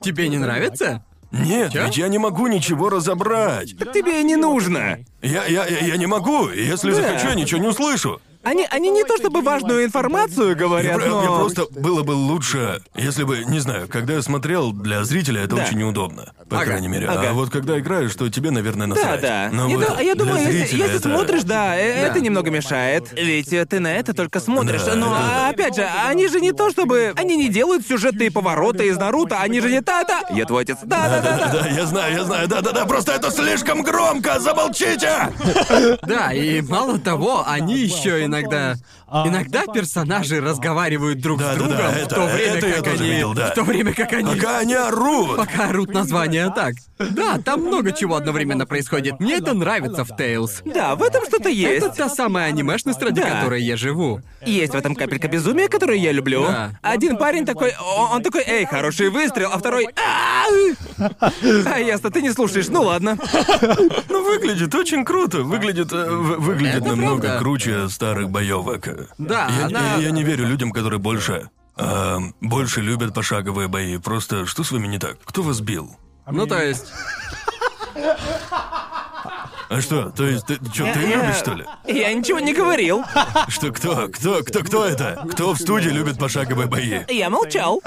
Тебе 0.02 0.28
не 0.28 0.38
нравится? 0.38 1.04
Нет, 1.32 1.74
Чё? 1.74 1.86
ведь 1.86 1.98
я 1.98 2.08
не 2.08 2.18
могу 2.18 2.48
ничего 2.48 2.90
разобрать. 2.90 3.76
Тебе 3.94 4.22
и 4.22 4.24
не 4.24 4.36
нужно. 4.36 4.98
Я, 5.22 5.46
я, 5.46 5.66
я, 5.68 5.80
я 5.86 5.98
не 5.98 6.08
могу. 6.08 6.48
И 6.50 6.64
Если 6.66 6.90
Да. 6.92 6.98
захочу, 7.02 7.28
я 7.28 7.36
ничего 7.36 7.62
не 7.62 7.68
услышу. 7.68 8.20
Они, 8.42 8.66
они 8.72 8.90
не 8.90 9.04
то 9.04 9.18
чтобы 9.18 9.42
важную 9.42 9.84
информацию 9.84 10.56
говорят, 10.56 10.96
про- 10.96 11.06
но... 11.08 11.20
мне 11.20 11.28
просто 11.28 11.66
было 11.72 12.04
бы 12.04 12.12
лучше, 12.14 12.82
если 12.96 13.24
бы, 13.24 13.44
не 13.46 13.60
знаю, 13.60 13.88
когда 13.90 14.14
я 14.14 14.22
смотрел, 14.22 14.72
для 14.72 15.04
зрителя 15.04 15.42
это 15.44 15.58
Да. 15.58 15.64
очень 15.64 15.78
неудобно. 15.78 16.32
По 16.50 16.56
Ага, 16.58 16.66
крайней 16.66 16.88
мере. 16.88 17.06
ага. 17.08 17.30
А 17.30 17.34
вот 17.34 17.50
когда 17.50 17.78
играешь, 17.80 18.16
то 18.16 18.30
тебе, 18.30 18.50
наверное, 18.52 18.88
Да, 18.88 18.96
насрать. 18.96 19.22
да. 19.22 19.50
Но 19.52 19.68
Я, 19.70 19.78
вот 19.78 19.88
ду- 19.88 19.94
а 19.98 20.02
я 20.02 20.16
для 20.16 20.24
думаю, 20.26 20.38
если, 20.48 20.52
зрителя 20.60 20.78
если 20.86 21.00
это- 21.00 21.10
смотришь, 21.10 21.44
да, 21.44 21.76
э, 21.78 22.02
Да. 22.02 22.08
это 22.08 22.22
немного 22.22 22.50
мешает. 22.50 23.12
Ведь 23.12 23.52
э, 23.52 23.66
ты 23.66 23.80
на 23.82 23.94
это 23.94 24.14
только 24.14 24.40
смотришь. 24.40 24.84
Да, 24.84 24.96
Но 24.96 25.08
это 25.16 25.26
да. 25.26 25.50
опять 25.50 25.76
же, 25.76 25.86
они 26.08 26.28
же 26.30 26.40
не 26.40 26.54
то 26.54 26.72
чтобы. 26.72 27.14
Они 27.18 27.36
не 27.36 27.50
делают 27.50 27.86
сюжетные 27.86 28.32
повороты 28.32 28.88
из 28.88 28.98
Наруто, 28.98 29.38
они 29.42 29.60
же 29.60 29.70
не 29.70 29.82
та-та. 29.82 30.22
Я 30.34 30.46
твой 30.46 30.64
отец. 30.64 30.78
Да, 30.84 31.10
да, 31.10 31.22
да, 31.22 31.38
да. 31.38 31.62
Да, 31.64 31.68
я 31.68 31.86
знаю, 31.86 32.14
я 32.16 32.24
знаю, 32.24 32.48
да-да-да, 32.48 32.86
просто 32.86 33.12
это 33.12 33.30
слишком 33.32 33.84
громко, 33.84 34.40
замолчите! 34.40 35.12
Да, 36.08 36.34
и 36.34 36.62
мало 36.62 36.98
того, 37.00 37.44
они 37.46 37.78
еще 37.78 38.24
и 38.24 38.28
иногда... 38.30 38.76
Иногда 39.26 39.64
персонажи 39.66 40.40
разговаривают 40.42 41.20
друг 41.22 41.40
с 41.42 41.44
Да-да-да, 41.44 41.66
другом, 41.68 41.92
в 41.94 41.98
это- 41.98 42.16
то 42.16 42.26
время 42.26 42.54
это 42.58 42.68
я 42.68 42.74
как 42.76 42.84
тоже 42.84 43.04
они... 43.04 43.12
видел, 43.12 43.34
да. 43.34 43.52
В 43.52 43.54
то 43.56 43.64
время 43.64 43.94
как 43.94 44.14
они... 44.14 44.36
Пока 44.36 44.60
они 44.60 44.76
орут! 44.76 45.36
Пока 45.38 45.70
орут 45.70 45.94
названия 45.94 46.50
так. 46.56 46.76
Да, 47.00 47.38
там 47.44 47.62
много 47.62 47.92
чего 47.94 48.16
одновременно 48.16 48.66
происходит. 48.66 49.20
Мне 49.20 49.36
это 49.38 49.54
нравится 49.54 50.04
в 50.04 50.12
Tales. 50.12 50.62
Да, 50.66 50.96
в 50.96 51.04
этом 51.04 51.26
что-то 51.26 51.48
есть. 51.50 51.86
Это 51.86 51.96
та 51.96 52.10
самая 52.10 52.48
анимешность, 52.48 53.02
ради 53.02 53.22
Да. 53.22 53.30
которой 53.40 53.62
я 53.64 53.78
живу. 53.78 54.22
Есть 54.46 54.74
в 54.74 54.76
этом 54.76 54.96
капелька 54.96 55.28
безумия, 55.28 55.68
которую 55.70 56.00
я 56.00 56.12
люблю. 56.12 56.44
Да. 56.46 56.72
Один 56.82 57.18
парень 57.18 57.46
такой, 57.46 57.72
о- 57.80 58.10
он 58.16 58.22
такой, 58.22 58.44
эй, 58.46 58.66
хороший 58.66 59.10
выстрел, 59.10 59.50
а 59.54 59.58
второй, 59.58 59.88
«А-а-а!» 59.96 61.32
а 61.74 61.80
ясно, 61.80 62.12
ты 62.12 62.22
не 62.22 62.32
слушаешь, 62.32 62.68
ну 62.68 62.84
ладно. 62.84 63.18
Ну, 64.10 64.24
выглядит 64.26 64.74
очень 64.76 65.06
круто. 65.06 65.40
Выглядит, 65.44 65.92
э, 65.94 66.10
в- 66.10 66.40
выглядит 66.42 66.76
Это 66.82 66.88
намного 66.90 67.22
правда. 67.22 67.40
круче 67.40 67.90
старых 67.90 68.30
боевок. 68.30 68.88
Да, 69.18 69.48
я, 69.60 69.66
она- 69.66 69.96
я- 69.96 69.98
я 70.04 70.12
не 70.12 70.24
верю 70.24 70.46
людям, 70.48 70.72
которые 70.72 71.00
больше... 71.00 71.50
а, 71.78 72.20
больше 72.42 72.82
любят 72.82 73.14
пошаговые 73.14 73.68
бои. 73.68 73.98
Просто 73.98 74.46
что 74.46 74.64
с 74.64 74.72
вами 74.72 74.88
не 74.88 75.00
так? 75.00 75.18
Кто 75.26 75.42
вас 75.44 75.62
бил? 75.62 75.96
Ну, 76.30 76.46
то 76.48 76.62
есть... 76.62 76.92
А 79.72 79.82
что? 79.82 80.10
То 80.10 80.26
есть 80.26 80.48
ты 80.48 80.56
что, 80.74 80.92
ты 80.94 81.00
любишь 81.00 81.36
что 81.36 81.54
ли? 81.54 81.66
Я 81.86 82.12
ничего 82.14 82.40
не 82.40 82.54
говорил. 82.54 83.04
Что 83.50 83.72
кто? 83.72 84.08
Кто? 84.08 84.42
Кто? 84.44 84.64
Кто 84.64 84.86
это? 84.86 85.24
Кто 85.32 85.54
в 85.54 85.60
студии 85.60 85.90
любит 85.90 86.18
пошаговые 86.18 86.68
бои? 86.68 87.02
Я 87.08 87.30
молчал. 87.30 87.80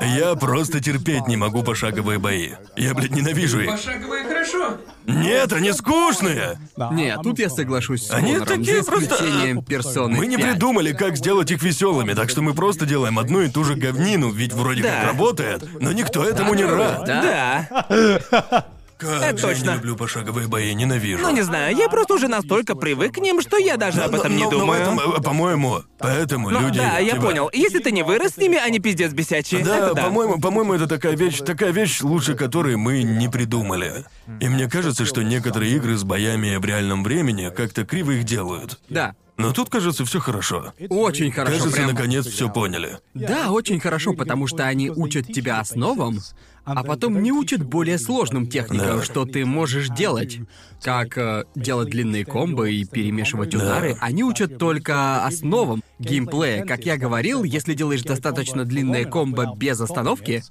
Я 0.00 0.34
просто 0.36 0.80
терпеть 0.80 1.26
не 1.26 1.36
могу 1.36 1.64
пошаговые 1.64 2.18
бои. 2.20 2.52
Я, 2.76 2.94
блядь, 2.94 3.10
ненавижу 3.10 3.60
их. 3.60 3.70
Пошаговые 3.70 4.24
хорошо. 4.24 4.76
Нет, 5.06 5.52
они 5.52 5.72
скучные. 5.72 6.58
Нет, 6.92 7.20
тут 7.22 7.38
я 7.38 7.50
соглашусь 7.50 8.06
с 8.06 8.10
Они 8.10 8.34
Конором, 8.34 8.46
такие 8.46 8.82
за 8.82 8.90
просто- 8.90 9.14
исключением 9.14 9.62
персоны 9.62 10.16
Мы 10.16 10.26
не 10.26 10.36
5. 10.36 10.50
придумали, 10.52 10.92
как 10.92 11.16
сделать 11.16 11.50
их 11.50 11.62
веселыми, 11.62 12.14
так 12.14 12.30
что 12.30 12.42
мы 12.42 12.54
просто 12.54 12.86
делаем 12.86 13.18
одну 13.18 13.40
и 13.42 13.48
ту 13.48 13.64
же 13.64 13.74
говнину, 13.74 14.30
ведь 14.30 14.52
вроде 14.52 14.82
Да. 14.82 14.90
как 15.00 15.04
работает, 15.12 15.64
но 15.80 15.92
никто 15.92 16.24
этому 16.24 16.54
не 16.54 16.64
рад. 16.64 17.04
Да? 17.04 18.66
Как 19.04 19.22
Это 19.22 19.38
же 19.38 19.46
я 19.46 19.52
точно. 19.54 19.70
не 19.70 19.76
люблю 19.76 19.96
пошаговые 19.96 20.48
бои, 20.48 20.74
ненавижу. 20.74 21.22
Ну 21.22 21.30
не 21.30 21.42
знаю, 21.42 21.76
я 21.76 21.88
просто 21.88 22.14
уже 22.14 22.28
настолько 22.28 22.74
привык 22.74 23.14
к 23.14 23.18
ним, 23.18 23.40
что 23.40 23.56
я 23.58 23.76
даже 23.76 24.02
об 24.02 24.14
этом 24.14 24.36
не 24.36 24.44
Но- 24.44 24.50
но 24.50 24.56
в 24.56 24.60
думаю. 24.60 24.80
этом, 24.82 24.98
э, 25.00 25.20
по-моему, 25.22 25.82
поэтому 25.98 26.50
Ну, 26.50 26.60
люди. 26.60 26.78
да, 26.78 26.98
я 26.98 27.12
типа, 27.12 27.22
понял. 27.26 27.50
Если 27.52 27.78
ты 27.78 27.92
не 27.92 28.02
вырос 28.02 28.32
с 28.32 28.36
ними, 28.36 28.56
они 28.56 28.78
пиздец 28.80 29.12
бесячие. 29.12 29.64
Да, 29.64 29.76
Это 29.78 29.94
да. 29.94 30.02
по-моему, 30.04 30.40
по-моему, 30.40 30.74
это 30.74 30.86
такая 30.86 31.16
вещь, 31.16 31.38
такая 31.38 31.70
вещь, 31.70 32.00
лучше 32.02 32.34
которой 32.34 32.76
мы 32.76 33.02
не 33.02 33.28
придумали. 33.28 34.04
И 34.40 34.48
мне 34.48 34.68
кажется, 34.68 35.04
что 35.04 35.22
некоторые 35.22 35.74
игры 35.76 35.96
с 35.96 36.04
боями 36.04 36.56
в 36.56 36.64
реальном 36.64 37.02
времени 37.04 37.50
как-то 37.54 37.84
криво 37.84 38.12
их 38.12 38.24
делают. 38.24 38.78
Да. 38.88 39.14
Но 39.36 39.50
тут, 39.52 39.68
кажется, 39.68 40.04
все 40.04 40.20
хорошо. 40.20 40.72
Очень 40.90 41.32
хорошо. 41.32 41.56
Кажется, 41.58 41.76
прям- 41.76 41.90
наконец 41.90 42.24
все 42.24 42.48
поняли. 42.48 42.98
Да, 43.14 43.50
очень 43.50 43.80
хорошо, 43.80 44.12
потому 44.12 44.46
что 44.46 44.64
они 44.64 44.90
учат 44.90 45.26
тебя 45.26 45.58
основам, 45.58 46.20
а 46.64 46.82
потом 46.82 47.22
не 47.22 47.30
учат 47.32 47.62
более 47.62 47.98
сложным 47.98 48.46
техникам, 48.46 48.98
Да. 48.98 49.02
что 49.04 49.24
ты 49.26 49.44
можешь 49.44 49.88
делать. 49.88 50.38
Как 50.82 51.16
э, 51.16 51.44
делать 51.54 51.88
длинные 51.90 52.24
комбо 52.24 52.64
и 52.68 52.84
перемешивать 52.84 53.54
удары. 53.54 53.96
Они 54.00 54.22
учат 54.22 54.58
только 54.58 55.24
основам 55.24 55.82
геймплея. 55.98 56.64
Как 56.64 56.84
я 56.84 56.96
говорил, 56.98 57.42
если 57.44 57.74
делаешь 57.74 58.02
достаточно 58.02 58.64
длинные 58.64 59.04
комбо 59.06 59.54
без 59.56 59.80
остановки, 59.80 60.42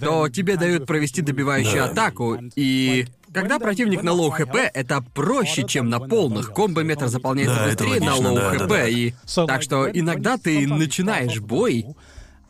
то 0.00 0.28
тебе 0.28 0.56
дают 0.56 0.86
провести 0.86 1.22
добивающую 1.22 1.76
Да. 1.76 1.90
атаку. 1.90 2.38
И 2.56 3.06
когда 3.32 3.58
противник 3.58 4.02
на 4.02 4.12
low 4.12 4.30
HP, 4.30 4.56
это 4.72 5.04
проще, 5.14 5.64
чем 5.64 5.88
на 5.88 6.00
полных. 6.00 6.52
Комбо 6.52 6.82
метр 6.82 7.06
заполняется 7.08 7.56
Да, 7.56 7.66
быстрее 7.66 8.00
на 8.00 8.12
логично, 8.14 8.28
лоу 8.32 8.36
да, 8.38 8.50
да, 8.52 8.58
HP. 8.58 8.68
да. 8.68 8.88
И 8.88 9.12
так 9.46 9.62
что 9.62 9.88
иногда 9.90 10.36
ты 10.38 10.66
начинаешь 10.66 11.38
бой, 11.40 11.86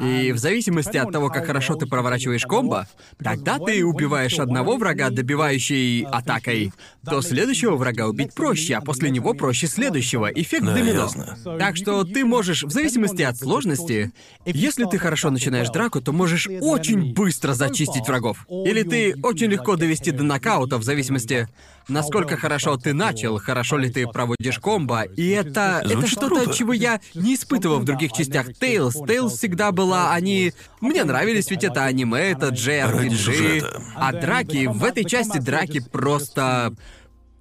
и 0.01 0.33
в 0.33 0.39
зависимости 0.39 0.97
от 0.97 1.11
того, 1.11 1.29
как 1.31 1.47
хорошо 1.47 1.75
ты 1.75 1.87
проворачиваешь 1.87 2.45
комбо, 2.45 2.87
тогда 3.23 3.59
ты 3.59 3.85
убиваешь 3.85 4.39
одного 4.39 4.77
врага, 4.77 5.11
добивающей 5.11 6.03
атакой, 6.05 6.73
то 7.05 7.23
следующего 7.23 7.77
врага 7.77 8.07
убить 8.07 8.35
проще, 8.35 8.75
а 8.75 8.81
после 8.81 9.11
него 9.11 9.33
проще 9.35 9.67
следующего. 9.67 10.27
Эффект 10.27 10.65
Да, 10.67 10.75
домино. 10.75 11.03
ясно. 11.05 11.39
Так 11.59 11.77
что 11.77 12.05
ты 12.05 12.25
можешь, 12.25 12.63
в 12.63 12.71
зависимости 12.71 13.23
от 13.23 13.37
сложности, 13.39 14.13
если 14.45 14.85
ты 14.85 14.99
хорошо 14.99 15.31
начинаешь 15.31 15.69
драку, 15.71 16.01
то 16.01 16.13
можешь 16.13 16.49
очень 16.61 17.15
быстро 17.15 17.55
зачистить 17.55 18.07
врагов. 18.07 18.47
Или 18.49 18.83
ты 18.83 19.15
очень 19.23 19.47
легко 19.47 19.77
довести 19.77 20.11
до 20.11 20.25
нокаута, 20.25 20.79
в 20.79 20.83
зависимости, 20.83 21.49
насколько 21.89 22.37
хорошо 22.37 22.77
ты 22.77 22.93
начал, 22.93 23.39
хорошо 23.39 23.79
ли 23.79 23.91
ты 23.91 24.07
проводишь 24.07 24.59
комбо. 24.59 25.03
И 25.03 25.29
это, 25.31 25.83
это 25.85 26.07
что-то, 26.07 26.43
круто. 26.43 26.53
чего 26.55 26.73
я 26.73 27.01
не 27.15 27.35
испытывал 27.35 27.79
в 27.79 27.85
других 27.85 28.13
частях 28.13 28.51
Tales. 28.51 28.93
Tales 29.07 29.31
всегда 29.31 29.73
была, 29.87 30.13
они... 30.13 30.53
Мне 30.81 31.05
нравились, 31.05 31.51
ведь 31.51 31.65
это 31.65 31.85
аниме, 31.85 32.33
это 32.33 32.49
JRPG. 32.49 33.93
А 33.95 34.13
драки, 34.13 34.67
в 34.67 34.85
этой 34.85 35.05
части 35.05 35.39
драки 35.39 35.81
просто... 35.81 36.75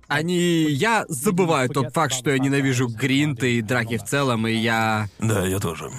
Они... 0.07 0.67
Я 0.69 1.05
забываю 1.09 1.69
тот 1.69 1.93
факт, 1.93 2.13
что 2.13 2.29
я 2.29 2.37
ненавижу 2.37 2.87
гринты 2.87 3.57
и 3.57 3.61
драки 3.61 3.97
в 3.97 4.03
целом, 4.03 4.47
и 4.47 4.53
я... 4.53 5.09
Да, 5.19 5.45
я 5.45 5.59
тоже. 5.59 5.89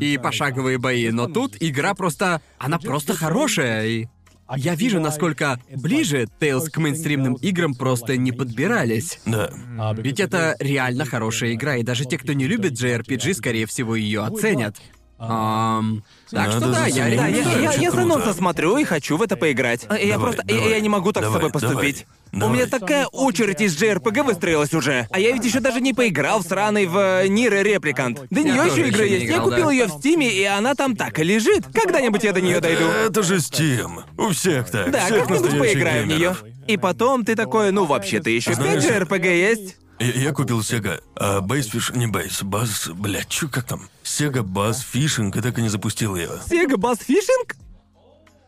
И 0.00 0.18
пошаговые 0.18 0.78
бои, 0.78 1.10
но 1.10 1.28
тут 1.28 1.56
игра 1.60 1.94
просто... 1.94 2.40
Она 2.58 2.78
просто 2.78 3.14
хорошая, 3.14 3.86
и... 3.86 4.06
Я 4.54 4.74
вижу, 4.74 5.00
насколько 5.00 5.58
ближе 5.74 6.26
Tales 6.40 6.68
к 6.68 6.76
мейнстримным 6.76 7.34
играм 7.34 7.74
просто 7.74 8.18
не 8.18 8.32
подбирались. 8.32 9.18
Да. 9.24 9.50
Ведь 9.96 10.20
это 10.20 10.56
реально 10.58 11.06
хорошая 11.06 11.54
игра, 11.54 11.76
и 11.76 11.82
даже 11.82 12.04
те, 12.04 12.18
кто 12.18 12.34
не 12.34 12.46
любит 12.46 12.72
JRPG, 12.72 13.34
скорее 13.34 13.66
всего, 13.66 13.96
ее 13.96 14.24
оценят. 14.24 14.76
Ам, 15.24 16.02
так 16.30 16.46
Надо 16.48 16.52
что 16.60 16.72
да, 16.72 16.86
я. 16.86 17.04
Да, 17.16 17.26
я, 17.28 17.42
я, 17.60 17.70
Очень 17.70 17.82
я 17.82 17.90
с 17.92 17.94
анонса 17.94 18.32
смотрю 18.34 18.76
и 18.78 18.84
хочу 18.84 19.16
в 19.16 19.22
это 19.22 19.36
поиграть. 19.36 19.86
А 19.88 19.96
Я 19.96 20.14
Давай, 20.18 20.32
просто. 20.32 20.44
я- 20.52 20.54
давай, 20.56 20.70
я 20.72 20.80
не 20.80 20.88
могу 20.88 21.12
так 21.12 21.22
давай, 21.22 21.38
с 21.38 21.42
собой 21.44 21.52
поступить. 21.52 22.06
давай, 22.32 22.48
У 22.48 22.52
меня 22.52 22.66
давай. 22.66 22.80
такая 22.80 23.06
очередь 23.06 23.60
из 23.60 23.80
JRPG 23.80 24.22
выстроилась 24.24 24.74
уже. 24.74 25.06
А 25.10 25.20
я 25.20 25.30
ведь 25.32 25.44
еще 25.44 25.60
даже 25.60 25.80
не 25.80 25.92
поиграл 25.94 26.40
в 26.40 26.46
сраный 26.46 26.86
в 26.86 27.26
Нир 27.28 27.52
Репликант. 27.62 28.22
До 28.30 28.42
нее 28.42 28.56
тоже 28.64 28.80
еще 28.80 29.04
не 29.04 29.10
есть. 29.10 29.24
Я 29.24 29.34
играл, 29.36 29.44
купил 29.50 29.64
да. 29.66 29.72
ее 29.72 29.86
в 29.86 29.90
Стиме, 29.90 30.28
и 30.32 30.42
она 30.44 30.74
там 30.74 30.96
так 30.96 31.18
и 31.20 31.22
лежит. 31.24 31.66
Когда-нибудь 31.72 32.24
я 32.24 32.32
до 32.32 32.40
нее 32.40 32.58
дойду. 32.60 32.84
Это 32.84 33.22
же 33.22 33.36
Steam. 33.36 34.02
У 34.18 34.30
всех 34.30 34.70
так. 34.70 34.90
Да, 34.90 35.04
всех 35.06 35.28
как-нибудь 35.28 35.58
поиграю 35.58 36.04
в 36.04 36.06
нее. 36.08 36.16
геймеров. 36.18 36.44
И 36.66 36.76
потом 36.76 37.24
ты 37.24 37.36
такой, 37.36 37.70
ну 37.70 37.84
вообще-то 37.84 38.28
еще 38.30 38.54
Знаешь- 38.54 38.82
5 38.84 38.92
JRPG 39.08 39.36
есть. 39.50 39.76
Я, 39.98 40.10
я 40.12 40.32
купил 40.32 40.60
Sega, 40.60 41.00
а 41.14 41.40
Bassfish, 41.40 41.96
не 41.96 42.06
Bass, 42.06 42.42
Bass, 42.42 42.92
блядь, 42.92 43.28
чё, 43.28 43.48
как 43.48 43.64
там? 43.64 43.88
Sega 44.12 44.42
Bass 44.42 44.82
Fishing, 44.92 45.36
и 45.36 45.40
так 45.40 45.58
и 45.58 45.62
не 45.62 45.68
запустил 45.68 46.16
ее. 46.16 46.28
Sega 46.46 46.74
Bass 46.76 47.00
Fishing? 47.06 47.54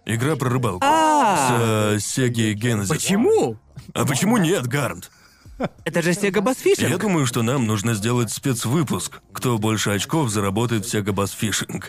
Игра 0.06 0.36
про 0.36 0.50
рыбалку. 0.50 0.80
А, 0.84 1.96
С 1.98 2.18
э, 2.18 2.26
Sega 2.28 2.52
Genesis. 2.54 2.88
Почему? 2.88 3.56
А 3.94 4.04
почему 4.04 4.36
нет, 4.36 4.66
Гарнт? 4.66 5.10
это 5.84 6.02
же 6.02 6.10
Sega 6.10 6.42
Bass 6.42 6.58
Я 6.64 6.88
Fishing. 6.88 6.98
думаю, 6.98 7.26
что 7.26 7.42
нам 7.42 7.66
нужно 7.66 7.94
сделать 7.94 8.30
спецвыпуск. 8.30 9.20
Кто 9.32 9.56
больше 9.58 9.90
очков 9.90 10.28
заработает 10.30 10.84
в 10.84 10.92
Sega 10.94 11.14
Bass 11.14 11.32
Fishing. 11.40 11.82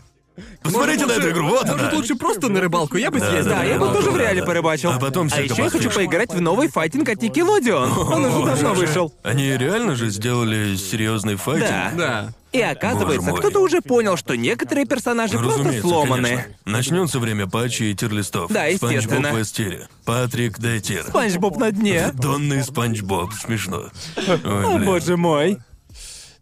Посмотрите 0.62 1.06
на 1.06 1.14
эту 1.14 1.30
игру, 1.30 1.48
вот 1.48 1.66
Может, 1.68 1.80
она. 1.80 1.92
лучше 1.94 2.16
просто 2.16 2.50
на 2.50 2.60
рыбалку, 2.60 2.98
я 2.98 3.12
бы 3.12 3.20
съездил. 3.20 3.52
Да, 3.54 3.64
я 3.64 3.80
бы 3.80 3.88
да, 3.88 3.94
тоже 3.94 4.08
да, 4.08 4.12
в 4.12 4.18
реале 4.18 4.42
да. 4.42 4.46
порыбачил. 4.48 4.92
А 4.92 5.00
потом 5.00 5.28
А 5.32 5.38
Sega 5.38 5.52
еще 5.52 5.64
я 5.64 5.70
хочу 5.70 5.90
поиграть 5.90 6.34
в 6.34 6.42
новый 6.42 6.68
файтинг 6.68 7.08
от 7.10 7.20
Nickelodeon. 7.24 8.14
Он 8.14 8.26
уже 8.26 8.46
давно 8.46 8.74
вышел. 8.74 9.14
Они 9.24 9.56
реально 9.58 9.96
же 9.96 10.10
сделали 10.10 10.76
серьезный 10.76 11.36
файтинг? 11.36 11.70
Да. 11.70 11.92
Да. 11.96 12.34
И 12.52 12.62
оказывается, 12.62 13.32
мой. 13.32 13.40
кто-то 13.40 13.60
уже 13.60 13.82
понял, 13.82 14.16
что 14.16 14.36
некоторые 14.36 14.86
персонажи 14.86 15.34
просто 15.38 15.60
разумеется, 15.60 15.88
сломаны. 15.90 16.46
Начнется 16.64 17.20
время 17.20 17.48
патчей 17.48 17.92
и 17.92 17.96
тирлистов. 17.96 18.50
Да, 18.50 18.66
Спанч 18.78 18.94
естественно. 18.94 19.30
Боб 19.30 19.40
в 19.40 19.42
эстире. 19.42 19.90
Патрик 20.06 20.58
Дейтир. 20.60 21.04
Спанч 21.04 21.36
Боб 21.36 21.58
на 21.58 21.72
дне. 21.72 22.12
Донный 22.14 22.64
Спанч 22.64 23.02
Боб. 23.02 23.34
Смешно. 23.34 23.90
Ой, 24.16 24.66
О, 24.66 24.76
блин. 24.78 24.86
боже 24.86 25.18
мой. 25.18 25.58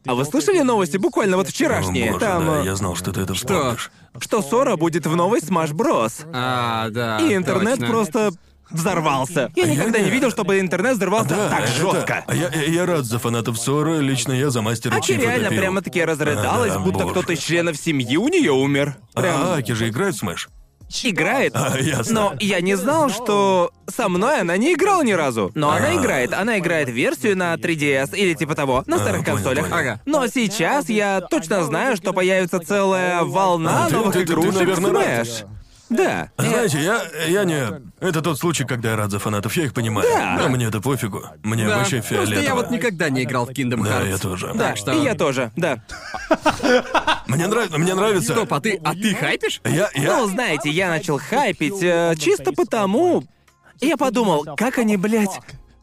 А 0.06 0.16
вы 0.16 0.26
слышали 0.26 0.60
новости 0.62 0.98
буквально 0.98 1.38
вот 1.38 1.48
О, 1.48 1.50
вчерашние? 1.50 2.12
боже, 2.12 2.26
Там, 2.26 2.46
да, 2.46 2.62
э, 2.62 2.66
я 2.66 2.76
знал, 2.76 2.96
что 2.96 3.12
ты 3.12 3.22
это 3.22 3.34
вспомнишь. 3.34 3.92
что 4.20 4.42
Сора 4.42 4.76
будет 4.76 5.06
в 5.08 5.16
новой 5.16 5.40
Smash 5.40 5.72
Bros. 5.72 6.26
А, 6.34 6.90
да. 6.90 7.20
И 7.20 7.34
интернет 7.36 7.80
точно. 7.80 7.88
просто 7.88 8.32
взорвался. 8.70 9.52
Я 9.56 9.66
никогда 9.66 10.00
не 10.00 10.06
не- 10.06 10.12
видел, 10.12 10.32
чтобы 10.32 10.60
интернет 10.60 10.98
взорвался 10.98 11.30
Да, 11.30 11.50
так 11.50 11.62
это- 11.64 11.72
жестко. 11.74 12.24
А 12.28 12.36
я, 12.36 12.50
я, 12.50 12.64
я 12.64 12.86
рад 12.86 13.06
за 13.06 13.20
фанатов 13.20 13.58
Сора, 13.58 14.00
лично 14.00 14.34
я 14.34 14.50
за 14.50 14.62
мастера 14.62 14.96
Аки 14.96 15.08
Чифа 15.08 15.22
реально 15.22 15.46
топил. 15.50 15.60
прямо-таки 15.62 16.04
разрыдалась, 16.04 16.72
А, 16.72 16.76
да, 16.76 16.80
будто 16.80 17.00
боже. 17.00 17.12
кто-то 17.12 17.34
из 17.34 17.40
членов 17.40 17.78
семьи 17.78 18.18
у 18.18 18.28
нее 18.30 18.52
умер. 18.52 18.96
Прям 19.14 19.42
А, 19.44 19.56
Аки 19.58 19.72
же 19.74 19.90
играет 19.90 20.16
в 20.16 20.18
Smash? 20.20 20.50
Играет. 21.04 21.54
А, 21.56 21.78
ясно. 21.78 22.14
Но 22.14 22.34
я 22.40 22.62
не 22.62 22.76
знал, 22.76 23.10
что 23.10 23.72
со 23.88 24.10
мной 24.10 24.42
она 24.42 24.58
не 24.58 24.74
играла 24.74 25.02
ни 25.04 25.12
разу. 25.12 25.52
Но 25.56 25.72
она 25.72 25.88
А. 25.90 25.96
играет. 25.96 26.34
Она 26.34 26.60
играет 26.60 26.90
версию 26.90 27.38
на 27.38 27.56
3DS 27.56 28.16
или 28.16 28.34
типа 28.34 28.56
того, 28.56 28.84
на 28.88 28.98
старых 28.98 29.24
понял, 29.26 29.36
консолях. 29.38 29.64
понял. 29.70 29.76
Ага. 29.78 30.02
Но 30.06 30.28
сейчас 30.28 30.90
я 30.90 31.22
точно 31.22 31.64
знаю, 31.64 31.98
что 31.98 32.14
появится 32.14 32.60
целая 32.60 33.24
волна 33.24 33.86
А, 33.86 33.90
ты- 33.90 33.96
новых 33.96 34.14
ты- 34.14 34.20
ты- 34.22 34.26
ты, 34.28 34.32
игрушек 34.34 34.54
в 34.54 34.60
наверное, 34.82 35.18
рад. 35.18 35.28
Smash. 35.28 35.46
Да. 35.90 36.32
Знаете, 36.38 36.82
я, 36.82 37.04
я 37.28 37.44
не... 37.44 37.68
Это 38.00 38.22
тот 38.22 38.40
случай, 38.40 38.64
когда 38.64 38.92
я 38.92 38.96
рад 38.96 39.12
за 39.12 39.20
фанатов, 39.20 39.56
я 39.56 39.66
их 39.66 39.74
понимаю. 39.74 40.08
Да. 40.12 40.38
Но 40.42 40.50
мне 40.50 40.66
это 40.66 40.82
пофигу. 40.82 41.24
Мне 41.44 41.68
Да, 41.68 41.78
вообще 41.78 41.98
просто 41.98 42.16
фиолетово. 42.16 42.44
я 42.44 42.56
вот 42.56 42.72
никогда 42.72 43.10
не 43.10 43.24
играл 43.24 43.46
в 43.46 43.50
Kingdom 43.50 43.84
Да, 43.84 44.02
Hearts. 44.02 44.10
я 44.10 44.18
тоже. 44.18 44.52
Да, 44.56 44.68
Так 44.70 44.78
что- 44.78 44.92
и 44.94 45.04
я 45.04 45.14
тоже, 45.16 45.52
да. 45.56 45.84
Мне, 47.28 47.48
нрав... 47.48 47.70
мне 47.78 47.94
нравится... 47.94 48.34
Стоп, 48.34 48.54
а 48.54 48.60
ты, 48.62 48.80
а 48.84 48.94
ты 48.94 49.14
хайпишь? 49.16 49.62
Я, 49.66 49.90
я... 49.94 50.18
Ну, 50.18 50.28
знаете, 50.28 50.70
я 50.70 50.90
начал 50.90 51.20
хайпить 51.20 51.82
э, 51.82 52.16
чисто 52.20 52.52
потому... 52.54 53.24
Я 53.82 53.98
подумал, 53.98 54.46
как 54.58 54.78
они, 54.78 54.98
блядь... 54.98 55.40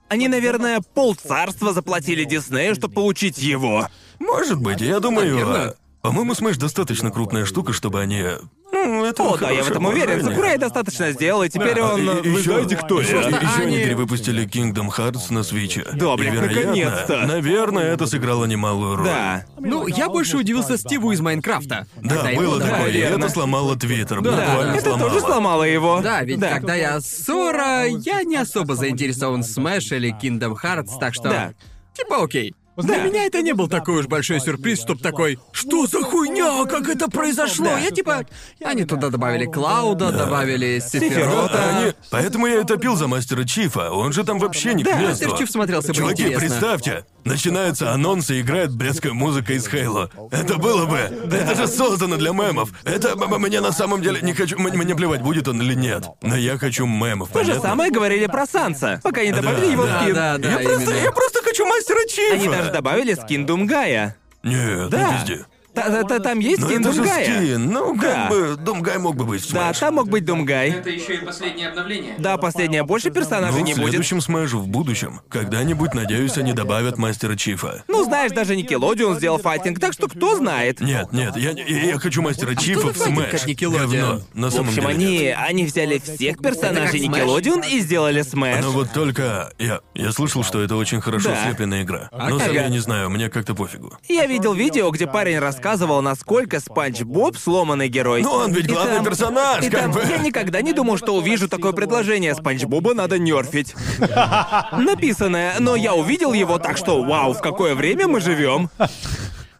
Они, 0.08 0.26
наверное, 0.26 0.80
полцарства 0.80 1.72
заплатили 1.72 2.24
Диснею, 2.24 2.74
чтобы 2.74 2.94
получить 2.94 3.38
его. 3.38 3.86
Может 4.18 4.58
быть, 4.60 4.80
я 4.80 4.98
думаю... 4.98 5.30
Наверное. 5.30 5.68
а, 5.70 5.74
По-моему, 6.02 6.34
Smash 6.34 6.56
достаточно 6.56 7.12
крупная 7.12 7.44
штука, 7.44 7.72
чтобы 7.72 8.00
они... 8.00 8.24
Ну, 8.72 9.04
это 9.04 9.22
О, 9.24 9.36
да, 9.36 9.50
я 9.50 9.62
в 9.64 9.70
этом 9.70 9.84
уверен. 9.86 10.24
Сакурай 10.24 10.56
достаточно 10.56 11.10
сделал, 11.12 11.42
и 11.42 11.48
теперь 11.48 11.80
он... 11.80 12.08
э, 12.08 12.22
Вы 12.22 12.40
знаете, 12.40 12.76
кто 12.76 13.00
я? 13.00 13.06
Еще, 13.06 13.18
они 13.20 13.36
они- 13.76 13.84
перевыпустили 13.84 14.46
Kingdom 14.46 14.88
Hearts 14.96 15.32
на 15.32 15.42
свече. 15.42 15.84
Да, 15.92 16.14
И, 16.14 16.16
блин, 16.16 16.36
наконец-то. 16.36 17.26
Наверное, 17.26 17.92
это 17.94 18.06
сыграло 18.06 18.44
немалую 18.44 18.96
роль. 18.96 19.06
Да. 19.06 19.44
Ну, 19.58 19.86
я 19.88 20.08
больше 20.08 20.36
удивился 20.36 20.78
Стиву 20.78 21.10
из 21.12 21.20
Майнкрафта. 21.20 21.86
Да, 22.00 22.14
Когда 22.16 22.30
его 22.30 22.42
было 22.42 22.58
добавили. 22.58 22.76
такое, 22.76 22.90
и 22.90 22.96
верно. 22.96 23.24
это 23.24 23.32
сломало 23.32 23.76
Твиттер, 23.76 24.20
Да, 24.22 24.30
буквально 24.30 24.72
это 24.72 24.82
сломало. 24.90 25.10
тоже 25.10 25.20
сломало 25.20 25.64
его. 25.64 26.00
Да, 26.00 26.22
ведь 26.22 26.40
когда 26.40 26.74
я 26.74 27.00
ссора, 27.00 27.86
я 27.86 28.22
не 28.22 28.36
особо 28.36 28.76
заинтересован 28.76 29.42
в 29.42 29.46
Smash 29.46 29.94
или 29.96 30.14
Kingdom 30.14 30.54
Hearts, 30.62 30.98
так 31.00 31.14
что... 31.14 31.24
Да. 31.28 31.52
Типа 31.92 32.22
окей. 32.22 32.54
Для 32.82 32.96
Да. 32.98 33.04
меня 33.04 33.24
это 33.26 33.42
не 33.42 33.52
был 33.52 33.68
такой 33.68 34.00
уж 34.00 34.06
большой 34.06 34.40
сюрприз, 34.40 34.80
чтоб 34.80 35.00
такой 35.00 35.38
«Что 35.52 35.86
за 35.86 36.02
хуйня? 36.02 36.64
Как 36.66 36.88
это 36.88 37.08
произошло?» 37.08 37.64
Да. 37.66 37.78
Я 37.78 37.90
типа... 37.90 38.26
Они 38.64 38.84
туда 38.84 39.08
добавили 39.10 39.46
Клауда, 39.46 40.12
добавили 40.12 40.78
Сефирота. 40.80 41.14
Сефирота. 41.14 41.68
Они- 41.78 41.92
Поэтому 42.10 42.46
я 42.46 42.60
и 42.60 42.64
топил 42.64 42.96
за 42.96 43.06
мастера 43.06 43.44
Чифа. 43.44 43.90
Он 43.90 44.12
же 44.12 44.24
там 44.24 44.38
вообще 44.38 44.74
не 44.74 44.82
Да, 44.84 44.96
месту. 44.98 45.24
Мастер 45.28 45.38
Чиф 45.38 45.50
смотрелся 45.50 45.88
бы 45.88 45.94
Чуваки, 45.94 46.22
интересно. 46.22 46.40
представьте, 46.40 47.04
начинается 47.30 47.92
анонс 47.92 48.30
и 48.30 48.40
играет 48.40 48.74
блядская 48.74 49.12
музыка 49.12 49.52
из 49.52 49.66
Хейла. 49.68 50.10
Это 50.30 50.56
было 50.56 50.86
бы. 50.86 50.98
Это 50.98 51.54
же 51.54 51.66
создано 51.66 52.16
для 52.16 52.32
мемов. 52.32 52.70
Это 52.84 53.16
мне 53.16 53.60
на 53.60 53.72
самом 53.72 54.02
деле 54.02 54.20
не 54.20 54.34
хочу. 54.34 54.58
Мне 54.58 54.94
плевать, 54.94 55.22
будет 55.22 55.48
он 55.48 55.62
или 55.62 55.74
нет. 55.74 56.04
Но 56.22 56.36
я 56.36 56.58
хочу 56.58 56.86
мемов. 56.86 57.30
То 57.30 57.40
же 57.40 57.50
понятно? 57.50 57.68
самое 57.68 57.90
говорили 57.92 58.26
про 58.26 58.46
Санса, 58.46 59.00
пока 59.02 59.22
не 59.24 59.32
добавили 59.32 59.66
Да, 59.66 59.72
его 59.72 59.86
да, 59.86 60.00
скин. 60.02 60.14
Да, 60.14 60.38
да, 60.38 60.50
я 60.50 60.58
просто, 60.58 60.82
именно. 60.90 61.04
я 61.04 61.12
просто 61.12 61.42
хочу 61.42 61.66
мастера 61.66 62.08
Чифа. 62.08 62.34
Они 62.34 62.48
даже 62.48 62.70
добавили 62.72 63.14
скин 63.14 63.46
Думгая. 63.46 64.16
Нет, 64.42 64.88
Да. 64.90 64.98
не 65.12 65.18
пизди. 65.18 65.44
Та- 65.74 65.82
та- 65.88 66.02
та- 66.04 66.18
Там 66.18 66.38
есть 66.40 66.60
Но 66.60 66.66
скин 66.68 66.80
это 66.80 66.92
же 66.92 66.98
Думгая. 66.98 67.24
скин. 67.24 67.70
Ну, 67.70 67.94
как 67.96 68.02
Да. 68.02 68.28
бы, 68.28 68.56
Думгай 68.56 68.98
мог 68.98 69.16
бы 69.16 69.24
быть 69.24 69.42
в 69.42 69.52
Да, 69.52 69.70
Smash. 69.70 69.78
там 69.80 69.94
мог 69.94 70.08
быть 70.08 70.24
Думгай. 70.24 70.70
Это 70.70 70.90
еще 70.90 71.14
и 71.14 71.18
последнее 71.24 71.68
обновление. 71.68 72.14
Да, 72.18 72.36
последнее 72.36 72.82
больше 72.82 73.10
персонажей 73.10 73.60
Ну, 73.60 73.66
не 73.66 73.74
в 73.74 73.76
будет. 73.76 73.90
следующем 73.90 74.20
Смэшу 74.20 74.58
в 74.58 74.68
будущем. 74.68 75.20
Когда-нибудь, 75.28 75.94
надеюсь, 75.94 76.36
они 76.38 76.52
добавят 76.52 76.98
мастера 76.98 77.36
Чифа. 77.36 77.84
Ну, 77.88 78.04
знаешь, 78.04 78.32
даже 78.32 78.56
Nickelodeon 78.56 79.16
сделал 79.16 79.38
файтинг, 79.38 79.78
так 79.80 79.92
что 79.92 80.08
кто 80.08 80.36
знает. 80.36 80.80
Нет, 80.80 81.12
нет, 81.12 81.36
я, 81.36 81.50
я, 81.52 81.82
я 81.84 81.98
хочу 81.98 82.20
мастера 82.20 82.54
Чифа 82.56 82.92
в 82.92 82.96
файтинг 82.96 83.28
Smash. 83.30 83.42
от 83.42 83.48
Nickelodeon? 83.48 83.78
Говно. 84.00 84.20
На 84.34 84.48
В 84.48 84.50
самом 84.52 84.68
общем, 84.68 84.82
деле 84.82 84.94
нет. 84.98 85.36
они, 85.38 85.48
они 85.48 85.64
взяли 85.66 85.98
всех 85.98 86.38
персонажей 86.38 86.82
Это 86.84 86.92
как 86.92 86.94
Smash? 86.96 87.20
Nickelodeon 87.20 87.62
и 87.62 87.78
сделали 87.80 88.22
Smash. 88.22 88.64
Но 88.64 88.70
вот 88.72 88.92
только 88.92 89.52
я, 89.58 89.80
я 89.94 90.12
слышал, 90.12 90.42
что 90.44 90.60
это 90.60 90.76
очень 90.76 91.00
хорошо 91.00 91.30
Да. 91.30 91.44
слепленная 91.46 91.82
игра. 91.82 92.08
Но 92.12 92.38
сам 92.38 92.50
Ага. 92.50 92.52
я 92.62 92.68
не 92.68 92.80
знаю, 92.80 93.08
мне 93.10 93.28
как-то 93.30 93.54
пофигу. 93.54 93.92
Я 94.08 94.26
видел 94.26 94.52
видео, 94.52 94.90
где 94.90 95.06
парень 95.06 95.38
рассказывал, 95.64 96.00
насколько 96.00 96.58
Спанч 96.58 97.02
Боб 97.02 97.36
сломанный 97.36 97.88
герой. 97.88 98.22
Ну, 98.22 98.30
он 98.32 98.52
ведь 98.52 98.64
И 98.64 98.68
главный 98.72 98.96
там- 98.96 99.04
персонаж, 99.04 99.62
И 99.64 99.68
как 99.68 99.80
там 99.82 99.92
бы. 99.92 100.02
я 100.08 100.16
никогда 100.16 100.62
не 100.62 100.72
думал, 100.72 100.96
что 100.96 101.14
увижу 101.14 101.48
такое 101.48 101.72
предложение. 101.72 102.34
Спанч 102.34 102.64
Боба 102.64 102.94
надо 102.94 103.18
нерфить. 103.18 103.74
Написанное, 104.72 105.56
но 105.60 105.76
я 105.76 105.94
увидел 105.94 106.32
его, 106.32 106.58
так 106.58 106.78
что 106.78 107.02
вау, 107.02 107.34
в 107.34 107.40
какое 107.42 107.74
время 107.74 108.08
мы 108.08 108.20
живем. 108.20 108.70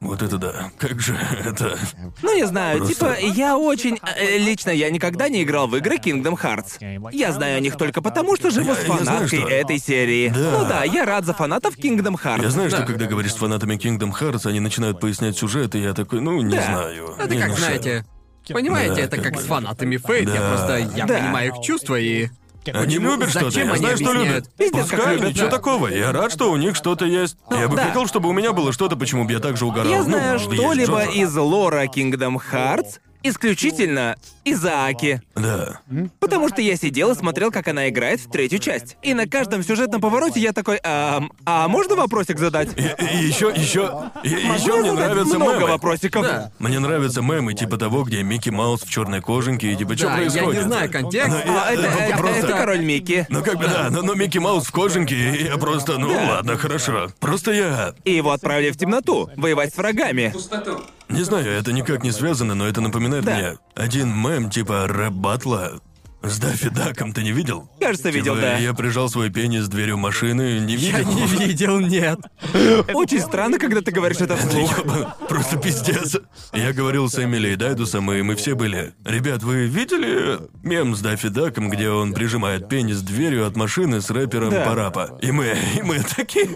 Вот 0.01 0.23
это 0.23 0.39
да. 0.39 0.71
Как 0.79 0.99
же 1.01 1.15
это... 1.45 1.79
Ну, 2.23 2.35
не 2.35 2.47
знаю, 2.47 2.79
Просто- 2.79 2.95
типа, 3.17 3.17
я 3.37 3.59
очень... 3.59 3.99
э, 4.17 4.39
лично 4.39 4.71
я 4.71 4.91
никогда 4.91 5.29
не 5.29 5.43
играл 5.43 5.69
в 5.69 5.77
игры 5.77 5.97
Kingdom 5.99 6.41
Hearts. 6.41 7.11
Я 7.13 7.33
знаю 7.33 7.59
о 7.59 7.61
них 7.61 7.77
только 7.77 8.01
потому, 8.01 8.35
что 8.37 8.51
живу 8.51 8.71
Я- 8.71 8.75
с 8.77 8.79
я 8.79 8.85
знаю, 8.87 8.99
фанаткой 9.05 9.39
что- 9.41 9.49
этой 9.49 9.79
серии. 9.79 10.31
Да. 10.31 10.59
Ну 10.59 10.65
да, 10.67 10.85
я 10.85 11.05
рад 11.05 11.27
за 11.27 11.35
фанатов 11.35 11.77
Kingdom 11.77 12.15
Hearts. 12.23 12.43
Я 12.43 12.51
знаю, 12.51 12.71
что 12.71 12.81
Да. 12.81 12.87
когда 12.87 13.05
говоришь 13.07 13.33
с 13.33 13.37
фанатами 13.37 13.77
Kingdom 13.77 14.13
Hearts, 14.19 14.47
они 14.49 14.61
начинают 14.61 15.01
пояснять 15.01 15.37
сюжет, 15.37 15.75
и 15.75 15.81
я 15.81 15.93
такой, 15.93 16.21
ну, 16.23 16.41
не 16.41 16.57
Да. 16.57 16.63
знаю. 16.63 17.15
Это 17.19 17.35
не 17.35 17.41
как, 17.43 17.59
знаете... 17.59 18.05
Понимаете, 18.49 18.95
Да, 18.95 19.01
это 19.03 19.17
как 19.19 19.35
как 19.35 19.41
с 19.43 19.45
фанатами 19.45 19.97
Фейт. 19.99 20.29
Я 20.29 20.41
Да. 20.41 20.49
просто... 20.49 20.79
Я 20.97 21.07
Да. 21.07 21.19
понимаю 21.19 21.53
их 21.55 21.61
чувства 21.63 22.01
и... 22.01 22.29
Они 22.73 22.99
любят 22.99 23.31
что-то, 23.31 23.59
я 23.59 23.77
знаю, 23.77 23.97
что 23.97 24.13
любят. 24.13 24.51
Пиздец, 24.57 24.89
как 24.89 24.99
Пускай, 24.99 25.15
любят, 25.17 25.29
ничего 25.31 25.47
да. 25.47 25.51
такого. 25.57 25.89
Я 25.89 26.13
рад, 26.13 26.33
что 26.33 26.51
у 26.51 26.57
них 26.57 26.77
что-то 26.77 27.05
есть. 27.05 27.37
Я 27.51 27.69
бы 27.69 27.77
да. 27.77 27.87
хотел, 27.87 28.07
чтобы 28.07 28.29
у 28.29 28.33
меня 28.33 28.53
было 28.53 28.73
что-то, 28.73 28.97
почему 28.97 29.25
бы 29.25 29.33
я 29.33 29.41
также 29.41 29.65
угорал. 29.67 29.91
Я 29.91 29.99
Ну, 29.99 30.05
знаю 30.05 30.39
есть 30.39 30.53
что-либо 30.53 31.05
из 31.05 31.35
лора 31.35 31.85
Kingdom 31.85 32.37
Hearts 32.53 32.99
исключительно 33.23 34.17
из-за 34.45 34.87
Аки. 34.87 35.21
Да. 35.35 35.81
Потому 36.19 36.49
что 36.49 36.61
я 36.63 36.77
сидел 36.77 37.11
и 37.13 37.15
смотрел, 37.15 37.51
как 37.51 37.69
она 37.69 37.89
играет 37.89 38.21
в 38.21 38.31
третью 38.31 38.59
часть. 38.59 38.97
И 39.03 39.15
на 39.15 39.27
каждом 39.29 39.63
сюжетном 39.63 40.01
повороте 40.01 40.41
я 40.41 40.53
такой, 40.53 40.79
а, 40.83 41.23
а 41.45 41.69
можно 41.69 41.95
вопросик 41.95 42.39
задать? 42.39 42.71
И, 42.77 42.83
еще, 43.17 43.53
еще, 43.55 44.11
еще 44.25 44.47
Могу 44.47 44.79
мне 44.79 44.89
я 44.89 44.95
задать 44.95 45.09
нравятся 45.09 45.37
много 45.39 45.55
мемы. 45.55 45.67
вопросиков. 45.69 46.23
Да. 46.23 46.53
Мне 46.59 46.79
нравятся 46.79 47.21
мемы 47.23 47.55
типа 47.55 47.77
того, 47.77 48.03
где 48.05 48.23
Микки 48.23 48.51
Маус 48.51 48.83
в 48.83 48.91
черной 48.91 49.21
кожанке 49.21 49.73
и 49.73 49.77
типа 49.77 49.97
что 49.97 50.07
Да, 50.07 50.13
я 50.19 50.31
происходит. 50.31 50.61
не 50.63 50.67
знаю 50.69 50.91
контекст. 50.91 51.31
Ну, 51.47 51.53
я- 51.53 51.63
А, 51.65 51.71
это, 51.73 51.83
э, 51.83 51.87
это- 52.09 52.19
просто- 52.19 52.47
это 52.47 52.57
король 52.57 52.81
Микки. 52.85 53.27
Ну 53.29 53.43
как 53.45 53.57
бы 53.59 53.65
да, 53.65 53.89
но, 53.91 54.03
но 54.03 54.15
Микки 54.15 54.39
Маус 54.39 54.67
в 54.67 54.73
кожанке, 54.73 55.15
и 55.15 55.45
я 55.45 55.57
просто, 55.59 55.99
ну 55.99 56.09
ладно, 56.13 56.57
хорошо. 56.57 57.11
Просто 57.21 57.53
я 57.53 57.95
И 58.05 58.13
его 58.15 58.31
отправили 58.33 58.71
в 58.71 58.77
темноту, 58.77 59.31
воевать 59.37 59.75
с 59.75 59.77
врагами. 59.77 60.31
Пустоту. 60.33 60.81
Не 61.11 61.23
знаю, 61.25 61.47
это 61.51 61.73
никак 61.73 62.05
не 62.05 62.13
связано, 62.13 62.55
но 62.55 62.67
это 62.67 62.81
напоминает 62.81 63.25
Да. 63.25 63.35
мне 63.35 63.59
один 63.75 64.09
мем 64.11 64.51
типа 64.51 64.87
рэп 64.87 65.13
батла. 65.13 65.81
С 66.23 66.39
Даффи 66.39 66.69
Даком 66.69 67.13
ты 67.15 67.23
не 67.23 67.33
видел? 67.33 67.71
Кажется, 67.81 68.11
видел, 68.11 68.35
Типа, 68.35 68.47
да. 68.47 68.59
Я 68.59 68.75
прижал 68.75 69.09
свой 69.09 69.31
пенис 69.31 69.69
дверью 69.69 69.97
машины, 69.97 70.59
не 70.61 70.77
видел. 70.77 70.99
Я 70.99 71.05
не 71.05 71.27
видел, 71.27 71.81
нет. 71.81 72.19
Очень 72.93 73.21
странно, 73.21 73.59
когда 73.59 73.81
ты 73.81 73.91
говоришь 73.91 74.19
это 74.21 74.35
Это 74.35 74.47
вслух. 74.47 74.79
ёбан- 74.81 75.09
Просто 75.29 75.57
пиздец. 75.57 76.19
Я 76.53 76.75
говорил 76.75 77.09
с 77.09 77.19
Эмили 77.19 77.53
и 77.53 77.57
Дайдусом, 77.57 78.13
и 78.13 78.21
мы 78.21 78.35
все 78.37 78.55
были. 78.55 78.93
Ребят, 79.05 79.43
вы 79.43 79.67
видели 79.67 80.39
мем 80.63 80.95
с 80.95 81.01
Даффи 81.01 81.29
Даком, 81.29 81.71
где 81.71 81.89
он 81.89 82.13
прижимает 82.13 82.69
пенис 82.69 83.01
дверью 83.01 83.47
от 83.47 83.57
машины 83.57 84.03
с 84.03 84.11
рэпером 84.11 84.51
Да. 84.51 84.65
Парапа? 84.67 85.19
И 85.23 85.33
мы, 85.33 85.57
и 85.77 85.83
мы 85.83 86.01
такие... 86.01 86.49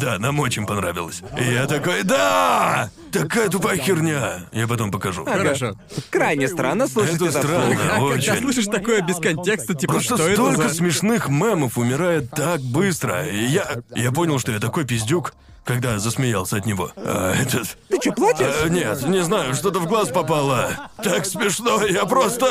Да, 0.00 0.18
нам 0.18 0.40
очень 0.40 0.66
понравилось. 0.66 1.22
И 1.40 1.52
я 1.52 1.66
такой, 1.66 2.02
да! 2.02 2.90
Такая 3.12 3.48
тупая 3.48 3.76
херня. 3.78 4.46
Я 4.52 4.66
потом 4.66 4.90
покажу. 4.90 5.24
Хорошо. 5.24 5.76
Крайне 6.10 6.48
странно 6.48 6.88
слушать 6.88 7.14
Это 7.14 7.26
это 7.26 7.38
вслух. 7.38 7.44
странно, 7.44 7.74
А 7.74 7.78
когда 7.90 8.00
очень. 8.02 8.36
слышишь 8.42 8.64
такое 8.66 9.03
без 9.06 9.16
контекста, 9.16 9.74
типа, 9.74 9.94
Просто 9.94 10.16
что 10.16 10.26
это 10.28 10.34
столько 10.34 10.68
за... 10.68 10.74
смешных 10.74 11.28
мемов 11.28 11.78
умирает 11.78 12.30
так 12.30 12.60
быстро. 12.60 13.26
И 13.26 13.44
я, 13.46 13.66
я 13.94 14.12
понял, 14.12 14.38
что 14.38 14.52
я 14.52 14.58
такой 14.60 14.84
пиздюк, 14.84 15.34
когда 15.64 15.98
засмеялся 15.98 16.56
от 16.56 16.66
него. 16.66 16.90
А 16.94 17.32
этот... 17.34 17.78
Ты 17.88 17.98
что, 17.98 18.12
плачешь? 18.12 18.54
А, 18.64 18.68
нет, 18.68 19.02
не 19.08 19.22
знаю, 19.24 19.54
что-то 19.54 19.78
в 19.80 19.86
глаз 19.86 20.08
попало. 20.10 20.90
Так 21.02 21.24
смешно, 21.24 21.82
я 21.86 22.04
просто... 22.04 22.46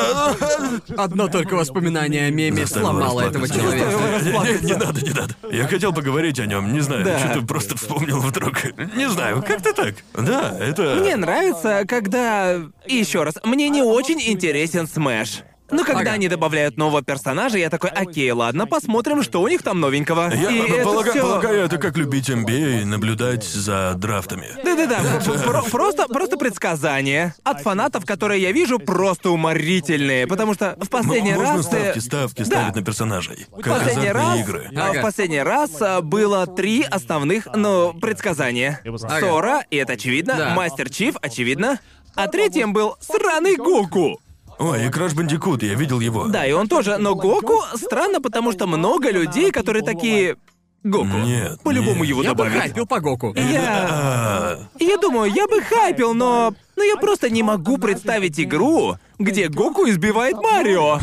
Одно 0.97 1.27
только 1.27 1.53
воспоминание 1.53 2.25
о 2.25 2.31
меме 2.31 2.61
Заставил 2.61 2.87
сломало 2.87 3.21
этого 3.21 3.47
человека. 3.47 3.91
Не, 4.23 4.31
не, 4.31 4.65
не 4.65 4.73
надо, 4.73 5.01
не 5.01 5.11
надо. 5.11 5.35
Я 5.51 5.67
хотел 5.67 5.93
поговорить 5.93 6.39
о 6.39 6.47
нем, 6.47 6.73
не 6.73 6.79
знаю, 6.79 7.05
Да. 7.05 7.19
что-то 7.19 7.45
просто 7.45 7.77
вспомнил 7.77 8.19
вдруг. 8.19 8.63
Не 8.95 9.07
знаю, 9.09 9.43
как-то 9.47 9.73
так. 9.73 9.95
Да, 10.15 10.57
это... 10.59 10.95
Мне 10.99 11.15
нравится, 11.15 11.83
когда... 11.87 12.61
Еще 12.87 13.21
раз, 13.21 13.35
мне 13.43 13.69
не 13.69 13.83
очень 13.83 14.19
интересен 14.21 14.87
Smash. 14.87 15.43
Но 15.73 15.83
когда 15.83 16.01
Ага. 16.01 16.11
они 16.13 16.27
добавляют 16.27 16.77
нового 16.77 17.01
персонажа, 17.01 17.57
я 17.57 17.69
такой, 17.69 17.89
окей, 17.89 18.31
ладно, 18.31 18.65
посмотрим, 18.67 19.23
что 19.23 19.41
у 19.41 19.47
них 19.47 19.61
там 19.63 19.79
новенького. 19.79 20.31
Я 20.33 20.49
И 20.51 20.59
это 20.59 20.83
полага- 20.87 21.11
всё- 21.11 21.21
полагаю, 21.23 21.65
это 21.65 21.77
как 21.77 21.97
любить 21.97 22.29
NBA 22.29 22.81
и 22.81 22.85
наблюдать 22.85 23.43
за 23.43 23.93
драфтами. 23.95 24.47
Да-да-да, 24.63 24.99
про- 25.43 25.61
просто, 25.63 26.07
просто 26.07 26.37
предсказания 26.37 27.35
от 27.43 27.61
фанатов, 27.61 28.05
которые 28.05 28.41
я 28.41 28.51
вижу, 28.51 28.79
просто 28.79 29.29
уморительные, 29.31 30.27
потому 30.27 30.53
что 30.53 30.75
в 30.79 30.89
последний 30.89 31.33
Можно 31.33 31.57
раз... 31.57 31.67
ты- 31.67 31.79
ставки, 31.79 31.99
ставки 31.99 32.43
ставить 32.43 32.75
на 32.75 32.83
персонажей. 32.83 33.45
Как 33.61 33.79
последний 33.79 34.07
азартные 34.09 34.11
раз, 34.11 34.39
игры. 34.39 34.69
а, 34.75 34.89
Ага. 34.89 34.99
в 34.99 35.01
последний 35.01 35.41
раз 35.41 35.71
а, 35.81 36.01
было 36.01 36.47
три 36.47 36.83
основных, 36.83 37.47
ну, 37.55 37.93
предсказания. 37.93 38.81
Сора, 39.19 39.63
и 39.69 39.77
это 39.77 39.93
очевидно. 39.93 40.53
Мастер 40.55 40.89
Чиф, 40.89 41.15
очевидно, 41.21 41.79
а 42.15 42.27
третьим 42.27 42.73
был 42.73 42.95
сраный 42.99 43.55
Гоку. 43.55 44.19
Ой, 44.59 44.85
и 44.85 44.89
Краш 44.89 45.13
Бандикут, 45.13 45.63
я 45.63 45.73
видел 45.73 45.99
его. 45.99 46.27
Да, 46.27 46.45
и 46.45 46.51
он 46.51 46.67
тоже, 46.67 46.97
но 46.97 47.15
Гоку 47.15 47.61
странно, 47.75 48.21
потому 48.21 48.51
что 48.51 48.67
много 48.67 49.11
людей, 49.11 49.51
которые 49.51 49.83
такие... 49.83 50.37
Гоку. 50.83 51.05
Нет, 51.05 51.61
По-любому 51.63 51.99
нет. 51.99 52.07
его 52.09 52.23
Я 52.23 52.31
бы 52.31 52.43
добавят. 52.43 52.61
хайпил 52.61 52.85
по 52.85 52.99
Гоку. 52.99 53.33
Я... 53.37 53.87
А, 53.89 54.59
Я 54.79 54.97
думаю, 54.97 55.31
я 55.33 55.47
бы 55.47 55.61
хайпил, 55.61 56.13
но... 56.13 56.53
Но 56.83 56.87
я 56.87 56.97
просто 56.97 57.29
не 57.29 57.43
могу 57.43 57.77
представить 57.77 58.37
игру, 58.41 58.97
где 59.17 59.47
Гоку 59.47 59.87
избивает 59.87 60.35
Марио 60.35 60.99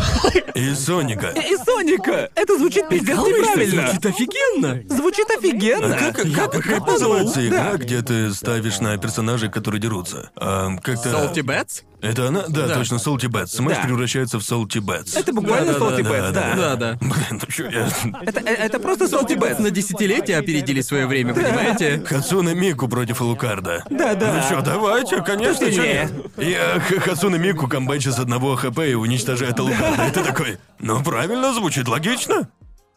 И 0.55 0.74
Соника. 0.74 1.28
и 1.28 1.57
Соника. 1.57 2.28
Это 2.35 2.59
звучит 2.59 2.86
пиздец 2.90 3.16
неправильно. 3.16 3.86
Звучит 3.86 4.05
офигенно. 4.07 4.82
Звучит 4.94 5.31
офигенно. 5.31 5.97
Как, 5.97 6.16
как, 6.35 6.62
как 6.62 6.86
называется 6.86 7.48
игра, 7.48 7.77
где 7.77 8.02
ты 8.02 8.31
ставишь 8.35 8.81
на 8.81 8.98
персонажей, 8.98 9.51
которые 9.51 9.81
дерутся? 9.81 10.31
А, 10.36 10.77
как-то... 10.82 11.09
Salty 11.09 11.43
Bets? 11.42 11.82
Это 12.02 12.28
она? 12.28 12.44
Да, 12.48 12.66
Да. 12.66 12.74
точно, 12.77 12.94
Salty 12.97 13.28
Bets. 13.28 13.48
Smash 13.48 13.76
Да. 13.77 13.82
превращается 13.85 14.39
в 14.39 14.43
Salty 14.43 14.81
Bets. 14.80 15.18
Это 15.19 15.32
буквально 15.35 15.74
Да-да-да, 15.74 15.97
Salty 15.97 16.02
Bets, 16.02 16.32
да. 16.32 16.55
Да, 16.57 16.77
да. 16.77 16.98
Блин, 17.01 17.15
ну 17.32 17.40
чё 17.52 17.69
я... 17.70 17.89
Это, 18.23 18.40
э, 18.40 18.55
это 18.55 18.81
просто 18.81 19.05
Salty 19.05 19.36
Bets 19.36 19.60
на 19.62 19.70
десятилетие 19.70 20.39
опередили 20.39 20.81
свое 20.82 21.07
время, 21.07 21.35
понимаете? 21.35 22.02
Хацунэ 22.06 22.55
Мику 22.55 22.89
против 22.89 23.20
Алукарда. 23.20 23.85
Да-да. 23.90 24.32
Ну 24.35 24.43
что, 24.43 24.62
давайте, 24.62 25.20
конечно, 25.23 25.69
чё? 25.69 25.69
Нет? 25.70 26.12
Я 26.36 26.80
Х- 26.80 27.01
Хацунэ 27.01 27.36
Мику 27.36 27.68
комбайчит 27.68 28.12
с 28.14 28.18
одного 28.18 28.56
хп 28.56 28.78
и 28.80 28.94
уничтожает 28.94 29.59
Алукарда. 29.59 30.06
И 30.06 30.10
ты 30.12 30.22
такой, 30.24 30.59
ну 30.78 31.02
правильно, 31.02 31.52
звучит 31.52 31.88
логично. 31.88 32.48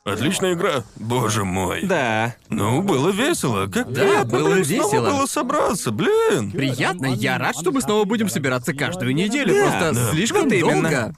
Отличная 0.06 0.54
игра. 0.54 0.84
Боже 0.98 1.46
мой. 1.46 1.84
Да. 1.84 2.36
Ну, 2.50 2.82
было 2.82 3.10
весело. 3.10 3.68
Как 3.68 3.90
Да, 3.92 4.02
приятно, 4.02 4.26
было 4.38 4.50
блин, 4.52 4.66
снова 4.66 4.92
весело. 4.94 5.10
было 5.10 5.26
собраться, 5.28 5.92
блин. 5.92 6.52
Приятно, 6.52 7.06
я 7.06 7.38
рад, 7.38 7.56
что 7.58 7.72
мы 7.72 7.82
снова 7.82 8.04
будем 8.04 8.28
собираться 8.28 8.74
каждую 8.74 9.16
неделю. 9.16 9.54
Да, 9.54 9.62
Просто 9.70 9.94
да. 9.94 10.12
слишком 10.12 10.44
Вот 10.44 10.52
именно. 10.54 10.82
долго. 10.90 11.16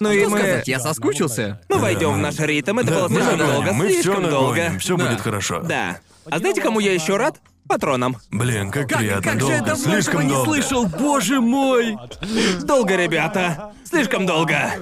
Ну 0.00 0.10
и 0.10 0.20
Что 0.22 0.30
мы... 0.30 0.38
сказать, 0.38 0.66
я 0.66 0.80
соскучился. 0.80 1.60
Мы 1.68 1.78
войдем 1.78 2.14
в 2.14 2.18
наш 2.18 2.36
ритм. 2.40 2.80
Это 2.80 2.90
Да, 2.90 3.08
было 3.08 3.20
слишком 3.20 3.38
долго. 3.38 3.72
мы 3.72 3.86
все 3.88 4.02
слишком 4.02 4.22
долго. 4.30 4.56
нагоним, 4.56 4.78
все 4.80 4.96
Да. 4.96 5.04
будет 5.06 5.20
хорошо. 5.20 5.60
Да. 5.60 5.98
А 6.28 6.38
знаете, 6.40 6.60
кому 6.60 6.80
я 6.80 6.92
еще 6.92 7.16
рад? 7.16 7.36
Патронам. 7.68 8.16
Блин, 8.30 8.70
как, 8.70 8.88
Как, 8.88 8.98
приятно, 8.98 9.22
как 9.22 9.34
же 9.34 9.38
долго, 9.40 9.54
я 9.54 9.60
давно 9.62 9.84
слишком 9.94 10.22
не 10.22 10.28
долго. 10.28 10.44
слышал, 10.44 10.86
боже 10.86 11.40
мой! 11.40 11.96
Долго, 12.62 12.94
ребята. 12.96 13.72
Слишком 13.84 14.26
долго. 14.26 14.72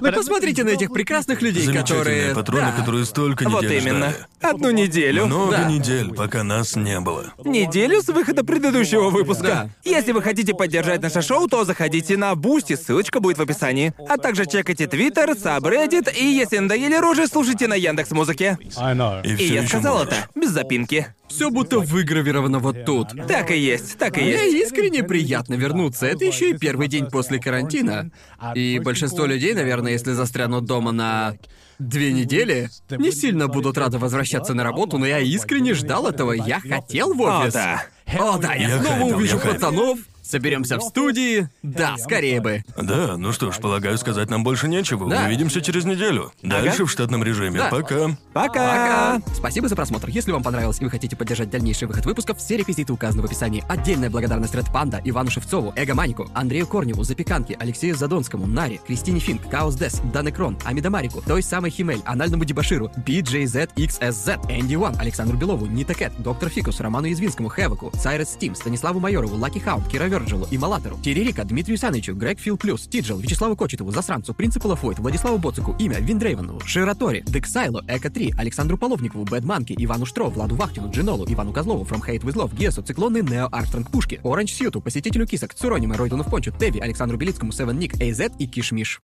Вы 0.00 0.12
посмотрите 0.12 0.64
на 0.64 0.70
этих 0.70 0.92
прекрасных 0.92 1.40
людей, 1.42 1.62
Замечательные 1.64 1.94
которые... 2.30 2.34
патроны, 2.34 2.66
Да. 2.66 2.72
которые 2.72 3.04
столько 3.04 3.48
Вот 3.48 3.62
недель 3.62 3.82
именно. 3.82 4.10
ждали. 4.10 4.26
Одну 4.40 4.70
неделю. 4.70 5.26
Много 5.26 5.52
Да. 5.58 5.64
недель, 5.64 6.12
пока 6.14 6.42
нас 6.42 6.74
не 6.74 6.98
было. 7.00 7.32
Неделю 7.44 8.02
с 8.02 8.08
выхода 8.08 8.42
предыдущего 8.44 9.10
выпуска. 9.10 9.42
Да. 9.44 9.68
Если 9.84 10.12
вы 10.12 10.22
хотите 10.22 10.54
поддержать 10.54 11.00
наше 11.02 11.22
шоу, 11.22 11.46
то 11.48 11.64
заходите 11.64 12.16
на 12.16 12.34
Бусти, 12.34 12.74
ссылочка 12.76 13.20
будет 13.20 13.38
в 13.38 13.42
описании. 13.42 13.92
А 14.08 14.16
также 14.16 14.46
чекайте 14.46 14.86
Твиттер, 14.86 15.30
Subreddit, 15.32 16.12
и 16.16 16.24
если 16.24 16.58
надоели 16.58 16.96
рожи, 16.96 17.26
слушайте 17.28 17.68
на 17.68 17.74
Яндекс 17.74 18.10
Музыке. 18.10 18.58
I 18.78 18.94
know. 18.94 19.24
И, 19.24 19.34
И 19.36 19.52
я 19.54 19.66
сказал 19.66 19.98
можешь. 19.98 20.12
это, 20.12 20.28
без 20.34 20.50
запинки. 20.50 21.14
Все 21.34 21.50
будто 21.50 21.78
выгравировано 21.80 22.58
вот 22.58 22.84
тут. 22.84 23.08
Так 23.26 23.50
и 23.50 23.58
есть, 23.58 23.96
так 23.98 24.18
и 24.18 24.20
Мне 24.20 24.50
есть. 24.50 24.66
искренне 24.66 25.02
приятно 25.02 25.54
вернуться. 25.54 26.06
Это 26.06 26.24
еще 26.24 26.50
и 26.50 26.56
первый 26.58 26.88
день 26.88 27.06
после 27.06 27.38
карантина. 27.38 28.10
И 28.54 28.78
большинство 28.84 29.24
людей, 29.26 29.54
наверное, 29.54 29.92
если 29.92 30.12
застрянут 30.12 30.64
дома 30.66 30.92
на 30.92 31.34
две 31.78 32.12
недели, 32.12 32.68
не 32.90 33.10
сильно 33.10 33.48
будут 33.48 33.78
рады 33.78 33.98
возвращаться 33.98 34.54
на 34.54 34.62
работу, 34.62 34.98
но 34.98 35.06
я 35.06 35.18
искренне 35.20 35.74
ждал 35.74 36.06
этого. 36.06 36.32
Я 36.32 36.60
хотел 36.60 37.14
в 37.14 37.22
О, 37.22 37.40
офис. 37.40 37.54
да. 37.54 37.82
О, 38.18 38.36
да, 38.38 38.54
я, 38.54 38.68
Я 38.68 38.82
снова 38.82 39.14
увижу 39.14 39.38
пацанов, 39.38 39.98
соберемся 40.32 40.78
в 40.78 40.82
студии. 40.82 41.48
Да, 41.62 41.96
скорее 41.98 42.40
бы. 42.40 42.64
Да, 42.76 43.16
ну 43.18 43.32
что 43.32 43.52
ж, 43.52 43.58
полагаю, 43.58 43.98
сказать 43.98 44.30
нам 44.30 44.42
больше 44.42 44.66
нечего. 44.66 45.08
Да. 45.08 45.26
Увидимся 45.26 45.60
через 45.60 45.84
неделю. 45.84 46.32
Дальше 46.42 46.76
Ага. 46.76 46.86
в 46.86 46.90
штатном 46.90 47.22
режиме. 47.22 47.58
Да. 47.58 47.68
Пока. 47.68 48.16
Пока. 48.32 49.20
Спасибо 49.34 49.68
за 49.68 49.76
просмотр. 49.76 50.08
Если 50.08 50.32
вам 50.32 50.42
понравилось 50.42 50.80
и 50.80 50.84
вы 50.84 50.90
хотите 50.90 51.16
поддержать 51.16 51.50
дальнейший 51.50 51.86
выход 51.86 52.06
выпусков, 52.06 52.38
все 52.38 52.56
реквизиты 52.56 52.92
указаны 52.94 53.22
в 53.22 53.26
описании. 53.26 53.62
Отдельная 53.68 54.08
благодарность 54.08 54.54
Ред 54.54 54.72
Панда, 54.72 55.02
Ивану 55.04 55.30
Шевцову, 55.30 55.74
Эго 55.76 55.94
Манику, 55.94 56.26
Андрею 56.32 56.66
Корневу, 56.66 57.04
Запеканке, 57.04 57.54
Алексею 57.60 57.94
Задонскому, 57.94 58.46
Наре, 58.46 58.80
Кристине 58.86 59.20
Финк, 59.20 59.46
Каос 59.50 59.74
Дес, 59.74 60.00
Крон, 60.34 60.56
Амида 60.64 60.88
Марику, 60.88 61.20
той 61.20 61.42
самой 61.42 61.70
Химель, 61.70 62.00
Анальному 62.06 62.46
Дебаширу, 62.46 62.90
BJZXSZ, 63.06 64.50
Энди 64.50 64.76
Уан, 64.76 64.96
Александру 64.98 65.36
Белову, 65.36 65.66
Нита 65.66 65.92
Кэт, 65.94 66.12
Доктор 66.18 66.48
Фикус, 66.48 66.80
Роману 66.80 67.06
Язвинскому, 67.06 67.50
Хеваку, 67.50 67.92
Сайрес 67.94 68.30
Стим, 68.30 68.54
Станиславу 68.54 68.98
Майорову, 68.98 69.36
Лаки 69.36 69.58
Хаунд, 69.58 69.86
Кира 69.88 70.08
Верджилу 70.22 70.46
и 70.50 70.58
Малатеру, 70.58 70.98
Терерика, 71.02 71.44
Дмитрию 71.44 71.76
Санычу, 71.76 72.14
Грег 72.14 72.38
Фил 72.38 72.56
Плюс, 72.56 72.86
Тиджел, 72.86 73.18
Вячеславу 73.18 73.56
Кочетову, 73.56 73.90
Засранцу, 73.90 74.34
Принципу 74.34 74.68
Лафойт, 74.68 74.98
Владиславу 74.98 75.38
Боцику, 75.38 75.74
Имя, 75.78 75.98
Виндрейвену, 75.98 76.60
Ширатори, 76.60 77.22
Дексайло, 77.26 77.84
Эко 77.88 78.10
3, 78.10 78.34
Александру 78.38 78.78
Половникову, 78.78 79.24
Бэдманке, 79.24 79.74
Ивану 79.76 80.06
Штро, 80.06 80.30
Владу 80.30 80.54
Вахтину, 80.54 80.90
Джинолу, 80.90 81.24
Ивану 81.28 81.52
Козлову, 81.52 81.84
From 81.84 82.06
Hate 82.06 82.22
With 82.22 82.34
Love, 82.34 82.56
Гесу, 82.56 82.82
Циклонный, 82.82 83.22
Нео 83.22 83.48
Армстронг 83.50 83.90
Пушки, 83.90 84.20
Оранж 84.22 84.52
Сьюту, 84.52 84.80
Посетителю 84.80 85.26
Кисок, 85.26 85.54
Цурониме, 85.54 85.96
Ройдуну 85.96 86.22
в 86.22 86.30
Пончу, 86.30 86.52
Теви, 86.52 86.80
Александру 86.80 87.18
Белицкому, 87.18 87.52
Севен 87.52 87.78
Ник, 87.78 88.00
Эйзет 88.00 88.32
и 88.38 88.46
Кишмиш. 88.46 89.00